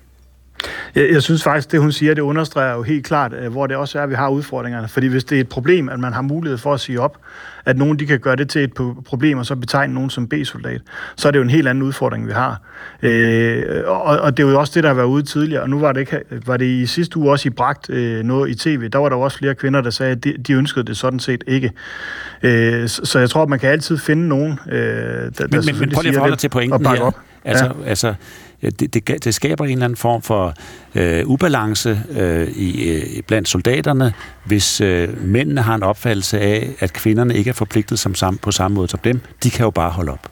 Jeg, 0.96 1.10
jeg 1.12 1.24
synes 1.24 1.44
faktisk, 1.44 1.72
det 1.72 1.80
hun 1.80 1.92
siger, 1.92 2.14
det 2.14 2.22
understreger 2.22 2.76
jo 2.76 2.84
helt 2.84 3.06
klart, 3.06 3.34
øh, 3.34 3.52
hvor 3.52 3.68
det 3.68 3.78
også 3.78 4.00
er, 4.00 4.04
at 4.04 4.10
vi 4.10 4.16
har 4.16 4.30
udfordringerne. 4.30 4.88
Fordi 4.88 5.08
hvis 5.08 5.24
det 5.24 5.36
er 5.36 5.42
et 5.42 5.50
problem, 5.50 5.90
at 5.90 6.00
man 6.00 6.14
har 6.14 6.22
mulighed 6.22 6.58
for 6.58 6.74
at 6.74 6.80
sige 6.80 7.02
op, 7.02 7.18
at 7.66 7.78
nogen 7.78 8.00
de 8.00 8.06
kan 8.06 8.20
gøre 8.20 8.36
det 8.36 8.50
til 8.50 8.64
et 8.64 8.74
problem, 9.06 9.38
og 9.38 9.46
så 9.46 9.56
betegne 9.56 9.94
nogen 9.94 10.10
som 10.10 10.28
B-soldat, 10.28 10.82
så 11.16 11.28
er 11.28 11.32
det 11.32 11.40
jo 11.40 11.44
en 11.44 11.50
helt 11.50 11.68
anden 11.68 11.82
udfordring, 11.82 12.28
vi 12.28 12.32
har. 12.32 12.62
Øh, 13.02 13.84
og, 13.86 14.02
og 14.02 14.38
det 14.38 14.46
er 14.46 14.50
jo 14.50 14.60
også 14.60 14.72
det, 14.76 14.84
der 14.84 14.90
har 14.90 14.96
været 14.96 15.08
ude 15.08 15.24
tidligere, 15.24 15.62
og 15.62 15.70
nu 15.70 15.80
var 15.80 15.92
det, 15.92 16.00
ikke, 16.00 16.20
var 16.46 16.58
det 16.58 16.66
i 16.66 16.86
sidste 16.86 17.18
uge 17.18 17.32
også 17.32 17.48
i 17.48 17.50
bragt 17.50 17.90
øh, 17.90 18.24
noget 18.24 18.50
i 18.50 18.56
tv, 18.56 18.90
der 18.90 19.00
var 19.00 19.10
der 19.10 19.16
også 19.16 19.38
flere 19.38 19.56
kvinder, 19.56 19.82
der 19.82 19.90
sagde, 19.90 20.12
at 20.12 20.24
de, 20.24 20.34
de 20.48 20.54
ønskede 20.54 20.86
det 20.86 20.98
sådan 20.98 21.20
set 21.20 21.44
ikke. 21.48 21.72
Øh, 22.44 22.88
så, 22.88 23.02
så 23.06 23.20
jeg 23.20 23.30
tror, 23.30 23.44
at 23.44 23.50
man 23.50 23.60
kan 23.60 23.70
altid 23.70 23.98
finde 23.98 24.28
nogen, 24.28 24.60
øh, 24.68 24.78
der, 24.78 25.22
men, 25.22 25.32
der 25.38 25.62
men, 25.66 25.80
men 25.80 25.92
prøv 25.92 26.02
lige 26.02 26.10
at 26.10 26.16
forholde 26.16 26.32
dig 26.32 26.40
til 26.40 26.50
pointen 26.50 26.86
her. 26.86 27.02
Op. 27.02 27.20
Altså, 27.46 27.66
ja. 27.66 27.90
altså 27.90 28.14
det, 28.62 28.94
det, 28.94 29.24
det 29.26 29.34
skaber 29.34 29.66
en 29.66 29.72
eller 29.72 29.86
anden 29.86 29.98
form 29.98 30.22
for 30.22 30.54
øh, 30.96 31.28
ubalance 31.28 32.02
øh, 32.12 32.48
i, 32.48 32.90
øh, 32.90 33.24
blandt 33.28 33.50
soldaterne, 33.50 34.14
hvis 34.46 34.82
øh, 34.82 35.28
mændene 35.28 35.62
har 35.62 35.76
en 35.76 35.84
opfattelse 35.84 36.40
af, 36.40 36.70
at 36.80 36.94
kvinderne 36.94 37.36
ikke 37.36 37.50
er 37.50 37.54
forpligtet 37.54 38.00
som 38.00 38.16
sam, 38.16 38.38
på 38.38 38.52
samme 38.52 38.76
måde 38.76 38.88
som 38.88 39.00
dem. 39.00 39.22
De 39.44 39.50
kan 39.50 39.64
jo 39.64 39.70
bare 39.70 39.90
holde 39.90 40.12
op. 40.12 40.32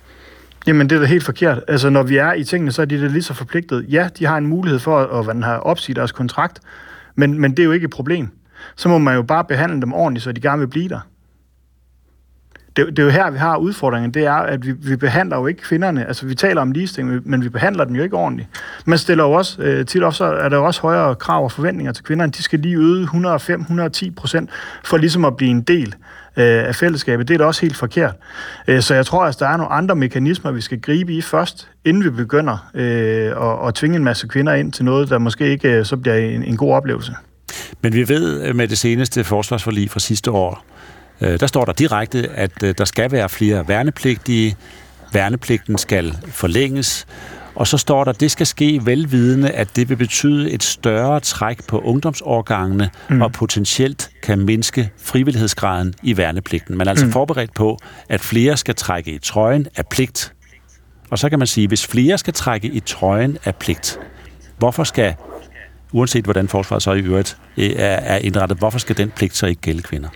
Jamen, 0.67 0.89
det 0.89 0.95
er 0.95 0.99
da 0.99 1.05
helt 1.05 1.23
forkert. 1.23 1.59
Altså, 1.67 1.89
når 1.89 2.03
vi 2.03 2.17
er 2.17 2.33
i 2.33 2.43
tingene, 2.43 2.71
så 2.71 2.81
er 2.81 2.85
de 2.85 3.01
da 3.01 3.07
lige 3.07 3.23
så 3.23 3.33
forpligtet. 3.33 3.85
Ja, 3.89 4.09
de 4.19 4.25
har 4.25 4.37
en 4.37 4.47
mulighed 4.47 4.79
for 4.79 4.99
at, 4.99 5.29
at, 5.29 5.37
at 5.37 5.43
have 5.43 5.59
opsige 5.59 5.95
deres 5.95 6.11
kontrakt, 6.11 6.59
men, 7.15 7.41
men 7.41 7.51
det 7.51 7.59
er 7.59 7.63
jo 7.63 7.71
ikke 7.71 7.85
et 7.85 7.91
problem. 7.91 8.27
Så 8.75 8.89
må 8.89 8.97
man 8.97 9.15
jo 9.15 9.21
bare 9.21 9.43
behandle 9.43 9.81
dem 9.81 9.93
ordentligt, 9.93 10.23
så 10.23 10.31
de 10.31 10.41
gerne 10.41 10.59
vil 10.59 10.67
blive 10.67 10.89
der 10.89 10.99
det, 12.75 12.87
det 12.87 12.99
er 12.99 13.03
jo 13.03 13.09
her, 13.09 13.31
vi 13.31 13.37
har 13.37 13.57
udfordringen, 13.57 14.11
det 14.11 14.25
er, 14.25 14.33
at 14.33 14.65
vi, 14.65 14.71
vi 14.71 14.95
behandler 14.95 15.37
jo 15.37 15.47
ikke 15.47 15.61
kvinderne, 15.61 16.07
altså 16.07 16.25
vi 16.25 16.35
taler 16.35 16.61
om 16.61 16.71
ligestilling, 16.71 17.21
men 17.25 17.43
vi 17.43 17.49
behandler 17.49 17.83
dem 17.83 17.95
jo 17.95 18.03
ikke 18.03 18.15
ordentligt. 18.15 18.49
Man 18.85 18.97
stiller 18.97 19.23
jo 19.23 19.31
også, 19.31 19.61
øh, 19.61 19.85
tit 19.85 20.03
også 20.03 20.25
er 20.25 20.49
der 20.49 20.57
jo 20.57 20.65
også 20.65 20.81
højere 20.81 21.15
krav 21.15 21.43
og 21.43 21.51
forventninger 21.51 21.93
til 21.93 22.03
kvinderne, 22.03 22.31
de 22.31 22.43
skal 22.43 22.59
lige 22.59 22.77
øde 22.77 23.03
105-110 23.03 24.13
procent 24.15 24.49
for 24.83 24.97
ligesom 24.97 25.25
at 25.25 25.37
blive 25.37 25.51
en 25.51 25.61
del 25.61 25.95
øh, 26.37 26.67
af 26.67 26.75
fællesskabet. 26.75 27.27
Det 27.27 27.33
er 27.33 27.37
da 27.37 27.45
også 27.45 27.61
helt 27.61 27.75
forkert. 27.75 28.15
Øh, 28.67 28.81
så 28.81 28.95
jeg 28.95 29.05
tror, 29.05 29.25
at 29.25 29.39
der 29.39 29.47
er 29.47 29.57
nogle 29.57 29.71
andre 29.71 29.95
mekanismer, 29.95 30.51
vi 30.51 30.61
skal 30.61 30.81
gribe 30.81 31.13
i 31.13 31.21
først, 31.21 31.69
inden 31.85 32.03
vi 32.03 32.09
begynder 32.09 32.69
øh, 32.73 33.61
at, 33.63 33.67
at 33.67 33.75
tvinge 33.75 33.95
en 33.95 34.03
masse 34.03 34.27
kvinder 34.27 34.53
ind 34.53 34.71
til 34.71 34.85
noget, 34.85 35.09
der 35.09 35.17
måske 35.17 35.47
ikke 35.47 35.71
øh, 35.71 35.85
så 35.85 35.97
bliver 35.97 36.15
en, 36.15 36.43
en 36.43 36.57
god 36.57 36.73
oplevelse. 36.73 37.13
Men 37.81 37.93
vi 37.93 38.09
ved 38.09 38.43
øh, 38.43 38.55
med 38.55 38.67
det 38.67 38.77
seneste 38.77 39.23
forsvarsforlig 39.23 39.89
fra 39.89 39.99
sidste 39.99 40.31
år, 40.31 40.65
Øh, 41.21 41.39
der 41.39 41.47
står 41.47 41.65
der 41.65 41.73
direkte, 41.73 42.29
at 42.29 42.63
øh, 42.63 42.75
der 42.77 42.85
skal 42.85 43.11
være 43.11 43.29
flere 43.29 43.67
værnepligtige. 43.67 44.55
Værnepligten 45.13 45.77
skal 45.77 46.17
forlænges, 46.27 47.05
Og 47.55 47.67
så 47.67 47.77
står 47.77 48.03
der, 48.03 48.11
at 48.11 48.19
det 48.19 48.31
skal 48.31 48.47
ske 48.47 48.81
velvidende, 48.83 49.49
at 49.51 49.75
det 49.75 49.89
vil 49.89 49.95
betyde 49.95 50.51
et 50.51 50.63
større 50.63 51.19
træk 51.19 51.67
på 51.67 51.79
ungdomsårgangene 51.79 52.89
mm. 53.09 53.21
og 53.21 53.31
potentielt 53.31 54.09
kan 54.23 54.39
mindske 54.39 54.91
frivillighedsgraden 54.97 55.93
i 56.03 56.17
værnepligten. 56.17 56.77
Man 56.77 56.87
er 56.87 56.91
altså 56.91 57.05
mm. 57.05 57.11
forberedt 57.11 57.53
på, 57.53 57.77
at 58.09 58.21
flere 58.21 58.57
skal 58.57 58.75
trække 58.75 59.11
i 59.11 59.19
trøjen 59.19 59.67
af 59.75 59.87
pligt. 59.87 60.33
Og 61.09 61.19
så 61.19 61.29
kan 61.29 61.39
man 61.39 61.47
sige, 61.47 61.67
hvis 61.67 61.87
flere 61.87 62.17
skal 62.17 62.33
trække 62.33 62.67
i 62.67 62.79
trøjen 62.79 63.37
af 63.45 63.55
pligt, 63.55 63.99
hvorfor 64.57 64.83
skal, 64.83 65.15
uanset 65.91 66.23
hvordan 66.23 66.47
forsvaret 66.47 66.83
så 66.83 66.93
i 66.93 66.99
øvrigt 66.99 67.37
øh, 67.57 67.71
er 67.77 68.17
indrettet, 68.17 68.57
hvorfor 68.57 68.79
skal 68.79 68.97
den 68.97 69.09
pligt 69.09 69.35
så 69.35 69.45
ikke 69.45 69.61
gælde 69.61 69.81
kvinder? 69.81 70.09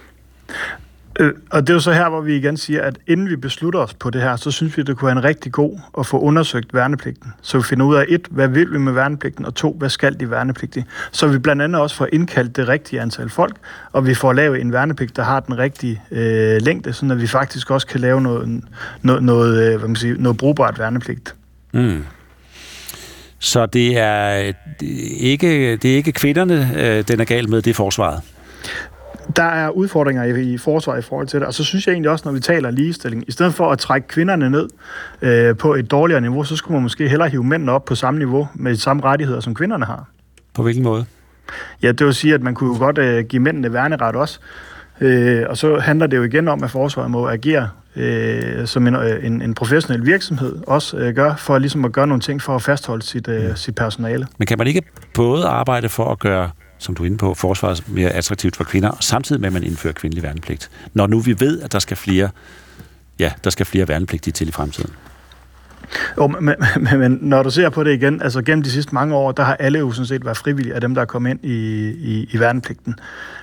Øh, 1.19 1.34
og 1.52 1.61
det 1.61 1.69
er 1.69 1.73
jo 1.73 1.80
så 1.80 1.91
her, 1.91 2.10
hvor 2.10 2.22
vi 2.22 2.35
igen 2.35 2.57
siger, 2.57 2.81
at 2.81 2.98
inden 3.07 3.30
vi 3.30 3.35
beslutter 3.35 3.80
os 3.80 3.94
på 3.94 4.10
det 4.10 4.22
her, 4.22 4.35
så 4.35 4.52
synes 4.52 4.77
vi, 4.77 4.84
det 4.84 4.98
kunne 4.98 5.07
være 5.07 5.18
en 5.18 5.23
rigtig 5.23 5.52
god 5.52 5.80
at 5.99 6.06
få 6.06 6.19
undersøgt 6.19 6.73
værnepligten. 6.73 7.34
Så 7.41 7.57
vi 7.57 7.64
finder 7.64 7.85
ud 7.85 7.95
af, 7.95 8.06
et, 8.07 8.27
hvad 8.31 8.48
vil 8.48 8.72
vi 8.72 8.77
med 8.77 8.94
værnepligten, 8.94 9.45
og 9.45 9.56
to, 9.56 9.76
hvad 9.80 9.89
skal 9.89 10.19
de 10.19 10.31
værnepligtige? 10.31 10.85
Så 11.11 11.27
vi 11.27 11.38
blandt 11.38 11.61
andet 11.61 11.81
også 11.81 11.95
får 11.95 12.07
indkaldt 12.14 12.56
det 12.56 12.68
rigtige 12.68 13.02
antal 13.02 13.30
folk, 13.30 13.56
og 13.91 14.07
vi 14.07 14.14
får 14.14 14.34
lavet 14.34 14.61
en 14.61 14.73
værnepligt, 14.73 15.15
der 15.15 15.23
har 15.23 15.39
den 15.39 15.57
rigtige 15.57 16.02
øh, 16.11 16.61
længde, 16.61 16.94
så 16.94 17.15
vi 17.15 17.27
faktisk 17.27 17.72
også 17.72 17.88
kan 17.88 17.99
lave 17.99 18.22
noget, 18.22 18.64
noget, 19.02 19.23
noget, 19.23 19.77
hvad 19.77 19.88
man 19.88 19.95
siger, 19.95 20.15
noget 20.18 20.38
brugbart 20.38 20.80
værnepligt. 20.80 21.35
Mm. 21.73 22.03
Så 23.39 23.65
det 23.65 23.98
er, 23.98 24.53
ikke, 25.19 25.77
det 25.77 25.91
er 25.91 25.95
ikke 25.95 26.11
kvinderne, 26.11 26.72
øh, 26.76 27.03
den 27.07 27.19
er 27.19 27.26
gal 27.26 27.49
med, 27.49 27.61
det 27.61 27.69
er 27.69 27.76
forsvaret? 27.76 28.22
Der 29.35 29.43
er 29.43 29.69
udfordringer 29.69 30.23
i, 30.23 30.53
i 30.53 30.57
forsvaret 30.57 30.99
i 30.99 31.01
forhold 31.01 31.27
til 31.27 31.39
det, 31.39 31.47
og 31.47 31.53
så 31.53 31.63
synes 31.63 31.87
jeg 31.87 31.93
egentlig 31.93 32.11
også, 32.11 32.25
når 32.25 32.31
vi 32.31 32.39
taler 32.39 32.71
ligestilling, 32.71 33.23
i 33.27 33.31
stedet 33.31 33.53
for 33.53 33.71
at 33.71 33.79
trække 33.79 34.07
kvinderne 34.07 34.49
ned 34.49 34.69
øh, 35.21 35.57
på 35.57 35.73
et 35.73 35.91
dårligere 35.91 36.21
niveau, 36.21 36.43
så 36.43 36.55
skulle 36.55 36.75
man 36.75 36.83
måske 36.83 37.09
hellere 37.09 37.29
hive 37.29 37.43
mændene 37.43 37.71
op 37.71 37.85
på 37.85 37.95
samme 37.95 38.17
niveau, 38.17 38.47
med 38.53 38.71
de 38.71 38.79
samme 38.79 39.03
rettigheder, 39.03 39.39
som 39.39 39.55
kvinderne 39.55 39.85
har. 39.85 40.05
På 40.53 40.63
hvilken 40.63 40.83
måde? 40.83 41.05
Ja, 41.83 41.91
det 41.91 42.05
vil 42.05 42.13
sige, 42.13 42.33
at 42.33 42.41
man 42.41 42.55
kunne 42.55 42.73
jo 42.73 42.79
godt 42.79 42.97
øh, 42.97 43.25
give 43.25 43.41
mændene 43.41 43.73
værneret 43.73 44.15
også, 44.15 44.39
øh, 45.01 45.45
og 45.49 45.57
så 45.57 45.79
handler 45.79 46.07
det 46.07 46.17
jo 46.17 46.23
igen 46.23 46.47
om, 46.47 46.63
at 46.63 46.71
forsvaret 46.71 47.11
må 47.11 47.27
agere 47.27 47.69
øh, 47.97 48.67
som 48.67 48.87
en, 48.87 48.95
øh, 48.95 49.25
en, 49.25 49.41
en 49.41 49.53
professionel 49.53 50.05
virksomhed 50.05 50.55
også 50.67 50.97
øh, 50.97 51.15
gør, 51.15 51.35
for 51.35 51.57
ligesom 51.57 51.85
at 51.85 51.91
gøre 51.91 52.07
nogle 52.07 52.21
ting 52.21 52.41
for 52.41 52.55
at 52.55 52.61
fastholde 52.61 53.03
sit, 53.03 53.27
øh, 53.27 53.55
sit 53.55 53.75
personale. 53.75 54.27
Men 54.37 54.45
kan 54.45 54.57
man 54.57 54.67
ikke 54.67 54.81
både 55.13 55.45
arbejde 55.45 55.89
for 55.89 56.11
at 56.11 56.19
gøre 56.19 56.49
som 56.77 56.95
du 56.95 57.03
er 57.03 57.05
inde 57.05 57.17
på, 57.17 57.33
forsvaret 57.33 57.89
mere 57.89 58.09
attraktivt 58.09 58.55
for 58.55 58.63
kvinder, 58.63 58.97
samtidig 58.99 59.41
med, 59.41 59.47
at 59.47 59.53
man 59.53 59.63
indfører 59.63 59.93
kvindelig 59.93 60.23
værnepligt. 60.23 60.69
Når 60.93 61.07
nu 61.07 61.19
vi 61.19 61.39
ved, 61.39 61.61
at 61.61 61.71
der 61.71 61.79
skal 61.79 61.97
flere, 61.97 62.29
ja, 63.19 63.31
der 63.43 63.49
skal 63.49 63.65
flere 63.65 63.87
værnepligtige 63.87 64.31
til 64.31 64.47
i 64.47 64.51
fremtiden. 64.51 64.93
Jo, 66.18 66.27
men, 66.27 66.43
men, 66.91 66.99
men 66.99 67.18
når 67.22 67.43
du 67.43 67.49
ser 67.49 67.69
på 67.69 67.84
det 67.84 67.93
igen, 67.93 68.22
altså 68.22 68.41
gennem 68.41 68.64
de 68.64 68.72
sidste 68.72 68.95
mange 68.95 69.15
år, 69.15 69.31
der 69.31 69.43
har 69.43 69.55
alle 69.55 69.80
jo 69.80 69.91
sådan 69.91 70.05
set 70.05 70.26
været 70.26 70.38
frivillige 70.38 70.76
af 70.76 70.81
dem, 70.81 70.95
der 70.95 71.01
er 71.01 71.05
kommet 71.05 71.30
ind 71.30 71.39
i, 71.43 71.88
i, 71.89 72.30
i 72.31 72.39
værnepligten. 72.39 72.95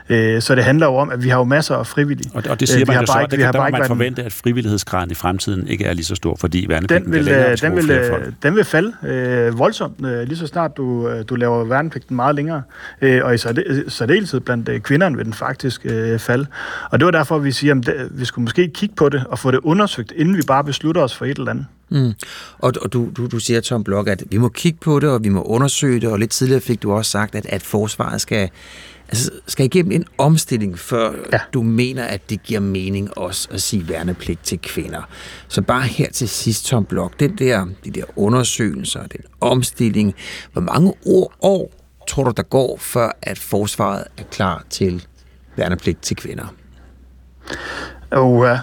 Øh, 0.09 0.43
så 0.43 0.55
det 0.55 0.65
handler 0.65 0.87
jo 0.87 0.95
om, 0.95 1.11
at 1.11 1.25
vi 1.25 1.29
har 1.29 1.39
jo 1.39 1.45
masser 1.45 1.77
af 1.77 1.87
frivillige. 1.87 2.31
Og, 2.35 2.43
og 2.51 2.61
det 2.61 2.69
siger 2.69 2.81
øh, 2.81 2.89
man 2.89 3.01
jo 3.01 3.07
så, 3.07 3.19
at 3.19 3.31
det, 3.31 3.39
der 3.39 3.71
må 3.71 3.79
man 3.79 3.87
forvente, 3.87 4.23
at 4.23 4.33
frivillighedsgraden 4.33 5.11
i 5.11 5.15
fremtiden 5.15 5.69
ikke 5.69 5.85
er 5.85 5.93
lige 5.93 6.05
så 6.05 6.15
stor, 6.15 6.37
fordi 6.41 6.67
værnepligten 6.69 7.05
den 7.05 7.13
vil, 7.13 7.25
længere, 7.25 7.57
den 7.57 7.77
vil, 7.77 7.91
øh, 7.91 8.33
den 8.43 8.57
vil 8.57 8.65
falde 8.65 8.93
øh, 9.03 9.59
voldsomt, 9.59 10.07
øh, 10.07 10.23
lige 10.23 10.37
så 10.37 10.47
snart 10.47 10.77
du, 10.77 11.09
øh, 11.09 11.25
du 11.29 11.35
laver 11.35 11.65
værnepligten 11.65 12.17
meget 12.17 12.35
længere. 12.35 12.63
Øh, 13.03 13.25
og 13.25 13.35
i 13.35 13.39
særdeleshed 13.89 14.41
blandt 14.41 14.69
øh, 14.69 14.81
kvinderne 14.81 15.17
vil 15.17 15.25
den 15.25 15.35
faktisk 15.35 15.81
øh, 15.85 16.19
falde. 16.19 16.47
Og 16.91 17.01
det 17.01 17.05
var 17.05 17.13
derfor, 17.13 17.39
vi 17.39 17.53
siger, 17.53 17.75
at 17.75 17.95
vi 18.11 18.25
skulle 18.25 18.43
måske 18.43 18.69
kigge 18.69 18.95
på 18.95 19.09
det 19.09 19.25
og 19.27 19.39
få 19.39 19.51
det 19.51 19.61
undersøgt, 19.63 20.13
inden 20.17 20.37
vi 20.37 20.43
bare 20.47 20.65
beslutter 20.65 21.03
os 21.03 21.17
for 21.17 21.25
et 21.25 21.39
eller 21.39 21.51
andet. 21.51 21.67
Mm. 21.95 22.13
Og, 22.59 22.73
og 22.83 22.93
du, 22.93 23.11
du, 23.17 23.27
du 23.27 23.39
siger, 23.39 23.61
Tom 23.61 23.85
Blok, 23.85 24.09
at 24.09 24.25
vi 24.31 24.39
må 24.39 24.49
kigge 24.49 24.79
på 24.81 25.01
det, 25.01 25.11
og 25.11 25.25
vi 25.25 25.29
må 25.29 25.43
undersøge 25.43 26.01
det, 26.01 26.09
og 26.09 26.19
lidt 26.19 26.31
tidligere 26.31 26.61
fik 26.61 26.83
du 26.83 26.93
også 26.93 27.11
sagt, 27.11 27.35
at, 27.35 27.47
at 27.47 27.63
forsvaret 27.63 28.21
skal 28.21 28.51
altså, 29.09 29.31
skal 29.47 29.67
igennem 29.67 29.93
en 29.93 30.05
omstilling, 30.19 30.79
før 30.79 31.13
ja. 31.33 31.41
du 31.55 31.63
mener, 31.63 32.05
at 32.05 32.31
det 32.31 32.43
giver 32.43 32.61
mening 32.61 33.19
også 33.19 33.49
at 33.51 33.63
sige 33.63 33.89
værnepligt 33.89 34.45
til 34.45 34.59
kvinder. 34.59 35.03
Så 35.49 35.63
bare 35.63 35.83
her 35.83 36.11
til 36.11 36.29
sidst, 36.29 36.67
Tom 36.67 36.85
Blok, 36.85 37.21
den 37.21 37.39
der, 37.39 37.67
de 37.85 37.91
der 37.91 38.05
undersøgelser, 38.17 39.07
den 39.07 39.21
omstilling, 39.41 40.15
hvor 40.53 40.63
mange 40.63 40.93
år, 41.07 41.35
år 41.41 41.73
tror 42.09 42.25
du, 42.25 42.33
der 42.37 42.43
går, 42.43 42.77
før 42.81 43.11
at 43.23 43.39
forsvaret 43.39 44.05
er 44.17 44.23
klar 44.31 44.65
til 44.71 45.07
værnepligt 45.57 46.03
til 46.03 46.17
kvinder? 46.17 46.55
Ja. 48.15 48.59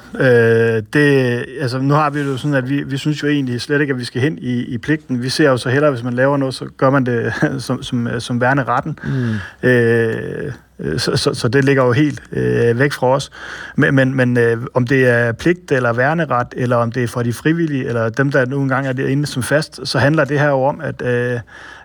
øh, 0.78 0.84
det, 0.94 1.46
altså, 1.62 1.80
nu 1.80 1.94
har 1.94 2.10
vi 2.10 2.20
det 2.20 2.28
jo 2.28 2.38
sådan, 2.38 2.56
at 2.56 2.70
vi, 2.70 2.84
vi 2.84 2.98
synes 2.98 3.24
jo 3.24 3.28
egentlig 3.28 3.62
slet 3.62 3.82
ikke, 3.82 3.92
at 3.92 4.00
vi 4.00 4.06
skal 4.06 4.22
hen 4.22 4.38
i, 4.38 4.60
i 4.60 4.78
pligten. 4.78 5.22
Vi 5.22 5.30
ser 5.30 5.50
jo 5.50 5.58
så 5.58 5.70
hellere, 5.70 5.92
hvis 5.92 6.04
man 6.04 6.14
laver 6.14 6.38
noget, 6.38 6.54
så 6.54 6.66
gør 6.78 6.90
man 6.90 7.06
det 7.06 7.34
som, 7.66 7.84
som, 7.84 8.20
som 8.20 8.42
værende 8.42 8.64
retten. 8.64 9.00
Mm. 9.04 9.70
Øh, 9.70 10.52
så, 10.98 11.18
så, 11.18 11.34
så 11.34 11.48
det 11.48 11.66
ligger 11.66 11.84
jo 11.86 11.92
helt 11.92 12.24
øh, 12.32 12.80
væk 12.80 12.92
fra 12.92 13.08
os. 13.08 13.32
Men, 13.76 13.96
men, 13.96 14.16
men 14.16 14.38
øh, 14.38 14.58
om 14.74 14.88
det 14.88 15.10
er 15.10 15.32
pligt 15.32 15.72
eller 15.72 15.94
værneret, 15.94 16.48
eller 16.58 16.76
om 16.76 16.92
det 16.92 17.04
er 17.04 17.08
for 17.08 17.24
de 17.24 17.34
frivillige, 17.34 17.88
eller 17.88 18.10
dem, 18.10 18.32
der 18.32 18.46
nu 18.46 18.62
engang 18.62 18.88
er 18.88 19.08
inde 19.08 19.26
som 19.26 19.44
fast, 19.44 19.80
så 19.88 20.00
handler 20.00 20.26
det 20.26 20.40
her 20.40 20.50
jo 20.50 20.64
om, 20.64 20.82
at, 20.82 21.02
øh, 21.02 21.40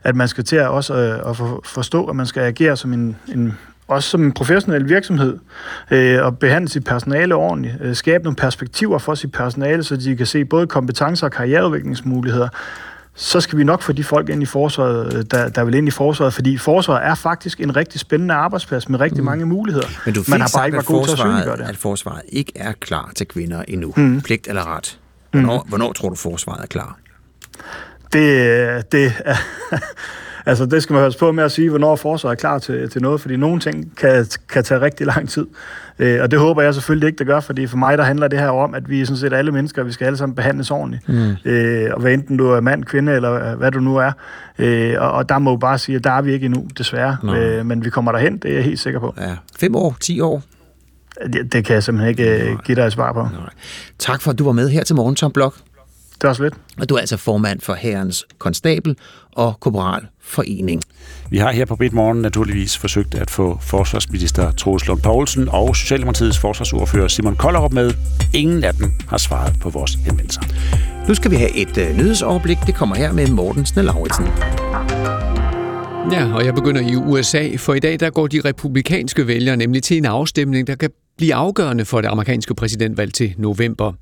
at 0.05 0.17
man 0.17 0.29
skal 0.29 0.45
til 0.45 0.57
at 0.57 0.69
også 0.69 0.95
øh, 0.95 1.31
at 1.31 1.37
for, 1.37 1.61
forstå, 1.65 2.05
at 2.05 2.17
man 2.17 2.27
skal 2.27 2.43
agere 2.43 2.77
som 2.77 2.93
en, 2.93 3.17
en 3.35 3.59
også 3.89 4.11
som 4.11 4.23
en 4.23 4.33
professionel 4.33 4.89
virksomhed, 4.89 5.39
øh, 5.91 6.25
og 6.25 6.39
behandle 6.39 6.69
sit 6.69 6.85
personale 6.85 7.35
ordentligt, 7.35 7.75
øh, 7.81 7.95
skabe 7.95 8.25
nogle 8.25 8.37
perspektiver 8.37 8.99
for 8.99 9.15
sit 9.15 9.33
personale, 9.33 9.85
så 9.85 9.97
de 9.97 10.17
kan 10.17 10.27
se 10.27 10.45
både 10.45 10.67
kompetencer 10.67 11.27
og 11.27 11.33
karriereudviklingsmuligheder, 11.33 12.49
så 13.15 13.41
skal 13.41 13.59
vi 13.59 13.65
nok 13.65 13.83
få 13.83 13.93
de 13.93 14.05
folk 14.05 14.29
ind 14.29 14.43
i 14.43 14.47
forsvaret, 14.47 15.15
øh, 15.15 15.25
der, 15.31 15.49
der 15.49 15.65
vil 15.65 15.75
ind 15.75 15.89
i 15.89 15.91
forsvaret, 15.91 16.35
fordi 16.35 16.59
forsvaret 16.59 17.07
er 17.07 17.15
faktisk 17.15 17.61
en 17.61 17.77
rigtig 17.77 18.01
spændende 18.01 18.35
arbejdsplads 18.35 18.89
med 18.89 19.01
rigtig 19.01 19.21
mm. 19.21 19.25
mange 19.25 19.47
muligheder. 19.47 19.87
Men 20.05 20.15
du 20.15 20.23
fik 20.23 20.29
Man 20.29 20.41
har 20.41 20.51
bare 20.57 20.67
ikke 20.67 20.75
været 20.75 20.87
god 20.87 21.07
til 21.07 21.53
at 21.53 21.59
det. 21.59 21.69
at 21.69 21.77
forsvaret 21.77 22.23
ikke 22.29 22.53
er 22.55 22.73
klar 22.73 23.13
til 23.17 23.29
kvinder 23.29 23.63
endnu. 23.69 23.95
Mm. 23.97 24.21
Pligt 24.21 24.49
eller 24.49 24.77
ret. 24.77 24.99
Hvornår, 25.31 25.63
mm. 25.63 25.69
hvornår 25.69 25.93
tror 25.93 26.09
du, 26.09 26.15
forsvaret 26.15 26.63
er 26.63 26.67
klar? 26.67 26.99
Det, 28.13 28.93
det 28.93 29.13
er... 29.25 29.37
Altså, 30.47 30.67
det 30.67 30.83
skal 30.83 30.95
man 30.95 31.03
passe 31.03 31.19
på 31.19 31.33
med 31.33 31.45
at 31.45 31.53
sige, 31.53 31.71
hvornår 31.71 31.97
forsvaret 31.97 32.37
er 32.37 32.41
klar 32.41 32.59
til, 32.59 32.91
til 32.91 33.03
noget, 33.03 33.21
fordi 33.21 33.37
nogle 33.37 33.61
ting 33.61 33.97
kan, 33.97 34.27
kan 34.49 34.65
tage 34.65 34.81
rigtig 34.81 35.07
lang 35.07 35.29
tid. 35.29 35.47
Øh, 35.99 36.23
og 36.23 36.31
det 36.31 36.39
håber 36.39 36.63
jeg 36.63 36.75
selvfølgelig 36.75 37.07
ikke, 37.07 37.19
det 37.19 37.27
gør, 37.27 37.41
fordi 37.41 37.67
for 37.67 37.77
mig, 37.77 37.99
der 37.99 38.05
handler 38.05 38.29
det 38.29 38.39
her 38.39 38.49
om, 38.49 38.75
at 38.75 38.91
vi 38.91 39.01
er 39.01 39.05
sådan 39.07 39.19
set 39.19 39.33
alle 39.33 39.53
mennesker, 39.53 39.83
vi 39.83 39.93
skal 39.93 40.05
alle 40.05 40.17
sammen 40.17 40.35
behandles 40.35 40.71
ordentligt. 40.71 41.09
Mm. 41.09 41.31
Øh, 41.45 41.91
og 41.93 42.01
hvad 42.01 42.13
enten 42.13 42.37
du 42.37 42.47
er 42.47 42.61
mand, 42.61 42.85
kvinde, 42.85 43.13
eller 43.13 43.55
hvad 43.57 43.71
du 43.71 43.81
nu 43.81 43.97
er. 43.97 44.13
Øh, 44.59 44.95
og, 44.99 45.13
og 45.13 45.29
der 45.29 45.39
må 45.39 45.51
jo 45.51 45.57
bare 45.57 45.79
sige, 45.79 45.97
at 45.97 46.05
der 46.05 46.11
er 46.11 46.23
vi 46.23 46.33
ikke 46.33 46.47
endnu, 46.47 46.67
desværre. 46.79 47.17
Øh, 47.37 47.67
men 47.67 47.85
vi 47.85 47.91
kommer 47.91 48.13
derhen, 48.13 48.39
det 48.39 48.51
er 48.51 48.55
jeg 48.55 48.65
helt 48.65 48.81
sikker 48.81 49.01
på. 49.01 49.15
Ja. 49.19 49.37
Fem 49.59 49.75
år, 49.77 49.97
ti 50.01 50.21
år? 50.21 50.43
Det, 51.33 51.53
det 51.53 51.65
kan 51.65 51.75
jeg 51.75 51.83
simpelthen 51.83 52.11
ikke 52.11 52.41
øh, 52.41 52.47
Nej. 52.47 52.63
give 52.65 52.77
dig 52.77 52.83
et 52.83 52.93
svar 52.93 53.13
på. 53.13 53.23
Nej. 53.23 53.51
Tak 53.99 54.23
for, 54.23 54.31
at 54.31 54.39
du 54.39 54.45
var 54.45 54.53
med 54.53 54.69
her 54.69 54.85
til 54.85 54.97
morgen, 54.97 55.15
Tom 55.15 55.33
Blok. 55.33 55.55
Det 56.21 56.29
var 56.29 56.33
så 56.35 56.43
lidt. 56.43 56.55
Og 56.81 56.89
du 56.89 56.95
er 56.95 56.99
altså 56.99 57.17
formand 57.17 57.61
for 57.61 57.75
Herrens 57.75 58.25
Konstabel 58.39 58.97
og 59.33 59.61
Korporalforening. 59.61 60.83
Vi 61.31 61.39
har 61.39 61.53
her 61.53 61.65
på 61.65 61.77
Bit 61.77 61.93
Morgen 61.93 62.23
naturligvis 62.23 62.79
forsøgt 62.79 63.15
at 63.15 63.31
få 63.31 63.59
forsvarsminister 63.63 64.53
Troels 64.53 64.87
Lund 64.87 65.01
Poulsen 65.01 65.49
og 65.49 65.77
Socialdemokratiets 65.77 66.39
forsvarsordfører 66.39 67.09
Simon 67.09 67.37
Kollerup 67.37 67.73
med. 67.73 67.93
Ingen 68.35 68.65
af 68.65 68.75
dem 68.75 68.93
har 69.09 69.19
svaret 69.19 69.55
på 69.61 69.71
vores 69.71 69.95
henvendelser. 69.95 70.41
Nu 71.09 71.15
skal 71.15 71.31
vi 71.31 71.37
have 71.37 71.57
et 71.57 71.91
uh, 71.91 71.97
nyhedsoverblik. 71.97 72.59
Det 72.67 72.75
kommer 72.75 72.97
her 72.97 73.13
med 73.13 73.29
Morten 73.29 73.67
Snellauritsen. 73.67 74.27
Ja, 76.13 76.35
og 76.35 76.45
jeg 76.45 76.55
begynder 76.55 76.81
i 76.81 76.97
USA, 76.97 77.57
for 77.57 77.75
i 77.75 77.81
dag 77.81 78.01
der 78.01 78.11
går 78.11 78.27
de 78.27 78.41
republikanske 78.45 79.27
vælgere 79.27 79.57
nemlig 79.57 79.83
til 79.83 79.97
en 79.97 80.05
afstemning, 80.05 80.67
der 80.67 80.75
kan 80.75 80.91
blive 81.17 81.35
afgørende 81.35 81.85
for 81.85 82.01
det 82.01 82.09
amerikanske 82.09 82.55
præsidentvalg 82.55 83.15
til 83.15 83.35
november. 83.39 83.93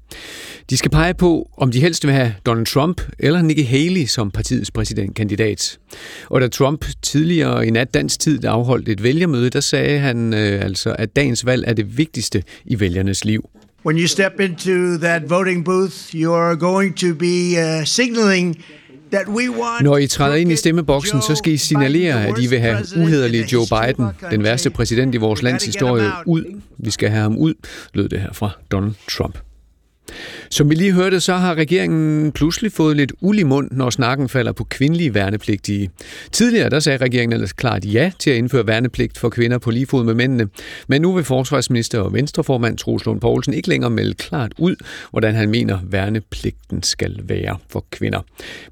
De 0.70 0.76
skal 0.76 0.90
pege 0.90 1.14
på, 1.14 1.50
om 1.56 1.70
de 1.70 1.80
helst 1.80 2.06
vil 2.06 2.14
have 2.14 2.34
Donald 2.46 2.66
Trump 2.66 3.00
eller 3.18 3.42
Nikki 3.42 3.62
Haley 3.62 4.04
som 4.04 4.30
partiets 4.30 4.70
præsidentkandidat. 4.70 5.78
Og 6.26 6.40
da 6.40 6.48
Trump 6.48 6.84
tidligere 7.02 7.66
i 7.66 7.70
nat 7.70 7.94
dansk 7.94 8.20
tid 8.20 8.44
afholdt 8.44 8.88
et 8.88 9.02
vælgermøde, 9.02 9.50
der 9.50 9.60
sagde 9.60 9.98
han 9.98 10.34
øh, 10.34 10.64
altså, 10.64 10.96
at 10.98 11.16
dagens 11.16 11.46
valg 11.46 11.64
er 11.66 11.72
det 11.72 11.98
vigtigste 11.98 12.42
i 12.64 12.80
vælgernes 12.80 13.24
liv. 13.24 13.48
When 13.86 13.98
you 13.98 14.06
step 14.06 14.40
into 14.40 14.96
that 14.96 15.30
voting 15.30 15.64
booth, 15.64 16.14
you 16.14 16.34
are 16.34 16.56
going 16.56 16.96
to 16.96 17.14
be 17.14 17.56
uh, 17.56 17.84
signaling 17.84 18.56
når 19.82 19.96
I 19.96 20.06
træder 20.06 20.34
ind 20.34 20.52
i 20.52 20.56
stemmeboksen, 20.56 21.22
så 21.22 21.34
skal 21.34 21.52
I 21.52 21.56
signalere, 21.56 22.26
at 22.26 22.38
I 22.38 22.46
vil 22.46 22.58
have 22.58 22.78
uhederlig 22.96 23.52
Joe 23.52 23.66
Biden, 23.66 24.06
den 24.30 24.42
værste 24.42 24.70
præsident 24.70 25.14
i 25.14 25.18
vores 25.18 25.42
lands 25.42 25.64
historie, 25.64 26.10
ud. 26.26 26.44
Vi 26.78 26.90
skal 26.90 27.08
have 27.08 27.22
ham 27.22 27.36
ud, 27.36 27.54
lød 27.94 28.08
det 28.08 28.20
her 28.20 28.32
fra 28.32 28.50
Donald 28.70 28.94
Trump. 29.10 29.38
Som 30.54 30.70
vi 30.70 30.74
lige 30.74 30.92
hørte, 30.92 31.20
så 31.20 31.34
har 31.34 31.54
regeringen 31.54 32.32
pludselig 32.32 32.72
fået 32.72 32.96
lidt 32.96 33.12
uld 33.20 33.38
i 33.38 33.42
mund, 33.42 33.68
når 33.70 33.90
snakken 33.90 34.28
falder 34.28 34.52
på 34.52 34.64
kvindelige 34.64 35.14
værnepligtige. 35.14 35.90
Tidligere 36.32 36.70
der 36.70 36.80
sagde 36.80 36.96
regeringen 36.96 37.32
ellers 37.32 37.52
klart 37.52 37.84
ja 37.84 38.12
til 38.18 38.30
at 38.30 38.36
indføre 38.36 38.66
værnepligt 38.66 39.18
for 39.18 39.28
kvinder 39.28 39.58
på 39.58 39.70
lige 39.70 39.86
fod 39.86 40.04
med 40.04 40.14
mændene, 40.14 40.48
men 40.88 41.02
nu 41.02 41.12
vil 41.12 41.24
forsvarsminister 41.24 42.00
og 42.00 42.12
venstreformand 42.12 42.78
Troels 42.78 43.04
Lund 43.04 43.20
Poulsen 43.20 43.54
ikke 43.54 43.68
længere 43.68 43.90
melde 43.90 44.14
klart 44.14 44.52
ud, 44.58 44.76
hvordan 45.10 45.34
han 45.34 45.50
mener 45.50 45.78
værnepligten 45.84 46.82
skal 46.82 47.20
være 47.22 47.56
for 47.68 47.84
kvinder. 47.90 48.20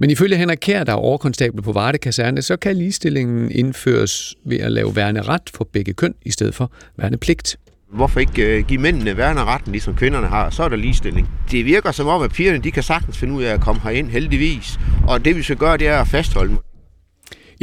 Men 0.01 0.11
ifølge 0.11 0.37
Henrik 0.37 0.59
Kær, 0.61 0.85
der 0.85 0.93
er 0.93 0.97
overkonstabel 0.97 1.63
på 1.63 1.73
Varde 1.73 1.99
Kaserne, 1.99 2.43
så 2.43 2.57
kan 2.57 2.77
ligestillingen 2.77 3.51
indføres 3.51 4.35
ved 4.45 4.59
at 4.59 4.73
lave 4.73 4.97
værneret 4.97 5.51
for 5.55 5.69
begge 5.73 5.93
køn 5.93 6.15
i 6.25 6.31
stedet 6.31 6.55
for 6.55 6.73
værnepligt. 6.97 7.57
Hvorfor 7.93 8.21
ikke 8.21 8.43
øh, 8.43 8.65
give 8.65 8.81
mændene 8.81 9.17
værneretten, 9.17 9.73
ligesom 9.73 9.95
kvinderne 9.95 10.27
har? 10.27 10.51
Så 10.51 10.63
er 10.63 10.69
der 10.69 10.77
ligestilling. 10.77 11.31
Det 11.51 11.65
virker 11.65 11.91
som 11.91 12.07
om, 12.07 12.23
at 12.23 12.33
pigerne 12.33 12.59
de 12.59 12.71
kan 12.71 12.83
sagtens 12.83 13.19
finde 13.19 13.35
ud 13.35 13.43
af 13.43 13.55
at 13.55 13.61
komme 13.61 13.81
herind, 13.85 14.09
heldigvis. 14.11 14.81
Og 15.09 15.25
det 15.25 15.37
vi 15.37 15.43
skal 15.43 15.57
gøre, 15.57 15.77
det 15.77 15.89
er 15.89 16.01
at 16.01 16.09
fastholde 16.09 16.51
dem. 16.51 16.72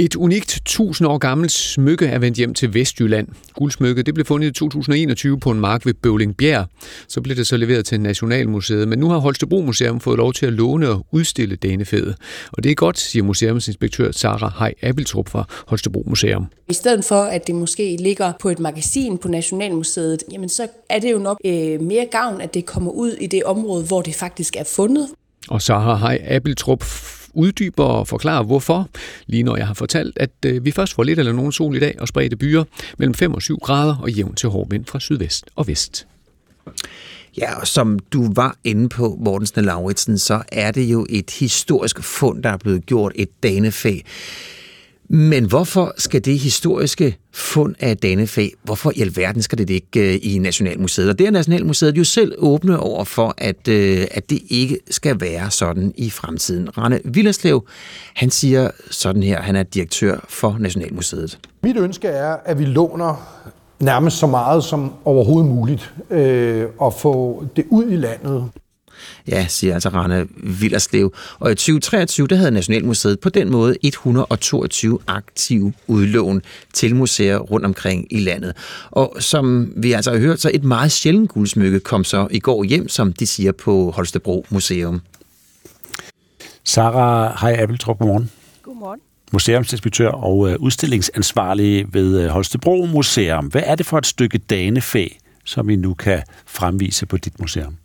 Et 0.02 0.16
unikt 0.16 0.56
1000 0.56 1.08
år 1.08 1.18
gammelt 1.18 1.52
smykke 1.52 2.06
er 2.06 2.20
vendt 2.20 2.38
hjem 2.38 2.54
til 2.54 2.74
Vestjylland. 2.74 3.28
Guldsmykket 3.54 4.06
det 4.06 4.14
blev 4.14 4.26
fundet 4.26 4.48
i 4.48 4.52
2021 4.52 5.40
på 5.40 5.52
en 5.52 5.60
mark 5.60 5.86
ved 5.86 5.94
Bøvlingbjerg. 5.94 6.66
Så 7.08 7.22
blev 7.22 7.36
det 7.36 7.48
så 7.48 7.58
leveret 7.58 7.86
til 7.86 8.02
Nationalmuseet, 8.02 8.88
men 8.88 9.00
nu 9.00 9.10
har 9.10 9.18
Holstebro 9.18 9.62
Museum 9.62 10.00
fået 10.00 10.18
lov 10.18 10.34
til 10.34 10.46
at 10.46 10.54
låne 10.54 10.90
og 10.90 11.06
udstille 11.12 11.56
danefædet. 11.56 12.16
Og 12.52 12.64
det 12.64 12.72
er 12.72 12.76
godt, 12.76 13.00
siger 13.00 13.24
museumsinspektør 13.24 14.12
Sara 14.12 14.54
Hej 14.60 14.74
Abeltrup 14.82 15.30
fra 15.30 15.46
Holstebro 15.68 16.04
Museum. 16.08 16.46
I 16.70 16.74
stedet 16.74 17.06
for, 17.06 17.22
at 17.22 17.48
det 17.48 17.56
måske 17.56 17.98
ligger 18.00 18.34
på 18.40 18.50
et 18.50 18.60
magasin 18.60 19.18
på 19.18 19.28
Nationalmuseet, 19.28 20.24
jamen 20.32 20.50
så 20.50 20.68
er 20.90 21.00
det 21.00 21.12
jo 21.12 21.20
nok 21.20 21.38
øh, 21.46 21.82
mere 21.82 22.06
gavn, 22.12 22.42
at 22.42 22.54
det 22.54 22.66
kommer 22.66 22.92
ud 22.92 23.12
i 23.12 23.28
det 23.28 23.44
område, 23.44 23.84
hvor 23.84 24.02
det 24.02 24.16
faktisk 24.16 24.56
er 24.56 24.64
fundet. 24.76 25.08
Og 25.50 25.62
Sara 25.62 25.96
Hej 25.96 26.22
Abeltrup 26.24 26.84
uddyber 27.34 27.84
og 27.84 28.08
forklarer 28.08 28.44
hvorfor, 28.44 28.90
lige 29.28 29.44
når 29.44 29.58
jeg 29.58 29.68
har 29.68 29.74
fortalt, 29.74 30.18
at 30.18 30.32
øh, 30.46 30.66
vi 30.66 30.72
først 30.72 30.94
får 30.94 31.04
lidt 31.04 31.20
eller 31.20 31.34
nogen 31.34 31.52
sol 31.52 31.76
i 31.76 31.80
dag 31.80 31.96
og 32.00 32.08
spredte 32.08 32.36
byer 32.36 32.64
mellem 32.98 33.14
5 33.14 33.34
og 33.34 33.42
7 33.42 33.58
grader 33.58 33.96
og 33.96 34.12
jævn 34.12 34.36
til 34.36 34.50
hård 34.50 34.70
vind 34.70 34.86
fra 34.86 35.00
sydvest 35.00 35.46
og 35.56 35.68
vest. 35.68 36.08
Ja, 37.38 37.60
og 37.60 37.68
som 37.68 38.00
du 38.00 38.34
var 38.34 38.56
inde 38.64 38.90
på, 38.90 39.18
Mortensen 39.20 39.66
Lauritsen, 39.66 40.18
så 40.18 40.42
er 40.52 40.72
det 40.72 40.84
jo 40.84 41.06
et 41.10 41.32
historisk 41.32 42.04
fund, 42.04 42.44
der 42.44 42.50
er 42.50 42.58
blevet 42.58 42.86
gjort, 42.86 43.12
et 43.16 43.30
danefag. 43.44 44.06
Men 45.12 45.46
hvorfor 45.46 45.94
skal 45.98 46.26
det 46.26 46.40
historiske 46.40 47.18
fund 47.34 47.76
af 47.80 47.98
Danefag, 47.98 48.52
hvorfor 48.64 48.92
i 48.96 49.02
alverden 49.02 49.42
skal 49.42 49.58
det 49.58 49.70
ikke 49.70 50.14
øh, 50.14 50.20
i 50.22 50.38
Nationalmuseet? 50.38 51.10
Og 51.10 51.20
det 51.20 51.28
er 51.28 51.32
Nationalmuseet 51.32 51.98
jo 51.98 52.04
selv 52.04 52.36
åbne 52.38 52.80
over 52.80 53.04
for, 53.04 53.34
at, 53.38 53.68
øh, 53.68 54.08
at 54.12 54.30
det 54.30 54.40
ikke 54.50 54.78
skal 54.90 55.22
være 55.22 55.52
sådan 55.52 55.94
i 55.98 56.10
fremtiden. 56.10 56.78
Rane 56.78 57.00
Villerslev, 57.06 57.68
han 58.16 58.30
siger 58.30 58.72
sådan 58.92 59.24
her, 59.24 59.42
han 59.42 59.56
er 59.56 59.64
direktør 59.64 60.26
for 60.30 60.58
Nationalmuseet. 60.60 61.40
Mit 61.64 61.78
ønske 61.78 62.08
er, 62.08 62.36
at 62.46 62.60
vi 62.60 62.66
låner 62.66 63.40
nærmest 63.80 64.18
så 64.18 64.28
meget 64.28 64.64
som 64.64 64.94
overhovedet 65.06 65.50
muligt, 65.52 65.94
øh, 66.10 66.66
og 66.78 66.94
få 66.94 67.46
det 67.56 67.66
ud 67.70 67.92
i 67.92 67.96
landet. 67.96 68.50
Ja, 69.28 69.46
siger 69.48 69.74
altså 69.74 69.90
Rane 69.90 70.28
Villerslev. 70.38 71.14
Og 71.40 71.52
i 71.52 71.56
2023, 71.56 72.28
der 72.28 72.36
havde 72.36 72.52
Nationalmuseet 72.52 73.20
på 73.20 73.30
den 73.30 73.52
måde 73.52 73.76
122 73.84 75.00
aktive 75.08 75.74
udlån 75.88 76.42
til 76.74 76.96
museer 76.96 77.38
rundt 77.38 77.66
omkring 77.66 78.08
i 78.12 78.20
landet. 78.20 78.54
Og 78.92 79.16
som 79.20 79.74
vi 79.76 79.92
altså 79.92 80.12
har 80.12 80.18
hørt, 80.18 80.42
så 80.42 80.52
et 80.54 80.64
meget 80.64 80.92
sjældent 80.92 81.30
guldsmykke 81.30 81.80
kom 81.80 82.04
så 82.04 82.28
i 82.32 82.40
går 82.40 82.64
hjem, 82.64 82.90
som 82.90 83.14
de 83.14 83.28
siger 83.28 83.52
på 83.52 83.92
Holstebro 83.92 84.46
Museum. 84.50 85.02
Sara, 86.64 87.38
hej 87.42 87.56
Appeltrup, 87.60 88.00
godmorgen. 88.00 88.32
Godmorgen. 88.64 89.00
Museumsinspektør 89.32 90.10
og 90.10 90.58
udstillingsansvarlig 90.60 91.94
ved 91.94 92.30
Holstebro 92.30 92.86
Museum. 92.86 93.46
Hvad 93.46 93.62
er 93.66 93.76
det 93.76 93.86
for 93.86 93.98
et 93.98 94.06
stykke 94.06 94.38
danefag, 94.38 95.20
som 95.46 95.70
I 95.70 95.76
nu 95.76 95.94
kan 95.94 96.24
fremvise 96.46 97.06
på 97.06 97.18
dit 97.18 97.40
museum? 97.40 97.76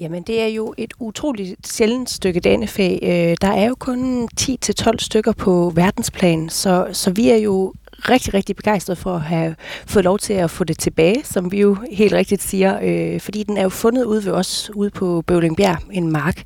Jamen, 0.00 0.22
det 0.22 0.40
er 0.40 0.46
jo 0.46 0.74
et 0.78 0.94
utroligt 0.98 1.68
sjældent 1.68 2.10
stykke 2.10 2.40
danefag. 2.40 2.98
Øh, 3.02 3.36
der 3.40 3.52
er 3.52 3.68
jo 3.68 3.74
kun 3.78 4.28
10-12 4.40 4.92
stykker 4.98 5.32
på 5.32 5.72
verdensplan, 5.74 6.48
så, 6.48 6.86
så 6.92 7.10
vi 7.10 7.30
er 7.30 7.36
jo 7.36 7.72
rigtig, 8.08 8.34
rigtig 8.34 8.56
begejstret 8.56 8.98
for 8.98 9.14
at 9.14 9.20
have 9.20 9.56
fået 9.86 10.04
lov 10.04 10.18
til 10.18 10.32
at 10.32 10.50
få 10.50 10.64
det 10.64 10.78
tilbage, 10.78 11.24
som 11.24 11.52
vi 11.52 11.60
jo 11.60 11.76
helt 11.92 12.12
rigtigt 12.12 12.42
siger, 12.42 12.78
øh, 12.82 13.20
fordi 13.20 13.42
den 13.42 13.56
er 13.56 13.62
jo 13.62 13.68
fundet 13.68 14.04
ude 14.04 14.24
ved 14.24 14.32
os, 14.32 14.70
ude 14.74 14.90
på 14.90 15.22
Bøvlingbjerg, 15.26 15.78
en 15.92 16.12
mark. 16.12 16.42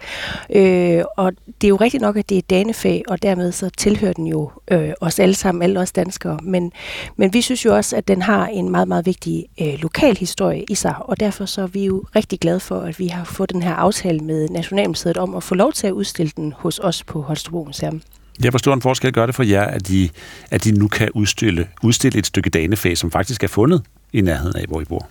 Øh, 0.50 1.02
og 1.16 1.32
det 1.60 1.66
er 1.66 1.68
jo 1.68 1.76
rigtigt 1.76 2.00
nok, 2.00 2.16
at 2.16 2.28
det 2.28 2.38
er 2.38 2.42
danefag, 2.50 3.02
og 3.08 3.22
dermed 3.22 3.52
så 3.52 3.70
tilhører 3.70 4.12
den 4.12 4.26
jo 4.26 4.50
øh, 4.70 4.92
os 5.00 5.18
alle 5.18 5.34
sammen, 5.34 5.62
alle 5.62 5.80
os 5.80 5.92
danskere. 5.92 6.38
Men, 6.42 6.72
men 7.16 7.32
vi 7.32 7.40
synes 7.40 7.64
jo 7.64 7.76
også, 7.76 7.96
at 7.96 8.08
den 8.08 8.22
har 8.22 8.46
en 8.46 8.70
meget, 8.70 8.88
meget 8.88 9.06
vigtig 9.06 9.46
øh, 9.60 9.74
lokal 9.78 10.16
historie 10.16 10.64
i 10.70 10.74
sig, 10.74 10.94
og 11.00 11.20
derfor 11.20 11.44
så 11.44 11.62
er 11.62 11.66
vi 11.66 11.84
jo 11.84 12.04
rigtig 12.16 12.40
glade 12.40 12.60
for, 12.60 12.80
at 12.80 12.98
vi 12.98 13.06
har 13.06 13.24
fået 13.24 13.52
den 13.52 13.62
her 13.62 13.74
aftale 13.74 14.20
med 14.20 14.48
Nationalmuseet 14.48 15.16
om 15.16 15.34
at 15.34 15.42
få 15.42 15.54
lov 15.54 15.72
til 15.72 15.86
at 15.86 15.92
udstille 15.92 16.32
den 16.36 16.52
hos 16.56 16.78
os 16.78 17.04
på 17.04 17.22
Holstebro 17.22 17.64
Museum. 17.64 18.00
Jeg 18.42 18.52
forstår 18.52 18.74
en 18.74 18.82
forskel 18.82 19.12
gør 19.12 19.26
det 19.26 19.34
for 19.34 19.42
jer, 19.42 19.64
at 19.64 19.88
de, 19.88 20.08
at 20.50 20.64
de 20.64 20.72
nu 20.72 20.88
kan 20.88 21.10
udstille, 21.14 21.68
udstille 21.82 22.18
et 22.18 22.26
stykke 22.26 22.50
danefag, 22.50 22.98
som 22.98 23.10
faktisk 23.10 23.44
er 23.44 23.48
fundet 23.48 23.82
i 24.12 24.20
nærheden 24.20 24.56
af, 24.56 24.64
hvor 24.68 24.80
I 24.80 24.84
bor? 24.84 25.08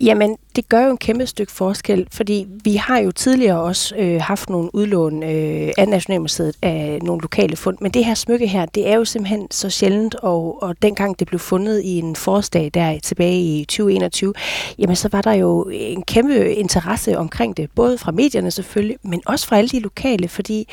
Jamen, 0.00 0.36
det 0.56 0.68
gør 0.68 0.84
jo 0.84 0.90
en 0.90 0.96
kæmpe 0.96 1.26
stykke 1.26 1.52
forskel, 1.52 2.06
fordi 2.12 2.46
vi 2.64 2.76
har 2.76 2.98
jo 2.98 3.10
tidligere 3.10 3.60
også 3.60 3.96
øh, 3.96 4.20
haft 4.20 4.50
nogle 4.50 4.74
udlån 4.74 5.22
øh, 5.22 5.72
af 5.78 5.88
Nationalmuseet 5.88 6.54
af 6.62 6.98
nogle 7.02 7.22
lokale 7.22 7.56
fund, 7.56 7.76
men 7.80 7.90
det 7.90 8.04
her 8.04 8.14
smykke 8.14 8.46
her, 8.46 8.66
det 8.66 8.88
er 8.88 8.96
jo 8.96 9.04
simpelthen 9.04 9.50
så 9.50 9.70
sjældent, 9.70 10.14
og, 10.14 10.62
og 10.62 10.82
dengang 10.82 11.18
det 11.18 11.26
blev 11.26 11.38
fundet 11.38 11.82
i 11.82 11.98
en 11.98 12.16
forårsdag 12.16 12.70
der 12.74 12.98
tilbage 12.98 13.40
i 13.40 13.64
2021, 13.64 14.34
jamen 14.78 14.96
så 14.96 15.08
var 15.12 15.22
der 15.22 15.32
jo 15.32 15.70
en 15.72 16.02
kæmpe 16.02 16.54
interesse 16.54 17.18
omkring 17.18 17.56
det, 17.56 17.70
både 17.74 17.98
fra 17.98 18.12
medierne 18.12 18.50
selvfølgelig, 18.50 18.96
men 19.02 19.22
også 19.26 19.46
fra 19.46 19.58
alle 19.58 19.68
de 19.68 19.80
lokale, 19.80 20.28
fordi 20.28 20.68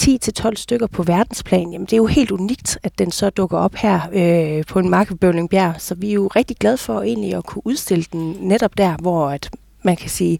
10-12 0.00 0.54
stykker 0.54 0.86
på 0.86 1.02
verdensplan, 1.02 1.72
jamen 1.72 1.86
det 1.86 1.92
er 1.92 1.96
jo 1.96 2.06
helt 2.06 2.30
unikt, 2.30 2.78
at 2.82 2.98
den 2.98 3.10
så 3.10 3.30
dukker 3.30 3.58
op 3.58 3.74
her 3.74 4.00
øh, 4.12 4.64
på 4.64 4.78
en 4.78 4.90
mark 4.90 5.10
i 5.10 5.14
Bøvlingbjerg, 5.14 5.74
så 5.78 5.94
vi 5.94 6.10
er 6.10 6.14
jo 6.14 6.26
rigtig 6.26 6.56
glade 6.56 6.76
for 6.76 7.02
egentlig 7.02 7.34
at 7.34 7.44
kunne 7.44 7.66
udstille 7.66 8.04
den 8.12 8.36
netop 8.40 8.78
der, 8.78 8.96
hvor 8.96 9.30
at 9.30 9.50
man 9.82 9.96
kan 9.96 10.10
sige, 10.10 10.38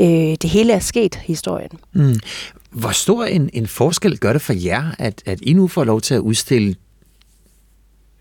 øh, 0.00 0.06
det 0.42 0.44
hele 0.44 0.72
er 0.72 0.78
sket, 0.78 1.14
historien. 1.14 1.70
Mm. 1.92 2.20
Hvor 2.70 2.90
stor 2.90 3.24
en, 3.24 3.50
en 3.52 3.66
forskel 3.66 4.18
gør 4.18 4.32
det 4.32 4.42
for 4.42 4.52
jer, 4.52 4.94
at, 4.98 5.22
at 5.26 5.40
I 5.42 5.52
nu 5.52 5.68
får 5.68 5.84
lov 5.84 6.00
til 6.00 6.14
at 6.14 6.20
udstille, 6.20 6.76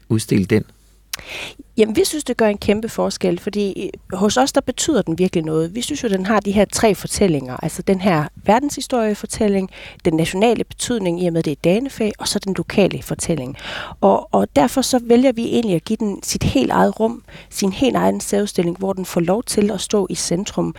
udstille 0.09 0.45
den? 0.45 0.63
Jamen, 1.77 1.95
vi 1.95 2.05
synes, 2.05 2.23
det 2.23 2.37
gør 2.37 2.47
en 2.47 2.57
kæmpe 2.57 2.89
forskel, 2.89 3.39
fordi 3.39 3.91
øh, 4.13 4.19
hos 4.19 4.37
os, 4.37 4.51
der 4.51 4.61
betyder 4.61 5.01
den 5.01 5.19
virkelig 5.19 5.43
noget. 5.43 5.75
Vi 5.75 5.81
synes 5.81 6.03
jo, 6.03 6.07
den 6.07 6.25
har 6.25 6.39
de 6.39 6.51
her 6.51 6.65
tre 6.65 6.95
fortællinger. 6.95 7.57
Altså 7.63 7.81
den 7.81 8.01
her 8.01 8.25
verdenshistoriefortælling, 8.35 9.69
den 10.05 10.13
nationale 10.13 10.63
betydning 10.63 11.23
i 11.23 11.27
og 11.27 11.33
med 11.33 11.43
det 11.43 11.51
er 11.51 11.55
danefag, 11.63 12.11
og 12.19 12.27
så 12.27 12.39
den 12.39 12.53
lokale 12.53 13.01
fortælling. 13.01 13.55
Og, 14.01 14.29
og 14.31 14.47
derfor 14.55 14.81
så 14.81 14.99
vælger 15.03 15.31
vi 15.31 15.45
egentlig 15.45 15.75
at 15.75 15.83
give 15.83 15.97
den 15.97 16.23
sit 16.23 16.43
helt 16.43 16.71
eget 16.71 16.99
rum, 16.99 17.23
sin 17.49 17.71
helt 17.71 17.95
egen 17.95 18.19
særudstilling, 18.19 18.77
hvor 18.77 18.93
den 18.93 19.05
får 19.05 19.21
lov 19.21 19.43
til 19.43 19.71
at 19.71 19.81
stå 19.81 20.07
i 20.09 20.15
centrum. 20.15 20.75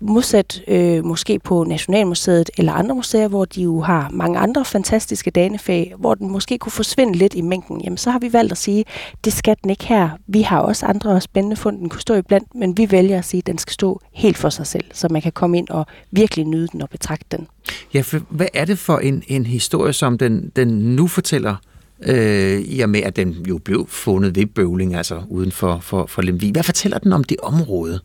Modsat 0.00 0.62
øh, 0.68 1.04
måske 1.04 1.38
på 1.38 1.64
Nationalmuseet 1.64 2.50
eller 2.58 2.72
andre 2.72 2.94
museer, 2.94 3.28
hvor 3.28 3.44
de 3.44 3.62
jo 3.62 3.80
har 3.80 4.08
mange 4.12 4.38
andre 4.38 4.64
fantastiske 4.64 5.30
danefag, 5.30 5.94
hvor 5.98 6.14
den 6.14 6.30
måske 6.30 6.58
kunne 6.58 6.72
forsvinde 6.72 7.18
lidt 7.18 7.34
i 7.34 7.40
mængden. 7.40 7.80
Jamen, 7.80 7.98
så 7.98 8.10
har 8.10 8.18
vi 8.18 8.32
valgt 8.32 8.52
at 8.52 8.58
sige, 8.58 8.84
det 9.24 9.32
skal 9.32 9.56
den 9.62 9.70
ikke 9.70 9.86
her 9.86 10.10
vi 10.26 10.42
har 10.42 10.58
også 10.58 10.86
andre 10.86 11.20
spændende 11.20 11.56
fund, 11.56 11.78
den 11.78 11.88
kunne 11.88 12.00
stå 12.00 12.14
i 12.14 12.22
blandt, 12.22 12.54
men 12.54 12.76
vi 12.76 12.90
vælger 12.90 13.18
at 13.18 13.24
sige, 13.24 13.38
at 13.38 13.46
den 13.46 13.58
skal 13.58 13.72
stå 13.72 14.00
helt 14.12 14.36
for 14.36 14.48
sig 14.48 14.66
selv, 14.66 14.84
så 14.92 15.08
man 15.10 15.22
kan 15.22 15.32
komme 15.32 15.58
ind 15.58 15.68
og 15.68 15.86
virkelig 16.10 16.44
nyde 16.44 16.68
den 16.72 16.82
og 16.82 16.90
betragte 16.90 17.36
den. 17.36 17.46
Ja, 17.94 18.00
for 18.00 18.20
hvad 18.28 18.48
er 18.54 18.64
det 18.64 18.78
for 18.78 18.98
en, 18.98 19.22
en 19.28 19.46
historie, 19.46 19.92
som 19.92 20.18
den, 20.18 20.52
den 20.56 20.68
nu 20.68 21.06
fortæller, 21.06 21.56
øh, 22.02 22.60
i 22.60 22.80
og 22.80 22.88
med 22.88 23.00
at 23.00 23.16
den 23.16 23.32
jo 23.48 23.58
blev 23.58 23.86
fundet 23.88 24.36
ved 24.36 24.46
Bøvling, 24.46 24.94
altså 24.94 25.22
uden 25.28 25.52
for, 25.52 25.78
for, 25.82 26.06
for 26.06 26.22
Lemvig. 26.22 26.52
Hvad 26.52 26.62
fortæller 26.62 26.98
den 26.98 27.12
om 27.12 27.24
det 27.24 27.36
område? 27.42 28.00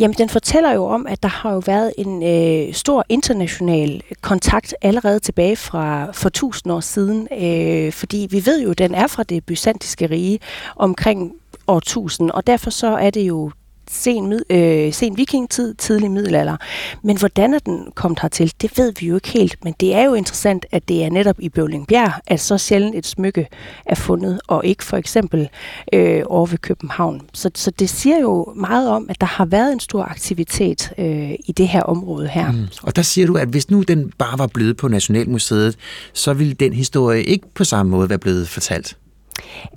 Jamen, 0.00 0.14
den 0.18 0.28
fortæller 0.28 0.72
jo 0.72 0.84
om, 0.84 1.06
at 1.06 1.22
der 1.22 1.28
har 1.28 1.52
jo 1.52 1.62
været 1.66 1.92
en 1.98 2.22
øh, 2.22 2.74
stor 2.74 3.04
international 3.08 4.02
kontakt 4.20 4.74
allerede 4.82 5.18
tilbage 5.18 5.56
fra 5.56 6.10
for 6.12 6.28
tusind 6.28 6.72
år 6.72 6.80
siden, 6.80 7.28
øh, 7.42 7.92
fordi 7.92 8.26
vi 8.30 8.46
ved 8.46 8.62
jo, 8.62 8.70
at 8.70 8.78
den 8.78 8.94
er 8.94 9.06
fra 9.06 9.22
det 9.22 9.44
byzantiske 9.44 10.06
rige 10.06 10.38
omkring 10.76 11.32
årtusind, 11.66 12.30
og 12.30 12.46
derfor 12.46 12.70
så 12.70 12.86
er 12.86 13.10
det 13.10 13.22
jo 13.22 13.50
sen, 13.90 14.40
øh, 14.50 14.92
sen 14.92 15.16
vikingtid, 15.16 15.74
tidlig 15.74 16.10
middelalder. 16.10 16.56
Men 17.02 17.18
hvordan 17.18 17.54
er 17.54 17.58
den 17.58 17.88
kommet 17.94 18.20
hertil, 18.20 18.52
det 18.62 18.78
ved 18.78 18.92
vi 19.00 19.06
jo 19.06 19.14
ikke 19.14 19.28
helt. 19.28 19.64
Men 19.64 19.74
det 19.80 19.94
er 19.94 20.02
jo 20.04 20.14
interessant, 20.14 20.66
at 20.72 20.88
det 20.88 21.04
er 21.04 21.10
netop 21.10 21.36
i 21.38 21.48
Bøvlingbjerg, 21.48 22.12
at 22.26 22.40
så 22.40 22.58
sjældent 22.58 22.96
et 22.96 23.06
smykke 23.06 23.48
er 23.86 23.94
fundet, 23.94 24.40
og 24.46 24.64
ikke 24.64 24.84
for 24.84 24.96
eksempel 24.96 25.48
øh, 25.92 26.22
over 26.26 26.46
ved 26.46 26.58
København. 26.58 27.20
Så, 27.34 27.50
så 27.54 27.70
det 27.70 27.90
siger 27.90 28.18
jo 28.18 28.52
meget 28.56 28.88
om, 28.88 29.06
at 29.08 29.20
der 29.20 29.26
har 29.26 29.44
været 29.44 29.72
en 29.72 29.80
stor 29.80 30.02
aktivitet 30.02 30.92
øh, 30.98 31.32
i 31.32 31.52
det 31.56 31.68
her 31.68 31.82
område 31.82 32.28
her. 32.28 32.52
Mm. 32.52 32.66
Og 32.82 32.96
der 32.96 33.02
siger 33.02 33.26
du, 33.26 33.34
at 33.34 33.48
hvis 33.48 33.70
nu 33.70 33.82
den 33.82 34.12
bare 34.18 34.38
var 34.38 34.46
blevet 34.46 34.76
på 34.76 34.88
Nationalmuseet, 34.88 35.76
så 36.12 36.32
ville 36.32 36.54
den 36.54 36.72
historie 36.72 37.24
ikke 37.24 37.46
på 37.54 37.64
samme 37.64 37.90
måde 37.90 38.08
være 38.08 38.18
blevet 38.18 38.48
fortalt. 38.48 38.96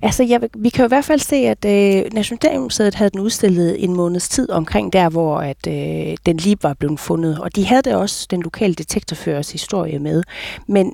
Altså, 0.03 0.23
jeg, 0.23 0.41
vi 0.57 0.69
kan 0.69 0.83
jo 0.83 0.87
i 0.87 0.93
hvert 0.95 1.05
fald 1.05 1.19
se, 1.19 1.35
at 1.35 1.65
øh, 1.65 2.13
Nationalmuseet 2.13 2.95
havde 2.95 3.09
den 3.09 3.19
udstillet 3.19 3.83
en 3.83 3.93
måneds 3.93 4.29
tid 4.29 4.49
omkring 4.49 4.93
der, 4.93 5.09
hvor 5.09 5.37
at, 5.37 5.67
øh, 5.67 6.17
den 6.25 6.37
lige 6.37 6.57
var 6.61 6.73
blevet 6.73 6.99
fundet. 6.99 7.39
Og 7.39 7.55
de 7.55 7.65
havde 7.65 7.81
det 7.81 7.95
også 7.95 8.27
den 8.29 8.41
lokale 8.41 8.73
detektorførers 8.73 9.51
historie 9.51 9.99
med. 9.99 10.23
Men 10.67 10.93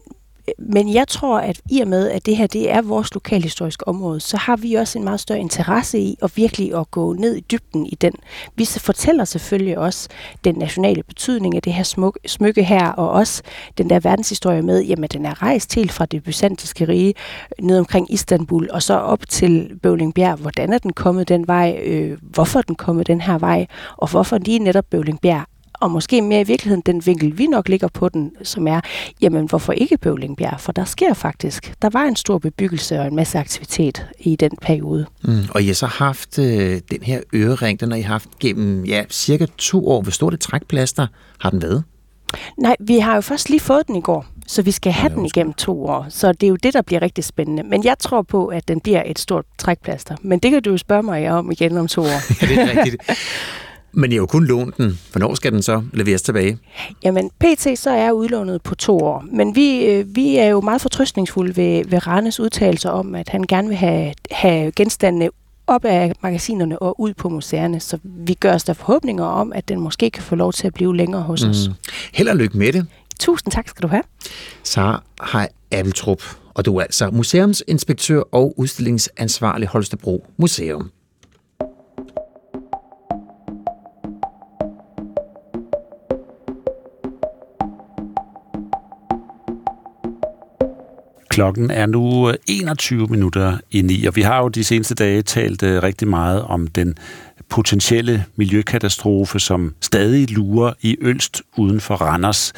men 0.59 0.93
jeg 0.93 1.07
tror, 1.07 1.39
at 1.39 1.61
i 1.69 1.81
og 1.81 1.87
med, 1.87 2.09
at 2.09 2.25
det 2.25 2.37
her 2.37 2.47
det 2.47 2.71
er 2.71 2.81
vores 2.81 3.13
lokalhistoriske 3.13 3.87
område, 3.87 4.19
så 4.19 4.37
har 4.37 4.55
vi 4.55 4.73
også 4.73 4.97
en 4.97 5.03
meget 5.03 5.19
større 5.19 5.39
interesse 5.39 5.99
i 5.99 6.15
at 6.23 6.37
virkelig 6.37 6.75
at 6.79 6.91
gå 6.91 7.13
ned 7.13 7.35
i 7.35 7.39
dybden 7.51 7.85
i 7.85 7.95
den. 7.95 8.13
Vi 8.55 8.65
fortæller 8.65 9.25
selvfølgelig 9.25 9.77
også 9.77 10.09
den 10.43 10.55
nationale 10.55 11.03
betydning 11.03 11.55
af 11.55 11.61
det 11.61 11.73
her 11.73 11.83
smuk, 11.83 12.19
smykke 12.25 12.63
her, 12.63 12.87
og 12.87 13.09
også 13.09 13.43
den 13.77 13.89
der 13.89 13.99
verdenshistorie 13.99 14.61
med, 14.61 14.83
jamen 14.83 15.09
den 15.09 15.25
er 15.25 15.43
rejst 15.43 15.75
helt 15.75 15.91
fra 15.91 16.05
det 16.05 16.23
byzantinske 16.23 16.87
rige 16.87 17.13
øh, 17.59 17.65
ned 17.65 17.79
omkring 17.79 18.13
Istanbul, 18.13 18.69
og 18.71 18.83
så 18.83 18.93
op 18.93 19.29
til 19.29 19.79
Bøvlingbjerg. 19.83 20.37
Hvordan 20.37 20.73
er 20.73 20.77
den 20.77 20.93
kommet 20.93 21.29
den 21.29 21.47
vej? 21.47 21.79
Øh, 21.83 22.17
hvorfor 22.21 22.59
er 22.59 22.63
den 22.63 22.75
kommet 22.75 23.07
den 23.07 23.21
her 23.21 23.37
vej? 23.37 23.67
Og 23.97 24.09
hvorfor 24.11 24.37
lige 24.37 24.59
netop 24.59 24.85
Bøvlingbjerg 24.89 25.50
og 25.81 25.91
måske 25.91 26.21
mere 26.21 26.41
i 26.41 26.43
virkeligheden 26.43 26.81
den 26.85 27.05
vinkel, 27.05 27.37
vi 27.37 27.47
nok 27.47 27.69
ligger 27.69 27.87
på 27.87 28.09
den, 28.09 28.31
som 28.43 28.67
er, 28.67 28.81
jamen 29.21 29.45
hvorfor 29.45 29.73
ikke 29.73 29.97
Bøvlingbjerg? 29.97 30.59
For 30.59 30.71
der 30.71 30.85
sker 30.85 31.13
faktisk, 31.13 31.73
der 31.81 31.89
var 31.89 32.03
en 32.03 32.15
stor 32.15 32.37
bebyggelse 32.37 32.99
og 32.99 33.07
en 33.07 33.15
masse 33.15 33.39
aktivitet 33.39 34.05
i 34.19 34.35
den 34.35 34.51
periode. 34.61 35.05
Mm. 35.23 35.43
Og 35.49 35.61
I 35.61 35.67
har 35.67 35.73
så 35.73 35.85
haft 35.85 36.39
øh, 36.39 36.81
den 36.91 37.03
her 37.03 37.21
ørering, 37.35 37.79
den 37.79 37.91
har 37.91 37.97
I 37.97 38.01
haft 38.01 38.29
gennem 38.39 38.85
ja, 38.85 39.03
cirka 39.09 39.45
to 39.57 39.87
år. 39.87 40.01
Hvor 40.01 40.11
stort 40.11 40.33
et 40.33 40.39
trækplaster 40.39 41.07
har 41.39 41.49
den 41.49 41.61
været? 41.61 41.83
Nej, 42.57 42.75
vi 42.79 42.99
har 42.99 43.15
jo 43.15 43.21
først 43.21 43.49
lige 43.49 43.59
fået 43.59 43.87
den 43.87 43.95
i 43.95 44.01
går, 44.01 44.25
så 44.47 44.61
vi 44.61 44.71
skal 44.71 44.91
have 44.91 45.11
ja, 45.11 45.15
den 45.15 45.25
igennem 45.25 45.53
to 45.53 45.85
år. 45.85 46.05
Så 46.09 46.31
det 46.31 46.43
er 46.43 46.49
jo 46.49 46.55
det, 46.55 46.73
der 46.73 46.81
bliver 46.81 47.01
rigtig 47.01 47.23
spændende. 47.23 47.63
Men 47.63 47.83
jeg 47.83 47.95
tror 47.99 48.21
på, 48.21 48.47
at 48.47 48.67
den 48.67 48.79
bliver 48.79 49.03
et 49.05 49.19
stort 49.19 49.45
trækplaster. 49.57 50.15
Men 50.21 50.39
det 50.39 50.51
kan 50.51 50.63
du 50.63 50.69
jo 50.69 50.77
spørge 50.77 51.03
mig 51.03 51.31
om 51.31 51.51
igen 51.51 51.77
om 51.77 51.87
to 51.87 52.01
år. 52.01 52.05
ja, 52.41 52.47
det 52.47 52.57
er 52.57 52.77
rigtigt. 52.77 53.03
Men 53.93 54.11
I 54.11 54.15
har 54.15 54.19
jo 54.19 54.25
kun 54.25 54.45
lånt 54.45 54.77
den. 54.77 54.99
Hvornår 55.11 55.35
skal 55.35 55.51
den 55.51 55.61
så 55.61 55.83
leveres 55.93 56.21
tilbage? 56.21 56.57
Jamen, 57.03 57.29
pt. 57.39 57.79
så 57.79 57.89
er 57.89 58.11
udlånet 58.11 58.61
på 58.61 58.75
to 58.75 58.97
år. 58.97 59.25
Men 59.31 59.55
vi, 59.55 59.85
øh, 59.85 60.15
vi 60.15 60.37
er 60.37 60.47
jo 60.47 60.61
meget 60.61 60.81
fortrystningsfulde 60.81 61.57
ved, 61.57 61.85
ved 61.85 62.07
Rannes 62.07 62.39
udtalelser 62.39 62.89
om, 62.89 63.15
at 63.15 63.29
han 63.29 63.43
gerne 63.43 63.67
vil 63.67 63.77
have, 63.77 64.13
have 64.31 64.71
genstandene 64.71 65.29
op 65.67 65.85
af 65.85 66.13
magasinerne 66.23 66.79
og 66.79 67.01
ud 67.01 67.13
på 67.13 67.29
museerne. 67.29 67.79
Så 67.79 67.97
vi 68.03 68.33
gør 68.33 68.53
os 68.53 68.63
der 68.63 68.73
forhåbninger 68.73 69.25
om, 69.25 69.53
at 69.53 69.69
den 69.69 69.79
måske 69.79 70.09
kan 70.09 70.23
få 70.23 70.35
lov 70.35 70.53
til 70.53 70.67
at 70.67 70.73
blive 70.73 70.97
længere 70.97 71.21
hos 71.21 71.43
mm. 71.43 71.49
os. 71.49 71.69
Held 72.13 72.29
og 72.29 72.35
lykke 72.35 72.57
med 72.57 72.73
det. 72.73 72.85
Tusind 73.19 73.51
tak 73.51 73.69
skal 73.69 73.81
du 73.83 73.87
have. 73.87 74.03
Så 74.63 74.97
har 75.21 75.49
Abeltrup, 75.71 76.23
og 76.53 76.65
du 76.65 76.77
er 76.77 76.81
altså 76.81 77.09
museumsinspektør 77.09 78.21
og 78.31 78.53
udstillingsansvarlig 78.57 79.67
Holstebro 79.67 80.25
Museum. 80.37 80.91
Klokken 91.31 91.71
er 91.71 91.85
nu 91.85 92.29
øh, 92.29 92.35
21 92.47 93.07
minutter 93.07 93.57
i 93.71 93.81
ni, 93.81 94.05
og 94.05 94.15
vi 94.15 94.21
har 94.21 94.41
jo 94.41 94.47
de 94.47 94.63
seneste 94.63 94.95
dage 94.95 95.21
talt 95.21 95.63
øh, 95.63 95.83
rigtig 95.83 96.07
meget 96.07 96.41
om 96.41 96.67
den 96.67 96.97
potentielle 97.49 98.25
miljøkatastrofe, 98.35 99.39
som 99.39 99.75
stadig 99.81 100.31
lurer 100.31 100.73
i 100.81 100.97
Ølst 101.01 101.41
uden 101.57 101.79
for 101.79 101.95
Randers. 101.95 102.53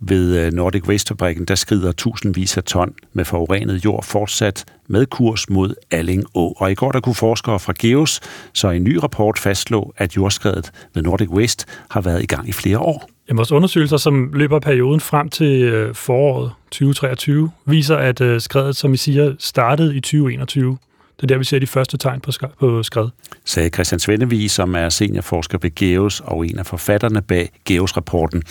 Ved 0.00 0.38
øh, 0.38 0.52
Nordic 0.52 0.88
Waste-fabrikken, 0.88 1.44
der 1.44 1.54
skrider 1.54 1.92
tusindvis 1.92 2.56
af 2.56 2.64
ton 2.64 2.94
med 3.12 3.24
forurenet 3.24 3.84
jord 3.84 4.04
fortsat 4.04 4.64
med 4.88 5.06
kurs 5.06 5.50
mod 5.50 5.74
Alling 5.90 6.24
Å. 6.34 6.54
Og 6.56 6.70
i 6.70 6.74
går 6.74 6.92
der 6.92 7.00
kunne 7.00 7.14
forskere 7.14 7.58
fra 7.58 7.72
Geos 7.78 8.20
så 8.54 8.70
en 8.70 8.84
ny 8.84 8.96
rapport 8.96 9.38
fastslå, 9.38 9.94
at 9.96 10.16
jordskredet 10.16 10.72
ved 10.94 11.02
Nordic 11.02 11.28
Waste 11.28 11.66
har 11.90 12.00
været 12.00 12.22
i 12.22 12.26
gang 12.26 12.48
i 12.48 12.52
flere 12.52 12.78
år. 12.78 13.10
Ja, 13.30 13.34
vores 13.34 13.52
undersøgelser, 13.52 13.96
som 13.96 14.30
løber 14.32 14.58
perioden 14.58 15.00
frem 15.00 15.28
til 15.28 15.62
øh, 15.62 15.94
foråret 15.94 16.52
2023, 16.70 17.50
viser, 17.66 17.96
at 17.96 18.20
øh, 18.20 18.40
skredet, 18.40 18.76
som 18.76 18.94
I 18.94 18.96
siger, 18.96 19.34
startede 19.38 19.96
i 19.96 20.00
2021. 20.00 20.78
Det 21.16 21.22
er 21.22 21.26
der, 21.26 21.38
vi 21.38 21.44
ser 21.44 21.58
de 21.58 21.66
første 21.66 21.96
tegn 21.96 22.20
på, 22.20 22.32
på 22.60 22.82
skred. 22.82 23.08
Sagde 23.44 23.68
Christian 23.68 23.98
Svendevig, 23.98 24.50
som 24.50 24.74
er 24.74 24.88
seniorforsker 24.88 25.58
ved 25.62 25.74
Geos 25.74 26.20
og 26.24 26.46
en 26.46 26.58
af 26.58 26.66
forfatterne 26.66 27.22
bag 27.22 27.50
Geos-rapporten. 27.64 28.42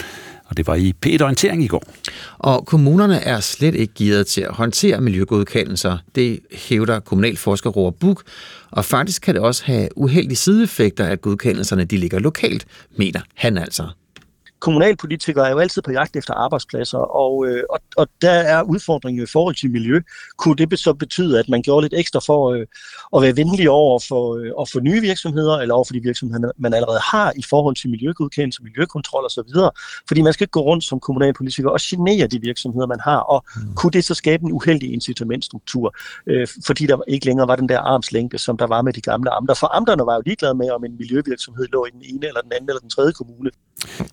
Og 0.45 0.57
det 0.57 0.67
var 0.67 0.75
i 0.75 0.93
p 1.01 1.05
orientering 1.05 1.63
i 1.63 1.67
går. 1.67 1.83
Og 2.37 2.65
kommunerne 2.65 3.15
er 3.15 3.39
slet 3.39 3.75
ikke 3.75 3.93
givet 3.93 4.27
til 4.27 4.41
at 4.41 4.51
håndtere 4.51 5.01
miljøgodkendelser. 5.01 5.97
Det 6.15 6.39
hævder 6.51 6.99
kommunalforsker 6.99 7.69
Roar 7.69 7.91
Buk. 7.91 8.23
Og 8.71 8.85
faktisk 8.85 9.21
kan 9.21 9.35
det 9.35 9.43
også 9.43 9.63
have 9.65 9.89
uheldige 9.95 10.35
sideeffekter, 10.35 11.05
at 11.05 11.21
godkendelserne 11.21 11.83
de 11.83 11.97
ligger 11.97 12.19
lokalt, 12.19 12.65
mener 12.97 13.19
han 13.35 13.57
altså 13.57 13.87
kommunalpolitikere 14.59 15.47
er 15.47 15.51
jo 15.51 15.59
altid 15.59 15.81
på 15.81 15.91
jagt 15.91 16.15
efter 16.15 16.33
arbejdspladser, 16.33 16.97
og, 16.97 17.47
øh, 17.47 17.63
og, 17.69 17.79
og 17.97 18.07
der 18.21 18.31
er 18.31 18.61
udfordringen 18.61 19.23
i 19.23 19.25
forhold 19.25 19.55
til 19.55 19.71
miljø. 19.71 20.01
Kunne 20.37 20.55
det 20.55 20.79
så 20.79 20.93
betyde, 20.93 21.39
at 21.39 21.49
man 21.49 21.61
gjorde 21.61 21.83
lidt 21.83 21.93
ekstra 21.93 22.19
for 22.19 22.51
øh, 22.51 22.65
at 23.15 23.21
være 23.21 23.37
venlig 23.37 23.69
over 23.69 23.99
for, 24.07 24.35
øh, 24.37 24.51
og 24.57 24.67
for 24.71 24.79
nye 24.79 25.01
virksomheder, 25.01 25.57
eller 25.57 25.75
over 25.75 25.83
for 25.83 25.93
de 25.93 26.01
virksomheder, 26.03 26.51
man 26.57 26.73
allerede 26.73 26.99
har 27.11 27.33
i 27.35 27.43
forhold 27.49 27.75
til 27.75 27.89
miljøgodkendelse, 27.89 28.63
miljøkontrol 28.63 29.25
osv.? 29.25 29.49
Fordi 30.07 30.21
man 30.21 30.33
skal 30.33 30.43
ikke 30.43 30.51
gå 30.51 30.61
rundt 30.61 30.83
som 30.83 30.99
kommunalpolitiker 30.99 31.69
og 31.69 31.79
genere 31.81 32.27
de 32.27 32.41
virksomheder, 32.41 32.87
man 32.87 32.99
har, 33.03 33.17
og 33.17 33.45
mm. 33.55 33.75
kunne 33.75 33.91
det 33.91 34.03
så 34.03 34.13
skabe 34.13 34.43
en 34.43 34.51
uheldig 34.51 34.93
incitamentstruktur, 34.93 35.95
øh, 36.27 36.47
fordi 36.65 36.85
der 36.85 36.97
ikke 37.07 37.25
længere 37.25 37.47
var 37.47 37.55
den 37.55 37.69
der 37.69 37.79
armslængde, 37.79 38.37
som 38.37 38.57
der 38.57 38.67
var 38.67 38.81
med 38.81 38.93
de 38.93 39.01
gamle 39.01 39.29
amter. 39.29 39.53
For 39.53 39.75
amterne 39.75 40.05
var 40.05 40.15
jo 40.15 40.21
ligeglade 40.25 40.53
med, 40.53 40.71
om 40.71 40.85
en 40.85 40.97
miljøvirksomhed 40.97 41.67
lå 41.71 41.85
i 41.85 41.89
den 41.89 42.01
ene 42.03 42.27
eller 42.27 42.41
den 42.41 42.51
anden 42.53 42.69
eller 42.69 42.79
den 42.79 42.89
tredje 42.89 43.11
kommune. 43.11 43.49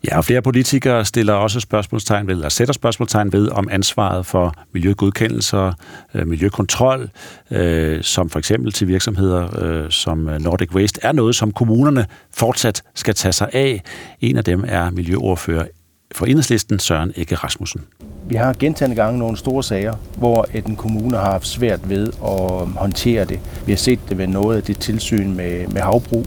Ja, 0.04 0.18
og 0.18 0.24
flere 0.24 0.35
politikere 0.40 1.04
stiller 1.04 1.32
også 1.32 1.60
spørgsmålstegn 1.60 2.26
ved, 2.26 2.34
eller 2.34 2.48
sætter 2.48 2.74
spørgsmålstegn 2.74 3.32
ved, 3.32 3.48
om 3.48 3.68
ansvaret 3.70 4.26
for 4.26 4.54
miljøgodkendelser, 4.72 5.72
øh, 6.14 6.26
miljøkontrol, 6.26 7.10
øh, 7.50 8.02
som 8.02 8.30
for 8.30 8.38
eksempel 8.38 8.72
til 8.72 8.88
virksomheder 8.88 9.64
øh, 9.64 9.90
som 9.90 10.18
Nordic 10.18 10.74
Waste, 10.74 11.00
er 11.02 11.12
noget, 11.12 11.34
som 11.34 11.52
kommunerne 11.52 12.06
fortsat 12.34 12.82
skal 12.94 13.14
tage 13.14 13.32
sig 13.32 13.48
af. 13.52 13.82
En 14.20 14.36
af 14.36 14.44
dem 14.44 14.64
er 14.68 14.90
miljøordfører 14.90 15.64
for 16.12 16.26
enhedslisten 16.26 16.78
Søren 16.78 17.12
Ikke 17.16 17.34
Rasmussen. 17.34 17.80
Vi 18.28 18.34
har 18.34 18.52
gentagende 18.58 18.96
gange 18.96 19.18
nogle 19.18 19.36
store 19.36 19.62
sager, 19.62 19.94
hvor 20.16 20.46
en 20.54 20.76
kommune 20.76 21.16
har 21.16 21.30
haft 21.30 21.46
svært 21.46 21.88
ved 21.88 22.08
at 22.08 22.68
håndtere 22.80 23.24
det. 23.24 23.40
Vi 23.66 23.72
har 23.72 23.76
set 23.76 23.98
det 24.08 24.18
ved 24.18 24.26
noget 24.26 24.56
af 24.56 24.62
det 24.62 24.78
tilsyn 24.78 25.34
med, 25.34 25.66
med 25.66 25.80
havbrug, 25.80 26.26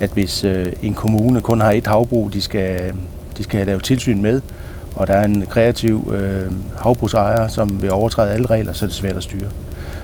at 0.00 0.10
hvis 0.10 0.44
øh, 0.44 0.72
en 0.82 0.94
kommune 0.94 1.40
kun 1.40 1.60
har 1.60 1.72
et 1.72 1.86
havbrug, 1.86 2.32
de 2.32 2.40
skal, 2.40 2.94
de 3.38 3.42
skal 3.42 3.66
lave 3.66 3.80
tilsyn 3.80 4.22
med, 4.22 4.40
og 4.94 5.06
der 5.06 5.14
er 5.14 5.24
en 5.24 5.46
kreativ 5.50 6.12
øh, 6.16 6.52
havbrugsejer, 6.78 7.48
som 7.48 7.82
vil 7.82 7.92
overtræde 7.92 8.30
alle 8.30 8.46
regler, 8.46 8.72
så 8.72 8.84
er 8.84 8.88
det 8.88 8.96
svært 8.96 9.16
at 9.16 9.22
styre. 9.22 9.48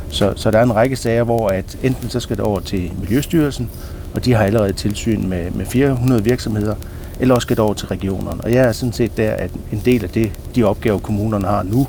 Så, 0.08 0.32
så 0.36 0.50
der 0.50 0.58
er 0.58 0.62
en 0.62 0.74
række 0.74 0.96
sager, 0.96 1.22
hvor 1.22 1.48
at 1.48 1.78
enten 1.82 2.10
så 2.10 2.20
skal 2.20 2.36
det 2.36 2.44
over 2.44 2.60
til 2.60 2.92
Miljøstyrelsen, 3.00 3.70
og 4.14 4.24
de 4.24 4.32
har 4.32 4.44
allerede 4.44 4.72
tilsyn 4.72 5.28
med, 5.28 5.50
med 5.50 5.66
400 5.66 6.24
virksomheder, 6.24 6.74
eller 7.20 7.34
også 7.34 7.46
skal 7.46 7.56
det 7.56 7.64
over 7.64 7.74
til 7.74 7.88
regionerne. 7.88 8.40
Og 8.40 8.52
jeg 8.52 8.64
er 8.64 8.72
sådan 8.72 8.92
set 8.92 9.16
der, 9.16 9.30
at 9.30 9.50
en 9.72 9.82
del 9.84 10.04
af 10.04 10.10
det, 10.10 10.32
de 10.54 10.64
opgaver, 10.64 10.98
kommunerne 10.98 11.46
har 11.46 11.62
nu, 11.62 11.86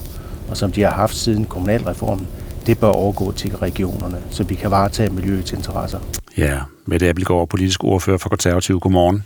og 0.50 0.58
som 0.58 0.72
de 0.72 0.82
har 0.82 0.92
haft 0.92 1.16
siden 1.16 1.46
kommunalreformen, 1.46 2.28
det 2.66 2.80
bør 2.80 2.88
overgå 2.88 3.32
til 3.32 3.56
regionerne, 3.56 4.18
så 4.30 4.44
vi 4.44 4.56
kan 4.56 4.72
varetage 4.72 5.10
miljøets 5.10 5.54
interesser. 5.54 6.00
Ja, 6.38 6.60
Mette 6.86 7.10
Abelgaard, 7.10 7.50
politisk 7.50 7.84
ordfører 7.84 8.18
for 8.18 8.30
Konservativ. 8.30 8.80
Godmorgen. 8.80 9.24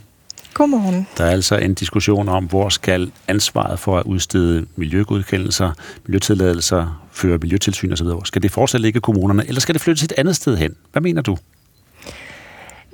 Godmorgen. 0.54 1.06
Der 1.18 1.24
er 1.24 1.30
altså 1.30 1.56
en 1.56 1.74
diskussion 1.74 2.28
om, 2.28 2.44
hvor 2.44 2.68
skal 2.68 3.12
ansvaret 3.28 3.78
for 3.78 3.98
at 3.98 4.06
udstede 4.06 4.66
miljøgodkendelser, 4.76 5.70
miljøtilladelser, 6.06 7.02
føre 7.12 7.38
miljøtilsyn 7.38 7.92
osv., 7.92 8.06
skal 8.24 8.42
det 8.42 8.50
fortsat 8.50 8.80
ligge 8.80 9.00
kommunerne, 9.00 9.48
eller 9.48 9.60
skal 9.60 9.74
det 9.74 9.82
flyttes 9.82 10.02
et 10.02 10.12
andet 10.16 10.36
sted 10.36 10.56
hen? 10.56 10.76
Hvad 10.92 11.02
mener 11.02 11.22
du? 11.22 11.36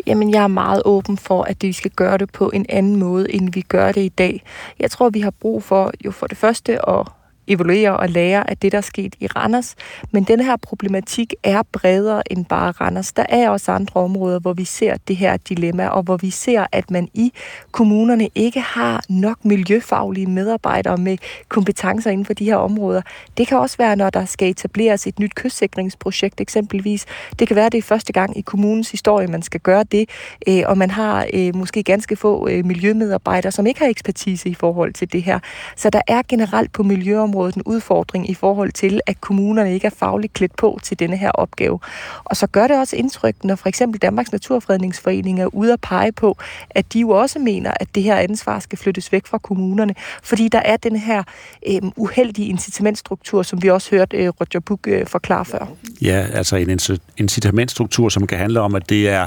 Jamen, 0.06 0.30
jeg 0.30 0.42
er 0.42 0.46
meget 0.48 0.82
åben 0.84 1.18
for, 1.18 1.42
at 1.42 1.56
vi 1.60 1.72
skal 1.72 1.90
gøre 1.90 2.18
det 2.18 2.32
på 2.32 2.50
en 2.50 2.66
anden 2.68 2.96
måde, 2.96 3.32
end 3.32 3.52
vi 3.52 3.60
gør 3.60 3.92
det 3.92 4.04
i 4.04 4.08
dag. 4.08 4.42
Jeg 4.80 4.90
tror, 4.90 5.10
vi 5.10 5.20
har 5.20 5.30
brug 5.30 5.62
for 5.62 5.92
jo 6.04 6.10
for 6.10 6.26
det 6.26 6.38
første 6.38 6.88
at 6.88 7.06
evaluere 7.48 7.96
og 7.96 8.08
lære 8.08 8.50
af 8.50 8.56
det, 8.56 8.72
der 8.72 8.78
er 8.78 8.82
sket 8.82 9.14
i 9.20 9.26
Randers. 9.26 9.74
Men 10.10 10.24
den 10.24 10.40
her 10.40 10.56
problematik 10.56 11.34
er 11.42 11.62
bredere 11.72 12.32
end 12.32 12.44
bare 12.44 12.70
Randers. 12.70 13.12
Der 13.12 13.26
er 13.28 13.50
også 13.50 13.72
andre 13.72 14.00
områder, 14.00 14.38
hvor 14.38 14.52
vi 14.52 14.64
ser 14.64 14.96
det 15.08 15.16
her 15.16 15.36
dilemma, 15.36 15.88
og 15.88 16.02
hvor 16.02 16.16
vi 16.16 16.30
ser, 16.30 16.66
at 16.72 16.90
man 16.90 17.08
i 17.14 17.32
kommunerne 17.70 18.28
ikke 18.34 18.60
har 18.60 19.04
nok 19.08 19.44
miljøfaglige 19.44 20.26
medarbejdere 20.26 20.96
med 20.96 21.18
kompetencer 21.48 22.10
inden 22.10 22.26
for 22.26 22.34
de 22.34 22.44
her 22.44 22.56
områder. 22.56 23.02
Det 23.36 23.46
kan 23.46 23.58
også 23.58 23.76
være, 23.76 23.96
når 23.96 24.10
der 24.10 24.24
skal 24.24 24.50
etableres 24.50 25.06
et 25.06 25.18
nyt 25.18 25.34
kystsikringsprojekt 25.34 26.40
eksempelvis. 26.40 27.06
Det 27.38 27.48
kan 27.48 27.56
være, 27.56 27.66
at 27.66 27.72
det 27.72 27.78
er 27.78 27.82
første 27.82 28.12
gang 28.12 28.38
i 28.38 28.40
kommunens 28.40 28.90
historie, 28.90 29.26
man 29.26 29.42
skal 29.42 29.60
gøre 29.60 29.84
det, 29.84 30.08
øh, 30.48 30.62
og 30.66 30.78
man 30.78 30.90
har 30.90 31.26
øh, 31.34 31.56
måske 31.56 31.82
ganske 31.82 32.16
få 32.16 32.48
øh, 32.48 32.64
miljømedarbejdere, 32.64 33.52
som 33.52 33.66
ikke 33.66 33.80
har 33.80 33.88
ekspertise 33.88 34.48
i 34.48 34.54
forhold 34.54 34.92
til 34.92 35.12
det 35.12 35.22
her. 35.22 35.38
Så 35.76 35.90
der 35.90 36.00
er 36.06 36.22
generelt 36.28 36.72
på 36.72 36.82
miljøområdet 36.82 37.35
en 37.44 37.62
udfordring 37.62 38.30
i 38.30 38.34
forhold 38.34 38.72
til, 38.72 39.00
at 39.06 39.20
kommunerne 39.20 39.74
ikke 39.74 39.86
er 39.86 39.90
fagligt 39.90 40.32
klædt 40.32 40.56
på 40.56 40.78
til 40.82 40.98
denne 40.98 41.16
her 41.16 41.30
opgave. 41.30 41.78
Og 42.24 42.36
så 42.36 42.46
gør 42.46 42.66
det 42.66 42.78
også 42.78 42.96
indtryk, 42.96 43.44
når 43.44 43.54
for 43.54 43.68
eksempel 43.68 44.02
Danmarks 44.02 44.32
Naturfredningsforening 44.32 45.40
er 45.40 45.54
ude 45.54 45.72
at 45.72 45.80
pege 45.80 46.12
på, 46.12 46.38
at 46.70 46.92
de 46.92 47.00
jo 47.00 47.10
også 47.10 47.38
mener, 47.38 47.72
at 47.80 47.88
det 47.94 48.02
her 48.02 48.16
ansvar 48.16 48.58
skal 48.58 48.78
flyttes 48.78 49.12
væk 49.12 49.26
fra 49.26 49.38
kommunerne, 49.38 49.94
fordi 50.22 50.48
der 50.48 50.62
er 50.64 50.76
den 50.76 50.96
her 50.96 51.22
øh, 51.68 51.82
uheldige 51.96 52.48
incitamentstruktur, 52.48 53.42
som 53.42 53.62
vi 53.62 53.70
også 53.70 53.90
hørte 53.90 54.16
øh, 54.16 54.28
Roger 54.28 54.60
Buch 54.60 54.82
øh, 54.86 55.06
forklare 55.06 55.44
før. 55.44 55.66
Ja, 56.02 56.26
altså 56.32 56.56
en 56.56 56.78
incitamentstruktur, 57.16 58.08
som 58.08 58.26
kan 58.26 58.38
handle 58.38 58.60
om, 58.60 58.74
at 58.74 58.88
det 58.88 59.08
er 59.08 59.26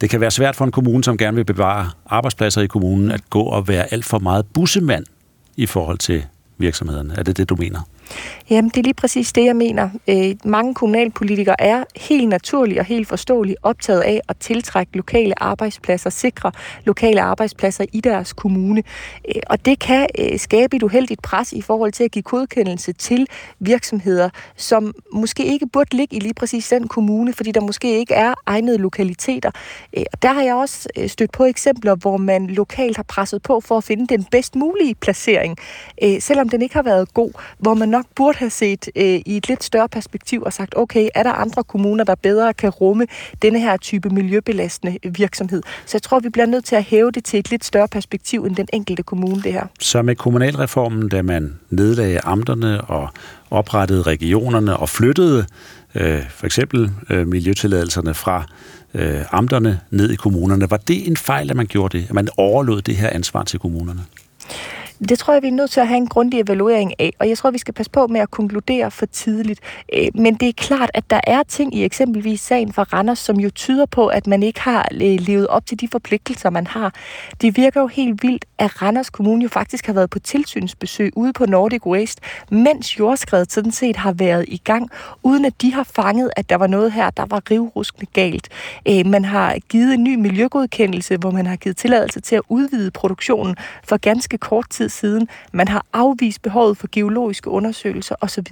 det 0.00 0.10
kan 0.10 0.20
være 0.20 0.30
svært 0.30 0.56
for 0.56 0.64
en 0.64 0.70
kommune, 0.70 1.04
som 1.04 1.18
gerne 1.18 1.34
vil 1.34 1.44
bevare 1.44 1.90
arbejdspladser 2.06 2.60
i 2.60 2.66
kommunen, 2.66 3.10
at 3.10 3.30
gå 3.30 3.42
og 3.42 3.68
være 3.68 3.92
alt 3.92 4.04
for 4.04 4.18
meget 4.18 4.46
bussemand 4.54 5.04
i 5.56 5.66
forhold 5.66 5.98
til 5.98 6.24
virksomhederne. 6.58 7.14
Er 7.18 7.22
det 7.22 7.36
det, 7.36 7.48
du 7.48 7.56
mener? 7.56 7.80
Jamen, 8.50 8.68
det 8.68 8.76
er 8.76 8.82
lige 8.82 8.94
præcis 8.94 9.32
det, 9.32 9.44
jeg 9.44 9.56
mener. 9.56 9.90
Øh, 10.08 10.34
mange 10.44 10.74
kommunalpolitikere 10.74 11.60
er 11.60 11.84
helt 11.96 12.28
naturligt 12.28 12.78
og 12.78 12.84
helt 12.84 13.08
forståeligt 13.08 13.58
optaget 13.62 14.00
af 14.00 14.20
at 14.28 14.36
tiltrække 14.36 14.96
lokale 14.96 15.42
arbejdspladser, 15.42 16.10
sikre 16.10 16.52
lokale 16.84 17.22
arbejdspladser 17.22 17.84
i 17.92 18.00
deres 18.00 18.32
kommune. 18.32 18.82
Øh, 19.28 19.42
og 19.46 19.64
det 19.64 19.78
kan 19.78 20.06
øh, 20.18 20.38
skabe 20.38 20.76
et 20.76 20.82
uheldigt 20.82 21.22
pres 21.22 21.52
i 21.52 21.62
forhold 21.62 21.92
til 21.92 22.04
at 22.04 22.10
give 22.10 22.22
godkendelse 22.22 22.92
til 22.92 23.26
virksomheder, 23.60 24.30
som 24.56 24.94
måske 25.12 25.44
ikke 25.44 25.66
burde 25.66 25.96
ligge 25.96 26.16
i 26.16 26.20
lige 26.20 26.34
præcis 26.34 26.68
den 26.68 26.88
kommune, 26.88 27.32
fordi 27.32 27.52
der 27.52 27.60
måske 27.60 27.98
ikke 27.98 28.14
er 28.14 28.34
egnede 28.46 28.78
lokaliteter. 28.78 29.50
Øh, 29.96 30.04
og 30.12 30.22
der 30.22 30.32
har 30.32 30.42
jeg 30.42 30.54
også 30.54 30.88
øh, 30.96 31.08
stødt 31.08 31.32
på 31.32 31.44
eksempler, 31.44 31.94
hvor 31.94 32.16
man 32.16 32.46
lokalt 32.46 32.96
har 32.96 33.02
presset 33.02 33.42
på 33.42 33.60
for 33.60 33.76
at 33.76 33.84
finde 33.84 34.06
den 34.06 34.24
bedst 34.24 34.56
mulige 34.56 34.94
placering, 34.94 35.56
øh, 36.02 36.20
selvom 36.20 36.48
den 36.48 36.62
ikke 36.62 36.74
har 36.74 36.82
været 36.82 37.14
god, 37.14 37.30
hvor 37.58 37.74
man 37.74 37.88
nok 37.98 38.06
burde 38.14 38.38
have 38.38 38.50
set 38.50 38.88
øh, 38.96 39.04
i 39.04 39.36
et 39.36 39.48
lidt 39.48 39.64
større 39.64 39.88
perspektiv 39.88 40.42
og 40.42 40.52
sagt, 40.52 40.74
okay, 40.76 41.08
er 41.14 41.22
der 41.22 41.32
andre 41.32 41.64
kommuner, 41.64 42.04
der 42.04 42.14
bedre 42.14 42.54
kan 42.54 42.70
rumme 42.70 43.06
denne 43.42 43.60
her 43.60 43.76
type 43.76 44.10
miljøbelastende 44.10 44.98
virksomhed? 45.04 45.62
Så 45.86 45.96
jeg 45.96 46.02
tror, 46.02 46.20
vi 46.20 46.28
bliver 46.28 46.46
nødt 46.46 46.64
til 46.64 46.76
at 46.76 46.84
hæve 46.84 47.10
det 47.10 47.24
til 47.24 47.38
et 47.38 47.50
lidt 47.50 47.64
større 47.64 47.88
perspektiv 47.88 48.44
end 48.44 48.56
den 48.56 48.68
enkelte 48.72 49.02
kommune, 49.02 49.42
det 49.42 49.52
her. 49.52 49.66
Så 49.80 50.02
med 50.02 50.16
kommunalreformen, 50.16 51.08
da 51.08 51.22
man 51.22 51.58
nedlagde 51.70 52.20
amterne 52.20 52.80
og 52.80 53.08
oprettede 53.50 54.02
regionerne 54.02 54.76
og 54.76 54.88
flyttede 54.88 55.46
øh, 55.94 56.30
for 56.30 56.46
eksempel 56.46 56.90
øh, 57.10 57.26
miljøtilladelserne 57.26 58.14
fra 58.14 58.44
øh, 58.94 59.20
amterne 59.30 59.80
ned 59.90 60.10
i 60.10 60.16
kommunerne, 60.16 60.70
var 60.70 60.76
det 60.76 61.08
en 61.08 61.16
fejl, 61.16 61.50
at 61.50 61.56
man 61.56 61.66
gjorde 61.66 61.98
det? 61.98 62.04
At 62.08 62.14
man 62.14 62.28
overlod 62.36 62.82
det 62.82 62.96
her 62.96 63.10
ansvar 63.10 63.42
til 63.42 63.58
kommunerne? 63.58 64.00
Det 64.98 65.18
tror 65.18 65.32
jeg, 65.32 65.42
vi 65.42 65.48
er 65.48 65.52
nødt 65.52 65.70
til 65.70 65.80
at 65.80 65.88
have 65.88 65.96
en 65.96 66.06
grundig 66.06 66.40
evaluering 66.40 66.92
af, 66.98 67.12
og 67.18 67.28
jeg 67.28 67.38
tror, 67.38 67.50
vi 67.50 67.58
skal 67.58 67.74
passe 67.74 67.90
på 67.90 68.06
med 68.06 68.20
at 68.20 68.30
konkludere 68.30 68.90
for 68.90 69.06
tidligt. 69.06 69.60
Øh, 69.92 70.08
men 70.14 70.34
det 70.34 70.48
er 70.48 70.52
klart, 70.52 70.90
at 70.94 71.10
der 71.10 71.20
er 71.26 71.42
ting 71.42 71.74
i 71.74 71.84
eksempelvis 71.84 72.40
sagen 72.40 72.72
fra 72.72 72.82
Randers, 72.82 73.18
som 73.18 73.40
jo 73.40 73.50
tyder 73.50 73.86
på, 73.86 74.06
at 74.06 74.26
man 74.26 74.42
ikke 74.42 74.60
har 74.60 74.88
øh, 74.92 75.00
levet 75.00 75.46
op 75.46 75.66
til 75.66 75.80
de 75.80 75.88
forpligtelser, 75.88 76.50
man 76.50 76.66
har. 76.66 76.94
Det 77.40 77.56
virker 77.56 77.80
jo 77.80 77.86
helt 77.86 78.22
vildt, 78.22 78.44
at 78.58 78.82
Randers 78.82 79.10
Kommune 79.10 79.42
jo 79.42 79.48
faktisk 79.48 79.86
har 79.86 79.92
været 79.92 80.10
på 80.10 80.18
tilsynsbesøg 80.18 81.12
ude 81.16 81.32
på 81.32 81.46
Nordic 81.46 81.86
Waste, 81.86 82.22
mens 82.50 82.98
jordskredet 82.98 83.52
sådan 83.52 83.72
set 83.72 83.96
har 83.96 84.12
været 84.12 84.44
i 84.48 84.56
gang, 84.64 84.90
uden 85.22 85.44
at 85.44 85.62
de 85.62 85.72
har 85.74 85.84
fanget, 85.84 86.30
at 86.36 86.50
der 86.50 86.56
var 86.56 86.66
noget 86.66 86.92
her, 86.92 87.10
der 87.10 87.26
var 87.26 87.42
rivruskende 87.50 88.06
galt. 88.12 88.48
Øh, 88.88 89.06
man 89.06 89.24
har 89.24 89.56
givet 89.68 89.94
en 89.94 90.04
ny 90.04 90.14
miljøgodkendelse, 90.14 91.16
hvor 91.16 91.30
man 91.30 91.46
har 91.46 91.56
givet 91.56 91.76
tilladelse 91.76 92.20
til 92.20 92.36
at 92.36 92.42
udvide 92.48 92.90
produktionen 92.90 93.56
for 93.84 93.96
ganske 93.96 94.38
kort 94.38 94.70
tid 94.70 94.87
tid 94.88 95.08
siden. 95.08 95.28
Man 95.52 95.68
har 95.68 95.86
afvist 95.92 96.42
behovet 96.42 96.76
for 96.76 96.88
geologiske 96.92 97.50
undersøgelser 97.50 98.14
osv. 98.20 98.46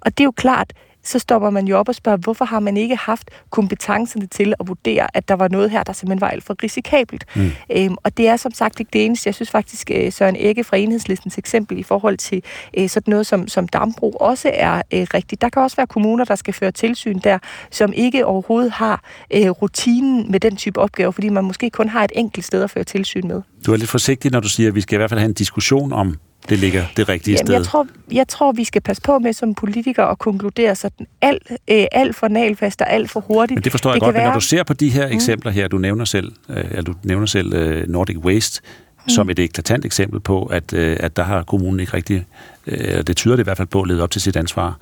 Og 0.00 0.18
det 0.18 0.20
er 0.20 0.24
jo 0.24 0.30
klart, 0.30 0.72
så 1.04 1.18
stopper 1.18 1.50
man 1.50 1.66
jo 1.66 1.78
op 1.78 1.88
og 1.88 1.94
spørger, 1.94 2.18
hvorfor 2.18 2.44
har 2.44 2.60
man 2.60 2.76
ikke 2.76 2.96
haft 2.96 3.30
kompetencerne 3.50 4.26
til 4.26 4.54
at 4.60 4.68
vurdere, 4.68 5.16
at 5.16 5.28
der 5.28 5.34
var 5.34 5.48
noget 5.48 5.70
her, 5.70 5.82
der 5.82 5.92
simpelthen 5.92 6.20
var 6.20 6.28
alt 6.28 6.44
for 6.44 6.56
risikabelt. 6.62 7.24
Mm. 7.36 7.50
Øhm, 7.72 7.96
og 8.02 8.16
det 8.16 8.28
er 8.28 8.36
som 8.36 8.52
sagt 8.52 8.80
ikke 8.80 8.90
det 8.92 9.04
eneste. 9.04 9.28
Jeg 9.28 9.34
synes 9.34 9.50
faktisk, 9.50 9.90
øh, 9.94 10.12
Søren 10.12 10.36
Ægge 10.38 10.64
fra 10.64 10.76
Enhedslistens 10.76 11.38
eksempel 11.38 11.78
i 11.78 11.82
forhold 11.82 12.16
til 12.16 12.42
øh, 12.78 12.88
sådan 12.88 13.10
noget 13.10 13.26
som, 13.26 13.48
som 13.48 13.68
dambrug 13.68 14.16
også 14.20 14.50
er 14.54 14.82
øh, 14.92 15.06
rigtigt. 15.14 15.40
Der 15.40 15.48
kan 15.48 15.62
også 15.62 15.76
være 15.76 15.86
kommuner, 15.86 16.24
der 16.24 16.34
skal 16.34 16.54
føre 16.54 16.72
tilsyn 16.72 17.18
der, 17.18 17.38
som 17.70 17.92
ikke 17.92 18.26
overhovedet 18.26 18.70
har 18.70 19.04
øh, 19.30 19.50
rutinen 19.50 20.30
med 20.30 20.40
den 20.40 20.56
type 20.56 20.80
opgaver, 20.80 21.10
fordi 21.10 21.28
man 21.28 21.44
måske 21.44 21.70
kun 21.70 21.88
har 21.88 22.04
et 22.04 22.12
enkelt 22.14 22.46
sted 22.46 22.62
at 22.62 22.70
føre 22.70 22.84
tilsyn 22.84 23.28
med. 23.28 23.42
Du 23.66 23.72
er 23.72 23.76
lidt 23.76 23.90
forsigtig, 23.90 24.30
når 24.30 24.40
du 24.40 24.48
siger, 24.48 24.68
at 24.68 24.74
vi 24.74 24.80
skal 24.80 24.96
i 24.96 24.98
hvert 24.98 25.10
fald 25.10 25.20
have 25.20 25.28
en 25.28 25.34
diskussion 25.34 25.92
om 25.92 26.16
det 26.48 26.58
ligger 26.58 26.84
det 26.96 27.08
rigtige 27.08 27.34
Jamen, 27.34 27.46
sted? 27.46 27.54
Jeg 27.54 27.64
tror, 27.64 27.86
jeg 28.12 28.28
tror, 28.28 28.52
vi 28.52 28.64
skal 28.64 28.82
passe 28.82 29.02
på 29.02 29.18
med 29.18 29.32
som 29.32 29.54
politikere 29.54 30.10
at 30.10 30.18
konkludere 30.18 30.74
sådan 30.74 31.06
alt, 31.20 31.50
øh, 31.50 31.84
alt 31.92 32.16
for 32.16 32.28
nalfast 32.28 32.80
og 32.80 32.92
alt 32.92 33.10
for 33.10 33.20
hurtigt. 33.20 33.56
Men 33.56 33.64
det 33.64 33.72
forstår 33.72 33.90
jeg 33.90 33.94
det 33.94 34.02
godt, 34.02 34.14
være... 34.14 34.22
men 34.22 34.28
når 34.28 34.34
du 34.34 34.40
ser 34.40 34.62
på 34.62 34.72
de 34.72 34.88
her 34.88 35.06
mm. 35.06 35.14
eksempler 35.14 35.52
her, 35.52 35.68
du 35.68 35.78
nævner 35.78 36.04
selv, 36.04 36.32
øh, 36.48 36.86
du 36.86 36.94
nævner 37.02 37.26
selv 37.26 37.54
øh, 37.54 37.88
Nordic 37.88 38.16
Waste, 38.16 38.60
mm. 39.04 39.08
som 39.08 39.30
et 39.30 39.38
eklatant 39.38 39.84
eksempel 39.84 40.20
på, 40.20 40.44
at, 40.44 40.72
øh, 40.72 40.96
at 41.00 41.16
der 41.16 41.22
har 41.22 41.42
kommunen 41.42 41.80
ikke 41.80 41.94
rigtig, 41.94 42.26
øh, 42.66 43.02
det 43.06 43.16
tyder 43.16 43.36
det 43.36 43.42
i 43.42 43.44
hvert 43.44 43.56
fald 43.56 43.68
på, 43.68 43.82
at 43.82 43.88
lede 43.88 44.02
op 44.02 44.10
til 44.10 44.20
sit 44.20 44.36
ansvar. 44.36 44.78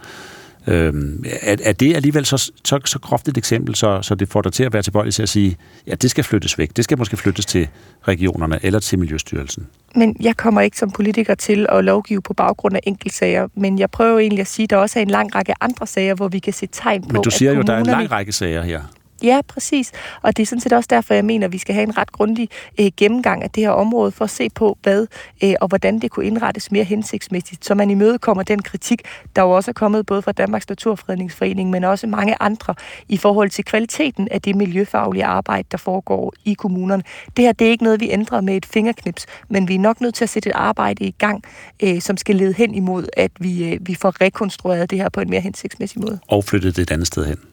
Øhm, 0.67 1.25
er, 1.43 1.57
er 1.65 1.73
det 1.73 1.97
alligevel 1.97 2.27
så, 2.27 2.37
så, 2.65 2.81
så 2.85 2.99
groft 2.99 3.29
et 3.29 3.37
eksempel, 3.37 3.75
så, 3.75 4.03
så 4.03 4.15
det 4.15 4.29
får 4.29 4.43
dig 4.43 4.53
til 4.53 4.65
at 4.65 4.73
være 4.73 4.83
tilbøjelig 4.83 5.15
til 5.15 5.23
at 5.23 5.29
sige, 5.29 5.57
ja, 5.87 5.95
det 5.95 6.11
skal 6.11 6.25
flyttes 6.25 6.59
væk. 6.59 6.77
Det 6.77 6.85
skal 6.85 6.99
måske 6.99 7.17
flyttes 7.17 7.47
til 7.47 7.69
regionerne 8.09 8.59
eller 8.63 8.79
til 8.79 8.99
Miljøstyrelsen. 8.99 9.67
Men 9.95 10.17
jeg 10.21 10.37
kommer 10.37 10.61
ikke 10.61 10.79
som 10.79 10.91
politiker 10.91 11.35
til 11.35 11.67
at 11.69 11.85
lovgive 11.85 12.23
på 12.23 12.35
baggrund 12.35 12.77
af 12.77 12.81
enkeltsager, 12.83 13.49
men 13.55 13.79
jeg 13.79 13.91
prøver 13.91 14.19
egentlig 14.19 14.41
at 14.41 14.47
sige, 14.47 14.65
at 14.65 14.71
der 14.71 14.77
også 14.77 14.99
er 14.99 15.03
en 15.03 15.11
lang 15.11 15.35
række 15.35 15.55
andre 15.61 15.87
sager, 15.87 16.15
hvor 16.15 16.29
vi 16.29 16.39
kan 16.39 16.53
se 16.53 16.67
tegn 16.73 17.03
på, 17.03 17.09
Men 17.13 17.23
du 17.23 17.31
siger 17.31 17.51
at 17.51 17.55
jo, 17.55 17.61
at 17.61 17.67
der 17.67 17.75
er 17.75 17.79
en 17.79 17.87
lang 17.87 18.11
række 18.11 18.33
sager 18.33 18.63
her. 18.63 18.81
Ja, 19.23 19.41
præcis. 19.49 19.93
Og 20.23 20.37
det 20.37 20.43
er 20.43 20.47
sådan 20.47 20.61
set 20.61 20.73
også 20.73 20.89
derfor, 20.91 21.15
jeg 21.15 21.25
mener, 21.25 21.47
at 21.47 21.53
vi 21.53 21.59
skal 21.59 21.75
have 21.75 21.83
en 21.83 21.99
ret 21.99 22.13
grundig 22.13 22.49
øh, 22.81 22.91
gennemgang 22.97 23.43
af 23.43 23.51
det 23.51 23.63
her 23.63 23.71
område, 23.71 24.13
for 24.13 24.25
at 24.25 24.31
se 24.31 24.51
på, 24.51 24.79
hvad 24.83 25.07
øh, 25.45 25.55
og 25.61 25.69
hvordan 25.69 25.99
det 25.99 26.11
kunne 26.11 26.27
indrettes 26.27 26.71
mere 26.71 26.85
hensigtsmæssigt, 26.85 27.65
så 27.65 27.75
man 27.75 27.91
imødekommer 27.91 28.43
den 28.43 28.63
kritik, 28.63 29.03
der 29.37 29.43
jo 29.43 29.51
også 29.51 29.71
er 29.71 29.73
kommet 29.73 30.07
både 30.07 30.23
fra 30.23 30.33
Danmarks 30.33 30.69
Naturfredningsforening, 30.69 31.71
men 31.71 31.85
også 31.85 32.07
mange 32.07 32.37
andre 32.41 32.75
i 33.09 33.17
forhold 33.17 33.51
til 33.51 33.65
kvaliteten 33.65 34.29
af 34.31 34.43
det 34.43 34.57
miljøfaglige 34.57 35.25
arbejde, 35.25 35.69
der 35.71 35.79
foregår 35.79 36.33
i 36.45 36.55
kommunerne. 36.55 37.03
Det 37.37 37.45
her 37.45 37.53
det 37.53 37.67
er 37.67 37.71
ikke 37.71 37.85
noget, 37.85 38.01
vi 38.01 38.11
ændrer 38.11 38.41
med 38.41 38.57
et 38.57 38.67
fingerknips, 38.67 39.27
men 39.49 39.69
vi 39.69 39.75
er 39.75 39.79
nok 39.79 40.01
nødt 40.01 40.15
til 40.15 40.25
at 40.25 40.31
sætte 40.31 40.49
et 40.49 40.55
arbejde 40.55 41.05
i 41.05 41.15
gang, 41.19 41.45
øh, 41.83 42.01
som 42.01 42.17
skal 42.17 42.37
lede 42.37 42.53
hen 42.53 42.75
imod, 42.75 43.07
at 43.17 43.31
vi, 43.41 43.73
øh, 43.73 43.79
vi 43.81 43.95
får 43.95 44.21
rekonstrueret 44.21 44.91
det 44.91 44.99
her 44.99 45.09
på 45.09 45.21
en 45.21 45.31
mere 45.31 45.41
hensigtsmæssig 45.41 46.01
måde. 46.01 46.19
Og 46.29 46.45
flyttet 46.45 46.77
det 46.77 46.83
et 46.83 46.91
andet 46.91 47.07
sted 47.07 47.27
hen. 47.27 47.52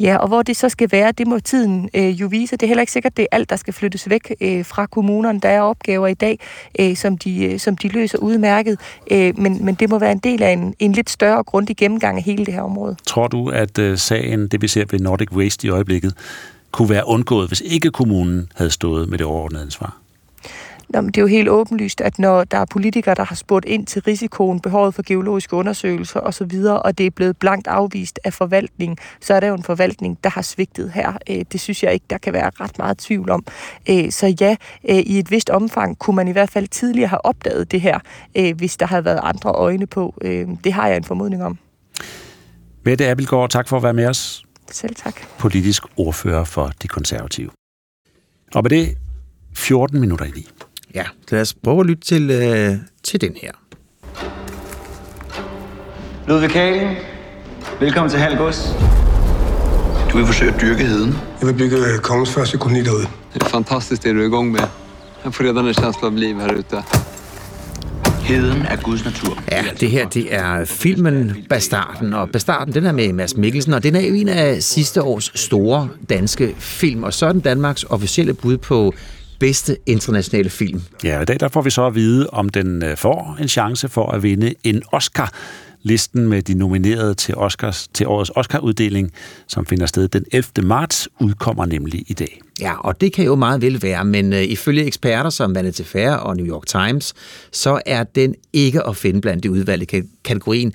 Ja, 0.00 0.16
og 0.16 0.28
hvor 0.28 0.42
det 0.42 0.56
så 0.56 0.68
skal 0.68 0.88
være, 0.92 1.12
det 1.12 1.26
må 1.26 1.38
tiden 1.38 1.90
øh, 1.94 2.08
jo 2.20 2.26
vise. 2.26 2.56
Det 2.56 2.62
er 2.62 2.68
heller 2.68 2.80
ikke 2.80 2.92
sikkert, 2.92 3.16
det 3.16 3.22
er 3.22 3.36
alt, 3.36 3.50
der 3.50 3.56
skal 3.56 3.74
flyttes 3.74 4.08
væk 4.08 4.34
øh, 4.40 4.64
fra 4.64 4.86
kommunerne. 4.86 5.40
Der 5.40 5.48
er 5.48 5.60
opgaver 5.60 6.06
i 6.06 6.14
dag, 6.14 6.38
øh, 6.80 6.96
som, 6.96 7.18
de, 7.18 7.44
øh, 7.44 7.58
som 7.58 7.76
de 7.76 7.88
løser 7.88 8.18
udmærket, 8.18 8.78
øh, 9.10 9.38
men, 9.38 9.64
men 9.64 9.74
det 9.74 9.90
må 9.90 9.98
være 9.98 10.12
en 10.12 10.18
del 10.18 10.42
af 10.42 10.50
en, 10.50 10.74
en 10.78 10.92
lidt 10.92 11.10
større 11.10 11.38
og 11.38 11.46
grundig 11.46 11.76
gennemgang 11.76 12.16
af 12.16 12.22
hele 12.22 12.46
det 12.46 12.54
her 12.54 12.62
område. 12.62 12.96
Tror 13.06 13.28
du, 13.28 13.48
at 13.50 13.78
øh, 13.78 13.98
sagen, 13.98 14.48
det 14.48 14.62
vi 14.62 14.68
ser 14.68 14.84
ved 14.90 14.98
Nordic 14.98 15.32
Waste 15.32 15.66
i 15.66 15.70
øjeblikket, 15.70 16.14
kunne 16.72 16.90
være 16.90 17.06
undgået, 17.06 17.48
hvis 17.48 17.60
ikke 17.60 17.90
kommunen 17.90 18.48
havde 18.54 18.70
stået 18.70 19.08
med 19.08 19.18
det 19.18 19.26
overordnede 19.26 19.62
ansvar? 19.62 20.01
Nå, 20.92 21.00
men 21.00 21.06
det 21.06 21.16
er 21.16 21.22
jo 21.22 21.26
helt 21.26 21.48
åbenlyst, 21.48 22.00
at 22.00 22.18
når 22.18 22.44
der 22.44 22.58
er 22.58 22.64
politikere, 22.64 23.14
der 23.14 23.24
har 23.24 23.34
spurgt 23.34 23.64
ind 23.64 23.86
til 23.86 24.02
risikoen, 24.02 24.60
behovet 24.60 24.94
for 24.94 25.02
geologiske 25.06 25.56
undersøgelser 25.56 26.20
osv., 26.20 26.52
og 26.84 26.98
det 26.98 27.06
er 27.06 27.10
blevet 27.10 27.36
blankt 27.36 27.66
afvist 27.68 28.20
af 28.24 28.32
forvaltningen, 28.32 28.98
så 29.20 29.34
er 29.34 29.40
der 29.40 29.46
jo 29.46 29.54
en 29.54 29.62
forvaltning, 29.62 30.18
der 30.24 30.30
har 30.30 30.42
svigtet 30.42 30.92
her. 30.92 31.12
Øh, 31.30 31.44
Det 31.52 31.60
synes 31.60 31.82
jeg 31.82 31.92
ikke, 31.94 32.06
der 32.10 32.18
kan 32.18 32.32
være 32.32 32.50
ret 32.60 32.78
meget 32.78 32.98
tvivl 32.98 33.30
om. 33.30 33.44
Øh, 33.90 34.10
Så 34.10 34.34
ja, 34.40 34.56
øh, 34.88 34.96
i 34.96 35.18
et 35.18 35.30
vist 35.30 35.50
omfang 35.50 35.98
kunne 35.98 36.16
man 36.16 36.28
i 36.28 36.32
hvert 36.32 36.50
fald 36.50 36.68
tidligere 36.68 37.08
have 37.08 37.24
opdaget 37.24 37.72
det 37.72 37.80
her, 37.80 37.98
hvis 38.54 38.76
der 38.76 38.86
havde 38.86 39.04
været 39.04 39.20
andre 39.22 39.50
øjne 39.50 39.86
på. 39.86 40.14
Det 40.64 40.72
har 40.72 40.88
jeg 40.88 40.96
en 40.96 41.04
formodning 41.04 41.44
om. 41.44 41.58
Mette 42.84 43.08
Abelgaard, 43.08 43.50
tak 43.50 43.68
for 43.68 43.76
at 43.76 43.82
være 43.82 43.94
med 43.94 44.06
os. 44.06 44.44
Selv 44.70 44.94
tak. 44.94 45.14
Politisk 45.38 45.82
ordfører 45.96 46.44
for 46.44 46.72
De 46.82 46.88
Konservative. 46.88 47.50
Og 48.54 48.62
med 48.62 48.70
det 48.70 48.98
14 49.54 50.00
minutter 50.00 50.24
i. 50.26 50.48
Ja, 50.94 51.04
lad 51.30 51.40
os 51.40 51.54
prøve 51.54 51.80
at 51.80 51.86
lytte 51.86 52.02
til, 52.02 52.30
øh, 52.30 52.76
til 53.02 53.20
den 53.20 53.32
her. 53.42 53.50
Ludvig 56.28 56.50
Kalen, 56.50 56.96
velkommen 57.80 58.10
til 58.10 58.18
Halgås. 58.18 58.68
Du 60.12 60.16
vil 60.16 60.26
forsøge 60.26 60.54
at 60.54 60.60
dyrke 60.60 60.84
heden. 60.84 61.14
Jeg 61.40 61.48
vil 61.48 61.54
bygge 61.54 61.76
kongens 62.02 62.30
første 62.30 62.58
koloni 62.58 62.82
derude. 62.82 63.06
Det 63.34 63.42
er 63.42 63.46
fantastisk, 63.48 64.02
det 64.02 64.14
du 64.14 64.20
er 64.20 64.26
i 64.26 64.28
gang 64.28 64.50
med. 64.52 64.60
Jeg 65.24 65.34
får 65.34 65.44
redan 65.44 65.66
en 65.66 65.74
känsla 65.74 66.06
av 66.06 66.12
liv 66.16 66.40
her 66.40 66.52
ute. 66.58 66.82
Heden 68.22 68.62
er 68.62 68.76
Guds 68.76 69.04
natur. 69.04 69.38
Ja, 69.52 69.64
det 69.80 69.90
her 69.90 70.08
det 70.08 70.34
er 70.34 70.64
filmen 70.64 71.36
Bastarden, 71.48 72.12
og 72.14 72.30
Bastarden 72.30 72.74
den 72.74 72.86
er 72.86 72.92
med 72.92 73.12
Mads 73.12 73.36
Mikkelsen, 73.36 73.72
og 73.72 73.82
den 73.82 73.96
er 73.96 74.00
jo 74.00 74.14
en 74.14 74.28
af 74.28 74.62
sidste 74.62 75.02
års 75.02 75.32
store 75.34 75.88
danske 76.10 76.54
film, 76.58 77.02
og 77.02 77.12
så 77.14 77.26
er 77.26 77.32
den 77.32 77.40
Danmarks 77.40 77.84
officielle 77.84 78.34
bud 78.34 78.56
på 78.56 78.94
bedste 79.42 79.76
internationale 79.86 80.50
film. 80.50 80.82
Ja, 81.04 81.20
i 81.20 81.24
dag 81.24 81.40
der 81.40 81.48
får 81.48 81.62
vi 81.62 81.70
så 81.70 81.86
at 81.86 81.94
vide, 81.94 82.30
om 82.30 82.48
den 82.48 82.82
øh, 82.82 82.96
får 82.96 83.36
en 83.40 83.48
chance 83.48 83.88
for 83.88 84.10
at 84.10 84.22
vinde 84.22 84.54
en 84.64 84.82
Oscar. 84.92 85.32
Listen 85.82 86.28
med 86.28 86.42
de 86.42 86.54
nominerede 86.54 87.14
til, 87.14 87.36
Oscars, 87.36 87.88
til 87.94 88.06
årets 88.06 88.30
Oscar-uddeling, 88.34 89.12
som 89.48 89.66
finder 89.66 89.86
sted 89.86 90.08
den 90.08 90.24
11. 90.32 90.68
marts, 90.68 91.08
udkommer 91.20 91.66
nemlig 91.66 92.04
i 92.10 92.12
dag. 92.12 92.40
Ja, 92.60 92.74
og 92.80 93.00
det 93.00 93.12
kan 93.12 93.24
jo 93.24 93.34
meget 93.34 93.62
vel 93.62 93.82
være, 93.82 94.04
men 94.04 94.32
uh, 94.32 94.42
ifølge 94.42 94.84
eksperter 94.84 95.30
som 95.30 95.54
Vanity 95.54 95.82
Fair 95.82 96.10
og 96.10 96.36
New 96.36 96.46
York 96.46 96.66
Times, 96.66 97.14
så 97.52 97.80
er 97.86 98.04
den 98.04 98.34
ikke 98.52 98.86
at 98.86 98.96
finde 98.96 99.20
blandt 99.20 99.42
de 99.42 99.50
udvalgte 99.50 100.02
kategorien 100.24 100.72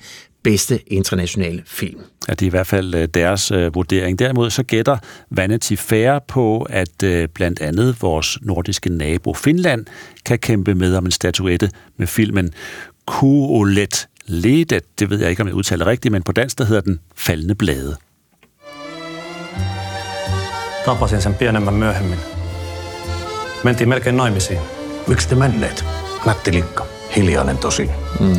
bedste 0.50 0.80
internationale 0.86 1.62
film. 1.66 2.00
Ja, 2.28 2.32
det 2.32 2.42
er 2.42 2.46
i 2.46 2.50
hvert 2.50 2.66
fald 2.66 2.94
uh, 2.94 3.04
deres 3.14 3.52
uh, 3.52 3.74
vurdering. 3.74 4.18
Derimod 4.18 4.50
så 4.50 4.62
gætter 4.62 4.96
Vanity 5.30 5.74
Fair 5.74 6.18
på, 6.28 6.66
at 6.70 7.02
uh, 7.04 7.24
blandt 7.34 7.60
andet 7.60 8.02
vores 8.02 8.38
nordiske 8.42 8.90
nabo 8.90 9.34
Finland 9.34 9.86
kan 10.24 10.38
kæmpe 10.38 10.74
med 10.74 10.94
om 10.94 11.04
en 11.04 11.10
statuette 11.10 11.70
med 11.96 12.06
filmen 12.06 12.50
Kuolet 13.06 14.08
Ledet, 14.26 14.82
det 14.98 15.10
ved 15.10 15.20
jeg 15.20 15.30
ikke, 15.30 15.42
om 15.42 15.48
jeg 15.48 15.54
udtaler 15.54 15.86
rigtigt, 15.86 16.12
men 16.12 16.22
på 16.22 16.32
dansk 16.32 16.58
der 16.58 16.64
hedder 16.64 16.82
den 16.82 17.00
Faldende 17.16 17.54
Blade. 17.54 17.96
Tapasin 20.84 21.20
sen 21.20 21.34
pienemmän 21.34 21.74
myöhemmin. 21.74 22.18
Mentiin 23.64 23.88
melkein 23.88 24.16
naimisiin. 24.16 24.58
Miksi 25.06 25.28
te 25.28 25.34
menneet? 25.34 25.84
Nätti 26.26 26.52
Linkka. 26.52 26.97
Hiljainen 27.10 27.56
tosin. 27.56 27.88
Mm. 28.20 28.34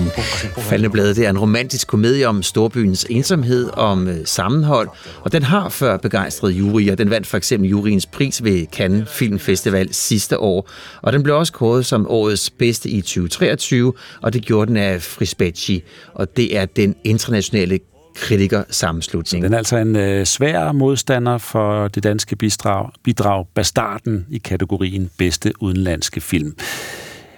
Faldende 0.58 0.90
Blade, 0.90 1.16
det 1.16 1.26
er 1.26 1.30
en 1.30 1.38
romantisk 1.38 1.88
komedie 1.88 2.28
om 2.28 2.44
storbyens 2.44 3.06
ensomhed, 3.10 3.70
om 3.74 4.08
øh, 4.08 4.16
sammenhold, 4.26 4.90
og 5.22 5.32
den 5.32 5.44
har 5.44 5.70
før 5.70 5.98
begejstret 5.98 6.52
juryer. 6.52 6.96
Den 6.96 7.10
vandt 7.10 7.28
for 7.28 7.38
eksempel 7.38 7.70
juryens 7.70 8.06
pris 8.06 8.44
ved 8.44 8.66
Cannes 8.74 9.10
Filmfestival 9.10 9.94
sidste 9.94 10.40
år, 10.40 10.70
og 11.02 11.14
den 11.14 11.24
blev 11.24 11.36
også 11.36 11.54
kåret 11.54 11.86
som 11.86 12.08
årets 12.10 12.50
bedste 12.50 12.90
i 12.90 13.02
2023, 13.02 13.94
og 14.22 14.34
det 14.34 14.42
gjorde 14.46 14.68
den 14.68 14.78
af 14.78 15.02
Frisbecci, 15.02 15.84
og 16.14 16.38
det 16.38 16.58
er 16.58 16.66
den 16.66 16.96
internationale 17.04 17.80
kritikersammenslutning. 18.16 19.44
Den 19.44 19.54
er 19.54 19.58
altså 19.58 19.78
en 19.78 19.96
øh, 19.96 20.26
svær 20.26 20.72
modstander 20.72 21.38
for 21.38 21.88
det 21.88 22.04
danske 22.04 22.36
bidrag, 22.36 22.90
bidrag 23.04 23.46
Bastarden 23.56 24.26
i 24.30 24.38
kategorien 24.38 25.10
bedste 25.18 25.54
udenlandske 25.60 26.22
film. 26.22 26.56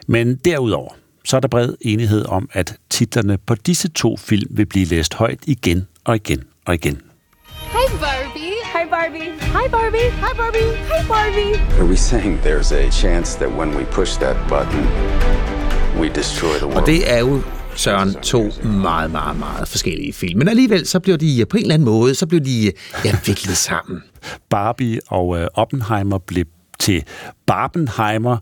Men 0.08 0.36
derudover, 0.36 0.92
så 1.26 1.36
er 1.36 1.40
der 1.40 1.48
bred 1.48 1.74
enighed 1.82 2.26
om, 2.26 2.50
at 2.54 2.78
titlerne 2.90 3.38
på 3.38 3.56
disse 3.56 3.88
to 3.90 4.18
film 4.18 4.58
vil 4.58 4.66
blive 4.66 4.86
læst 4.86 5.14
højt 5.14 5.40
igen 5.48 5.88
og 6.04 6.16
igen 6.16 6.44
og 6.66 6.74
igen. 6.74 7.02
Hi 7.56 7.98
Barbie. 8.00 8.52
Hi 8.74 8.90
Barbie. 8.90 9.32
Hi 9.42 9.70
Barbie. 9.72 10.12
Hi 10.12 10.34
Barbie. 10.38 10.72
Hi 10.92 11.08
Barbie. 11.08 11.80
Are 11.80 11.90
we 11.90 11.96
saying 11.96 12.40
there's 12.42 12.72
a 12.72 12.92
chance 12.92 13.38
that 13.38 13.50
when 13.60 13.70
we 13.78 13.86
push 13.86 14.18
that 14.18 14.36
button, 14.48 14.84
we 16.02 16.10
destroy 16.10 16.54
the 16.58 16.66
world? 16.66 16.78
Og 16.78 16.86
det 16.86 17.12
er 17.14 17.20
jo 17.20 17.42
Søren 17.76 18.14
to 18.14 18.52
meget, 18.64 19.12
meget, 19.12 19.40
meget 19.40 19.68
forskellige 19.68 20.14
film. 20.14 20.40
Men 20.40 20.48
alligevel, 20.48 20.88
så 20.88 21.00
bliver 21.00 21.18
de 21.18 21.46
på 21.50 21.58
en 21.58 21.64
eller 21.64 21.74
anden 21.74 21.86
måde, 21.86 22.16
så 22.16 22.28
bliver 22.28 22.44
de 22.44 22.72
ja, 23.06 23.16
viklet 23.26 23.58
sammen. 23.58 24.04
Barbie 24.50 25.00
og 25.08 25.40
øh, 25.40 25.48
Oppenheimer 25.54 26.18
blev 26.18 26.46
til 26.80 27.04
Barbenheimer, 27.48 28.38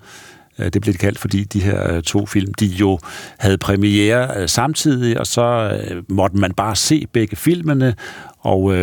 det 0.60 0.82
blev 0.82 0.94
det 0.94 1.00
kaldt, 1.00 1.20
fordi 1.20 1.44
de 1.44 1.60
her 1.60 2.02
to 2.02 2.26
film, 2.26 2.54
de 2.54 2.66
jo 2.66 3.00
havde 3.38 3.58
premiere 3.58 4.48
samtidig, 4.48 5.20
og 5.20 5.28
så 5.28 5.78
måtte 6.10 6.38
man 6.38 6.52
bare 6.52 6.76
se 6.76 7.08
begge 7.14 7.36
filmene, 7.36 7.96
og 8.40 8.74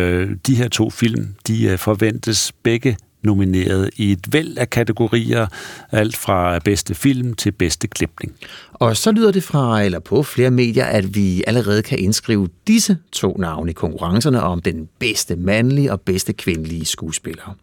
de 0.47 0.55
her 0.55 0.67
to 0.71 0.89
film, 0.89 1.35
de 1.47 1.77
forventes 1.77 2.51
begge 2.63 2.97
nomineret 3.23 3.89
i 3.95 4.11
et 4.11 4.33
væld 4.33 4.57
af 4.57 4.69
kategorier, 4.69 5.47
alt 5.91 6.17
fra 6.17 6.59
bedste 6.59 6.95
film 6.95 7.33
til 7.33 7.51
bedste 7.51 7.87
klipning. 7.87 8.33
Og 8.73 8.97
så 8.97 9.11
lyder 9.11 9.31
det 9.31 9.43
fra, 9.43 9.81
eller 9.81 9.99
på 9.99 10.23
flere 10.23 10.51
medier, 10.51 10.85
at 10.85 11.15
vi 11.15 11.43
allerede 11.47 11.81
kan 11.81 11.99
indskrive 11.99 12.49
disse 12.67 12.97
to 13.11 13.35
navne 13.39 13.71
i 13.71 13.73
konkurrencerne 13.73 14.41
om 14.41 14.61
den 14.61 14.89
bedste 14.99 15.35
mandlige 15.35 15.91
og 15.91 16.01
bedste 16.01 16.33
kvindelige 16.33 16.85
skuespiller. 16.85 17.55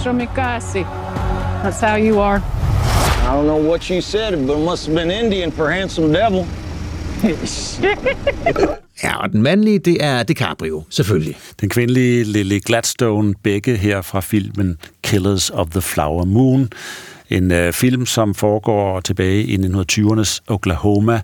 Shomikasi. 0.00 0.80
That's 1.62 1.86
how 1.86 1.98
you 1.98 2.20
are. 2.20 2.42
I 3.30 3.32
don't 3.32 3.46
know 3.46 3.70
what 3.70 3.82
she 3.84 4.00
said, 4.00 4.46
but 4.46 4.58
it 4.58 4.64
must 4.64 4.86
have 4.86 4.96
been 4.96 5.10
Indian 5.10 5.52
for 5.52 5.70
handsome 5.70 6.12
devil. 6.12 6.46
ja, 9.02 9.22
og 9.22 9.32
den 9.32 9.42
mandlige, 9.42 9.78
det 9.78 10.04
er 10.04 10.22
DiCaprio, 10.22 10.82
selvfølgelig. 10.90 11.36
Den 11.60 11.68
kvindelige 11.68 12.24
Lily 12.24 12.60
Gladstone, 12.64 13.34
begge 13.42 13.76
her 13.76 14.02
fra 14.02 14.20
filmen 14.20 14.78
Killers 15.02 15.50
of 15.50 15.66
the 15.70 15.80
Flower 15.80 16.24
Moon. 16.24 16.70
En 17.30 17.52
øh, 17.52 17.72
film, 17.72 18.06
som 18.06 18.34
foregår 18.34 19.00
tilbage 19.00 19.42
i 19.42 19.56
1920'ernes 19.56 20.38
Oklahoma. 20.48 21.20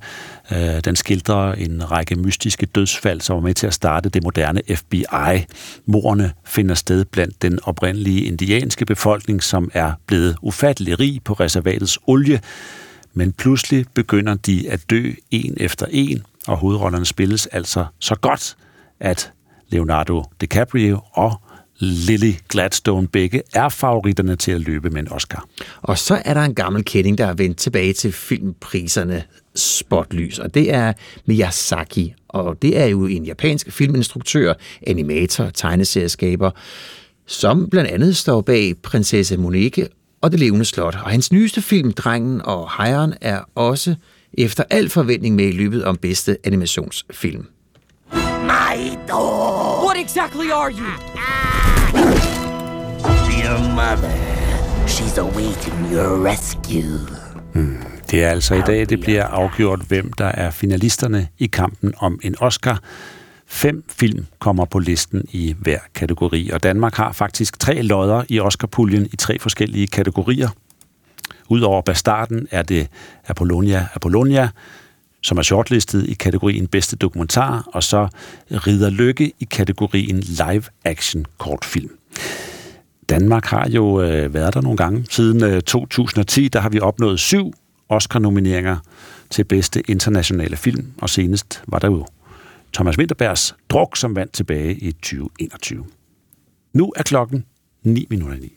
Øh, 0.53 0.81
den 0.85 0.97
skildrer 0.97 1.53
en 1.53 1.91
række 1.91 2.17
mystiske 2.17 2.67
dødsfald, 2.67 3.21
som 3.21 3.37
var 3.37 3.43
med 3.43 3.55
til 3.55 3.67
at 3.67 3.75
starte 3.75 4.09
det 4.09 4.23
moderne 4.23 4.63
FBI. 4.75 5.45
Morerne 5.87 6.33
finder 6.45 6.75
sted 6.75 7.05
blandt 7.05 7.43
den 7.43 7.59
oprindelige 7.63 8.25
indianske 8.25 8.87
befolkning, 8.87 9.43
som 9.43 9.71
er 9.75 9.93
blevet 10.07 10.37
ufattelig 10.43 11.01
rig 11.01 11.21
på 11.25 11.33
reservatets 11.33 11.99
olie. 12.07 12.41
Men 13.15 13.33
pludselig 13.33 13.87
begynder 13.95 14.35
de 14.35 14.71
at 14.71 14.91
dø 14.91 15.13
en 15.31 15.55
efter 15.57 15.87
en, 15.91 16.23
og 16.47 16.57
hovedrollerne 16.57 17.07
spilles 17.07 17.47
altså 17.47 17.87
så 17.99 18.15
godt, 18.15 18.57
at 19.01 19.33
Leonardo 19.69 20.25
DiCaprio 20.41 21.01
og 21.13 21.41
Lily 21.79 22.33
Gladstone 22.49 23.09
begge 23.09 23.43
er 23.55 23.69
favoritterne 23.69 24.37
til 24.37 24.53
at 24.53 24.61
løbe 24.61 24.91
med 24.91 25.01
en 25.01 25.13
Oscar. 25.13 25.49
Og 25.83 25.99
så 25.99 26.23
er 26.25 26.35
der 26.35 26.41
en 26.41 26.55
gammel 26.55 26.85
kending, 26.85 27.19
der 27.19 27.27
er 27.27 27.35
vendt 27.35 27.59
tilbage 27.59 27.93
til 27.93 28.13
filmpriserne 28.13 29.23
spotlys, 29.55 30.39
og 30.39 30.55
det 30.55 30.75
er 30.75 30.93
Miyazaki. 31.27 32.15
Og 32.29 32.63
det 32.63 32.79
er 32.79 32.87
jo 32.87 33.07
en 33.07 33.25
japansk 33.25 33.73
filminstruktør, 33.73 34.55
animator, 34.87 35.51
tegneserieskaber, 35.51 36.51
som 37.27 37.71
blandt 37.71 37.91
andet 37.91 38.17
står 38.17 38.41
bag 38.41 38.75
Prinsesse 38.83 39.37
Monique 39.37 39.89
og 40.21 40.33
Det 40.33 40.41
levende 40.41 40.65
slot. 40.65 40.95
Og 40.95 41.11
hans 41.11 41.33
nyeste 41.33 41.63
film, 41.63 41.93
Drengen 41.93 42.43
og 42.45 42.71
Hejren, 42.77 43.15
er 43.21 43.41
også 43.55 43.95
efter 44.33 44.65
al 44.71 44.89
forventning 44.89 45.35
med 45.35 45.49
i 45.49 45.53
løbet 45.53 45.85
om 45.85 45.97
bedste 45.97 46.37
animationsfilm. 46.45 47.47
Naito! 48.47 49.21
What 49.85 49.97
exactly 49.97 50.51
are 50.53 50.71
you? 50.71 50.91
Your 53.43 53.59
mother. 53.81 54.15
She's 54.87 55.19
awaiting 55.19 55.93
your 55.93 56.25
rescue. 56.31 56.99
Hmm. 57.55 57.83
Det 58.11 58.25
er 58.25 58.31
altså 58.31 58.55
i 58.55 58.61
dag, 58.61 58.89
det 58.89 59.01
bliver 59.01 59.25
afgjort, 59.25 59.81
hvem 59.89 60.13
der 60.13 60.25
er 60.25 60.51
finalisterne 60.51 61.29
i 61.39 61.47
kampen 61.47 61.95
om 61.99 62.21
en 62.23 62.35
Oscar. 62.41 62.81
Fem 63.47 63.85
film 63.89 64.27
kommer 64.39 64.65
på 64.65 64.79
listen 64.79 65.25
i 65.31 65.55
hver 65.59 65.79
kategori, 65.95 66.51
og 66.53 66.63
Danmark 66.63 66.95
har 66.95 67.13
faktisk 67.13 67.59
tre 67.59 67.83
lodder 67.83 68.25
i 68.29 68.41
Oscarpuljen 68.41 69.09
i 69.13 69.17
tre 69.17 69.39
forskellige 69.39 69.87
kategorier. 69.87 70.49
Udover 71.49 71.83
Bastarden 71.83 72.49
er 72.51 72.63
det 72.63 72.89
Apollonia 73.29 73.87
Apollonia, 73.95 74.49
som 75.27 75.39
er 75.39 75.43
shortlistet 75.43 76.07
i 76.07 76.15
kategorien 76.15 76.67
bedste 76.67 76.97
dokumentar, 76.97 77.69
og 77.73 77.83
så 77.83 78.09
Rider 78.51 78.91
Lykke 78.91 79.33
i 79.41 79.45
kategorien 79.45 80.21
live 80.21 80.63
action 80.85 81.27
kortfilm. 81.39 81.91
Danmark 83.09 83.45
har 83.45 83.69
jo 83.69 84.03
øh, 84.03 84.35
været 84.35 84.55
der 84.55 84.61
nogle 84.61 84.77
gange. 84.77 85.07
Siden 85.11 85.45
øh, 85.45 85.63
2010, 85.63 86.49
der 86.49 86.61
har 86.61 86.69
vi 86.69 86.81
opnået 86.81 87.21
syv 87.21 87.53
Oscar-nomineringer 87.89 88.77
til 89.31 89.45
bedste 89.45 89.91
internationale 89.91 90.57
film, 90.57 90.93
og 91.03 91.11
senest 91.11 91.63
var 91.69 91.79
der 91.79 91.89
jo 91.89 92.07
Thomas 92.73 92.99
Winterbergs 92.99 93.55
Druk, 93.69 93.97
som 93.97 94.17
vandt 94.17 94.33
tilbage 94.33 94.75
i 94.75 94.93
2021. 94.93 95.85
Nu 96.73 96.93
er 96.97 97.03
klokken 97.03 97.45
9 97.83 98.07
minutter 98.11 98.37
9. 98.37 98.56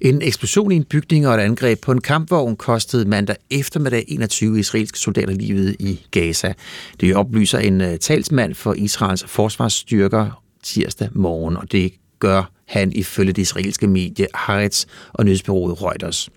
En 0.00 0.22
eksplosion 0.22 0.72
i 0.72 0.76
en 0.76 0.84
bygning 0.84 1.28
og 1.28 1.34
et 1.34 1.40
angreb 1.40 1.80
på 1.80 1.92
en 1.92 2.00
kampvogn 2.00 2.56
kostede 2.56 3.08
mandag 3.08 3.36
eftermiddag 3.50 4.04
21 4.08 4.58
israelske 4.58 4.98
soldater 4.98 5.32
livet 5.32 5.76
i 5.78 6.00
Gaza. 6.10 6.52
Det 7.00 7.16
oplyser 7.16 7.58
en 7.58 7.80
øh, 7.80 7.98
talsmand 7.98 8.54
for 8.54 8.74
Israels 8.74 9.24
forsvarsstyrker 9.26 10.42
tirsdag 10.62 11.08
morgen, 11.12 11.56
og 11.56 11.72
det 11.72 11.92
gør 12.18 12.50
han 12.66 12.92
ifølge 12.92 13.32
det 13.32 13.42
israelske 13.42 13.86
medie 13.86 14.26
Haaretz 14.34 14.84
og 15.12 15.24
nyhedsbyrået 15.24 15.82
Reuters. 15.82 16.30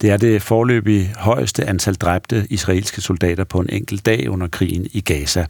Det 0.00 0.10
er 0.10 0.16
det 0.16 0.42
forløbig 0.42 1.12
højeste 1.16 1.68
antal 1.68 1.94
dræbte 1.94 2.46
israelske 2.50 3.00
soldater 3.00 3.44
på 3.44 3.60
en 3.60 3.68
enkelt 3.70 4.06
dag 4.06 4.30
under 4.30 4.48
krigen 4.48 4.86
i 4.92 5.00
Gaza. 5.00 5.46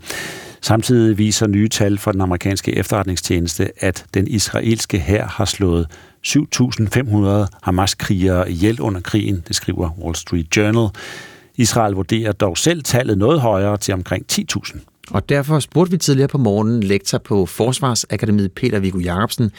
Samtidig 0.60 1.18
viser 1.18 1.46
nye 1.46 1.68
tal 1.68 1.98
fra 1.98 2.12
den 2.12 2.20
amerikanske 2.20 2.76
efterretningstjeneste, 2.76 3.70
at 3.84 4.04
den 4.14 4.28
israelske 4.28 4.98
hær 4.98 5.26
har 5.26 5.44
slået 5.44 5.86
7.500 6.26 7.46
Hamas-krigere 7.62 8.50
ihjel 8.50 8.80
under 8.80 9.00
krigen, 9.00 9.44
det 9.48 9.56
skriver 9.56 9.90
Wall 9.98 10.14
Street 10.14 10.56
Journal. 10.56 10.88
Israel 11.56 11.94
vurderer 11.94 12.32
dog 12.32 12.58
selv 12.58 12.82
tallet 12.82 13.18
noget 13.18 13.40
højere 13.40 13.76
til 13.76 13.94
omkring 13.94 14.26
10.000. 14.32 14.78
Og 15.10 15.28
derfor 15.28 15.58
spurgte 15.58 15.90
vi 15.90 15.98
tidligere 15.98 16.28
på 16.28 16.38
morgenen 16.38 16.82
lektor 16.82 17.18
på 17.18 17.46
Forsvarsakademiet 17.46 18.52
Peter 18.52 18.78
Viggo 18.78 18.98
Jacobsen, 18.98 19.50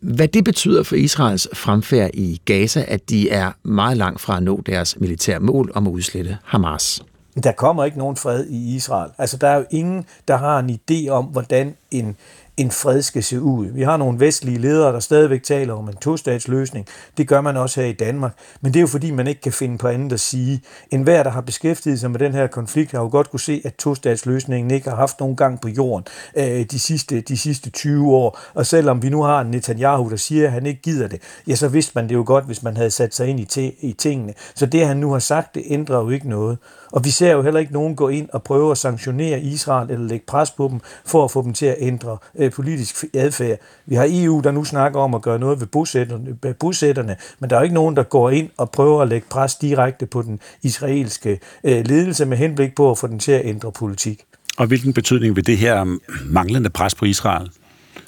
hvad 0.00 0.28
det 0.28 0.44
betyder 0.44 0.82
for 0.82 0.96
Israels 0.96 1.48
fremfærd 1.54 2.10
i 2.14 2.40
Gaza, 2.44 2.84
at 2.88 3.10
de 3.10 3.30
er 3.30 3.52
meget 3.62 3.96
langt 3.96 4.20
fra 4.20 4.36
at 4.36 4.42
nå 4.42 4.62
deres 4.66 5.00
militære 5.00 5.40
mål 5.40 5.72
om 5.74 5.86
at 5.86 5.90
udslette 5.90 6.38
Hamas. 6.44 7.02
Der 7.42 7.52
kommer 7.52 7.84
ikke 7.84 7.98
nogen 7.98 8.16
fred 8.16 8.46
i 8.46 8.74
Israel. 8.74 9.10
Altså, 9.18 9.36
der 9.36 9.48
er 9.48 9.56
jo 9.56 9.64
ingen, 9.70 10.04
der 10.28 10.36
har 10.36 10.58
en 10.58 10.70
idé 10.70 11.08
om, 11.08 11.24
hvordan 11.24 11.74
en 11.90 12.16
en 12.62 12.70
fred 12.70 13.02
skal 13.02 13.22
se 13.22 13.40
ud. 13.40 13.66
Vi 13.66 13.82
har 13.82 13.96
nogle 13.96 14.20
vestlige 14.20 14.58
ledere, 14.58 14.92
der 14.92 15.00
stadigvæk 15.00 15.42
taler 15.42 15.74
om 15.74 15.88
en 15.88 15.96
to-statsløsning. 15.96 16.86
Det 17.16 17.28
gør 17.28 17.40
man 17.40 17.56
også 17.56 17.80
her 17.80 17.88
i 17.88 17.92
Danmark. 17.92 18.32
Men 18.60 18.74
det 18.74 18.78
er 18.78 18.80
jo 18.80 18.86
fordi, 18.86 19.10
man 19.10 19.26
ikke 19.26 19.40
kan 19.40 19.52
finde 19.52 19.78
på 19.78 19.88
andet 19.88 20.12
at 20.12 20.20
sige. 20.20 20.62
En 20.90 21.02
hver, 21.02 21.22
der 21.22 21.30
har 21.30 21.40
beskæftiget 21.40 22.00
sig 22.00 22.10
med 22.10 22.18
den 22.18 22.32
her 22.32 22.46
konflikt, 22.46 22.92
har 22.92 23.00
jo 23.00 23.08
godt 23.08 23.30
kunne 23.30 23.40
se, 23.40 23.62
at 23.64 23.74
to-statsløsningen 23.74 24.70
ikke 24.70 24.88
har 24.88 24.96
haft 24.96 25.20
nogen 25.20 25.36
gang 25.36 25.60
på 25.60 25.68
jorden 25.68 26.06
øh, 26.36 26.64
de, 26.70 26.78
sidste, 26.78 27.20
de 27.20 27.36
sidste 27.36 27.70
20 27.70 28.10
år. 28.10 28.38
Og 28.54 28.66
selvom 28.66 29.02
vi 29.02 29.08
nu 29.08 29.22
har 29.22 29.40
en 29.40 29.50
Netanyahu, 29.50 30.10
der 30.10 30.16
siger, 30.16 30.46
at 30.46 30.52
han 30.52 30.66
ikke 30.66 30.82
gider 30.82 31.08
det, 31.08 31.22
ja, 31.46 31.54
så 31.54 31.68
vidste 31.68 31.92
man 31.94 32.08
det 32.08 32.14
jo 32.14 32.24
godt, 32.26 32.44
hvis 32.44 32.62
man 32.62 32.76
havde 32.76 32.90
sat 32.90 33.14
sig 33.14 33.26
ind 33.26 33.40
i, 33.40 33.44
te, 33.44 33.72
i 33.84 33.92
tingene. 33.92 34.34
Så 34.54 34.66
det, 34.66 34.86
han 34.86 34.96
nu 34.96 35.12
har 35.12 35.18
sagt, 35.18 35.54
det 35.54 35.62
ændrer 35.66 35.98
jo 35.98 36.10
ikke 36.10 36.28
noget. 36.28 36.58
Og 36.92 37.04
vi 37.04 37.10
ser 37.10 37.32
jo 37.32 37.42
heller 37.42 37.60
ikke 37.60 37.72
nogen 37.72 37.96
gå 37.96 38.08
ind 38.08 38.28
og 38.32 38.42
prøve 38.42 38.70
at 38.70 38.78
sanktionere 38.78 39.40
Israel 39.40 39.90
eller 39.90 40.06
lægge 40.06 40.24
pres 40.26 40.50
på 40.50 40.68
dem 40.68 40.80
for 41.06 41.24
at 41.24 41.30
få 41.30 41.42
dem 41.42 41.52
til 41.52 41.66
at 41.66 41.76
ændre 41.78 42.18
øh, 42.38 42.52
politisk 42.52 43.04
adfærd. 43.14 43.58
Vi 43.86 43.94
har 43.94 44.08
EU, 44.10 44.40
der 44.44 44.50
nu 44.50 44.64
snakker 44.64 45.00
om 45.00 45.14
at 45.14 45.22
gøre 45.22 45.38
noget 45.38 45.60
ved 45.60 45.66
bosætterne, 45.66 46.36
øh, 46.44 46.54
bosætterne, 46.54 47.16
men 47.40 47.50
der 47.50 47.56
er 47.56 47.62
ikke 47.62 47.74
nogen, 47.74 47.96
der 47.96 48.02
går 48.02 48.30
ind 48.30 48.50
og 48.56 48.70
prøver 48.70 49.02
at 49.02 49.08
lægge 49.08 49.26
pres 49.30 49.54
direkte 49.54 50.06
på 50.06 50.22
den 50.22 50.40
israelske 50.62 51.40
øh, 51.64 51.86
ledelse 51.86 52.24
med 52.24 52.36
henblik 52.36 52.74
på 52.74 52.90
at 52.90 52.98
få 52.98 53.06
den 53.06 53.18
til 53.18 53.32
at 53.32 53.42
ændre 53.44 53.72
politik. 53.72 54.22
Og 54.56 54.66
hvilken 54.66 54.92
betydning 54.92 55.36
vil 55.36 55.46
det 55.46 55.58
her 55.58 55.98
manglende 56.24 56.70
pres 56.70 56.94
på 56.94 57.04
Israel 57.04 57.50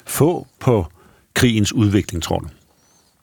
få 0.05 0.47
på 0.59 0.85
krigens 1.33 1.73
udvikling, 1.73 2.23
tror 2.23 2.39
du? 2.39 2.47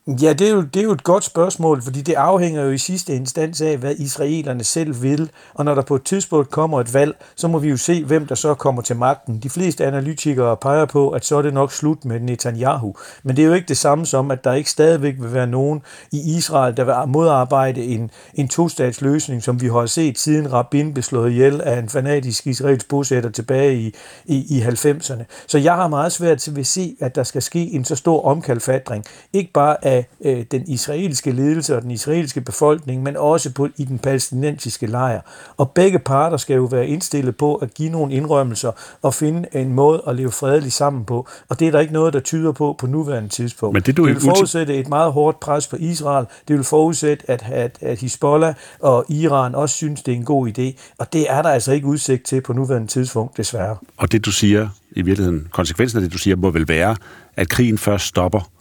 Ja, 0.07 0.33
det 0.33 0.49
er, 0.49 0.51
jo, 0.51 0.61
det 0.63 0.81
er 0.81 0.85
jo 0.85 0.93
et 0.93 1.05
godt 1.05 1.25
spørgsmål, 1.25 1.83
fordi 1.83 2.03
det 2.03 2.15
afhænger 2.15 2.63
jo 2.63 2.71
i 2.71 2.79
sidste 2.79 3.15
instans 3.15 3.61
af, 3.61 3.77
hvad 3.77 3.95
israelerne 3.95 4.65
selv 4.65 5.03
vil. 5.03 5.31
Og 5.55 5.65
når 5.65 5.75
der 5.75 5.83
på 5.83 5.95
et 5.95 6.03
tidspunkt 6.03 6.51
kommer 6.51 6.81
et 6.81 6.95
valg, 6.95 7.17
så 7.37 7.49
må 7.49 7.59
vi 7.59 7.69
jo 7.69 7.77
se, 7.77 8.05
hvem 8.05 8.27
der 8.27 8.35
så 8.35 8.55
kommer 8.55 8.83
til 8.83 8.97
magten. 8.97 9.39
De 9.43 9.51
fleste 9.51 9.87
analytikere 9.87 10.57
peger 10.57 10.85
på, 10.85 11.11
at 11.11 11.25
så 11.25 11.37
er 11.37 11.43
det 11.43 11.55
nok 11.55 11.73
slut 11.73 12.05
med 12.05 12.21
Netanyahu. 12.21 12.95
Men 13.23 13.37
det 13.37 13.43
er 13.43 13.47
jo 13.47 13.55
ikke 13.55 13.69
det 13.69 13.77
samme 13.77 14.07
som, 14.07 14.31
at 14.31 14.45
der 14.45 14.53
ikke 14.53 14.71
stadigvæk 14.71 15.15
vil 15.19 15.35
være 15.35 15.47
nogen 15.47 15.83
i 16.13 16.37
Israel, 16.37 16.77
der 16.77 16.85
vil 16.85 17.13
modarbejde 17.13 17.85
en, 17.85 18.11
en 18.35 18.49
to-statsløsning, 18.49 19.43
som 19.43 19.61
vi 19.61 19.69
har 19.69 19.87
set 19.87 20.19
siden 20.19 20.53
Rabin 20.53 20.95
blev 20.95 21.03
slået 21.03 21.31
ihjel 21.31 21.61
af 21.61 21.79
en 21.79 21.89
fanatisk 21.89 22.47
israelsk 22.47 22.89
bosætter 22.89 23.31
tilbage 23.31 23.77
i, 23.77 23.95
i, 24.25 24.59
i 24.59 24.63
90'erne. 24.63 25.23
Så 25.47 25.59
jeg 25.59 25.75
har 25.75 25.89
meget 25.89 26.13
svært 26.13 26.39
til 26.39 26.59
at 26.61 26.67
se, 26.67 26.97
at 27.01 27.15
der 27.15 27.23
skal 27.23 27.43
ske 27.43 27.71
en 27.71 27.85
så 27.85 27.97
stor 27.97 28.25
omkalfatring. 28.25 29.05
Ikke 29.33 29.53
bare 29.53 29.85
af 29.85 29.92
øh, 30.25 30.45
den 30.51 30.65
israelske 30.69 31.33
ledelse 31.33 31.77
og 31.77 31.83
den 31.83 31.91
israelske 31.91 32.41
befolkning, 32.41 33.03
men 33.03 33.17
også 33.17 33.53
på, 33.53 33.69
i 33.77 33.85
den 33.85 33.99
palæstinensiske 33.99 34.87
lejr. 34.87 35.21
Og 35.57 35.71
begge 35.71 35.99
parter 35.99 36.37
skal 36.37 36.57
jo 36.57 36.65
være 36.65 36.87
indstillet 36.87 37.37
på 37.37 37.55
at 37.55 37.75
give 37.75 37.89
nogle 37.89 38.15
indrømmelser 38.15 38.73
og 39.03 39.15
finde 39.15 39.49
en 39.53 39.73
måde 39.73 40.03
at 40.07 40.17
leve 40.17 40.31
fredeligt 40.31 40.75
sammen 40.75 41.05
på. 41.05 41.29
Og 41.49 41.61
det 41.61 41.69
er 41.69 41.73
der 41.73 41.81
ikke 41.81 41.93
noget, 41.93 42.13
der 42.13 42.21
tyder 42.21 42.53
på 42.53 42.77
på 42.79 42.87
nuværende 42.87 43.29
tidspunkt. 43.29 43.75
Men 43.75 43.83
det, 43.83 43.97
du 43.97 44.07
det 44.07 44.15
vil 44.15 44.23
forudsætte 44.23 44.75
et 44.75 44.89
meget 44.89 45.13
hårdt 45.13 45.41
pres 45.41 45.69
på 45.69 45.77
Israel. 45.77 46.27
Det 46.49 46.57
vil 46.57 46.65
forudsætte, 46.65 47.31
at, 47.31 47.45
at, 47.53 47.79
at 47.81 47.99
Hezbollah 48.01 48.55
og 48.81 49.05
Iran 49.09 49.55
også 49.55 49.77
synes, 49.77 50.03
det 50.03 50.13
er 50.13 50.17
en 50.17 50.25
god 50.25 50.49
idé. 50.49 50.95
Og 50.99 51.13
det 51.13 51.31
er 51.31 51.43
der 51.43 51.51
altså 51.51 51.73
ikke 51.73 51.87
udsigt 51.87 52.25
til 52.25 52.41
på 52.41 52.53
nuværende 52.53 52.89
tidspunkt, 52.89 53.37
desværre. 53.37 53.77
Og 53.97 54.13
det 54.13 54.25
du 54.25 54.33
siger, 54.33 54.69
i 54.97 55.03
virkeligheden, 55.03 55.49
konsekvensen 55.51 55.99
af 55.99 56.03
det 56.03 56.13
du 56.13 56.19
siger, 56.19 56.37
må 56.37 56.51
vel 56.51 56.69
være, 56.69 56.97
at 57.37 57.49
krigen 57.49 57.79
først 57.79 58.07
stopper, 58.07 58.52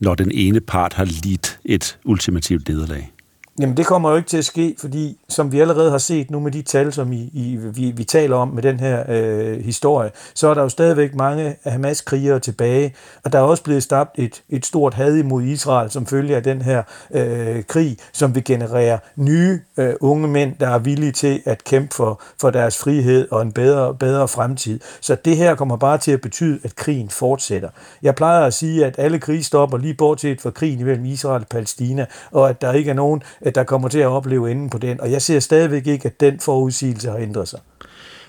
når 0.00 0.14
den 0.14 0.30
ene 0.34 0.60
part 0.60 0.92
har 0.92 1.04
lidt 1.04 1.60
et 1.64 1.98
ultimativt 2.04 2.68
nederlag? 2.68 3.15
Jamen 3.60 3.76
det 3.76 3.86
kommer 3.86 4.10
jo 4.10 4.16
ikke 4.16 4.28
til 4.28 4.38
at 4.38 4.44
ske, 4.44 4.76
fordi 4.78 5.18
som 5.28 5.52
vi 5.52 5.60
allerede 5.60 5.90
har 5.90 5.98
set 5.98 6.30
nu 6.30 6.40
med 6.40 6.52
de 6.52 6.62
tal, 6.62 6.92
som 6.92 7.12
I, 7.12 7.30
I, 7.32 7.58
vi, 7.74 7.90
vi 7.90 8.04
taler 8.04 8.36
om 8.36 8.48
med 8.48 8.62
den 8.62 8.80
her 8.80 9.04
øh, 9.08 9.64
historie, 9.64 10.10
så 10.34 10.48
er 10.48 10.54
der 10.54 10.62
jo 10.62 10.68
stadigvæk 10.68 11.14
mange 11.14 11.56
Hamas-krigere 11.64 12.40
tilbage, 12.40 12.94
og 13.24 13.32
der 13.32 13.38
er 13.38 13.42
også 13.42 13.62
blevet 13.62 13.82
stabt 13.82 14.10
et, 14.18 14.42
et 14.48 14.66
stort 14.66 14.94
had 14.94 15.16
imod 15.16 15.42
Israel 15.42 15.90
som 15.90 16.06
følge 16.06 16.36
af 16.36 16.42
den 16.42 16.62
her 16.62 16.82
øh, 17.10 17.64
krig, 17.64 17.96
som 18.12 18.34
vil 18.34 18.44
generere 18.44 18.98
nye 19.16 19.60
øh, 19.76 19.94
unge 20.00 20.28
mænd, 20.28 20.54
der 20.60 20.68
er 20.68 20.78
villige 20.78 21.12
til 21.12 21.42
at 21.44 21.64
kæmpe 21.64 21.94
for, 21.94 22.22
for 22.40 22.50
deres 22.50 22.78
frihed 22.78 23.28
og 23.30 23.42
en 23.42 23.52
bedre, 23.52 23.94
bedre 23.94 24.28
fremtid. 24.28 24.80
Så 25.00 25.16
det 25.24 25.36
her 25.36 25.54
kommer 25.54 25.76
bare 25.76 25.98
til 25.98 26.12
at 26.12 26.20
betyde, 26.20 26.58
at 26.64 26.76
krigen 26.76 27.08
fortsætter. 27.10 27.68
Jeg 28.02 28.14
plejer 28.14 28.46
at 28.46 28.54
sige, 28.54 28.86
at 28.86 28.94
alle 28.98 29.18
krige 29.18 29.44
stopper 29.44 29.78
lige 29.78 29.94
bortset 29.94 30.40
fra 30.40 30.50
krigen 30.50 30.84
mellem 30.84 31.04
Israel 31.04 31.40
og 31.40 31.48
Palæstina, 31.48 32.06
og 32.30 32.48
at 32.48 32.60
der 32.60 32.72
ikke 32.72 32.90
er 32.90 32.94
nogen 32.94 33.22
der 33.54 33.64
kommer 33.64 33.88
til 33.88 33.98
at 33.98 34.06
opleve 34.06 34.50
enden 34.50 34.70
på 34.70 34.78
den. 34.78 35.00
Og 35.00 35.12
jeg 35.12 35.22
ser 35.22 35.40
stadigvæk 35.40 35.86
ikke, 35.86 36.06
at 36.06 36.20
den 36.20 36.40
forudsigelse 36.40 37.10
har 37.10 37.16
ændret 37.16 37.48
sig. 37.48 37.60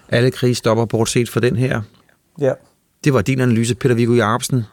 Alle 0.09 0.31
krige 0.31 0.55
stopper 0.55 0.85
bortset 0.85 1.29
fra 1.29 1.39
den 1.39 1.55
her. 1.55 1.81
Ja. 2.39 2.53
Det 3.03 3.13
var 3.13 3.21
din 3.21 3.41
analyse, 3.41 3.75
Peter 3.75 3.95
Viggo 3.95 4.13
Jacobsen. 4.13 4.63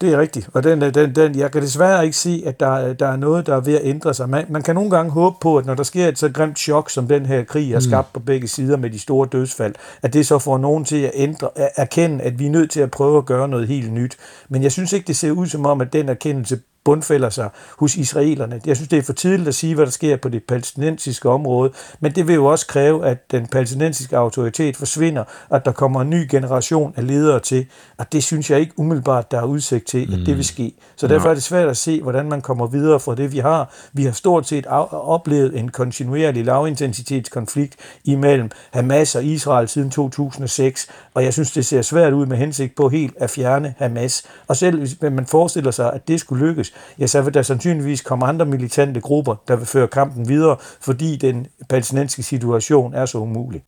Det 0.00 0.12
er 0.12 0.20
rigtigt, 0.20 0.48
og 0.52 0.64
den, 0.64 0.80
den, 0.80 1.14
den, 1.14 1.38
jeg 1.38 1.52
kan 1.52 1.62
desværre 1.62 2.04
ikke 2.04 2.16
se, 2.16 2.42
at 2.46 2.60
der, 2.60 2.92
der 2.92 3.06
er 3.06 3.16
noget, 3.16 3.46
der 3.46 3.56
er 3.56 3.60
ved 3.60 3.74
at 3.74 3.80
ændre 3.84 4.14
sig. 4.14 4.28
Man, 4.28 4.46
man 4.48 4.62
kan 4.62 4.74
nogle 4.74 4.90
gange 4.90 5.12
håbe 5.12 5.36
på, 5.40 5.56
at 5.56 5.66
når 5.66 5.74
der 5.74 5.82
sker 5.82 6.08
et 6.08 6.18
så 6.18 6.28
grimt 6.28 6.58
chok, 6.58 6.90
som 6.90 7.08
den 7.08 7.26
her 7.26 7.44
krig 7.44 7.68
har 7.68 7.76
mm. 7.76 7.80
skabt 7.80 8.12
på 8.12 8.20
begge 8.20 8.48
sider 8.48 8.76
med 8.76 8.90
de 8.90 8.98
store 8.98 9.28
dødsfald, 9.32 9.74
at 10.02 10.12
det 10.12 10.26
så 10.26 10.38
får 10.38 10.58
nogen 10.58 10.84
til 10.84 10.96
at 10.96 11.10
ændre, 11.14 11.48
at 11.54 11.70
erkende, 11.76 12.24
at 12.24 12.38
vi 12.38 12.46
er 12.46 12.50
nødt 12.50 12.70
til 12.70 12.80
at 12.80 12.90
prøve 12.90 13.18
at 13.18 13.26
gøre 13.26 13.48
noget 13.48 13.68
helt 13.68 13.92
nyt. 13.92 14.16
Men 14.48 14.62
jeg 14.62 14.72
synes 14.72 14.92
ikke, 14.92 15.06
det 15.06 15.16
ser 15.16 15.30
ud 15.30 15.46
som 15.46 15.66
om, 15.66 15.80
at 15.80 15.92
den 15.92 16.08
erkendelse 16.08 16.58
bundfælder 16.86 17.30
sig 17.30 17.48
hos 17.78 17.96
israelerne. 17.96 18.60
Jeg 18.66 18.76
synes, 18.76 18.88
det 18.88 18.98
er 18.98 19.02
for 19.02 19.12
tidligt 19.12 19.48
at 19.48 19.54
sige, 19.54 19.74
hvad 19.74 19.86
der 19.86 19.92
sker 19.92 20.16
på 20.16 20.28
det 20.28 20.44
palæstinensiske 20.44 21.28
område, 21.28 21.72
men 22.00 22.12
det 22.12 22.28
vil 22.28 22.34
jo 22.34 22.46
også 22.46 22.66
kræve, 22.66 23.06
at 23.06 23.30
den 23.30 23.46
palæstinensiske 23.46 24.16
autoritet 24.16 24.76
forsvinder, 24.76 25.24
at 25.50 25.64
der 25.64 25.72
kommer 25.72 26.00
en 26.00 26.10
ny 26.10 26.26
generation 26.30 26.94
af 26.96 27.06
ledere 27.06 27.40
til, 27.40 27.66
og 27.98 28.12
det 28.12 28.24
synes 28.24 28.50
jeg 28.50 28.60
ikke 28.60 28.72
umiddelbart, 28.76 29.30
der 29.30 29.38
er 29.38 29.44
udsigt 29.44 29.86
til, 29.86 30.02
at 30.02 30.26
det 30.26 30.36
vil 30.36 30.44
ske. 30.44 30.72
Så 30.96 31.06
derfor 31.06 31.28
er 31.28 31.34
det 31.34 31.42
svært 31.42 31.68
at 31.68 31.76
se, 31.76 32.02
hvordan 32.02 32.28
man 32.28 32.40
kommer 32.40 32.66
videre 32.66 33.00
fra 33.00 33.14
det, 33.14 33.32
vi 33.32 33.38
har. 33.38 33.74
Vi 33.92 34.04
har 34.04 34.12
stort 34.12 34.48
set 34.48 34.66
oplevet 34.66 35.58
en 35.58 35.68
kontinuerlig 35.68 36.44
lavintensitetskonflikt 36.44 37.76
imellem 38.04 38.50
Hamas 38.70 39.14
og 39.14 39.24
Israel 39.24 39.68
siden 39.68 39.90
2006, 39.90 40.88
og 41.14 41.24
jeg 41.24 41.32
synes, 41.32 41.52
det 41.52 41.66
ser 41.66 41.82
svært 41.82 42.12
ud 42.12 42.26
med 42.26 42.36
hensigt 42.36 42.74
på 42.76 42.88
helt 42.88 43.14
at 43.20 43.30
fjerne 43.30 43.74
Hamas. 43.78 44.22
Og 44.48 44.56
selv 44.56 44.78
hvis 44.78 44.96
man 45.00 45.26
forestiller 45.26 45.70
sig, 45.70 45.92
at 45.92 46.08
det 46.08 46.20
skulle 46.20 46.46
lykkes, 46.46 46.72
ja, 46.98 47.06
så 47.06 47.22
vil 47.22 47.34
der 47.34 47.42
sandsynligvis 47.42 48.00
komme 48.00 48.26
andre 48.26 48.46
militante 48.46 49.00
grupper, 49.00 49.34
der 49.48 49.56
vil 49.56 49.66
føre 49.66 49.88
kampen 49.88 50.28
videre, 50.28 50.56
fordi 50.80 51.16
den 51.16 51.46
palæstinensiske 51.68 52.22
situation 52.22 52.94
er 52.94 53.06
så 53.06 53.18
umulig 53.18 53.62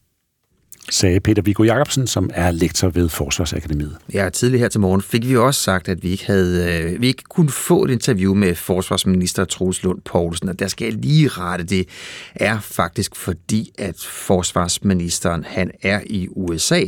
sagde 0.91 1.21
Peter 1.21 1.43
Viggo 1.43 1.63
Jacobsen, 1.63 2.07
som 2.07 2.31
er 2.35 2.51
lektor 2.51 2.89
ved 2.89 3.09
Forsvarsakademiet. 3.09 3.97
Ja, 4.15 4.29
tidligere 4.29 4.61
her 4.61 4.69
til 4.69 4.81
morgen 4.81 5.03
fik 5.03 5.29
vi 5.29 5.37
også 5.37 5.61
sagt, 5.61 5.89
at 5.89 6.03
vi 6.03 6.11
ikke, 6.11 6.27
havde, 6.27 6.83
øh, 6.83 7.01
vi 7.01 7.07
ikke 7.07 7.23
kunne 7.29 7.51
få 7.51 7.85
et 7.85 7.91
interview 7.91 8.35
med 8.35 8.55
forsvarsminister 8.55 9.45
Troels 9.45 9.83
Lund 9.83 10.01
Poulsen, 10.05 10.49
og 10.49 10.59
der 10.59 10.69
skal 10.69 10.85
jeg 10.85 10.95
lige 10.95 11.29
rette 11.29 11.65
det, 11.65 11.89
er 12.35 12.61
faktisk 12.61 13.17
fordi, 13.17 13.73
at 13.79 13.97
forsvarsministeren 14.09 15.45
han 15.45 15.71
er 15.83 16.01
i 16.07 16.29
USA 16.37 16.81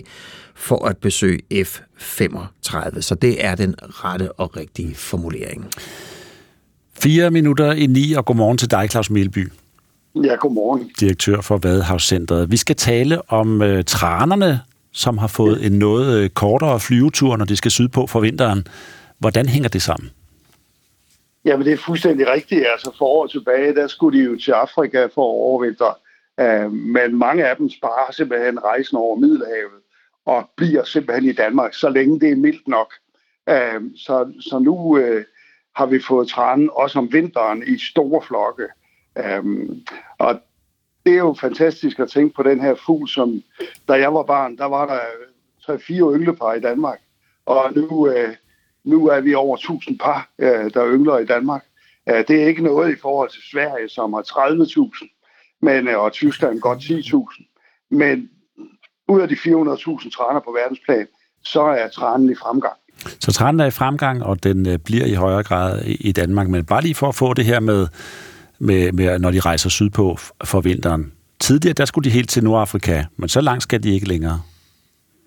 for 0.61 0.87
at 0.87 0.99
besøge 0.99 1.41
F-35. 1.65 3.01
Så 3.01 3.17
det 3.23 3.45
er 3.45 3.55
den 3.55 3.75
rette 3.81 4.33
og 4.33 4.57
rigtige 4.57 4.95
formulering. 4.95 5.71
Fire 7.03 7.31
minutter 7.31 7.73
i 7.73 7.87
ni, 7.87 8.13
og 8.13 8.25
godmorgen 8.25 8.59
til 8.59 8.71
dig, 8.71 8.91
Claus 8.91 9.11
Melby. 9.11 9.53
Ja, 10.15 10.35
godmorgen. 10.35 10.91
Direktør 11.01 11.41
for 11.41 11.59
Vadehavscentret. 11.59 12.51
Vi 12.51 12.57
skal 12.57 12.77
tale 12.77 13.31
om 13.31 13.63
øh, 13.63 13.85
tranerne, 13.85 14.61
som 14.93 15.19
har 15.19 15.27
fået 15.27 15.67
en 15.67 15.73
noget 15.73 16.19
øh, 16.19 16.31
kortere 16.31 16.81
flyvetur, 16.81 17.37
når 17.37 17.45
de 17.45 17.57
skal 17.57 17.71
sydpå 17.71 18.07
for 18.07 18.21
vinteren. 18.21 18.67
Hvordan 19.19 19.47
hænger 19.47 19.69
det 19.69 19.83
sammen? 19.83 20.11
Jamen, 21.45 21.67
det 21.67 21.73
er 21.73 21.77
fuldstændig 21.77 22.27
rigtigt. 22.29 22.65
Altså, 22.73 22.91
for 22.99 23.05
år 23.05 23.27
tilbage, 23.27 23.75
der 23.75 23.87
skulle 23.87 24.19
de 24.19 24.25
jo 24.25 24.39
til 24.39 24.53
Afrika 24.53 25.05
for 25.05 25.25
at 25.33 25.37
overvintre. 25.49 25.95
Uh, 26.43 26.73
men 26.73 27.19
mange 27.19 27.49
af 27.49 27.57
dem 27.57 27.71
sparer 27.71 28.13
simpelthen 28.13 28.65
rejsen 28.65 28.97
over 28.97 29.17
Middelhavet 29.17 29.81
og 30.27 30.51
bliver 30.57 30.85
simpelthen 30.85 31.31
i 31.31 31.33
Danmark, 31.33 31.75
så 31.75 31.89
længe 31.89 32.21
det 32.21 32.31
er 32.31 32.37
mildt 32.37 32.69
nok. 32.69 32.93
Uh, 33.51 33.83
så, 33.97 34.33
så 34.41 34.59
nu 34.59 34.99
øh, 34.99 35.25
har 35.77 35.87
vi 35.87 36.01
fået 36.01 36.29
tranen 36.29 36.71
også 36.73 36.99
om 36.99 37.13
vinteren 37.13 37.63
i 37.67 37.79
store 37.79 38.23
flokke. 38.23 38.67
Um, 39.39 39.87
og 40.19 40.41
det 41.07 41.13
er 41.13 41.19
jo 41.19 41.37
fantastisk 41.41 41.99
at 41.99 42.11
tænke 42.11 42.35
på 42.35 42.43
den 42.43 42.61
her 42.61 42.75
fugl, 42.75 43.09
som 43.09 43.43
da 43.89 43.93
jeg 43.93 44.15
var 44.15 44.23
barn, 44.23 44.57
der 44.57 44.65
var 44.65 44.87
der 44.87 45.01
tre-fire 45.67 46.15
ynglepar 46.15 46.53
i 46.53 46.61
Danmark. 46.61 46.99
Og 47.47 47.73
nu, 47.77 48.09
øh, 48.09 48.35
nu 48.85 49.07
er 49.07 49.21
vi 49.21 49.35
over 49.35 49.57
1000 49.57 49.99
par, 49.99 50.31
øh, 50.39 50.75
der 50.75 50.93
yngler 50.95 51.19
i 51.19 51.27
Danmark. 51.27 51.65
Øh, 52.09 52.25
det 52.29 52.43
er 52.43 52.47
ikke 52.47 52.63
noget 52.63 52.93
i 52.93 53.01
forhold 53.01 53.31
til 53.31 53.43
Sverige, 53.53 53.89
som 53.89 54.13
har 54.13 54.23
30.000, 54.23 55.59
men, 55.63 55.89
øh, 55.89 55.99
og 55.99 56.13
Tyskland 56.13 56.61
godt 56.61 56.79
10.000. 56.79 57.45
Men 57.91 58.31
ud 59.11 59.21
af 59.21 59.29
de 59.29 59.35
400.000 59.35 60.11
træner 60.17 60.41
på 60.41 60.57
verdensplan, 60.59 61.07
så 61.45 61.63
er 61.63 61.89
trænen 61.89 62.31
i 62.31 62.35
fremgang. 62.35 62.75
Så 63.21 63.33
trænen 63.33 63.61
er 63.61 63.67
i 63.67 63.71
fremgang, 63.71 64.23
og 64.23 64.43
den 64.43 64.69
øh, 64.69 64.79
bliver 64.79 65.07
i 65.07 65.15
højere 65.15 65.43
grad 65.43 65.83
i 65.85 66.13
Danmark. 66.13 66.49
Men 66.49 66.65
bare 66.65 66.83
lige 66.83 66.95
for 66.95 67.09
at 67.09 67.15
få 67.15 67.35
det 67.35 67.45
her 67.45 67.61
med, 67.61 67.87
med, 68.59 68.93
med 68.93 69.19
når 69.19 69.31
de 69.31 69.41
rejser 69.41 69.71
sydpå 69.71 70.19
for 70.45 70.61
vinteren. 70.61 71.13
Tidligere, 71.41 71.75
der 71.75 71.85
skulle 71.85 72.05
de 72.05 72.15
helt 72.15 72.31
til 72.31 72.45
Nordafrika, 72.45 73.05
men 73.17 73.29
så 73.29 73.41
langt 73.41 73.63
skal 73.63 73.83
de 73.83 73.95
ikke 73.95 74.09
længere. 74.09 74.43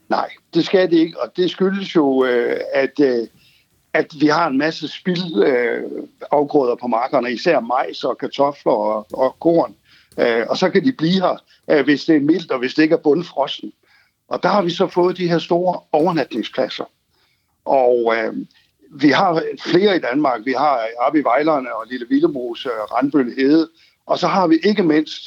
Nej, 0.10 0.30
det 0.54 0.66
skal 0.66 0.92
de 0.92 0.96
ikke, 0.96 1.22
og 1.22 1.34
det 1.38 1.52
skyldes 1.52 1.96
jo, 1.96 2.26
øh, 2.26 2.60
at, 2.74 3.00
øh, 3.02 3.28
at 3.94 4.08
vi 4.20 4.28
har 4.28 4.48
en 4.48 4.58
masse 4.58 4.88
spild 4.88 5.44
afgrøder 6.32 6.76
på 6.76 6.88
markerne, 6.88 7.32
især 7.32 7.60
majs 7.60 8.04
og 8.04 8.18
kartofler 8.18 8.72
og, 8.72 9.08
og 9.14 9.36
korn. 9.40 9.76
Og 10.50 10.58
så 10.58 10.70
kan 10.70 10.86
de 10.86 10.92
blive 10.92 11.22
her, 11.22 11.38
Øh, 11.72 11.84
hvis 11.84 12.06
det 12.06 12.16
er 12.16 12.20
mildt 12.20 12.52
og 12.52 12.60
hvis 12.60 12.74
det 12.74 12.84
ikke 12.84 12.96
er 12.96 13.04
bundfrossen. 13.04 13.74
Og 14.28 14.44
der 14.44 14.50
har 14.50 14.62
vi 14.62 14.70
så 14.70 14.88
fået 14.88 15.18
de 15.18 15.28
her 15.28 15.40
store 15.40 15.80
overnatningspladser. 15.92 16.86
Og 17.66 18.16
øh, 18.18 18.34
vi 18.92 19.10
har 19.10 19.44
flere 19.60 19.96
i 19.96 20.00
Danmark. 20.00 20.42
Vi 20.46 20.54
har 20.58 20.76
øh, 20.78 21.08
oppe 21.08 21.20
i 21.20 21.24
Vejlerne 21.24 21.76
og 21.76 21.88
Lille 21.88 22.06
Villemose 22.10 22.72
og 22.72 22.78
øh, 22.78 22.92
Randbøl 22.92 23.34
Hede. 23.38 23.70
Og 24.06 24.20
så 24.20 24.28
har 24.28 24.48
vi 24.48 24.60
ikke 24.64 24.84
mindst 24.84 25.24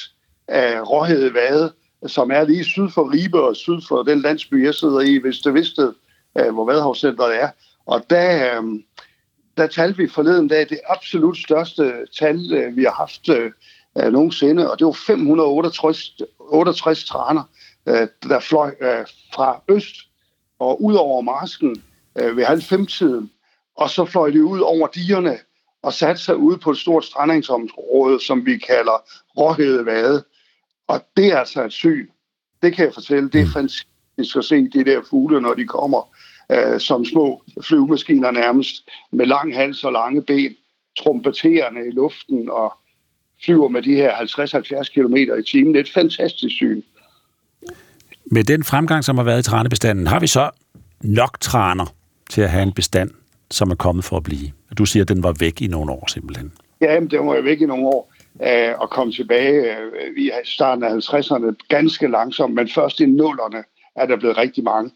øh, 0.51 0.81
Råhede 0.81 1.35
Vade, 1.35 1.73
som 2.07 2.31
er 2.31 2.45
lige 2.45 2.65
syd 2.65 2.91
for 2.91 3.13
Ribe 3.13 3.43
og 3.43 3.57
syd 3.57 3.81
for 3.89 4.03
den 4.03 4.23
landsby, 4.23 4.65
jeg 4.65 4.75
sidder 4.75 5.01
i, 5.01 5.17
hvis 5.17 5.39
det 5.39 5.55
vidste, 5.55 5.93
øh, 6.39 6.55
hvor 6.55 6.65
Vadehavscenteret 6.65 7.43
er. 7.43 7.49
Og 7.87 8.11
der, 8.11 8.61
øh, 8.61 8.65
der 9.57 9.67
talte 9.67 9.97
vi 9.97 10.09
forleden 10.09 10.49
dag 10.49 10.69
det 10.69 10.81
absolut 10.89 11.39
største 11.39 11.93
tal, 12.19 12.53
øh, 12.55 12.77
vi 12.77 12.85
har 12.85 12.93
haft 12.93 13.29
øh, 13.29 13.53
nogensinde, 13.97 14.71
og 14.71 14.79
det 14.79 14.87
var 14.87 14.93
568 14.93 16.13
68 16.39 17.05
træner, 17.05 17.43
øh, 17.87 18.09
der 18.23 18.41
fløj 18.41 18.75
øh, 18.81 19.07
fra 19.35 19.63
øst 19.69 19.97
og 20.59 20.83
ud 20.83 20.95
over 20.95 21.21
marsken 21.21 21.83
øh, 22.19 22.37
ved 22.37 22.45
halv 22.45 22.63
femtiden, 22.63 23.31
og 23.77 23.91
så 23.91 24.05
fløj 24.05 24.31
de 24.31 24.45
ud 24.45 24.61
over 24.61 24.87
dierne 24.87 25.39
og 25.83 25.93
satte 25.93 26.23
sig 26.23 26.37
ude 26.37 26.59
på 26.59 26.71
et 26.71 26.79
stort 26.79 27.05
strandingsområde, 27.05 28.21
som 28.21 28.47
vi 28.47 28.59
kalder 28.59 29.03
Råhede 29.39 29.87
Vade. 29.87 30.25
Og 30.89 31.01
det 31.17 31.27
er 31.27 31.39
altså 31.39 31.65
et 31.65 31.73
syn. 31.73 32.07
Det 32.63 32.77
kan 32.77 32.85
jeg 32.85 32.95
fortælle. 32.95 33.31
Det 33.31 33.41
er 33.41 33.45
mm. 33.45 33.51
fantastisk 33.51 34.37
at 34.37 34.45
se 34.45 34.69
de 34.69 34.85
der 34.85 35.03
fugle, 35.11 35.41
når 35.41 35.55
de 35.55 35.67
kommer 35.67 36.15
øh, 36.53 36.81
som 36.81 37.05
små 37.05 37.43
flyvemaskiner 37.63 38.31
nærmest, 38.31 38.89
med 39.13 39.27
lang 39.27 39.55
hals 39.55 39.85
og 39.85 39.93
lange 39.93 40.23
ben, 40.23 40.55
trompeterende 40.99 41.87
i 41.89 41.91
luften 41.91 42.51
og 42.51 42.73
flyver 43.45 43.69
med 43.69 43.83
de 43.83 43.95
her 43.95 44.13
50-70 44.13 44.93
km 44.95 45.17
i 45.17 45.43
timen. 45.51 45.75
Det 45.75 45.81
er 45.81 45.85
et 45.85 45.93
fantastisk 45.93 46.55
syn. 46.55 46.83
Med 48.27 48.45
den 48.45 48.65
fremgang, 48.65 49.05
som 49.05 49.17
har 49.17 49.25
været 49.25 49.41
i 49.41 49.43
trænebestanden, 49.43 50.07
har 50.07 50.21
vi 50.21 50.27
så 50.27 50.51
nok 51.01 51.41
træner 51.41 51.95
til 52.31 52.41
at 52.43 52.51
have 52.51 52.63
en 52.63 52.73
bestand, 52.73 53.11
som 53.51 53.71
er 53.71 53.75
kommet 53.75 54.05
for 54.05 54.17
at 54.17 54.23
blive? 54.23 54.51
Du 54.79 54.85
siger, 54.85 55.05
at 55.05 55.09
den 55.09 55.23
var 55.23 55.35
væk 55.41 55.63
i 55.63 55.67
nogle 55.67 55.93
år 55.93 56.11
simpelthen. 56.11 56.53
Ja, 56.81 56.95
jamen, 56.95 57.11
den 57.11 57.27
var 57.27 57.41
væk 57.41 57.61
i 57.61 57.67
nogle 57.67 57.87
år 57.87 58.13
øh, 58.43 58.75
og 58.79 58.91
kom 58.91 59.13
tilbage 59.13 59.77
øh, 59.77 60.17
i 60.17 60.31
starten 60.45 60.85
af 60.85 60.91
50'erne 60.91 61.55
ganske 61.69 62.07
langsomt, 62.09 62.55
men 62.55 62.69
først 62.69 63.01
i 63.01 63.07
nullerne 63.07 63.65
er 63.97 64.07
der 64.07 64.17
blevet 64.17 64.39
rigtig 64.39 64.65
mange. 64.65 64.91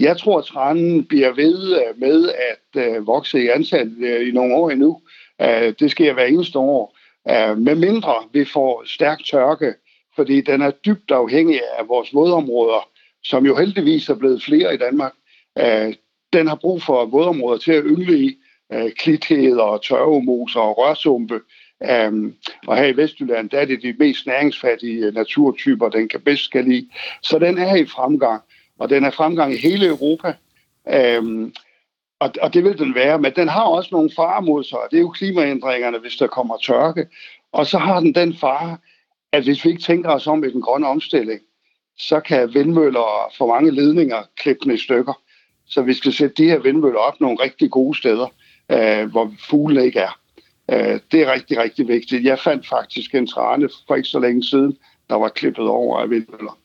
Jeg 0.00 0.18
tror, 0.18 0.38
at 0.38 0.44
trænen 0.44 1.04
bliver 1.04 1.34
ved 1.34 1.72
øh, 1.72 2.00
med 2.00 2.28
at 2.28 2.86
øh, 2.86 3.06
vokse 3.06 3.42
i 3.44 3.48
antal 3.48 3.92
øh, 4.00 4.28
i 4.28 4.30
nogle 4.30 4.54
år 4.54 4.70
endnu. 4.70 5.00
Øh, 5.42 5.74
det 5.80 5.90
sker 5.90 6.12
hver 6.12 6.24
eneste 6.24 6.58
år. 6.58 6.95
Øh, 7.30 7.58
med 7.58 7.74
mindre 7.74 8.14
vi 8.32 8.44
får 8.44 8.82
stærk 8.86 9.18
tørke, 9.30 9.74
fordi 10.14 10.40
den 10.40 10.62
er 10.62 10.70
dybt 10.70 11.10
afhængig 11.10 11.60
af 11.78 11.88
vores 11.88 12.14
vådområder, 12.14 12.88
som 13.24 13.46
jo 13.46 13.56
heldigvis 13.56 14.08
er 14.08 14.14
blevet 14.14 14.42
flere 14.42 14.74
i 14.74 14.76
Danmark. 14.76 15.12
Øh, 15.58 15.94
den 16.32 16.46
har 16.46 16.54
brug 16.54 16.82
for 16.82 17.06
vådområder 17.06 17.58
til 17.58 17.72
at 17.72 17.84
yngle 17.86 18.18
i, 18.18 18.36
øh, 18.72 18.90
klitheder, 18.92 19.78
tørvemoser 19.78 20.60
og 20.60 20.78
rørsumpe. 20.78 21.40
Um, 22.08 22.34
og 22.66 22.76
her 22.76 22.86
i 22.86 22.96
Vestjylland, 22.96 23.50
der 23.50 23.58
er 23.58 23.64
det 23.64 23.82
de 23.82 23.94
mest 23.98 24.26
næringsfattige 24.26 25.06
øh, 25.06 25.14
naturtyper, 25.14 25.88
den 25.88 26.08
kan 26.08 26.20
bedst 26.20 26.44
skal 26.44 26.64
lide. 26.64 26.88
Så 27.22 27.38
den 27.38 27.58
er 27.58 27.74
i 27.74 27.86
fremgang, 27.86 28.42
og 28.78 28.90
den 28.90 29.04
er 29.04 29.10
fremgang 29.10 29.52
i 29.52 29.56
hele 29.56 29.86
Europa. 29.86 30.34
Um, 31.18 31.52
og, 32.20 32.32
og 32.42 32.54
det 32.54 32.64
vil 32.64 32.78
den 32.78 32.94
være, 32.94 33.18
men 33.18 33.32
den 33.36 33.48
har 33.48 33.62
også 33.62 33.88
nogle 33.92 34.10
farer 34.16 34.40
mod 34.40 34.64
sig, 34.64 34.78
det 34.90 34.96
er 34.96 35.00
jo 35.00 35.08
klimaændringerne, 35.08 35.98
hvis 35.98 36.16
der 36.16 36.26
kommer 36.26 36.56
tørke. 36.56 37.06
Og 37.52 37.66
så 37.66 37.78
har 37.78 38.00
den 38.00 38.14
den 38.14 38.36
fare, 38.36 38.78
at 39.32 39.44
hvis 39.44 39.64
vi 39.64 39.70
ikke 39.70 39.82
tænker 39.82 40.10
os 40.10 40.26
om 40.26 40.44
i 40.44 40.50
den 40.50 40.62
grønne 40.62 40.88
omstilling, 40.88 41.40
så 41.98 42.20
kan 42.20 42.54
vindmøller 42.54 43.32
for 43.38 43.46
mange 43.46 43.70
ledninger 43.70 44.22
klippe 44.36 44.74
i 44.74 44.78
stykker. 44.78 45.22
Så 45.66 45.82
vi 45.82 45.94
skal 45.94 46.12
sætte 46.12 46.34
de 46.42 46.48
her 46.48 46.58
vindmøller 46.58 46.98
op 46.98 47.20
nogle 47.20 47.42
rigtig 47.42 47.70
gode 47.70 47.98
steder, 47.98 48.26
øh, 48.72 49.10
hvor 49.10 49.32
fuglene 49.48 49.84
ikke 49.84 49.98
er. 49.98 50.20
Øh, 50.70 51.00
det 51.12 51.22
er 51.22 51.32
rigtig, 51.32 51.58
rigtig 51.58 51.88
vigtigt. 51.88 52.24
Jeg 52.24 52.38
fandt 52.38 52.68
faktisk 52.68 53.14
en 53.14 53.26
trane 53.26 53.68
for 53.86 53.94
ikke 53.94 54.08
så 54.08 54.18
længe 54.18 54.42
siden, 54.42 54.76
der 55.10 55.14
var 55.14 55.28
klippet 55.28 55.68
over 55.68 56.00
af 56.00 56.10
vindmøller. 56.10 56.58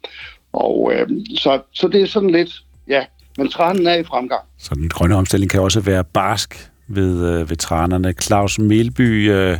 Og 0.53 0.93
øh, 0.93 1.09
så, 1.37 1.61
så 1.73 1.87
det 1.87 2.01
er 2.01 2.05
sådan 2.05 2.29
lidt, 2.29 2.51
ja, 2.87 3.05
men 3.41 3.51
tranen 3.51 3.87
er 3.87 3.95
i 3.95 4.03
fremgang. 4.03 4.41
Så 4.57 4.75
den 4.75 4.89
grønne 4.89 5.15
omstilling 5.15 5.51
kan 5.51 5.61
også 5.61 5.79
være 5.79 6.03
barsk 6.03 6.69
ved, 6.87 7.27
øh, 7.27 7.49
ved 7.49 7.57
tranerne. 7.57 8.13
Claus 8.21 8.59
Melby, 8.59 9.31
øh, 9.31 9.57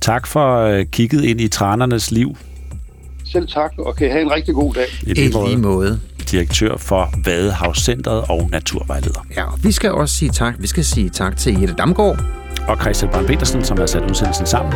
tak 0.00 0.26
for 0.26 0.58
øh, 0.58 0.86
kigget 0.92 1.24
ind 1.24 1.40
i 1.40 1.48
tranernes 1.48 2.10
liv. 2.10 2.36
Selv 3.32 3.48
tak, 3.48 3.72
og 3.78 3.96
kan 3.96 4.10
have 4.10 4.22
en 4.22 4.30
rigtig 4.30 4.54
god 4.54 4.74
dag. 4.74 4.86
I 5.02 5.14
lige 5.14 5.32
måde. 5.32 5.56
måde 5.56 6.00
direktør 6.30 6.76
for 6.76 7.10
Vadehavscentret 7.24 8.24
og 8.28 8.48
naturvejleder. 8.52 9.26
Ja, 9.36 9.44
og 9.52 9.58
vi 9.62 9.72
skal 9.72 9.92
også 9.92 10.14
sige 10.14 10.30
tak. 10.30 10.54
Vi 10.58 10.66
skal 10.66 10.84
sige 10.84 11.08
tak 11.08 11.36
til 11.36 11.60
Jette 11.60 11.74
Damgaard. 11.74 12.18
Og 12.68 12.76
Christian 12.80 13.10
Brand 13.10 13.26
Petersen, 13.26 13.64
som 13.64 13.78
har 13.78 13.86
sat 13.86 14.02
udsendelsen 14.10 14.46
sammen. 14.46 14.72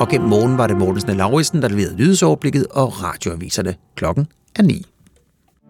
Og 0.00 0.08
gennem 0.08 0.28
morgen 0.28 0.58
var 0.58 0.66
det 0.66 0.76
Mortensen 0.76 1.10
og 1.10 1.16
Lauritsen, 1.16 1.62
der 1.62 1.68
leverede 1.68 1.96
lydesoverblikket 1.96 2.66
og 2.70 3.02
radioaviserne. 3.02 3.74
Klokken 3.96 4.26
er 4.58 4.62
9. 4.62 4.86